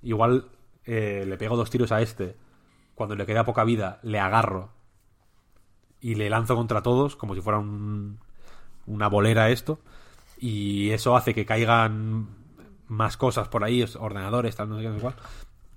Igual 0.03 0.47
eh, 0.85 1.25
le 1.27 1.39
pego 1.39 1.57
dos 1.57 1.71
tiros 1.71 1.91
a 1.93 2.03
este, 2.03 2.37
cuando 2.99 3.15
le 3.15 3.27
queda 3.27 3.45
poca 3.45 3.63
vida, 3.63 4.01
le 4.03 4.19
agarro 4.19 4.73
y 6.01 6.17
le 6.17 6.29
lanzo 6.29 6.57
contra 6.57 6.83
todos, 6.83 7.15
como 7.15 7.37
si 7.37 7.41
fuera 7.41 7.61
un, 7.61 8.19
una 8.87 9.09
bolera 9.09 9.51
esto, 9.51 9.79
y 10.37 10.91
eso 10.91 11.17
hace 11.17 11.33
que 11.33 11.47
caigan 11.47 12.29
más 12.89 13.17
cosas 13.17 13.49
por 13.49 13.63
ahí, 13.63 13.85
ordenadores, 13.99 14.57
tal, 14.57 14.69
no 14.69 14.77
sé 14.77 14.83
qué, 14.83 14.89
no 14.89 14.95
sé 14.97 15.01
cuál. 15.01 15.15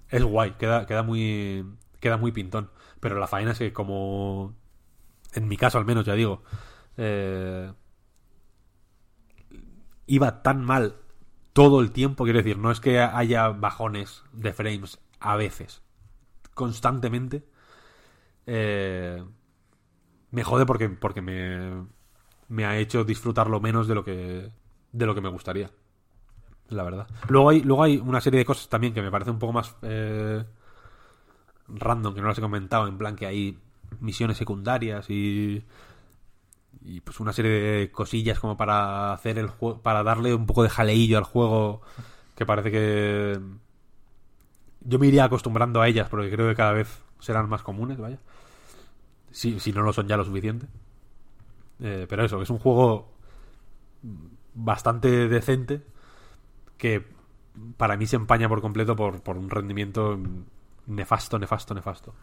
Es 0.09 0.23
guay, 0.23 0.51
queda, 0.57 0.87
queda 0.87 1.03
muy 1.03 1.63
queda 1.99 2.17
muy 2.17 2.31
pintón. 2.31 2.71
Pero 2.99 3.19
la 3.19 3.27
faena 3.27 3.51
es 3.51 3.59
que 3.59 3.71
como 3.71 4.55
en 5.33 5.47
mi 5.47 5.57
caso 5.57 5.77
al 5.77 5.85
menos, 5.85 6.05
ya 6.05 6.15
digo, 6.15 6.41
eh, 6.97 7.71
iba 10.07 10.41
tan 10.41 10.63
mal 10.65 10.95
todo 11.53 11.81
el 11.81 11.91
tiempo, 11.91 12.23
quiero 12.23 12.39
decir, 12.39 12.57
no 12.57 12.71
es 12.71 12.79
que 12.79 12.99
haya 12.99 13.49
bajones 13.49 14.23
de 14.33 14.53
frames 14.53 14.99
a 15.19 15.35
veces, 15.35 15.83
constantemente. 16.53 17.43
Eh, 18.45 19.23
me 20.31 20.43
jode 20.43 20.65
porque, 20.65 20.89
porque 20.89 21.21
me, 21.21 21.85
me 22.47 22.65
ha 22.65 22.77
hecho 22.77 23.03
disfrutarlo 23.03 23.59
menos 23.59 23.87
de 23.87 23.95
lo 23.95 24.03
que 24.03 24.51
de 24.91 25.05
lo 25.05 25.15
que 25.15 25.21
me 25.21 25.29
gustaría. 25.29 25.69
La 26.69 26.83
verdad. 26.83 27.07
Luego 27.27 27.49
hay, 27.49 27.61
luego 27.61 27.83
hay 27.83 27.97
una 27.97 28.21
serie 28.21 28.39
de 28.39 28.45
cosas 28.45 28.69
también 28.69 28.93
que 28.93 29.01
me 29.01 29.11
parece 29.11 29.31
un 29.31 29.39
poco 29.39 29.53
más 29.53 29.75
eh, 29.81 30.43
random, 31.67 32.13
que 32.13 32.21
no 32.21 32.27
las 32.27 32.37
he 32.37 32.41
comentado, 32.41 32.87
en 32.87 32.97
plan 32.97 33.15
que 33.15 33.25
hay 33.25 33.59
misiones 33.99 34.37
secundarias 34.37 35.09
y 35.09 35.63
y 36.83 37.01
pues 37.01 37.19
una 37.19 37.33
serie 37.33 37.51
de 37.51 37.91
cosillas 37.91 38.39
como 38.39 38.57
para 38.57 39.13
hacer 39.13 39.37
el 39.37 39.47
juego 39.47 39.81
para 39.81 40.03
darle 40.03 40.33
un 40.33 40.45
poco 40.45 40.63
de 40.63 40.69
jaleillo 40.69 41.17
al 41.17 41.23
juego 41.23 41.81
que 42.35 42.45
parece 42.45 42.71
que 42.71 43.39
yo 44.81 44.99
me 44.99 45.07
iría 45.07 45.25
acostumbrando 45.25 45.81
a 45.81 45.87
ellas 45.87 46.09
porque 46.09 46.31
creo 46.31 46.47
que 46.49 46.55
cada 46.55 46.73
vez 46.73 47.01
serán 47.19 47.49
más 47.49 47.63
comunes 47.63 47.97
vaya 47.97 48.17
si, 49.31 49.59
si 49.59 49.71
no 49.71 49.81
lo 49.81 49.93
son 49.93 50.07
ya 50.07 50.17
lo 50.17 50.25
suficiente 50.25 50.67
Eh, 51.83 52.05
pero 52.07 52.23
eso 52.23 52.41
es 52.41 52.49
un 52.51 52.59
juego 52.59 53.11
bastante 54.53 55.27
decente 55.27 55.81
que 56.77 57.07
para 57.77 57.97
mí 57.97 58.05
se 58.05 58.15
empaña 58.17 58.47
por 58.49 58.61
completo 58.61 58.95
por, 58.95 59.21
por 59.21 59.37
un 59.37 59.49
rendimiento 59.49 60.19
nefasto 60.87 61.39
nefasto 61.39 61.73
nefasto 61.73 62.13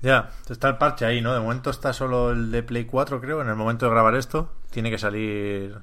Ya, 0.00 0.30
está 0.48 0.68
el 0.68 0.76
parche 0.78 1.04
ahí, 1.06 1.20
¿no? 1.20 1.34
De 1.34 1.40
momento 1.40 1.70
está 1.70 1.92
solo 1.92 2.30
el 2.30 2.52
de 2.52 2.62
Play 2.62 2.84
4, 2.84 3.20
creo, 3.20 3.42
en 3.42 3.48
el 3.48 3.56
momento 3.56 3.86
de 3.86 3.90
grabar 3.92 4.14
esto. 4.14 4.48
Tiene 4.70 4.90
que 4.90 4.98
salir 4.98 5.76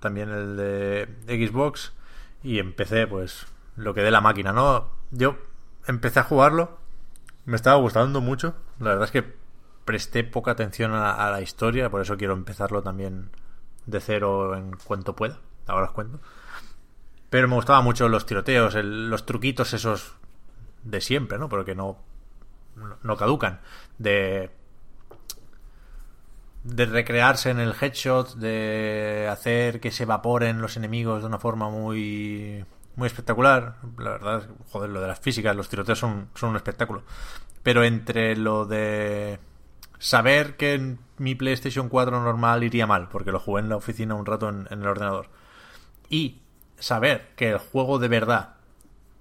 también 0.00 0.30
el 0.30 0.56
de 0.56 1.06
Xbox 1.28 1.92
y 2.42 2.58
empecé, 2.58 3.06
pues, 3.06 3.46
lo 3.76 3.94
que 3.94 4.02
dé 4.02 4.10
la 4.10 4.20
máquina, 4.20 4.52
¿no? 4.52 4.90
Yo 5.10 5.36
empecé 5.86 6.20
a 6.20 6.24
jugarlo, 6.24 6.78
me 7.44 7.56
estaba 7.56 7.76
gustando 7.76 8.20
mucho. 8.20 8.54
La 8.78 8.90
verdad 8.90 9.04
es 9.04 9.10
que 9.10 9.34
presté 9.84 10.24
poca 10.24 10.52
atención 10.52 10.92
a, 10.94 11.30
la 11.30 11.40
historia, 11.40 11.90
por 11.90 12.00
eso 12.00 12.16
quiero 12.16 12.34
empezarlo 12.34 12.82
también 12.82 13.30
de 13.86 14.00
cero 14.00 14.56
en 14.56 14.76
cuanto 14.84 15.16
pueda. 15.16 15.38
Ahora 15.66 15.86
os 15.86 15.92
cuento. 15.92 16.20
Pero 17.30 17.48
me 17.48 17.54
gustaban 17.54 17.84
mucho 17.84 18.08
los 18.08 18.26
tiroteos, 18.26 18.74
los 18.74 19.26
truquitos 19.26 19.72
esos 19.72 20.16
de 20.84 21.00
siempre, 21.00 21.38
¿no? 21.38 21.48
Porque 21.48 21.74
no, 21.74 21.98
no 23.02 23.16
caducan. 23.16 23.60
De 23.98 24.50
de 26.64 26.86
recrearse 26.86 27.50
en 27.50 27.58
el 27.58 27.74
headshot, 27.80 28.36
de 28.36 29.28
hacer 29.30 29.80
que 29.80 29.90
se 29.90 30.04
evaporen 30.04 30.60
los 30.60 30.76
enemigos 30.76 31.22
de 31.22 31.26
una 31.26 31.38
forma 31.38 31.68
muy 31.68 32.64
muy 32.96 33.06
espectacular. 33.06 33.76
La 33.98 34.10
verdad, 34.10 34.48
joder, 34.70 34.90
lo 34.90 35.00
de 35.00 35.08
las 35.08 35.20
físicas, 35.20 35.56
los 35.56 35.68
tiroteos 35.68 35.98
son, 35.98 36.28
son 36.34 36.50
un 36.50 36.56
espectáculo. 36.56 37.02
Pero 37.62 37.84
entre 37.84 38.36
lo 38.36 38.66
de 38.66 39.38
saber 39.98 40.56
que 40.56 40.74
en 40.74 40.98
mi 41.18 41.36
PlayStation 41.36 41.88
4 41.88 42.20
normal 42.22 42.64
iría 42.64 42.86
mal, 42.86 43.08
porque 43.08 43.30
lo 43.30 43.38
jugué 43.38 43.62
en 43.62 43.68
la 43.68 43.76
oficina 43.76 44.16
un 44.16 44.26
rato 44.26 44.48
en, 44.48 44.66
el 44.68 44.86
ordenador, 44.86 45.28
y 46.08 46.40
saber 46.78 47.30
que 47.36 47.50
el 47.50 47.58
juego 47.58 48.00
de 48.00 48.08
verdad 48.08 48.54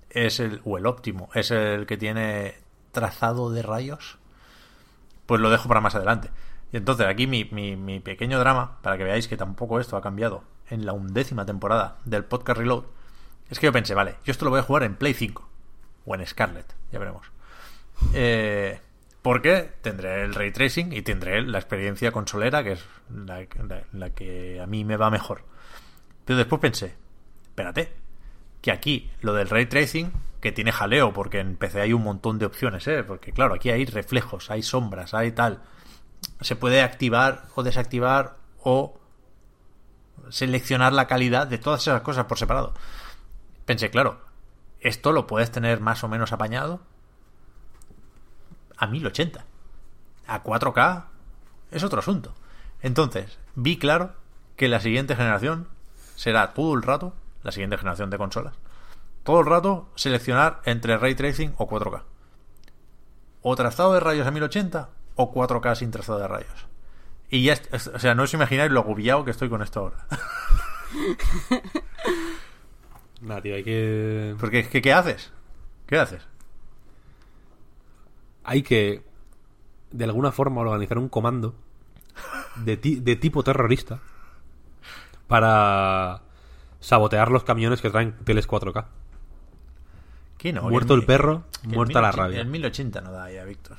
es 0.09 0.39
el, 0.39 0.59
o 0.65 0.79
el 0.79 0.87
óptimo, 0.87 1.29
es 1.35 1.51
el 1.51 1.85
que 1.85 1.97
tiene 1.97 2.55
trazado 2.91 3.51
de 3.51 3.61
rayos, 3.61 4.17
pues 5.27 5.39
lo 5.39 5.51
dejo 5.51 5.67
para 5.67 5.81
más 5.81 5.93
adelante. 5.93 6.31
Y 6.73 6.77
entonces 6.77 7.05
aquí 7.05 7.27
mi, 7.27 7.45
mi, 7.45 7.75
mi 7.75 7.99
pequeño 7.99 8.39
drama, 8.39 8.79
para 8.81 8.97
que 8.97 9.03
veáis 9.03 9.27
que 9.27 9.37
tampoco 9.37 9.79
esto 9.79 9.97
ha 9.97 10.01
cambiado 10.01 10.43
en 10.67 10.85
la 10.85 10.93
undécima 10.93 11.45
temporada 11.45 11.97
del 12.05 12.25
podcast 12.25 12.57
Reload, 12.57 12.85
es 13.51 13.59
que 13.59 13.65
yo 13.67 13.71
pensé, 13.71 13.93
vale, 13.93 14.15
yo 14.25 14.31
esto 14.31 14.45
lo 14.45 14.51
voy 14.51 14.59
a 14.59 14.63
jugar 14.63 14.83
en 14.83 14.95
Play 14.95 15.13
5 15.13 15.47
o 16.05 16.15
en 16.15 16.25
Scarlet, 16.25 16.65
ya 16.91 16.97
veremos. 16.99 17.27
Eh, 18.13 18.79
porque 19.21 19.69
tendré 19.81 20.23
el 20.23 20.33
ray 20.33 20.51
tracing 20.51 20.91
y 20.93 21.03
tendré 21.03 21.41
la 21.43 21.59
experiencia 21.59 22.11
consolera, 22.11 22.63
que 22.63 22.71
es 22.73 22.83
la, 23.13 23.45
la- 23.93 24.09
que 24.09 24.59
a 24.59 24.65
mí 24.65 24.83
me 24.83 24.97
va 24.97 25.11
mejor. 25.11 25.43
Pero 26.25 26.37
después 26.37 26.59
pensé, 26.59 26.95
espérate, 27.43 27.93
que 28.61 28.71
aquí 28.71 29.11
lo 29.21 29.33
del 29.33 29.49
ray 29.49 29.67
tracing, 29.67 30.11
que 30.39 30.51
tiene 30.51 30.71
jaleo, 30.71 31.13
porque 31.13 31.39
en 31.39 31.55
PC 31.55 31.81
hay 31.81 31.93
un 31.93 32.01
montón 32.03 32.39
de 32.39 32.47
opciones, 32.47 32.87
¿eh? 32.87 33.03
porque 33.03 33.31
claro, 33.31 33.53
aquí 33.53 33.69
hay 33.69 33.85
reflejos, 33.85 34.49
hay 34.49 34.63
sombras, 34.63 35.13
hay 35.13 35.31
tal. 35.33 35.61
Se 36.39 36.55
puede 36.55 36.81
activar 36.81 37.43
o 37.55 37.61
desactivar 37.61 38.37
o 38.63 38.99
seleccionar 40.29 40.93
la 40.93 41.07
calidad 41.07 41.47
de 41.47 41.57
todas 41.57 41.81
esas 41.81 42.01
cosas 42.01 42.25
por 42.25 42.37
separado. 42.39 42.73
Pensé, 43.65 43.89
claro, 43.89 44.21
esto 44.79 45.11
lo 45.11 45.27
puedes 45.27 45.51
tener 45.51 45.79
más 45.79 46.03
o 46.03 46.07
menos 46.07 46.33
apañado 46.33 46.81
a 48.77 48.87
1080. 48.87 49.45
A 50.27 50.43
4K 50.43 51.05
es 51.71 51.83
otro 51.83 51.99
asunto. 51.99 52.33
Entonces, 52.81 53.37
vi 53.55 53.77
claro 53.77 54.13
que 54.55 54.67
la 54.67 54.79
siguiente 54.79 55.15
generación 55.15 55.67
será 56.15 56.53
todo 56.53 56.73
el 56.73 56.81
rato, 56.81 57.13
la 57.43 57.51
siguiente 57.51 57.77
generación 57.77 58.09
de 58.09 58.17
consolas, 58.17 58.55
todo 59.23 59.39
el 59.39 59.45
rato 59.45 59.89
seleccionar 59.95 60.61
entre 60.65 60.97
ray 60.97 61.15
tracing 61.15 61.53
o 61.57 61.67
4K. 61.67 62.03
O 63.43 63.55
trazado 63.55 63.93
de 63.93 63.99
rayos 63.99 64.27
a 64.27 64.31
1080 64.31 64.89
o 65.15 65.33
4K 65.33 65.75
sin 65.75 65.91
trazado 65.91 66.19
de 66.19 66.27
rayos. 66.27 66.67
Y 67.29 67.43
ya, 67.43 67.55
o 67.71 67.99
sea, 67.99 68.13
no 68.15 68.23
os 68.23 68.33
imagináis 68.33 68.71
lo 68.71 68.81
agobiado 68.81 69.23
que 69.23 69.31
estoy 69.31 69.49
con 69.49 69.61
esto 69.61 69.79
ahora. 69.79 70.05
Nada, 73.21 73.41
tío, 73.41 73.55
hay 73.55 73.63
que. 73.63 74.35
Porque 74.39 74.59
es 74.59 74.67
que, 74.67 74.81
¿qué 74.81 74.93
haces? 74.93 75.31
¿Qué 75.87 75.97
haces? 75.97 76.21
Hay 78.43 78.63
que, 78.63 79.03
de 79.91 80.03
alguna 80.05 80.31
forma, 80.31 80.61
organizar 80.61 80.97
un 80.97 81.09
comando 81.09 81.53
de, 82.57 82.77
ti- 82.77 82.99
de 82.99 83.15
tipo 83.15 83.43
terrorista 83.43 83.99
para 85.27 86.21
sabotear 86.79 87.29
los 87.31 87.43
camiones 87.43 87.81
que 87.81 87.89
traen 87.89 88.13
teles 88.23 88.47
4K. 88.47 88.85
¿Qué 90.37 90.51
no? 90.51 90.63
Muerto 90.63 90.95
Que 90.95 90.99
el 91.01 91.05
perro, 91.05 91.43
muerta 91.63 92.01
la 92.01 92.07
1080 92.09 92.11
rabia. 92.23 92.41
El 92.41 92.47
1080 92.47 93.01
no 93.01 93.11
da 93.11 93.31
ya, 93.31 93.43
Víctor. 93.45 93.77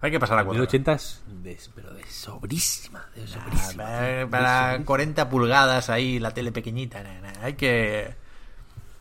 Hay 0.00 0.10
que 0.12 0.20
pasar 0.20 0.38
a 0.38 0.44
4K. 0.44 0.50
1080 0.52 0.92
es 0.92 1.22
de, 1.42 1.58
pero 1.74 1.92
de 1.92 2.04
sobrísima, 2.06 3.04
de 3.16 3.26
sobrísima. 3.26 3.82
Para, 3.84 3.98
tío, 4.06 4.16
de 4.18 4.26
para 4.28 4.62
sobrísima. 4.66 4.86
40 4.86 5.28
pulgadas 5.30 5.90
ahí, 5.90 6.18
la 6.20 6.32
tele 6.32 6.52
pequeñita. 6.52 7.02
na, 7.02 7.20
na, 7.20 7.32
Hay 7.42 7.54
que. 7.54 8.14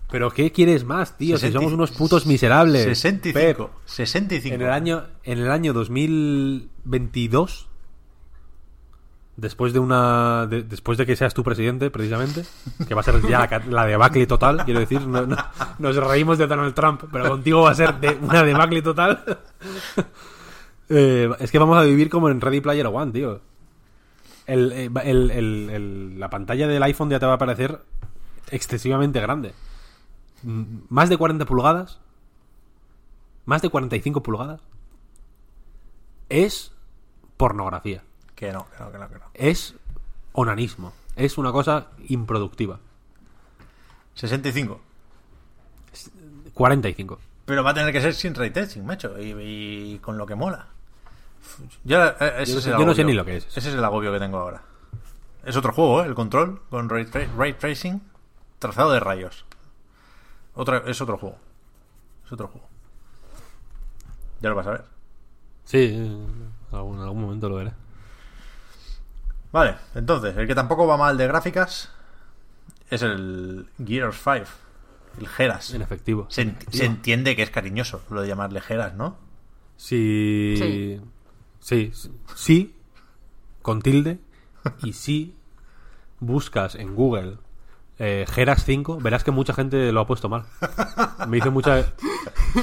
Pero 0.09 0.31
¿qué 0.31 0.51
quieres 0.53 0.85
más, 0.85 1.17
tío? 1.17 1.35
Si 1.37 1.41
60 1.41 1.59
somos 1.59 1.73
unos 1.73 1.91
putos 1.91 2.25
miserables. 2.25 2.83
65. 2.85 3.33
Pep, 3.67 3.69
65. 3.85 4.55
en 4.55 4.61
el 4.61 4.69
año 4.71 5.03
en 5.23 5.39
el 5.39 5.51
año 5.51 5.73
2022 5.73 7.67
después 9.35 9.71
de 9.73 9.79
una 9.79 10.47
de- 10.47 10.63
después 10.63 10.97
de 10.97 11.05
que 11.05 11.15
seas 11.15 11.33
tu 11.35 11.43
presidente 11.43 11.91
precisamente 11.91 12.43
que 12.87 12.95
va 12.95 13.01
a 13.01 13.03
ser 13.03 13.21
ya 13.21 13.47
la, 13.47 13.61
la 13.69 13.85
debacle 13.85 14.25
total 14.25 14.65
quiero 14.65 14.79
decir 14.79 15.01
no- 15.05 15.27
no- 15.27 15.37
nos 15.77 15.95
reímos 15.95 16.39
de 16.39 16.47
Donald 16.47 16.73
Trump 16.73 17.03
pero 17.11 17.29
contigo 17.29 17.61
va 17.61 17.69
a 17.71 17.75
ser 17.75 17.93
de- 17.99 18.17
una 18.19 18.41
debacle 18.41 18.81
total 18.81 19.23
Eh, 20.89 21.29
es 21.39 21.51
que 21.51 21.59
vamos 21.59 21.77
a 21.77 21.81
vivir 21.83 22.09
como 22.09 22.29
en 22.29 22.39
Ready 22.41 22.61
Player 22.61 22.87
One 22.87 23.11
tío 23.11 23.41
el, 24.45 24.71
eh, 24.71 24.89
el- 25.03 25.31
el- 25.31 26.19
la 26.19 26.29
pantalla 26.29 26.67
del 26.67 26.81
iPhone 26.83 27.09
ya 27.09 27.19
te 27.19 27.25
va 27.25 27.33
a 27.33 27.37
parecer 27.37 27.81
excesivamente 28.51 29.19
grande 29.19 29.53
más 30.43 31.09
de 31.09 31.17
40 31.17 31.43
pulgadas 31.45 31.99
más 33.45 33.61
de 33.61 33.69
45 33.69 34.23
pulgadas 34.23 34.61
es 36.29 36.73
pornografía. 37.37 38.03
Que 38.35 38.51
no, 38.51 38.67
que 38.69 38.83
no, 38.83 38.91
que 38.91 38.97
no, 38.97 39.07
que 39.09 39.15
no. 39.15 39.25
Es 39.33 39.73
onanismo. 40.33 40.93
Es 41.15 41.37
una 41.37 41.51
cosa 41.51 41.87
improductiva. 42.09 42.79
65. 44.15 44.79
45. 46.53 47.19
Pero 47.45 47.63
va 47.63 47.71
a 47.71 47.73
tener 47.73 47.93
que 47.93 48.01
ser 48.01 48.13
sin 48.13 48.35
ray 48.35 48.51
macho. 48.83 49.19
Y, 49.21 49.31
y 49.93 49.99
con 49.99 50.17
lo 50.17 50.25
que 50.25 50.35
mola. 50.35 50.67
Yo, 51.83 52.03
eh, 52.05 52.15
ese 52.39 52.45
Yo 52.45 52.53
no 52.53 52.57
es 52.59 52.63
sé- 52.63 52.69
el 52.71 52.77
yo 52.77 52.85
no 52.85 52.93
sé 52.93 53.01
agobio. 53.01 53.05
ni 53.05 53.13
lo 53.13 53.25
que 53.25 53.37
es. 53.37 53.45
Ese 53.55 53.69
es 53.69 53.75
el 53.75 53.83
agobio 53.83 54.11
que 54.13 54.19
tengo 54.19 54.37
ahora. 54.37 54.61
Es 55.45 55.55
otro 55.55 55.71
juego, 55.73 56.03
¿eh? 56.03 56.07
El 56.07 56.15
control 56.15 56.61
con 56.69 56.89
ray, 56.89 57.05
tra- 57.05 57.27
ray 57.37 57.53
tracing, 57.53 58.01
trazado 58.59 58.91
de 58.91 58.99
rayos. 58.99 59.45
Otra, 60.55 60.83
es 60.85 60.99
otro 61.01 61.17
juego. 61.17 61.37
Es 62.25 62.31
otro 62.31 62.47
juego. 62.47 62.67
Ya 64.41 64.49
lo 64.49 64.55
vas 64.55 64.67
a 64.67 64.71
ver. 64.71 64.83
Sí, 65.65 65.85
en 65.85 66.51
algún, 66.71 66.97
en 66.97 67.03
algún 67.03 67.21
momento 67.21 67.49
lo 67.49 67.55
veré. 67.55 67.73
Vale, 69.51 69.75
entonces, 69.95 70.35
el 70.37 70.45
que 70.47 70.55
tampoco 70.55 70.85
va 70.87 70.97
mal 70.97 71.17
de 71.17 71.27
gráficas 71.27 71.89
es 72.89 73.01
el 73.01 73.67
Gears 73.83 74.17
5, 74.23 74.45
el 75.19 75.27
Geras. 75.27 75.73
En 75.73 75.81
efectivo. 75.81 76.25
Se, 76.29 76.45
ent- 76.45 76.69
se 76.71 76.85
entiende 76.85 77.35
que 77.35 77.43
es 77.43 77.49
cariñoso 77.49 78.01
lo 78.09 78.21
de 78.21 78.27
llamarle 78.27 78.61
Geras, 78.61 78.93
¿no? 78.93 79.17
Sí. 79.77 80.99
Sí, 81.67 81.91
sí, 82.33 82.73
con 83.61 83.81
tilde. 83.81 84.19
Y 84.83 84.93
si 84.93 85.35
buscas 86.21 86.75
en 86.75 86.95
Google 86.95 87.39
eh, 87.99 88.25
Geras 88.29 88.63
5, 88.63 88.99
verás 89.01 89.25
que 89.25 89.31
mucha 89.31 89.53
gente 89.53 89.91
lo 89.91 89.99
ha 89.99 90.07
puesto 90.07 90.29
mal. 90.29 90.45
Me 91.27 91.35
dice 91.37 91.49
mucha. 91.49 91.91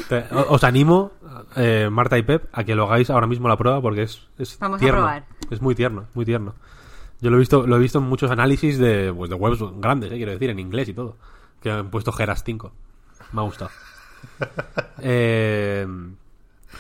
Te- 0.09 0.25
os 0.49 0.65
animo, 0.65 1.13
eh, 1.57 1.89
Marta 1.93 2.17
y 2.17 2.23
Pep, 2.23 2.49
a 2.53 2.65
que 2.65 2.75
lo 2.75 2.85
hagáis 2.85 3.11
ahora 3.11 3.27
mismo 3.27 3.47
la 3.47 3.59
prueba 3.59 3.83
porque 3.83 4.05
es, 4.05 4.27
es 4.39 4.59
Vamos 4.59 4.77
a 4.77 4.81
tierno. 4.81 5.01
probar. 5.03 5.27
Es 5.51 5.61
muy 5.61 5.75
tierno, 5.75 6.07
muy 6.15 6.25
tierno. 6.25 6.55
Yo 7.21 7.29
lo 7.29 7.37
he 7.37 7.41
visto, 7.41 7.67
lo 7.67 7.77
he 7.77 7.81
visto 7.81 7.99
en 7.99 8.05
muchos 8.05 8.31
análisis 8.31 8.79
de, 8.79 9.13
pues, 9.15 9.29
de 9.29 9.37
webs 9.37 9.59
grandes, 9.81 10.13
eh, 10.13 10.17
quiero 10.17 10.33
decir, 10.33 10.49
en 10.49 10.59
inglés 10.61 10.89
y 10.89 10.95
todo. 10.95 11.17
Que 11.63 11.71
han 11.71 11.91
puesto 11.91 12.11
Geras 12.11 12.43
5. 12.43 12.73
Me 13.33 13.41
ha 13.43 13.45
gustado. 13.45 13.71
Eh, 15.01 15.87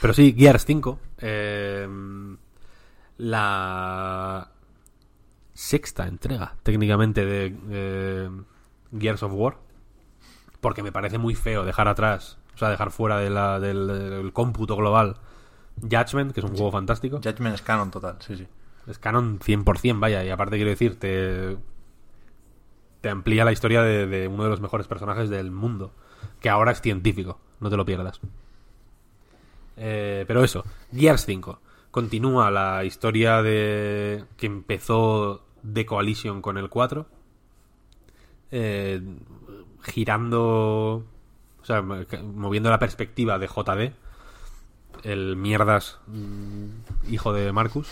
pero 0.01 0.13
sí, 0.15 0.35
Gears 0.37 0.65
5. 0.65 0.99
eh, 1.19 1.89
la 3.17 4.51
sexta 5.53 6.07
entrega, 6.09 6.57
técnicamente, 6.63 7.25
de 7.25 7.57
eh, 7.71 8.31
Gears 8.99 9.23
of 9.23 9.33
War. 9.35 9.57
Porque 10.61 10.83
me 10.83 10.93
parece 10.93 11.19
muy 11.19 11.35
feo 11.35 11.65
dejar 11.65 11.89
atrás, 11.89 12.39
o 12.55 12.59
sea, 12.59 12.71
dejar 12.71 12.91
fuera 12.91 13.19
de 13.19 13.31
la- 13.31 13.61
del, 13.61 13.87
del 13.87 14.33
cómputo 14.33 14.77
global 14.77 15.17
Judgment, 15.81 16.33
que 16.33 16.41
es 16.41 16.45
un 16.47 16.55
juego 16.55 16.71
fantástico. 16.73 17.21
Judgment 17.23 17.55
es 17.55 17.63
canon 17.63 17.91
total, 17.91 18.17
sí, 18.21 18.37
sí. 18.37 18.47
Es 18.87 18.99
canon 18.99 19.39
100%, 19.41 19.99
vaya, 20.01 20.25
y 20.25 20.31
aparte 20.31 20.57
quiero 20.57 20.71
decir, 20.71 20.99
te, 20.99 21.57
te 23.01 23.09
amplía 23.11 23.45
la 23.45 23.53
historia 23.53 23.83
de, 23.83 24.07
de 24.07 24.29
uno 24.29 24.45
de 24.45 24.51
los 24.51 24.61
mejores 24.61 24.87
personajes 24.87 25.29
del 25.31 25.51
mundo, 25.51 25.93
que 26.41 26.49
ahora 26.49 26.73
es 26.73 26.81
científico, 26.81 27.39
no 27.61 27.71
te 27.71 27.77
lo 27.77 27.85
pierdas. 27.85 28.21
Eh, 29.77 30.25
pero 30.27 30.45
eso, 30.45 30.65
Gears 30.93 31.25
5. 31.27 31.61
Continúa 31.91 32.51
la 32.51 32.85
historia 32.85 33.43
de 33.43 34.25
que 34.37 34.47
empezó 34.47 35.45
The 35.73 35.87
Coalition 35.87 36.43
con 36.43 36.59
el 36.59 36.69
4. 36.69 37.07
eh, 38.51 39.01
girando, 39.83 41.05
o 41.61 41.65
sea, 41.65 41.83
moviendo 41.83 42.71
la 42.71 42.79
perspectiva 42.79 43.39
de 43.39 43.49
JD, 43.49 43.93
el 45.03 45.37
mierdas 45.37 45.99
mm, 46.07 47.13
hijo 47.13 47.33
de 47.33 47.53
Marcus, 47.53 47.89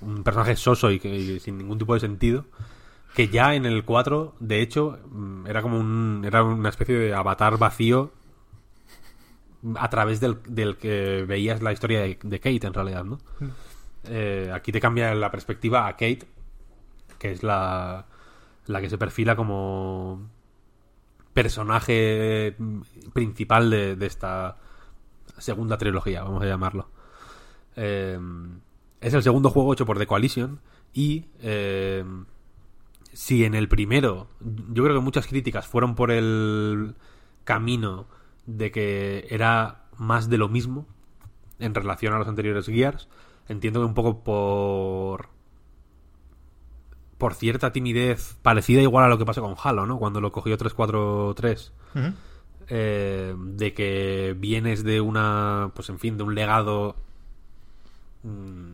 un 0.00 0.22
personaje 0.22 0.56
soso 0.56 0.90
y, 0.90 0.98
que, 0.98 1.40
sin 1.40 1.58
ningún 1.58 1.78
tipo 1.78 1.94
de 1.94 2.00
sentido, 2.00 2.44
que 3.14 3.28
ya 3.28 3.54
en 3.54 3.66
el 3.66 3.84
4, 3.84 4.34
de 4.40 4.62
hecho, 4.62 4.98
mm, 5.10 5.46
era 5.46 5.62
como 5.62 5.78
un, 5.78 6.22
era 6.26 6.42
una 6.42 6.68
especie 6.68 6.96
de 6.96 7.14
avatar 7.14 7.58
vacío 7.58 8.12
a 9.76 9.88
través 9.90 10.20
del, 10.20 10.38
del 10.48 10.76
que 10.76 11.24
veías 11.26 11.62
la 11.62 11.72
historia 11.72 12.00
de, 12.00 12.18
de 12.22 12.40
Kate 12.40 12.66
en 12.66 12.74
realidad, 12.74 13.04
¿no? 13.04 13.18
Eh, 14.04 14.50
aquí 14.52 14.72
te 14.72 14.80
cambia 14.80 15.14
la 15.14 15.30
perspectiva 15.30 15.86
a 15.86 15.92
Kate, 15.92 16.26
que 17.18 17.30
es 17.30 17.42
la, 17.42 18.06
la 18.66 18.80
que 18.80 18.90
se 18.90 18.98
perfila 18.98 19.36
como 19.36 20.28
personaje 21.32 22.56
principal 23.12 23.70
de, 23.70 23.96
de 23.96 24.06
esta 24.06 24.58
segunda 25.38 25.78
trilogía, 25.78 26.22
vamos 26.22 26.42
a 26.42 26.46
llamarlo. 26.46 26.90
Eh, 27.76 28.18
es 29.00 29.14
el 29.14 29.22
segundo 29.22 29.50
juego 29.50 29.72
hecho 29.72 29.86
por 29.86 29.98
The 29.98 30.06
Coalition 30.06 30.60
y 30.92 31.26
eh, 31.40 32.04
si 33.12 33.44
en 33.44 33.54
el 33.54 33.68
primero 33.68 34.28
yo 34.40 34.84
creo 34.84 34.96
que 34.96 35.02
muchas 35.02 35.26
críticas 35.26 35.66
fueron 35.66 35.94
por 35.94 36.10
el 36.10 36.94
camino 37.44 38.06
de 38.46 38.70
que 38.70 39.26
era 39.30 39.84
más 39.96 40.28
de 40.28 40.38
lo 40.38 40.48
mismo 40.48 40.86
en 41.58 41.74
relación 41.74 42.12
a 42.14 42.18
los 42.18 42.28
anteriores 42.28 42.66
Gears, 42.66 43.08
entiendo 43.48 43.80
que 43.80 43.86
un 43.86 43.94
poco 43.94 44.22
por 44.24 45.28
por 47.18 47.34
cierta 47.34 47.72
timidez 47.72 48.36
parecida 48.42 48.82
igual 48.82 49.04
a 49.04 49.08
lo 49.08 49.16
que 49.16 49.24
pasó 49.24 49.42
con 49.42 49.54
Halo, 49.62 49.86
¿no? 49.86 49.98
Cuando 49.98 50.20
lo 50.20 50.32
cogió 50.32 50.58
343 50.58 51.72
Ujú. 51.94 52.14
eh, 52.66 53.36
de 53.38 53.74
que 53.74 54.34
vienes 54.36 54.82
de 54.82 55.00
una, 55.00 55.70
pues 55.72 55.88
en 55.88 56.00
fin, 56.00 56.16
de 56.16 56.24
un 56.24 56.34
legado 56.34 56.96
mm, 58.24 58.72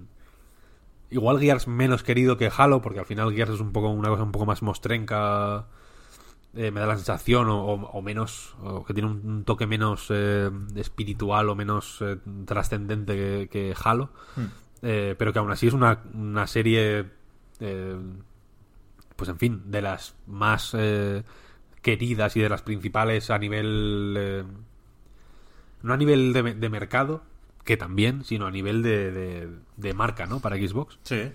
igual 1.11 1.41
Gears 1.41 1.69
menos 1.69 2.03
querido 2.03 2.39
que 2.39 2.51
Halo, 2.57 2.81
porque 2.81 3.01
al 3.01 3.05
final 3.05 3.35
Gears 3.35 3.53
es 3.53 3.61
un 3.61 3.73
poco 3.73 3.91
una 3.91 4.09
cosa 4.09 4.23
un 4.23 4.33
poco 4.33 4.47
más 4.47 4.63
mostrenca, 4.63 5.67
eh, 6.55 6.71
me 6.71 6.81
da 6.81 6.87
la 6.87 6.97
sensación, 6.97 7.47
o, 7.51 8.03
menos, 8.03 8.57
o 8.63 8.85
que 8.85 8.95
tiene 8.95 9.09
un, 9.09 9.45
toque 9.45 9.67
menos 9.67 10.07
eh, 10.11 10.51
espiritual 10.77 11.49
o 11.49 11.55
menos 11.55 11.99
eh, 12.01 12.17
trascendente 12.47 13.15
que, 13.15 13.49
que 13.51 13.75
Halo, 13.83 14.11
Eh, 14.83 15.15
pero 15.19 15.33
que 15.33 15.39
aún 15.41 15.51
así 15.51 15.67
es 15.67 15.73
una, 15.75 16.03
una 16.15 16.47
serie, 16.47 17.05
pues 19.17 19.29
en 19.29 19.39
fin, 19.39 19.63
de 19.67 19.83
las 19.83 20.15
más 20.27 20.77
queridas 21.83 22.37
y 22.37 22.41
de 22.41 22.49
las 22.49 22.63
principales 22.63 23.31
a 23.31 23.39
nivel, 23.39 24.45
no 25.83 25.93
a 25.93 25.97
nivel 25.97 26.33
de, 26.33 26.55
de 26.55 26.69
mercado, 26.69 27.23
que 27.65 27.77
también, 27.77 28.25
sino 28.25 28.47
a 28.47 28.51
nivel 28.51 28.83
de, 28.83 29.11
de- 29.13 29.49
de 29.77 29.95
marca, 29.95 30.27
¿no? 30.27 30.41
Para 30.41 30.57
Xbox. 30.57 30.99
Sí. 31.03 31.33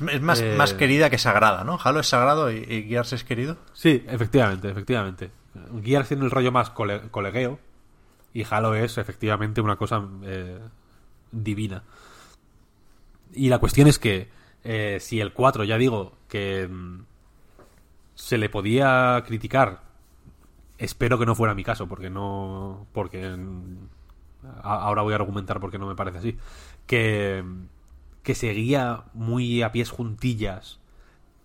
Es, 0.00 0.20
más, 0.20 0.40
Eh, 0.40 0.54
más 0.56 0.74
querida 0.74 1.10
que 1.10 1.18
sagrada, 1.18 1.64
¿no? 1.64 1.78
Halo 1.82 2.00
es 2.00 2.06
sagrado 2.08 2.50
y, 2.52 2.56
y 2.68 2.84
Gears 2.88 3.12
es 3.12 3.24
querido. 3.24 3.56
Sí, 3.72 4.04
efectivamente, 4.08 4.68
efectivamente. 4.70 5.30
Gears 5.82 6.08
tiene 6.08 6.24
el 6.24 6.30
rollo 6.30 6.52
más 6.52 6.70
cole- 6.70 7.08
colegueo 7.10 7.58
y 8.32 8.44
Halo 8.48 8.74
es 8.74 8.98
efectivamente 8.98 9.60
una 9.60 9.76
cosa 9.76 10.06
eh, 10.22 10.58
divina. 11.32 11.82
Y 13.32 13.48
la 13.48 13.58
cuestión 13.58 13.88
es 13.88 13.98
que 13.98 14.28
eh, 14.64 14.98
si 15.00 15.20
el 15.20 15.32
4, 15.32 15.64
ya 15.64 15.78
digo, 15.78 16.16
que 16.28 16.66
mm, 16.68 17.00
se 18.14 18.38
le 18.38 18.48
podía 18.48 19.22
criticar, 19.26 19.82
espero 20.78 21.18
que 21.18 21.26
no 21.26 21.34
fuera 21.34 21.54
mi 21.54 21.64
caso, 21.64 21.86
porque 21.88 22.10
no. 22.10 22.86
Porque. 22.92 23.28
mm, 23.28 23.88
a- 24.62 24.82
ahora 24.82 25.02
voy 25.02 25.12
a 25.12 25.16
argumentar 25.16 25.58
porque 25.60 25.78
no 25.78 25.86
me 25.86 25.94
parece 25.96 26.18
así. 26.18 26.38
Que. 26.86 27.44
Que 28.22 28.34
seguía 28.34 29.04
muy 29.14 29.62
a 29.62 29.72
pies 29.72 29.90
juntillas 29.90 30.80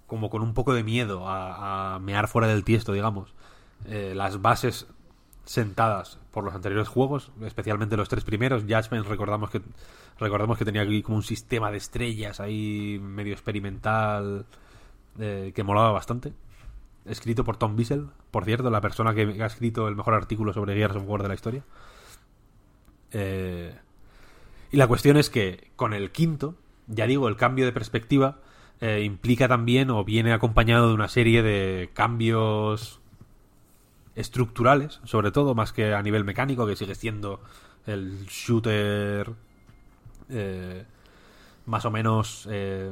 como 0.08 0.30
con 0.30 0.42
un 0.42 0.54
poco 0.54 0.74
de 0.74 0.84
miedo 0.84 1.24
a, 1.28 1.98
mear 2.00 2.28
fuera 2.28 2.48
del 2.48 2.64
tiesto, 2.64 2.94
digamos, 2.94 3.34
eh, 3.86 4.14
las 4.16 4.42
bases 4.42 4.88
sentadas 5.46 6.20
por 6.32 6.44
los 6.44 6.54
anteriores 6.54 6.88
juegos, 6.88 7.32
especialmente 7.42 7.98
los 7.98 8.10
tres 8.10 8.24
primeros. 8.24 8.64
Judgment 8.64 9.08
recordamos 9.08 9.50
que 9.50 9.62
recordamos 10.20 10.58
que 10.58 10.66
tenía 10.66 10.84
aquí 10.84 11.02
como 11.02 11.18
un 11.18 11.24
sistema 11.24 11.72
de 11.72 11.78
estrellas 11.78 12.40
ahí 12.40 13.00
medio 13.02 13.34
experimental 13.34 14.46
eh, 15.20 15.52
que 15.54 15.64
molaba 15.64 15.92
bastante. 15.92 16.34
Escrito 17.06 17.44
por 17.44 17.58
Tom 17.58 17.76
Bissell, 17.76 18.08
por 18.32 18.46
cierto, 18.46 18.70
la 18.70 18.82
persona 18.82 19.14
que 19.14 19.42
ha 19.42 19.46
escrito 19.46 19.88
el 19.88 19.96
mejor 19.96 20.14
artículo 20.14 20.54
sobre 20.54 20.76
Gears 20.76 20.96
of 20.96 21.04
War 21.08 21.22
de 21.22 21.28
la 21.28 21.34
historia. 21.34 21.64
Eh, 23.12 23.76
y 24.72 24.78
la 24.78 24.88
cuestión 24.88 25.18
es 25.18 25.30
que 25.30 25.72
con 25.76 25.94
el 25.94 26.12
quinto, 26.12 26.56
ya 26.88 27.08
digo, 27.08 27.28
el 27.28 27.36
cambio 27.38 27.66
de 27.66 27.72
perspectiva 27.72 28.40
eh, 28.82 29.02
implica 29.04 29.48
también 29.48 29.90
o 29.90 30.04
viene 30.04 30.34
acompañado 30.34 30.88
de 30.90 30.94
una 30.94 31.08
serie 31.08 31.42
de 31.44 31.90
cambios 31.94 33.00
estructurales, 34.16 35.00
sobre 35.04 35.32
todo, 35.32 35.56
más 35.56 35.74
que 35.74 35.94
a 35.94 36.02
nivel 36.02 36.24
mecánico, 36.24 36.68
que 36.68 36.76
sigue 36.76 36.96
siendo 36.96 37.42
el 37.88 38.26
shooter 38.28 39.32
eh, 40.30 40.86
más 41.66 41.86
o 41.86 41.92
menos 41.92 42.48
eh, 42.52 42.92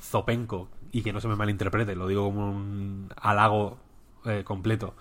zopenco 0.00 0.68
y 0.92 1.02
que 1.02 1.12
no 1.12 1.20
se 1.20 1.28
me 1.28 1.36
malinterprete, 1.36 1.96
lo 1.96 2.06
digo 2.08 2.24
como 2.24 2.50
un 2.50 3.08
halago 3.20 3.78
eh, 4.24 4.42
completo 4.44 4.94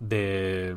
de 0.00 0.76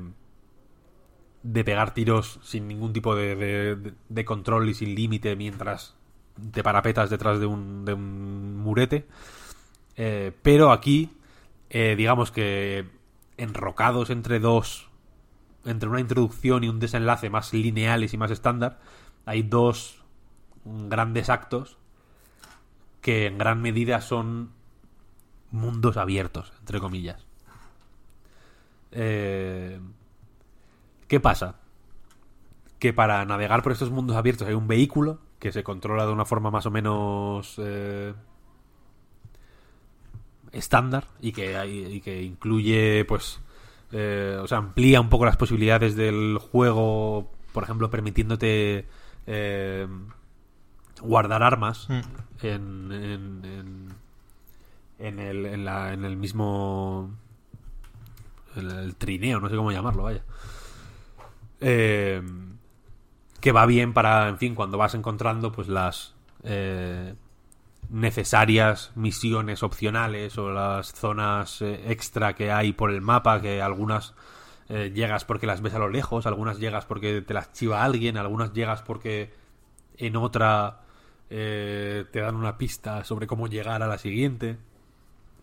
de 1.43 1.63
pegar 1.63 1.93
tiros 1.93 2.39
sin 2.43 2.67
ningún 2.67 2.91
tipo 2.93 3.15
de, 3.15 3.35
de- 3.35 3.93
de 4.09 4.25
control 4.25 4.69
y 4.69 4.73
sin 4.73 4.93
límite 4.95 5.35
mientras 5.35 5.95
te 6.51 6.63
parapetas 6.63 7.09
detrás 7.09 7.39
de 7.39 7.45
un, 7.45 7.85
de 7.85 7.93
un 7.93 8.57
murete. 8.57 9.07
Eh, 9.95 10.31
pero 10.41 10.71
aquí, 10.71 11.17
eh, 11.69 11.95
digamos 11.97 12.31
que 12.31 12.87
enrocados 13.37 14.09
entre 14.09 14.39
dos, 14.39 14.89
entre 15.65 15.89
una 15.89 15.99
introducción 15.99 16.63
y 16.63 16.69
un 16.69 16.79
desenlace 16.79 17.29
más 17.29 17.53
lineales 17.53 18.13
y 18.13 18.17
más 18.17 18.31
estándar, 18.31 18.79
hay 19.25 19.43
dos 19.43 20.03
grandes 20.65 21.29
actos 21.29 21.77
que 23.01 23.25
en 23.25 23.37
gran 23.37 23.61
medida 23.61 24.01
son 24.01 24.51
mundos 25.51 25.97
abiertos, 25.97 26.53
entre 26.59 26.79
comillas. 26.79 27.25
Eh, 28.91 29.79
¿Qué 31.07 31.19
pasa? 31.19 31.55
Que 32.77 32.93
para 32.93 33.25
navegar 33.25 33.63
por 33.63 33.71
estos 33.71 33.91
mundos 33.91 34.15
abiertos 34.15 34.47
hay 34.47 34.53
un 34.53 34.67
vehículo 34.67 35.19
que 35.39 35.51
se 35.51 35.63
controla 35.63 36.05
de 36.05 36.11
una 36.11 36.25
forma 36.25 36.51
más 36.51 36.65
o 36.65 36.71
menos 36.71 37.55
eh, 37.57 38.13
estándar 40.51 41.05
y 41.21 41.31
que, 41.31 41.55
hay- 41.57 41.85
y 41.85 42.01
que 42.01 42.21
incluye, 42.23 43.05
pues, 43.05 43.39
eh, 43.91 44.37
o 44.41 44.47
sea, 44.47 44.57
amplía 44.57 44.99
un 45.01 45.09
poco 45.09 45.25
las 45.25 45.37
posibilidades 45.37 45.95
del 45.95 46.37
juego, 46.39 47.31
por 47.53 47.63
ejemplo, 47.63 47.89
permitiéndote 47.89 48.85
eh, 49.27 49.87
guardar 51.01 51.43
armas 51.43 51.87
Mm. 51.89 51.99
en, 52.45 52.91
en, 52.91 53.45
en, 53.45 53.89
en 54.99 55.19
el, 55.19 55.45
en, 55.45 55.65
la- 55.65 55.93
en 55.93 56.03
el 56.03 56.17
mismo 56.17 57.11
el, 58.55 58.71
el 58.71 58.95
trineo, 58.95 59.39
no 59.39 59.49
sé 59.49 59.55
cómo 59.55 59.71
llamarlo, 59.71 60.03
vaya. 60.03 60.23
Eh, 61.61 62.21
que 63.39 63.51
va 63.51 63.65
bien 63.65 63.93
para, 63.93 64.27
en 64.29 64.37
fin, 64.37 64.55
cuando 64.55 64.77
vas 64.77 64.93
encontrando 64.93 65.51
pues 65.51 65.67
las 65.67 66.13
eh, 66.43 67.15
necesarias 67.89 68.91
misiones 68.95 69.63
opcionales 69.63 70.37
o 70.37 70.51
las 70.51 70.93
zonas 70.93 71.61
eh, 71.61 71.83
extra 71.87 72.35
que 72.35 72.51
hay 72.51 72.73
por 72.73 72.91
el 72.91 73.01
mapa, 73.01 73.41
que 73.41 73.61
algunas 73.61 74.13
eh, 74.67 74.91
llegas 74.93 75.25
porque 75.25 75.47
las 75.47 75.61
ves 75.61 75.73
a 75.73 75.79
lo 75.79 75.89
lejos, 75.89 76.25
algunas 76.25 76.59
llegas 76.59 76.85
porque 76.85 77.21
te 77.21 77.33
las 77.33 77.51
chiva 77.53 77.83
alguien, 77.83 78.17
algunas 78.17 78.53
llegas 78.53 78.81
porque 78.81 79.33
en 79.97 80.15
otra 80.15 80.81
te 81.29 82.07
dan 82.11 82.35
una 82.35 82.57
pista 82.57 83.03
sobre 83.03 83.27
cómo 83.27 83.47
llegar 83.47 83.83
a 83.83 83.87
la 83.87 83.99
siguiente. 83.99 84.57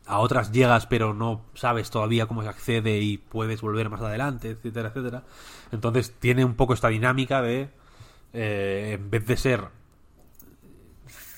A 0.06 0.18
otras 0.18 0.50
llegas 0.50 0.86
pero 0.86 1.14
no 1.14 1.42
sabes 1.54 1.90
todavía 1.90 2.26
cómo 2.26 2.42
se 2.42 2.48
accede 2.48 2.98
y 2.98 3.18
puedes 3.18 3.60
volver 3.60 3.88
más 3.88 4.00
adelante, 4.00 4.50
etcétera, 4.50 4.88
etcétera. 4.88 5.22
Entonces 5.70 6.12
tiene 6.18 6.44
un 6.44 6.54
poco 6.54 6.74
esta 6.74 6.88
dinámica 6.88 7.40
de, 7.40 7.70
eh, 8.32 8.92
en 8.98 9.10
vez 9.10 9.26
de 9.26 9.36
ser 9.36 9.68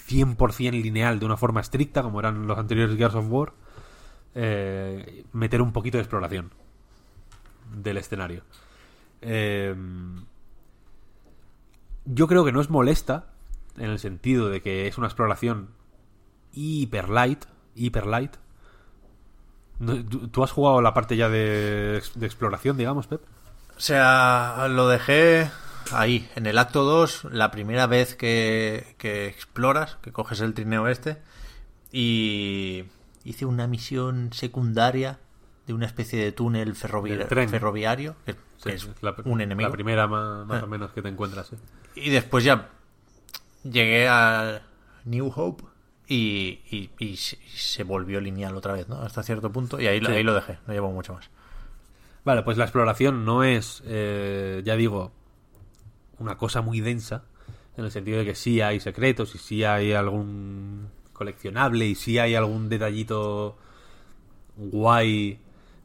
100% 0.09 0.71
lineal 0.83 1.19
de 1.19 1.27
una 1.27 1.37
forma 1.37 1.61
estricta, 1.61 2.03
como 2.03 2.21
eran 2.21 2.47
los 2.47 2.59
anteriores 2.59 2.97
Gears 2.97 3.15
of 3.15 3.27
War, 3.29 3.53
eh, 4.35 5.25
meter 5.33 5.63
un 5.63 5.73
poquito 5.73 5.99
de 5.99 6.03
exploración 6.03 6.53
del 7.75 7.99
escenario. 7.99 8.43
Eh, 9.21 9.75
yo 12.07 12.27
creo 12.27 12.45
que 12.45 12.53
no 12.53 12.61
es 12.61 12.71
molesta 12.71 13.27
en 13.77 13.91
el 13.91 13.99
sentido 13.99 14.49
de 14.49 14.63
que 14.63 14.87
es 14.87 14.97
una 14.99 15.09
exploración 15.09 15.71
hiper 16.53 17.09
light, 17.11 17.45
hiper 17.75 18.07
light. 18.07 18.37
No, 19.79 20.05
¿tú, 20.05 20.29
tú 20.29 20.43
has 20.43 20.51
jugado 20.51 20.81
la 20.81 20.95
parte 20.95 21.17
ya 21.17 21.29
de, 21.29 22.03
de 22.15 22.27
exploración, 22.27 22.77
digamos, 22.77 23.07
Pep? 23.07 23.23
O 23.77 23.81
sea, 23.81 24.67
lo 24.69 24.89
dejé 24.89 25.51
ahí, 25.93 26.29
en 26.37 26.47
el 26.47 26.59
acto 26.59 26.85
2, 26.85 27.25
la 27.31 27.51
primera 27.51 27.87
vez 27.87 28.15
que, 28.15 28.95
que 28.99 29.27
exploras, 29.27 29.97
que 30.03 30.13
coges 30.13 30.41
el 30.41 30.55
trineo 30.55 30.89
este, 30.89 31.19
y 31.93 32.85
hice 33.25 33.45
una 33.47 33.67
misión 33.67 34.33
secundaria 34.33 35.19
de 35.67 35.75
una 35.75 35.87
especie 35.87 36.23
de 36.23 36.33
túnel 36.33 36.75
ferrovi- 36.75 37.27
ferroviario, 37.49 38.17
que, 38.25 38.37
es 38.73 38.89
la, 39.03 39.15
un 39.25 39.41
enemigo. 39.41 39.69
La 39.69 39.73
primera 39.75 40.07
más, 40.07 40.47
más 40.47 40.63
Ah. 40.63 40.65
o 40.65 40.69
menos 40.69 40.91
que 40.93 41.03
te 41.03 41.09
encuentras. 41.09 41.53
¿eh? 41.53 41.57
Y 41.95 42.11
después 42.11 42.45
ya 42.45 42.69
llegué 43.65 44.09
a 44.09 44.63
New 45.05 45.31
Hope 45.35 45.65
y, 46.07 46.61
y- 46.71 46.91
y 46.99 47.17
se, 47.17 47.83
volvió 47.85 48.21
lineal 48.21 48.57
otra 48.57 48.73
vez, 48.73 48.89
¿no? 48.89 48.97
Hasta 49.03 49.23
cierto 49.23 49.53
punto, 49.53 49.81
y 49.81 49.87
ahí, 49.87 50.01
lo- 50.01 50.09
Sí. 50.09 50.15
ahí 50.17 50.23
lo 50.23 50.35
dejé, 50.35 50.59
no 50.67 50.73
llevo 50.73 50.91
mucho 50.91 51.15
más. 51.15 51.29
Vale, 52.25 52.43
pues 52.43 52.57
la 52.57 52.65
exploración 52.65 53.25
no 53.25 53.43
es, 53.45 53.83
eh, 53.87 54.63
ya 54.65 54.75
digo, 54.77 55.13
una 56.19 56.37
cosa 56.37 56.61
muy 56.63 56.81
densa, 56.81 57.25
en 57.77 57.85
el 57.85 57.91
sentido 57.91 58.19
de 58.19 58.25
que 58.25 58.35
sí 58.35 58.61
hay 58.61 58.81
secretos 58.81 59.35
y 59.35 59.39
sí 59.39 59.65
hay 59.65 59.93
algún 59.93 60.89
coleccionable 61.13 61.87
y 61.87 61.95
sí 61.95 62.19
hay 62.19 62.35
algún 62.35 62.69
detallito 62.69 63.57
guay, 64.57 65.41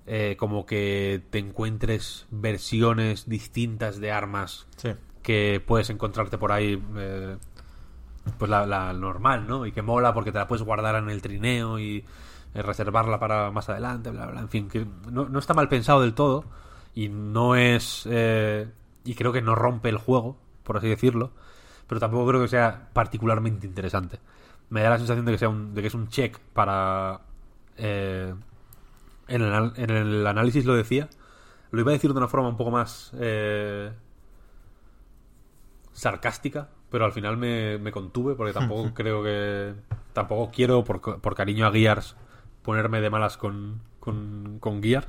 eh, 0.06 0.36
como 0.38 0.66
que 0.66 1.22
te 1.30 1.40
encuentres 1.40 2.26
versiones 2.32 3.28
distintas 3.30 4.00
de 4.00 4.12
armas 4.12 4.68
Sí. 4.78 4.90
que 5.22 5.64
puedes 5.66 5.90
encontrarte 5.90 6.38
por 6.38 6.52
ahí, 6.52 6.82
eh, 6.98 7.38
pues 8.38 8.50
la, 8.50 8.66
la 8.66 8.92
normal, 8.94 9.48
¿no? 9.48 9.66
Y 9.66 9.72
que 9.72 9.82
mola 9.82 10.14
porque 10.14 10.32
te 10.32 10.38
la 10.40 10.48
puedes 10.48 10.64
guardar 10.66 10.96
en 10.96 11.10
el 11.10 11.22
trineo 11.22 11.80
y 11.80 12.04
eh, 12.56 12.62
reservarla 12.62 13.20
para 13.20 13.52
más 13.52 13.70
adelante, 13.70 14.10
bla, 14.10 14.28
bla. 14.28 14.42
En 14.42 14.50
fin, 14.50 14.68
que 14.70 14.86
no, 15.12 15.30
no 15.30 15.40
está 15.40 15.54
mal 15.54 15.70
pensado 15.70 16.02
del 16.02 16.14
todo 16.14 16.44
y 16.96 17.10
no 17.10 17.56
es... 17.56 18.08
y 19.04 19.16
creo 19.16 19.32
que 19.34 19.42
no 19.42 19.56
rompe 19.56 19.90
el 19.90 19.98
juego, 19.98 20.38
por 20.64 20.78
así 20.78 20.88
decirlo, 20.88 21.32
pero 21.88 22.00
tampoco 22.00 22.28
creo 22.28 22.42
que 22.42 22.48
sea 22.48 22.90
particularmente 22.94 23.68
interesante. 23.68 24.20
Me 24.70 24.82
da 24.82 24.90
la 24.92 24.98
sensación 24.98 25.26
de 25.26 25.32
que, 25.34 25.38
sea 25.38 25.50
un, 25.50 25.74
de 25.76 25.82
que 25.82 25.88
es 25.88 25.94
un 25.94 26.08
check 26.08 26.40
para... 26.54 27.22
eh, 27.78 28.34
en, 29.28 29.42
el, 29.42 29.74
en 29.76 29.90
el 29.90 30.28
análisis 30.28 30.66
lo 30.66 30.76
decía. 30.76 31.10
Lo 31.72 31.82
iba 31.82 31.92
a 31.92 31.94
decir 31.94 32.12
de 32.14 32.18
una 32.18 32.28
forma 32.28 32.48
un 32.50 32.58
poco 32.58 32.72
más... 32.72 33.12
eh, 33.20 33.92
sarcástica, 35.92 36.70
pero 36.90 37.06
al 37.06 37.12
final 37.12 37.38
me, 37.38 37.78
me 37.78 37.92
contuve 37.92 38.36
porque 38.36 38.54
tampoco 38.54 38.92
creo 38.96 39.24
que. 39.24 39.74
Tampoco 40.14 40.52
quiero, 40.54 40.84
por, 40.84 41.02
por 41.02 41.36
cariño 41.36 41.66
a 41.66 41.72
Gears, 41.72 42.16
ponerme 42.62 43.02
de 43.02 43.10
malas 43.10 43.38
con, 43.38 43.82
con, 44.00 44.58
con 44.60 44.82
Gears. 44.82 45.08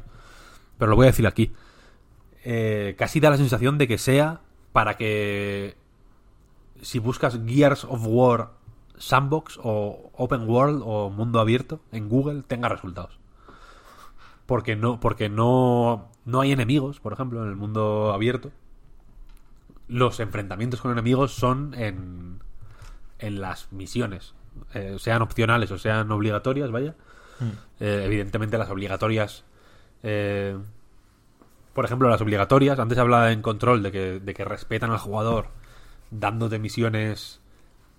Pero 0.79 0.91
lo 0.91 0.97
voy 0.97 1.07
a 1.07 1.11
decir 1.11 1.27
aquí. 1.27 1.53
Eh, 2.45 2.95
casi 2.99 3.21
da 3.21 3.31
la 3.31 3.37
sensación 3.37 3.79
de 3.79 3.89
que 3.89 3.99
sea 3.99 4.41
para 4.73 4.97
que. 4.97 5.77
Si 6.83 6.99
buscas 6.99 7.41
Gears 7.47 7.85
of 7.85 8.03
War 8.05 8.51
Sandbox 8.99 9.59
o 9.63 10.11
Open 10.15 10.49
World 10.49 10.83
o 10.85 11.11
Mundo 11.11 11.41
Abierto 11.41 11.81
en 11.93 12.09
Google, 12.09 12.43
tenga 12.47 12.69
resultados. 12.69 13.19
Porque 14.47 14.77
no, 14.77 15.01
porque 15.01 15.29
no, 15.31 16.11
no 16.27 16.41
hay 16.41 16.53
enemigos, 16.53 17.01
por 17.01 17.15
ejemplo, 17.15 17.43
en 17.43 17.49
el 17.49 17.57
mundo 17.57 18.13
abierto 18.13 18.53
los 19.89 20.21
enfrentamientos 20.21 20.81
con 20.81 20.93
enemigos 20.93 21.33
son 21.33 21.75
en, 21.75 22.41
en 23.19 23.41
las 23.41 23.71
misiones, 23.73 24.35
eh, 24.73 24.97
sean 24.99 25.23
opcionales 25.23 25.71
o 25.71 25.79
sean 25.79 26.11
obligatorias, 26.11 26.71
vaya. 26.71 26.95
Eh, 27.81 28.03
evidentemente 28.07 28.57
las 28.57 28.71
obligatorias, 28.71 29.45
eh, 30.03 30.57
por 31.75 31.85
ejemplo, 31.85 32.09
las 32.09 32.21
obligatorias, 32.21 32.79
antes 32.79 32.99
hablaba 32.99 33.33
en 33.33 33.43
control 33.43 33.83
de 33.83 33.93
que, 33.93 34.21
de 34.21 34.35
que 34.35 34.45
respetan 34.45 34.91
al 34.91 34.99
jugador 34.99 35.49
dándote 36.11 36.59
misiones, 36.59 37.41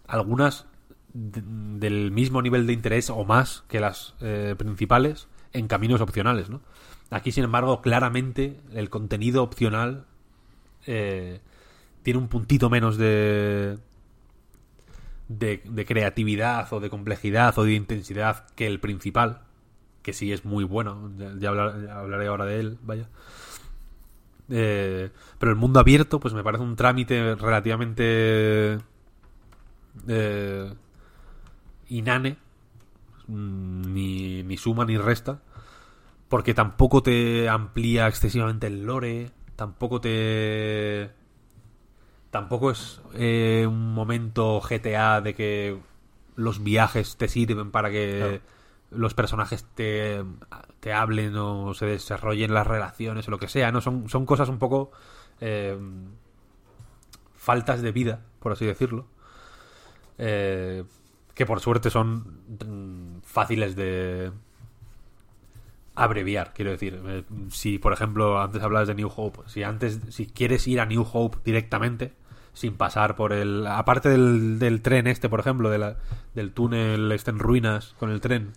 algunas 0.07 0.65
de- 1.13 1.43
del 1.79 2.11
mismo 2.11 2.41
nivel 2.41 2.67
de 2.67 2.73
interés 2.73 3.09
o 3.09 3.23
más 3.25 3.63
que 3.67 3.79
las 3.79 4.15
eh, 4.21 4.55
principales 4.57 5.27
en 5.53 5.67
caminos 5.67 6.01
opcionales, 6.01 6.49
¿no? 6.49 6.61
Aquí, 7.11 7.31
sin 7.31 7.43
embargo, 7.43 7.81
claramente 7.81 8.59
el 8.73 8.89
contenido 8.89 9.43
opcional 9.43 10.05
eh, 10.87 11.39
tiene 12.03 12.19
un 12.19 12.27
puntito 12.27 12.69
menos 12.69 12.97
de, 12.97 13.77
de 15.29 15.85
creatividad 15.85 16.71
o 16.73 16.79
de 16.79 16.89
complejidad 16.89 17.57
o 17.57 17.63
de 17.63 17.73
intensidad 17.73 18.47
que 18.55 18.67
el 18.67 18.79
principal, 18.79 19.41
que 20.01 20.13
sí 20.13 20.31
es 20.31 20.45
muy 20.45 20.63
bueno, 20.63 21.11
ya 21.39 21.49
hablaré 21.49 22.27
ahora 22.27 22.45
de 22.45 22.59
él, 22.59 22.77
vaya. 22.83 23.07
Eh, 24.49 25.09
pero 25.39 25.51
el 25.51 25.57
mundo 25.57 25.79
abierto, 25.79 26.19
pues 26.19 26.33
me 26.33 26.43
parece 26.43 26.63
un 26.63 26.75
trámite 26.75 27.35
relativamente 27.35 28.77
eh, 30.07 30.73
inane, 31.89 32.37
mm, 33.27 33.93
ni, 33.93 34.43
ni 34.43 34.57
suma 34.57 34.85
ni 34.85 34.97
resta, 34.97 35.41
porque 36.29 36.53
tampoco 36.53 37.01
te 37.01 37.49
amplía 37.49 38.07
excesivamente 38.07 38.67
el 38.67 38.85
lore, 38.85 39.31
tampoco 39.55 40.01
te 40.01 41.11
tampoco 42.31 42.71
es 42.71 43.01
eh, 43.13 43.65
un 43.65 43.93
momento 43.93 44.59
GTA 44.59 45.21
de 45.21 45.33
que 45.33 45.79
los 46.35 46.61
viajes 46.63 47.15
te 47.15 47.29
sirven 47.29 47.71
para 47.71 47.89
que 47.89 48.41
los 48.91 49.13
personajes 49.13 49.65
te, 49.75 50.23
te 50.79 50.93
hablen 50.93 51.35
o 51.37 51.73
se 51.73 51.85
desarrollen 51.85 52.53
las 52.53 52.67
relaciones 52.67 53.27
o 53.27 53.31
lo 53.31 53.39
que 53.39 53.47
sea, 53.47 53.71
¿no? 53.71 53.81
Son, 53.81 54.07
son 54.09 54.25
cosas 54.25 54.49
un 54.49 54.59
poco 54.59 54.91
eh, 55.41 55.77
faltas 57.35 57.81
de 57.81 57.91
vida, 57.91 58.21
por 58.39 58.51
así 58.51 58.65
decirlo. 58.65 59.05
eh, 60.17 60.83
que 61.33 61.45
por 61.45 61.59
suerte 61.59 61.89
son 61.89 62.39
mm, 62.47 63.21
fáciles 63.23 63.75
de 63.75 64.31
abreviar, 65.95 66.53
quiero 66.53 66.71
decir. 66.71 67.01
Eh, 67.05 67.23
Si, 67.49 67.77
por 67.79 67.93
ejemplo, 67.93 68.41
antes 68.41 68.61
hablabas 68.63 68.87
de 68.87 68.95
New 68.95 69.09
Hope, 69.15 69.41
si 69.47 69.63
antes, 69.63 69.99
si 70.09 70.27
quieres 70.27 70.67
ir 70.67 70.79
a 70.79 70.85
New 70.85 71.05
Hope 71.11 71.37
directamente, 71.43 72.13
sin 72.53 72.75
pasar 72.77 73.15
por 73.15 73.33
el. 73.33 73.67
Aparte 73.67 74.09
del, 74.09 74.59
del 74.59 74.81
tren 74.81 75.07
este, 75.07 75.29
por 75.29 75.39
ejemplo, 75.41 75.69
de 75.69 75.77
la- 75.77 75.97
del 76.35 76.51
túnel 76.53 77.11
este 77.11 77.31
en 77.31 77.39
ruinas 77.39 77.95
con 77.99 78.09
el 78.11 78.21
tren, 78.21 78.53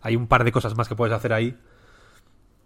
hay 0.00 0.16
un 0.16 0.26
par 0.26 0.44
de 0.44 0.52
cosas 0.52 0.76
más 0.76 0.88
que 0.88 0.96
puedes 0.96 1.14
hacer 1.14 1.32
ahí. 1.32 1.58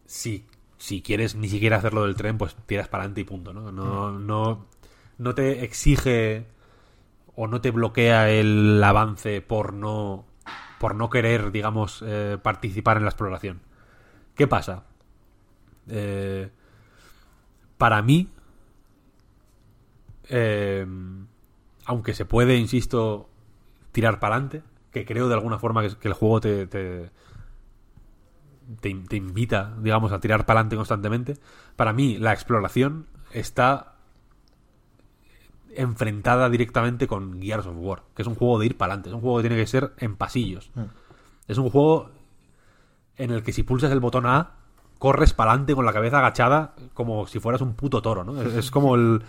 Si, 0.07 0.47
si 0.77 1.03
quieres 1.03 1.35
ni 1.35 1.49
siquiera 1.49 1.79
hacerlo 1.79 2.05
del 2.05 2.17
tren, 2.17 2.39
pues 2.39 2.55
tiras 2.67 2.89
para 2.89 3.03
adelante 3.03 3.23
y 3.23 3.25
punto, 3.25 3.53
¿no? 3.53 3.73
No, 3.73 4.13
no, 4.19 4.67
no 5.19 5.35
te 5.35 5.65
exige 5.65 6.47
o 7.35 7.47
no 7.47 7.61
te 7.61 7.71
bloquea 7.71 8.31
el 8.31 8.83
avance 8.83 9.41
por 9.41 9.73
no 9.73 10.27
por 10.79 10.95
no 10.95 11.09
querer, 11.09 11.51
digamos, 11.51 12.05
eh, 12.07 12.37
participar 12.43 12.99
en 12.99 13.05
la 13.05 13.09
exploración. 13.09 13.63
¿Qué 14.35 14.47
pasa? 14.47 14.85
Eh, 15.89 16.51
para 17.79 18.03
mí, 18.03 18.29
eh, 20.29 20.87
aunque 21.87 22.13
se 22.13 22.27
puede, 22.27 22.57
insisto, 22.57 23.31
tirar 23.93 24.21
para 24.21 24.35
adelante, 24.35 24.63
que 24.95 25.05
creo 25.05 25.29
de 25.29 25.35
alguna 25.35 25.59
forma 25.59 25.83
que, 25.83 25.95
que 25.97 26.09
el 26.09 26.15
juego 26.15 26.41
te, 26.41 26.67
te, 26.67 27.11
te, 28.81 28.95
te 28.95 29.17
invita, 29.17 29.75
digamos, 29.81 30.13
a 30.13 30.21
tirar 30.21 30.47
para 30.47 30.61
adelante 30.61 30.77
constantemente. 30.77 31.37
Para 31.77 31.93
mí, 31.93 32.17
la 32.17 32.33
exploración 32.33 33.07
está 33.33 33.97
enfrentada 35.77 36.49
directamente 36.49 37.09
con 37.09 37.43
Gears 37.43 37.67
of 37.67 37.75
War, 37.77 38.03
que 38.15 38.23
es 38.23 38.29
un 38.29 38.37
juego 38.37 38.61
de 38.61 38.67
ir 38.67 38.77
para 38.77 38.93
adelante, 38.93 39.11
es 39.11 39.15
un 39.15 39.21
juego 39.21 39.39
que 39.39 39.49
tiene 39.49 39.57
que 39.57 39.67
ser 39.67 39.93
en 39.99 40.15
pasillos. 40.17 40.71
Es 41.49 41.59
un 41.59 41.69
juego 41.69 42.11
en 43.17 43.33
el 43.33 43.43
que 43.43 43.53
si 43.53 43.65
pulsas 43.65 43.91
el 43.91 43.99
botón 44.01 44.27
A, 44.27 44.53
corres 45.01 45.33
para 45.33 45.51
adelante 45.51 45.75
con 45.75 45.85
la 45.85 45.93
cabeza 45.93 46.19
agachada 46.19 46.77
como 46.95 47.27
si 47.27 47.41
fueras 47.41 47.61
un 47.61 47.75
puto 47.75 48.01
toro, 48.01 48.23
¿no? 48.23 48.41
Es, 48.41 48.55
es 48.55 48.71
como 48.71 48.95
el... 48.95 49.23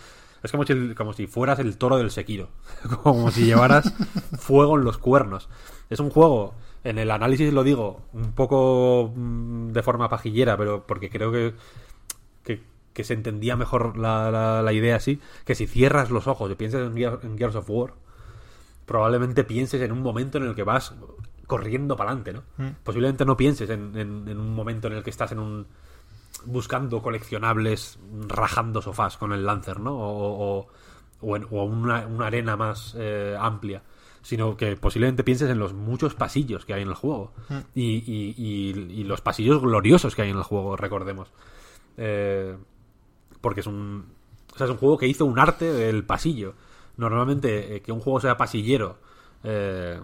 Es 0.45 0.51
como 0.51 0.65
si, 0.65 0.93
como 0.95 1.13
si 1.13 1.27
fueras 1.27 1.59
el 1.59 1.77
toro 1.77 1.97
del 1.97 2.11
Sekiro. 2.11 2.49
Como 3.03 3.31
si 3.31 3.45
llevaras 3.45 3.93
fuego 4.39 4.77
en 4.77 4.83
los 4.85 4.97
cuernos. 4.97 5.49
Es 5.89 5.99
un 5.99 6.09
juego, 6.09 6.53
en 6.83 6.97
el 6.99 7.11
análisis 7.11 7.51
lo 7.51 7.63
digo, 7.63 8.01
un 8.13 8.31
poco 8.33 9.11
mm, 9.15 9.71
de 9.71 9.83
forma 9.83 10.07
pajillera, 10.09 10.55
pero 10.57 10.85
porque 10.87 11.09
creo 11.09 11.31
que, 11.31 11.53
que, 12.43 12.63
que 12.93 13.03
se 13.03 13.13
entendía 13.13 13.55
mejor 13.55 13.97
la, 13.97 14.31
la- 14.31 14.61
la 14.61 14.73
idea 14.73 14.95
así, 14.95 15.19
que 15.45 15.55
si 15.55 15.67
cierras 15.67 16.11
los 16.11 16.27
ojos 16.27 16.51
y 16.51 16.55
piensas 16.55 16.81
en, 16.81 16.93
Gear- 16.95 17.19
en 17.23 17.37
Gears 17.37 17.55
of 17.55 17.69
War, 17.69 17.93
probablemente 18.85 19.43
pienses 19.43 19.81
en 19.81 19.91
un 19.91 20.01
momento 20.01 20.37
en 20.37 20.45
el 20.45 20.55
que 20.55 20.63
vas 20.63 20.93
corriendo 21.47 21.95
para 21.95 22.11
adelante, 22.11 22.33
¿no? 22.33 22.43
Posiblemente 22.83 23.25
no 23.25 23.37
pienses 23.37 23.69
en, 23.69 23.97
en- 23.97 24.27
en 24.27 24.39
un 24.39 24.53
momento 24.55 24.87
en 24.87 24.93
el 24.93 25.03
que 25.03 25.09
estás 25.09 25.31
en 25.31 25.39
un 25.39 25.67
buscando 26.45 27.01
coleccionables, 27.01 27.99
rajando 28.27 28.81
sofás 28.81 29.17
con 29.17 29.31
el 29.33 29.45
Lancer, 29.45 29.79
¿no? 29.79 29.93
O, 29.97 30.59
o- 30.59 30.67
o 31.21 31.35
en 31.35 31.45
o 31.49 31.63
una, 31.63 32.05
una 32.07 32.27
arena 32.27 32.55
más 32.57 32.93
eh, 32.97 33.35
amplia, 33.39 33.81
sino 34.21 34.57
que 34.57 34.75
posiblemente 34.75 35.23
pienses 35.23 35.49
en 35.49 35.59
los 35.59 35.73
muchos 35.73 36.13
pasillos 36.15 36.65
que 36.65 36.73
hay 36.73 36.81
en 36.81 36.89
el 36.89 36.93
juego 36.95 37.31
y, 37.73 37.95
y- 38.05 38.35
y- 38.37 38.91
y 39.01 39.03
los 39.05 39.21
pasillos 39.21 39.61
gloriosos 39.61 40.15
que 40.15 40.23
hay 40.23 40.29
en 40.31 40.37
el 40.37 40.43
juego, 40.43 40.75
recordemos. 40.75 41.29
Eh, 41.97 42.57
porque 43.41 43.61
es 43.61 43.67
un, 43.67 44.05
o 44.53 44.57
sea, 44.57 44.65
es 44.65 44.71
un 44.71 44.77
juego 44.77 44.97
que 44.97 45.07
hizo 45.07 45.25
un 45.25 45.39
arte 45.39 45.71
del 45.71 46.03
pasillo. 46.03 46.53
Normalmente 46.97 47.75
eh, 47.77 47.81
que 47.81 47.91
un 47.91 47.99
juego 47.99 48.19
sea 48.19 48.37
pasillero 48.37 48.97
eh, 49.43 49.99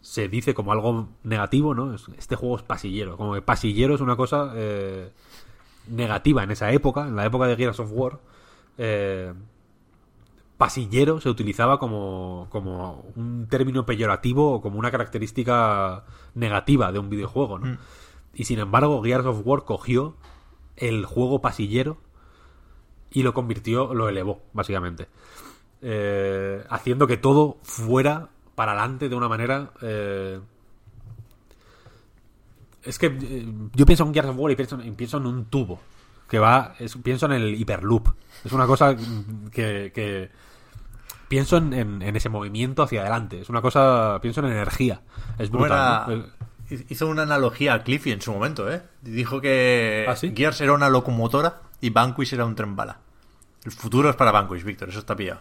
se 0.00 0.28
dice 0.28 0.54
como 0.54 0.72
algo 0.72 1.08
negativo, 1.24 1.74
¿no? 1.74 1.94
Es- 1.94 2.08
Este 2.18 2.36
juego 2.36 2.56
es 2.56 2.62
pasillero. 2.62 3.16
Como 3.16 3.34
que 3.34 3.42
pasillero 3.42 3.94
es 3.94 4.00
una 4.00 4.16
cosa 4.16 4.52
eh, 4.56 5.10
negativa 5.90 6.42
en 6.42 6.50
esa 6.50 6.70
época, 6.72 7.06
en 7.06 7.16
la 7.16 7.26
época 7.26 7.46
de 7.46 7.56
Gears 7.56 7.80
of 7.80 7.90
War. 7.92 8.20
eh, 8.78 9.32
pasillero 10.56 11.22
se 11.22 11.30
utilizaba 11.30 11.78
como, 11.78 12.46
como 12.50 13.06
un 13.16 13.46
término 13.48 13.86
peyorativo 13.86 14.52
o 14.52 14.60
como 14.60 14.78
una 14.78 14.90
característica 14.90 16.04
negativa 16.34 16.92
de 16.92 16.98
un 16.98 17.08
videojuego, 17.08 17.58
¿no? 17.58 17.78
Y 18.34 18.44
sin 18.44 18.58
embargo, 18.58 19.02
Gears 19.02 19.24
of 19.24 19.40
War 19.44 19.64
cogió 19.64 20.16
el 20.76 21.06
juego 21.06 21.40
pasillero 21.40 21.96
y 23.10 23.22
lo 23.22 23.32
convirtió, 23.32 23.94
lo 23.94 24.10
elevó, 24.10 24.42
básicamente. 24.52 25.08
Eh, 25.80 26.62
haciendo 26.68 27.06
que 27.06 27.16
todo 27.16 27.56
fuera 27.62 28.28
para 28.54 28.72
adelante 28.72 29.08
de 29.08 29.16
una 29.16 29.28
manera. 29.28 29.72
eh, 29.80 30.40
es 32.84 32.98
que 32.98 33.06
eh, 33.06 33.46
yo 33.74 33.86
pienso 33.86 34.04
en 34.04 34.14
Gears 34.14 34.28
of 34.28 34.36
War 34.38 34.52
y 34.52 34.56
pienso, 34.56 34.80
y 34.82 34.90
pienso 34.92 35.16
en 35.18 35.26
un 35.26 35.44
tubo. 35.46 35.80
Que 36.28 36.38
va. 36.38 36.74
es- 36.78 36.96
pienso 36.96 37.26
en 37.26 37.32
el 37.32 37.54
Hyperloop. 37.56 38.08
Es 38.44 38.52
una 38.52 38.66
cosa 38.66 38.94
que. 39.50 39.90
que- 39.94 40.30
pienso 41.28 41.56
en, 41.56 41.72
en- 41.72 42.02
en 42.02 42.16
ese 42.16 42.28
movimiento 42.28 42.82
hacia 42.82 43.00
adelante. 43.02 43.40
Es 43.40 43.48
una 43.48 43.60
cosa. 43.62 44.18
Pienso 44.22 44.40
en 44.40 44.46
energía. 44.46 45.00
Es 45.38 45.50
brutal. 45.50 46.04
Buena- 46.06 46.26
Hizo 46.88 47.08
una 47.08 47.22
analogía 47.22 47.74
a 47.74 47.82
Cliffy 47.82 48.12
en 48.12 48.20
su 48.22 48.32
momento, 48.32 48.72
¿eh? 48.72 48.80
Dijo 49.02 49.40
que 49.40 50.06
¿Ah, 50.08 50.14
sí? 50.14 50.32
Gears 50.36 50.60
era 50.60 50.72
una 50.72 50.88
locomotora 50.88 51.62
y 51.80 51.90
Vanquish 51.90 52.32
era 52.32 52.44
un 52.44 52.54
tren 52.54 52.76
bala. 52.76 52.98
El 53.64 53.72
futuro 53.72 54.08
es 54.08 54.14
para 54.14 54.30
Vanquish, 54.30 54.62
Víctor, 54.62 54.88
eso 54.88 55.00
está 55.00 55.16
pillado. 55.16 55.40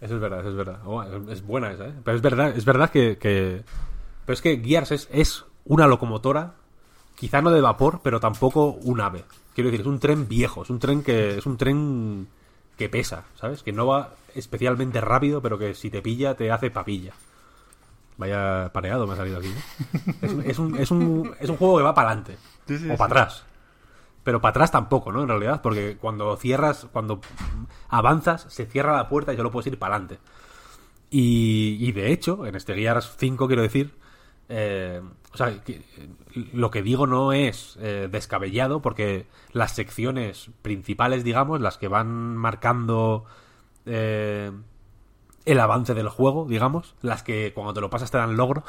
Eso 0.00 0.16
es 0.16 0.20
verdad, 0.20 0.40
eso 0.40 0.48
es 0.50 0.56
verdad. 0.56 0.80
Oh, 0.84 1.00
es, 1.00 1.28
es 1.28 1.46
buena 1.46 1.70
esa, 1.70 1.86
¿eh? 1.86 1.94
Pero 2.02 2.16
es 2.16 2.22
verdad, 2.22 2.56
es 2.56 2.64
verdad 2.64 2.90
que, 2.90 3.18
que- 3.18 3.62
Pero 4.26 4.34
es 4.34 4.42
que 4.42 4.58
Gears 4.64 4.90
es, 4.90 5.08
es 5.12 5.44
una 5.64 5.86
locomotora, 5.86 6.54
quizá 7.14 7.40
no 7.42 7.50
de 7.50 7.60
vapor, 7.60 8.00
pero 8.02 8.20
tampoco 8.20 8.70
un 8.82 9.00
ave. 9.00 9.24
Quiero 9.54 9.70
decir, 9.70 9.82
es 9.82 9.86
un 9.86 10.00
tren 10.00 10.26
viejo, 10.28 10.62
es 10.62 10.70
un 10.70 10.78
tren 10.78 11.02
que. 11.02 11.38
es 11.38 11.46
un 11.46 11.56
tren 11.56 12.26
que 12.76 12.88
pesa, 12.88 13.24
¿sabes? 13.36 13.62
Que 13.62 13.72
no 13.72 13.86
va 13.86 14.10
especialmente 14.34 15.00
rápido, 15.00 15.40
pero 15.40 15.58
que 15.58 15.74
si 15.74 15.90
te 15.90 16.02
pilla 16.02 16.34
te 16.34 16.50
hace 16.50 16.70
papilla. 16.70 17.12
Vaya 18.16 18.70
pareado 18.72 19.06
me 19.06 19.14
ha 19.14 19.16
salido 19.16 19.38
aquí. 19.38 19.52
¿no? 20.22 20.28
Es, 20.28 20.32
un- 20.32 20.42
es 20.44 20.58
un, 20.58 20.76
es, 20.78 20.90
un, 20.90 21.34
es 21.40 21.50
un 21.50 21.56
juego 21.56 21.78
que 21.78 21.82
va 21.84 21.94
para 21.94 22.08
adelante. 22.10 22.36
Sí, 22.66 22.78
sí, 22.78 22.90
o 22.90 22.96
para 22.96 23.22
atrás. 23.22 23.44
Pero 24.22 24.40
para 24.40 24.50
atrás 24.50 24.70
tampoco, 24.70 25.12
¿no? 25.12 25.22
En 25.22 25.28
realidad, 25.28 25.60
porque 25.62 25.98
cuando 26.00 26.34
cierras, 26.36 26.86
cuando 26.92 27.20
avanzas, 27.88 28.46
se 28.48 28.66
cierra 28.66 28.96
la 28.96 29.08
puerta 29.08 29.32
y 29.32 29.36
solo 29.36 29.50
puedes 29.50 29.66
ir 29.66 29.78
para 29.78 29.96
adelante. 29.96 30.18
Y, 31.10 31.76
y 31.80 31.92
de 31.92 32.10
hecho, 32.12 32.46
en 32.46 32.54
este 32.54 32.74
Gears 32.74 33.14
5, 33.18 33.46
quiero 33.46 33.62
decir, 33.62 33.94
eh, 34.48 35.00
o 35.32 35.36
sea, 35.36 35.62
que, 35.62 35.82
lo 36.52 36.70
que 36.70 36.82
digo 36.82 37.06
no 37.06 37.32
es 37.32 37.78
eh, 37.80 38.08
descabellado, 38.10 38.82
porque 38.82 39.26
las 39.52 39.72
secciones 39.72 40.50
principales, 40.62 41.24
digamos, 41.24 41.60
las 41.60 41.78
que 41.78 41.88
van 41.88 42.36
marcando 42.36 43.24
eh, 43.86 44.50
el 45.44 45.60
avance 45.60 45.94
del 45.94 46.08
juego, 46.08 46.46
digamos, 46.48 46.94
las 47.02 47.22
que 47.22 47.52
cuando 47.54 47.74
te 47.74 47.80
lo 47.80 47.90
pasas 47.90 48.10
te 48.10 48.18
dan 48.18 48.36
logro, 48.36 48.64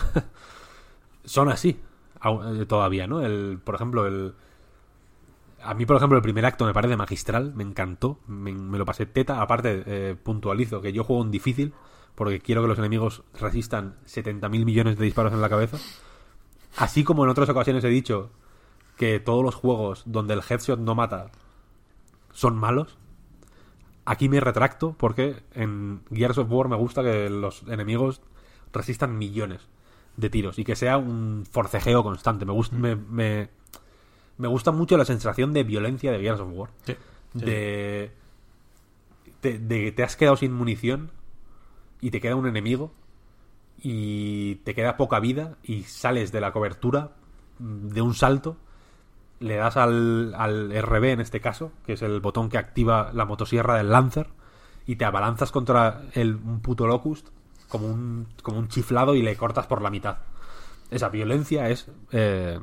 son 1.24 1.50
así 1.50 1.80
eh, 2.24 2.66
todavía, 2.66 3.08
¿no? 3.08 3.22
El, 3.22 3.60
por 3.64 3.76
ejemplo, 3.76 4.06
el, 4.06 4.34
a 5.66 5.74
mí, 5.74 5.86
por 5.86 5.98
ejemplo, 5.98 6.18
el 6.18 6.24
primer 6.24 6.46
acto 6.46 6.66
me 6.66 6.74
parece 6.74 6.96
magistral, 6.96 7.54
me 7.56 7.64
encantó, 7.64 8.20
me, 8.28 8.54
me 8.54 8.78
lo 8.78 8.86
pasé 8.86 9.06
teta. 9.06 9.42
Aparte, 9.42 9.84
eh, 9.86 10.16
puntualizo 10.22 10.82
que 10.82 10.94
yo 10.94 11.04
juego 11.04 11.24
en 11.24 11.32
difícil 11.32 11.74
porque 12.14 12.40
quiero 12.40 12.62
que 12.62 12.68
los 12.68 12.80
enemigos 12.80 13.24
resistan 13.40 13.96
70.000 14.06 14.50
millones 14.64 14.98
de 14.98 15.06
disparos 15.06 15.34
en 15.34 15.42
la 15.42 15.50
cabeza. 15.50 15.78
Así 16.78 17.04
como 17.04 17.24
en 17.24 17.30
otras 17.30 17.50
ocasiones 17.50 17.84
he 17.84 17.90
dicho 17.90 18.32
que 18.98 19.20
todos 19.20 19.44
los 19.44 19.56
juegos 19.56 20.04
donde 20.06 20.34
el 20.34 20.42
headshot 20.48 20.80
no 20.80 20.96
mata 20.96 21.32
son 22.32 22.58
malos. 22.58 22.98
Aquí 24.06 24.30
me 24.30 24.40
retracto 24.40 24.96
porque 24.98 25.44
en 25.54 26.02
Gears 26.14 26.38
of 26.38 26.52
War 26.52 26.68
me 26.68 26.76
gusta 26.76 27.02
que 27.02 27.30
los 27.30 27.64
enemigos 27.64 28.22
resistan 28.72 29.18
millones 29.18 29.68
de 30.18 30.30
tiros 30.30 30.60
y 30.60 30.64
que 30.64 30.76
sea 30.76 30.98
un 30.98 31.46
forcejeo 31.50 32.04
constante. 32.04 32.46
Me 32.46 32.54
gusta, 32.54 32.76
me, 32.76 32.96
me, 32.96 33.50
me 34.38 34.48
gusta 34.48 34.72
mucho 34.72 34.98
la 34.98 35.06
sensación 35.06 35.54
de 35.54 35.64
violencia 35.64 36.12
de 36.12 36.20
Gears 36.20 36.40
of 36.40 36.50
War. 36.52 36.70
Sí. 36.86 36.96
De, 37.34 38.12
de, 39.42 39.60
de 39.60 39.84
que 39.86 39.92
te 39.92 40.04
has 40.04 40.16
quedado 40.16 40.38
sin 40.38 40.54
munición 40.54 41.12
y 42.00 42.12
te 42.12 42.22
queda 42.22 42.36
un 42.36 42.48
enemigo 42.48 42.94
y 43.88 44.56
te 44.64 44.74
queda 44.74 44.98
poca 44.98 45.20
vida 45.20 45.58
y 45.62 45.84
sales 45.84 46.32
de 46.32 46.42
la 46.42 46.52
cobertura 46.52 47.12
mm, 47.60 47.90
de 47.90 48.02
un 48.02 48.16
salto, 48.16 48.58
le 49.40 49.58
das 49.58 49.78
al, 49.78 50.34
al 50.34 50.72
RB 50.82 51.04
en 51.04 51.22
este 51.22 51.40
caso, 51.40 51.72
que 51.86 51.94
es 51.94 52.02
el 52.02 52.20
botón 52.20 52.50
que 52.50 52.58
activa 52.58 53.12
la 53.14 53.26
motosierra 53.26 53.76
del 53.78 53.92
Lancer, 53.92 54.28
y 54.88 54.96
te 54.96 55.06
abalanzas 55.06 55.52
contra 55.52 56.02
el, 56.14 56.34
un 56.34 56.62
puto 56.62 56.88
Locust 56.88 57.28
como 57.70 57.86
un, 57.86 58.28
como 58.42 58.58
un 58.58 58.70
chiflado 58.70 59.14
y 59.14 59.22
le 59.22 59.36
cortas 59.38 59.68
por 59.68 59.84
la 59.84 59.92
mitad. 59.92 60.18
Esa 60.90 61.10
violencia 61.10 61.70
es... 61.70 61.88
eh, 62.12 62.60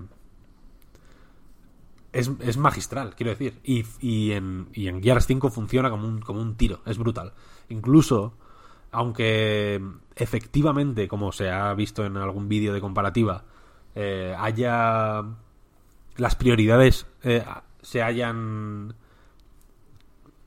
es, 2.12 2.30
es 2.40 2.56
magistral, 2.58 3.14
quiero 3.14 3.30
decir. 3.30 3.60
Y, 3.62 3.84
y, 4.00 4.32
en, 4.32 4.68
y 4.72 4.88
en 4.88 5.00
Gears 5.00 5.26
5 5.26 5.50
funciona 5.50 5.88
como 5.88 6.06
un, 6.08 6.20
como 6.20 6.42
un 6.42 6.56
tiro, 6.56 6.80
es 6.84 6.98
brutal. 6.98 7.32
Incluso, 7.68 8.34
aunque 8.92 9.80
efectivamente, 10.14 11.08
como 11.08 11.32
se 11.32 11.50
ha 11.50 11.72
visto 11.74 12.04
en 12.04 12.16
algún 12.16 12.48
vídeo 12.48 12.72
de 12.72 12.80
comparativa, 12.80 13.44
eh, 13.94 14.34
haya. 14.38 15.22
las 16.16 16.36
prioridades 16.36 17.06
eh, 17.22 17.44
se 17.80 18.02
hayan 18.02 18.94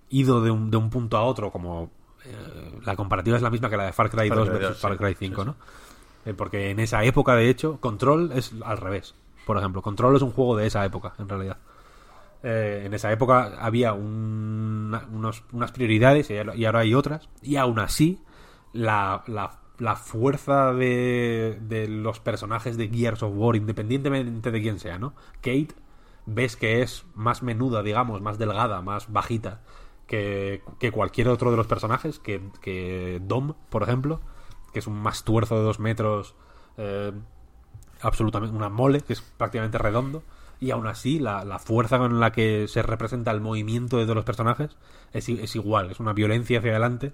ido 0.09 0.41
de 0.41 0.51
un, 0.51 0.69
de 0.72 0.77
un 0.77 0.90
punto 0.90 1.17
a 1.17 1.24
otro, 1.24 1.51
como 1.51 1.90
eh, 2.24 2.80
la 2.85 2.95
comparativa 2.95 3.35
es 3.38 3.41
la 3.43 3.49
misma 3.49 3.69
que 3.69 3.77
la 3.77 3.85
de 3.85 3.93
Far 3.93 4.09
Cry 4.09 4.30
Far 4.30 4.38
2 4.38 4.49
Cry 4.49 4.57
versus 4.59 4.74
2, 4.75 4.82
Far 4.82 4.98
Cry 4.98 5.09
sí, 5.14 5.27
5, 5.27 5.41
sí. 5.43 5.48
¿no? 5.48 6.35
Porque 6.35 6.72
en 6.72 6.80
esa 6.80 7.03
época, 7.03 7.35
de 7.35 7.49
hecho, 7.49 7.80
Control 7.80 8.32
es 8.33 8.51
al 8.64 8.77
revés. 8.77 9.14
Por 9.45 9.57
ejemplo, 9.57 9.82
Control 9.83 10.15
es 10.15 10.24
un 10.24 10.32
juego 10.32 10.56
de 10.57 10.65
esa 10.65 10.83
época, 10.85 11.14
en 11.19 11.30
realidad. 11.30 11.57
En 12.41 12.93
esa 12.93 13.11
época 13.11 13.53
había 13.59 13.93
un- 13.93 14.95
unos- 15.11 15.43
unas 15.51 15.72
prioridades 15.72 16.30
y 16.32 16.38
ahora- 16.38 16.56
y 16.56 16.65
ahora 16.65 16.80
hay 16.80 16.93
otras. 16.95 17.30
Y 17.43 17.56
aún 17.57 17.77
así, 17.80 18.19
la, 18.76 19.24
la- 19.28 19.95
fuerza 19.95 20.74
de, 20.74 21.58
de 21.62 21.88
los 21.88 22.20
personajes 22.20 22.78
de 22.78 22.90
Gears 22.90 23.24
of 23.24 23.34
War, 23.36 23.56
independientemente 23.56 24.52
de 24.52 24.62
quién 24.62 24.80
sea, 24.80 25.00
¿no? 25.00 25.14
Kate, 25.36 25.70
ves 26.26 26.56
que 26.56 26.82
es 26.82 27.06
más 27.16 27.44
menuda, 27.44 27.84
digamos, 27.84 28.22
más 28.22 28.38
delgada, 28.38 28.82
más 28.82 29.12
bajita 29.12 29.62
que, 30.08 30.62
que 30.80 30.92
cualquier 30.92 31.30
otro 31.30 31.52
de 31.52 31.58
los 31.58 31.68
personajes, 31.68 32.20
que, 32.20 32.42
que 32.62 33.22
Dom, 33.24 33.54
por 33.70 33.84
ejemplo, 33.84 34.22
que 34.74 34.80
es 34.80 34.88
un 34.88 35.00
mastuerzo 35.02 35.58
de 35.58 35.64
dos 35.64 35.80
metros, 35.80 36.36
eh, 36.78 37.12
absolutamente 38.02 38.56
una 38.56 38.70
mole, 38.70 39.02
que 39.02 39.14
es 39.14 39.22
prácticamente 39.22 39.78
redondo, 39.78 40.24
y 40.60 40.72
aún 40.72 40.88
así 40.88 41.20
la, 41.20 41.44
la, 41.44 41.60
fuerza 41.60 41.98
con 41.98 42.20
la 42.20 42.32
que 42.32 42.68
se 42.68 42.82
representa 42.82 43.32
el 43.32 43.42
movimiento 43.42 43.98
de 43.98 44.04
todos 44.04 44.16
los 44.16 44.26
personajes 44.26 44.78
es, 45.12 45.28
es 45.28 45.56
igual, 45.56 45.92
es 45.92 46.00
una 46.00 46.14
violencia 46.14 46.60
hacia 46.60 46.72
adelante, 46.72 47.14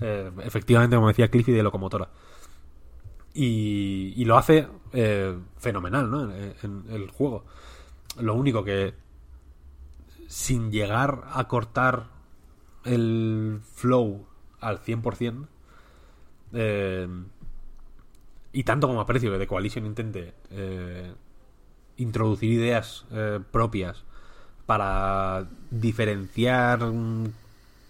eh, 0.00 0.30
efectivamente, 0.44 0.96
como 0.96 1.08
decía 1.08 1.28
Cliffy, 1.28 1.52
de 1.52 1.62
locomotora. 1.62 2.08
Y, 3.34 4.24
lo 4.24 4.36
hace 4.36 4.66
eh, 4.92 5.38
fenomenal, 5.58 6.10
¿no? 6.10 6.32
En, 6.34 6.84
el 6.90 7.10
juego. 7.10 7.44
Lo 8.18 8.34
único 8.34 8.64
que 8.64 8.94
sin 10.26 10.72
llegar 10.72 11.22
a 11.32 11.46
cortar 11.46 12.06
el 12.84 13.60
flow 13.74 14.26
al 14.60 14.82
100%, 14.82 15.46
eh, 16.52 17.08
y 18.52 18.64
tanto 18.64 18.88
como 18.88 19.00
aprecio 19.00 19.30
que 19.30 19.38
The 19.38 19.46
Coalition 19.46 19.86
intente 19.86 20.34
eh, 20.50 21.12
introducir 21.96 22.50
ideas 22.50 23.06
propias 23.50 24.04
para 24.66 25.48
diferenciar 25.70 26.80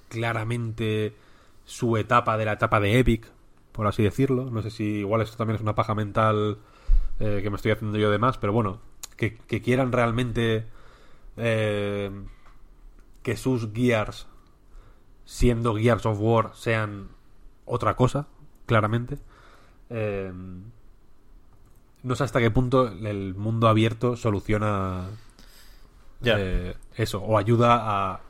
claramente 0.09 1.15
su 1.69 1.99
etapa 1.99 2.39
de 2.39 2.47
la 2.47 2.53
etapa 2.55 2.81
de 2.81 2.99
Epic, 2.99 3.31
por 3.73 3.87
así 3.87 4.03
decirlo. 4.03 4.51
No 4.51 4.63
sé 4.63 4.71
si 4.71 4.85
igual 4.85 5.21
esto 5.21 5.37
también 5.37 5.57
es 5.57 5.63
una 5.63 5.75
paja 5.75 5.95
mental 5.95 6.59
eh, 7.21 7.41
que 7.43 7.51
me 7.51 7.57
estoy 7.57 7.73
haciendo 7.73 7.99
yo 7.99 8.11
de 8.11 8.19
más, 8.19 8.39
pero 8.39 8.53
bueno, 8.53 8.81
que, 9.17 9.37
que 9.37 9.61
quieran 9.61 9.93
realmente 9.93 10.67
eh, 11.37 12.11
que 13.23 13.37
sus 13.37 13.69
Gears, 13.75 14.27
siendo 15.27 15.77
Gears 15.77 16.07
of 16.07 16.19
War, 16.19 16.53
sean 16.55 17.09
otra 17.67 17.95
cosa, 17.97 18.27
claramente. 18.65 19.19
Eh, 19.91 20.33
no 22.03 22.15
sé 22.15 22.25
hasta 22.25 22.41
qué 22.41 22.51
punto 22.51 22.89
el 22.89 23.35
mundo 23.35 23.69
abierto 23.69 24.17
soluciona 24.17 25.09
eh, 26.23 26.75
eso 26.97 27.21
o 27.21 27.39
ayuda 27.39 27.81
a 27.83 28.21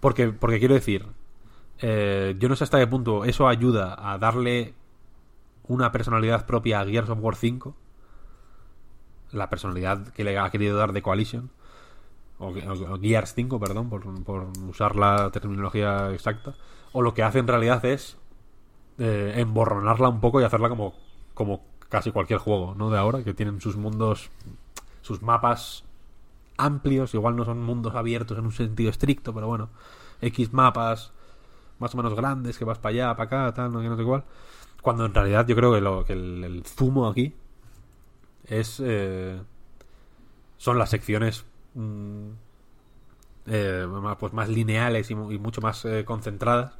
porque 0.00 0.28
porque 0.28 0.58
quiero 0.58 0.74
decir 0.74 1.06
eh, 1.80 2.34
yo 2.38 2.48
no 2.48 2.56
sé 2.56 2.64
hasta 2.64 2.78
qué 2.78 2.86
punto 2.86 3.24
eso 3.24 3.48
ayuda 3.48 3.96
a 3.98 4.18
darle 4.18 4.74
una 5.68 5.92
personalidad 5.92 6.46
propia 6.46 6.80
a 6.80 6.86
Gears 6.86 7.08
of 7.10 7.18
War 7.20 7.36
5 7.36 7.74
la 9.32 9.50
personalidad 9.50 10.08
que 10.08 10.24
le 10.24 10.38
ha 10.38 10.50
querido 10.50 10.76
dar 10.78 10.92
de 10.92 11.02
Coalition 11.02 11.50
o, 12.38 12.48
o- 12.48 12.94
o 12.94 13.00
Gears 13.00 13.34
5 13.34 13.58
perdón 13.60 13.88
por, 13.90 14.02
por 14.24 14.48
usar 14.68 14.96
la 14.96 15.30
terminología 15.30 16.10
exacta 16.12 16.54
o 16.92 17.02
lo 17.02 17.14
que 17.14 17.22
hace 17.22 17.38
en 17.40 17.48
realidad 17.48 17.84
es 17.84 18.16
eh, 18.98 19.34
emborronarla 19.36 20.08
un 20.08 20.20
poco 20.20 20.40
y 20.40 20.44
hacerla 20.44 20.68
como, 20.68 20.94
como 21.34 21.62
casi 21.88 22.10
cualquier 22.12 22.38
juego, 22.38 22.74
¿no? 22.76 22.90
De 22.90 22.98
ahora, 22.98 23.22
que 23.22 23.34
tienen 23.34 23.60
sus 23.60 23.76
mundos, 23.76 24.30
sus 25.02 25.22
mapas 25.22 25.84
amplios, 26.56 27.14
igual 27.14 27.36
no 27.36 27.44
son 27.44 27.62
mundos 27.62 27.94
abiertos 27.94 28.38
en 28.38 28.46
un 28.46 28.52
sentido 28.52 28.90
estricto, 28.90 29.34
pero 29.34 29.46
bueno, 29.46 29.68
X 30.22 30.52
mapas 30.54 31.12
más 31.78 31.94
o 31.94 31.96
menos 31.96 32.14
grandes 32.14 32.58
que 32.58 32.64
vas 32.64 32.78
para 32.78 32.90
allá, 32.94 33.16
para 33.16 33.26
acá, 33.48 33.54
tal, 33.54 33.72
no, 33.72 33.80
que 33.80 33.88
no 33.88 33.96
sé 33.96 34.04
cuál. 34.04 34.24
Cuando 34.82 35.04
en 35.06 35.14
realidad 35.14 35.46
yo 35.46 35.56
creo 35.56 35.72
que, 35.74 35.80
lo, 35.80 36.04
que 36.04 36.12
el, 36.14 36.44
el 36.44 36.64
zumo 36.64 37.08
aquí 37.08 37.34
es... 38.46 38.80
eh, 38.84 39.40
son 40.58 40.78
las 40.78 40.88
secciones 40.90 41.44
mm, 41.74 42.28
eh, 43.48 43.86
más- 43.88 44.16
pues 44.16 44.32
más 44.32 44.48
lineales 44.48 45.10
y, 45.10 45.14
mu- 45.14 45.30
y 45.30 45.38
mucho 45.38 45.60
más 45.60 45.84
eh, 45.84 46.04
concentradas 46.04 46.72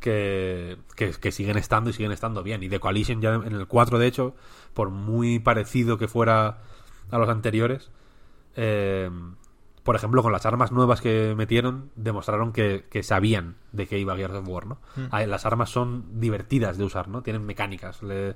que, 0.00 0.78
que, 0.96 1.10
que 1.12 1.32
siguen 1.32 1.56
estando 1.58 1.90
y 1.90 1.92
siguen 1.92 2.12
estando 2.12 2.42
bien. 2.42 2.62
Y 2.62 2.68
The 2.68 2.80
Coalition 2.80 3.20
ya 3.20 3.34
en 3.34 3.52
el 3.54 3.66
4, 3.66 3.98
de 3.98 4.06
hecho, 4.06 4.34
por 4.72 4.90
muy 4.90 5.38
parecido 5.38 5.98
que 5.98 6.08
fuera 6.08 6.58
a 7.10 7.18
los 7.18 7.28
anteriores, 7.28 7.90
eh, 8.56 9.10
por 9.84 9.94
ejemplo, 9.96 10.22
con 10.22 10.32
las 10.32 10.46
armas 10.46 10.72
nuevas 10.72 11.00
que 11.00 11.34
metieron, 11.36 11.90
demostraron 11.94 12.52
que, 12.52 12.86
que 12.90 13.02
sabían 13.02 13.56
de 13.72 13.86
qué 13.86 13.98
iba 13.98 14.16
Gears 14.16 14.34
of 14.34 14.48
War, 14.48 14.66
¿no? 14.66 14.78
Ah, 15.12 15.24
Las 15.26 15.46
armas 15.46 15.70
son 15.70 16.18
divertidas 16.20 16.76
de 16.78 16.84
usar, 16.84 17.06
¿no? 17.08 17.22
Tienen 17.22 17.44
mecánicas. 17.44 18.02
le- 18.02 18.34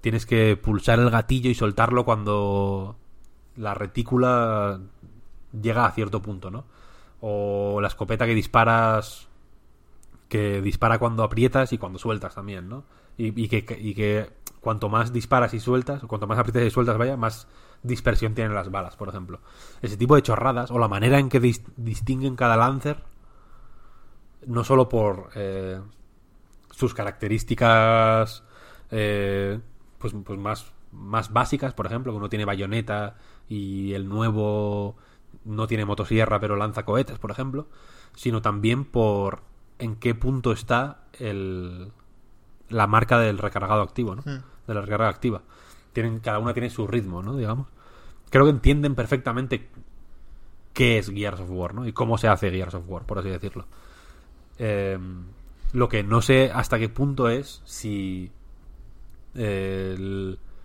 Tienes 0.00 0.26
que 0.26 0.56
pulsar 0.56 1.00
el 1.00 1.10
gatillo 1.10 1.50
y 1.50 1.54
soltarlo 1.54 2.04
cuando 2.04 2.96
la 3.56 3.74
retícula 3.74 4.78
llega 5.60 5.86
a 5.86 5.90
cierto 5.90 6.22
punto, 6.22 6.50
¿no? 6.52 6.64
O 7.20 7.80
la 7.80 7.88
escopeta 7.88 8.26
que 8.26 8.34
disparas 8.34 9.26
que 10.28 10.60
dispara 10.60 10.98
cuando 10.98 11.22
aprietas 11.24 11.72
y 11.72 11.78
cuando 11.78 11.98
sueltas 11.98 12.34
también, 12.34 12.68
¿no? 12.68 12.84
Y, 13.16 13.42
y 13.42 13.48
que, 13.48 13.64
que- 13.64 13.80
y 13.80 13.94
que 13.94 14.30
cuanto 14.60 14.88
más 14.88 15.12
disparas 15.12 15.54
y 15.54 15.60
sueltas, 15.60 16.04
o 16.04 16.08
cuanto 16.08 16.26
más 16.26 16.38
aprietas 16.38 16.62
y 16.64 16.70
sueltas, 16.70 16.98
vaya, 16.98 17.16
más 17.16 17.48
dispersión 17.82 18.34
tienen 18.34 18.54
las 18.54 18.70
balas, 18.70 18.96
por 18.96 19.08
ejemplo. 19.08 19.40
Ese 19.82 19.96
tipo 19.96 20.14
de 20.14 20.22
chorradas, 20.22 20.70
o 20.70 20.78
la 20.78 20.88
manera 20.88 21.18
en 21.18 21.28
que 21.28 21.40
dis- 21.40 21.64
distinguen 21.76 22.36
cada 22.36 22.56
Lancer, 22.56 23.02
no 24.46 24.64
solo 24.64 24.88
por 24.88 25.30
eh, 25.34 25.80
sus 26.70 26.94
características 26.94 28.44
eh, 28.90 29.60
pues, 29.98 30.14
pues 30.24 30.38
más, 30.38 30.72
más 30.92 31.32
básicas, 31.32 31.74
por 31.74 31.86
ejemplo, 31.86 32.12
que 32.12 32.18
uno 32.18 32.28
tiene 32.28 32.44
bayoneta 32.44 33.16
y 33.48 33.92
el 33.94 34.08
nuevo 34.08 34.96
no 35.44 35.66
tiene 35.66 35.84
motosierra 35.84 36.40
pero 36.40 36.56
lanza 36.56 36.84
cohetes, 36.84 37.18
por 37.18 37.30
ejemplo, 37.30 37.68
sino 38.14 38.42
también 38.42 38.84
por 38.84 39.42
en 39.78 39.96
qué 39.96 40.14
punto 40.14 40.52
está 40.52 41.02
el, 41.12 41.92
la 42.68 42.86
marca 42.86 43.18
del 43.18 43.38
recargado 43.38 43.82
activo, 43.82 44.14
¿no? 44.16 44.22
De 44.66 44.74
la 44.74 44.80
recarga 44.80 45.08
activa. 45.08 45.42
Cada 46.22 46.38
una 46.38 46.52
tiene 46.52 46.70
su 46.70 46.86
ritmo, 46.86 47.22
¿no? 47.22 47.36
Digamos. 47.36 47.68
Creo 48.30 48.44
que 48.44 48.50
entienden 48.50 48.94
perfectamente 48.94 49.68
qué 50.72 50.98
es 50.98 51.10
Gears 51.10 51.40
of 51.40 51.50
War, 51.50 51.74
¿no? 51.74 51.86
Y 51.86 51.92
cómo 51.92 52.18
se 52.18 52.28
hace 52.28 52.50
Gears 52.50 52.74
of 52.74 52.88
War, 52.88 53.04
por 53.04 53.18
así 53.18 53.28
decirlo. 53.28 53.66
Eh, 54.58 54.98
lo 55.72 55.88
que 55.88 56.02
no 56.02 56.22
sé 56.22 56.50
hasta 56.52 56.78
qué 56.78 56.88
punto 56.88 57.28
es 57.28 57.62
si 57.64 58.30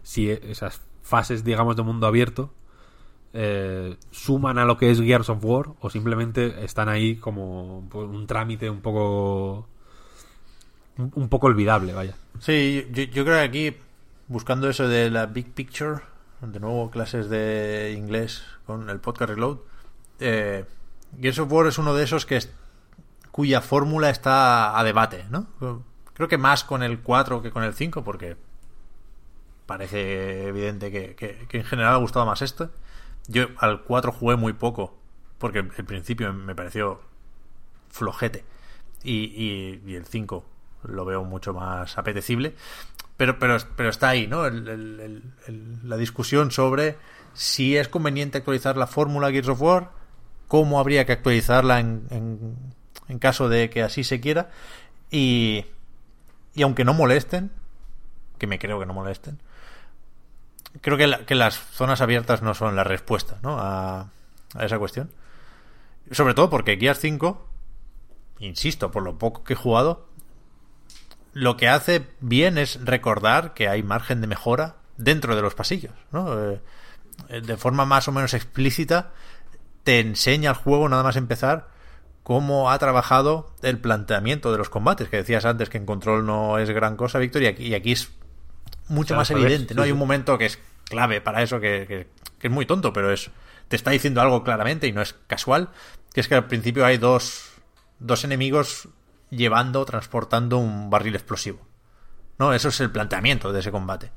si 0.04 0.30
esas 0.32 0.82
fases, 1.04 1.44
digamos, 1.44 1.76
de 1.76 1.84
mundo 1.84 2.08
abierto 2.08 2.52
eh, 3.34 3.98
suman 4.12 4.60
a 4.60 4.66
lo 4.66 4.78
que 4.78 4.92
es 4.92 5.02
Gears 5.02 5.30
of 5.30 5.44
War 5.44 5.74
o 5.80 5.90
simplemente 5.90 6.64
están 6.64 6.88
ahí 6.88 7.16
como 7.16 7.80
un 7.80 8.28
trámite 8.28 8.70
un 8.70 8.82
poco 8.82 9.68
un, 10.98 11.30
poco 11.30 11.48
olvidable, 11.48 11.94
vaya. 11.94 12.16
Sí, 12.40 12.86
yo 12.94 13.26
creo 13.26 13.38
que 13.38 13.40
aquí, 13.40 13.76
buscando 14.34 14.68
eso 14.68 14.88
de 14.88 15.12
la 15.12 15.28
Big 15.28 15.54
Picture, 15.54 16.02
de 16.42 16.60
nuevo 16.60 16.90
clases 16.90 17.30
de 17.30 17.94
inglés 17.96 18.44
con 18.66 18.90
el 18.90 19.00
podcast 19.00 19.30
Reload, 19.30 19.60
eh, 20.20 20.66
Gears 21.22 21.38
of 21.38 21.52
War 21.52 21.68
es 21.68 21.78
uno 21.78 21.94
de 21.94 22.04
esos 22.04 22.26
que 22.26 22.38
es, 22.38 22.52
cuya 23.32 23.62
fórmula 23.62 24.10
está 24.10 24.78
a 24.80 24.84
debate, 24.84 25.26
¿no? 25.30 25.46
Creo 26.16 26.28
que 26.28 26.40
más 26.40 26.64
con 26.64 26.82
el 26.82 27.00
4 27.02 27.44
que 27.44 27.52
con 27.52 27.64
el 27.64 27.76
5, 27.76 28.04
porque 28.04 28.36
parece 29.66 30.48
evidente 30.48 30.92
que, 30.92 31.48
en 31.52 31.64
general 31.64 31.94
ha 31.94 31.98
gustado 31.98 32.26
más 32.26 32.42
este. 32.42 32.70
Yo 33.28 33.46
al 33.58 33.84
4 33.84 34.12
jugué 34.12 34.36
muy 34.36 34.54
poco, 34.54 34.98
porque 35.38 35.60
el 35.60 35.86
principio 35.86 36.34
me 36.34 36.56
pareció 36.56 37.02
flojete. 37.90 38.46
Y, 39.04 39.26
y- 39.26 39.82
y 39.86 39.96
el 39.96 40.06
5 40.06 40.44
lo 40.88 41.06
veo 41.06 41.24
mucho 41.24 41.54
más 41.54 41.98
apetecible. 41.98 42.56
Pero, 43.18 43.38
pero, 43.40 43.58
pero 43.76 43.90
está 43.90 44.10
ahí, 44.10 44.28
¿no? 44.28 44.46
El- 44.46 45.24
la 45.84 45.98
discusión 45.98 46.52
sobre 46.52 46.98
si 47.34 47.78
es 47.78 47.88
conveniente 47.88 48.38
actualizar 48.40 48.78
la 48.78 48.88
fórmula 48.88 49.32
Gears 49.32 49.50
of 49.50 49.62
War, 49.62 49.92
cómo 50.48 50.80
habría 50.80 51.06
que 51.06 51.14
actualizarla 51.14 51.80
en, 51.80 52.08
en, 53.08 53.20
caso 53.20 53.50
de 53.50 53.70
que 53.70 53.84
así 53.84 54.04
se 54.04 54.20
quiera. 54.20 54.50
Y, 55.12 55.66
y 56.56 56.62
aunque 56.64 56.84
no 56.86 56.94
molesten, 56.94 57.52
que 58.38 58.48
me 58.48 58.60
creo 58.60 58.80
que 58.80 58.86
no 58.86 58.94
molesten, 58.94 59.40
creo 60.82 60.98
que, 60.98 61.26
que 61.26 61.36
las 61.36 61.56
zonas 61.56 62.02
abiertas 62.02 62.42
no 62.42 62.54
son 62.54 62.76
la 62.76 62.84
respuesta 62.84 63.38
¿no? 63.44 63.60
a, 63.60 64.10
a 64.56 64.66
esa 64.66 64.80
cuestión. 64.80 65.12
Sobre 66.12 66.34
todo 66.34 66.50
porque 66.50 66.78
Gears 66.78 67.00
5, 67.00 67.48
insisto, 68.40 68.92
por 68.92 69.04
lo 69.04 69.18
poco 69.18 69.44
que 69.44 69.54
he 69.54 69.56
jugado, 69.56 70.10
lo 71.34 71.58
que 71.58 71.68
hace 71.68 72.08
bien 72.20 72.58
es 72.58 72.84
recordar 72.86 73.54
que 73.54 73.68
hay 73.68 73.84
margen 73.84 74.22
de 74.22 74.28
mejora 74.28 74.76
dentro 74.98 75.36
de 75.36 75.42
los 75.42 75.56
pasillos. 75.56 75.94
¿no? 76.12 76.52
Eh, 76.52 76.62
de 77.42 77.58
forma 77.58 77.86
más 77.86 78.08
o 78.08 78.12
menos 78.12 78.34
explícita, 78.34 79.12
te 79.84 80.00
enseña 80.00 80.52
el 80.52 80.56
juego, 80.56 80.88
nada 80.90 81.04
más 81.04 81.16
empezar, 81.16 81.68
cómo 82.24 82.72
ha 82.72 82.80
trabajado 82.80 83.54
el 83.64 83.80
planteamiento 83.80 84.52
de 84.52 84.58
los 84.58 84.70
combates, 84.70 85.10
que 85.10 85.18
decías 85.18 85.46
antes 85.46 85.70
que 85.70 85.78
en 85.78 85.86
control 85.86 86.26
no 86.26 86.58
es 86.58 86.70
gran 86.70 86.96
cosa, 86.96 87.20
Víctor, 87.20 87.42
y 87.44 87.48
aquí, 87.48 87.68
y 87.68 87.74
aquí 87.76 87.92
es 87.92 88.12
mucho 88.88 89.16
más 89.16 89.30
evidente, 89.32 89.74
¿no? 89.76 89.82
sí, 89.82 89.88
Hay 89.88 89.92
un 89.92 90.00
momento 90.00 90.38
que 90.38 90.46
es 90.46 90.60
clave 90.86 91.20
para 91.22 91.42
eso, 91.44 91.60
que, 91.60 91.86
que- 91.88 92.08
que 92.40 92.48
es 92.48 92.54
muy 92.54 92.66
tonto, 92.66 92.92
pero 92.94 93.12
es 93.12 93.30
te 93.70 93.76
está 93.78 93.92
diciendo 93.92 94.22
algo 94.22 94.44
claramente 94.44 94.88
y 94.88 94.92
no 94.92 95.02
es 95.02 95.16
casual, 95.28 95.70
que 96.14 96.20
es 96.22 96.28
que 96.28 96.36
al 96.36 96.46
principio 96.48 96.86
hay 96.86 96.98
dos, 96.98 97.52
dos 98.00 98.24
enemigos 98.26 98.88
llevando, 99.36 99.86
transportando 99.86 100.58
un 100.58 100.90
barril 100.90 101.16
explosivo. 101.16 101.60
No, 102.40 102.54
eso 102.54 102.70
es 102.70 102.80
el 102.80 102.92
planteamiento 102.92 103.52
de 103.52 103.60
ese 103.60 103.72
combate. 103.72 104.12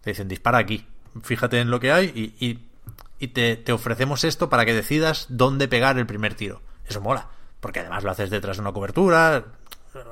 Te 0.00 0.10
dicen, 0.10 0.28
dispara 0.28 0.58
aquí, 0.58 0.86
fíjate 1.22 1.60
en 1.60 1.70
lo 1.70 1.80
que 1.80 1.92
hay 1.92 2.34
y, 2.38 3.28
te, 3.28 3.72
ofrecemos 3.72 4.24
esto 4.24 4.48
para 4.48 4.64
que 4.64 4.74
decidas 4.74 5.26
dónde 5.28 5.68
pegar 5.68 5.98
el 5.98 6.06
primer 6.06 6.34
tiro. 6.34 6.62
Eso 6.86 7.00
mola, 7.00 7.28
porque 7.60 7.80
además 7.80 8.04
lo 8.04 8.10
haces 8.10 8.30
detrás 8.30 8.56
de 8.56 8.62
una 8.62 8.72
cobertura. 8.72 9.44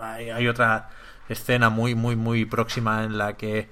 Hay, 0.00 0.48
otra 0.48 0.90
escena 1.28 1.70
muy, 1.70 1.94
muy, 1.94 2.16
muy 2.16 2.44
próxima 2.44 3.04
en 3.04 3.18
la 3.18 3.36
que 3.36 3.70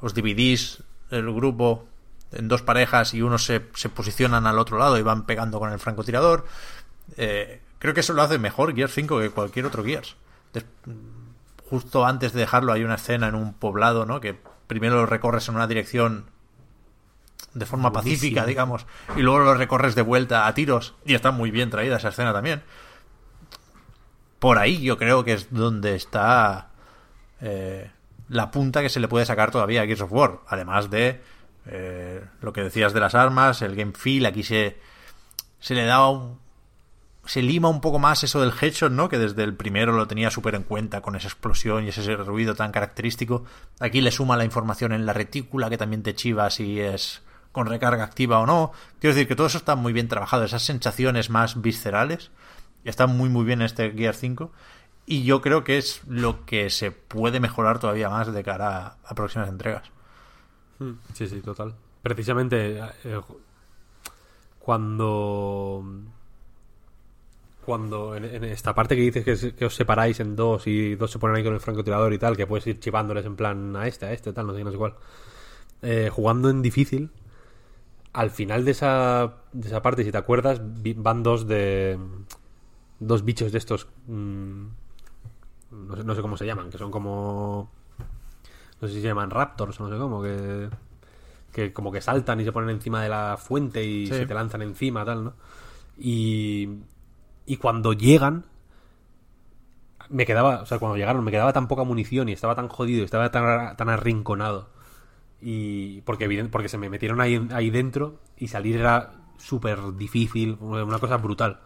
os 0.00 0.14
dividís 0.14 0.82
el 1.10 1.32
grupo 1.32 1.86
en 2.32 2.48
dos 2.48 2.62
parejas 2.62 3.14
y 3.14 3.22
unos 3.22 3.44
se, 3.44 3.66
se 3.74 3.88
posicionan 3.88 4.46
al 4.46 4.58
otro 4.58 4.78
lado 4.78 4.98
y 4.98 5.02
van 5.02 5.24
pegando 5.24 5.58
con 5.58 5.72
el 5.72 5.78
francotirador. 5.78 6.44
Eh, 7.16 7.60
creo 7.84 7.92
que 7.92 8.00
eso 8.00 8.14
lo 8.14 8.22
hace 8.22 8.38
mejor 8.38 8.74
Gears 8.74 8.94
5 8.94 9.20
que 9.20 9.28
cualquier 9.28 9.66
otro 9.66 9.84
Gears. 9.84 10.16
Des 10.54 10.64
justo 11.68 12.06
antes 12.06 12.32
de 12.32 12.40
dejarlo 12.40 12.72
hay 12.72 12.82
una 12.82 12.94
escena 12.94 13.28
en 13.28 13.34
un 13.34 13.52
poblado, 13.52 14.06
¿no? 14.06 14.22
Que 14.22 14.40
primero 14.66 14.94
lo 14.94 15.04
recorres 15.04 15.50
en 15.50 15.56
una 15.56 15.66
dirección 15.66 16.24
de 17.52 17.66
forma 17.66 17.90
Buenísimo. 17.90 18.16
pacífica, 18.16 18.46
digamos, 18.46 18.86
y 19.16 19.20
luego 19.20 19.40
lo 19.40 19.52
recorres 19.52 19.94
de 19.94 20.00
vuelta 20.00 20.46
a 20.46 20.54
tiros 20.54 20.94
y 21.04 21.12
está 21.12 21.30
muy 21.30 21.50
bien 21.50 21.68
traída 21.68 21.98
esa 21.98 22.08
escena 22.08 22.32
también. 22.32 22.62
Por 24.38 24.56
ahí 24.56 24.80
yo 24.80 24.96
creo 24.96 25.22
que 25.22 25.34
es 25.34 25.52
donde 25.52 25.94
está 25.94 26.70
eh, 27.42 27.90
la 28.30 28.50
punta 28.50 28.80
que 28.80 28.88
se 28.88 28.98
le 28.98 29.08
puede 29.08 29.26
sacar 29.26 29.50
todavía 29.50 29.82
a 29.82 29.84
Gears 29.84 30.00
of 30.00 30.12
War, 30.12 30.40
además 30.48 30.88
de 30.88 31.20
eh, 31.66 32.24
lo 32.40 32.54
que 32.54 32.62
decías 32.62 32.94
de 32.94 33.00
las 33.00 33.14
armas, 33.14 33.60
el 33.60 33.76
game 33.76 33.92
feel, 33.92 34.24
aquí 34.24 34.42
se, 34.42 34.78
se 35.60 35.74
le 35.74 35.84
da 35.84 36.08
un, 36.08 36.43
se 37.26 37.42
lima 37.42 37.68
un 37.68 37.80
poco 37.80 37.98
más 37.98 38.22
eso 38.24 38.40
del 38.40 38.52
headshot, 38.58 38.92
¿no? 38.92 39.08
Que 39.08 39.18
desde 39.18 39.44
el 39.44 39.54
primero 39.54 39.92
lo 39.92 40.06
tenía 40.06 40.30
súper 40.30 40.54
en 40.54 40.62
cuenta 40.62 41.00
con 41.00 41.16
esa 41.16 41.28
explosión 41.28 41.84
y 41.84 41.88
ese 41.88 42.16
ruido 42.16 42.54
tan 42.54 42.72
característico. 42.72 43.44
Aquí 43.80 44.00
le 44.00 44.10
suma 44.10 44.36
la 44.36 44.44
información 44.44 44.92
en 44.92 45.06
la 45.06 45.12
retícula 45.12 45.70
que 45.70 45.78
también 45.78 46.02
te 46.02 46.14
chiva 46.14 46.50
si 46.50 46.80
es 46.80 47.22
con 47.52 47.66
recarga 47.66 48.04
activa 48.04 48.40
o 48.40 48.46
no. 48.46 48.72
Quiero 49.00 49.14
decir 49.14 49.28
que 49.28 49.36
todo 49.36 49.46
eso 49.46 49.58
está 49.58 49.76
muy 49.76 49.92
bien 49.92 50.08
trabajado, 50.08 50.44
esas 50.44 50.62
sensaciones 50.62 51.30
más 51.30 51.60
viscerales 51.60 52.30
están 52.84 53.16
muy 53.16 53.28
muy 53.28 53.44
bien 53.44 53.60
en 53.60 53.66
este 53.66 53.90
Gear 53.92 54.14
5 54.14 54.52
y 55.06 55.24
yo 55.24 55.40
creo 55.40 55.64
que 55.64 55.78
es 55.78 56.02
lo 56.06 56.44
que 56.44 56.70
se 56.70 56.90
puede 56.90 57.40
mejorar 57.40 57.78
todavía 57.78 58.08
más 58.08 58.32
de 58.32 58.42
cara 58.42 58.96
a, 59.04 59.14
próximas 59.14 59.48
entregas. 59.48 59.90
Sí, 61.14 61.28
sí, 61.28 61.40
total. 61.40 61.74
Precisamente 62.02 62.80
eh, 63.04 63.20
cuando 64.58 65.84
cuando 67.64 68.14
en, 68.16 68.24
en, 68.24 68.44
esta 68.44 68.74
parte 68.74 68.94
que 68.96 69.02
dices 69.02 69.24
que, 69.24 69.54
que, 69.54 69.64
os 69.64 69.74
separáis 69.74 70.20
en 70.20 70.36
dos 70.36 70.66
y 70.66 70.94
dos 70.94 71.10
se 71.10 71.18
ponen 71.18 71.36
ahí 71.36 71.44
con 71.44 71.54
el 71.54 71.60
francotirador 71.60 72.12
y 72.12 72.18
tal, 72.18 72.36
que 72.36 72.46
puedes 72.46 72.66
ir 72.66 72.78
chivándoles 72.78 73.26
en 73.26 73.36
plan 73.36 73.76
a 73.76 73.86
este, 73.86 74.06
a 74.06 74.12
este, 74.12 74.32
tal, 74.32 74.46
no 74.46 74.54
sé, 74.54 74.64
no 74.64 74.70
sé 74.70 74.76
cuál. 74.76 74.94
Eh, 75.82 76.08
jugando 76.10 76.48
en 76.48 76.62
difícil, 76.62 77.10
al 78.14 78.30
final 78.30 78.64
de 78.64 78.70
esa, 78.70 79.34
de 79.52 79.68
esa 79.68 79.82
parte, 79.82 80.04
si 80.04 80.12
te 80.12 80.18
acuerdas, 80.18 80.62
van 80.96 81.22
dos 81.22 81.46
de. 81.46 81.98
dos 83.00 83.24
bichos 83.24 83.52
de 83.52 83.58
estos. 83.58 83.88
Mmm, 84.06 84.66
no, 85.72 85.96
sé, 85.96 86.04
no 86.04 86.14
sé 86.14 86.22
cómo 86.22 86.36
se 86.36 86.46
llaman, 86.46 86.70
que 86.70 86.78
son 86.78 86.90
como. 86.90 87.70
No 88.80 88.88
sé 88.88 88.94
si 88.94 89.00
se 89.02 89.08
llaman 89.08 89.30
raptors 89.30 89.78
o 89.80 89.84
no 89.84 89.90
sé 89.90 89.98
cómo, 89.98 90.22
que. 90.22 90.70
que 91.52 91.72
como 91.72 91.90
que 91.90 92.00
saltan 92.00 92.40
y 92.40 92.44
se 92.44 92.52
ponen 92.52 92.70
encima 92.70 93.02
de 93.02 93.08
la 93.08 93.36
fuente 93.36 93.84
y 93.84 94.06
sí. 94.06 94.14
se 94.14 94.26
te 94.26 94.34
lanzan 94.34 94.62
encima, 94.62 95.04
tal, 95.04 95.24
¿no? 95.24 95.34
Y, 95.98 96.68
y 97.46 97.56
cuando 97.56 97.92
llegan, 97.92 98.44
me 100.08 100.26
quedaba, 100.26 100.62
o 100.62 100.66
sea, 100.66 100.78
cuando 100.78 100.96
llegaron 100.96 101.24
me 101.24 101.30
quedaba 101.30 101.52
tan 101.52 101.68
poca 101.68 101.84
munición 101.84 102.28
y 102.28 102.32
estaba 102.32 102.54
tan 102.54 102.68
jodido 102.68 103.02
y 103.02 103.04
estaba 103.04 103.30
tan, 103.30 103.76
tan 103.76 103.88
arrinconado. 103.88 104.68
Y 105.40 106.00
porque, 106.02 106.48
porque 106.50 106.68
se 106.68 106.78
me 106.78 106.88
metieron 106.88 107.20
ahí, 107.20 107.48
ahí 107.52 107.70
dentro 107.70 108.18
y 108.38 108.48
salir 108.48 108.76
era 108.76 109.12
súper 109.38 109.94
difícil, 109.96 110.56
una 110.60 110.98
cosa 110.98 111.18
brutal. 111.18 111.60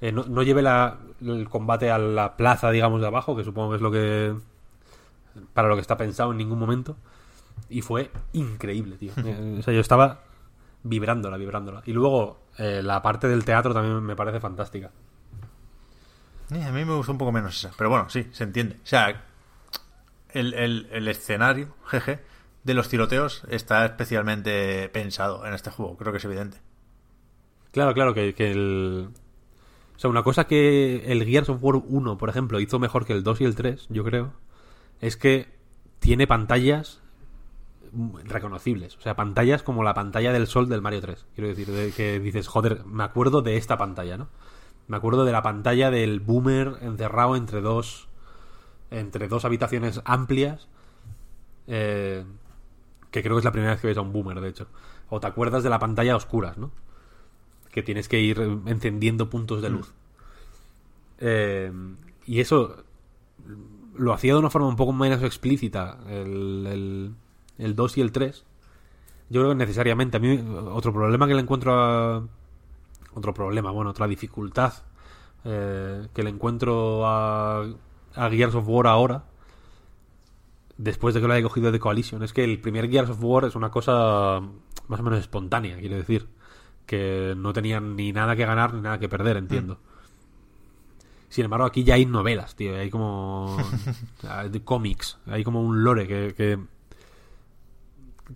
Eh, 0.00 0.12
no, 0.12 0.24
no 0.24 0.42
llevé 0.42 0.62
la, 0.62 0.98
el 1.20 1.48
combate 1.48 1.90
a 1.90 1.98
la 1.98 2.36
plaza, 2.36 2.70
digamos, 2.70 3.00
de 3.00 3.06
abajo, 3.06 3.36
que 3.36 3.44
supongo 3.44 3.70
que 3.70 3.76
es 3.76 3.82
lo 3.82 3.90
que. 3.90 4.36
para 5.54 5.68
lo 5.68 5.74
que 5.74 5.80
está 5.80 5.96
pensado 5.96 6.32
en 6.32 6.38
ningún 6.38 6.58
momento. 6.58 6.96
Y 7.70 7.80
fue 7.80 8.10
increíble, 8.32 8.96
tío. 8.96 9.12
o 9.58 9.62
sea, 9.62 9.72
yo 9.72 9.80
estaba 9.80 10.20
vibrándola, 10.82 11.36
vibrándola. 11.36 11.82
Y 11.86 11.92
luego, 11.92 12.38
eh, 12.58 12.82
la 12.82 13.02
parte 13.02 13.28
del 13.28 13.44
teatro 13.44 13.72
también 13.72 14.02
me 14.02 14.16
parece 14.16 14.40
fantástica. 14.40 14.90
Eh, 16.50 16.62
a 16.62 16.70
mí 16.70 16.84
me 16.84 16.94
gustó 16.94 17.12
un 17.12 17.18
poco 17.18 17.32
menos 17.32 17.56
esa, 17.56 17.72
pero 17.76 17.90
bueno, 17.90 18.08
sí, 18.08 18.26
se 18.32 18.44
entiende. 18.44 18.76
O 18.76 18.86
sea, 18.86 19.24
el, 20.30 20.54
el, 20.54 20.88
el, 20.92 21.08
escenario, 21.08 21.74
jeje, 21.86 22.20
de 22.62 22.74
los 22.74 22.88
tiroteos 22.88 23.42
está 23.48 23.84
especialmente 23.84 24.88
pensado 24.90 25.44
en 25.46 25.54
este 25.54 25.70
juego, 25.70 25.96
creo 25.96 26.12
que 26.12 26.18
es 26.18 26.24
evidente. 26.24 26.58
Claro, 27.72 27.94
claro, 27.94 28.14
que, 28.14 28.34
que 28.34 28.52
el... 28.52 29.08
O 29.96 29.98
sea, 29.98 30.10
una 30.10 30.22
cosa 30.22 30.46
que 30.46 31.10
el 31.10 31.24
Gears 31.24 31.48
of 31.48 31.62
War 31.62 31.76
1, 31.76 32.18
por 32.18 32.28
ejemplo, 32.28 32.60
hizo 32.60 32.78
mejor 32.78 33.06
que 33.06 33.12
el 33.12 33.22
2 33.22 33.40
y 33.40 33.44
el 33.44 33.54
3, 33.54 33.86
yo 33.88 34.04
creo, 34.04 34.32
es 35.00 35.16
que 35.16 35.48
tiene 36.00 36.26
pantallas 36.26 37.00
reconocibles. 38.24 38.96
O 38.96 39.00
sea, 39.00 39.16
pantallas 39.16 39.62
como 39.62 39.82
la 39.82 39.94
pantalla 39.94 40.32
del 40.32 40.46
sol 40.46 40.68
del 40.68 40.82
Mario 40.82 41.00
3. 41.00 41.26
Quiero 41.34 41.48
decir, 41.48 41.68
de 41.68 41.92
que 41.92 42.20
dices, 42.20 42.46
joder, 42.46 42.84
me 42.84 43.04
acuerdo 43.04 43.42
de 43.42 43.56
esta 43.56 43.78
pantalla, 43.78 44.16
¿no? 44.16 44.28
Me 44.88 44.96
acuerdo 44.96 45.24
de 45.24 45.32
la 45.32 45.42
pantalla 45.42 45.90
del 45.90 46.20
boomer 46.20 46.78
encerrado 46.80 47.36
entre 47.36 47.60
dos. 47.60 48.08
entre 48.90 49.28
dos 49.28 49.44
habitaciones 49.44 50.00
amplias. 50.04 50.68
Eh, 51.66 52.24
que 53.10 53.22
creo 53.22 53.36
que 53.36 53.40
es 53.40 53.44
la 53.44 53.52
primera 53.52 53.72
vez 53.72 53.80
que 53.80 53.88
ves 53.88 53.96
a 53.96 54.02
un 54.02 54.12
boomer, 54.12 54.40
de 54.40 54.48
hecho. 54.48 54.66
O 55.08 55.20
te 55.20 55.26
acuerdas 55.26 55.62
de 55.62 55.70
la 55.70 55.78
pantalla 55.78 56.12
a 56.12 56.16
oscuras, 56.16 56.58
¿no? 56.58 56.70
Que 57.70 57.82
tienes 57.82 58.08
que 58.08 58.20
ir 58.20 58.40
encendiendo 58.66 59.30
puntos 59.30 59.62
de 59.62 59.70
luz. 59.70 59.88
Mm. 59.88 59.92
Eh, 61.18 61.72
y 62.26 62.40
eso 62.40 62.84
lo 63.96 64.12
hacía 64.12 64.34
de 64.34 64.38
una 64.38 64.50
forma 64.50 64.68
un 64.68 64.76
poco 64.76 64.92
menos 64.92 65.22
explícita 65.22 65.98
el, 66.08 66.66
el, 66.66 67.14
el 67.58 67.74
2 67.74 67.98
y 67.98 68.00
el 68.02 68.12
3. 68.12 68.44
Yo 69.30 69.40
creo 69.40 69.50
que 69.50 69.56
necesariamente. 69.56 70.16
A 70.16 70.20
mí, 70.20 70.42
otro 70.70 70.92
problema 70.92 71.26
que 71.26 71.34
le 71.34 71.40
encuentro 71.40 71.72
a, 71.74 72.22
otro 73.16 73.34
problema, 73.34 73.70
bueno, 73.70 73.90
otra 73.90 74.06
dificultad 74.06 74.74
eh, 75.44 76.08
que 76.12 76.22
le 76.22 76.30
encuentro 76.30 77.06
a, 77.06 77.64
a 78.14 78.30
Gears 78.30 78.54
of 78.54 78.68
War 78.68 78.86
ahora, 78.86 79.24
después 80.76 81.14
de 81.14 81.20
que 81.20 81.26
lo 81.26 81.32
haya 81.32 81.42
cogido 81.42 81.72
de 81.72 81.78
Coalition, 81.78 82.22
es 82.22 82.32
que 82.32 82.44
el 82.44 82.60
primer 82.60 82.90
Gears 82.90 83.10
of 83.10 83.18
War 83.22 83.44
es 83.44 83.54
una 83.54 83.70
cosa 83.70 84.40
más 84.88 85.00
o 85.00 85.02
menos 85.02 85.18
espontánea, 85.20 85.78
quiero 85.78 85.96
decir, 85.96 86.28
que 86.84 87.34
no 87.36 87.52
tenían 87.52 87.96
ni 87.96 88.12
nada 88.12 88.36
que 88.36 88.44
ganar 88.44 88.74
ni 88.74 88.80
nada 88.80 88.98
que 88.98 89.08
perder, 89.08 89.36
entiendo. 89.36 89.74
Mm. 89.74 89.96
Sin 91.28 91.44
embargo, 91.44 91.66
aquí 91.66 91.84
ya 91.84 91.94
hay 91.94 92.06
novelas, 92.06 92.54
tío, 92.54 92.76
hay 92.76 92.90
como 92.90 93.56
cómics, 94.64 95.18
hay 95.26 95.42
como 95.42 95.62
un 95.62 95.82
lore 95.82 96.06
que, 96.06 96.34
que 96.34 96.58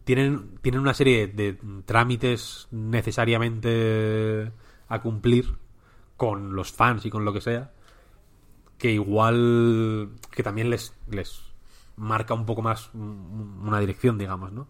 tienen, 0.05 0.59
tienen 0.63 0.81
una 0.81 0.95
serie 0.95 1.27
de 1.29 1.59
trámites 1.85 2.69
necesariamente 2.71 4.53
a 4.91 5.01
cumplir 5.01 5.57
con 6.19 6.55
los 6.55 6.71
fans 6.71 7.07
y 7.07 7.11
con 7.11 7.25
lo 7.25 7.33
que 7.33 7.41
sea, 7.41 7.73
que 8.77 8.93
igual 8.93 10.11
que 10.31 10.43
también 10.43 10.69
les, 10.69 10.95
les 11.09 11.41
marca 11.97 12.35
un 12.35 12.45
poco 12.45 12.61
más 12.61 12.91
una 12.93 13.81
dirección, 13.81 14.19
digamos, 14.19 14.53
¿no? 14.53 14.69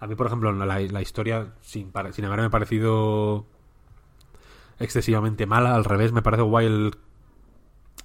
A 0.00 0.06
mí, 0.06 0.14
por 0.14 0.26
ejemplo, 0.26 0.52
la, 0.52 1.02
historia, 1.02 1.54
sin, 1.60 1.92
sin 2.12 2.24
haberme 2.24 2.50
parecido 2.50 3.46
excesivamente 4.78 5.46
mala, 5.46 5.74
al 5.74 5.84
revés, 5.84 6.12
me 6.12 6.22
parece 6.22 6.42
guay 6.42 6.66
el... 6.66 6.96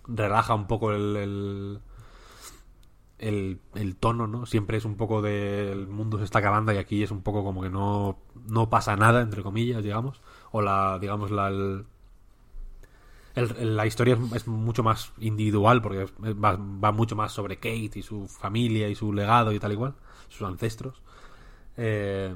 relaja 0.08 0.56
un 0.56 0.68
poco 0.68 0.92
el, 0.94 1.16
el 1.18 1.82
el, 3.22 3.96
tono, 4.00 4.28
¿no? 4.28 4.46
Siempre 4.46 4.78
es 4.78 4.86
un 4.86 4.96
poco 4.96 5.22
de 5.22 5.72
el 5.72 5.88
mundo 5.88 6.18
se 6.18 6.24
está 6.24 6.40
acabando 6.40 6.74
y 6.74 6.78
aquí 6.78 7.04
es 7.04 7.12
un 7.12 7.22
poco 7.22 7.44
como 7.44 7.62
que 7.62 7.70
no, 7.70 8.18
no 8.48 8.70
pasa 8.70 8.96
nada, 8.96 9.22
entre 9.22 9.44
comillas, 9.44 9.84
digamos. 9.84 10.22
O 10.52 10.62
la, 10.62 11.00
digamos, 11.00 11.32
la, 11.32 11.48
el, 11.50 11.86
el, 13.36 13.76
la 13.76 13.86
historia 13.86 14.16
es, 14.16 14.34
es, 14.34 14.48
mucho 14.48 14.84
más 14.84 15.14
individual 15.20 15.82
porque 15.82 16.08
va, 16.20 16.58
va, 16.58 16.92
mucho 16.92 17.16
más 17.16 17.32
sobre 17.32 17.56
Kate 17.58 17.92
y 17.96 18.02
su 18.02 18.28
familia 18.28 18.90
y 18.90 18.96
su 18.96 19.14
legado 19.14 19.52
y 19.52 19.60
tal 19.60 19.72
igual, 19.72 19.96
sus 20.28 20.48
ancestros. 20.48 21.02
Eh, 21.78 22.34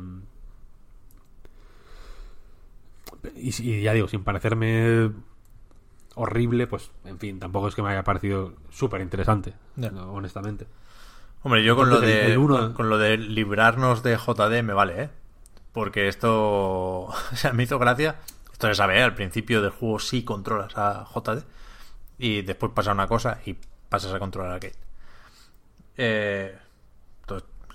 y, 3.35 3.69
y 3.69 3.82
ya 3.82 3.94
digo, 3.94 4.08
sin 4.08 4.24
parecerme 4.24 5.11
horrible, 6.16 6.68
pues, 6.68 6.92
en 7.03 7.19
fin, 7.19 7.40
tampoco 7.40 7.68
es 7.68 7.76
que 7.76 7.82
me 7.82 7.90
haya 7.90 8.03
parecido 8.03 8.53
súper 8.69 9.02
interesante, 9.02 9.53
yeah. 9.76 9.92
no, 9.92 10.14
honestamente. 10.14 10.66
Hombre, 11.44 11.64
yo 11.64 11.76
con 11.76 11.90
lo, 11.90 12.02
de, 12.02 12.32
el 12.32 12.38
uno... 12.40 12.74
con 12.74 12.90
lo 12.90 12.98
de 12.98 13.18
librarnos 13.18 14.02
de 14.02 14.18
JD 14.18 14.64
me 14.64 14.74
vale, 14.74 15.03
¿eh? 15.03 15.10
Porque 15.75 16.07
esto, 16.07 16.31
o 16.31 17.13
me 17.53 17.63
hizo 17.63 17.77
gracia. 17.77 18.15
Esto 18.51 18.67
se 18.67 18.75
sabe, 18.75 18.97
¿eh? 18.97 19.03
al 19.03 19.13
principio 19.13 19.61
del 19.61 19.71
juego 19.71 19.99
sí 19.99 20.23
controlas 20.23 20.75
a 20.77 21.05
JD 21.13 21.43
y 22.17 22.41
después 22.41 22.71
pasa 22.73 22.93
una 22.93 23.05
cosa 23.05 23.39
y 23.45 23.57
pasas 23.89 24.13
a 24.13 24.19
controlar 24.19 24.53
a 24.53 24.59
Kate. 24.61 24.77
Eh, 25.97 26.57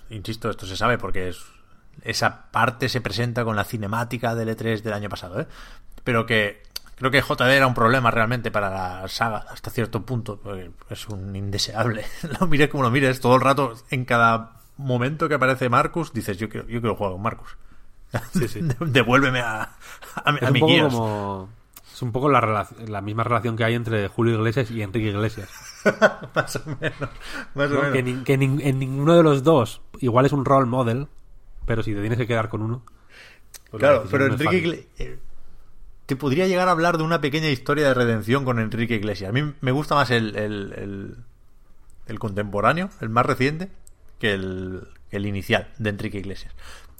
insisto, 0.08 0.48
esto 0.48 0.64
se 0.64 0.78
sabe 0.78 0.96
porque 0.96 1.28
es, 1.28 1.44
esa 2.02 2.50
parte 2.50 2.88
se 2.88 3.02
presenta 3.02 3.44
con 3.44 3.56
la 3.56 3.64
cinemática 3.64 4.34
del 4.34 4.56
E3 4.56 4.80
del 4.80 4.94
año 4.94 5.10
pasado, 5.10 5.38
¿eh? 5.38 5.46
Pero 6.02 6.24
que 6.24 6.62
creo 6.96 7.10
que 7.10 7.20
JD 7.20 7.50
era 7.50 7.66
un 7.66 7.74
problema 7.74 8.10
realmente 8.10 8.50
para 8.50 8.70
la 8.70 9.08
saga 9.08 9.44
hasta 9.50 9.70
cierto 9.70 10.06
punto, 10.06 10.40
es 10.88 11.08
un 11.08 11.36
indeseable. 11.36 12.06
lo 12.40 12.46
mires 12.46 12.70
como 12.70 12.82
lo 12.82 12.90
mires, 12.90 13.20
todo 13.20 13.34
el 13.36 13.42
rato, 13.42 13.74
en 13.90 14.06
cada 14.06 14.56
momento 14.78 15.28
que 15.28 15.34
aparece 15.34 15.68
Marcus, 15.68 16.14
dices, 16.14 16.38
yo 16.38 16.48
quiero, 16.48 16.66
yo 16.66 16.80
quiero 16.80 16.96
jugar 16.96 17.12
con 17.12 17.22
Marcus. 17.22 17.56
Sí, 18.32 18.48
sí. 18.48 18.60
Devuélveme 18.80 19.40
a, 19.40 19.76
Es 20.40 20.42
a 20.42 20.50
mi 20.50 20.60
como. 20.60 21.48
Es 21.92 22.02
un 22.02 22.12
poco 22.12 22.30
la, 22.30 23.00
misma 23.02 23.24
relación 23.24 23.56
que 23.56 23.64
hay 23.64 23.74
entre 23.74 24.08
Julio 24.08 24.36
Iglesias 24.36 24.70
y 24.70 24.80
Enrique 24.82 25.08
Iglesias. 25.10 25.50
Más 26.34 26.56
o 26.56 26.62
menos. 26.80 27.10
Más 27.54 27.70
o 27.70 27.74
¿no? 27.74 27.80
menos. 27.82 27.92
Que, 27.92 28.02
ni- 28.02 28.24
que 28.24 28.38
nin- 28.38 28.60
en 28.64 28.78
ninguno 28.78 29.14
de 29.16 29.22
los 29.22 29.42
dos 29.42 29.82
igual 29.98 30.24
es 30.26 30.32
un 30.32 30.44
role 30.46 30.66
model, 30.66 31.08
pero 31.66 31.82
si 31.82 31.92
te 31.94 32.00
tienes 32.00 32.18
que 32.18 32.26
quedar 32.26 32.48
con 32.48 32.62
uno. 32.62 32.82
pues 33.70 33.82
la 33.82 33.88
Claro, 33.90 34.04
pero 34.10 34.26
no 34.28 34.32
Enrique 34.32 34.44
fácil. 34.44 34.64
Igle- 34.72 34.86
eh, 34.98 35.18
te 36.06 36.16
podría 36.16 36.46
llegar 36.48 36.68
a 36.68 36.72
hablar 36.72 36.96
de 36.96 37.04
una 37.04 37.20
pequeña 37.20 37.48
historia 37.50 37.86
de 37.88 37.94
redención 37.94 38.44
con 38.46 38.58
Enrique 38.58 38.94
Iglesias. 38.94 39.28
A 39.28 39.32
mí 39.32 39.52
me 39.60 39.70
gusta 39.70 39.94
más 39.94 40.10
el, 40.10 40.34
el, 40.36 40.72
el- 40.76 41.16
el 42.06 42.18
contemporáneo, 42.18 42.88
el 43.00 43.10
más 43.10 43.26
reciente, 43.26 43.70
que 44.18 44.32
el, 44.32 44.88
el 45.10 45.26
inicial 45.26 45.68
de 45.78 45.90
Enrique 45.90 46.18
Iglesias. 46.18 46.54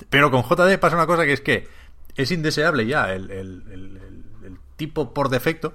Pero 0.08 0.30
con 0.30 0.42
JD 0.42 0.78
pasa 0.78 0.96
una 0.96 1.06
cosa 1.06 1.24
que 1.24 1.32
es 1.34 1.40
que 1.40 1.68
es 2.16 2.30
indeseable 2.30 2.86
ya 2.86 3.12
el, 3.12 3.30
el- 3.30 3.62
el- 3.70 3.96
el- 3.96 4.46
el 4.46 4.58
tipo 4.76 5.12
por 5.12 5.28
defecto, 5.28 5.74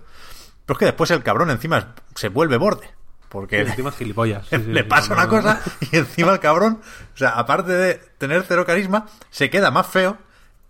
pero 0.65 0.75
es 0.75 0.79
que 0.79 0.85
después 0.85 1.11
el 1.11 1.23
cabrón 1.23 1.49
encima 1.51 1.93
se 2.15 2.29
vuelve 2.29 2.57
borde. 2.57 2.89
Porque 3.29 3.63
Sí, 3.65 3.69
encima 3.71 3.89
es 3.89 3.97
gilipollas. 3.97 4.47
Sí, 4.47 4.55
sí, 4.65 4.71
le 4.71 4.83
pasa 4.83 5.13
una 5.13 5.25
no, 5.25 5.29
cosa 5.29 5.61
y 5.91 5.97
encima 5.97 6.31
el 6.33 6.39
cabrón, 6.39 6.81
o 7.13 7.17
sea, 7.17 7.29
aparte 7.31 7.71
de 7.73 7.95
tener 8.17 8.43
cero 8.47 8.65
carisma, 8.65 9.05
se 9.29 9.49
queda 9.49 9.71
más 9.71 9.87
feo 9.87 10.17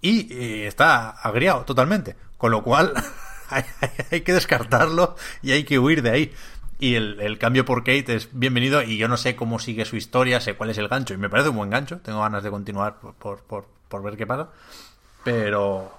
y, 0.01 0.63
está 0.65 1.09
agriado 1.11 1.61
totalmente. 1.63 2.15
Con 2.37 2.51
lo 2.51 2.63
cual 2.63 2.93
hay, 3.49 3.63
hay- 3.81 3.89
hay 4.11 4.21
que 4.21 4.33
descartarlo 4.33 5.15
y 5.41 5.51
hay 5.51 5.63
que 5.63 5.77
huir 5.79 6.01
de 6.01 6.09
ahí. 6.11 6.33
Y 6.77 6.95
el, 6.95 7.21
el 7.21 7.37
cambio 7.37 7.63
por 7.63 7.79
Kate 7.83 8.15
es 8.15 8.29
bienvenido 8.33 8.81
y 8.81 8.97
yo 8.97 9.07
no 9.07 9.15
sé 9.17 9.35
cómo 9.35 9.59
sigue 9.59 9.85
su 9.85 9.95
historia, 9.95 10.41
sé 10.41 10.55
cuál 10.55 10.69
es 10.71 10.77
el 10.77 10.89
gancho 10.89 11.13
y 11.13 11.17
me 11.17 11.29
parece 11.29 11.49
un 11.49 11.55
buen 11.55 11.69
gancho. 11.69 11.99
Tengo 11.99 12.19
ganas 12.21 12.43
de 12.43 12.49
continuar 12.49 12.99
por, 12.99 13.13
por, 13.15 13.43
por- 13.43 13.67
por 13.87 14.03
ver 14.03 14.17
qué 14.17 14.27
pasa. 14.27 14.49
Pero, 15.23 15.97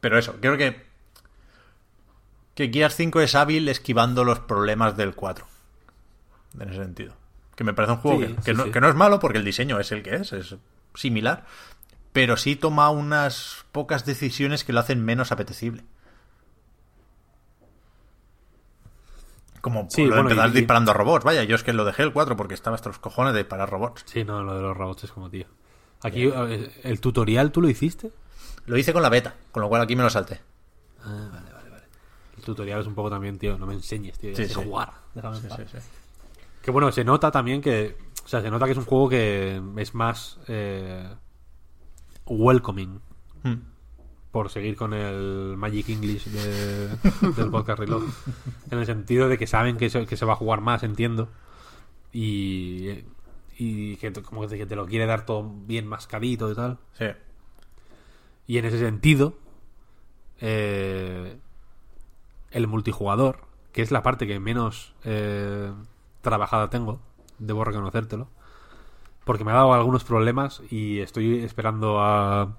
pero 0.00 0.18
eso, 0.18 0.36
creo 0.40 0.56
que, 0.56 0.84
que 2.54 2.70
Gears 2.72 2.94
5 2.94 3.20
es 3.20 3.34
hábil 3.34 3.68
esquivando 3.68 4.24
los 4.24 4.38
problemas 4.40 4.96
del 4.96 5.14
4 5.14 5.46
en 6.60 6.68
ese 6.68 6.82
sentido. 6.82 7.14
Que 7.56 7.64
me 7.64 7.72
parece 7.74 7.92
un 7.94 7.98
juego 7.98 8.20
Sí, 8.20 8.26
que, 8.28 8.34
que 8.36 8.42
sí, 8.52 8.54
no, 8.54 8.64
sí. 8.64 8.70
que 8.70 8.80
no 8.80 8.88
es 8.88 8.94
malo 8.94 9.18
porque 9.20 9.38
el 9.38 9.44
diseño 9.44 9.80
es 9.80 9.90
el 9.92 10.02
que 10.02 10.14
es, 10.16 10.32
es 10.32 10.54
similar, 10.94 11.44
pero 12.12 12.36
sí 12.36 12.54
toma 12.56 12.90
unas 12.90 13.64
pocas 13.72 14.04
decisiones 14.06 14.62
que 14.64 14.72
lo 14.72 14.80
hacen 14.80 15.04
menos 15.04 15.32
apetecible. 15.32 15.82
Como 19.64 19.86
Sí, 19.88 20.02
lo 20.04 20.08
bueno, 20.16 20.28
empezar 20.28 20.48
y- 20.48 20.52
y- 20.52 20.54
disparando 20.56 20.90
a 20.90 20.94
robots. 20.94 21.24
Vaya, 21.24 21.42
yo 21.44 21.56
es 21.56 21.62
que 21.62 21.72
lo 21.72 21.86
dejé 21.86 22.02
el 22.02 22.12
4 22.12 22.36
porque 22.36 22.52
estaba 22.52 22.74
hasta 22.76 22.90
los 22.90 22.98
cojones 22.98 23.32
de 23.32 23.38
disparar 23.38 23.70
robots. 23.70 24.02
Sí, 24.04 24.22
no, 24.22 24.42
lo 24.42 24.54
de 24.56 24.60
los 24.60 24.76
robots 24.76 25.04
es 25.04 25.10
como 25.12 25.30
tío. 25.30 25.46
Aquí, 26.02 26.26
eh, 26.26 26.70
el 26.82 27.00
tutorial, 27.00 27.50
¿tú 27.50 27.62
lo 27.62 27.70
hiciste? 27.70 28.12
Lo 28.66 28.76
hice 28.76 28.92
con 28.92 29.00
la 29.00 29.08
beta, 29.08 29.34
con 29.52 29.62
lo 29.62 29.70
cual 29.70 29.80
aquí 29.80 29.96
me 29.96 30.02
lo 30.02 30.10
salté. 30.10 30.38
Ah, 31.02 31.30
vale, 31.32 31.50
vale, 31.50 31.70
vale. 31.70 31.82
El 32.36 32.44
tutorial 32.44 32.82
es 32.82 32.86
un 32.86 32.94
poco 32.94 33.08
también, 33.08 33.38
tío, 33.38 33.56
no 33.56 33.64
me 33.66 33.72
enseñes, 33.72 34.18
tío. 34.18 34.36
Sí, 34.36 34.46
sí. 34.48 34.52
jugar. 34.54 34.92
Déjame 35.14 35.38
sí. 35.38 35.48
Que 36.60 36.70
bueno, 36.70 36.92
se 36.92 37.02
nota 37.02 37.30
también 37.30 37.62
que. 37.62 37.96
O 38.22 38.28
sea, 38.28 38.42
se 38.42 38.50
nota 38.50 38.66
que 38.66 38.72
es 38.72 38.78
un 38.78 38.84
juego 38.84 39.08
que 39.08 39.62
es 39.78 39.94
más. 39.94 40.38
eh, 40.46 41.08
welcoming. 42.26 43.00
Hmm. 43.42 43.54
Por 44.34 44.50
seguir 44.50 44.74
con 44.74 44.92
el 44.94 45.54
Magic 45.56 45.90
English 45.90 46.24
de- 46.24 46.88
del 47.36 47.50
podcast 47.52 47.78
Reload. 47.78 48.02
En 48.68 48.78
el 48.80 48.84
sentido 48.84 49.28
de 49.28 49.38
que 49.38 49.46
saben 49.46 49.76
que 49.76 49.88
se, 49.90 50.06
que 50.06 50.16
se 50.16 50.24
va 50.26 50.32
a 50.32 50.36
jugar 50.36 50.60
más, 50.60 50.82
entiendo. 50.82 51.28
Y. 52.12 53.04
Y 53.56 53.94
que, 53.98 54.10
te- 54.10 54.22
como 54.22 54.48
que 54.48 54.66
te 54.66 54.74
lo 54.74 54.86
quiere 54.86 55.06
dar 55.06 55.24
todo 55.24 55.48
bien 55.66 55.86
mascadito 55.86 56.50
y 56.50 56.56
tal. 56.56 56.78
Sí. 56.98 57.04
Y 58.48 58.58
en 58.58 58.64
ese 58.64 58.80
sentido, 58.80 59.34
eh, 60.40 61.38
el 62.50 62.66
multijugador, 62.66 63.38
que 63.70 63.82
es 63.82 63.92
la 63.92 64.02
parte 64.02 64.26
que 64.26 64.40
menos 64.40 64.94
eh, 65.04 65.70
trabajada 66.22 66.70
tengo, 66.70 66.98
debo 67.38 67.62
reconocértelo, 67.64 68.26
porque 69.24 69.44
me 69.44 69.52
ha 69.52 69.54
dado 69.54 69.72
algunos 69.74 70.02
problemas 70.02 70.60
y 70.70 70.98
estoy 70.98 71.38
esperando 71.44 72.00
a, 72.00 72.56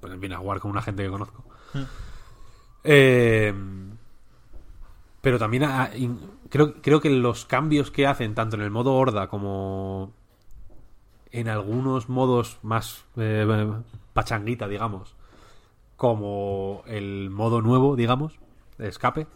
pues, 0.00 0.12
fin, 0.20 0.32
a 0.32 0.38
jugar 0.38 0.60
con 0.60 0.70
una 0.70 0.82
gente 0.82 1.02
que 1.04 1.10
conozco. 1.10 1.44
Eh, 2.84 3.52
pero 5.20 5.38
también 5.38 5.64
a- 5.64 5.90
in- 5.96 6.18
creo, 6.48 6.74
creo 6.80 7.00
que 7.00 7.10
los 7.10 7.44
cambios 7.44 7.90
que 7.90 8.06
hacen, 8.06 8.34
tanto 8.34 8.56
en 8.56 8.62
el 8.62 8.70
modo 8.70 8.94
horda 8.94 9.28
como 9.28 10.12
en 11.32 11.48
algunos 11.48 12.08
modos 12.08 12.58
más 12.62 13.04
eh, 13.16 13.70
pachanguita, 14.14 14.66
digamos, 14.66 15.14
como 15.96 16.82
el 16.86 17.28
modo 17.30 17.60
nuevo, 17.60 17.94
digamos, 17.96 18.32
de 18.78 18.88
escape, 18.88 19.26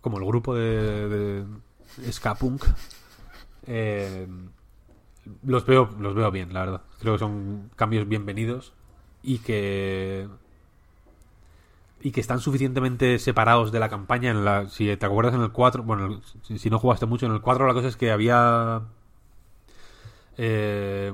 como 0.00 0.18
el 0.18 0.24
grupo 0.26 0.54
de, 0.54 1.08
de 1.08 2.12
Ska-Punk, 2.12 2.62
eh, 3.66 4.28
los 5.44 5.66
veo 5.66 5.88
los 5.98 6.14
veo 6.14 6.30
bien, 6.30 6.52
la 6.52 6.60
verdad. 6.60 6.82
Creo 7.00 7.14
que 7.14 7.18
son 7.18 7.70
cambios 7.76 8.08
bienvenidos 8.08 8.72
y 9.22 9.38
que 9.38 10.28
y 12.00 12.10
que 12.12 12.20
están 12.20 12.40
suficientemente 12.40 13.18
separados 13.18 13.72
de 13.72 13.80
la 13.80 13.88
campaña 13.88 14.30
en 14.30 14.44
la 14.44 14.68
si 14.68 14.94
te 14.96 15.06
acuerdas 15.06 15.34
en 15.34 15.40
el 15.40 15.50
4 15.50 15.82
bueno 15.82 16.20
si, 16.42 16.70
no 16.70 16.78
jugaste 16.78 17.06
mucho 17.06 17.26
en 17.26 17.32
el 17.32 17.40
4 17.40 17.66
la 17.66 17.72
cosa 17.74 17.88
es 17.88 17.96
que 17.96 18.12
había 18.12 18.82
eh, 20.36 21.12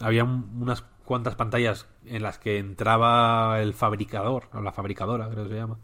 había 0.00 0.24
un- 0.24 0.58
unas 0.60 0.82
cuantas 1.04 1.36
pantallas 1.36 1.86
en 2.04 2.22
las 2.22 2.38
que 2.38 2.58
entraba 2.58 3.60
el 3.62 3.72
fabricador 3.74 4.48
o 4.52 4.60
la 4.60 4.72
fabricadora 4.72 5.28
creo 5.30 5.44
que 5.44 5.50
se 5.50 5.56
llama 5.56 5.78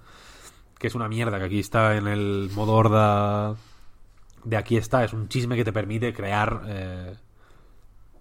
que 0.78 0.88
es 0.88 0.94
una 0.94 1.08
mierda 1.08 1.38
que 1.38 1.44
aquí 1.44 1.60
está 1.60 1.96
en 1.96 2.08
el 2.08 2.50
modo 2.54 2.72
horda 2.74 3.54
de 4.44 4.56
aquí 4.56 4.76
está 4.76 5.04
es 5.04 5.12
un 5.12 5.28
chisme 5.28 5.56
que 5.56 5.64
te 5.64 5.72
permite 5.72 6.12
crear 6.12 6.62
eh, 6.66 7.14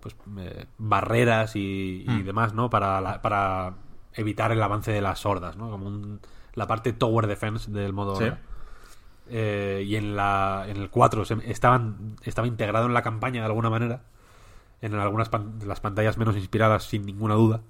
pues 0.04 0.16
eh, 0.40 0.66
barreras 0.78 1.56
y, 1.56 2.04
y 2.08 2.22
demás 2.24 2.54
no 2.54 2.70
para 2.70 3.00
la- 3.02 3.22
para 3.22 3.76
evitar 4.14 4.52
el 4.52 4.62
avance 4.62 4.92
de 4.92 5.02
las 5.02 5.26
hordas 5.26 5.56
no 5.58 5.70
como 5.72 5.88
un- 5.88 6.20
la 6.54 6.68
parte 6.68 6.94
tower 6.94 7.26
defense 7.28 7.72
del 7.72 7.94
modo 7.94 8.16
Sí. 8.18 8.26
Eh, 9.30 9.84
y 9.88 9.96
en 9.96 10.16
la 10.18 10.66
en 10.68 10.76
el 10.78 10.90
4 10.90 11.24
se- 11.26 11.38
estaban 11.50 12.18
estaba 12.24 12.46
integrado 12.46 12.86
en 12.88 12.94
la 12.94 13.02
campaña 13.02 13.40
de 13.40 13.46
alguna 13.48 13.70
manera 13.70 14.02
en 14.82 14.94
algunas 14.96 15.30
pan- 15.30 15.60
las 15.66 15.80
pantallas 15.80 16.18
menos 16.18 16.36
inspiradas 16.36 16.84
sin 16.84 17.06
ninguna 17.06 17.36
duda. 17.36 17.62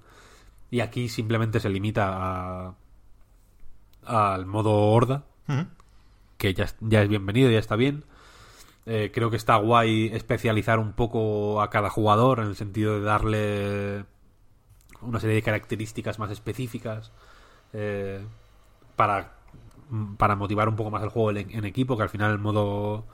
Y 0.71 0.79
aquí 0.79 1.07
simplemente 1.09 1.59
se 1.59 1.69
limita 1.69 2.09
a 2.09 2.73
al 4.05 4.45
modo 4.47 4.71
horda 4.73 5.23
que 6.37 6.53
ya, 6.55 6.65
ya 6.81 7.03
es 7.03 7.07
bienvenido, 7.09 7.49
ya 7.51 7.59
está 7.59 7.75
bien. 7.75 8.03
Eh, 8.85 9.11
creo 9.13 9.29
que 9.29 9.37
está 9.37 9.55
guay 9.57 10.07
especializar 10.13 10.77
un 10.79 10.91
poco 10.93 11.61
a 11.61 11.69
cada 11.69 11.89
jugador 11.89 12.39
en 12.39 12.47
el 12.47 12.55
sentido 12.55 12.95
de 12.95 13.01
darle 13.05 14.05
una 15.01 15.19
serie 15.19 15.35
de 15.35 15.41
características 15.41 16.19
más 16.19 16.31
específicas 16.31 17.11
eh, 17.73 18.25
para, 18.95 19.33
para 20.17 20.35
motivar 20.35 20.67
un 20.69 20.75
poco 20.75 20.91
más 20.91 21.03
el 21.03 21.09
juego 21.09 21.31
en, 21.31 21.65
equipo, 21.65 21.95
que 21.97 22.03
al 22.03 22.09
final 22.09 22.31
el 22.31 22.39
modo 22.39 23.05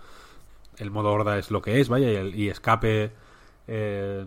el 0.78 0.92
modo 0.92 1.12
horda 1.12 1.38
es 1.38 1.52
lo 1.52 1.62
que 1.62 1.80
es, 1.82 1.90
vaya, 1.90 2.12
y, 2.12 2.16
el- 2.16 2.36
y 2.36 2.50
escape 2.50 3.12
eh, 3.68 4.26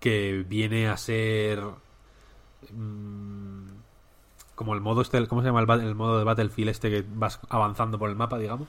que 0.00 0.44
viene 0.48 0.88
a 0.88 0.96
ser 0.96 1.60
mm, 2.72 3.66
como 4.54 4.74
el 4.74 4.80
modo 4.80 5.02
este, 5.02 5.26
¿cómo 5.26 5.42
se 5.42 5.48
llama 5.48 5.60
el 5.60 5.94
modo 5.94 6.18
de 6.18 6.24
Battlefield 6.24 6.70
este 6.70 6.90
que 6.90 7.04
vas 7.14 7.40
avanzando 7.48 7.98
por 7.98 8.10
el 8.10 8.16
mapa, 8.16 8.38
digamos? 8.38 8.68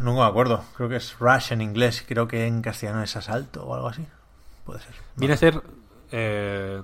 No 0.00 0.14
me 0.14 0.22
acuerdo. 0.22 0.64
Creo 0.76 0.88
que 0.88 0.96
es 0.96 1.18
Rush 1.18 1.52
en 1.52 1.60
inglés. 1.60 2.04
Creo 2.06 2.26
que 2.26 2.46
en 2.46 2.62
castellano 2.62 3.02
es 3.02 3.16
asalto 3.16 3.64
o 3.64 3.74
algo 3.74 3.88
así. 3.88 4.04
Puede 4.64 4.80
ser. 4.80 4.94
Viene 5.16 5.34
a 5.34 5.36
ser 5.36 5.62
eh, 6.10 6.82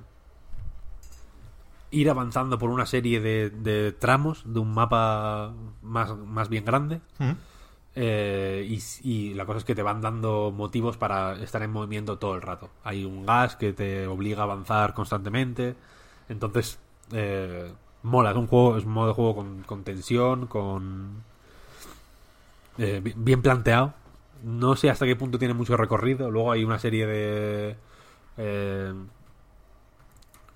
ir 1.90 2.10
avanzando 2.10 2.58
por 2.58 2.70
una 2.70 2.86
serie 2.86 3.20
de, 3.20 3.50
de 3.50 3.92
tramos 3.92 4.42
de 4.44 4.60
un 4.60 4.72
mapa 4.72 5.52
más, 5.82 6.16
más 6.16 6.48
bien 6.48 6.64
grande. 6.64 7.00
Eh, 7.96 8.64
y, 8.68 8.80
y 9.02 9.34
la 9.34 9.44
cosa 9.44 9.58
es 9.58 9.64
que 9.64 9.74
te 9.74 9.82
van 9.82 10.00
dando 10.00 10.52
motivos 10.54 10.96
para 10.96 11.34
estar 11.42 11.62
en 11.62 11.72
movimiento 11.72 12.18
todo 12.18 12.34
el 12.34 12.42
rato. 12.42 12.70
Hay 12.84 13.04
un 13.04 13.26
gas 13.26 13.56
que 13.56 13.72
te 13.72 14.06
obliga 14.06 14.42
a 14.42 14.44
avanzar 14.44 14.94
constantemente. 14.94 15.74
Entonces, 16.28 16.78
eh, 17.12 17.72
mola. 18.02 18.30
Es 18.30 18.36
un 18.36 18.46
juego, 18.46 18.76
es 18.76 18.84
un 18.84 18.92
modo 18.92 19.08
de 19.08 19.14
juego 19.14 19.34
con, 19.34 19.62
con 19.64 19.82
tensión, 19.82 20.46
con. 20.46 21.24
Eh, 22.78 23.00
bi- 23.02 23.14
bien 23.16 23.42
planteado. 23.42 23.94
no 24.44 24.76
sé 24.76 24.90
hasta 24.90 25.06
qué 25.06 25.16
punto 25.16 25.38
tiene 25.38 25.54
mucho 25.54 25.76
recorrido. 25.76 26.30
Luego 26.30 26.52
hay 26.52 26.64
una 26.64 26.78
serie 26.78 27.06
de 27.06 27.76
eh, 28.38 28.94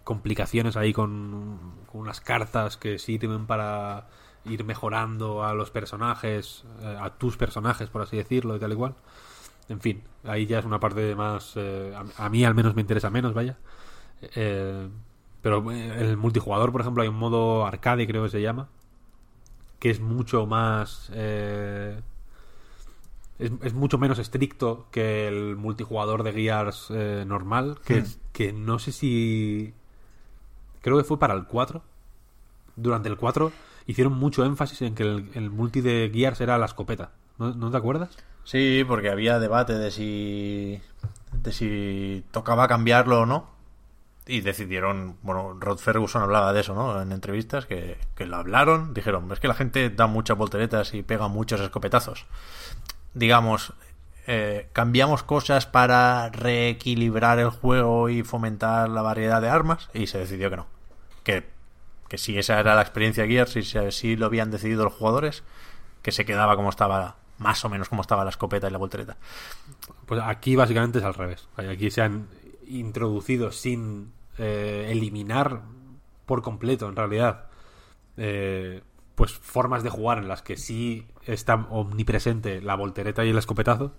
complicaciones 0.04 0.76
ahí 0.76 0.92
con, 0.92 1.58
unas 1.92 2.20
cartas 2.20 2.76
que 2.76 2.98
sí 2.98 3.18
tienen 3.18 3.46
para 3.46 4.06
ir 4.44 4.64
mejorando 4.64 5.44
a 5.44 5.54
los 5.54 5.70
personajes, 5.70 6.64
eh, 6.82 6.96
a 7.00 7.10
tus 7.10 7.36
personajes, 7.36 7.88
por 7.88 8.02
así 8.02 8.16
decirlo, 8.16 8.56
y 8.56 8.58
tal 8.60 8.72
y 8.72 8.76
cual. 8.76 8.94
En 9.68 9.80
fin, 9.80 10.02
ahí 10.24 10.46
ya 10.46 10.60
es 10.60 10.64
una 10.66 10.80
parte 10.80 11.14
más... 11.16 11.54
eh, 11.56 11.94
a, 12.18 12.26
a 12.26 12.30
mí 12.30 12.44
al 12.44 12.54
menos 12.54 12.74
me 12.76 12.82
interesa 12.82 13.10
menos, 13.10 13.34
vaya. 13.34 13.58
Pero 15.42 15.70
el 15.70 16.16
multijugador, 16.16 16.72
por 16.72 16.80
ejemplo, 16.80 17.02
hay 17.02 17.08
un 17.08 17.16
modo 17.16 17.66
arcade, 17.66 18.06
creo 18.06 18.22
que 18.24 18.30
se 18.30 18.40
llama, 18.40 18.68
que 19.84 19.90
es 19.90 20.00
mucho 20.00 20.46
más... 20.46 21.10
eh, 21.12 22.00
es, 23.38 23.52
es 23.62 23.74
mucho 23.74 23.98
menos 23.98 24.18
estricto 24.18 24.86
que 24.90 25.28
el 25.28 25.56
multijugador 25.56 26.22
de 26.22 26.32
Gears 26.32 26.86
eh, 26.88 27.24
normal, 27.26 27.78
que, 27.84 28.00
Hmm. 28.00 28.06
que 28.32 28.52
no 28.54 28.78
sé 28.78 28.92
si... 28.92 29.74
Creo 30.80 30.96
que 30.96 31.04
fue 31.04 31.18
para 31.18 31.34
el 31.34 31.44
4. 31.44 31.82
Durante 32.76 33.10
el 33.10 33.18
4 33.18 33.52
hicieron 33.86 34.14
mucho 34.14 34.46
énfasis 34.46 34.80
en 34.80 34.94
que 34.94 35.02
el, 35.02 35.30
el 35.34 35.50
multi 35.50 35.82
de 35.82 36.10
Gears 36.14 36.40
era 36.40 36.56
la 36.56 36.64
escopeta. 36.64 37.10
¿No, 37.36 37.54
no 37.54 37.70
te 37.70 37.76
acuerdas? 37.76 38.16
Sí, 38.44 38.84
porque 38.88 39.10
había 39.10 39.38
debate 39.38 39.74
de 39.74 39.90
si 39.90 40.80
de 41.42 41.52
si 41.52 42.24
tocaba 42.30 42.68
cambiarlo 42.68 43.20
o 43.20 43.26
no. 43.26 43.50
Y 44.26 44.40
decidieron, 44.40 45.18
bueno, 45.22 45.54
Rod 45.60 45.78
Ferguson 45.78 46.22
hablaba 46.22 46.52
de 46.54 46.60
eso, 46.60 46.74
¿no? 46.74 47.00
En 47.02 47.12
entrevistas, 47.12 47.66
que, 47.66 47.98
que 48.14 48.24
lo 48.24 48.36
hablaron. 48.36 48.94
Dijeron, 48.94 49.30
es 49.30 49.40
que 49.40 49.48
la 49.48 49.54
gente 49.54 49.90
da 49.90 50.06
muchas 50.06 50.38
volteretas 50.38 50.94
y 50.94 51.02
pega 51.02 51.28
muchos 51.28 51.60
escopetazos. 51.60 52.24
Digamos, 53.12 53.74
eh, 54.26 54.70
cambiamos 54.72 55.22
cosas 55.22 55.66
para 55.66 56.30
reequilibrar 56.30 57.38
el 57.38 57.50
juego 57.50 58.08
y 58.08 58.22
fomentar 58.22 58.88
la 58.88 59.02
variedad 59.02 59.42
de 59.42 59.50
armas. 59.50 59.90
Y 59.92 60.06
se 60.06 60.18
decidió 60.18 60.48
que 60.50 60.56
no. 60.56 60.66
Que, 61.22 61.46
que 62.08 62.16
si 62.16 62.38
esa 62.38 62.58
era 62.58 62.74
la 62.74 62.82
experiencia 62.82 63.26
Gears 63.26 63.52
si 63.52 63.78
así 63.78 64.16
lo 64.16 64.26
habían 64.26 64.50
decidido 64.50 64.84
los 64.84 64.94
jugadores, 64.94 65.42
que 66.02 66.12
se 66.12 66.24
quedaba 66.24 66.56
como 66.56 66.70
estaba, 66.70 67.16
más 67.38 67.62
o 67.64 67.68
menos 67.68 67.90
como 67.90 68.00
estaba 68.00 68.24
la 68.24 68.30
escopeta 68.30 68.68
y 68.68 68.70
la 68.70 68.78
voltereta. 68.78 69.18
Pues 70.06 70.20
aquí 70.24 70.56
básicamente 70.56 70.98
es 70.98 71.04
al 71.04 71.14
revés. 71.14 71.48
Aquí 71.56 71.90
se 71.90 72.00
han 72.00 72.28
introducido 72.68 73.52
sin 73.52 74.12
eh, 74.38 74.88
eliminar 74.90 75.62
por 76.26 76.42
completo, 76.42 76.88
en 76.88 76.96
realidad, 76.96 77.46
eh, 78.16 78.82
pues 79.14 79.32
formas 79.32 79.82
de 79.82 79.90
jugar 79.90 80.18
en 80.18 80.28
las 80.28 80.42
que 80.42 80.56
sí 80.56 81.06
está 81.26 81.54
omnipresente 81.70 82.60
la 82.60 82.74
voltereta 82.74 83.24
y 83.24 83.30
el 83.30 83.38
escopetazo. 83.38 83.92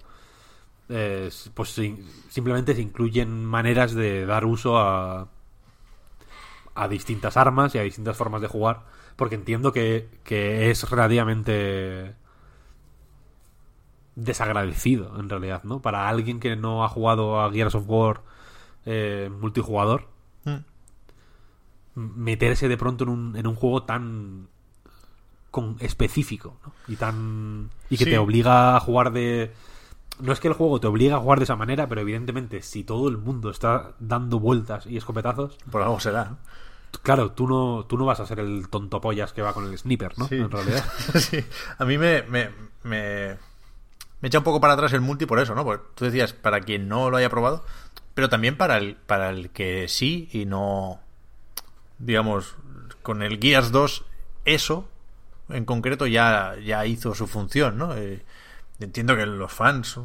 Eh, 0.89 1.29
pues 1.53 1.81
simplemente 2.29 2.75
se 2.75 2.81
incluyen 2.81 3.43
maneras 3.45 3.95
de 3.95 4.25
dar 4.25 4.45
uso 4.45 4.77
a, 4.77 5.29
a 6.75 6.87
distintas 6.87 7.37
armas 7.37 7.73
y 7.73 7.79
a 7.79 7.83
distintas 7.83 8.17
formas 8.17 8.41
de 8.41 8.47
jugar. 8.47 8.83
Porque 9.15 9.35
entiendo 9.35 9.71
que, 9.71 10.09
que 10.23 10.69
es 10.69 10.89
relativamente 10.89 12.15
desagradecido, 14.15 15.17
en 15.19 15.29
realidad, 15.29 15.63
¿no? 15.63 15.81
Para 15.81 16.09
alguien 16.09 16.39
que 16.39 16.55
no 16.55 16.83
ha 16.83 16.89
jugado 16.89 17.41
a 17.41 17.51
Gears 17.51 17.75
of 17.75 17.85
War 17.87 18.21
eh, 18.85 19.29
multijugador, 19.39 20.07
Mm. 20.45 20.49
m- 20.49 22.11
meterse 22.15 22.67
de 22.67 22.77
pronto 22.77 23.03
en 23.05 23.09
un, 23.09 23.35
en 23.35 23.47
un 23.47 23.55
juego 23.55 23.83
tan 23.83 24.47
con, 25.51 25.77
específico, 25.79 26.57
¿no? 26.65 26.73
Y 26.87 26.95
tan 26.97 27.69
y 27.89 27.97
que 27.97 28.03
Sí. 28.05 28.09
te 28.11 28.17
obliga 28.17 28.75
a 28.75 28.79
jugar 28.79 29.11
de 29.13 29.53
no 30.19 30.31
es 30.31 30.39
que 30.39 30.47
el 30.47 30.53
juego 30.53 30.79
te 30.79 30.87
obliga 30.87 31.15
a 31.15 31.19
jugar 31.19 31.39
de 31.39 31.43
esa 31.45 31.55
manera, 31.57 31.87
pero 31.89 32.01
evidentemente 32.01 32.61
si 32.61 32.83
todo 32.83 33.07
el 33.09 33.17
mundo 33.17 33.49
está 33.49 33.93
dando 33.99 34.39
vueltas 34.39 34.85
y 34.85 34.97
escopetazos, 34.97 35.57
Por 35.71 35.81
algo 35.81 35.99
será. 35.99 36.37
claro, 37.03 37.31
tú 37.31 37.47
no 37.47 37.85
tú 37.87 37.97
no 37.97 38.05
vas 38.05 38.19
a 38.19 38.25
ser 38.25 38.39
el 38.39 38.69
tonto 38.69 38.99
pollas 39.01 39.33
que 39.33 39.41
va 39.41 39.53
con 39.53 39.65
el 39.65 39.77
sniper, 39.77 40.17
¿no? 40.19 40.27
Sí. 40.27 40.35
En 40.35 40.51
realidad. 40.51 40.85
Sí. 41.15 41.43
A 41.77 41.85
mí 41.85 41.97
me, 41.97 42.21
me, 42.23 42.49
me, 42.83 43.37
me 44.21 44.27
echa 44.27 44.37
un 44.37 44.43
poco 44.45 44.59
para 44.61 44.73
atrás 44.73 44.91
el 44.93 45.01
multi 45.01 45.25
por 45.25 45.39
eso, 45.39 45.55
¿no? 45.55 45.63
Porque 45.63 45.83
tú 45.95 46.05
decías, 46.05 46.33
para 46.33 46.59
quien 46.61 46.87
no 46.89 47.09
lo 47.09 47.17
haya 47.17 47.29
probado, 47.29 47.63
pero 48.15 48.29
también 48.29 48.57
para 48.57 48.77
el, 48.77 48.97
para 48.97 49.31
el 49.31 49.51
que 49.51 49.87
sí 49.89 50.29
y 50.33 50.45
no. 50.47 51.01
Digamos, 51.97 52.55
con 53.03 53.21
el 53.23 53.39
Gears 53.39 53.71
2, 53.71 54.05
eso 54.43 54.89
en 55.49 55.65
concreto 55.65 56.07
ya, 56.07 56.55
ya 56.63 56.85
hizo 56.85 57.15
su 57.15 57.27
función, 57.27 57.77
¿no? 57.77 57.95
Eh, 57.95 58.23
entiendo 58.79 59.15
que 59.15 59.25
los 59.25 59.51
fans 59.53 59.99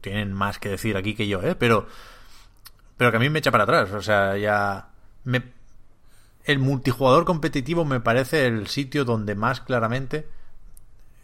tienen 0.00 0.32
más 0.34 0.58
que 0.58 0.70
decir 0.70 0.96
aquí 0.96 1.14
que 1.14 1.28
yo, 1.28 1.42
¿eh? 1.42 1.54
Pero, 1.54 1.86
pero 2.96 3.10
que 3.10 3.16
a 3.16 3.20
mí 3.20 3.30
me 3.30 3.38
echa 3.40 3.50
para 3.50 3.64
atrás, 3.64 3.90
o 3.92 4.02
sea, 4.02 4.36
ya. 4.36 4.88
Me, 5.24 5.42
el 6.44 6.58
multijugador 6.58 7.24
competitivo 7.24 7.84
me 7.84 8.00
parece 8.00 8.46
el 8.46 8.66
sitio 8.68 9.04
donde 9.04 9.34
más 9.34 9.60
claramente 9.60 10.28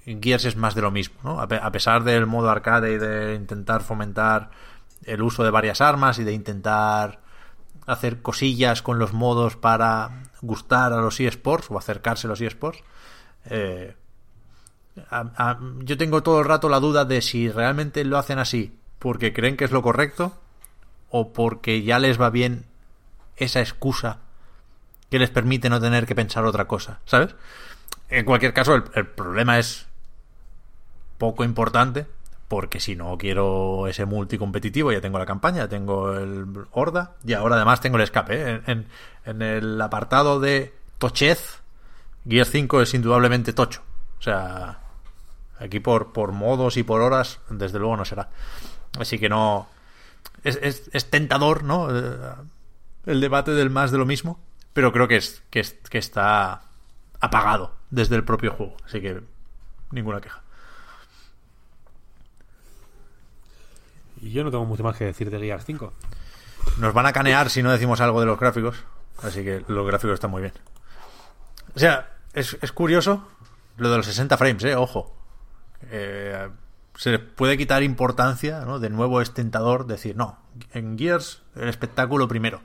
Gears 0.06 0.44
es 0.46 0.56
más 0.56 0.74
de 0.74 0.80
lo 0.82 0.90
mismo, 0.90 1.16
¿no? 1.22 1.40
A, 1.40 1.48
pe- 1.48 1.60
a 1.62 1.70
pesar 1.70 2.02
del 2.04 2.26
modo 2.26 2.48
arcade 2.50 2.92
y 2.94 2.98
de 2.98 3.34
intentar 3.34 3.82
fomentar 3.82 4.50
el 5.04 5.22
uso 5.22 5.44
de 5.44 5.50
varias 5.50 5.80
armas 5.80 6.18
y 6.18 6.24
de 6.24 6.32
intentar 6.32 7.20
hacer 7.86 8.20
cosillas 8.20 8.82
con 8.82 8.98
los 8.98 9.12
modos 9.12 9.56
para 9.56 10.22
gustar 10.42 10.92
a 10.92 11.00
los 11.00 11.18
eSports 11.20 11.70
o 11.70 11.78
acercarse 11.78 12.26
a 12.26 12.30
los 12.30 12.40
eSports, 12.40 12.82
eh, 13.46 13.96
a- 15.10 15.58
yo 15.80 15.96
tengo 15.96 16.22
todo 16.22 16.40
el 16.40 16.44
rato 16.44 16.68
la 16.68 16.80
duda 16.80 17.04
de 17.04 17.22
si 17.22 17.48
realmente 17.50 18.04
lo 18.04 18.18
hacen 18.18 18.38
así 18.38 18.76
porque 18.98 19.32
creen 19.32 19.56
que 19.56 19.64
es 19.64 19.70
lo 19.70 19.80
correcto 19.82 20.36
o 21.10 21.32
porque 21.32 21.82
ya 21.82 21.98
les 21.98 22.20
va 22.20 22.30
bien 22.30 22.64
esa 23.36 23.60
excusa 23.60 24.18
que 25.10 25.18
les 25.18 25.30
permite 25.30 25.70
no 25.70 25.80
tener 25.80 26.04
que 26.06 26.14
pensar 26.14 26.44
otra 26.44 26.66
cosa, 26.66 26.98
¿sabes? 27.06 27.34
En 28.10 28.24
cualquier 28.24 28.52
caso, 28.52 28.74
el 28.74 29.06
problema 29.06 29.58
es 29.58 29.86
poco 31.16 31.44
importante, 31.44 32.06
porque 32.48 32.80
si 32.80 32.96
no 32.96 33.16
quiero 33.18 33.86
ese 33.86 34.06
multicompetitivo, 34.06 34.90
ya 34.90 35.02
tengo 35.02 35.18
la 35.18 35.26
campaña, 35.26 35.58
ya 35.58 35.68
tengo 35.68 36.14
el 36.14 36.46
Horda, 36.72 37.16
y 37.24 37.34
ahora 37.34 37.56
además 37.56 37.80
tengo 37.82 37.98
el 37.98 38.02
escape. 38.02 38.54
¿eh? 38.54 38.62
En, 38.66 39.42
el 39.42 39.80
apartado 39.82 40.40
de 40.40 40.74
tochez, 40.96 41.60
Gear 42.26 42.46
5 42.46 42.80
es 42.80 42.94
indudablemente 42.94 43.52
tocho. 43.52 43.82
O 44.18 44.22
sea, 44.22 44.80
aquí 45.58 45.80
por, 45.80 46.12
por 46.14 46.32
modos 46.32 46.78
y 46.78 46.82
por 46.82 47.02
horas, 47.02 47.40
desde 47.50 47.78
luego 47.78 47.98
no 47.98 48.06
será. 48.06 48.30
Así 48.98 49.18
que 49.18 49.28
no... 49.28 49.68
Es, 50.42 50.58
es, 50.62 50.88
es 50.94 51.10
tentador, 51.10 51.64
¿no? 51.64 51.94
Eh, 51.94 52.16
El 53.04 53.20
debate 53.20 53.50
del 53.50 53.68
más 53.68 53.90
de 53.90 53.98
lo 53.98 54.06
mismo, 54.06 54.40
pero 54.72 54.92
creo 54.92 55.06
que, 55.08 55.16
es, 55.16 55.42
que, 55.50 55.60
es, 55.60 55.74
que 55.90 55.98
está 55.98 56.62
apagado 57.20 57.74
desde 57.90 58.16
el 58.16 58.24
propio 58.24 58.52
juego. 58.52 58.76
Así 58.86 59.02
que 59.02 59.20
ninguna 59.90 60.22
queja. 60.22 60.42
Y 64.20 64.30
yo 64.32 64.44
no 64.44 64.50
tengo 64.50 64.64
mucho 64.64 64.82
más 64.82 64.96
que 64.96 65.04
decir 65.04 65.30
de 65.30 65.38
Gears 65.38 65.64
5. 65.64 65.92
Nos 66.78 66.94
van 66.94 67.06
a 67.06 67.12
canear 67.12 67.50
si 67.50 67.62
no 67.62 67.70
decimos 67.70 68.00
algo 68.00 68.20
de 68.20 68.26
los 68.26 68.38
gráficos. 68.38 68.84
Así 69.22 69.42
que 69.42 69.64
los 69.68 69.86
gráficos 69.86 70.14
están 70.14 70.30
muy 70.30 70.42
bien. 70.42 70.54
O 71.74 71.78
sea, 71.78 72.10
es, 72.32 72.56
es 72.60 72.72
curioso 72.72 73.26
lo 73.76 73.90
de 73.90 73.96
los 73.96 74.06
60 74.06 74.36
frames, 74.36 74.64
¿eh? 74.64 74.76
Ojo. 74.76 75.14
Eh, 75.90 76.48
se 76.96 77.18
puede 77.18 77.56
quitar 77.56 77.82
importancia, 77.82 78.64
¿no? 78.64 78.80
De 78.80 78.90
nuevo 78.90 79.20
es 79.20 79.32
tentador 79.32 79.86
decir, 79.86 80.16
no, 80.16 80.38
en 80.72 80.98
Gears 80.98 81.42
el 81.54 81.68
espectáculo 81.68 82.26
primero. 82.26 82.60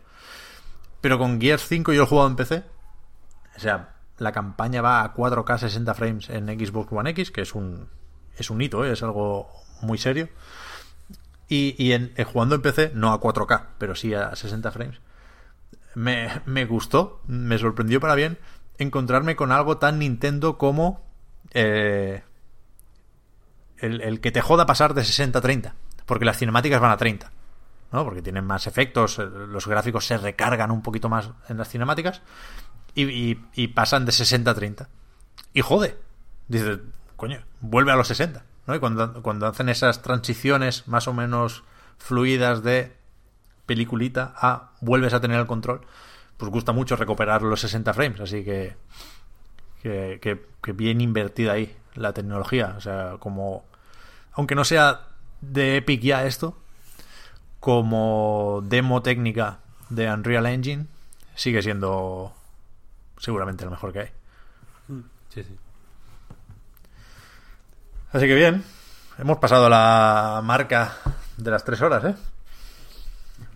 Pero 1.01 1.19
con 1.19 1.39
Gears 1.39 1.67
5 1.67 1.93
yo 1.93 2.03
he 2.03 2.07
jugado 2.07 2.29
en 2.29 2.35
PC. 2.35 2.63
O 3.55 3.59
sea, 3.59 3.93
la 4.17 4.31
campaña 4.31 4.81
va 4.81 5.03
a 5.03 5.13
4K 5.13 5.59
60 5.59 5.93
frames 5.93 6.29
en 6.29 6.47
Xbox 6.47 6.91
One 6.91 7.11
X, 7.11 7.29
que 7.29 7.41
es 7.41 7.53
un, 7.53 7.89
es 8.37 8.49
un 8.49 8.61
hito, 8.61 8.83
¿eh? 8.83 8.93
es 8.93 9.03
algo 9.03 9.49
muy 9.81 9.97
serio. 9.99 10.29
Y, 11.53 11.75
y 11.77 11.91
en, 11.93 12.13
eh, 12.15 12.23
jugando 12.23 12.55
en 12.55 12.61
PC, 12.63 12.91
no 12.95 13.11
a 13.13 13.19
4K, 13.21 13.67
pero 13.77 13.93
sí 13.93 14.13
a 14.15 14.35
60 14.35 14.71
frames. 14.71 14.99
Me, 15.93 16.29
me 16.47 16.65
gustó, 16.65 17.21
me 17.27 17.59
sorprendió 17.59 17.99
para 17.99 18.15
bien 18.15 18.39
encontrarme 18.79 19.35
con 19.35 19.51
algo 19.51 19.77
tan 19.77 19.99
Nintendo 19.99 20.57
como 20.57 21.05
eh, 21.51 22.23
el, 23.77 24.01
el 24.01 24.19
que 24.19 24.31
te 24.31 24.41
joda 24.41 24.65
pasar 24.65 24.95
de 24.95 25.03
60 25.03 25.37
a 25.37 25.41
30. 25.41 25.75
Porque 26.07 26.25
las 26.25 26.37
cinemáticas 26.37 26.81
van 26.81 26.89
a 26.91 26.97
30. 26.97 27.31
¿no? 27.91 28.03
Porque 28.03 28.23
tienen 28.23 28.45
más 28.45 28.65
efectos, 28.65 29.19
eh, 29.19 29.23
los 29.25 29.67
gráficos 29.67 30.07
se 30.07 30.17
recargan 30.17 30.71
un 30.71 30.81
poquito 30.81 31.09
más 31.09 31.29
en 31.49 31.57
las 31.57 31.69
cinemáticas 31.69 32.23
y, 32.95 33.03
y- 33.03 33.45
y 33.53 33.67
pasan 33.67 34.05
de 34.05 34.11
60 34.11 34.49
a 34.49 34.55
30. 34.55 34.89
Y 35.53 35.61
jode. 35.61 35.97
Dices, 36.47 36.79
coño, 37.15 37.41
vuelve 37.61 37.91
a 37.91 37.95
los 37.95 38.07
60. 38.07 38.43
¿No? 38.67 38.75
Y 38.75 38.79
cuando, 38.79 39.21
cuando 39.21 39.47
hacen 39.47 39.69
esas 39.69 40.01
transiciones 40.01 40.87
más 40.87 41.07
o 41.07 41.13
menos 41.13 41.63
fluidas 41.97 42.63
de 42.63 42.95
peliculita 43.65 44.33
a 44.35 44.71
vuelves 44.81 45.13
a 45.13 45.21
tener 45.21 45.39
el 45.39 45.47
control, 45.47 45.81
pues 46.37 46.51
gusta 46.51 46.71
mucho 46.73 46.95
recuperar 46.95 47.41
los 47.43 47.61
60 47.61 47.93
frames. 47.93 48.19
Así 48.21 48.43
que, 48.43 48.75
que, 49.81 50.19
que- 50.21 50.45
que 50.61 50.71
bien 50.73 51.01
invertida 51.01 51.53
ahí 51.53 51.75
la 51.95 52.13
tecnología. 52.13 52.73
O 52.77 52.81
sea, 52.81 53.17
como, 53.19 53.65
aunque 54.33 54.55
no 54.55 54.63
sea 54.65 55.01
de 55.41 55.77
Epic 55.77 56.01
ya 56.01 56.25
esto, 56.25 56.57
como 57.59 58.61
demo 58.65 59.01
técnica 59.01 59.59
de 59.89 60.11
Unreal 60.11 60.45
Engine, 60.47 60.87
sigue 61.35 61.61
siendo 61.61 62.33
seguramente 63.17 63.63
lo 63.65 63.71
mejor 63.71 63.93
que 63.93 63.99
hay. 63.99 64.09
Sí, 65.29 65.43
sí. 65.43 65.57
Así 68.13 68.27
que 68.27 68.35
bien, 68.35 68.63
hemos 69.17 69.37
pasado 69.39 69.67
la 69.69 70.41
marca 70.43 70.97
de 71.35 71.51
las 71.51 71.63
tres 71.63 71.81
horas, 71.81 72.05
¿eh? 72.05 72.15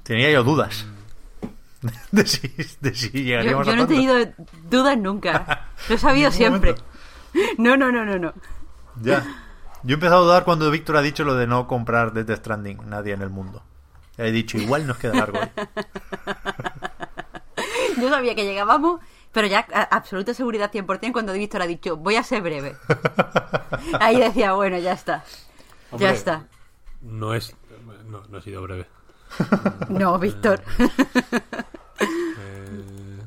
Tenía 0.04 0.32
yo 0.32 0.44
dudas 0.44 0.86
de 2.12 2.26
si, 2.26 2.48
de 2.82 2.96
si 2.96 3.12
Yo, 3.12 3.20
llegaríamos 3.20 3.68
yo 3.68 3.74
a 3.74 3.76
no 3.76 3.84
he 3.84 3.88
tenido 3.88 4.16
dudas 4.70 4.98
nunca. 4.98 5.68
Lo 5.88 5.96
he 5.96 5.98
sabido 5.98 6.32
siempre. 6.32 6.72
momento. 6.72 7.62
No, 7.62 7.78
no, 7.78 7.92
no, 7.92 8.04
no, 8.04 8.18
no. 8.18 8.34
Ya. 9.02 9.24
Yo 9.84 9.92
he 9.92 9.94
empezado 9.94 10.22
a 10.22 10.26
dudar 10.26 10.44
cuando 10.44 10.72
Víctor 10.72 10.98
ha 10.98 11.02
dicho 11.02 11.24
lo 11.24 11.36
de 11.36 11.46
no 11.46 11.68
comprar 11.68 12.14
Death 12.14 12.40
Stranding 12.40 12.90
nadie 12.90 13.14
en 13.14 13.22
el 13.22 13.30
mundo. 13.30 13.62
He 14.18 14.32
dicho, 14.32 14.58
igual 14.58 14.88
nos 14.88 14.98
queda 14.98 15.14
largo. 15.14 15.40
hoy. 15.40 15.48
Yo 18.02 18.10
sabía 18.10 18.34
que 18.34 18.46
llegábamos, 18.46 19.02
pero 19.32 19.48
ya 19.48 19.68
a 19.74 19.84
absoluta 19.84 20.34
seguridad 20.34 20.72
100% 20.72 21.12
cuando 21.12 21.34
Víctor 21.34 21.62
ha 21.62 21.68
dicho, 21.68 21.98
voy 21.98 22.16
a 22.16 22.24
ser 22.24 22.42
breve. 22.42 22.76
Ahí 24.00 24.20
decía, 24.20 24.54
bueno, 24.54 24.78
ya 24.78 24.94
está. 24.94 25.24
Hombre, 25.92 26.08
Ya 26.08 26.14
está. 26.14 26.48
No 27.02 27.34
es. 27.34 27.56
No, 28.08 28.24
no 28.30 28.38
he 28.38 28.42
sido 28.42 28.62
breve. 28.62 28.88
No, 29.90 30.18
Víctor. 30.20 30.62
Eh, 32.00 33.20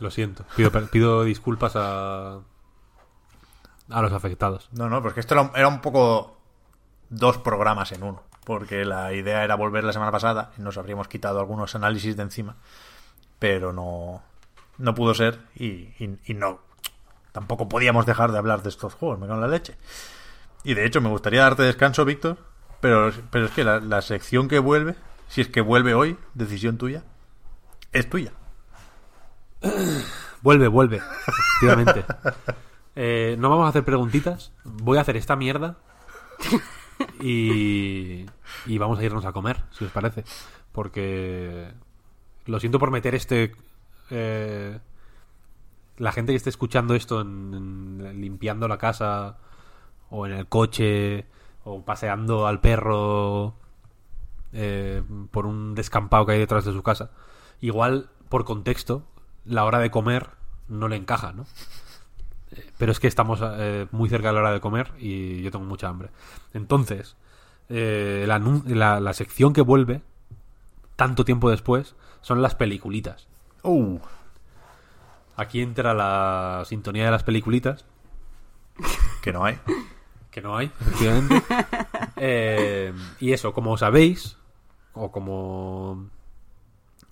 lo 0.00 0.10
siento. 0.10 0.44
Pido, 0.56 0.70
pido 0.90 1.24
disculpas 1.24 1.74
a. 1.76 2.40
A 3.90 4.02
los 4.02 4.12
afectados. 4.12 4.68
No, 4.72 4.88
no, 4.88 5.02
porque 5.02 5.20
esto 5.20 5.34
era 5.34 5.42
un, 5.42 5.50
era 5.54 5.68
un 5.68 5.80
poco 5.80 6.36
dos 7.08 7.38
programas 7.38 7.92
en 7.92 8.02
uno. 8.02 8.22
Porque 8.44 8.84
la 8.84 9.12
idea 9.12 9.44
era 9.44 9.54
volver 9.56 9.84
la 9.84 9.92
semana 9.92 10.12
pasada 10.12 10.52
y 10.58 10.62
nos 10.62 10.76
habríamos 10.76 11.08
quitado 11.08 11.40
algunos 11.40 11.74
análisis 11.74 12.16
de 12.16 12.22
encima. 12.22 12.56
Pero 13.38 13.72
no, 13.72 14.22
no 14.78 14.94
pudo 14.94 15.14
ser 15.14 15.40
y, 15.54 15.88
y- 15.98 16.34
no. 16.34 16.60
Tampoco 17.32 17.68
podíamos 17.68 18.06
dejar 18.06 18.32
de 18.32 18.38
hablar 18.38 18.62
de 18.62 18.70
estos 18.70 18.94
juegos, 18.94 19.18
me 19.18 19.26
cago 19.26 19.36
en 19.36 19.42
la 19.42 19.48
leche. 19.48 19.76
Y 20.64 20.74
de 20.74 20.84
hecho, 20.86 21.00
me 21.00 21.08
gustaría 21.08 21.42
darte 21.42 21.62
descanso, 21.62 22.04
Víctor. 22.04 22.38
Pero, 22.80 23.12
pero 23.30 23.46
es 23.46 23.50
que 23.52 23.64
la, 23.64 23.80
la 23.80 24.00
sección 24.02 24.48
que 24.48 24.58
vuelve, 24.60 24.94
si 25.28 25.40
es 25.40 25.48
que 25.48 25.60
vuelve 25.60 25.94
hoy, 25.94 26.16
decisión 26.34 26.78
tuya, 26.78 27.04
es 27.92 28.08
tuya. 28.08 28.32
Vuelve, 30.42 30.68
vuelve. 30.68 31.00
Efectivamente. 31.26 32.04
Eh, 33.00 33.36
no 33.38 33.48
vamos 33.48 33.66
a 33.66 33.68
hacer 33.68 33.84
preguntitas. 33.84 34.50
Voy 34.64 34.98
a 34.98 35.02
hacer 35.02 35.16
esta 35.16 35.36
mierda. 35.36 35.76
Y, 37.20 38.26
y 38.66 38.78
vamos 38.78 38.98
a 38.98 39.04
irnos 39.04 39.24
a 39.24 39.30
comer, 39.30 39.62
si 39.70 39.84
os 39.84 39.92
parece. 39.92 40.24
Porque 40.72 41.72
lo 42.46 42.58
siento 42.58 42.80
por 42.80 42.90
meter 42.90 43.14
este... 43.14 43.54
eh, 44.10 44.78
la 45.96 46.12
gente 46.12 46.32
que 46.32 46.36
esté 46.36 46.50
escuchando 46.50 46.94
esto 46.94 47.20
en- 47.20 48.20
limpiando 48.20 48.68
la 48.68 48.78
casa 48.78 49.38
o 50.10 50.26
en 50.26 50.32
el 50.32 50.46
coche 50.48 51.26
o 51.64 51.82
paseando 51.84 52.46
al 52.46 52.60
perro 52.60 53.54
eh, 54.52 55.02
por 55.30 55.46
un 55.46 55.74
descampado 55.74 56.24
que 56.26 56.32
hay 56.32 56.38
detrás 56.38 56.64
de 56.64 56.72
su 56.72 56.82
casa. 56.82 57.10
Igual, 57.60 58.08
por 58.28 58.44
contexto, 58.44 59.02
la 59.44 59.64
hora 59.64 59.78
de 59.78 59.90
comer 59.90 60.30
no 60.68 60.88
le 60.88 60.96
encaja, 60.96 61.32
¿no? 61.32 61.44
Eh, 62.52 62.70
Pero 62.78 62.92
es 62.92 63.00
que 63.00 63.08
estamos 63.08 63.40
muy 63.92 64.08
cerca 64.08 64.28
de 64.28 64.34
la 64.34 64.40
hora 64.40 64.52
de 64.52 64.60
comer 64.60 64.92
y 64.98 65.42
yo 65.42 65.50
tengo 65.50 65.64
mucha 65.66 65.88
hambre. 65.88 66.10
Entonces, 66.54 67.16
la, 67.68 69.00
la 69.00 69.12
sección 69.12 69.52
que 69.52 69.60
vuelve, 69.62 70.00
tanto 70.96 71.24
tiempo 71.24 71.50
después, 71.50 71.94
son 72.22 72.40
las 72.42 72.54
peliculitas. 72.54 73.27
Uh, 73.62 73.98
Aquí 75.36 75.60
entra 75.62 75.94
la 75.94 76.64
sintonía 76.66 77.04
de 77.04 77.10
las 77.12 77.22
peliculitas, 77.22 77.84
que 79.22 79.32
no 79.32 79.44
hay. 79.44 79.58
que 80.32 80.40
no 80.42 80.56
hay, 80.56 80.66
efectivamente. 80.80 81.42
Eh, 82.16 82.92
y 83.20 83.32
eso, 83.32 83.52
como 83.52 83.76
sabéis, 83.78 84.36
o 84.94 85.12
como. 85.12 86.08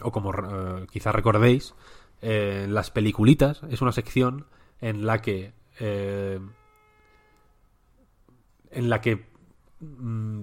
O 0.03 0.11
como 0.13 0.33
eh, 0.33 0.87
quizás 0.91 1.15
recordéis, 1.15 1.75
eh, 2.21 2.67
las 2.69 2.91
peliculitas 2.91 3.63
es 3.71 3.81
una 3.81 3.93
sección 3.93 4.47
en 4.81 5.07
la 5.07 5.23
que. 5.23 5.53
en 5.79 6.51
la 8.91 9.01
que. 9.01 9.25
mm, 9.81 10.41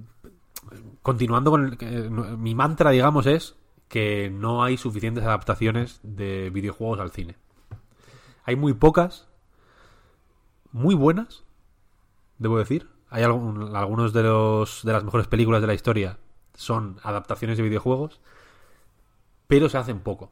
continuando 1.01 1.51
con. 1.51 1.77
el- 1.81 2.09
mi 2.37 2.55
mantra, 2.55 2.91
digamos, 2.91 3.25
es 3.25 3.55
que 3.93 4.31
no 4.33 4.63
hay 4.63 4.75
suficientes 4.77 5.23
adaptaciones 5.23 5.99
de 6.01 6.49
videojuegos 6.49 6.99
al 6.99 7.11
cine. 7.11 7.35
Hay 8.43 8.55
muy 8.55 8.73
pocas, 8.73 9.27
muy 10.71 10.95
buenas, 10.95 11.43
debo 12.39 12.57
decir. 12.57 12.89
Hay 13.11 13.21
algún- 13.21 13.75
algunos 13.75 14.11
de 14.11 14.23
los 14.23 14.81
de 14.83 14.93
las 14.93 15.03
mejores 15.03 15.27
películas 15.27 15.61
de 15.61 15.67
la 15.67 15.75
historia 15.75 16.17
son 16.55 16.97
adaptaciones 17.03 17.55
de 17.57 17.63
videojuegos, 17.65 18.19
pero 19.45 19.69
se 19.69 19.77
hacen 19.77 19.99
poco 19.99 20.31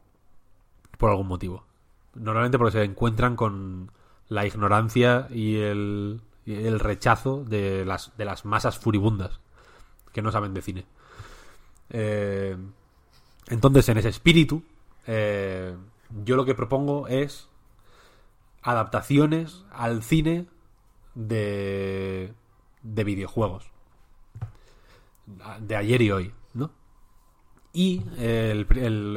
por 0.98 1.10
algún 1.10 1.28
motivo. 1.28 1.64
Normalmente 2.16 2.58
porque 2.58 2.72
se 2.72 2.82
encuentran 2.82 3.36
con 3.36 3.92
la 4.26 4.44
ignorancia 4.44 5.28
y 5.30 5.58
el, 5.58 6.20
y 6.44 6.54
el 6.66 6.80
rechazo 6.80 7.44
de 7.44 7.84
las, 7.84 8.16
de 8.16 8.24
las 8.24 8.44
masas 8.44 8.76
furibundas 8.76 9.38
que 10.10 10.20
no 10.20 10.32
saben 10.32 10.52
de 10.52 10.62
cine. 10.62 10.84
Eh, 11.90 12.56
entonces, 13.48 13.88
en 13.88 13.98
ese 13.98 14.08
espíritu, 14.08 14.62
eh, 15.06 15.76
yo 16.24 16.36
lo 16.36 16.44
que 16.44 16.54
propongo 16.54 17.08
es 17.08 17.48
adaptaciones 18.62 19.64
al 19.72 20.02
cine 20.02 20.46
de, 21.14 22.32
de 22.82 23.04
videojuegos. 23.04 23.70
De 25.60 25.76
ayer 25.76 26.02
y 26.02 26.10
hoy, 26.10 26.32
¿no? 26.54 26.70
Y, 27.72 28.02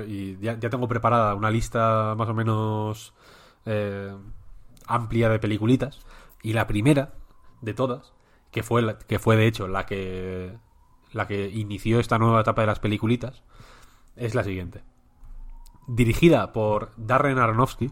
y 0.07 0.37
ya, 0.39 0.57
ya 0.57 0.69
tengo 0.69 0.87
preparada 0.87 1.35
una 1.35 1.49
lista 1.51 2.15
más 2.17 2.29
o 2.29 2.33
menos 2.33 3.13
eh, 3.65 4.15
amplia 4.87 5.29
de 5.29 5.39
peliculitas. 5.39 5.99
Y 6.41 6.53
la 6.53 6.67
primera 6.67 7.13
de 7.61 7.73
todas, 7.73 8.13
que 8.51 8.63
fue, 8.63 8.81
la- 8.81 8.97
que 8.99 9.19
fue 9.19 9.35
de 9.35 9.47
hecho 9.47 9.67
la 9.67 9.85
que, 9.85 10.55
la 11.11 11.27
que 11.27 11.49
inició 11.49 11.99
esta 11.99 12.17
nueva 12.19 12.41
etapa 12.41 12.61
de 12.61 12.67
las 12.67 12.79
peliculitas, 12.79 13.43
es 14.15 14.35
la 14.35 14.43
siguiente. 14.43 14.83
Dirigida 15.87 16.51
por 16.53 16.91
Darren 16.97 17.37
Aronofsky, 17.37 17.91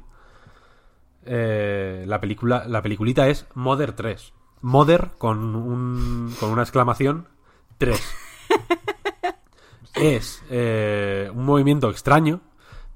eh, 1.26 2.04
la 2.06 2.20
película 2.20 2.66
la 2.68 2.82
peliculita 2.82 3.30
es 3.30 3.48
Mother 3.54 3.94
3 3.94 4.34
Mother 4.62 5.12
con 5.18 5.56
un 5.56 6.36
con 6.38 6.50
una 6.50 6.64
exclamación 6.64 7.30
3 7.78 8.16
es 9.96 10.44
eh, 10.50 11.32
un 11.34 11.46
movimiento 11.46 11.90
extraño 11.90 12.42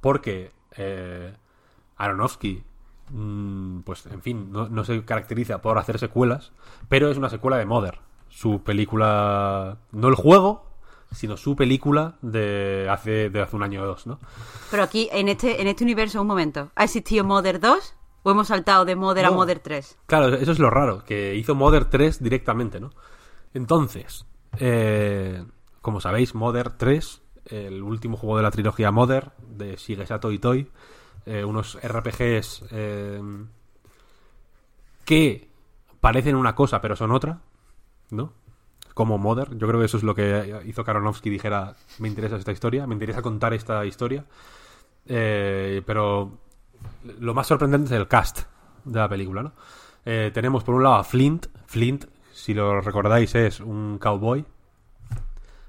porque 0.01 0.51
eh, 0.75 1.33
Aronofsky 1.95 2.65
mm, 3.11 3.79
pues 3.81 4.05
en 4.07 4.21
fin 4.21 4.51
no, 4.51 4.67
no 4.67 4.83
se 4.83 5.05
caracteriza 5.05 5.61
por 5.61 5.77
hacer 5.77 5.97
secuelas 5.97 6.51
pero 6.89 7.09
es 7.09 7.17
una 7.17 7.29
secuela 7.29 7.57
de 7.57 7.65
Mother. 7.65 7.99
Su 8.27 8.61
película 8.61 9.77
no 9.93 10.09
el 10.09 10.15
juego 10.15 10.66
sino 11.11 11.37
su 11.37 11.55
película 11.55 12.17
de 12.21 12.87
hace 12.89 13.29
de 13.29 13.41
hace 13.41 13.55
un 13.55 13.63
año 13.63 13.81
o 13.81 13.85
dos 13.85 14.07
no 14.07 14.19
Pero 14.69 14.83
aquí, 14.83 15.09
en 15.11 15.29
este, 15.29 15.61
en 15.61 15.67
este 15.67 15.83
universo, 15.83 16.21
un 16.21 16.27
momento. 16.27 16.71
¿Ha 16.75 16.83
existido 16.83 17.23
Mother 17.23 17.59
2 17.59 17.95
o 18.23 18.31
hemos 18.31 18.47
saltado 18.47 18.85
de 18.85 18.95
Mother 18.95 19.25
a. 19.25 19.31
Mother 19.31 19.59
3? 19.59 19.99
Claro, 20.05 20.35
eso 20.35 20.51
es 20.51 20.59
lo 20.59 20.69
raro, 20.69 21.03
que 21.05 21.35
hizo 21.35 21.55
Mother 21.55 21.85
3 21.85 22.21
directamente, 22.21 22.79
¿no? 22.79 22.91
Entonces, 23.53 24.25
eh, 24.59 25.43
como 25.81 26.01
sabéis, 26.01 26.35
Mother 26.35 26.71
3, 26.71 27.21
el 27.45 27.81
último 27.81 28.17
juego 28.17 28.37
de 28.37 28.43
la 28.43 28.51
trilogía 28.51 28.91
Mother, 28.91 29.31
de 29.47 29.75
Shigesato 29.75 30.31
Itoi, 30.31 30.69
eh, 31.25 31.43
unos 31.43 31.77
RPGs 31.81 32.65
eh, 32.71 33.21
que 35.03 35.49
parecen 35.99 36.35
una 36.35 36.55
cosa 36.55 36.79
pero 36.79 36.95
son 36.95 37.11
otra, 37.11 37.41
¿no? 38.11 38.31
Como 38.97 39.19
Mother, 39.19 39.55
yo 39.55 39.67
creo 39.67 39.79
que 39.79 39.85
eso 39.85 39.97
es 39.97 40.03
lo 40.03 40.15
que 40.15 40.59
hizo 40.65 40.83
Karonovsky 40.83 41.29
dijera, 41.29 41.75
me 41.99 42.07
interesa 42.07 42.35
esta 42.35 42.51
historia, 42.51 42.87
me 42.87 42.95
interesa 42.95 43.21
contar 43.21 43.53
esta 43.53 43.85
historia, 43.85 44.25
Eh, 45.05 45.83
pero 45.85 46.31
lo 47.19 47.35
más 47.35 47.45
sorprendente 47.45 47.85
es 47.85 47.91
el 47.91 48.07
cast 48.07 48.47
de 48.85 48.97
la 48.99 49.07
película, 49.07 49.43
¿no? 49.43 49.51
Eh, 50.03 50.31
tenemos 50.33 50.63
por 50.63 50.73
un 50.73 50.81
lado 50.81 50.95
a 50.95 51.03
Flint. 51.03 51.45
Flint, 51.67 52.05
si 52.33 52.55
lo 52.55 52.81
recordáis, 52.81 53.35
es 53.35 53.59
un 53.59 53.99
cowboy 53.99 54.43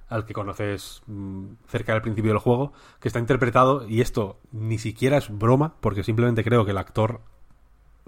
al 0.08 0.24
que 0.24 0.32
conoces 0.32 1.02
mm, 1.06 1.48
cerca 1.66 1.92
del 1.92 2.00
principio 2.00 2.30
del 2.30 2.40
juego, 2.40 2.72
que 2.98 3.08
está 3.08 3.18
interpretado, 3.18 3.86
y 3.86 4.00
esto 4.00 4.38
ni 4.52 4.78
siquiera 4.78 5.18
es 5.18 5.28
broma, 5.28 5.74
porque 5.82 6.02
simplemente 6.02 6.42
creo 6.42 6.64
que 6.64 6.70
el 6.70 6.78
actor 6.78 7.20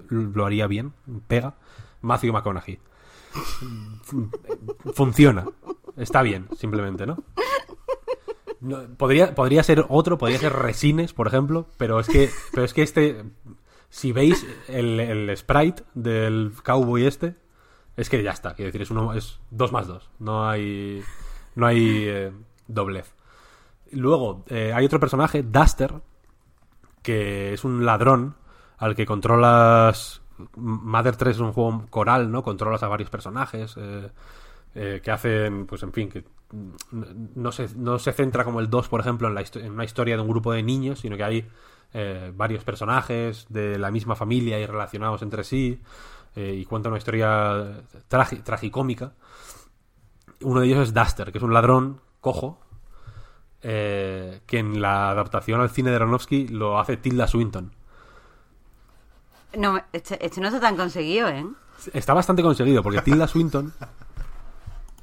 lo 0.09 0.47
haría 0.47 0.65
bien, 0.65 0.93
pega, 1.27 1.53
Matthew 2.01 2.33
McConaughey. 2.33 2.79
Funciona. 4.93 5.45
Está 5.97 6.21
bien, 6.21 6.47
simplemente, 6.57 7.05
¿no? 7.05 7.17
No, 8.59 8.83
podría, 8.97 9.33
podría 9.33 9.63
ser 9.63 9.85
otro, 9.89 10.17
podría 10.17 10.37
ser 10.37 10.53
Resines, 10.53 11.13
por 11.13 11.27
ejemplo, 11.27 11.67
pero 11.77 11.99
es 11.99 12.07
que, 12.07 12.29
pero 12.53 12.63
es 12.63 12.73
que 12.73 12.83
este, 12.83 13.23
si 13.89 14.11
veis 14.11 14.45
el, 14.67 15.31
sprite 15.35 15.83
del 15.95 16.53
cowboy 16.63 17.05
este, 17.05 17.35
es 17.97 18.09
que 18.09 18.21
ya 18.21 18.31
está, 18.31 18.53
quiero 18.53 18.67
decir, 18.67 18.83
es 18.83 18.91
uno, 18.91 19.13
es 19.13 19.39
dos 19.49 19.71
más 19.71 19.87
dos, 19.87 20.11
no 20.19 20.47
hay, 20.47 21.03
no 21.55 21.65
hay 21.65 22.05
eh, 22.07 22.31
doblez. 22.67 23.15
Luego, 23.91 24.45
eh, 24.47 24.71
hay 24.73 24.85
otro 24.85 24.99
personaje, 24.99 25.43
Duster, 25.43 25.95
que 27.01 27.53
es 27.53 27.63
un 27.65 27.85
ladrón 27.85 28.35
al 28.77 28.95
que 28.95 29.05
controlas. 29.05 30.20
Mother 30.55 31.15
3 31.15 31.35
es 31.35 31.41
un 31.41 31.53
juego 31.53 31.85
coral, 31.89 32.31
¿no? 32.31 32.43
Controlas 32.43 32.83
a 32.83 32.87
varios 32.87 33.09
personajes. 33.09 33.75
eh, 33.77 34.09
eh, 34.73 35.01
que 35.03 35.11
hacen, 35.11 35.65
pues 35.67 35.83
en 35.83 35.91
fin, 35.91 36.07
que 36.09 36.23
mm, 36.51 37.03
no 37.35 37.51
se, 37.51 37.67
no 37.75 37.99
se 37.99 38.13
centra 38.13 38.45
como 38.45 38.61
el 38.61 38.69
2, 38.69 38.87
por 38.87 39.01
ejemplo, 39.01 39.27
en, 39.27 39.35
la 39.35 39.43
una 39.69 39.83
historia 39.83 40.15
de 40.15 40.21
un 40.21 40.29
grupo 40.29 40.53
de 40.53 40.63
niños, 40.63 40.99
sino 40.99 41.17
que 41.17 41.23
hay 41.25 41.47
eh, 41.93 42.31
varios 42.35 42.63
personajes 42.63 43.47
de 43.49 43.77
la 43.77 43.91
misma 43.91 44.15
familia 44.15 44.59
y 44.61 44.65
relacionados 44.65 45.21
entre 45.23 45.43
sí, 45.43 45.81
y 46.37 46.63
cuenta 46.63 46.87
una 46.87 46.97
historia 46.99 47.81
tragi- 48.09 48.41
tragicómica. 48.43 49.11
Uno 50.41 50.61
de 50.61 50.67
ellos 50.67 50.79
es 50.79 50.93
Duster, 50.93 51.33
que 51.33 51.39
es 51.39 51.43
un 51.43 51.53
ladrón 51.53 51.99
cojo, 52.21 52.57
que 53.61 54.39
en 54.49 54.81
la 54.81 55.09
adaptación 55.09 55.59
al 55.61 55.69
cine 55.69 55.89
de 55.89 55.97
Aronofsky 55.97 56.47
lo 56.47 56.79
hace 56.79 56.95
Tilda 56.95 57.27
Swinton. 57.27 57.73
No, 59.57 59.81
este, 59.91 60.23
este 60.25 60.39
no 60.41 60.47
está 60.47 60.59
tan 60.59 60.77
conseguido, 60.77 61.27
¿eh? 61.29 61.45
Está 61.93 62.13
bastante 62.13 62.41
conseguido, 62.43 62.81
porque 62.83 63.01
Tilda 63.01 63.27
Swinton 63.27 63.73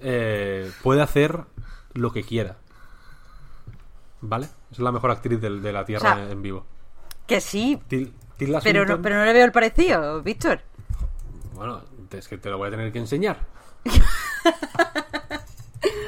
eh, 0.01 0.71
puede 0.83 1.03
hacer 1.03 1.45
lo 1.95 2.13
que 2.13 2.23
quiera. 2.23 2.57
¿Vale? 4.21 4.49
Es 4.71 4.79
la 4.79 4.93
mejor 4.93 5.11
actriz 5.11 5.41
de, 5.41 5.51
la 5.73 5.85
Tierra 5.85 6.13
O 6.13 6.17
sea, 6.17 6.31
en 6.31 6.43
vivo. 6.43 6.65
Que 7.27 7.41
sí, 7.41 7.79
Til- 7.89 8.13
Tilda 8.37 8.61
pero 8.63 8.81
Swinton... 8.81 8.97
no, 8.99 9.03
pero 9.03 9.17
no 9.17 9.25
le 9.25 9.33
veo 9.33 9.45
el 9.45 9.53
parecido, 9.53 10.23
Víctor. 10.23 10.61
Bueno, 11.55 11.83
es 12.11 12.29
que 12.29 12.39
te 12.39 12.49
lo 12.51 12.59
voy 12.59 12.69
a 12.69 12.71
tener 12.71 12.93
que 12.93 12.99
enseñar. 13.01 13.39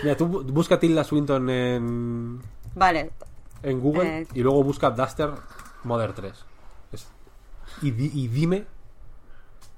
Mira, 0.02 0.16
tú 0.16 0.26
bu- 0.28 0.44
busca 0.44 0.78
Tilda 0.78 1.04
Swinton 1.04 1.50
en, 1.50 2.40
Vale, 2.74 3.10
en 3.62 3.80
Google 3.80 4.20
Eh. 4.20 4.26
y 4.34 4.40
luego 4.42 4.62
busca 4.64 4.90
Duster 4.90 5.30
Mother 5.84 6.12
3. 6.14 6.44
Y, 7.82 7.90
di- 7.92 8.10
y 8.14 8.28
dime 8.28 8.66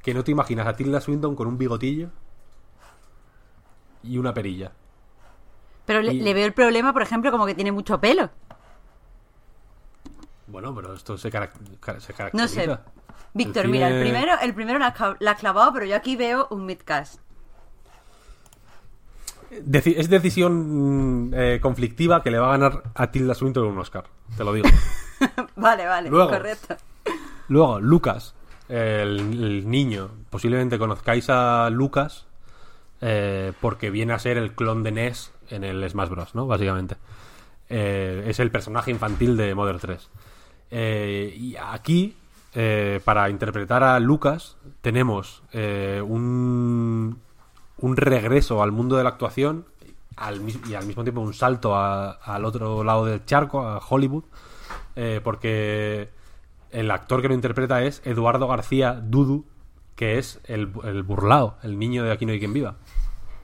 que 0.03 0.15
no 0.15 0.25
te 0.25 0.33
imaginas 0.33 0.67
a 0.67 0.75
Tilda 0.75 1.01
Swinton 1.01 1.37
con 1.37 1.47
un 1.47 1.57
bigotillo 1.59 2.11
y 4.03 4.19
una 4.19 4.35
perilla. 4.35 4.73
pero 5.87 6.01
le, 6.03 6.13
Y- 6.15 6.21
le 6.21 6.35
veo 6.35 6.47
el 6.47 6.53
problema, 6.53 6.93
por 6.93 7.03
ejemplo, 7.03 7.31
como 7.31 7.47
que 7.47 7.55
tiene 7.55 7.71
mucho 7.73 8.01
pelo. 8.01 8.31
Bueno, 10.49 10.75
pero 10.75 10.95
esto 10.95 11.17
se, 11.17 11.31
carac- 11.31 11.53
ca- 11.81 12.01
se 12.01 12.13
No 12.13 12.17
caracteriza. 12.17 12.49
sé. 12.49 12.79
Víctor, 13.35 13.69
mira, 13.69 13.89
el 13.89 14.01
primero, 14.01 14.33
el 14.43 14.55
primero 14.55 14.79
la, 14.79 14.89
has 14.89 15.39
clavado, 15.39 15.73
pero 15.73 15.87
yo 15.87 15.97
aquí 15.97 16.17
veo 16.17 16.49
un 16.51 16.67
midcast. 16.67 17.21
Deci- 19.51 19.95
es 19.97 20.09
decisión 20.09 21.29
mm, 21.29 21.35
eh, 21.35 21.59
conflictiva 21.63 22.23
que 22.23 22.31
le 22.31 22.39
va 22.39 22.49
a 22.49 22.59
ganar 22.59 22.83
a 22.95 23.11
Tilda 23.11 23.35
Swinton 23.35 23.67
un 23.67 23.79
Oscar. 23.79 24.05
Te 24.37 24.45
lo 24.45 24.53
digo. 24.53 24.69
vale, 25.57 25.87
vale, 25.87 26.09
Luego. 26.11 26.31
correcto. 26.31 26.77
Luego, 27.53 27.81
Lucas, 27.81 28.35
el, 28.71 29.69
niño. 29.69 30.09
Posiblemente 30.31 30.79
conozcáis 30.79 31.29
a 31.29 31.69
Lucas 31.69 32.25
eh, 33.03 33.53
porque 33.61 33.91
viene 33.91 34.15
a 34.15 34.19
ser 34.19 34.39
el 34.39 34.55
clon 34.55 34.83
de 34.83 34.93
Ness 34.93 35.33
en 35.51 35.63
el 35.63 35.87
Smash 35.89 36.09
Bros, 36.09 36.35
¿no? 36.35 36.47
Básicamente. 36.47 36.97
Eh, 37.69 38.25
es 38.27 38.41
el 38.41 38.51
personaje 38.51 38.91
infantil 38.91 39.37
de 39.37 39.55
Mother 39.55 39.79
3. 39.81 40.11
Eh, 40.71 41.37
y 41.39 41.57
aquí, 41.57 42.17
para 43.05 43.29
interpretar 43.29 43.85
a 43.85 44.01
Lucas, 44.01 44.57
tenemos 44.81 45.43
un, 45.53 47.19
un 47.77 47.97
regreso 47.99 48.63
al 48.63 48.73
mundo 48.73 48.97
de 48.97 49.03
la 49.03 49.11
actuación 49.11 49.67
y 50.67 50.75
al 50.75 50.87
mismo 50.87 51.03
tiempo 51.03 51.21
un 51.21 51.35
salto 51.35 51.77
al 51.77 52.45
otro 52.47 52.83
lado 52.83 53.05
del 53.05 53.27
charco, 53.27 53.61
a 53.61 53.79
Hollywood, 53.87 54.25
porque 55.23 56.22
el 56.73 56.91
actor 56.91 57.23
que 57.23 57.29
lo 57.29 57.35
interpreta 57.35 57.83
es 57.83 58.03
Eduardo 58.05 58.49
García 58.49 58.95
Dudu, 58.95 59.45
que 59.95 60.19
es 60.19 60.41
el, 60.45 60.73
el 60.85 61.03
burlao, 61.03 61.57
el 61.63 61.79
niño 61.79 62.03
de 62.03 62.13
Aquí 62.13 62.27
no 62.27 62.33
hay 62.33 62.39
quien 62.39 62.53
viva. 62.53 62.77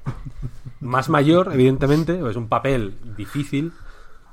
Más 0.81 1.08
mayor, 1.08 1.50
evidentemente, 1.52 2.20
es 2.28 2.36
un 2.36 2.48
papel 2.48 2.98
difícil 3.16 3.73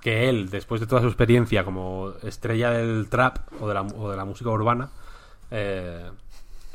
que 0.01 0.29
él, 0.29 0.49
después 0.49 0.79
de 0.79 0.87
toda 0.87 1.01
su 1.01 1.07
experiencia 1.07 1.65
como 1.65 2.13
estrella 2.21 2.69
del 2.69 3.09
trap 3.09 3.39
o 3.59 3.67
de 3.67 3.73
la, 3.73 3.81
o 3.81 4.09
de 4.09 4.15
la 4.15 4.23
música 4.23 4.49
urbana, 4.51 4.89
eh, 5.49 6.11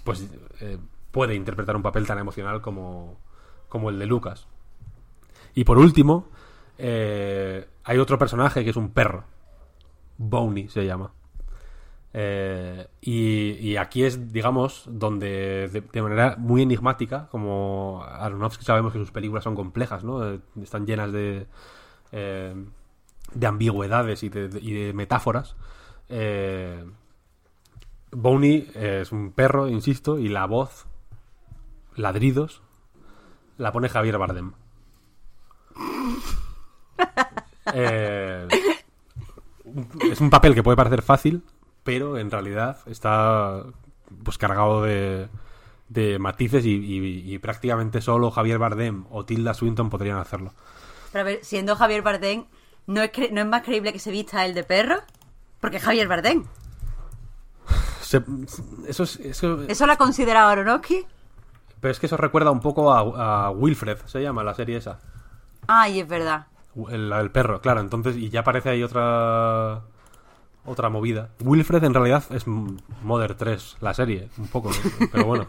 pues 0.02 0.28
eh, 0.60 0.78
puede 1.10 1.34
interpretar 1.34 1.76
un 1.76 1.82
papel 1.82 2.06
tan 2.06 2.18
emocional 2.18 2.60
como, 2.60 3.18
como 3.68 3.90
el 3.90 3.98
de 3.98 4.06
Lucas. 4.06 4.46
Y 5.54 5.64
por 5.64 5.78
último, 5.78 6.28
eh, 6.78 7.68
hay 7.84 7.98
otro 7.98 8.18
personaje 8.18 8.64
que 8.64 8.70
es 8.70 8.76
un 8.76 8.90
perro. 8.90 9.24
Boney 10.18 10.68
se 10.68 10.84
llama. 10.84 11.12
Eh, 12.12 12.88
y, 13.00 13.76
aquí 13.76 14.04
es, 14.04 14.32
digamos, 14.32 14.84
donde 14.88 15.68
de, 15.68 16.02
manera 16.02 16.36
muy 16.38 16.62
enigmática, 16.62 17.28
como 17.30 18.02
Aronofsky 18.04 18.64
sabemos 18.64 18.92
que 18.92 18.98
sus 18.98 19.12
películas 19.12 19.44
son 19.44 19.54
complejas, 19.54 20.02
¿no? 20.04 20.26
Eh, 20.26 20.40
Están 20.62 20.86
llenas 20.86 21.12
de, 21.12 21.46
eh, 22.12 22.54
de 23.32 23.46
ambigüedades 23.46 24.22
y 24.22 24.28
de, 24.28 24.92
metáforas. 24.94 25.56
Eh, 26.08 26.84
Boney 28.12 28.68
es 28.74 29.12
un 29.12 29.30
perro, 29.32 29.68
insisto, 29.68 30.18
y 30.18 30.28
la 30.28 30.46
voz, 30.46 30.86
ladridos, 31.94 32.62
la 33.56 33.72
pone 33.72 33.88
Javier 33.88 34.18
Bardem. 34.18 34.52
Es 40.10 40.20
un 40.20 40.30
papel 40.30 40.56
que 40.56 40.64
puede 40.64 40.76
parecer 40.76 41.02
fácil, 41.02 41.44
pero 41.84 42.18
en 42.18 42.30
realidad 42.30 42.78
está 42.86 43.62
pues 44.24 44.38
cargado 44.38 44.82
de, 44.82 45.28
de 45.88 46.18
matices 46.18 46.64
y, 46.66 46.70
y- 46.74 47.34
y 47.34 47.38
prácticamente 47.38 48.00
solo 48.00 48.30
Javier 48.30 48.58
Bardem 48.58 49.04
o 49.10 49.24
Tilda 49.24 49.54
Swinton 49.54 49.88
podrían 49.90 50.18
hacerlo. 50.18 50.52
Pero 51.12 51.22
a 51.22 51.24
ver, 51.24 51.40
siendo 51.42 51.76
Javier 51.76 52.02
Bardem, 52.02 52.44
¿no 52.86 53.02
es, 53.02 53.10
cre- 53.12 53.30
¿no 53.30 53.40
es 53.40 53.46
más 53.46 53.62
creíble 53.62 53.92
que 53.92 53.98
se 53.98 54.10
vista 54.10 54.44
el 54.46 54.54
de 54.54 54.64
perro? 54.64 54.96
Porque 55.60 55.78
es 55.78 55.82
Javier 55.82 56.08
Bardem. 56.08 56.44
Se- 58.00 58.22
eso 58.88 59.02
es, 59.04 59.16
eso- 59.20 59.62
¿Eso 59.62 59.86
lo 59.86 59.92
ha 59.92 59.96
considerado 59.96 60.48
Aronofsky? 60.48 61.06
pero 61.80 61.92
es 61.92 61.98
que 61.98 62.06
eso 62.06 62.16
recuerda 62.18 62.50
un 62.50 62.60
poco 62.60 62.92
a, 62.92 63.46
a 63.46 63.50
Wilfred, 63.52 63.96
se 64.04 64.20
llama 64.22 64.44
la 64.44 64.52
serie 64.54 64.76
esa. 64.76 64.98
Ay, 65.66 66.00
es 66.00 66.08
verdad. 66.08 66.46
El, 66.90 67.08
la 67.08 67.18
del 67.18 67.30
perro, 67.30 67.60
claro. 67.62 67.80
Entonces, 67.80 68.16
y 68.16 68.28
ya 68.28 68.44
parece 68.44 68.68
ahí 68.68 68.82
otra 68.82 69.80
otra 70.64 70.88
movida. 70.88 71.30
Wilfred 71.40 71.82
en 71.84 71.94
realidad 71.94 72.24
es 72.30 72.44
Mother 72.46 73.34
3, 73.34 73.76
la 73.80 73.94
serie, 73.94 74.28
un 74.38 74.48
poco. 74.48 74.70
Pero 75.12 75.24
bueno, 75.24 75.46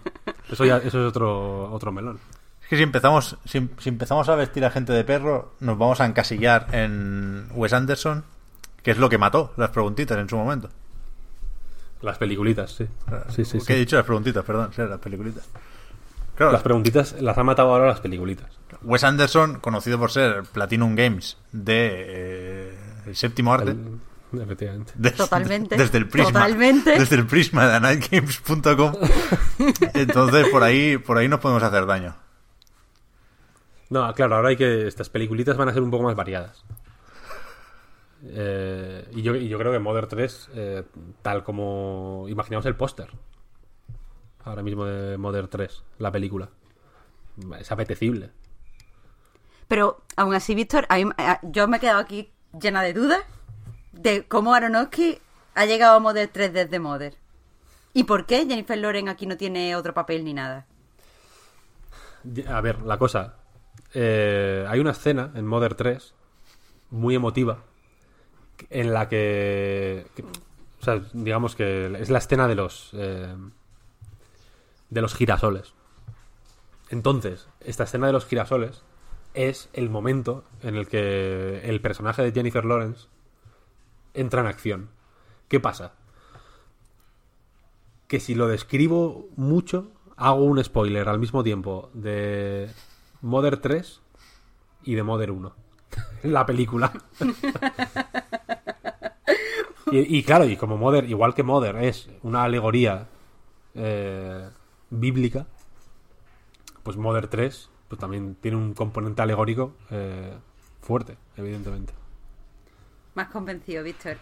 eso 0.49 0.65
ya 0.65 0.77
eso 0.77 1.01
es 1.01 1.09
otro 1.09 1.71
otro 1.71 1.91
melón. 1.91 2.19
Es 2.63 2.67
que 2.69 2.77
si 2.77 2.83
empezamos, 2.83 3.37
si, 3.45 3.69
si 3.79 3.89
empezamos 3.89 4.29
a 4.29 4.35
vestir 4.35 4.63
a 4.65 4.71
gente 4.71 4.93
de 4.93 5.03
perro, 5.03 5.53
nos 5.59 5.77
vamos 5.77 5.99
a 6.01 6.05
encasillar 6.05 6.67
en 6.71 7.47
Wes 7.53 7.73
Anderson, 7.73 8.23
que 8.83 8.91
es 8.91 8.97
lo 8.97 9.09
que 9.09 9.17
mató 9.17 9.53
las 9.57 9.69
preguntitas 9.71 10.17
en 10.17 10.29
su 10.29 10.37
momento. 10.37 10.69
Las 12.01 12.17
peliculitas, 12.17 12.71
sí. 12.71 12.87
Sí, 13.29 13.45
sí, 13.45 13.57
¿Qué 13.59 13.63
sí. 13.65 13.73
he 13.73 13.77
dicho? 13.77 13.95
Las 13.95 14.05
preguntitas, 14.05 14.43
perdón, 14.43 14.71
sí, 14.75 14.81
las 14.81 14.99
peliculitas. 14.99 15.47
Claro, 16.35 16.51
Las 16.53 16.63
preguntitas 16.63 17.21
las 17.21 17.37
ha 17.37 17.43
matado 17.43 17.69
ahora 17.73 17.87
las 17.87 17.99
peliculitas. 17.99 18.47
Wes 18.81 19.03
Anderson, 19.03 19.59
conocido 19.59 19.99
por 19.99 20.09
ser 20.11 20.43
Platinum 20.43 20.95
Games 20.95 21.37
de 21.51 21.89
eh, 22.07 22.75
El 23.05 23.15
Séptimo 23.15 23.53
Arte. 23.53 23.71
El- 23.71 23.99
efectivamente. 24.41 24.93
Desde, 24.95 25.17
Totalmente. 25.17 25.77
Desde 25.77 25.97
el 25.97 26.07
prisma. 26.07 26.31
Totalmente. 26.31 26.99
Desde 26.99 27.15
el 27.15 27.27
prisma 27.27 27.67
de 27.67 27.79
nightgames.com. 27.79 28.93
Entonces, 29.93 30.47
por 30.49 30.63
ahí, 30.63 30.97
por 30.97 31.17
ahí 31.17 31.27
nos 31.27 31.39
podemos 31.39 31.63
hacer 31.63 31.85
daño. 31.85 32.15
No, 33.89 34.13
claro, 34.13 34.35
ahora 34.37 34.49
hay 34.49 34.55
que. 34.57 34.87
Estas 34.87 35.09
peliculitas 35.09 35.57
van 35.57 35.69
a 35.69 35.73
ser 35.73 35.81
un 35.81 35.91
poco 35.91 36.03
más 36.03 36.15
variadas. 36.15 36.63
Eh, 38.23 39.09
y, 39.13 39.21
yo, 39.21 39.35
y 39.35 39.47
yo 39.47 39.57
creo 39.57 39.71
que 39.71 39.79
Mother 39.79 40.07
3, 40.07 40.49
eh, 40.53 40.83
tal 41.21 41.43
como 41.43 42.25
imaginamos 42.29 42.65
el 42.67 42.75
póster 42.75 43.09
ahora 44.43 44.61
mismo 44.63 44.85
de 44.85 45.17
Mother 45.17 45.47
3, 45.47 45.83
la 45.99 46.11
película, 46.11 46.49
es 47.59 47.71
apetecible. 47.71 48.31
Pero 49.67 50.03
aún 50.15 50.33
así, 50.35 50.53
Víctor, 50.55 50.85
a- 50.89 51.39
yo 51.43 51.67
me 51.67 51.77
he 51.77 51.79
quedado 51.79 51.99
aquí 51.99 52.31
llena 52.59 52.81
de 52.83 52.93
dudas 52.93 53.23
de 53.91 54.25
cómo 54.27 54.53
Aronofsky 54.53 55.19
ha 55.55 55.65
llegado 55.65 55.95
a 55.95 55.99
Mother 55.99 56.29
3 56.31 56.53
desde 56.53 56.79
Mother. 56.79 57.15
¿Y 57.93 58.03
por 58.05 58.25
qué 58.25 58.45
Jennifer 58.47 58.77
Loren 58.77 59.09
aquí 59.09 59.25
no 59.25 59.35
tiene 59.37 59.75
otro 59.75 59.93
papel 59.93 60.23
ni 60.23 60.33
nada? 60.33 60.65
A 62.47 62.61
ver, 62.61 62.81
la 62.83 62.97
cosa. 62.97 63.35
eh, 63.93 64.65
hay 64.69 64.79
una 64.79 64.91
escena 64.91 65.31
en 65.35 65.45
Mother 65.45 65.75
3 65.75 66.13
muy 66.91 67.15
emotiva 67.15 67.63
en 68.69 68.93
la 68.93 69.09
que, 69.09 70.05
que- 70.15 70.21
o 70.23 70.83
sea, 70.83 71.01
digamos 71.13 71.55
que 71.55 71.93
es 71.99 72.09
la 72.09 72.19
escena 72.19 72.47
de 72.47 72.55
los 72.55 72.91
eh, 72.93 73.35
de 74.89 75.01
los 75.01 75.13
girasoles. 75.13 75.73
Entonces, 76.89 77.47
esta 77.61 77.83
escena 77.85 78.07
de 78.07 78.13
los 78.13 78.25
girasoles 78.25 78.83
es 79.33 79.69
el 79.73 79.89
momento 79.89 80.43
en 80.61 80.75
el 80.75 80.87
que 80.87 81.61
el 81.63 81.81
personaje 81.81 82.21
de 82.23 82.31
Jennifer 82.33 82.63
Lawrence 82.65 83.07
entra 84.13 84.41
en 84.41 84.47
acción. 84.47 84.89
¿Qué 85.47 85.59
pasa? 85.59 85.93
Que 88.07 88.19
si 88.19 88.35
lo 88.35 88.47
describo 88.47 89.29
mucho, 89.35 89.91
hago 90.17 90.43
un 90.43 90.63
spoiler 90.63 91.09
al 91.09 91.19
mismo 91.19 91.43
tiempo 91.43 91.89
de 91.93 92.69
Mother 93.21 93.57
3 93.57 94.01
y 94.83 94.95
de 94.95 95.03
Mother 95.03 95.31
1. 95.31 95.55
La 96.23 96.45
película. 96.45 96.91
y, 99.91 100.17
y 100.17 100.23
claro, 100.23 100.45
y 100.45 100.57
como 100.57 100.77
Mother, 100.77 101.09
igual 101.09 101.33
que 101.33 101.43
Mother 101.43 101.77
es 101.77 102.09
una 102.23 102.43
alegoría 102.43 103.07
eh, 103.73 104.49
bíblica, 104.89 105.47
pues 106.83 106.97
Mother 106.97 107.27
3 107.27 107.69
pues 107.87 107.99
también 107.99 108.35
tiene 108.35 108.55
un 108.55 108.73
componente 108.73 109.21
alegórico 109.21 109.73
eh, 109.89 110.33
fuerte, 110.79 111.17
evidentemente. 111.35 111.93
Más 113.15 113.27
convencido, 113.29 113.83
Víctor. 113.83 114.17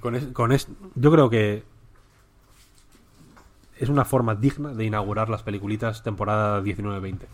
Con 0.00 0.14
es- 0.16 0.26
con 0.28 0.52
es- 0.52 0.68
yo 0.94 1.10
creo 1.12 1.30
que 1.30 1.64
es 3.78 3.88
una 3.88 4.04
forma 4.04 4.34
digna 4.34 4.72
de 4.74 4.84
inaugurar 4.84 5.28
las 5.28 5.42
peliculitas 5.42 6.02
temporada 6.02 6.60
19-20. 6.62 7.26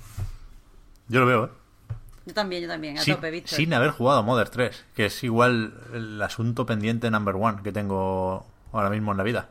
Yo 1.09 1.21
lo 1.21 1.27
veo, 1.27 1.45
¿eh? 1.47 1.49
Yo 2.27 2.35
también, 2.35 2.63
yo 2.63 2.69
también, 2.69 2.99
a 2.99 3.01
Sin, 3.03 3.15
tope, 3.15 3.31
Víctor. 3.31 3.57
sin 3.57 3.73
haber 3.73 3.91
jugado 3.91 4.23
Mother 4.23 4.51
3, 4.51 4.85
que 4.95 5.07
es 5.07 5.25
igual 5.25 5.81
el 5.95 6.21
asunto 6.21 6.67
pendiente 6.67 7.11
number 7.11 7.37
one 7.37 7.63
que 7.63 7.73
tengo 7.73 8.45
ahora 8.73 8.91
mismo 8.91 9.13
en 9.13 9.19
la 9.19 9.25
vida. 9.25 9.51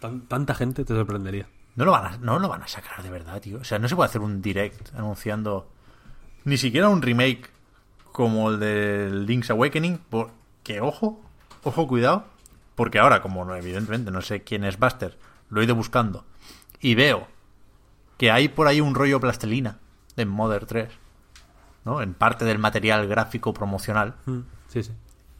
Tan- 0.00 0.22
tanta 0.22 0.54
gente 0.54 0.84
te 0.84 0.94
sorprendería. 0.94 1.46
No 1.76 1.84
lo, 1.84 1.90
van 1.90 2.06
a, 2.06 2.16
no 2.18 2.38
lo 2.38 2.48
van 2.48 2.62
a 2.62 2.68
sacar 2.68 3.02
de 3.02 3.10
verdad, 3.10 3.40
tío. 3.40 3.58
O 3.58 3.64
sea, 3.64 3.78
no 3.78 3.88
se 3.88 3.96
puede 3.96 4.08
hacer 4.08 4.20
un 4.22 4.40
direct 4.40 4.94
anunciando 4.94 5.68
ni 6.44 6.56
siquiera 6.56 6.88
un 6.88 7.02
remake 7.02 7.50
como 8.14 8.48
el 8.48 8.60
de 8.60 9.10
Link's 9.10 9.50
Awakening. 9.50 9.98
Porque, 10.08 10.80
ojo, 10.80 11.20
ojo, 11.64 11.88
cuidado. 11.88 12.26
Porque 12.76 13.00
ahora, 13.00 13.20
como 13.22 13.44
no, 13.44 13.56
evidentemente 13.56 14.12
no 14.12 14.22
sé 14.22 14.44
quién 14.44 14.62
es 14.62 14.78
Buster, 14.78 15.18
lo 15.50 15.60
he 15.60 15.64
ido 15.64 15.74
buscando. 15.74 16.24
Y 16.78 16.94
veo 16.94 17.26
que 18.16 18.30
hay 18.30 18.46
por 18.46 18.68
ahí 18.68 18.80
un 18.80 18.94
rollo 18.94 19.18
plastelina 19.18 19.78
en 20.16 20.28
Mother 20.28 20.64
3. 20.64 20.88
¿No? 21.84 22.02
En 22.02 22.14
parte 22.14 22.44
del 22.44 22.60
material 22.60 23.08
gráfico 23.08 23.52
promocional. 23.52 24.14
Mm, 24.26 24.38
Sí, 24.68 24.84
sí. 24.84 24.92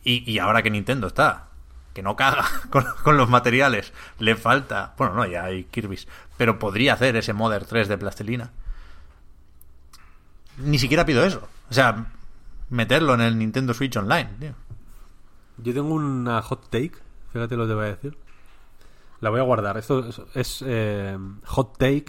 Y, 0.02 0.28
y 0.30 0.40
ahora 0.40 0.62
que 0.62 0.70
Nintendo 0.70 1.06
está, 1.06 1.46
que 1.92 2.02
no 2.02 2.16
caga 2.16 2.44
con, 2.70 2.84
con 3.04 3.16
los 3.16 3.28
materiales, 3.30 3.92
le 4.18 4.34
falta. 4.34 4.94
Bueno, 4.98 5.14
no, 5.14 5.26
ya 5.26 5.44
hay 5.44 5.62
Kirby's. 5.66 6.08
Pero 6.36 6.58
podría 6.58 6.94
hacer 6.94 7.14
ese 7.14 7.34
Mother 7.34 7.66
3 7.66 7.86
de 7.86 7.98
plastilina. 7.98 8.50
Ni 10.58 10.80
siquiera 10.80 11.06
pido 11.06 11.24
eso. 11.24 11.48
O 11.70 11.74
sea, 11.74 12.06
meterlo 12.70 13.14
en 13.14 13.20
el 13.20 13.38
Nintendo 13.38 13.74
Switch 13.74 13.96
Online, 13.96 14.30
tío. 14.38 14.54
Yo 15.58 15.72
tengo 15.72 15.94
una 15.94 16.42
hot 16.42 16.68
take, 16.70 16.92
fíjate 17.32 17.56
lo 17.56 17.64
que 17.64 17.68
te 17.68 17.74
voy 17.74 17.84
a 17.86 17.88
decir. 17.88 18.18
La 19.20 19.30
voy 19.30 19.40
a 19.40 19.44
guardar. 19.44 19.76
Esto 19.76 20.06
es, 20.06 20.20
es, 20.34 20.64
eh, 20.66 21.16
hot 21.46 21.78
take. 21.78 22.06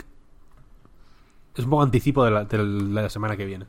Es 1.55 1.63
un 1.63 1.69
poco 1.69 1.83
anticipo 1.83 2.25
de 2.25 2.31
la, 2.31 2.43
de 2.45 2.57
la 2.57 3.09
semana 3.09 3.37
que 3.37 3.45
viene. 3.45 3.67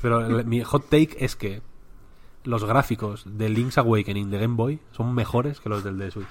Pero 0.00 0.44
mi 0.44 0.62
hot 0.62 0.88
take 0.88 1.16
es 1.18 1.36
que 1.36 1.62
los 2.44 2.64
gráficos 2.64 3.24
de 3.26 3.48
Link's 3.48 3.76
Awakening 3.78 4.30
de 4.30 4.38
Game 4.38 4.54
Boy 4.54 4.80
son 4.92 5.14
mejores 5.14 5.60
que 5.60 5.68
los 5.68 5.82
del 5.82 5.98
de 5.98 6.10
Switch. 6.10 6.28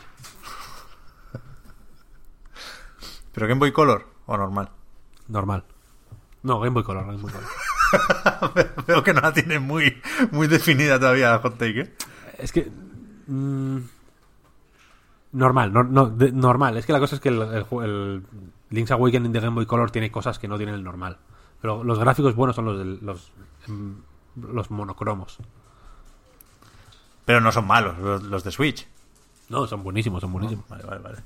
¿Pero 3.34 3.48
Game 3.48 3.60
Boy 3.60 3.74
Color 3.74 4.08
o 4.26 4.38
normal? 4.38 4.70
Normal. 5.28 5.66
No, 6.42 6.60
Game 6.60 6.74
Boy 6.74 6.84
Color, 6.84 7.06
Game 7.06 7.22
Boy 7.22 7.32
Color. 7.32 7.50
Veo 8.88 9.04
que 9.04 9.14
no 9.14 9.22
la 9.22 9.34
tiene 9.34 9.60
muy, 9.60 10.02
muy 10.32 10.48
definida 10.48 11.00
todavía 11.00 11.32
la 11.32 11.40
hot 11.40 11.58
take, 11.58 11.82
¿eh? 11.82 11.94
Es 12.38 12.52
que. 12.52 12.70
mm, 13.28 13.78
normal, 15.34 15.74
no, 15.74 15.84
no, 15.84 16.08
de- 16.10 16.32
normal. 16.32 16.78
Es 16.78 16.86
que 16.86 16.94
la 16.94 17.00
cosa 17.00 17.16
es 17.16 17.22
que 17.22 17.30
el, 17.30 17.42
el 17.42 17.66
el 17.84 18.24
Link's 18.70 18.92
Awakening 18.92 19.32
de 19.32 19.40
Game 19.40 19.56
Boy 19.56 19.66
Color 19.66 19.92
tiene 19.92 20.12
cosas 20.12 20.40
que 20.40 20.48
no 20.48 20.58
tiene 20.58 20.74
el 20.74 20.84
normal. 20.84 21.18
Pero 21.62 21.84
los 21.84 22.00
gráficos 22.00 22.36
buenos 22.36 22.56
son 22.56 22.66
los 22.66 22.78
del- 22.78 23.00
los, 23.02 23.32
em, 23.68 23.96
los 24.36 24.70
monocromos. 24.72 25.38
Pero 27.26 27.42
no 27.42 27.52
son 27.52 27.66
malos 27.68 27.98
los, 27.98 28.24
los 28.24 28.44
de 28.44 28.52
Switch. 28.52 28.88
No, 29.50 29.66
son 29.68 29.84
buenísimos, 29.84 30.22
son 30.22 30.32
buenísimos. 30.32 30.68
Vale, 30.70 30.84
vale, 30.84 31.02
vale. 31.02 31.18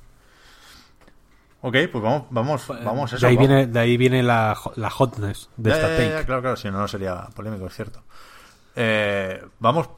Ok, 1.62 1.76
pues 1.92 2.02
vamos, 2.02 2.24
vamos, 2.30 2.68
vamos 2.82 3.12
eso. 3.12 3.26
de, 3.26 3.30
ahí 3.30 3.36
vamos. 3.36 3.48
viene, 3.48 3.66
de 3.66 3.78
ahí 3.80 3.96
viene 3.96 4.22
la, 4.22 4.56
la 4.76 4.90
hotness 4.90 5.50
de 5.56 5.70
Ya, 5.70 5.76
esta 5.76 5.88
ya, 5.90 5.96
take. 5.96 6.08
ya, 6.10 6.24
claro, 6.26 6.40
claro, 6.42 6.56
si 6.56 6.70
no, 6.70 6.78
no 6.78 6.88
sería 6.88 7.28
polémico, 7.34 7.66
es 7.66 7.74
cierto. 7.74 8.02
Eh, 8.76 9.44
vamos 9.58 9.90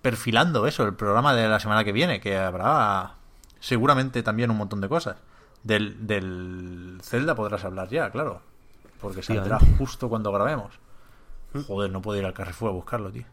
perfilando 0.00 0.66
eso, 0.66 0.84
el 0.84 0.94
programa 0.94 1.34
de 1.34 1.48
la 1.48 1.58
semana 1.58 1.82
que 1.82 1.92
viene, 1.92 2.20
que 2.20 2.36
habrá 2.38 3.14
seguramente 3.58 4.22
también 4.22 4.50
un 4.50 4.56
montón 4.58 4.80
de 4.80 4.88
cosas. 4.88 5.16
Del, 5.62 6.06
del 6.06 6.98
Zelda 7.02 7.34
podrás 7.34 7.64
hablar 7.64 7.88
ya, 7.88 8.10
claro, 8.10 8.42
porque 9.00 9.22
saldrá 9.22 9.58
justo 9.78 10.08
cuando 10.10 10.30
grabemos. 10.30 10.78
Joder, 11.66 11.90
no 11.90 12.02
puedo 12.02 12.18
ir 12.18 12.26
al 12.26 12.34
Carrefour 12.34 12.68
a 12.70 12.72
buscarlo, 12.74 13.10
tío. 13.10 13.24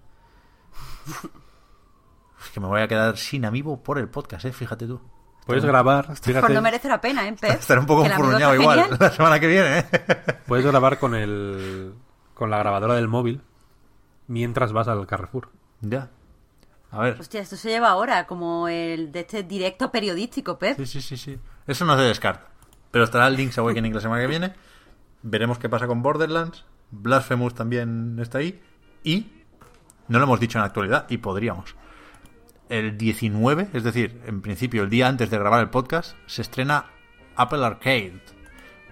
Es 2.44 2.50
que 2.54 2.60
me 2.60 2.68
voy 2.68 2.82
a 2.82 2.88
quedar 2.88 3.18
sin 3.18 3.46
amigo 3.46 3.84
por 3.84 3.98
el 4.00 4.08
podcast, 4.08 4.46
eh, 4.46 4.54
fíjate 4.54 4.88
tú. 4.88 5.02
Puedes 5.46 5.66
grabar, 5.66 6.16
fíjate, 6.16 6.42
Pues 6.42 6.54
no 6.54 6.62
merece 6.62 6.88
la 6.88 7.02
pena, 7.02 7.28
¿eh, 7.28 7.36
Pep? 7.40 7.60
Estaré 7.60 7.80
un 7.80 7.86
poco 7.86 8.06
enfurruñado 8.06 8.56
igual 8.56 8.80
genial. 8.82 8.98
la 9.00 9.10
semana 9.12 9.40
que 9.40 9.48
viene, 9.48 9.80
eh. 9.80 9.86
puedes 10.48 10.66
grabar 10.66 11.00
con 11.00 11.16
el 11.16 11.94
con 12.34 12.50
la 12.50 12.58
grabadora 12.58 12.96
del 12.96 13.08
móvil 13.08 13.42
mientras 14.28 14.72
vas 14.72 14.88
al 14.88 15.06
Carrefour. 15.08 15.50
Ya. 15.82 16.10
A 16.92 17.02
ver. 17.02 17.18
Hostia, 17.20 17.42
esto 17.42 17.56
se 17.56 17.70
lleva 17.70 17.90
ahora, 17.90 18.28
como 18.28 18.68
el 18.68 19.12
de 19.12 19.22
este 19.22 19.44
directo 19.44 19.92
periodístico, 19.92 20.58
Pep. 20.58 20.78
Sí, 20.78 20.86
sí, 20.86 21.02
sí, 21.02 21.18
sí. 21.18 21.40
Eso 21.68 21.86
no 21.86 21.98
se 21.98 22.04
descarta. 22.04 22.48
Pero 22.92 23.06
estará 23.06 23.28
el 23.28 23.36
Link's 23.36 23.58
Awakening 23.58 23.94
la 23.94 24.02
semana 24.02 24.22
que 24.22 24.28
viene. 24.28 24.54
Veremos 25.22 25.58
qué 25.58 25.70
pasa 25.70 25.88
con 25.88 26.02
Borderlands. 26.02 26.66
Blasphemous 26.92 27.54
también 27.54 28.18
está 28.20 28.40
ahí. 28.40 28.62
Y 29.04 29.32
no 30.08 30.20
lo 30.20 30.26
hemos 30.26 30.40
dicho 30.40 30.58
en 30.58 30.62
la 30.62 30.68
actualidad, 30.68 31.06
y 31.10 31.18
podríamos. 31.18 31.76
El 32.72 32.98
19, 32.98 33.68
es 33.74 33.84
decir, 33.84 34.22
en 34.26 34.42
principio 34.42 34.84
el 34.84 34.90
día 34.90 35.10
antes 35.10 35.30
de 35.30 35.38
grabar 35.38 35.60
el 35.60 35.70
podcast, 35.70 36.16
se 36.26 36.42
estrena 36.42 36.86
Apple 37.36 37.66
Arcade. 37.66 38.22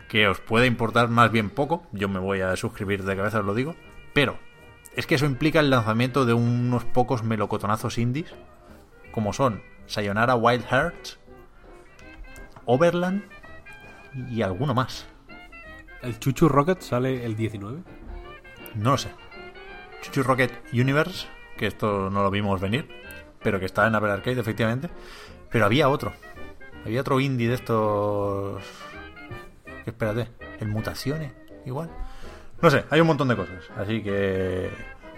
Que 0.10 0.28
os 0.28 0.42
puede 0.42 0.68
importar 0.68 1.08
más 1.08 1.32
bien 1.32 1.50
poco. 1.50 1.88
Yo 1.94 2.10
me 2.10 2.20
voy 2.20 2.42
a 2.42 2.58
suscribir 2.58 3.06
de 3.06 3.16
cabeza, 3.16 3.40
os 3.40 3.46
lo 3.46 3.54
digo. 3.54 3.78
Pero 4.12 4.38
es 4.98 5.08
que 5.08 5.16
eso 5.16 5.26
implica 5.26 5.62
el 5.62 5.70
lanzamiento 5.70 6.26
de 6.26 6.34
unos 6.34 6.84
pocos 6.84 7.24
melocotonazos 7.24 7.98
indies. 7.98 8.36
Como 9.14 9.32
son 9.32 9.64
Sayonara 9.86 10.36
Wild 10.36 10.66
Hearts, 10.66 11.18
Overland 12.66 13.24
y 14.30 14.42
alguno 14.42 14.74
más. 14.74 15.08
El 16.02 16.20
Chuchu 16.20 16.50
Rocket 16.50 16.82
sale 16.82 17.24
el 17.24 17.38
19. 17.38 17.82
No 18.76 18.92
lo 18.92 18.98
sé. 18.98 19.10
Chuchu 20.02 20.22
Rocket 20.22 20.52
Universe, 20.74 21.28
que 21.56 21.68
esto 21.68 22.10
no 22.10 22.24
lo 22.24 22.30
vimos 22.30 22.60
venir, 22.60 23.00
pero 23.44 23.60
que 23.60 23.66
está 23.66 23.88
en 23.88 23.96
Apple 23.96 24.12
Arcade, 24.12 24.40
efectivamente. 24.40 24.90
Pero 25.50 25.66
había 25.66 25.90
otro. 25.90 26.14
Había 26.86 27.02
otro 27.02 27.20
indie 27.20 27.50
de 27.50 27.56
estos. 27.56 28.64
Que 29.84 29.92
espérate, 29.92 30.30
el 30.60 30.68
Mutaciones, 30.68 31.34
igual. 31.66 31.90
No 32.62 32.70
sé, 32.70 32.86
hay 32.90 33.02
un 33.02 33.08
montón 33.08 33.28
de 33.28 33.36
cosas. 33.36 33.64
Así 33.78 34.02
que. 34.04 34.70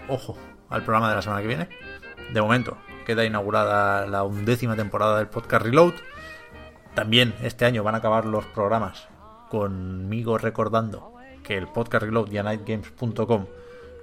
Ojo 0.08 0.36
al 0.68 0.82
programa 0.82 1.08
de 1.10 1.16
la 1.16 1.22
semana 1.22 1.42
que 1.42 1.48
viene. 1.48 1.68
De 2.32 2.40
momento, 2.40 2.78
queda 3.04 3.24
inaugurada 3.24 4.06
la 4.06 4.24
undécima 4.24 4.74
temporada 4.74 5.18
del 5.18 5.28
podcast 5.28 5.64
Reload. 5.64 5.94
También 6.94 7.34
este 7.42 7.64
año 7.64 7.82
van 7.82 7.94
a 7.94 7.98
acabar 7.98 8.24
los 8.24 8.46
programas 8.46 9.08
conmigo 9.50 10.38
recordando 10.38 11.12
que 11.42 11.56
el 11.58 11.68
podcast 11.68 12.04
Reload 12.04 12.30
y 12.30 12.38
a 12.38 12.42
nightgames.com 12.42 13.46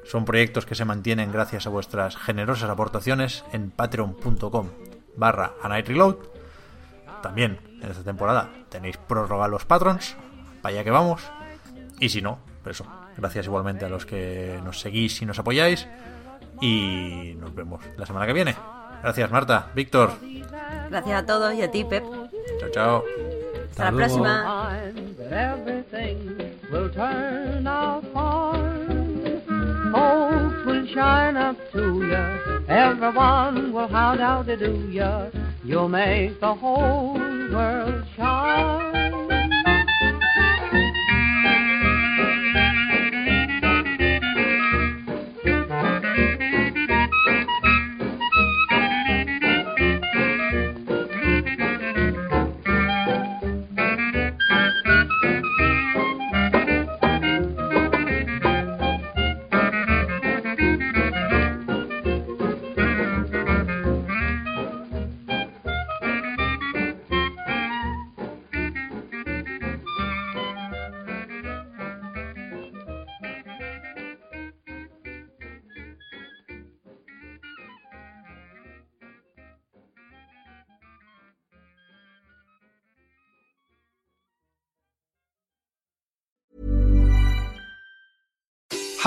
son 0.10 0.26
proyectos 0.26 0.66
que 0.66 0.74
se 0.74 0.86
mantienen 0.86 1.32
gracias 1.32 1.68
a 1.68 1.70
vuestras 1.70 2.18
generosas 2.18 2.70
aportaciones 2.70 3.46
en 3.54 3.70
patreon.com 3.70 4.70
barra 5.16 5.54
a 5.62 5.70
night 5.70 5.88
reload. 5.88 6.16
También 7.22 7.60
en 7.82 7.92
esta 7.92 8.04
temporada 8.04 8.50
tenéis 8.70 8.98
prórroga 8.98 9.46
a 9.46 9.48
los 9.48 9.66
patrons, 9.66 10.16
para 10.64 10.74
allá 10.74 10.84
que 10.84 10.90
vamos. 10.92 11.22
Y 12.00 12.10
si 12.10 12.24
no, 12.24 12.40
pues 12.64 12.80
eso, 12.80 12.90
gracias 13.18 13.46
igualmente 13.46 13.86
a 13.86 13.90
los 13.90 14.08
que 14.08 14.60
nos 14.64 14.80
seguís 14.80 15.22
y 15.22 15.28
nos 15.28 15.38
apoyáis. 15.38 15.88
Y 16.60 17.36
nos 17.40 17.54
vemos 17.54 17.82
la 17.96 18.08
semana 18.08 18.26
que 18.26 18.34
viene. 18.34 18.56
Gracias 19.04 19.30
Marta, 19.30 19.68
Víctor. 19.76 20.14
Gracias 20.90 21.24
a 21.24 21.26
todos 21.26 21.54
y 21.54 21.62
a 21.62 21.70
ti, 21.70 21.84
Pep. 21.84 22.04
Chao, 22.60 22.70
chao. 22.72 23.04
Hasta 23.70 23.86
la 23.86 23.92
luego. 23.92 24.24
próxima. 27.62 28.69
Folks 29.92 30.66
will 30.66 30.88
shine 30.94 31.38
up 31.38 31.58
to 31.72 32.04
you. 32.04 32.66
everyone 32.68 33.74
will 33.74 33.88
out 34.20 34.46
to 34.46 34.56
do 34.56 34.88
you. 34.92 35.32
You'll 35.64 35.90
make 35.90 36.40
the 36.40 36.54
whole 36.54 37.14
world 37.14 38.06
shine. 38.16 39.39